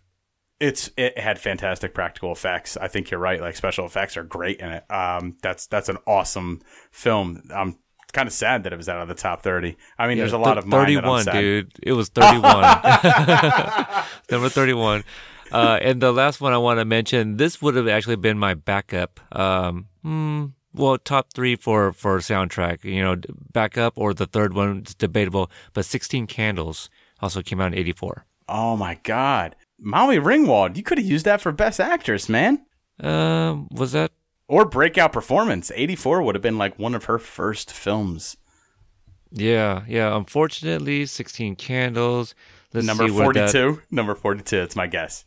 it's 0.60 0.90
it 0.98 1.18
had 1.20 1.40
fantastic 1.40 1.94
practical 1.94 2.32
effects. 2.32 2.78
I 2.78 2.88
think 2.88 3.12
you're 3.12 3.20
right. 3.20 3.40
Like 3.40 3.56
special 3.56 3.86
effects 3.86 4.18
are 4.18 4.24
great 4.24 4.60
in 4.60 4.70
it. 4.72 4.92
Um 4.92 5.38
that's 5.44 5.68
that's 5.68 5.88
an 5.90 5.98
awesome 6.08 6.62
film. 6.92 7.44
I'm 7.54 7.78
kind 8.18 8.28
of 8.28 8.34
sad 8.34 8.64
that 8.64 8.74
it 8.74 8.78
was 8.78 8.90
out 8.90 9.00
of 9.00 9.08
the 9.08 9.14
top 9.14 9.44
30 9.44 9.78
i 10.00 10.08
mean 10.08 10.18
there's 10.18 10.34
a 10.34 10.38
lot 10.40 10.56
Th- 10.56 10.64
of 10.64 10.66
mine 10.68 10.96
that 10.96 11.06
I'm 11.06 11.22
31, 11.22 11.24
sad. 11.24 11.34
dude. 11.40 11.72
It 11.84 11.94
was 11.94 12.10
31. 12.10 12.44
Number 14.32 14.50
31. 14.50 15.04
Uh, 15.52 15.80
and 15.82 16.02
the 16.02 16.12
last 16.12 16.42
one 16.42 16.52
I 16.52 16.58
want 16.58 16.80
to 16.80 16.86
mention, 16.86 17.38
this 17.38 17.62
would 17.62 17.76
have 17.76 17.88
actually 17.88 18.16
been 18.18 18.38
my 18.40 18.54
backup. 18.54 19.20
Um, 19.32 19.86
hmm, 20.02 20.46
well, 20.74 20.98
top 20.98 21.32
three 21.34 21.56
for, 21.56 21.94
for 21.94 22.18
soundtrack, 22.18 22.84
you 22.84 23.02
know, 23.02 23.16
backup 23.54 23.94
or 23.96 24.14
the 24.14 24.26
third 24.26 24.54
one 24.54 24.84
is 24.86 24.96
debatable, 24.96 25.50
but 25.74 25.86
16 25.86 26.28
Candles 26.28 26.90
also 27.22 27.42
came 27.42 27.62
out 27.62 27.72
in 27.74 27.80
84. 27.80 28.26
Oh 28.50 28.76
my 28.76 29.00
god. 29.04 29.56
Molly 29.80 30.18
Ringwald, 30.18 30.76
you 30.76 30.84
could 30.84 30.98
have 30.98 31.08
used 31.08 31.26
that 31.26 31.40
for 31.40 31.52
best 31.52 31.80
actress, 31.80 32.28
man. 32.28 32.66
Um, 33.00 33.68
was 33.72 33.92
that? 33.92 34.12
Or 34.48 34.66
breakout 34.66 35.12
performance. 35.14 35.72
84 35.76 36.22
would 36.22 36.36
have 36.36 36.42
been 36.42 36.58
like 36.58 36.80
one 36.80 36.96
of 36.96 37.06
her 37.06 37.20
first 37.20 37.72
films. 37.72 38.38
Yeah, 39.32 39.84
yeah. 39.88 40.16
Unfortunately, 40.16 41.06
16 41.06 41.56
Candles. 41.58 42.34
Let's 42.74 42.88
Number 42.88 43.08
see 43.08 43.12
where 43.14 43.34
that- 43.34 43.52
42. 43.52 43.82
Number 43.92 44.16
42, 44.16 44.58
it's 44.62 44.76
my 44.76 44.88
guess. 44.88 45.26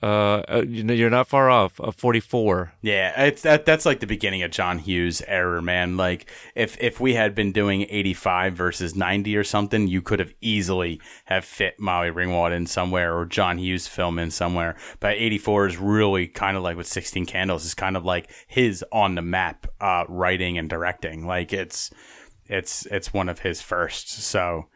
Uh, 0.00 0.42
uh, 0.48 0.64
you're 0.68 1.10
not 1.10 1.26
far 1.26 1.50
off. 1.50 1.80
Uh, 1.80 1.90
44. 1.90 2.72
Yeah, 2.82 3.24
it's 3.24 3.42
that 3.42 3.64
that's 3.64 3.84
like 3.84 3.98
the 3.98 4.06
beginning 4.06 4.42
of 4.42 4.52
John 4.52 4.78
Hughes 4.78 5.22
era, 5.26 5.60
man. 5.60 5.96
Like 5.96 6.30
if 6.54 6.80
if 6.80 7.00
we 7.00 7.14
had 7.14 7.34
been 7.34 7.50
doing 7.50 7.84
85 7.88 8.54
versus 8.54 8.94
90 8.94 9.36
or 9.36 9.42
something, 9.42 9.88
you 9.88 10.00
could 10.00 10.20
have 10.20 10.32
easily 10.40 11.00
have 11.24 11.44
fit 11.44 11.80
Molly 11.80 12.10
Ringwald 12.10 12.54
in 12.54 12.66
somewhere 12.66 13.16
or 13.16 13.26
John 13.26 13.58
Hughes 13.58 13.88
film 13.88 14.20
in 14.20 14.30
somewhere. 14.30 14.76
But 15.00 15.14
84 15.16 15.66
is 15.66 15.76
really 15.78 16.28
kind 16.28 16.56
of 16.56 16.62
like 16.62 16.76
with 16.76 16.86
16 16.86 17.26
Candles 17.26 17.64
is 17.64 17.74
kind 17.74 17.96
of 17.96 18.04
like 18.04 18.30
his 18.46 18.84
on 18.92 19.16
the 19.16 19.22
map 19.22 19.66
uh 19.80 20.04
writing 20.08 20.58
and 20.58 20.70
directing. 20.70 21.26
Like 21.26 21.52
it's 21.52 21.90
it's 22.46 22.86
it's 22.86 23.12
one 23.12 23.28
of 23.28 23.40
his 23.40 23.60
first. 23.62 24.10
So 24.10 24.68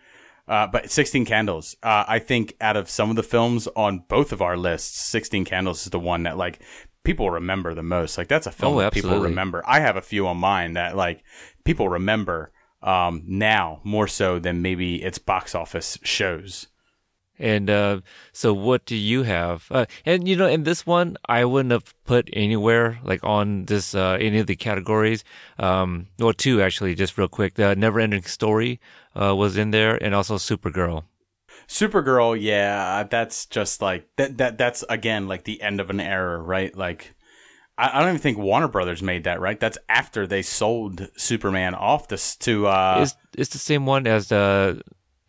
uh, 0.48 0.66
but 0.66 0.90
16 0.90 1.24
Candles, 1.24 1.76
uh, 1.82 2.04
I 2.06 2.18
think 2.18 2.56
out 2.60 2.76
of 2.76 2.90
some 2.90 3.10
of 3.10 3.16
the 3.16 3.22
films 3.22 3.68
on 3.76 4.04
both 4.08 4.32
of 4.32 4.42
our 4.42 4.56
lists, 4.56 4.98
16 5.00 5.44
Candles 5.44 5.84
is 5.84 5.90
the 5.90 6.00
one 6.00 6.24
that 6.24 6.36
like 6.36 6.60
people 7.04 7.30
remember 7.30 7.74
the 7.74 7.82
most. 7.82 8.18
Like 8.18 8.28
that's 8.28 8.46
a 8.46 8.52
film 8.52 8.74
Oh, 8.74 8.80
that 8.80 8.92
people 8.92 9.20
remember. 9.20 9.62
I 9.66 9.80
have 9.80 9.96
a 9.96 10.02
few 10.02 10.26
on 10.26 10.38
mine 10.38 10.74
that 10.74 10.96
like 10.96 11.22
people 11.64 11.88
remember 11.88 12.52
um, 12.82 13.22
now 13.26 13.80
more 13.84 14.08
so 14.08 14.38
than 14.38 14.62
maybe 14.62 15.02
its 15.02 15.18
box 15.18 15.54
office 15.54 15.98
shows. 16.02 16.66
And 17.42 17.68
uh, 17.68 18.00
so, 18.32 18.54
what 18.54 18.86
do 18.86 18.94
you 18.94 19.24
have? 19.24 19.66
Uh, 19.68 19.86
and 20.06 20.28
you 20.28 20.36
know, 20.36 20.46
in 20.46 20.62
this 20.62 20.86
one, 20.86 21.16
I 21.28 21.44
wouldn't 21.44 21.72
have 21.72 21.92
put 22.04 22.30
anywhere 22.32 23.00
like 23.02 23.24
on 23.24 23.64
this 23.64 23.96
uh, 23.96 24.16
any 24.20 24.38
of 24.38 24.46
the 24.46 24.54
categories. 24.54 25.24
Um, 25.58 26.06
well, 26.20 26.32
two 26.32 26.62
actually, 26.62 26.94
just 26.94 27.18
real 27.18 27.26
quick. 27.26 27.54
The 27.54 27.74
Never 27.74 27.98
Ending 27.98 28.22
Story 28.22 28.80
uh, 29.20 29.34
was 29.34 29.56
in 29.56 29.72
there, 29.72 30.00
and 30.00 30.14
also 30.14 30.36
Supergirl. 30.36 31.02
Supergirl, 31.66 32.40
yeah, 32.40 33.02
that's 33.02 33.46
just 33.46 33.82
like 33.82 34.08
that. 34.16 34.38
That 34.38 34.56
that's 34.56 34.84
again 34.88 35.26
like 35.26 35.42
the 35.42 35.60
end 35.60 35.80
of 35.80 35.90
an 35.90 36.00
era, 36.00 36.40
right? 36.40 36.74
Like. 36.76 37.14
I 37.76 37.88
I 37.88 38.00
don't 38.00 38.10
even 38.10 38.20
think 38.20 38.38
Warner 38.38 38.68
Brothers 38.68 39.02
made 39.02 39.24
that, 39.24 39.40
right? 39.40 39.58
That's 39.58 39.78
after 39.88 40.26
they 40.26 40.42
sold 40.42 41.08
Superman 41.16 41.74
off 41.74 42.06
this 42.06 42.36
to 42.36 42.66
uh 42.68 42.98
it's 43.00 43.16
it's 43.36 43.50
the 43.50 43.58
same 43.58 43.84
one 43.86 44.06
as 44.06 44.28
the. 44.28 44.82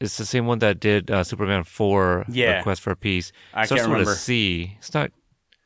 It's 0.04 0.18
the 0.18 0.26
same 0.26 0.46
one 0.46 0.60
that 0.60 0.80
did 0.80 1.10
uh, 1.10 1.24
Superman 1.24 1.64
four. 1.64 2.26
Yeah. 2.28 2.62
Quest 2.62 2.82
for 2.82 2.94
Peace. 2.96 3.32
I 3.54 3.66
Starts 3.66 3.82
can't 3.84 3.92
with 3.92 4.00
remember. 4.02 4.12
a 4.12 4.16
C. 4.16 4.76
It's 4.78 4.94
not. 4.94 5.12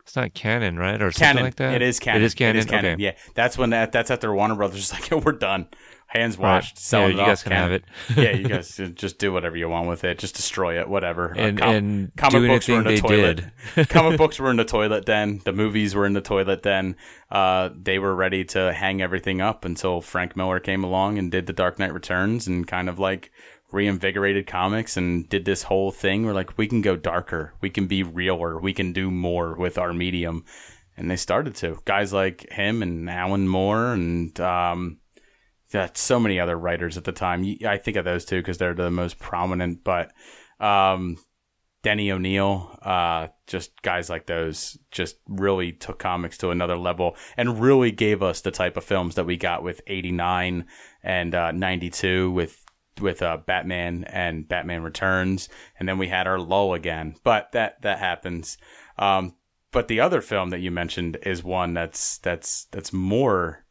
It's 0.03 0.15
not 0.15 0.33
canon, 0.33 0.77
right? 0.79 1.01
Or 1.01 1.11
something 1.11 1.43
like 1.43 1.55
that. 1.55 1.73
It 1.73 1.81
is 1.81 1.99
canon. 1.99 2.21
It 2.21 2.25
is 2.25 2.33
canon. 2.33 2.65
Okay. 2.65 2.95
Yeah, 2.97 3.11
that's 3.33 3.57
when 3.57 3.71
that 3.71 3.91
that's 3.91 4.09
after 4.09 4.33
Warner 4.33 4.55
Brothers 4.55 4.79
is 4.79 4.93
like, 5.11 5.25
we're 5.25 5.33
done, 5.33 5.67
hands 6.05 6.37
Right. 6.37 6.43
washed, 6.55 6.77
selling 6.77 7.07
Yeah, 7.09 7.13
it 7.13 7.15
you 7.17 7.21
off 7.23 7.27
guys 7.27 7.43
can 7.43 7.51
have 7.51 7.71
it. 7.73 7.83
yeah, 8.15 8.31
you 8.31 8.47
guys 8.47 8.79
just 8.93 9.19
do 9.19 9.33
whatever 9.33 9.57
you 9.57 9.67
want 9.67 9.89
with 9.89 10.05
it, 10.05 10.17
just 10.17 10.33
destroy 10.35 10.79
it, 10.79 10.87
whatever. 10.87 11.35
Uh, 11.35 11.41
And- 11.41 11.57
com- 11.59 11.75
and 11.75 12.15
comic 12.15 12.47
books 12.49 12.69
were 12.69 12.77
in 12.77 12.83
the 12.85 12.97
toilet. 13.01 13.43
comic 13.89 14.17
books 14.17 14.39
were 14.39 14.49
in 14.49 14.55
the 14.55 14.63
toilet 14.63 15.05
then. 15.05 15.41
The 15.43 15.51
movies 15.51 15.93
were 15.93 16.05
in 16.05 16.13
the 16.13 16.21
toilet 16.21 16.63
then. 16.63 16.95
Uh, 17.29 17.71
they 17.77 17.99
were 17.99 18.15
ready 18.15 18.45
to 18.45 18.71
hang 18.71 19.01
everything 19.01 19.41
up 19.41 19.65
until 19.65 19.99
Frank 19.99 20.37
Miller 20.37 20.61
came 20.61 20.85
along 20.85 21.17
and 21.17 21.29
did 21.29 21.47
The 21.47 21.53
Dark 21.53 21.79
Knight 21.79 21.93
Returns 21.93 22.47
and 22.47 22.65
kind 22.65 22.87
of 22.87 22.97
like 22.97 23.29
reinvigorated 23.71 24.47
comics 24.47 24.95
and 24.95 25.27
did 25.27 25.45
this 25.45 25.63
whole 25.63 25.91
thing 25.91 26.25
where 26.25 26.33
like 26.33 26.57
we 26.57 26.67
can 26.67 26.81
go 26.81 26.95
darker, 26.95 27.53
we 27.61 27.69
can 27.69 27.87
be 27.87 28.03
realer, 28.03 28.59
we 28.59 28.73
can 28.73 28.93
do 28.93 29.11
more 29.11 29.55
with 29.55 29.77
our 29.77 29.93
medium. 29.93 30.45
And 30.95 31.11
they 31.11 31.15
started 31.15 31.55
to. 31.57 31.79
Guys 31.85 32.11
like 32.11 32.49
him 32.51 32.81
and 32.81 33.07
Alan 33.09 33.47
Moore 33.47 33.93
and 33.93 34.39
um, 34.39 34.97
so 35.93 36.19
many 36.19 36.39
other 36.39 36.57
writers 36.57 36.97
at 36.97 37.03
the 37.03 37.11
time. 37.11 37.45
I 37.65 37.77
think 37.77 37.97
of 37.97 38.05
those 38.05 38.25
two 38.25 38.39
because 38.39 38.57
they're 38.57 38.73
the 38.73 38.89
most 38.89 39.19
prominent. 39.19 39.83
But 39.83 40.11
um, 40.59 41.17
Denny 41.83 42.11
O'Neil, 42.11 42.77
uh, 42.81 43.27
just 43.45 43.81
guys 43.81 44.09
like 44.09 44.25
those, 44.25 44.77
just 44.91 45.17
really 45.27 45.71
took 45.71 45.99
comics 45.99 46.37
to 46.39 46.49
another 46.49 46.77
level 46.77 47.15
and 47.35 47.59
really 47.59 47.91
gave 47.91 48.23
us 48.23 48.41
the 48.41 48.51
type 48.51 48.75
of 48.77 48.83
films 48.83 49.15
that 49.15 49.25
we 49.25 49.37
got 49.37 49.61
with 49.61 49.81
'89 49.87 50.65
and 51.03 51.35
uh, 51.35 51.51
'92 51.51 52.31
with 52.31 52.65
with 52.99 53.21
uh, 53.21 53.37
Batman 53.37 54.03
and 54.05 54.47
Batman 54.47 54.83
Returns, 54.83 55.49
and 55.79 55.87
then 55.87 55.97
we 55.97 56.07
had 56.07 56.27
our 56.27 56.39
lull 56.39 56.73
again. 56.73 57.15
But 57.23 57.51
that 57.53 57.81
that 57.81 57.99
happens. 57.99 58.57
Um, 58.97 59.35
but 59.71 59.87
the 59.87 59.99
other 59.99 60.21
film 60.21 60.49
that 60.49 60.59
you 60.59 60.71
mentioned 60.71 61.17
is 61.23 61.43
one 61.43 61.73
that's 61.73 62.17
that's 62.19 62.65
that's 62.65 62.93
more 62.93 63.65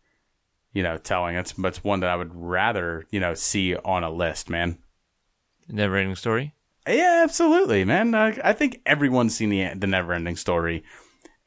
you 0.76 0.82
know, 0.82 0.98
telling. 0.98 1.36
It's 1.36 1.54
that's 1.54 1.82
one 1.82 2.00
that 2.00 2.10
I 2.10 2.16
would 2.16 2.34
rather, 2.34 3.06
you 3.10 3.18
know, 3.18 3.32
see 3.32 3.74
on 3.74 4.04
a 4.04 4.10
list, 4.10 4.50
man. 4.50 4.76
Never 5.70 5.96
Ending 5.96 6.16
Story. 6.16 6.54
Yeah, 6.86 7.22
absolutely, 7.24 7.82
man. 7.86 8.14
I, 8.14 8.38
I 8.44 8.52
think 8.52 8.82
everyone's 8.84 9.34
seen 9.34 9.48
the 9.48 9.72
the 9.74 9.86
never 9.86 10.12
ending 10.12 10.36
story, 10.36 10.84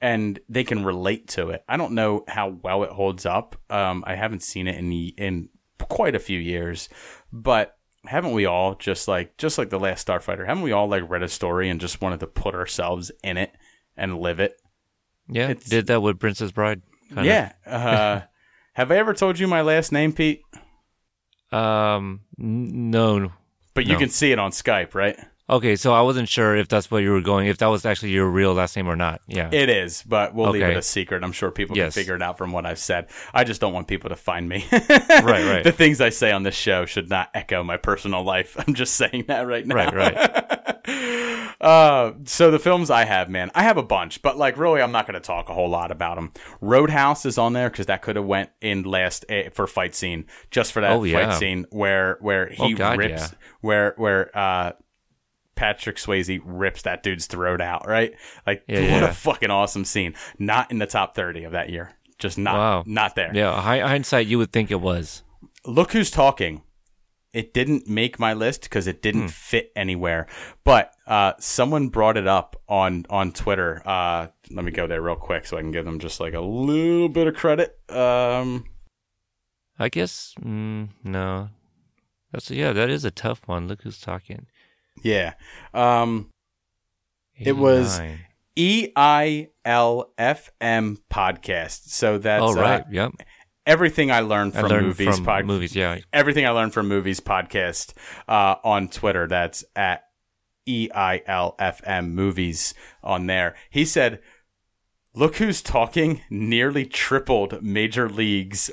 and 0.02 0.40
they 0.50 0.64
can 0.64 0.84
relate 0.84 1.28
to 1.30 1.52
it. 1.52 1.64
I 1.70 1.78
don't 1.78 1.94
know 1.94 2.24
how 2.28 2.50
well 2.50 2.84
it 2.84 2.90
holds 2.90 3.28
up. 3.28 3.56
Um, 3.70 4.04
I 4.08 4.16
haven't 4.16 4.42
seen 4.42 4.68
it 4.68 4.78
in 4.78 4.92
in 4.92 5.50
quite 5.78 6.16
a 6.16 6.20
few 6.20 6.40
years, 6.40 6.90
but 7.32 7.76
haven't 8.06 8.32
we 8.34 8.46
all 8.46 8.76
just 8.76 9.08
like 9.08 9.38
just 9.38 9.58
like 9.58 9.70
the 9.70 9.80
last 9.80 10.08
Starfighter? 10.08 10.46
Haven't 10.46 10.64
we 10.64 10.72
all 10.72 10.88
like 10.88 11.10
read 11.10 11.24
a 11.24 11.28
story 11.30 11.70
and 11.70 11.80
just 11.82 12.02
wanted 12.02 12.20
to 12.22 12.28
put 12.28 12.56
ourselves 12.56 13.12
in 13.24 13.38
it 13.38 13.52
and 13.98 14.20
live 14.20 14.40
it? 14.40 14.56
Yeah, 15.28 15.50
It's- 15.50 15.70
did 15.70 15.88
that 15.88 16.02
with 16.02 16.20
Princess 16.20 16.52
Bride. 16.52 16.82
kind 17.10 17.20
of. 17.20 17.26
yeah. 17.26 17.52
Uh, 17.66 18.22
have 18.74 18.92
I 18.92 18.96
ever 18.98 19.14
told 19.14 19.38
you 19.40 19.48
my 19.48 19.62
last 19.62 19.92
name, 19.92 20.14
Pete? 20.14 20.42
Um, 21.52 22.22
n- 22.40 22.90
no. 22.92 23.32
But 23.74 23.86
you 23.86 23.94
No. 23.94 24.00
can 24.00 24.10
see 24.10 24.32
it 24.32 24.40
on 24.40 24.52
Skype, 24.52 24.94
right? 24.96 25.18
Okay, 25.50 25.76
so 25.76 25.94
I 25.94 26.02
wasn't 26.02 26.30
sure 26.30 26.56
if 26.56 26.68
that's 26.68 26.92
where 26.92 27.02
you 27.02 27.12
were 27.12 27.22
going, 27.22 27.48
if 27.48 27.58
that 27.58 27.68
was 27.68 27.84
actually 27.86 28.12
your 28.12 28.30
real 28.30 28.54
last 28.54 28.76
name 28.76 28.88
or 28.88 28.96
not. 28.96 29.22
Yeah. 29.28 29.50
It 29.52 29.68
is, 29.70 30.04
but 30.04 30.36
we'll 30.36 30.52
leave 30.52 30.62
it 30.62 30.78
a 30.78 30.82
secret. 30.84 31.24
I'm 31.24 31.32
sure 31.32 31.50
people 31.50 31.76
Yes. 31.76 31.94
can 31.96 32.02
figure 32.02 32.16
it 32.16 32.22
out 32.22 32.38
from 32.38 32.52
what 32.52 32.68
I've 32.68 32.78
said. 32.78 33.08
I 33.34 33.44
just 33.46 33.60
don't 33.60 33.74
want 33.74 33.88
people 33.88 34.10
to 34.12 34.16
find 34.16 34.48
me. 34.48 34.64
right, 34.72 35.24
right. 35.24 35.64
the 35.64 35.72
things 35.72 36.02
I 36.02 36.10
say 36.10 36.32
on 36.32 36.44
this 36.44 36.54
show 36.56 36.86
should 36.86 37.10
not 37.10 37.30
echo 37.34 37.64
my 37.64 37.78
personal 37.78 38.22
life. 38.24 38.56
I'm 38.68 38.76
just 38.76 38.94
saying 38.94 39.26
that 39.28 39.48
right 39.48 39.66
now. 39.66 39.76
Right, 39.76 39.94
right. 39.96 40.56
Uh, 41.62 42.14
so 42.24 42.52
the 42.52 42.58
films 42.58 42.90
I 42.90 43.04
have, 43.04 43.30
man, 43.30 43.52
I 43.54 43.64
have 43.64 43.76
a 43.76 43.84
bunch, 43.84 44.22
but 44.22 44.38
like 44.38 44.58
really, 44.58 44.82
I'm 44.82 44.94
not 44.94 45.06
going 45.06 45.16
to 45.16 45.20
talk 45.20 45.50
a 45.50 45.54
whole 45.54 45.68
lot 45.70 45.92
about 45.92 46.16
them. 46.16 46.32
Roadhouse 46.62 47.26
is 47.26 47.38
on 47.38 47.52
there 47.52 47.70
because 47.70 47.88
that 47.88 48.02
could 48.02 48.16
have 48.16 48.24
went 48.24 48.50
in 48.62 48.84
last 48.84 49.26
eh, 49.28 49.50
for 49.50 49.68
fight 49.68 49.94
scene, 49.94 50.26
just 50.52 50.72
for 50.72 50.80
that 50.82 50.92
Oh, 50.94 51.02
fight 51.02 51.10
yeah. 51.12 51.32
scene 51.38 51.66
where 51.70 52.18
where 52.22 52.48
he 52.48 52.74
Oh, 52.74 52.78
God, 52.78 52.98
rips, 52.98 53.22
yeah. 53.34 53.38
where 53.60 53.94
where 53.98 54.36
uh. 54.38 54.72
Patrick 55.60 55.98
Swayze 55.98 56.40
rips 56.46 56.84
that 56.84 57.04
dude's 57.04 57.28
throat 57.28 57.60
out, 57.60 57.86
right? 57.86 58.14
Like, 58.48 58.64
Yeah, 58.68 58.80
what 58.94 59.02
yeah. 59.02 59.10
a 59.10 59.14
fucking 59.14 59.52
awesome 59.52 59.84
scene. 59.84 60.16
Not 60.38 60.72
in 60.72 60.80
the 60.80 60.86
top 60.86 61.16
30 61.16 61.44
of 61.44 61.52
that 61.52 61.70
year. 61.70 61.92
Just 62.18 62.38
not, 62.38 62.56
Wow. 62.56 62.84
not 62.86 63.16
there. 63.16 63.32
Yeah, 63.36 63.62
hi- 63.62 63.80
hindsight, 63.82 64.28
you 64.28 64.38
would 64.38 64.54
think 64.54 64.72
it 64.72 64.80
was. 64.80 65.24
Look 65.66 65.92
Who's 65.92 66.12
Talking. 66.12 66.64
It 67.34 67.54
didn't 67.54 67.88
make 67.90 68.18
my 68.20 68.34
list 68.34 68.62
because 68.64 68.88
it 68.88 69.02
didn't 69.02 69.22
Hmm. 69.24 69.28
fit 69.28 69.72
anywhere. 69.76 70.28
But 70.64 70.94
uh, 71.06 71.34
someone 71.40 71.90
brought 71.90 72.16
it 72.18 72.26
up 72.26 72.56
on 72.68 73.06
on 73.10 73.34
Twitter. 73.34 73.82
Uh, 73.86 74.28
let 74.50 74.64
me 74.66 74.72
go 74.72 74.88
there 74.88 75.02
real 75.02 75.16
quick 75.18 75.46
so 75.46 75.58
I 75.58 75.62
can 75.62 75.72
give 75.72 75.86
them 75.86 76.00
just 76.00 76.20
like 76.22 76.34
a 76.34 76.40
little 76.42 77.08
bit 77.10 77.28
of 77.28 77.36
credit. 77.36 77.78
Um, 77.90 78.66
I 79.78 79.90
guess, 79.90 80.34
mm, 80.42 80.90
no. 81.04 81.50
That's, 82.32 82.50
yeah, 82.50 82.74
that 82.74 82.90
is 82.90 83.06
a 83.06 83.12
tough 83.12 83.42
one. 83.48 83.68
Look 83.68 83.84
who's 83.84 84.00
talking. 84.02 84.48
Yeah. 85.04 85.34
Um, 85.74 86.30
It 87.38 87.56
was 87.58 88.02
E 88.56 88.90
I 88.96 89.50
L 89.64 90.12
F 90.18 90.50
M 90.60 90.98
podcast. 91.12 91.90
So 91.90 92.18
that's 92.18 92.44
Oh, 92.44 92.54
right. 92.54 92.82
uh, 92.82 92.86
yep. 92.92 93.12
everything 93.66 94.12
I 94.12 94.20
learned 94.22 94.56
I 94.58 94.62
from 94.62 94.70
learned 94.70 94.88
movies. 94.88 95.16
from 95.16 95.26
pod- 95.26 95.46
movies, 95.46 95.76
yeah. 95.76 96.00
everything 96.12 96.46
I 96.46 96.50
learned 96.50 96.74
from 96.74 96.88
movies 96.88 97.20
podcast 97.20 97.94
uh, 98.28 98.56
on 98.64 98.90
Twitter. 98.90 99.28
That's 99.28 99.64
at 99.76 100.04
E 100.66 100.90
I 100.94 101.22
L 101.26 101.56
F 101.60 101.82
M 101.86 102.14
movies 102.14 102.74
on 103.04 103.28
there. 103.28 103.56
He 103.70 103.86
said, 103.86 104.22
"Look 105.16 105.38
who's 105.38 105.62
talking." 105.62 106.22
Nearly 106.30 106.86
tripled 106.86 107.64
Major 107.64 108.10
League's 108.10 108.70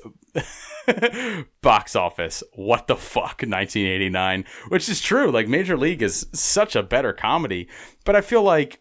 box 1.63 1.97
office. 1.97 2.43
What 2.55 2.87
the 2.87 2.97
fuck? 2.97 3.43
1989, 3.43 4.45
which 4.69 4.89
is 4.89 5.01
true. 5.01 5.31
Like 5.31 5.49
Major 5.49 5.77
League 5.77 6.03
is 6.03 6.27
such 6.33 6.77
a 6.77 6.83
better 6.83 7.13
comedy, 7.13 7.69
but 8.05 8.17
I 8.17 8.21
feel 8.21 8.43
like. 8.43 8.81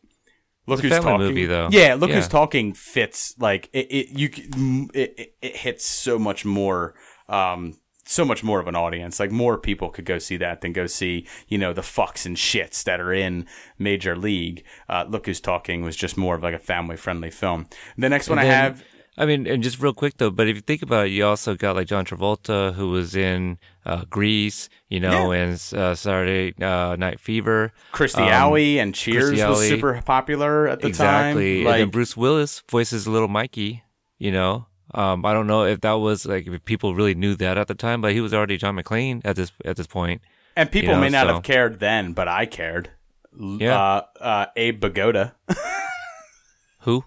Look 0.67 0.79
who's 0.79 0.91
talking. 0.97 1.17
movie, 1.19 1.45
though. 1.45 1.69
Yeah, 1.71 1.93
look 1.93 2.09
who's 2.09 2.27
talking 2.27 2.73
fits 2.73 3.35
like 3.37 3.69
it. 3.71 3.85
it 3.91 4.09
you 4.17 4.29
it, 4.95 5.13
it, 5.15 5.35
it 5.39 5.55
hits 5.57 5.85
so 5.85 6.17
much 6.17 6.43
more. 6.43 6.95
Um, 7.29 7.77
so 8.07 8.23
much 8.23 8.43
more 8.43 8.59
of 8.59 8.67
an 8.67 8.75
audience. 8.75 9.19
Like 9.19 9.31
more 9.31 9.57
people 9.57 9.89
could 9.89 10.05
go 10.05 10.19
see 10.19 10.37
that 10.37 10.61
than 10.61 10.73
go 10.73 10.85
see, 10.85 11.27
you 11.47 11.57
know, 11.57 11.73
the 11.73 11.81
fucks 11.81 12.25
and 12.25 12.37
shits 12.37 12.83
that 12.83 12.99
are 12.99 13.11
in 13.11 13.47
Major 13.79 14.15
League. 14.15 14.63
Uh, 14.87 15.05
Look 15.09 15.25
Who's 15.25 15.41
Talking 15.41 15.83
was 15.83 15.95
just 15.95 16.15
more 16.15 16.35
of 16.35 16.43
like 16.43 16.53
a 16.53 16.59
family 16.59 16.97
friendly 16.97 17.31
film. 17.31 17.67
The 17.97 18.09
next 18.09 18.29
one 18.29 18.39
I 18.39 18.43
then- 18.43 18.51
have, 18.51 18.83
I 19.17 19.25
mean, 19.25 19.47
and 19.47 19.63
just 19.63 19.81
real 19.81 19.93
quick 19.93 20.17
though, 20.17 20.29
but 20.29 20.47
if 20.47 20.55
you 20.55 20.61
think 20.61 20.81
about 20.81 21.07
it, 21.07 21.11
you 21.11 21.25
also 21.25 21.55
got 21.55 21.75
like 21.75 21.87
John 21.87 22.05
Travolta, 22.05 22.73
who 22.73 22.89
was 22.89 23.15
in 23.15 23.57
uh, 23.85 24.03
Grease, 24.09 24.67
you 24.89 24.99
know, 24.99 25.31
and 25.31 25.53
uh, 25.73 25.95
Saturday 25.95 26.53
uh, 26.61 26.97
Night 26.97 27.19
Fever. 27.19 27.71
Kirstie 27.93 28.19
Um, 28.19 28.27
Alley 28.29 28.79
and 28.79 28.93
Cheers 28.93 29.41
was 29.41 29.67
super 29.67 30.01
popular 30.01 30.67
at 30.67 30.79
the 30.79 30.89
time. 30.89 30.89
exactly. 30.89 31.63
time. 31.63 31.73
and 31.73 31.81
then 31.83 31.89
Bruce 31.91 32.17
Willis 32.17 32.61
voices 32.69 33.07
little 33.07 33.29
Mikey, 33.29 33.83
you 34.17 34.31
know. 34.31 34.65
Um, 34.93 35.25
I 35.25 35.33
don't 35.33 35.47
know 35.47 35.63
if 35.63 35.81
that 35.81 35.93
was 35.93 36.25
like 36.25 36.47
if 36.47 36.65
people 36.65 36.93
really 36.93 37.15
knew 37.15 37.35
that 37.35 37.57
at 37.57 37.67
the 37.67 37.75
time, 37.75 38.01
but 38.01 38.11
he 38.11 38.21
was 38.21 38.33
already 38.33 38.57
John 38.57 38.75
McClane 38.75 39.21
at 39.23 39.35
this 39.37 39.51
at 39.63 39.77
this 39.77 39.87
point. 39.87 40.21
and 40.57 40.69
people 40.69 40.89
you 40.89 40.95
know, 40.95 41.01
may 41.01 41.09
not 41.09 41.27
so- 41.27 41.33
have 41.35 41.43
cared 41.43 41.79
then, 41.79 42.11
but 42.13 42.27
I 42.27 42.45
cared. 42.45 42.89
Yeah. 43.37 43.77
Uh, 43.77 44.01
uh, 44.21 44.45
Abe 44.55 44.83
Vigoda. 44.83 45.33
Who? 46.79 47.03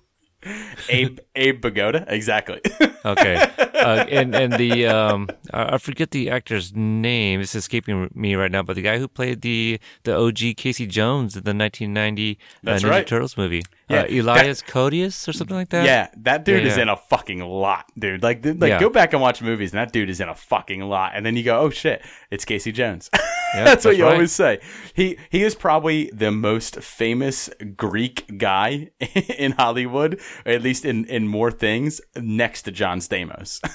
Abe, 0.88 1.20
Abe 1.34 1.60
Vigoda. 1.60 2.04
Exactly. 2.08 2.60
Okay, 3.04 3.46
uh, 3.78 4.06
and 4.10 4.34
and 4.34 4.52
the 4.54 4.86
um, 4.86 5.28
I 5.52 5.78
forget 5.78 6.10
the 6.10 6.30
actor's 6.30 6.74
name. 6.74 7.40
It's 7.40 7.54
escaping 7.54 8.10
me 8.14 8.34
right 8.34 8.50
now. 8.50 8.62
But 8.62 8.76
the 8.76 8.82
guy 8.82 8.98
who 8.98 9.08
played 9.08 9.42
the 9.42 9.80
the 10.04 10.16
OG 10.16 10.56
Casey 10.56 10.86
Jones 10.86 11.36
in 11.36 11.44
the 11.44 11.54
1990 11.54 12.38
uh, 12.38 12.44
That's 12.62 12.82
Ninja 12.82 12.90
right. 12.90 13.06
Turtles 13.06 13.36
movie, 13.36 13.62
Yeah, 13.88 14.02
uh, 14.02 14.06
Elias 14.22 14.62
Koteas 14.62 15.28
or 15.28 15.32
something 15.32 15.56
like 15.56 15.70
that. 15.70 15.84
Yeah, 15.84 16.08
that 16.18 16.44
dude 16.44 16.62
Yeah, 16.62 16.68
is 16.70 16.76
yeah. 16.76 16.82
in 16.84 16.88
a 16.88 16.96
fucking 16.96 17.40
lot, 17.40 17.86
dude. 17.98 18.22
Like, 18.22 18.44
like 18.44 18.80
go 18.80 18.90
back 18.90 19.12
and 19.12 19.22
watch 19.22 19.40
movies, 19.42 19.72
and 19.72 19.78
that 19.78 19.92
dude 19.92 20.10
is 20.10 20.20
in 20.20 20.28
a 20.28 20.34
fucking 20.34 20.82
lot. 20.82 21.12
And 21.14 21.24
then 21.24 21.36
you 21.36 21.42
go, 21.44 21.58
oh 21.60 21.70
shit, 21.70 22.02
it's 22.30 22.44
Casey 22.44 22.72
Jones. 22.72 23.10
Yeah, 23.54 23.64
that's 23.64 23.86
what 23.86 23.96
you 23.96 24.04
right. 24.04 24.12
always 24.12 24.32
say. 24.32 24.60
He 24.92 25.16
he 25.30 25.42
is 25.42 25.54
probably 25.54 26.10
the 26.12 26.30
most 26.30 26.82
famous 26.82 27.48
Greek 27.78 28.36
guy 28.36 28.90
in 29.38 29.52
Hollywood, 29.52 30.20
or 30.44 30.52
at 30.52 30.60
least 30.60 30.84
in 30.84 31.06
in 31.06 31.26
more 31.26 31.50
things, 31.50 32.02
next 32.14 32.64
to 32.64 32.70
John 32.72 32.98
Stamos. 32.98 33.60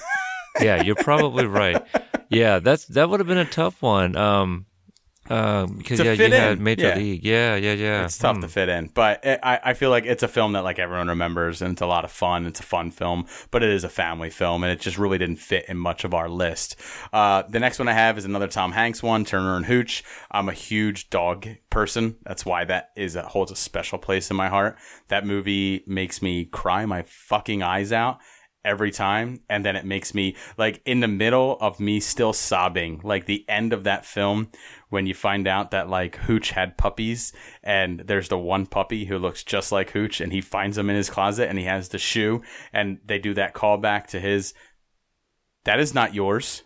yeah, 0.61 0.83
you're 0.83 0.95
probably 0.95 1.45
right. 1.45 1.81
Yeah, 2.29 2.59
that's 2.59 2.85
that 2.85 3.09
would 3.09 3.19
have 3.19 3.27
been 3.27 3.37
a 3.37 3.45
tough 3.45 3.81
one. 3.81 4.15
Um, 4.15 4.65
um, 5.29 5.77
because 5.77 5.99
To 5.99 6.05
yeah, 6.05 6.11
you 6.11 6.33
had 6.33 6.59
Major 6.59 6.89
yeah. 6.89 6.95
League. 6.97 7.23
Yeah, 7.23 7.55
yeah, 7.55 7.71
yeah. 7.73 8.03
It's 8.03 8.17
tough 8.17 8.35
Hmm. 8.35 8.41
to 8.41 8.47
fit 8.49 8.67
in, 8.67 8.87
but 8.93 9.23
it, 9.23 9.39
I, 9.41 9.57
I 9.63 9.73
feel 9.73 9.89
like 9.89 10.05
it's 10.05 10.21
a 10.21 10.27
film 10.27 10.51
that 10.51 10.65
like 10.65 10.79
everyone 10.79 11.07
remembers, 11.07 11.61
and 11.61 11.71
it's 11.71 11.81
a 11.81 11.85
lot 11.85 12.03
of 12.03 12.11
fun. 12.11 12.45
It's 12.45 12.59
a 12.59 12.63
fun 12.63 12.91
film, 12.91 13.25
but 13.49 13.63
it 13.63 13.69
is 13.69 13.85
a 13.85 13.89
family 13.89 14.29
film, 14.29 14.63
and 14.63 14.71
it 14.73 14.81
just 14.81 14.97
really 14.97 15.17
didn't 15.17 15.37
fit 15.37 15.65
in 15.69 15.77
much 15.77 16.03
of 16.03 16.13
our 16.13 16.27
list. 16.27 16.75
Uh, 17.13 17.43
the 17.47 17.59
next 17.61 17.79
one 17.79 17.87
I 17.87 17.93
have 17.93 18.17
is 18.17 18.25
another 18.25 18.47
Tom 18.47 18.73
Hanks 18.73 19.01
one, 19.01 19.23
Turner 19.23 19.55
and 19.55 19.65
Hooch. 19.65 20.03
I'm 20.29 20.49
a 20.49 20.53
huge 20.53 21.09
dog 21.09 21.47
person. 21.69 22.17
That's 22.23 22.45
why 22.45 22.65
that 22.65 22.89
is 22.97 23.15
a, 23.15 23.23
holds 23.23 23.51
a 23.51 23.55
special 23.55 23.99
place 23.99 24.29
in 24.29 24.35
my 24.35 24.49
heart. 24.49 24.75
That 25.07 25.25
movie 25.25 25.85
makes 25.87 26.21
me 26.21 26.43
cry 26.45 26.85
my 26.85 27.03
fucking 27.07 27.63
eyes 27.63 27.93
out 27.93 28.17
every 28.65 28.91
time 28.91 29.39
and 29.49 29.65
then 29.65 29.75
it 29.75 29.85
makes 29.85 30.13
me 30.13 30.35
like 30.57 30.81
in 30.85 30.99
the 30.99 31.07
middle 31.07 31.57
of 31.59 31.79
me 31.79 31.99
still 31.99 32.33
sobbing 32.33 33.01
like 33.03 33.25
the 33.25 33.45
end 33.49 33.73
of 33.73 33.83
that 33.83 34.05
film 34.05 34.49
when 34.89 35.05
you 35.05 35.13
find 35.13 35.47
out 35.47 35.71
that 35.71 35.89
like 35.89 36.15
hooch 36.15 36.51
had 36.51 36.77
puppies 36.77 37.33
and 37.61 38.01
there's 38.01 38.29
the 38.29 38.37
one 38.37 38.65
puppy 38.65 39.05
who 39.05 39.17
looks 39.17 39.43
just 39.43 39.71
like 39.71 39.91
hooch 39.91 40.21
and 40.21 40.31
he 40.31 40.39
finds 40.41 40.77
him 40.77 40.89
in 40.89 40.95
his 40.95 41.09
closet 41.09 41.49
and 41.49 41.59
he 41.59 41.65
has 41.65 41.89
the 41.89 41.97
shoe 41.97 42.41
and 42.71 42.99
they 43.05 43.19
do 43.19 43.33
that 43.33 43.53
callback 43.53 44.07
to 44.07 44.19
his 44.19 44.53
that 45.65 45.79
is 45.79 45.93
not 45.93 46.13
yours. 46.13 46.63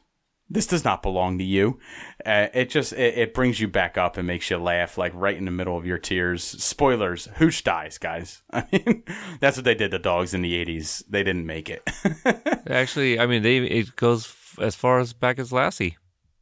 This 0.49 0.67
does 0.67 0.85
not 0.85 1.03
belong 1.03 1.37
to 1.39 1.43
you 1.43 1.79
uh, 2.27 2.47
it 2.53 2.69
just 2.69 2.91
it, 2.93 3.17
it 3.17 3.33
brings 3.33 3.59
you 3.59 3.67
back 3.67 3.97
up 3.97 4.17
and 4.17 4.27
makes 4.27 4.49
you 4.49 4.57
laugh 4.57 4.97
like 4.97 5.13
right 5.15 5.37
in 5.37 5.45
the 5.45 5.51
middle 5.51 5.77
of 5.77 5.85
your 5.85 5.97
tears. 5.97 6.43
Spoilers. 6.43 7.27
Hooch 7.37 7.63
dies 7.63 7.97
guys. 7.97 8.43
I 8.51 8.65
mean 8.71 9.03
that's 9.39 9.57
what 9.57 9.63
they 9.63 9.75
did 9.75 9.91
to 9.91 9.99
dogs 9.99 10.33
in 10.33 10.41
the 10.41 10.53
80s 10.65 11.03
they 11.09 11.23
didn't 11.23 11.45
make 11.45 11.69
it. 11.69 11.81
Actually, 12.69 13.19
I 13.19 13.25
mean, 13.25 13.43
they 13.43 13.57
it 13.59 13.95
goes 13.95 14.25
f- 14.25 14.59
as 14.61 14.75
far 14.75 14.99
as 14.99 15.13
back 15.13 15.39
as 15.39 15.51
Lassie. 15.51 15.97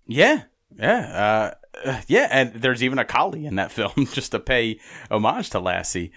yeah. 0.08 0.44
Yeah 0.78 1.54
uh, 1.86 1.88
uh, 1.90 2.02
yeah 2.08 2.28
and 2.32 2.54
there's 2.56 2.84
even 2.84 3.00
a 3.00 3.06
collie 3.06 3.46
in 3.46 3.56
that 3.56 3.72
film 3.78 3.94
just 4.12 4.32
to 4.32 4.40
pay 4.40 4.78
homage 5.10 5.50
to 5.52 5.60
lassie. 5.60 6.12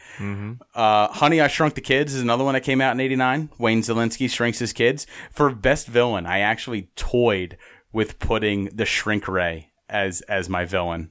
Uh, 0.75 1.09
honey 1.09 1.41
i 1.41 1.47
shrunk 1.47 1.75
the 1.75 1.81
kids 1.81 2.13
is 2.15 2.23
another 2.23 2.43
one 2.43 2.55
that 2.55 2.63
came 2.65 2.81
out 2.81 2.93
in 2.93 2.99
89 3.01 3.51
wayne 3.59 3.83
szalinski 3.83 4.29
shrinks 4.29 4.59
his 4.59 4.73
kids. 4.73 5.07
For 5.31 5.51
best 5.51 5.87
villain 5.87 6.27
i 6.27 6.41
actually 6.41 6.89
toyed 6.97 7.57
with 7.93 8.19
putting 8.19 8.67
the 8.67 8.85
shrink 8.85 9.27
ray 9.29 9.73
as 9.89 10.21
as 10.23 10.49
my 10.49 10.65
villain 10.65 11.11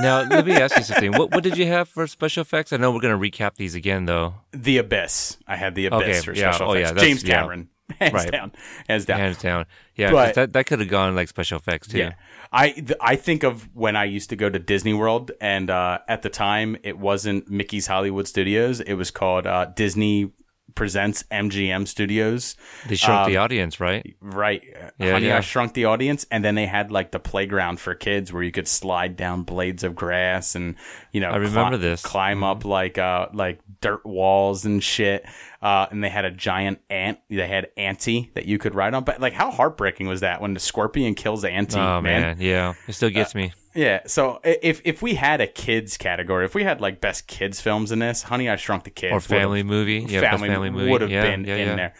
Now, 0.00 0.22
let 0.22 0.46
me 0.46 0.52
ask 0.54 0.74
you 0.76 0.82
something. 0.84 1.12
What 1.12 1.32
what 1.32 1.42
did 1.44 1.58
you 1.58 1.66
have 1.66 1.88
for 1.88 2.06
special 2.06 2.40
effects? 2.42 2.72
I 2.72 2.78
know 2.78 2.90
we're 2.92 3.00
gonna 3.00 3.18
recap 3.18 3.56
these 3.56 3.74
again, 3.74 4.06
though. 4.06 4.34
The 4.52 4.78
Abyss. 4.78 5.36
I 5.46 5.56
had 5.56 5.74
the 5.74 5.86
Abyss 5.86 6.00
Okay, 6.02 6.20
for 6.20 6.32
yeah, 6.32 6.50
special 6.52 6.68
oh, 6.70 6.72
effects. 6.72 6.88
yeah, 6.88 6.92
that's- 6.94 7.06
James 7.08 7.24
yeah. 7.24 7.34
Cameron, 7.40 7.68
hands 8.00 8.14
Right. 8.14 8.30
down, 8.32 8.52
hands 8.88 9.04
down. 9.04 9.18
Hands 9.18 9.36
down. 9.38 9.66
Yeah, 9.96 10.12
But- 10.12 10.34
that 10.34 10.52
that 10.54 10.64
could 10.66 10.80
have 10.80 10.88
gone 10.88 11.14
like 11.14 11.28
special 11.28 11.58
effects 11.58 11.88
too. 11.88 11.98
Yeah, 11.98 12.12
I 12.50 12.70
th- 12.70 12.92
I 13.02 13.16
think 13.16 13.42
of 13.42 13.68
when 13.74 13.96
I 13.96 14.04
used 14.04 14.30
to 14.30 14.36
go 14.36 14.48
to 14.48 14.58
Disney 14.58 14.94
World, 14.94 15.32
and 15.42 15.68
uh, 15.68 15.98
at 16.08 16.22
the 16.22 16.30
time 16.30 16.78
it 16.82 16.96
wasn't 16.98 17.50
Mickey's 17.50 17.86
Hollywood 17.86 18.26
Studios. 18.28 18.80
It 18.80 18.94
was 18.94 19.10
called 19.10 19.46
uh, 19.46 19.66
Disney 19.66 20.30
presents 20.74 21.22
MGM 21.30 21.86
Studios. 21.86 22.56
They 22.86 22.96
shrunk 22.96 23.26
Um, 23.26 23.32
the 23.32 23.38
audience, 23.38 23.80
right? 23.80 24.16
Right. 24.20 24.62
Yeah, 24.98 25.12
Honey, 25.12 25.26
yeah. 25.28 25.38
I 25.38 25.40
Shrunk 25.40 25.74
the 25.74 25.86
Audience. 25.86 26.26
And 26.30 26.44
then 26.44 26.54
they 26.54 26.66
had 26.66 26.90
like 26.90 27.10
the 27.10 27.18
playground 27.20 27.80
for 27.80 27.94
kids 27.94 28.32
where 28.32 28.42
you 28.42 28.52
could 28.52 28.68
slide 28.68 29.16
down 29.16 29.42
blades 29.42 29.84
of 29.84 29.94
grass 29.94 30.54
and, 30.54 30.76
you 31.12 31.20
know, 31.20 31.30
I 31.30 31.36
remember 31.36 31.76
cli- 31.76 31.78
this. 31.78 32.02
Mm-hmm. 32.02 32.10
Climb 32.10 32.44
up 32.44 32.64
like, 32.64 32.98
uh, 32.98 33.28
like 33.32 33.60
dirt 33.80 34.04
walls 34.04 34.64
and 34.64 34.82
shit. 34.82 35.24
Uh, 35.62 35.86
and 35.90 36.02
they 36.02 36.08
had 36.08 36.24
a 36.24 36.30
giant 36.30 36.80
ant. 36.88 37.18
They 37.28 37.46
had 37.46 37.68
Antie 37.76 38.30
that 38.34 38.46
you 38.46 38.56
could 38.56 38.74
ride 38.74 38.94
on. 38.94 39.04
But 39.04 39.20
like, 39.20 39.34
how 39.34 39.50
heartbreaking 39.50 40.06
was 40.06 40.20
that 40.20 40.40
when 40.40 40.54
the 40.54 40.60
scorpion 40.60 41.14
kills 41.14 41.44
Antie? 41.44 41.78
Oh 41.78 42.00
man. 42.00 42.22
man, 42.22 42.36
yeah, 42.40 42.74
it 42.88 42.94
still 42.94 43.10
gets 43.10 43.34
me. 43.34 43.52
Yeah. 43.74 44.00
So 44.06 44.40
if 44.42 44.80
if 44.84 45.02
we 45.02 45.14
had 45.14 45.40
a 45.42 45.46
kids 45.46 45.98
category, 45.98 46.46
if 46.46 46.54
we 46.54 46.64
had 46.64 46.80
like 46.80 47.00
best 47.00 47.26
kids 47.26 47.60
films 47.60 47.92
in 47.92 47.98
this, 47.98 48.22
Honey, 48.22 48.48
I 48.48 48.56
Shrunk 48.56 48.84
the 48.84 48.90
Kids 48.90 49.12
Or 49.12 49.20
family 49.20 49.62
movie, 49.62 50.06
yeah, 50.08 50.20
family, 50.20 50.48
family 50.48 50.70
movie, 50.70 50.90
would 50.90 51.02
have 51.02 51.10
yeah, 51.10 51.22
been 51.22 51.44
yeah, 51.44 51.56
in 51.56 51.68
yeah. 51.68 51.76
there. 51.76 51.94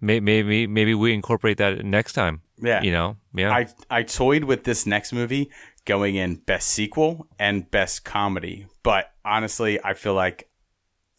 May- 0.00 0.20
Maybe 0.20 0.66
maybe 0.66 0.94
we 0.94 1.14
incorporate 1.14 1.58
that 1.58 1.84
next 1.84 2.14
time. 2.14 2.42
Yeah. 2.60 2.82
you 2.82 2.92
know, 2.92 3.16
yeah. 3.34 3.50
I 3.52 3.66
I 3.90 4.02
toyed 4.02 4.44
with 4.44 4.64
this 4.64 4.86
next 4.86 5.12
movie 5.12 5.50
going 5.84 6.14
in 6.14 6.36
best 6.36 6.68
sequel 6.68 7.28
and 7.38 7.70
best 7.70 8.04
comedy, 8.04 8.66
but 8.82 9.12
honestly, 9.24 9.82
I 9.82 9.94
feel 9.94 10.14
like 10.14 10.48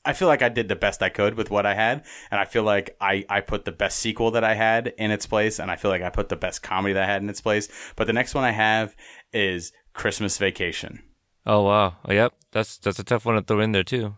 I 0.06 0.14
feel 0.14 0.28
like 0.28 0.42
I 0.42 0.50
did 0.50 0.68
the 0.68 0.76
best 0.76 1.02
I 1.04 1.10
could 1.10 1.36
with 1.36 1.50
what 1.50 1.66
I 1.66 1.74
had, 1.74 2.06
and 2.32 2.40
I 2.40 2.46
feel 2.46 2.64
like 2.64 2.96
I 3.02 3.26
I 3.30 3.42
put 3.42 3.66
the 3.66 3.72
best 3.72 4.00
sequel 4.00 4.32
that 4.32 4.44
I 4.44 4.54
had 4.54 4.94
in 4.98 5.12
its 5.12 5.26
place, 5.26 5.60
and 5.60 5.72
I 5.72 5.76
feel 5.76 5.92
like 5.92 6.02
I 6.04 6.10
put 6.10 6.30
the 6.30 6.36
best 6.36 6.62
comedy 6.64 6.94
that 6.94 7.04
I 7.04 7.12
had 7.12 7.22
in 7.22 7.30
its 7.30 7.42
place. 7.42 7.68
But 7.96 8.08
the 8.08 8.14
next 8.14 8.36
one 8.36 8.44
I 8.44 8.52
have 8.52 8.96
is 9.34 9.72
Christmas 9.94 10.38
Vacation. 10.38 11.02
oh 11.46 11.62
wow, 11.64 11.96
oh, 12.06 12.14
yep, 12.14 12.34
that's 12.52 12.78
that's 12.78 13.00
a 13.00 13.04
tough 13.04 13.26
one 13.26 13.36
to 13.36 13.42
throw 13.42 13.60
in 13.60 13.72
there 13.72 13.84
too. 13.84 14.16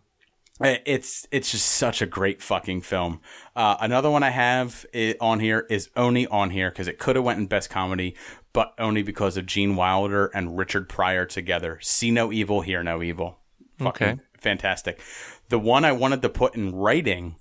Eh, 0.62 0.80
It's 0.86 1.28
it's 1.32 1.52
just 1.52 1.68
such 1.68 2.02
a 2.02 2.06
great 2.08 2.42
fucking 2.42 2.82
film. 2.82 3.22
Uh, 3.56 3.78
another 3.80 4.10
one 4.10 4.24
I 4.24 4.32
have 4.32 4.86
on 5.22 5.40
here 5.40 5.66
is 5.70 5.90
only 5.96 6.26
on 6.28 6.50
here 6.50 6.70
because 6.72 6.88
it 6.88 6.98
could 7.00 7.16
have 7.16 7.26
went 7.26 7.40
in 7.40 7.46
best 7.48 7.70
comedy, 7.70 8.16
but 8.54 8.74
only 8.80 9.04
because 9.04 9.38
of 9.38 9.46
Gene 9.46 9.76
Wilder 9.76 10.28
and 10.34 10.58
Richard 10.58 10.90
Pryor 10.90 11.26
together. 11.26 11.78
See 11.82 12.10
no 12.12 12.32
evil, 12.32 12.62
hear 12.62 12.82
no 12.84 13.04
evil. 13.04 13.38
Fucking 13.78 14.08
Okay. 14.08 14.20
fantastic. 14.40 15.00
The 15.50 15.60
one 15.60 15.86
I 15.86 15.92
wanted 15.92 16.22
to 16.22 16.30
put 16.30 16.56
in 16.56 16.76
writing, 16.76 17.36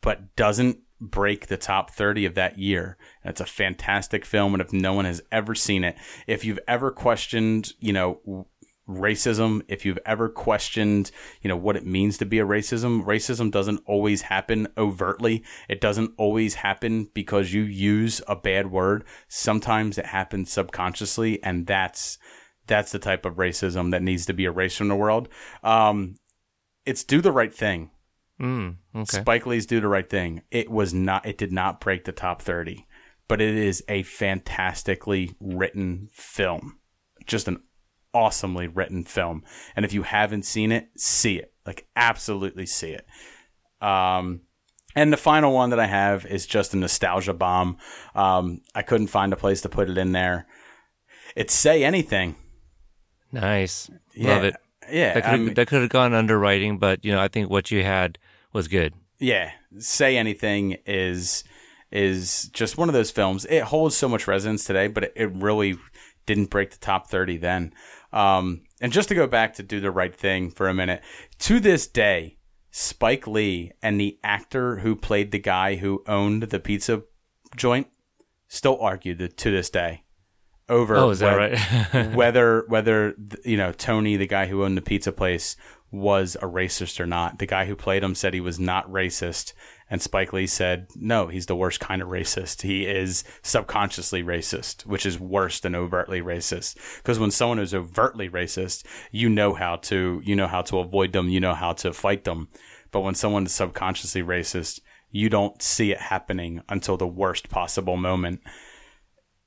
but 0.00 0.34
doesn't 0.36 0.80
break 1.00 1.46
the 1.46 1.56
top 1.56 1.90
30 1.90 2.26
of 2.26 2.34
that 2.34 2.58
year. 2.58 2.96
It's 3.24 3.40
a 3.40 3.46
fantastic 3.46 4.24
film. 4.24 4.54
And 4.54 4.60
if 4.60 4.72
no 4.72 4.92
one 4.92 5.06
has 5.06 5.22
ever 5.32 5.54
seen 5.54 5.82
it, 5.82 5.96
if 6.26 6.44
you've 6.44 6.60
ever 6.68 6.90
questioned, 6.90 7.72
you 7.80 7.92
know, 7.92 8.46
racism, 8.86 9.62
if 9.68 9.84
you've 9.86 9.98
ever 10.04 10.28
questioned, 10.28 11.10
you 11.40 11.48
know, 11.48 11.56
what 11.56 11.76
it 11.76 11.86
means 11.86 12.18
to 12.18 12.26
be 12.26 12.38
a 12.38 12.46
racism, 12.46 13.04
racism 13.04 13.50
doesn't 13.50 13.82
always 13.86 14.22
happen 14.22 14.68
overtly. 14.76 15.44
It 15.68 15.80
doesn't 15.80 16.12
always 16.18 16.54
happen 16.54 17.08
because 17.14 17.52
you 17.52 17.62
use 17.62 18.20
a 18.28 18.36
bad 18.36 18.70
word. 18.70 19.04
Sometimes 19.28 19.96
it 19.96 20.06
happens 20.06 20.52
subconsciously. 20.52 21.42
And 21.42 21.66
that's, 21.66 22.18
that's 22.66 22.92
the 22.92 22.98
type 22.98 23.24
of 23.24 23.36
racism 23.36 23.90
that 23.92 24.02
needs 24.02 24.26
to 24.26 24.34
be 24.34 24.44
erased 24.44 24.76
from 24.78 24.88
the 24.88 24.96
world. 24.96 25.28
Um, 25.62 26.16
it's 26.90 27.04
do 27.04 27.20
the 27.20 27.32
right 27.32 27.54
thing. 27.54 27.90
Mm, 28.40 28.76
okay. 28.96 29.20
Spike 29.20 29.44
Lee's 29.46 29.66
Do 29.66 29.80
the 29.80 29.88
Right 29.88 30.08
Thing. 30.08 30.40
It 30.50 30.70
was 30.70 30.94
not. 30.94 31.26
It 31.26 31.36
did 31.36 31.52
not 31.52 31.78
break 31.80 32.04
the 32.04 32.12
top 32.12 32.40
thirty, 32.40 32.86
but 33.28 33.40
it 33.40 33.54
is 33.54 33.84
a 33.88 34.02
fantastically 34.02 35.34
written 35.40 36.08
film. 36.10 36.78
Just 37.26 37.48
an 37.48 37.62
awesomely 38.14 38.66
written 38.66 39.04
film. 39.04 39.44
And 39.76 39.84
if 39.84 39.92
you 39.92 40.02
haven't 40.04 40.46
seen 40.46 40.72
it, 40.72 40.88
see 40.96 41.36
it. 41.36 41.52
Like 41.66 41.86
absolutely 41.94 42.64
see 42.64 42.92
it. 42.92 43.06
Um, 43.86 44.40
and 44.96 45.12
the 45.12 45.16
final 45.18 45.52
one 45.52 45.70
that 45.70 45.78
I 45.78 45.86
have 45.86 46.24
is 46.26 46.46
just 46.46 46.72
a 46.72 46.78
nostalgia 46.78 47.34
bomb. 47.34 47.76
Um, 48.14 48.62
I 48.74 48.80
couldn't 48.82 49.08
find 49.08 49.32
a 49.32 49.36
place 49.36 49.60
to 49.62 49.68
put 49.68 49.90
it 49.90 49.98
in 49.98 50.12
there. 50.12 50.46
It's 51.36 51.52
Say 51.54 51.84
Anything. 51.84 52.36
Nice, 53.32 53.90
Yeah. 54.14 54.34
love 54.34 54.44
it. 54.44 54.56
Yeah, 54.92 55.14
That 55.14 55.26
I 55.26 55.30
could 55.30 55.40
mean- 55.40 55.54
that 55.54 55.66
could 55.68 55.80
have 55.82 55.90
gone 55.90 56.14
underwriting, 56.14 56.78
but 56.78 57.04
you 57.04 57.12
know, 57.12 57.20
I 57.20 57.28
think 57.28 57.50
what 57.50 57.70
you 57.70 57.82
had 57.82 58.18
was 58.52 58.68
good. 58.68 58.94
yeah 59.18 59.52
say 59.78 60.16
anything 60.16 60.76
is 60.86 61.44
is 61.92 62.48
just 62.52 62.76
one 62.78 62.88
of 62.88 62.92
those 62.92 63.10
films. 63.10 63.44
It 63.46 63.62
holds 63.64 63.96
so 63.96 64.08
much 64.08 64.26
resonance 64.26 64.64
today 64.64 64.88
but 64.88 65.04
it, 65.04 65.12
it 65.16 65.32
really 65.34 65.76
didn't 66.26 66.50
break 66.50 66.70
the 66.70 66.78
top 66.78 67.08
30 67.08 67.36
then. 67.38 67.72
Um, 68.12 68.62
and 68.80 68.92
just 68.92 69.08
to 69.10 69.14
go 69.14 69.26
back 69.26 69.54
to 69.54 69.62
do 69.62 69.80
the 69.80 69.90
right 69.90 70.14
thing 70.14 70.50
for 70.50 70.68
a 70.68 70.74
minute 70.74 71.02
to 71.40 71.60
this 71.60 71.86
day 71.86 72.36
spike 72.72 73.26
lee 73.26 73.72
and 73.82 74.00
the 74.00 74.18
actor 74.24 74.76
who 74.78 74.94
played 74.96 75.30
the 75.32 75.38
guy 75.38 75.76
who 75.76 76.02
owned 76.06 76.44
the 76.44 76.60
pizza 76.60 77.02
joint 77.56 77.86
still 78.48 78.78
argue 78.80 79.14
to 79.14 79.50
this 79.50 79.70
day 79.70 80.02
over 80.70 80.96
Oh, 80.96 81.10
is 81.10 81.18
that 81.18 81.36
whe- 81.36 81.94
right? 81.94 82.14
whether 82.14 82.64
whether 82.68 83.14
you 83.44 83.56
know 83.56 83.72
Tony, 83.72 84.16
the 84.16 84.26
guy 84.26 84.46
who 84.46 84.64
owned 84.64 84.76
the 84.78 84.82
pizza 84.82 85.12
place, 85.12 85.56
was 85.90 86.36
a 86.36 86.46
racist 86.46 87.00
or 87.00 87.06
not. 87.06 87.38
The 87.38 87.46
guy 87.46 87.66
who 87.66 87.74
played 87.76 88.02
him 88.02 88.14
said 88.14 88.32
he 88.32 88.40
was 88.40 88.60
not 88.60 88.90
racist, 88.90 89.52
and 89.90 90.00
Spike 90.00 90.32
Lee 90.32 90.46
said 90.46 90.86
no, 90.94 91.26
he's 91.26 91.46
the 91.46 91.56
worst 91.56 91.80
kind 91.80 92.00
of 92.00 92.08
racist. 92.08 92.62
He 92.62 92.86
is 92.86 93.24
subconsciously 93.42 94.22
racist, 94.22 94.86
which 94.86 95.04
is 95.04 95.18
worse 95.18 95.60
than 95.60 95.74
overtly 95.74 96.22
racist. 96.22 96.76
Because 96.98 97.18
when 97.18 97.32
someone 97.32 97.58
is 97.58 97.74
overtly 97.74 98.30
racist, 98.30 98.84
you 99.10 99.28
know 99.28 99.52
how 99.54 99.76
to 99.76 100.22
you 100.24 100.36
know 100.36 100.46
how 100.46 100.62
to 100.62 100.78
avoid 100.78 101.12
them, 101.12 101.28
you 101.28 101.40
know 101.40 101.54
how 101.54 101.72
to 101.74 101.92
fight 101.92 102.24
them. 102.24 102.48
But 102.92 103.00
when 103.00 103.14
someone 103.14 103.46
is 103.46 103.52
subconsciously 103.52 104.22
racist, 104.22 104.80
you 105.10 105.28
don't 105.28 105.60
see 105.60 105.90
it 105.90 105.98
happening 106.00 106.62
until 106.68 106.96
the 106.96 107.06
worst 107.06 107.48
possible 107.48 107.96
moment 107.96 108.40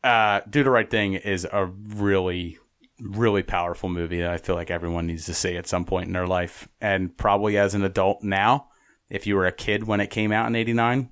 uh, 0.03 0.41
Do 0.49 0.63
the 0.63 0.69
Right 0.69 0.89
Thing 0.89 1.13
is 1.13 1.47
a 1.51 1.65
really, 1.65 2.57
really 2.99 3.43
powerful 3.43 3.89
movie 3.89 4.21
that 4.21 4.29
I 4.29 4.37
feel 4.37 4.55
like 4.55 4.71
everyone 4.71 5.07
needs 5.07 5.25
to 5.25 5.33
see 5.33 5.55
at 5.57 5.67
some 5.67 5.85
point 5.85 6.07
in 6.07 6.13
their 6.13 6.27
life. 6.27 6.67
And 6.81 7.15
probably 7.17 7.57
as 7.57 7.73
an 7.73 7.83
adult 7.83 8.23
now, 8.23 8.69
if 9.09 9.27
you 9.27 9.35
were 9.35 9.45
a 9.45 9.51
kid 9.51 9.85
when 9.85 10.01
it 10.01 10.09
came 10.09 10.31
out 10.31 10.47
in 10.47 10.55
89, 10.55 11.09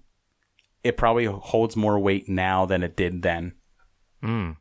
it 0.83 0.97
probably 0.97 1.25
holds 1.25 1.75
more 1.75 1.99
weight 1.99 2.27
now 2.27 2.65
than 2.65 2.83
it 2.83 2.95
did 2.95 3.21
then. 3.21 3.53
Hmm. 4.21 4.51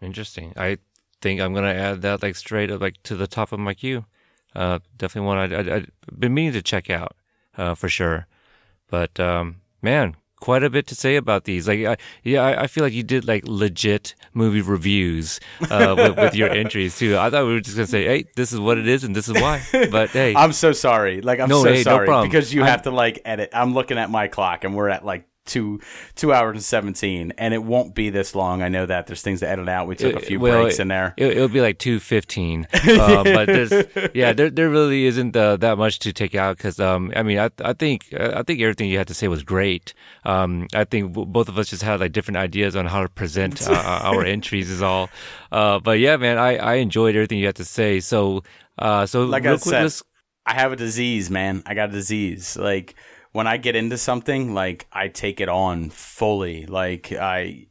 Interesting. 0.00 0.52
I 0.56 0.78
think 1.20 1.40
I'm 1.40 1.52
gonna 1.52 1.68
add 1.68 2.02
that 2.02 2.22
like 2.22 2.36
straight 2.36 2.70
up 2.70 2.80
like 2.80 3.02
to 3.04 3.14
the 3.14 3.26
top 3.26 3.52
of 3.52 3.58
my 3.58 3.74
queue. 3.74 4.06
Uh, 4.54 4.80
definitely 4.96 5.26
one 5.26 5.38
I'd 5.38 5.90
been 6.18 6.34
meaning 6.34 6.52
to 6.54 6.62
check 6.62 6.90
out, 6.90 7.14
uh, 7.56 7.74
for 7.74 7.88
sure. 7.88 8.26
But 8.88 9.20
um, 9.20 9.60
man, 9.82 10.16
quite 10.40 10.62
a 10.64 10.70
bit 10.70 10.86
to 10.88 10.94
say 10.94 11.16
about 11.16 11.44
these. 11.44 11.68
Like, 11.68 11.84
I, 11.84 11.96
yeah, 12.24 12.42
I, 12.42 12.62
I 12.62 12.66
feel 12.66 12.82
like 12.82 12.92
you 12.92 13.02
did 13.02 13.26
like 13.28 13.44
legit 13.46 14.14
movie 14.34 14.62
reviews 14.62 15.38
uh, 15.70 15.94
with, 15.96 16.16
with 16.16 16.34
your 16.40 16.50
entries 16.50 16.98
too. 16.98 17.16
I 17.18 17.30
thought 17.30 17.46
we 17.46 17.52
were 17.52 17.60
just 17.60 17.76
gonna 17.76 17.86
say, 17.86 18.04
hey, 18.04 18.24
this 18.36 18.52
is 18.52 18.58
what 18.58 18.78
it 18.78 18.88
is 18.88 19.04
and 19.04 19.14
this 19.14 19.28
is 19.28 19.34
why. 19.34 19.62
But 19.90 20.10
hey, 20.10 20.34
I'm 20.36 20.52
so 20.52 20.72
sorry. 20.72 21.20
Like, 21.20 21.40
I'm 21.40 21.48
No, 21.48 21.62
so 21.62 21.68
hey, 21.70 21.78
no 21.78 21.82
sorry 21.82 22.06
problem. 22.06 22.28
because 22.28 22.52
you 22.52 22.62
I'm- 22.62 22.70
have 22.70 22.82
to 22.82 22.90
like 22.90 23.20
edit. 23.24 23.50
I'm 23.52 23.74
looking 23.74 23.98
at 23.98 24.10
my 24.10 24.28
clock 24.28 24.64
and 24.64 24.74
we're 24.74 24.88
at 24.88 25.04
like 25.04 25.26
two 25.50 25.80
two 26.14 26.32
hours 26.32 26.54
and 26.56 26.64
17 26.64 27.32
and 27.36 27.52
it 27.52 27.62
won't 27.62 27.94
be 27.94 28.08
this 28.08 28.34
long. 28.34 28.62
I 28.62 28.68
know 28.68 28.86
that 28.86 29.06
there's 29.06 29.20
things 29.22 29.40
to 29.40 29.48
edit 29.48 29.68
out. 29.68 29.86
We 29.86 29.96
took 29.96 30.14
a 30.14 30.20
few 30.20 30.40
Well, 30.40 30.62
breaks 30.62 30.78
in 30.78 30.88
there. 30.88 31.12
It, 31.16 31.36
it'll 31.36 31.48
be 31.48 31.60
like 31.60 31.78
two 31.78 32.00
fifteen, 32.00 32.66
uh, 32.74 33.24
but 33.24 33.46
there's 33.46 33.72
yeah, 34.14 34.32
there 34.32 34.48
there 34.48 34.70
really 34.70 35.04
isn't 35.06 35.36
uh, 35.36 35.56
that 35.58 35.76
much 35.76 35.98
to 36.00 36.12
take 36.12 36.34
out 36.34 36.56
because 36.56 36.78
um 36.80 37.12
I 37.14 37.22
mean 37.22 37.38
I 37.38 37.50
I 37.62 37.72
think 37.74 38.12
I 38.14 38.42
think 38.42 38.60
everything 38.60 38.88
you 38.88 38.98
had 38.98 39.08
to 39.08 39.14
say 39.14 39.28
was 39.28 39.42
great. 39.42 39.92
Um 40.24 40.68
I 40.74 40.84
think 40.84 41.12
both 41.12 41.48
of 41.48 41.58
us 41.58 41.68
just 41.68 41.82
had 41.82 42.00
like 42.00 42.12
different 42.12 42.38
ideas 42.38 42.76
on 42.76 42.86
how 42.86 43.02
to 43.02 43.08
present 43.08 43.68
uh, 43.68 43.72
our 44.04 44.24
entries 44.24 44.70
is 44.70 44.80
all. 44.82 45.10
Uh 45.52 45.80
but 45.80 45.98
yeah, 45.98 46.16
man, 46.16 46.38
I 46.38 46.56
I 46.56 46.74
enjoyed 46.74 47.14
everything 47.16 47.38
you 47.38 47.46
had 47.46 47.56
to 47.56 47.64
say. 47.64 48.00
So 48.00 48.42
uh 48.78 49.06
so 49.06 49.24
like 49.24 49.44
I 49.46 49.56
quick, 49.56 49.60
said, 49.90 49.92
I 50.46 50.54
have 50.54 50.72
a 50.72 50.76
disease, 50.76 51.30
man. 51.30 51.62
I 51.66 51.74
got 51.74 51.90
a 51.90 51.92
disease. 51.92 52.56
Like 52.56 52.94
when 53.32 53.46
I 53.46 53.56
get 53.56 53.76
into 53.76 53.98
something, 53.98 54.54
like 54.54 54.86
I 54.92 55.08
take 55.08 55.40
it 55.40 55.48
on 55.48 55.90
fully. 55.90 56.66
Like 56.66 57.12
I, 57.12 57.68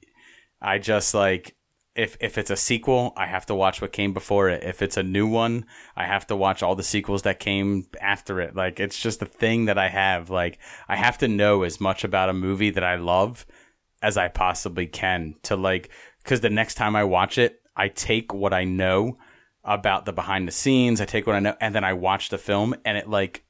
I 0.62 0.78
just 0.78 1.14
like 1.14 1.56
if 1.96 2.16
if 2.22 2.38
it's 2.38 2.52
a 2.52 2.56
sequel, 2.56 3.14
I 3.18 3.26
have 3.26 3.46
to 3.48 3.56
watch 3.56 3.82
what 3.82 3.92
came 3.92 4.14
before 4.14 4.50
it. 4.50 4.64
If 4.64 4.82
it's 4.82 4.96
a 4.98 5.04
new 5.04 5.28
one, 5.28 5.66
I 5.96 6.06
have 6.06 6.26
to 6.28 6.36
watch 6.36 6.64
all 6.64 6.76
the 6.76 6.84
sequels 6.84 7.24
that 7.24 7.40
came 7.40 7.88
after 8.00 8.40
it. 8.40 8.56
Like 8.56 8.80
it's 8.80 9.00
just 9.00 9.22
a 9.22 9.26
thing 9.26 9.66
that 9.66 9.78
I 9.78 9.90
have. 9.90 10.30
Like 10.30 10.60
I 10.88 10.96
have 10.96 11.18
to 11.20 11.28
know 11.28 11.64
as 11.64 11.82
much 11.82 12.04
about 12.04 12.30
a 12.30 12.34
movie 12.34 12.70
that 12.70 12.84
I 12.84 12.96
love 12.96 13.46
as 14.02 14.16
I 14.16 14.30
possibly 14.30 14.88
can 14.88 15.36
to 15.44 15.58
like 15.58 15.90
because 16.24 16.40
the 16.40 16.50
next 16.50 16.76
time 16.76 16.96
I 16.96 17.04
watch 17.04 17.38
it, 17.38 17.62
I 17.76 17.90
take 17.90 18.34
what 18.34 18.54
I 18.54 18.64
know 18.64 19.18
about 19.64 20.06
the 20.06 20.14
behind 20.14 20.48
the 20.48 20.54
scenes, 20.54 21.02
I 21.02 21.06
take 21.06 21.28
what 21.28 21.36
I 21.36 21.40
know, 21.40 21.56
and 21.60 21.76
then 21.76 21.84
I 21.84 21.94
watch 21.94 22.30
the 22.30 22.38
film, 22.38 22.76
and 22.86 22.98
it 22.98 23.10
like 23.10 23.44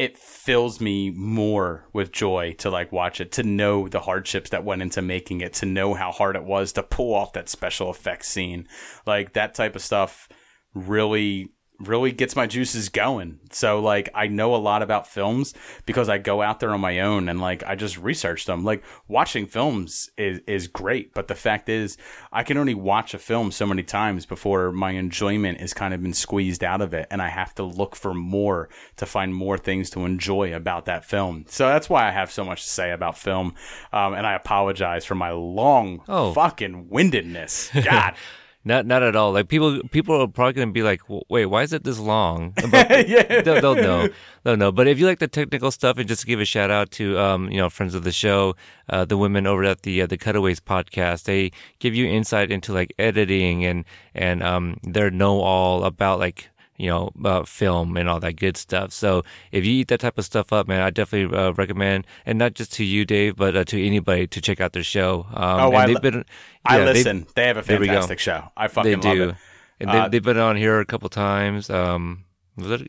it 0.00 0.16
fills 0.16 0.80
me 0.80 1.10
more 1.10 1.86
with 1.92 2.10
joy 2.10 2.54
to 2.54 2.70
like 2.70 2.90
watch 2.90 3.20
it, 3.20 3.30
to 3.32 3.42
know 3.42 3.86
the 3.86 4.00
hardships 4.00 4.48
that 4.48 4.64
went 4.64 4.80
into 4.80 5.02
making 5.02 5.42
it, 5.42 5.52
to 5.52 5.66
know 5.66 5.92
how 5.92 6.10
hard 6.10 6.36
it 6.36 6.44
was 6.44 6.72
to 6.72 6.82
pull 6.82 7.14
off 7.14 7.34
that 7.34 7.50
special 7.50 7.90
effects 7.90 8.26
scene, 8.26 8.66
like 9.04 9.34
that 9.34 9.52
type 9.52 9.76
of 9.76 9.82
stuff. 9.82 10.26
Really, 10.72 11.50
really 11.80 12.12
gets 12.12 12.36
my 12.36 12.46
juices 12.46 12.88
going. 12.88 13.40
So 13.50 13.80
like 13.80 14.08
I 14.14 14.26
know 14.26 14.54
a 14.54 14.58
lot 14.58 14.82
about 14.82 15.06
films 15.06 15.54
because 15.86 16.08
I 16.08 16.18
go 16.18 16.42
out 16.42 16.60
there 16.60 16.70
on 16.72 16.80
my 16.80 17.00
own 17.00 17.28
and 17.28 17.40
like 17.40 17.62
I 17.64 17.74
just 17.74 17.98
research 17.98 18.44
them. 18.46 18.64
Like 18.64 18.84
watching 19.08 19.46
films 19.46 20.10
is 20.18 20.40
is 20.46 20.68
great, 20.68 21.14
but 21.14 21.28
the 21.28 21.34
fact 21.34 21.68
is 21.68 21.96
I 22.32 22.42
can 22.42 22.56
only 22.58 22.74
watch 22.74 23.14
a 23.14 23.18
film 23.18 23.50
so 23.50 23.66
many 23.66 23.82
times 23.82 24.26
before 24.26 24.70
my 24.72 24.90
enjoyment 24.92 25.60
is 25.60 25.72
kind 25.74 25.94
of 25.94 26.02
been 26.02 26.12
squeezed 26.14 26.62
out 26.62 26.80
of 26.80 26.92
it 26.94 27.06
and 27.10 27.22
I 27.22 27.28
have 27.28 27.54
to 27.56 27.62
look 27.62 27.96
for 27.96 28.12
more 28.14 28.68
to 28.96 29.06
find 29.06 29.34
more 29.34 29.56
things 29.58 29.90
to 29.90 30.04
enjoy 30.04 30.54
about 30.54 30.84
that 30.84 31.04
film. 31.04 31.44
So 31.48 31.66
that's 31.66 31.88
why 31.88 32.06
I 32.06 32.10
have 32.10 32.30
so 32.30 32.44
much 32.44 32.62
to 32.62 32.68
say 32.68 32.90
about 32.90 33.16
film. 33.18 33.54
Um, 33.92 34.14
and 34.14 34.26
I 34.26 34.34
apologize 34.34 35.04
for 35.04 35.14
my 35.14 35.30
long 35.30 36.02
Oh. 36.08 36.32
fucking 36.32 36.88
windedness. 36.90 37.70
God. 37.84 38.14
Not 38.62 38.84
not 38.84 39.02
at 39.02 39.16
all. 39.16 39.32
Like 39.32 39.48
people 39.48 39.80
people 39.90 40.20
are 40.20 40.28
probably 40.28 40.52
gonna 40.52 40.72
be 40.72 40.82
like, 40.82 41.00
wait, 41.30 41.46
why 41.46 41.62
is 41.62 41.72
it 41.72 41.82
this 41.84 41.98
long? 41.98 42.52
But 42.70 43.08
yeah. 43.08 43.40
they'll, 43.40 43.60
they'll 43.60 43.74
know. 43.74 44.08
They'll 44.42 44.58
know. 44.58 44.70
But 44.70 44.86
if 44.86 44.98
you 44.98 45.06
like 45.06 45.18
the 45.18 45.28
technical 45.28 45.70
stuff, 45.70 45.96
and 45.96 46.06
just 46.06 46.26
give 46.26 46.40
a 46.40 46.44
shout 46.44 46.70
out 46.70 46.90
to 46.92 47.18
um, 47.18 47.50
you 47.50 47.56
know 47.56 47.70
friends 47.70 47.94
of 47.94 48.04
the 48.04 48.12
show, 48.12 48.56
uh, 48.90 49.06
the 49.06 49.16
women 49.16 49.46
over 49.46 49.64
at 49.64 49.82
the 49.82 50.02
uh, 50.02 50.06
the 50.06 50.18
Cutaways 50.18 50.60
podcast, 50.60 51.24
they 51.24 51.52
give 51.78 51.94
you 51.94 52.06
insight 52.06 52.50
into 52.50 52.74
like 52.74 52.92
editing 52.98 53.64
and 53.64 53.86
and 54.14 54.42
um, 54.42 54.76
they're 54.82 55.10
know 55.10 55.40
all 55.40 55.84
about 55.84 56.18
like 56.18 56.50
you 56.80 56.88
know 56.88 57.10
uh, 57.24 57.44
film 57.44 57.96
and 57.96 58.08
all 58.08 58.20
that 58.20 58.34
good 58.36 58.56
stuff. 58.56 58.92
So 58.92 59.22
if 59.52 59.64
you 59.64 59.72
eat 59.72 59.88
that 59.88 60.00
type 60.00 60.18
of 60.18 60.24
stuff 60.24 60.52
up, 60.52 60.66
man, 60.68 60.80
I 60.82 60.90
definitely 60.90 61.36
uh, 61.36 61.52
recommend, 61.52 62.06
and 62.26 62.38
not 62.38 62.54
just 62.54 62.72
to 62.74 62.84
you, 62.84 63.04
Dave, 63.04 63.36
but 63.36 63.56
uh, 63.56 63.64
to 63.64 63.86
anybody 63.86 64.26
to 64.26 64.40
check 64.40 64.60
out 64.60 64.72
their 64.72 64.82
show. 64.82 65.26
Um, 65.34 65.60
Oh, 65.60 65.68
and 65.68 65.76
I 65.76 65.86
they've 65.86 65.94
li- 65.96 66.10
been. 66.10 66.24
I 66.64 66.78
yeah, 66.78 66.84
they- 66.86 66.92
listen. 66.94 67.26
They, 67.34 67.46
have 67.46 67.56
a 67.58 67.62
there 67.62 67.78
we 67.80 67.86
go. 67.86 67.92
fantastic 67.92 68.18
show. 68.18 68.44
I 68.56 68.66
they 68.68 68.72
fucking 68.74 69.00
love 69.02 69.18
it. 69.30 69.34
And 69.80 69.90
they, 69.90 69.98
Uh, 69.98 70.08
they've 70.08 70.22
been 70.22 70.38
on 70.38 70.56
here 70.56 70.80
a 70.80 70.84
couple 70.86 71.08
times. 71.08 71.70
Um? 71.70 72.24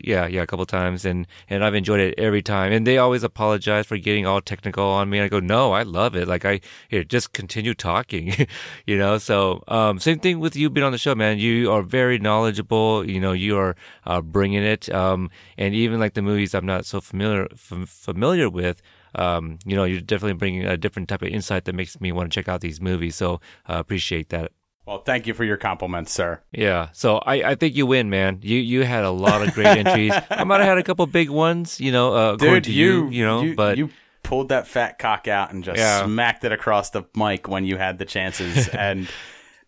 Yeah, 0.02 0.26
yeah, 0.26 0.42
a 0.42 0.46
couple 0.46 0.64
times, 0.66 1.04
and 1.04 1.26
and 1.48 1.64
I've 1.64 1.74
enjoyed 1.74 2.00
it 2.00 2.14
every 2.18 2.42
time. 2.42 2.72
And 2.72 2.86
they 2.86 2.98
always 2.98 3.22
apologize 3.22 3.86
for 3.86 3.96
getting 3.98 4.26
all 4.26 4.40
technical 4.40 4.84
on 4.84 5.10
me. 5.10 5.20
I 5.20 5.28
go, 5.28 5.40
no, 5.40 5.72
I 5.72 5.82
love 5.82 6.14
it. 6.16 6.28
Like 6.28 6.44
I 6.44 6.60
here, 6.88 7.04
just 7.04 7.32
continue 7.32 7.74
talking, 7.74 8.46
you 8.86 8.98
know. 8.98 9.18
So 9.18 9.62
um, 9.68 9.98
same 9.98 10.18
thing 10.18 10.40
with 10.40 10.56
you 10.56 10.70
being 10.70 10.84
on 10.84 10.92
the 10.92 10.98
show, 10.98 11.14
man. 11.14 11.38
You 11.38 11.70
are 11.72 11.82
very 11.82 12.18
knowledgeable. 12.18 13.08
You 13.08 13.20
know, 13.20 13.32
you 13.32 13.56
are 13.58 13.76
uh, 14.06 14.20
bringing 14.20 14.62
it. 14.62 14.92
Um, 14.92 15.30
and 15.58 15.74
even 15.74 16.00
like 16.00 16.14
the 16.14 16.22
movies 16.22 16.54
I'm 16.54 16.66
not 16.66 16.86
so 16.86 17.00
familiar 17.00 17.48
f- 17.52 17.88
familiar 17.88 18.48
with. 18.50 18.82
Um, 19.14 19.58
you 19.66 19.76
know, 19.76 19.84
you're 19.84 20.00
definitely 20.00 20.34
bringing 20.38 20.64
a 20.64 20.76
different 20.76 21.08
type 21.08 21.22
of 21.22 21.28
insight 21.28 21.66
that 21.66 21.74
makes 21.74 22.00
me 22.00 22.12
want 22.12 22.30
to 22.32 22.34
check 22.34 22.48
out 22.48 22.62
these 22.62 22.80
movies. 22.80 23.14
So 23.16 23.40
uh, 23.68 23.74
appreciate 23.78 24.30
that. 24.30 24.52
Well, 24.86 24.98
thank 25.02 25.26
you 25.28 25.34
for 25.34 25.44
your 25.44 25.56
compliments, 25.56 26.12
sir. 26.12 26.40
Yeah, 26.50 26.88
so 26.92 27.18
I, 27.18 27.50
I 27.50 27.54
think 27.54 27.76
you 27.76 27.86
win, 27.86 28.10
man. 28.10 28.40
You 28.42 28.58
you 28.58 28.82
had 28.82 29.04
a 29.04 29.10
lot 29.10 29.40
of 29.46 29.54
great 29.54 29.66
entries. 29.86 30.12
I 30.30 30.42
might 30.44 30.58
have 30.58 30.66
had 30.68 30.78
a 30.78 30.82
couple 30.82 31.06
big 31.06 31.30
ones, 31.30 31.80
you 31.80 31.92
know, 31.92 32.14
uh, 32.14 32.32
according 32.32 32.54
Dude, 32.56 32.64
to 32.64 32.72
you, 32.72 33.04
you, 33.04 33.10
you 33.10 33.24
know, 33.24 33.42
you, 33.42 33.54
but 33.54 33.78
you 33.78 33.90
pulled 34.24 34.48
that 34.48 34.66
fat 34.66 34.98
cock 34.98 35.28
out 35.28 35.52
and 35.52 35.62
just 35.62 35.78
Yeah. 35.78 36.04
smacked 36.04 36.44
it 36.44 36.50
across 36.52 36.90
the 36.90 37.04
mic 37.14 37.46
when 37.48 37.64
you 37.64 37.76
had 37.76 37.98
the 37.98 38.04
chances. 38.04 38.66
and 38.72 39.08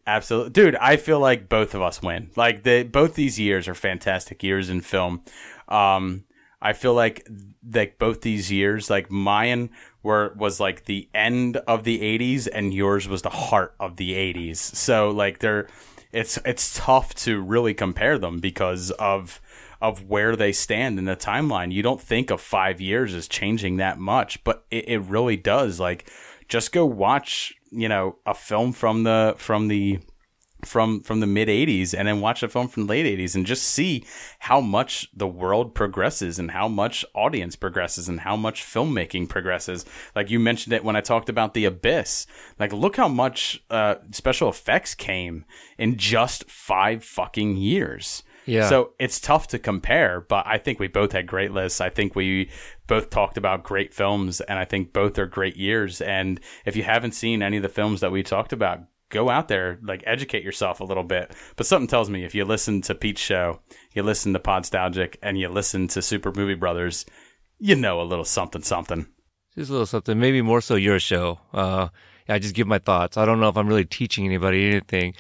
absolutely, 0.07 0.51
dude, 0.51 0.77
I 0.77 0.97
feel 0.97 1.21
like 1.21 1.49
both 1.49 1.75
of 1.75 1.83
us 1.83 2.03
win. 2.03 2.31
Like 2.35 2.65
the 2.65 2.83
both 2.83 3.15
these 3.15 3.39
years 3.39 3.69
are 3.69 3.75
fantastic 3.75 4.43
years 4.43 4.69
in 4.69 4.81
film. 4.81 5.23
Um, 5.69 6.25
I 6.61 6.73
feel 6.73 6.95
like 6.95 7.27
like 7.73 7.99
both 7.99 8.23
these 8.23 8.51
years, 8.51 8.91
like 8.91 9.11
mine 9.11 9.71
were 10.05 10.33
was 10.37 10.61
like 10.61 10.85
the 10.85 11.09
end 11.13 11.57
of 11.67 11.83
the 11.83 11.99
'80s, 12.01 12.47
and 12.53 12.73
yours 12.73 13.09
was 13.09 13.23
the 13.23 13.31
heart 13.31 13.75
of 13.81 13.97
the 13.97 14.13
'80s. 14.13 14.59
So 14.59 15.11
like 15.11 15.41
they're 15.41 15.69
it's 16.13 16.39
it's 16.45 16.79
tough 16.79 17.15
to 17.17 17.41
really 17.41 17.75
compare 17.75 18.19
them 18.19 18.39
because 18.39 18.93
of 18.93 19.41
of 19.85 20.09
where 20.09 20.35
they 20.35 20.53
stand 20.53 20.99
in 20.99 21.05
the 21.05 21.17
timeline. 21.17 21.73
You 21.73 21.83
don't 21.83 22.01
think 22.01 22.31
of 22.31 22.41
five 22.41 22.81
years 22.81 23.13
as 23.15 23.29
changing 23.29 23.77
that 23.77 23.99
much, 23.99 24.43
but 24.45 24.65
it, 24.71 24.89
it 24.89 24.99
really 25.01 25.37
does. 25.37 25.79
Like, 25.79 26.11
just 26.49 26.73
go 26.73 26.87
watch, 26.87 27.53
you 27.71 27.89
know, 27.89 28.17
a 28.25 28.33
film 28.33 28.73
from 28.73 29.03
the 29.03 29.35
from 29.37 29.69
the 29.69 29.99
from 30.65 31.01
from 31.03 31.21
the 31.21 31.27
mid 31.27 31.49
80s 31.49 31.95
and 31.97 32.09
then 32.09 32.21
watch 32.21 32.43
a 32.43 32.49
film 32.49 32.69
from 32.69 32.87
the 32.87 32.91
late 32.91 33.19
80s 33.19 33.35
and 33.35 33.47
just 33.47 33.63
see 33.65 34.05
how 34.41 34.61
much 34.61 35.09
the 35.15 35.27
world 35.27 35.75
progresses 35.75 36.39
and 36.39 36.51
how 36.51 36.69
much 36.69 37.05
audience 37.15 37.57
progresses 37.57 38.09
and 38.09 38.21
how 38.21 38.37
much 38.37 38.63
filmmaking 38.63 39.29
progresses 39.29 39.85
like 40.17 40.31
you 40.31 40.39
mentioned 40.41 40.73
it 40.73 40.85
when 40.85 40.97
i 40.97 41.01
talked 41.01 41.29
about 41.29 41.55
the 41.55 41.65
abyss 41.65 42.27
like 42.59 42.73
look 42.73 42.97
how 42.97 43.09
much 43.09 43.63
uh, 43.71 43.97
special 44.11 44.49
effects 44.49 44.95
came 44.95 45.45
in 45.79 45.97
just 45.97 46.49
five 46.51 47.05
fucking 47.05 47.57
years 47.57 48.23
Yeah. 48.47 48.69
so 48.69 48.93
it's 48.99 49.21
tough 49.21 49.49
to 49.49 49.59
compare, 49.59 50.21
but 50.21 50.47
I 50.47 50.59
think 50.59 50.79
we 50.79 50.87
both 50.89 51.13
had 51.13 51.27
great 51.27 51.51
lists. 51.53 51.81
I 51.81 51.89
think 51.89 52.15
we 52.15 52.51
both 52.87 53.09
talked 53.09 53.39
about 53.39 53.63
great 53.65 53.95
films, 53.95 54.43
and 54.43 54.59
I 54.59 54.67
think 54.67 54.93
both 54.93 55.19
are 55.19 55.27
great 55.27 55.57
years. 55.57 56.03
And 56.03 56.39
if 56.67 56.77
you 56.77 56.83
haven't 56.83 57.13
seen 57.13 57.43
any 57.43 57.57
of 57.57 57.63
the 57.63 57.71
films 57.71 58.01
that 58.03 58.13
we 58.13 58.23
talked 58.23 58.53
about, 58.53 58.81
go 59.11 59.31
out 59.31 59.49
there, 59.49 59.79
like 59.83 60.03
educate 60.07 60.43
yourself 60.43 60.81
a 60.81 60.85
little 60.85 61.05
bit. 61.05 61.33
But 61.57 61.67
something 61.67 61.89
tells 61.89 62.11
me 62.11 62.25
if 62.25 62.35
you 62.35 62.45
listen 62.45 62.81
to 62.83 62.95
Pete's 62.95 63.21
show, 63.21 63.61
you 63.93 64.03
listen 64.03 64.33
to 64.33 64.39
Podstalgic, 64.39 65.17
and 65.23 65.39
you 65.39 65.49
listen 65.49 65.89
to 65.89 66.03
Super 66.03 66.33
Movie 66.35 66.55
Brothers, 66.55 67.07
you 67.59 67.77
know 67.77 68.01
a 68.01 68.03
little 68.03 68.25
something 68.25 68.63
something. 68.63 69.07
just 69.55 69.71
a 69.71 69.73
little 69.73 69.87
something. 69.87 70.19
Maybe 70.19 70.43
more 70.43 70.61
so 70.61 70.75
your 70.75 70.99
show. 70.99 71.39
Uh, 71.53 71.89
I 72.29 72.39
just 72.39 72.55
give 72.55 72.67
my 72.67 72.79
thoughts. 72.79 73.17
I 73.17 73.25
don't 73.25 73.41
know 73.41 73.49
if 73.49 73.57
I'm 73.57 73.69
really 73.69 73.85
teaching 73.85 74.25
anybody 74.25 74.67
anything, 74.67 75.15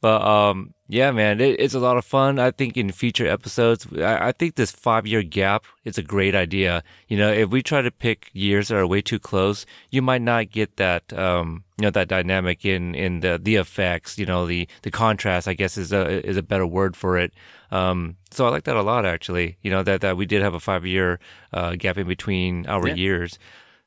but 0.00 0.22
um, 0.22 0.74
yeah, 0.88 1.10
man, 1.10 1.40
it, 1.40 1.58
it's 1.60 1.74
a 1.74 1.80
lot 1.80 1.96
of 1.96 2.04
fun. 2.04 2.38
I 2.38 2.50
think 2.50 2.76
in 2.76 2.92
future 2.92 3.26
episodes, 3.26 3.86
I, 3.96 4.28
I 4.28 4.32
think 4.32 4.54
this 4.54 4.70
five 4.70 5.06
year 5.06 5.22
gap 5.22 5.64
is 5.84 5.98
a 5.98 6.02
great 6.02 6.34
idea. 6.34 6.82
You 7.08 7.18
know, 7.18 7.32
if 7.32 7.50
we 7.50 7.62
try 7.62 7.82
to 7.82 7.90
pick 7.90 8.30
years 8.32 8.68
that 8.68 8.76
are 8.76 8.86
way 8.86 9.02
too 9.02 9.18
close, 9.18 9.66
you 9.90 10.00
might 10.02 10.22
not 10.22 10.50
get 10.50 10.76
that 10.76 11.12
um, 11.12 11.64
you 11.78 11.82
know, 11.84 11.90
that 11.90 12.08
dynamic 12.08 12.64
in 12.64 12.94
in 12.94 13.20
the 13.20 13.38
the 13.42 13.56
effects. 13.56 14.18
You 14.18 14.26
know, 14.26 14.46
the 14.46 14.68
the 14.82 14.90
contrast. 14.90 15.48
I 15.48 15.54
guess 15.54 15.76
is 15.76 15.92
a 15.92 16.26
is 16.26 16.36
a 16.36 16.42
better 16.42 16.66
word 16.66 16.96
for 16.96 17.18
it. 17.18 17.32
Um, 17.70 18.16
so 18.30 18.46
I 18.46 18.50
like 18.50 18.64
that 18.64 18.76
a 18.76 18.82
lot, 18.82 19.04
actually. 19.04 19.58
You 19.62 19.70
know, 19.70 19.82
that 19.82 20.00
that 20.00 20.16
we 20.16 20.26
did 20.26 20.42
have 20.42 20.54
a 20.54 20.60
five 20.60 20.86
year 20.86 21.18
uh, 21.52 21.74
gap 21.76 21.98
in 21.98 22.06
between 22.06 22.66
our 22.66 22.88
Yeah. 22.88 22.94
years. 22.94 23.38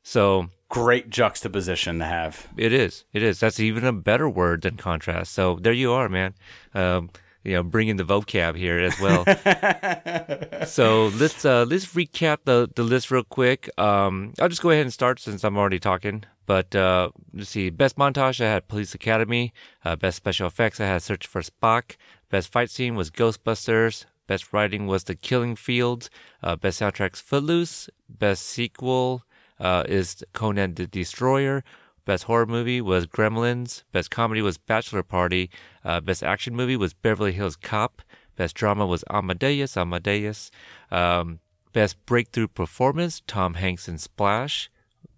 So 0.04 0.50
Great 0.72 1.10
juxtaposition 1.10 2.00
to 2.00 2.06
have. 2.06 2.48
it 2.56 2.72
is. 2.72 3.04
It 3.12 3.24
is. 3.24 3.42
That's 3.42 3.60
even 3.60 3.84
a 3.84 3.92
better 3.92 4.30
word 4.30 4.62
than 4.62 4.78
contrast. 4.78 5.34
So 5.34 5.58
there 5.62 5.74
you 5.74 5.92
are, 5.92 6.08
man. 6.08 6.34
Um, 6.74 7.10
you 7.44 7.54
know, 7.54 7.64
bringing 7.64 7.98
the 7.98 8.06
vocab 8.06 8.56
here 8.56 8.80
as 8.80 8.98
well. 9.02 9.26
so 10.66 11.08
let's 11.20 11.44
uh, 11.44 11.66
let's 11.66 11.88
recap 11.88 12.38
the 12.46 12.70
the 12.74 12.84
list 12.84 13.12
real 13.12 13.26
quick. 13.26 13.70
Um, 13.78 14.34
I'll 14.40 14.48
just 14.48 14.62
go 14.62 14.70
ahead 14.70 14.84
and 14.84 14.94
start 14.94 15.20
since 15.20 15.44
I'm 15.44 15.58
already 15.58 15.80
talking. 15.80 16.24
But 16.46 16.74
uh, 16.74 17.10
let's 17.34 17.50
see. 17.50 17.70
Best 17.70 17.98
montage, 17.98 18.40
I 18.40 18.48
had 18.48 18.70
Police 18.70 18.96
Academy. 18.96 19.54
Uh, 19.84 19.98
best 19.98 20.16
special 20.16 20.48
effects, 20.48 20.80
I 20.80 20.86
had 20.86 21.02
Search 21.02 21.28
for 21.28 21.42
Spock. 21.42 21.98
Best 22.30 22.50
fight 22.50 22.70
scene 22.70 22.96
was 22.96 23.12
Ghostbusters. 23.12 24.06
Best 24.26 24.54
writing 24.54 24.88
was 24.88 25.04
The 25.04 25.16
Killing 25.16 25.58
Fields. 25.58 26.10
Uh, 26.42 26.56
best 26.56 26.80
soundtracks, 26.80 27.22
Footloose. 27.22 27.90
Best 28.08 28.44
sequel 28.44 29.24
uh, 29.62 29.84
is 29.88 30.24
Conan 30.34 30.74
the 30.74 30.88
Destroyer. 30.88 31.64
Best 32.04 32.24
horror 32.24 32.48
movie 32.48 32.82
was 32.82 33.06
Gremlins. 33.06 33.84
Best 33.92 34.10
comedy 34.10 34.42
was 34.42 34.58
Bachelor 34.58 35.04
Party. 35.04 35.50
Uh, 35.86 36.02
best 36.02 36.24
action 36.24 36.56
movie 36.56 36.76
was 36.76 36.94
Beverly 36.94 37.32
Hills 37.32 37.56
Cop. 37.56 38.02
Best 38.36 38.56
drama 38.56 38.88
was 38.88 39.04
Amadeus. 39.10 39.78
Amadeus. 39.78 40.50
Um, 40.90 41.40
best 41.74 42.04
breakthrough 42.08 42.48
performance, 42.48 43.22
Tom 43.28 43.54
Hanks 43.54 43.88
in 43.88 44.00
Splash. 44.00 44.70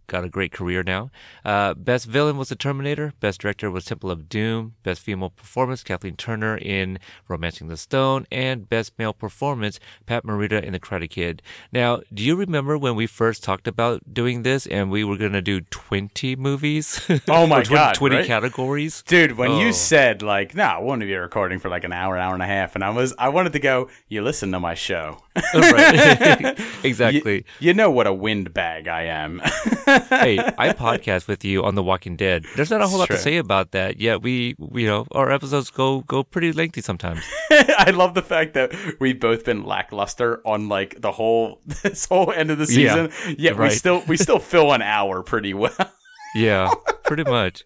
Got 0.08 0.26
a 0.26 0.30
great 0.30 0.52
career 0.52 0.84
now. 0.84 1.12
Uh, 1.46 1.74
best 1.74 2.06
villain 2.08 2.38
was 2.38 2.50
The 2.50 2.56
Terminator. 2.58 3.14
Best 3.22 3.40
director 3.42 3.72
was 3.72 3.86
Temple 3.86 4.12
of 4.12 4.28
Doom. 4.28 4.76
Best 4.84 5.02
female 5.02 5.30
performance, 5.30 5.82
Kathleen 5.82 6.18
Turner 6.18 6.58
in 6.58 7.00
Romancing 7.30 7.70
the 7.70 7.78
Stone. 7.78 8.28
And 8.32 8.68
best 8.68 8.92
male 9.00 9.14
performance, 9.14 9.80
Pat 10.06 10.26
Morita 10.26 10.62
in 10.62 10.74
The 10.74 10.80
Karate 10.80 11.10
Kid. 11.10 11.42
Now, 11.72 12.02
do 12.14 12.22
you 12.22 12.36
remember 12.36 12.78
when 12.78 12.96
we 12.96 13.08
first 13.08 13.44
talked 13.44 13.68
about 13.68 14.14
doing 14.14 14.44
this 14.44 14.68
and 14.68 14.92
we 14.92 15.04
were 15.06 15.18
going 15.18 15.32
to 15.34 15.42
do 15.42 15.62
20 15.62 16.36
movies? 16.36 17.00
Oh 17.30 17.48
my 17.48 17.64
20, 17.64 17.70
God, 17.70 17.96
20 17.96 18.16
right? 18.18 18.26
categories? 18.26 19.04
Dude, 19.08 19.38
when 19.38 19.52
Oh. 19.52 19.60
you 19.62 19.72
said 19.74 20.22
like, 20.22 20.54
"No, 20.54 20.64
I 20.66 20.80
want 20.80 21.00
to 21.00 21.06
be 21.08 21.16
recording 21.16 21.60
for 21.60 21.70
like 21.70 21.86
an 21.86 21.94
hour, 21.94 22.18
hour 22.18 22.34
and 22.34 22.44
a 22.44 22.46
half," 22.46 22.76
and 22.76 22.84
I 22.84 22.90
was, 22.90 23.14
I 23.18 23.30
wanted 23.30 23.54
to 23.54 23.60
go. 23.60 23.90
You 24.10 24.22
listen 24.22 24.52
to 24.52 24.60
my 24.60 24.74
show. 24.74 25.23
right. 25.54 26.58
You- 26.84 26.90
exactly. 26.90 27.46
You, 27.60 27.74
know 27.74 27.90
what 27.90 28.08
a 28.08 28.14
windbag 28.14 28.88
I 28.88 29.04
am. 29.04 29.40
hey, 29.40 30.38
I 30.58 30.74
podcast 30.74 31.28
with 31.28 31.44
you 31.46 31.64
on 31.64 31.76
The 31.76 31.84
Walking 31.84 32.16
Dead. 32.16 32.46
There's 32.56 32.70
not 32.70 32.82
a 32.82 32.88
whole 32.88 33.00
lot 33.00 33.08
True. 33.08 33.16
to 33.16 33.22
say 33.22 33.38
about 33.38 33.72
that. 33.72 34.00
Yet 34.00 34.22
we, 34.22 34.56
we, 34.60 34.84
you 34.84 34.88
know, 34.88 35.08
our 35.12 35.32
episodes 35.32 35.70
go 35.70 36.02
go 36.02 36.24
pretty 36.24 36.52
lengthy 36.52 36.82
sometimes. 36.82 37.22
I 37.52 37.92
love 37.92 38.14
the 38.14 38.22
fact 38.22 38.54
that 38.54 38.74
we've 39.00 39.20
both 39.20 39.46
been 39.46 39.64
lackluster 39.64 40.42
on 40.46 40.70
like 40.70 41.00
the 41.02 41.12
whole 41.12 41.62
this 41.84 42.06
whole 42.06 42.32
end 42.32 42.52
of 42.52 42.58
the 42.58 42.68
season. 42.68 43.10
Yeah. 43.28 43.36
Yet 43.38 43.58
we 43.58 43.70
still 43.72 44.04
we 44.08 44.18
still 44.18 44.40
fill 44.40 44.72
an 44.74 44.82
hour 44.82 45.24
pretty 45.24 45.54
well. 45.54 45.76
Yeah, 46.36 46.72
pretty 47.04 47.24
much. 47.24 47.64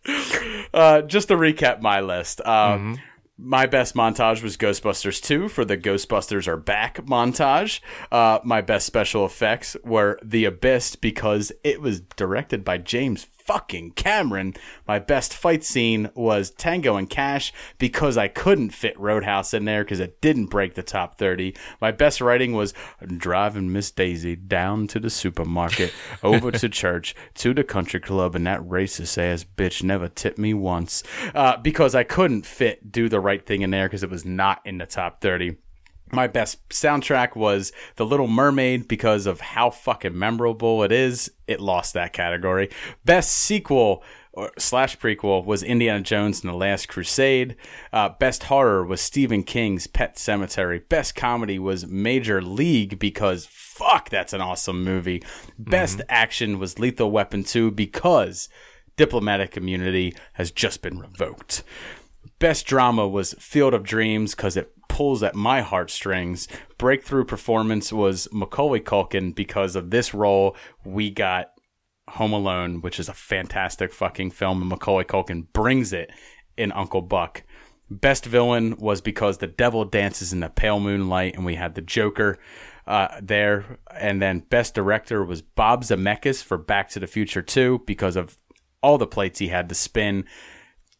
Uh, 0.73 1.01
just 1.01 1.29
to 1.29 1.35
recap 1.35 1.81
my 1.81 2.01
list. 2.01 2.41
Uh, 2.43 2.75
Mm-hmm. 2.77 2.93
My 3.39 3.67
best 3.67 3.93
montage 3.93 4.41
was 4.41 4.57
Ghostbusters 4.57 5.21
2 5.21 5.47
for 5.49 5.63
the 5.63 5.77
Ghostbusters 5.77 6.47
Are 6.47 6.57
Back 6.57 7.05
montage. 7.05 7.81
Uh, 8.11 8.39
my 8.43 8.61
best 8.61 8.87
special 8.87 9.27
effects 9.27 9.77
were 9.83 10.17
The 10.23 10.45
Abyss 10.45 10.95
because 10.95 11.51
it 11.63 11.79
was 11.79 12.01
directed 12.01 12.65
by 12.65 12.79
James 12.79 13.27
fucking 13.47 13.91
Cameron. 13.91 14.53
My 14.87 14.99
best 14.99 15.33
fight 15.33 15.63
scene 15.63 16.09
was 16.13 16.51
Tango 16.51 16.97
and 16.97 17.09
Cash 17.09 17.53
because 17.77 18.17
I 18.17 18.27
couldn't 18.27 18.71
fit 18.71 18.99
Roadhouse 18.99 19.53
in 19.53 19.65
there 19.65 19.83
because 19.83 20.01
it 20.01 20.21
didn't 20.21 20.47
break 20.47 20.75
the 20.75 20.83
top 20.83 21.17
30. 21.17 21.55
My 21.81 21.91
best 21.91 22.19
writing 22.19 22.53
was 22.53 22.73
driving 23.15 23.71
Miss 23.71 23.89
Daisy 23.89 24.35
down 24.35 24.87
to 24.87 24.99
the 24.99 25.09
supermarket, 25.09 25.93
over 26.23 26.51
to 26.51 26.69
church, 26.69 27.15
to 27.35 27.53
the 27.53 27.63
country 27.63 28.01
club, 28.01 28.35
and 28.35 28.45
that 28.45 28.61
racist 28.61 29.17
ass 29.17 29.45
bitch 29.45 29.81
never 29.81 30.09
tipped 30.09 30.37
me 30.37 30.53
once 30.53 31.01
uh, 31.33 31.57
because 31.57 31.95
I 31.95 32.03
couldn't 32.03 32.45
fit 32.45 32.91
Do 32.91 33.07
the 33.07 33.21
Right 33.21 33.45
Thing 33.45 33.61
in 33.61 33.71
there 33.71 33.87
because 33.87 34.03
it 34.03 34.09
was 34.09 34.25
not 34.25 34.59
in 34.65 34.77
the 34.77 34.85
top 34.85 35.21
30 35.21 35.55
my 36.11 36.27
best 36.27 36.67
soundtrack 36.69 37.35
was 37.35 37.71
The 37.95 38.05
Little 38.05 38.27
Mermaid 38.27 38.87
because 38.87 39.25
of 39.25 39.41
how 39.41 39.69
fucking 39.69 40.17
memorable 40.17 40.83
it 40.83 40.91
is. 40.91 41.31
It 41.47 41.59
lost 41.59 41.93
that 41.93 42.13
category. 42.13 42.69
Best 43.05 43.31
sequel 43.31 44.03
or 44.37 44.51
slash 44.57 44.97
prequel 44.99 45.43
was 45.43 45.63
Indiana 45.63 46.01
Jones 46.01 46.43
and 46.43 46.53
the 46.53 46.57
Last 46.57 46.87
Crusade. 46.87 47.55
Uh, 47.91 48.09
best 48.09 48.43
horror 48.43 48.85
was 48.85 49.01
Stephen 49.01 49.41
King's 49.41 49.87
Pet 49.87 50.15
Sematary. 50.15 50.87
Best 50.87 51.15
comedy 51.15 51.57
was 51.57 51.87
Major 51.87 52.41
League 52.41 52.99
because 52.99 53.47
fuck, 53.49 54.09
that's 54.09 54.33
an 54.33 54.41
awesome 54.41 54.83
movie. 54.83 55.23
Best 55.57 56.01
action 56.07 56.59
was 56.59 56.77
Lethal 56.77 57.09
Weapon 57.09 57.43
2 57.43 57.71
because 57.71 58.47
diplomatic 58.95 59.57
immunity 59.57 60.13
has 60.33 60.51
just 60.51 60.83
been 60.83 60.99
revoked. 60.99 61.63
Best 62.39 62.67
drama 62.67 63.07
was 63.07 63.33
Field 63.39 63.73
of 63.73 63.83
Dreams 63.83 64.35
because 64.35 64.55
it 64.57 64.71
pulls 64.87 65.23
at 65.23 65.35
my 65.35 65.61
heartstrings. 65.61 66.47
Breakthrough 66.77 67.25
performance 67.25 67.91
was 67.91 68.27
Macaulay 68.31 68.79
Culkin 68.79 69.33
because 69.33 69.75
of 69.75 69.89
this 69.89 70.13
role. 70.13 70.55
We 70.83 71.09
got 71.09 71.51
Home 72.09 72.33
Alone, 72.33 72.81
which 72.81 72.99
is 72.99 73.09
a 73.09 73.13
fantastic 73.13 73.91
fucking 73.91 74.31
film, 74.31 74.61
and 74.61 74.69
Macaulay 74.69 75.03
Culkin 75.03 75.51
brings 75.51 75.93
it 75.93 76.11
in 76.57 76.71
Uncle 76.71 77.01
Buck. 77.01 77.43
Best 77.89 78.25
villain 78.25 78.75
was 78.77 79.01
because 79.01 79.37
the 79.37 79.47
devil 79.47 79.85
dances 79.85 80.33
in 80.33 80.39
the 80.39 80.49
pale 80.49 80.79
moonlight, 80.79 81.35
and 81.35 81.45
we 81.45 81.55
had 81.55 81.75
the 81.75 81.81
Joker 81.81 82.37
uh, 82.85 83.19
there. 83.21 83.79
And 83.99 84.21
then 84.21 84.39
best 84.39 84.75
director 84.75 85.23
was 85.23 85.41
Bob 85.41 85.83
Zemeckis 85.83 86.43
for 86.43 86.57
Back 86.57 86.89
to 86.89 86.99
the 86.99 87.07
Future 87.07 87.41
2 87.41 87.83
because 87.85 88.15
of 88.15 88.37
all 88.81 88.97
the 88.97 89.07
plates 89.07 89.39
he 89.39 89.47
had 89.47 89.69
to 89.69 89.75
spin 89.75 90.25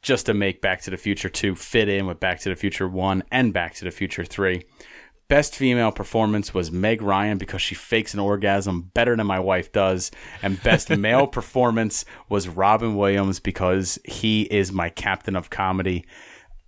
just 0.07 0.25
to 0.27 0.33
make 0.33 0.61
Back 0.61 0.79
to 0.83 0.89
the 0.89 0.95
Future 0.95 1.27
2 1.27 1.53
fit 1.55 1.89
in 1.89 2.07
with 2.07 2.21
Back 2.21 2.39
to 2.39 2.49
the 2.49 2.55
Future 2.55 2.87
1 2.87 3.25
and 3.29 3.51
Back 3.51 3.75
to 3.75 3.83
the 3.83 3.91
Future 3.91 4.23
3. 4.23 4.63
Best 5.27 5.53
female 5.53 5.91
performance 5.91 6.53
was 6.53 6.71
Meg 6.71 7.01
Ryan 7.01 7.37
because 7.37 7.61
she 7.61 7.75
fakes 7.75 8.13
an 8.13 8.21
orgasm 8.21 8.89
better 8.93 9.17
than 9.17 9.27
my 9.27 9.41
wife 9.41 9.73
does. 9.73 10.09
And 10.41 10.63
best 10.63 10.89
male 10.97 11.27
performance 11.27 12.05
was 12.29 12.47
Robin 12.47 12.95
Williams 12.95 13.41
because 13.41 13.99
he 14.05 14.43
is 14.43 14.71
my 14.71 14.89
captain 14.89 15.35
of 15.35 15.49
comedy. 15.49 16.05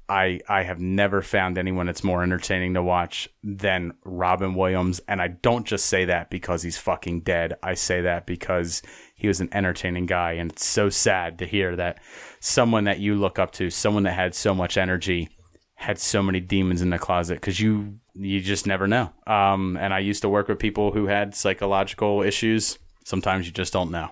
I 0.10 0.42
I 0.50 0.64
have 0.64 0.82
never 0.82 1.22
found 1.22 1.58
anyone 1.58 1.86
that's 1.86 2.04
more 2.04 2.24
entertaining 2.24 2.74
to 2.74 2.84
watch 2.84 3.30
than 3.44 3.94
Robin 4.04 4.56
Williams, 4.56 5.00
and 5.08 5.22
I 5.22 5.28
don't 5.28 5.68
just 5.68 5.86
say 5.86 6.06
that 6.06 6.30
because 6.32 6.64
he's 6.64 6.80
fucking 6.80 7.22
dead. 7.22 7.54
I 7.62 7.76
say 7.76 8.02
that 8.02 8.26
because 8.26 8.82
he 9.20 9.28
was 9.28 9.42
an 9.42 9.50
entertaining 9.52 10.06
guy, 10.06 10.34
and 10.34 10.52
it's 10.52 10.66
so 10.66 10.90
sad 10.90 11.38
to 11.40 11.46
hear 11.46 11.76
that 11.76 12.00
someone 12.40 12.86
that 12.86 13.00
you 13.00 13.16
look 13.16 13.38
up 13.38 13.52
to, 13.54 13.70
someone 13.70 14.04
that 14.04 14.14
had 14.14 14.34
so 14.34 14.56
much 14.56 14.78
energy, 14.78 15.30
had 15.76 16.00
so 16.00 16.24
many 16.24 16.40
demons 16.40 16.82
in 16.82 16.90
the 16.90 16.98
closet 16.98 17.36
because 17.36 17.60
you 17.60 18.00
you 18.16 18.40
just 18.40 18.66
never 18.66 18.88
know. 18.88 19.12
Um, 19.28 19.78
and 19.78 19.94
I 19.94 20.00
used 20.00 20.22
to 20.24 20.30
work 20.30 20.48
with 20.48 20.60
people 20.60 20.92
who 20.92 21.08
had 21.08 21.36
psychological 21.36 22.22
issues. 22.22 22.80
Sometimes 23.06 23.46
you 23.46 23.52
just 23.52 23.74
don't 23.74 23.92
know. 23.92 24.10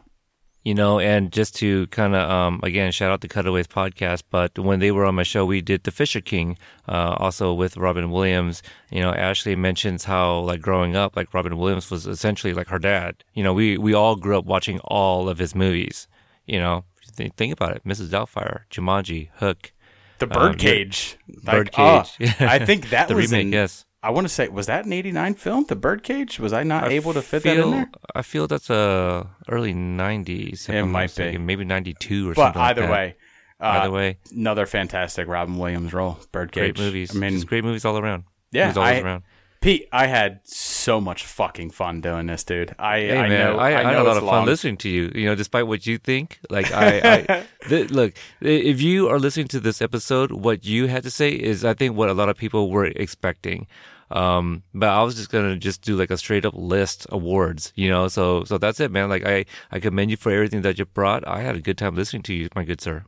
You 0.67 0.75
know, 0.75 0.99
and 0.99 1.31
just 1.31 1.55
to 1.61 1.87
kind 1.87 2.13
of, 2.13 2.29
um, 2.29 2.59
again, 2.61 2.91
shout 2.91 3.09
out 3.09 3.21
the 3.21 3.29
Cutaways 3.29 3.67
podcast, 3.67 4.23
but 4.29 4.59
when 4.59 4.79
they 4.81 4.91
were 4.91 5.05
on 5.05 5.15
my 5.15 5.23
show, 5.23 5.45
we 5.45 5.61
did 5.61 5.83
The 5.83 5.91
Fisher 5.91 6.19
King, 6.19 6.57
uh, 6.89 7.15
also 7.17 7.53
with 7.53 7.77
Robin 7.77 8.11
Williams. 8.11 8.61
You 8.91 8.99
know, 8.99 9.13
Ashley 9.13 9.55
mentions 9.55 10.03
how, 10.03 10.39
like, 10.39 10.59
growing 10.59 10.93
up, 10.93 11.15
like, 11.15 11.33
Robin 11.33 11.55
Williams 11.57 11.89
was 11.89 12.05
essentially 12.05 12.53
like 12.53 12.67
her 12.67 12.79
dad. 12.79 13.23
You 13.33 13.43
know, 13.45 13.53
we, 13.53 13.77
we 13.77 13.93
all 13.93 14.17
grew 14.17 14.37
up 14.37 14.43
watching 14.43 14.79
all 14.79 15.29
of 15.29 15.37
his 15.37 15.55
movies. 15.55 16.09
You 16.45 16.59
know, 16.59 16.83
think, 17.13 17.37
think 17.37 17.53
about 17.53 17.73
it 17.77 17.85
Mrs. 17.85 18.09
Doubtfire, 18.09 18.63
Jumanji, 18.69 19.29
Hook. 19.35 19.71
The 20.19 20.25
Um, 20.25 20.51
Birdcage. 20.51 21.17
Like, 21.45 21.71
Birdcage. 21.71 21.77
oh, 21.79 22.05
I 22.45 22.59
think 22.59 22.89
that 22.89 23.07
the 23.07 23.15
was 23.15 23.31
remake, 23.31 23.45
in, 23.45 23.53
yes. 23.53 23.85
I 24.07 24.11
want 24.11 24.25
to 24.25 24.33
say, 24.33 24.47
was 24.47 24.67
that 24.67 24.85
an 24.85 24.93
89 24.93 25.33
film? 25.33 25.65
The 25.67 25.75
Birdcage? 25.75 26.39
Was 26.39 26.53
I 26.53 26.63
not 26.63 26.85
I 26.85 26.91
able 26.91 27.13
to 27.13 27.21
fit 27.21 27.43
feel, 27.43 27.55
that 27.55 27.63
in 27.65 27.71
there? 27.71 27.89
I 28.15 28.21
feel 28.21 28.47
that's 28.47 28.69
uh, 28.69 29.27
early 29.49 29.73
90s. 29.73 30.69
It 30.69 30.75
I'm 30.79 30.91
might 30.91 31.13
be. 31.15 31.37
Maybe 31.37 31.65
92 31.65 32.29
or 32.29 32.33
But 32.33 32.41
something 32.41 32.61
like 32.61 32.69
either 32.71 32.81
that. 32.83 32.91
way, 32.91 33.15
uh, 33.59 33.65
Either 33.65 33.91
way, 33.91 34.17
another 34.31 34.65
fantastic 34.65 35.27
Robin 35.27 35.57
Williams 35.57 35.93
role. 35.93 36.19
Birdcage. 36.31 36.75
great 36.75 36.79
movies. 36.79 37.15
I 37.15 37.19
mean, 37.19 37.41
great 37.41 37.63
movies 37.65 37.83
all 37.85 37.97
around. 37.97 38.23
Yeah, 38.51 38.67
movies 38.67 38.77
always 38.77 38.93
I- 38.95 39.01
around. 39.01 39.23
Pete, 39.59 39.87
I 39.91 40.05
had 40.05 40.39
so 40.43 41.01
much 41.01 41.25
fucking 41.25 41.71
fun 41.71 41.99
doing 41.99 42.27
this, 42.27 42.43
dude. 42.43 42.75
I, 42.77 42.99
Hey 42.99 43.17
I 43.17 43.27
man, 43.27 43.39
know, 43.53 43.57
I, 43.59 43.69
I, 43.73 43.83
know 43.83 43.89
had 43.89 43.97
a 43.97 44.03
lot 44.03 44.17
of 44.17 44.23
long. 44.23 44.41
fun 44.41 44.45
listening 44.45 44.77
to 44.77 44.87
you. 44.89 45.11
You 45.15 45.25
know, 45.25 45.33
despite 45.35 45.65
what 45.65 45.87
you 45.87 45.97
think. 45.97 46.39
Like 46.51 46.71
I, 46.71 46.87
I 47.25 47.45
th- 47.67 47.89
look, 47.89 48.13
if 48.39 48.79
you 48.79 49.09
are 49.09 49.17
listening 49.19 49.47
to 49.49 49.59
this 49.59 49.81
episode, 49.81 50.31
what 50.31 50.63
you 50.63 50.85
had 50.87 51.01
to 51.03 51.09
say 51.11 51.31
is, 51.31 51.65
I 51.65 51.73
think, 51.73 51.97
what 51.97 52.07
a 52.07 52.13
lot 52.13 52.29
of 52.29 52.37
people 52.37 52.69
were 52.69 52.85
expecting. 52.85 53.65
Um, 54.09 54.63
but 54.73 54.89
I 54.89 55.03
was 55.03 55.15
just 55.15 55.29
gonna 55.31 55.57
just 55.57 55.81
do 55.81 55.95
like 55.97 56.11
a 56.11 56.17
straight 56.17 56.45
up 56.45 56.53
list 56.55 57.05
awards. 57.09 57.73
You 57.75 57.89
know, 57.89 58.07
so 58.07 58.43
so 58.45 58.57
that's 58.57 58.79
it, 58.79 58.91
man. 58.91 59.09
Like 59.09 59.25
I, 59.25 59.45
I 59.71 59.79
commend 59.79 60.11
you 60.11 60.17
for 60.17 60.31
everything 60.31 60.61
that 60.61 60.77
you 60.79 60.85
brought. 60.85 61.27
I 61.27 61.41
had 61.41 61.55
a 61.55 61.61
good 61.61 61.77
time 61.77 61.95
listening 61.95 62.23
to 62.23 62.33
you, 62.33 62.49
my 62.55 62.63
good 62.63 62.79
sir. 62.81 63.03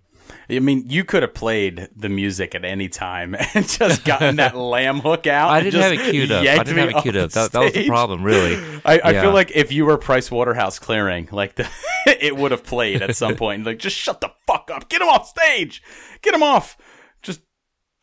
I 0.48 0.60
mean, 0.60 0.84
you 0.88 1.04
could 1.04 1.24
have 1.24 1.34
played 1.34 1.90
the 1.96 2.08
music 2.10 2.54
at 2.54 2.64
any 2.64 2.88
time 2.88 3.36
and 3.56 3.68
just 3.68 4.06
gotten 4.06 4.36
that 4.36 4.56
lamb 4.76 5.00
hook 5.00 5.26
out. 5.26 5.50
I 5.50 5.62
didn't 5.62 5.82
have 5.82 5.94
it 5.94 6.12
queued 6.12 6.32
up. 6.32 6.46
I 6.46 6.64
didn't 6.64 6.78
have 6.78 6.90
it 6.90 7.02
queued 7.02 7.18
up. 7.18 7.32
That, 7.32 7.52
that 7.52 7.60
was 7.60 7.74
the 7.74 7.88
problem, 7.88 8.22
really. 8.22 8.56
I, 8.86 9.00
I 9.00 9.12
Yeah. 9.12 9.22
feel 9.24 9.32
like 9.34 9.52
if 9.56 9.72
you 9.72 9.86
were 9.86 9.98
Price 9.98 10.30
Waterhouse 10.30 10.78
clearing, 10.78 11.30
like 11.32 11.56
the, 11.56 11.68
it 12.06 12.36
would 12.38 12.52
have 12.52 12.64
played 12.64 13.02
at 13.02 13.16
some 13.16 13.36
point. 13.38 13.66
Like, 13.66 13.80
just 13.80 13.96
shut 13.96 14.22
the 14.22 14.30
fuck 14.46 14.70
up. 14.72 14.88
Get 14.88 15.02
him 15.02 15.08
off 15.08 15.28
stage. 15.30 15.82
Get 16.22 16.36
him 16.36 16.44
off. 16.44 16.78
Just 17.24 17.42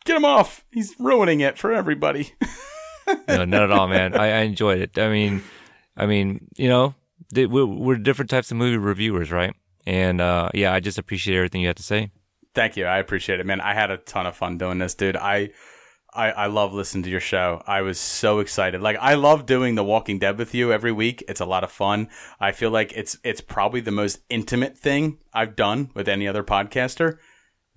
get 0.03 0.17
him 0.17 0.25
off. 0.25 0.65
He's 0.69 0.95
ruining 0.99 1.39
it 1.39 1.57
for 1.57 1.71
everybody. 1.71 2.33
no, 3.27 3.45
not 3.45 3.63
at 3.63 3.71
all, 3.71 3.87
man. 3.87 4.15
I, 4.15 4.27
I 4.27 4.39
enjoyed 4.41 4.81
it. 4.81 4.97
I 4.97 5.09
mean, 5.09 5.43
I 5.95 6.05
mean, 6.05 6.47
you 6.57 6.69
know, 6.69 6.95
we're, 7.33 7.97
different 7.97 8.29
types 8.29 8.51
of 8.51 8.57
movie 8.57 8.77
reviewers, 8.77 9.31
right? 9.31 9.53
And 9.85 10.21
uh, 10.21 10.49
yeah, 10.53 10.73
I 10.73 10.79
just 10.79 10.97
appreciate 10.97 11.37
everything 11.37 11.61
you 11.61 11.67
had 11.67 11.77
to 11.77 11.83
say. 11.83 12.11
Thank 12.53 12.77
you. 12.77 12.85
I 12.85 12.97
appreciate 12.97 13.39
it, 13.39 13.45
man. 13.45 13.61
I 13.61 13.73
had 13.73 13.91
a 13.91 13.97
ton 13.97 14.25
of 14.25 14.35
fun 14.35 14.57
doing 14.57 14.79
this, 14.79 14.95
dude. 14.95 15.15
I, 15.15 15.51
I, 16.13 16.31
I 16.31 16.47
love 16.47 16.73
listening 16.73 17.03
to 17.03 17.09
your 17.09 17.19
show. 17.19 17.61
I 17.67 17.81
was 17.81 17.99
so 17.99 18.39
excited. 18.39 18.81
Like 18.81 18.97
I 18.99 19.13
love 19.13 19.45
doing 19.45 19.75
The 19.75 19.83
Walking 19.83 20.19
Dead 20.19 20.37
with 20.37 20.55
you 20.55 20.73
every 20.73 20.91
week. 20.91 21.23
It's 21.27 21.39
a 21.39 21.45
lot 21.45 21.63
of 21.63 21.71
fun. 21.71 22.09
I 22.39 22.51
feel 22.51 22.71
like 22.71 22.91
it's 22.93 23.17
it's 23.23 23.41
probably 23.41 23.81
the 23.81 23.91
most 23.91 24.19
intimate 24.29 24.77
thing 24.77 25.19
I've 25.33 25.55
done 25.55 25.91
with 25.93 26.07
any 26.07 26.27
other 26.27 26.43
podcaster. 26.43 27.17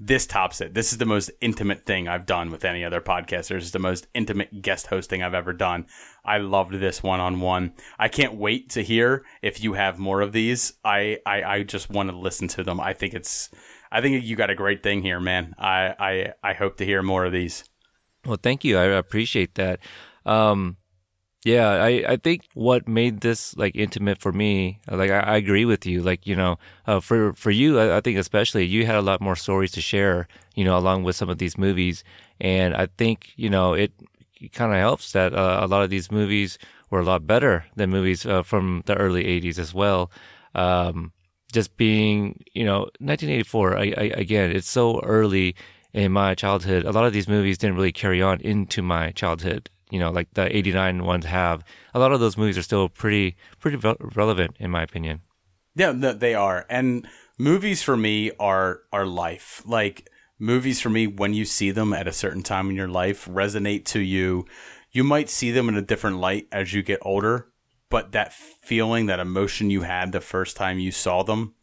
This 0.02 0.26
tops 0.26 0.62
it. 0.62 0.72
This 0.72 0.92
is 0.92 0.98
the 0.98 1.04
most 1.04 1.30
intimate 1.42 1.84
thing 1.84 2.08
I've 2.08 2.24
done 2.24 2.50
with 2.50 2.64
any 2.64 2.82
other 2.84 3.02
podcaster. 3.02 3.56
Is 3.56 3.72
the 3.72 3.78
most 3.78 4.06
intimate 4.14 4.62
guest 4.62 4.86
hosting 4.86 5.22
I've 5.22 5.34
ever 5.34 5.52
done. 5.52 5.86
I 6.24 6.38
loved 6.38 6.72
this 6.72 7.02
one 7.02 7.20
on 7.20 7.40
one. 7.40 7.74
I 7.98 8.08
can't 8.08 8.34
wait 8.34 8.70
to 8.70 8.82
hear 8.82 9.26
if 9.42 9.62
you 9.62 9.74
have 9.74 9.98
more 9.98 10.22
of 10.22 10.32
these. 10.32 10.72
I, 10.82 11.18
I, 11.26 11.42
I 11.42 11.62
just 11.64 11.90
want 11.90 12.08
to 12.10 12.16
listen 12.16 12.48
to 12.48 12.64
them. 12.64 12.80
I 12.80 12.94
think 12.94 13.12
it's 13.12 13.50
I 13.92 14.00
think 14.00 14.24
you 14.24 14.36
got 14.36 14.50
a 14.50 14.54
great 14.54 14.82
thing 14.82 15.02
here, 15.02 15.20
man. 15.20 15.54
I, 15.58 15.94
I, 15.98 16.32
I 16.42 16.52
hope 16.54 16.76
to 16.76 16.84
hear 16.84 17.02
more 17.02 17.24
of 17.24 17.32
these. 17.32 17.64
Well, 18.24 18.38
thank 18.40 18.64
you. 18.64 18.78
I 18.78 18.84
appreciate 18.84 19.56
that. 19.56 19.80
Um, 20.24 20.76
yeah, 21.44 21.68
I, 21.68 22.04
I 22.06 22.16
think 22.16 22.42
what 22.52 22.86
made 22.86 23.22
this 23.22 23.56
like 23.56 23.74
intimate 23.74 24.18
for 24.20 24.30
me, 24.30 24.80
like 24.90 25.10
I, 25.10 25.20
I 25.20 25.36
agree 25.36 25.64
with 25.64 25.86
you. 25.86 26.02
Like 26.02 26.26
you 26.26 26.36
know, 26.36 26.58
uh, 26.86 27.00
for 27.00 27.32
for 27.32 27.50
you, 27.50 27.78
I, 27.78 27.96
I 27.96 28.00
think 28.02 28.18
especially 28.18 28.66
you 28.66 28.84
had 28.84 28.96
a 28.96 29.02
lot 29.02 29.22
more 29.22 29.36
stories 29.36 29.72
to 29.72 29.80
share. 29.80 30.28
You 30.54 30.64
know, 30.64 30.76
along 30.76 31.04
with 31.04 31.16
some 31.16 31.30
of 31.30 31.38
these 31.38 31.56
movies, 31.56 32.04
and 32.40 32.74
I 32.74 32.88
think 32.98 33.32
you 33.36 33.48
know 33.48 33.72
it, 33.72 33.92
kind 34.52 34.72
of 34.72 34.78
helps 34.78 35.12
that 35.12 35.32
uh, 35.32 35.60
a 35.62 35.66
lot 35.66 35.82
of 35.82 35.88
these 35.88 36.10
movies 36.12 36.58
were 36.90 37.00
a 37.00 37.04
lot 37.04 37.26
better 37.26 37.64
than 37.74 37.88
movies 37.90 38.26
uh, 38.26 38.42
from 38.42 38.82
the 38.84 38.94
early 38.96 39.24
'80s 39.24 39.58
as 39.58 39.72
well. 39.72 40.10
Um, 40.54 41.12
just 41.52 41.76
being, 41.76 42.42
you 42.52 42.64
know, 42.64 42.80
1984. 43.00 43.76
I, 43.78 43.82
I, 43.82 44.02
again, 44.14 44.50
it's 44.50 44.68
so 44.68 45.00
early 45.00 45.56
in 45.92 46.12
my 46.12 46.34
childhood. 46.34 46.84
A 46.84 46.92
lot 46.92 47.06
of 47.06 47.12
these 47.12 47.28
movies 47.28 47.58
didn't 47.58 47.76
really 47.76 47.92
carry 47.92 48.20
on 48.22 48.40
into 48.40 48.82
my 48.82 49.10
childhood. 49.12 49.70
You 49.90 49.98
know, 49.98 50.10
like 50.10 50.32
the 50.34 50.54
89 50.56 51.04
ones 51.04 51.26
have. 51.26 51.64
A 51.94 51.98
lot 51.98 52.12
of 52.12 52.20
those 52.20 52.36
movies 52.36 52.56
are 52.56 52.62
still 52.62 52.88
pretty, 52.88 53.36
pretty 53.58 53.78
relevant 54.14 54.56
in 54.58 54.70
my 54.70 54.82
opinion. 54.82 55.22
Yeah, 55.74 55.92
they 55.92 56.34
are. 56.34 56.66
And 56.68 57.06
movies 57.38 57.82
for 57.82 57.96
me 57.96 58.30
are 58.38 58.82
are 58.92 59.06
life. 59.06 59.62
Like 59.64 60.08
movies 60.38 60.80
for 60.80 60.90
me 60.90 61.06
when 61.06 61.34
you 61.34 61.44
see 61.44 61.70
them 61.70 61.92
at 61.92 62.08
a 62.08 62.12
certain 62.12 62.42
time 62.42 62.70
in 62.70 62.76
your 62.76 62.88
life 62.88 63.26
resonate 63.26 63.84
to 63.86 64.00
you. 64.00 64.46
You 64.92 65.04
might 65.04 65.28
see 65.28 65.52
them 65.52 65.68
in 65.68 65.76
a 65.76 65.82
different 65.82 66.18
light 66.18 66.48
as 66.50 66.72
you 66.72 66.82
get 66.82 66.98
older, 67.02 67.48
but 67.88 68.12
that 68.12 68.32
feeling, 68.32 69.06
that 69.06 69.20
emotion 69.20 69.70
you 69.70 69.82
had 69.82 70.10
the 70.10 70.20
first 70.20 70.56
time 70.56 70.80
you 70.80 70.90
saw 70.90 71.22
them 71.22 71.54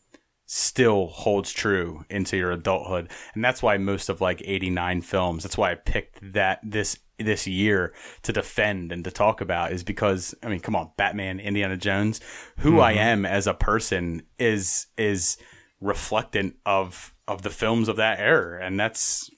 still 0.45 1.07
holds 1.07 1.51
true 1.51 2.05
into 2.09 2.37
your 2.37 2.51
adulthood. 2.51 3.11
And 3.35 3.43
that's 3.43 3.61
why 3.61 3.77
most 3.77 4.07
of 4.07 4.21
like 4.21 4.41
89 4.43 5.01
films, 5.01 5.43
that's 5.43 5.57
why 5.57 5.71
I 5.71 5.75
picked 5.75 6.33
that 6.33 6.59
this 6.63 6.97
this 7.19 7.47
year 7.47 7.93
to 8.23 8.31
defend 8.31 8.91
and 8.91 9.03
to 9.03 9.11
talk 9.11 9.41
about 9.41 9.71
is 9.71 9.83
because 9.83 10.35
I 10.43 10.49
mean, 10.49 10.59
come 10.59 10.75
on, 10.75 10.91
Batman, 10.97 11.39
Indiana 11.39 11.77
Jones, 11.77 12.21
who 12.59 12.73
mm-hmm. 12.73 12.81
I 12.81 12.93
am 12.93 13.25
as 13.25 13.47
a 13.47 13.53
person 13.53 14.23
is 14.37 14.87
is 14.97 15.37
reflectant 15.81 16.55
of 16.65 17.13
of 17.27 17.41
the 17.41 17.49
films 17.49 17.87
of 17.87 17.97
that 17.97 18.19
era 18.19 18.65
and 18.65 18.79
that's 18.79 19.29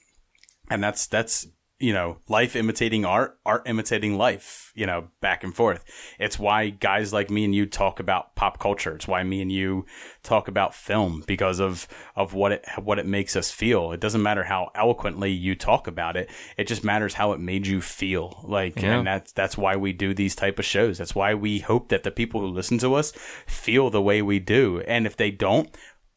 and 0.70 0.82
that's 0.82 1.06
that's 1.06 1.46
you 1.80 1.94
know, 1.94 2.18
life 2.28 2.54
imitating 2.54 3.06
art, 3.06 3.38
art 3.46 3.62
imitating 3.64 4.18
life, 4.18 4.70
you 4.74 4.84
know, 4.84 5.08
back 5.22 5.42
and 5.42 5.56
forth. 5.56 5.82
It's 6.18 6.38
why 6.38 6.68
guys 6.68 7.10
like 7.10 7.30
me 7.30 7.42
and 7.46 7.54
you 7.54 7.64
talk 7.64 7.98
about 7.98 8.36
pop 8.36 8.58
culture. 8.58 8.94
It's 8.94 9.08
why 9.08 9.24
me 9.24 9.40
and 9.40 9.50
you 9.50 9.86
talk 10.22 10.46
about 10.46 10.74
film 10.74 11.24
because 11.26 11.58
of, 11.58 11.88
of 12.14 12.34
what 12.34 12.52
it, 12.52 12.66
what 12.78 12.98
it 12.98 13.06
makes 13.06 13.34
us 13.34 13.50
feel. 13.50 13.92
It 13.92 14.00
doesn't 14.00 14.22
matter 14.22 14.44
how 14.44 14.70
eloquently 14.74 15.30
you 15.30 15.54
talk 15.54 15.86
about 15.86 16.18
it. 16.18 16.30
It 16.58 16.68
just 16.68 16.84
matters 16.84 17.14
how 17.14 17.32
it 17.32 17.40
made 17.40 17.66
you 17.66 17.80
feel. 17.80 18.44
Like, 18.44 18.82
yeah. 18.82 18.98
and 18.98 19.06
that's, 19.06 19.32
that's 19.32 19.56
why 19.56 19.76
we 19.76 19.94
do 19.94 20.12
these 20.12 20.36
type 20.36 20.58
of 20.58 20.66
shows. 20.66 20.98
That's 20.98 21.14
why 21.14 21.32
we 21.32 21.60
hope 21.60 21.88
that 21.88 22.02
the 22.02 22.10
people 22.10 22.42
who 22.42 22.48
listen 22.48 22.76
to 22.78 22.94
us 22.94 23.12
feel 23.46 23.88
the 23.88 24.02
way 24.02 24.20
we 24.20 24.38
do. 24.38 24.82
And 24.86 25.06
if 25.06 25.16
they 25.16 25.30
don't, 25.30 25.74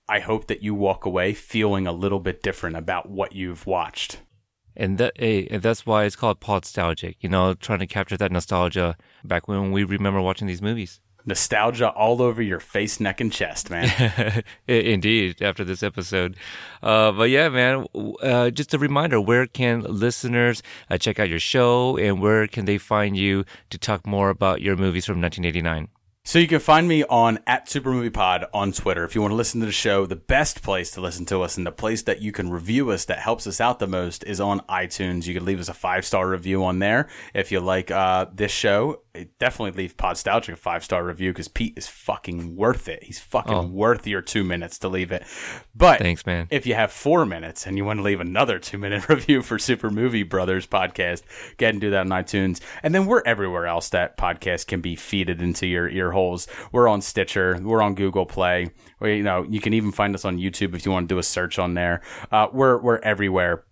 I 0.09 0.19
hope 0.19 0.48
that 0.48 0.61
you 0.61 0.75
walk 0.75 1.06
away 1.06 1.33
feeling 1.33 1.88
a 1.88 1.93
little 1.93 2.19
bit 2.19 2.43
different 2.43 2.75
about 2.75 3.09
what 3.09 3.32
you've 3.32 3.66
watched 3.66 4.19
and 4.76 4.98
that 4.98 5.14
hey, 5.16 5.48
and 5.48 5.61
that's 5.61 5.85
why 5.85 6.06
it's 6.06 6.16
called 6.16 6.38
nostalgic. 6.48 7.18
You 7.22 7.30
know, 7.30 7.53
trying 7.53 7.80
to 7.80 7.88
capture 7.88 8.18
that 8.18 8.32
nostalgia 8.32 8.98
back 9.24 9.48
when 9.48 9.72
we 9.72 9.84
remember 9.84 10.22
watching 10.22 10.48
these 10.48 10.61
movies. 10.61 11.00
Nostalgia 11.26 11.90
all 11.90 12.22
over 12.22 12.42
your 12.42 12.60
face, 12.60 13.00
neck, 13.00 13.22
and 13.22 13.32
chest, 13.32 13.69
man. 13.69 14.43
Indeed, 14.68 15.42
after 15.42 15.64
this 15.64 15.82
episode. 15.82 16.35
Uh, 16.82 17.14
but 17.14 17.30
yeah, 17.30 17.48
man, 17.48 17.85
uh, 18.22 18.50
just 18.50 18.74
a 18.74 18.77
reminder 18.77 19.22
where 19.22 19.48
can 19.48 19.82
listeners 19.82 20.61
uh, 20.90 20.98
check 20.98 21.19
out 21.19 21.30
your 21.30 21.40
show 21.40 21.98
and 21.98 22.19
where 22.19 22.45
can 22.48 22.66
they 22.66 22.77
find 22.77 23.16
you 23.16 23.45
to 23.69 23.77
talk 23.77 24.06
more 24.06 24.30
about 24.30 24.61
your 24.61 24.76
movies 24.76 25.06
from 25.06 25.22
1989? 25.22 25.88
So 26.26 26.40
you 26.40 26.48
can 26.48 26.61
find 26.61 26.88
me 26.88 27.03
on 27.03 27.40
at 27.45 27.68
SuperMoviePod 27.68 28.48
on 28.53 28.72
Twitter. 28.72 29.03
If 29.03 29.14
you 29.14 29.19
want 29.19 29.34
to 29.34 29.35
listen 29.35 29.60
to 29.60 29.66
the 29.66 29.74
show, 29.74 30.06
the 30.06 30.16
best 30.16 30.64
place 30.64 30.90
to 30.92 31.02
listen 31.02 31.26
to 31.26 31.42
us 31.42 31.58
and 31.58 31.68
the 31.68 31.72
place 31.72 32.03
that 32.03 32.22
you 32.22 32.32
can 32.32 32.50
review 32.50 32.92
us 32.92 33.03
that 33.06 33.19
helps 33.19 33.45
us 33.45 33.60
out 33.60 33.80
the 33.80 33.88
most 33.88 34.24
is 34.24 34.40
on 34.40 34.61
iTunes. 34.61 35.27
You 35.27 35.34
can 35.34 35.43
leave 35.43 35.60
us 35.60 35.68
a 35.68 35.74
five 35.74 36.06
star 36.06 36.30
review 36.30 36.64
on 36.64 36.80
there 36.80 37.10
if 37.34 37.52
you 37.52 37.60
like 37.60 37.92
uh, 37.92 38.27
this 38.34 38.53
show 38.53 39.02
definitely 39.38 39.83
leave 39.83 39.95
Podstalgic 39.95 40.53
a 40.53 40.56
five 40.56 40.83
star 40.83 41.03
review 41.03 41.32
because 41.32 41.48
Pete 41.48 41.77
is 41.77 41.88
fucking 41.88 42.56
worth 42.56 42.88
it. 42.88 43.03
He's 43.03 43.19
fucking 43.19 43.53
oh. 43.53 43.67
worth 43.67 44.08
your 44.08 44.22
two 44.22 44.43
minutes 44.43 44.80
to 44.80 44.90
leave 44.90 45.11
it. 45.11 45.24
But 45.75 46.00
thanks, 46.00 46.25
man. 46.25 46.48
If 46.50 46.66
you 46.66 46.74
have 46.74 46.92
four 46.92 47.25
minutes 47.25 47.67
and 47.67 47.77
you 47.77 47.85
want 47.85 48.00
to 48.00 48.03
leave 48.03 48.19
another 48.19 48.58
two 48.58 48.80
minute 48.80 49.08
review 49.09 49.43
for 49.43 49.59
Super 49.59 49.92
Movie 49.92 50.24
Brothers 50.24 50.66
podcast, 50.66 51.24
go 51.58 51.66
ahead 51.66 51.75
and 51.75 51.82
do 51.82 51.92
that 51.92 52.01
on 52.01 52.09
iTunes. 52.09 52.59
And 52.82 52.95
then 52.95 53.06
we're 53.06 53.22
everywhere 53.24 53.67
else 53.67 53.90
that 53.90 54.17
podcast 54.17 54.66
can 54.67 54.82
be 54.82 54.95
feeded 54.95 55.42
into 55.42 55.67
your 55.67 55.88
ear 55.88 56.11
holes. 56.11 56.48
We're 56.72 56.88
on 56.88 57.01
Stitcher. 57.01 57.59
We're 57.61 57.83
on 57.83 57.93
Google 57.93 58.25
Play. 58.25 58.72
We, 59.00 59.17
you 59.17 59.24
know, 59.24 59.43
you 59.48 59.61
can 59.61 59.74
even 59.74 59.92
find 59.92 60.16
us 60.16 60.25
on 60.25 60.38
YouTube 60.38 60.74
if 60.74 60.85
you 60.85 60.92
want 60.92 61.08
to 61.08 61.14
do 61.14 61.19
a 61.19 61.24
search 61.24 61.59
on 61.59 61.75
there. 61.75 62.01
Uh, 62.32 62.48
we're 62.51 62.80
we're 62.80 63.00
everywhere. 63.00 63.66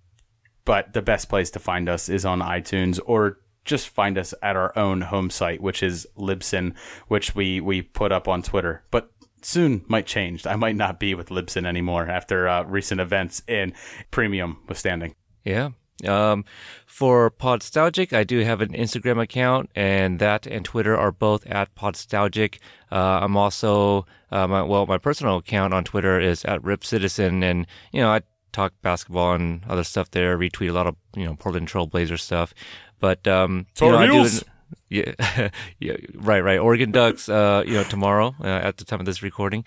But 0.64 0.94
the 0.94 1.02
best 1.02 1.28
place 1.28 1.50
to 1.52 1.60
find 1.60 1.90
us 1.90 2.08
is 2.08 2.24
on 2.24 2.40
iTunes 2.40 3.00
or 3.04 3.40
just 3.66 3.90
find 3.90 4.18
us 4.18 4.34
at 4.42 4.56
our 4.56 4.78
own 4.78 5.02
home 5.02 5.30
site, 5.30 5.62
which 5.62 5.84
is 5.84 6.08
Libsyn, 6.18 6.76
which 7.08 7.36
we, 7.36 7.62
we 7.62 7.82
put 7.82 8.12
up 8.12 8.28
on 8.28 8.42
Twitter. 8.42 8.84
But 8.92 9.12
soon 9.42 9.84
might 9.88 10.06
change. 10.06 10.46
I 10.46 10.56
might 10.56 10.76
not 10.76 11.00
be 11.00 11.14
with 11.14 11.30
Libsyn 11.30 11.66
anymore 11.66 12.08
after 12.08 12.48
uh, 12.48 12.64
recent 12.64 13.02
events 13.02 13.42
in 13.48 13.74
premium 14.10 14.60
withstanding. 14.68 15.16
Yeah. 15.44 15.70
Um, 16.08 16.46
for 16.88 17.30
Podstalgic, 17.30 18.14
I 18.14 18.24
do 18.24 18.40
have 18.40 18.62
an 18.62 18.74
Instagram 18.74 19.22
account, 19.22 19.70
and 19.76 20.20
that 20.20 20.48
and 20.48 20.66
Twitter 20.66 20.98
are 20.98 21.12
both 21.12 21.46
at 21.46 21.76
Podstalgic. 21.76 22.58
Uh, 22.92 23.20
I'm 23.22 23.38
also, 23.38 24.06
uh, 24.32 24.48
my, 24.48 24.64
well, 24.64 24.88
my 24.88 24.98
personal 24.98 25.38
account 25.38 25.74
on 25.74 25.84
Twitter 25.84 26.20
is 26.20 26.44
at 26.46 26.64
Rip 26.64 26.84
Citizen, 26.84 27.44
and 27.44 27.68
you 27.92 28.02
know 28.02 28.10
I 28.10 28.22
talk 28.52 28.74
basketball 28.82 29.34
and 29.34 29.64
other 29.68 29.84
stuff 29.84 30.12
there. 30.12 30.38
Retweet 30.38 30.70
a 30.70 30.74
lot 30.74 30.88
of 30.88 30.96
you 31.16 31.26
know 31.26 31.36
Portland 31.36 31.68
Trailblazer 31.68 32.20
stuff. 32.20 32.54
But 33.02 33.28
um, 33.28 33.68
you 33.82 33.92
know, 33.92 33.98
I 33.98 34.08
do. 34.08 34.30
Yeah, 34.88 35.14
yeah, 35.80 35.96
right, 36.16 36.42
right. 36.42 36.60
Oregon 36.60 36.92
Ducks, 36.92 37.30
uh, 37.30 37.64
you 37.66 37.76
know, 37.76 37.84
tomorrow 37.84 38.36
uh, 38.42 38.48
at 38.48 38.76
the 38.76 38.84
time 38.84 39.00
of 39.00 39.06
this 39.06 39.24
recording. 39.24 39.64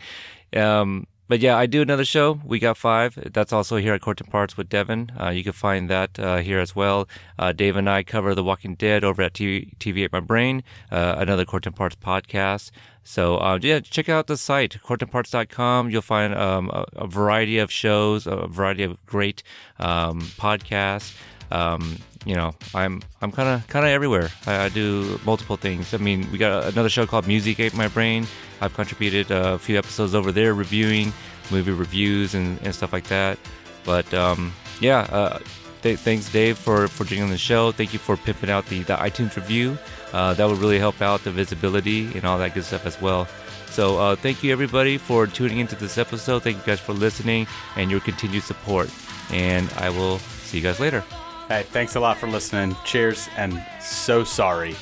Um, 0.55 1.07
but 1.27 1.41
yeah, 1.41 1.57
I 1.57 1.65
do 1.65 1.81
another 1.81 2.05
show. 2.05 2.39
We 2.45 2.59
got 2.59 2.77
five. 2.77 3.19
That's 3.33 3.53
also 3.53 3.77
here 3.79 3.95
at 3.95 4.03
Court 4.03 4.21
and 4.21 4.31
Parts 4.31 4.59
with 4.59 4.69
Devin. 4.69 5.11
Uh, 5.19 5.31
you 5.31 5.43
can 5.43 5.53
find 5.53 5.89
that 5.89 6.19
uh, 6.19 6.39
here 6.39 6.59
as 6.59 6.77
well. 6.77 7.09
Uh, 7.39 7.53
Dave 7.53 7.77
and 7.77 7.89
I 7.89 8.03
cover 8.03 8.35
The 8.35 8.45
Walking 8.45 8.75
Dead 8.75 9.03
over 9.03 9.23
at 9.23 9.33
TV, 9.33 9.75
TV 9.79 10.05
Ate 10.05 10.13
My 10.13 10.21
Brain, 10.21 10.63
uh, 10.93 11.15
another 11.17 11.47
Court 11.47 11.67
and 11.67 11.75
Parts 11.75 11.97
podcast. 11.97 12.71
So 13.03 13.39
uh, 13.39 13.59
yeah, 13.63 13.81
check 13.81 14.11
out 14.11 14.27
the 14.27 14.37
site 14.37 14.77
courtandparts.com. 14.85 15.91
You'll 15.91 16.03
find 16.03 16.35
um, 16.35 16.71
a, 16.71 16.85
a, 16.97 17.07
variety 17.07 17.59
of 17.59 17.71
shows, 17.73 18.27
a 18.27 18.47
variety 18.47 18.83
of 18.83 19.05
great 19.07 19.43
um, 19.79 20.21
podcasts. 20.21 21.15
Um, 21.51 21.99
you 22.25 22.35
know, 22.35 22.55
I'm 22.75 23.03
I'm 23.21 23.31
kind 23.31 23.49
of 23.49 23.67
kind 23.69 23.85
of 23.85 23.91
everywhere. 23.91 24.31
I, 24.47 24.65
I, 24.65 24.69
do 24.71 25.21
multiple 25.25 25.57
things. 25.57 25.93
I 25.93 25.99
mean, 25.99 26.31
we 26.33 26.39
got 26.39 26.65
another 26.65 26.89
show 26.89 27.07
called 27.07 27.27
Music 27.27 27.61
Ate 27.61 27.75
My 27.75 27.89
Brain. 27.89 28.27
I've 28.61 28.75
contributed 28.75 29.31
a 29.31 29.59
few 29.59 29.79
episodes 29.79 30.15
over 30.15 30.33
there, 30.33 30.55
reviewing 30.55 31.13
movie 31.51 31.73
reviews 31.73 32.35
and, 32.35 32.59
and 32.63 32.75
stuff 32.75 32.93
like 32.93 33.09
that. 33.09 33.39
But 33.85 34.13
um, 34.15 34.53
yeah, 34.81 35.01
uh, 35.11 35.39
th- 35.83 35.99
thanks 35.99 36.33
Dave 36.33 36.57
for 36.57 36.89
for 36.89 37.05
joining 37.05 37.29
the 37.29 37.39
show. 37.39 37.73
Thank 37.73 37.93
you 37.93 37.99
for 37.99 38.17
pimping 38.17 38.51
out 38.51 38.67
the 38.67 38.83
the 38.83 38.97
iTunes 38.97 39.37
review. 39.37 39.77
Uh, 40.13 40.33
that 40.35 40.49
would 40.49 40.59
really 40.59 40.79
help 40.79 41.03
out 41.03 41.25
the 41.25 41.31
visibility 41.31 42.07
and 42.15 42.25
all 42.25 42.39
that 42.39 42.55
good 42.55 42.65
stuff 42.65 42.87
as 42.87 43.01
well. 43.01 43.29
So 43.67 43.99
uh, 43.99 44.15
thank 44.15 44.45
you 44.45 44.53
everybody 44.53 44.99
for 44.99 45.27
tuning 45.27 45.59
into 45.59 45.75
this 45.75 45.99
episode. 45.99 46.45
Thank 46.45 46.59
you 46.59 46.63
guys 46.65 46.79
for 46.79 46.93
listening 46.93 47.49
and 47.75 47.91
your 47.91 47.99
continued 47.99 48.45
support. 48.45 48.89
And 49.31 49.69
I 49.79 49.91
will 49.91 50.19
see 50.19 50.59
you 50.59 50.63
guys 50.63 50.79
later. 50.79 51.03
Hey, 51.49 51.63
thanks 51.63 51.95
a 51.95 52.01
lot 52.01 52.17
for 52.17 52.27
listening. 52.27 52.75
Cheers, 52.85 53.29
and 53.37 53.63
so 53.81 54.25
sorry 54.25 54.75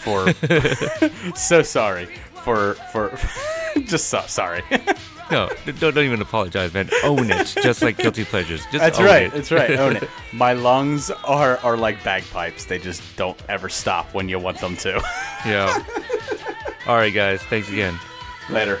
for 0.00 0.32
so 1.34 1.62
sorry 1.62 2.06
for 2.44 2.74
for 2.92 3.18
just 3.82 4.08
so 4.08 4.22
sorry. 4.26 4.62
no, 5.30 5.50
don't, 5.66 5.94
don't 5.94 5.98
even 6.04 6.22
apologize, 6.22 6.72
man. 6.72 6.88
Own 7.04 7.30
it, 7.30 7.54
just 7.62 7.82
like 7.82 7.98
guilty 7.98 8.24
pleasures. 8.24 8.62
Just 8.72 8.78
that's 8.78 8.98
right. 8.98 9.24
It. 9.26 9.32
That's 9.32 9.52
right. 9.52 9.72
Own 9.72 9.96
it. 9.96 10.08
My 10.32 10.54
lungs 10.54 11.10
are 11.10 11.58
are 11.58 11.76
like 11.76 12.02
bagpipes. 12.02 12.64
They 12.64 12.78
just 12.78 13.02
don't 13.16 13.38
ever 13.48 13.68
stop 13.68 14.14
when 14.14 14.28
you 14.28 14.38
want 14.38 14.60
them 14.60 14.76
to. 14.78 15.02
yeah. 15.44 15.84
All 16.86 16.96
right, 16.96 17.12
guys. 17.12 17.42
Thanks 17.42 17.68
again. 17.68 17.98
Later. 18.48 18.80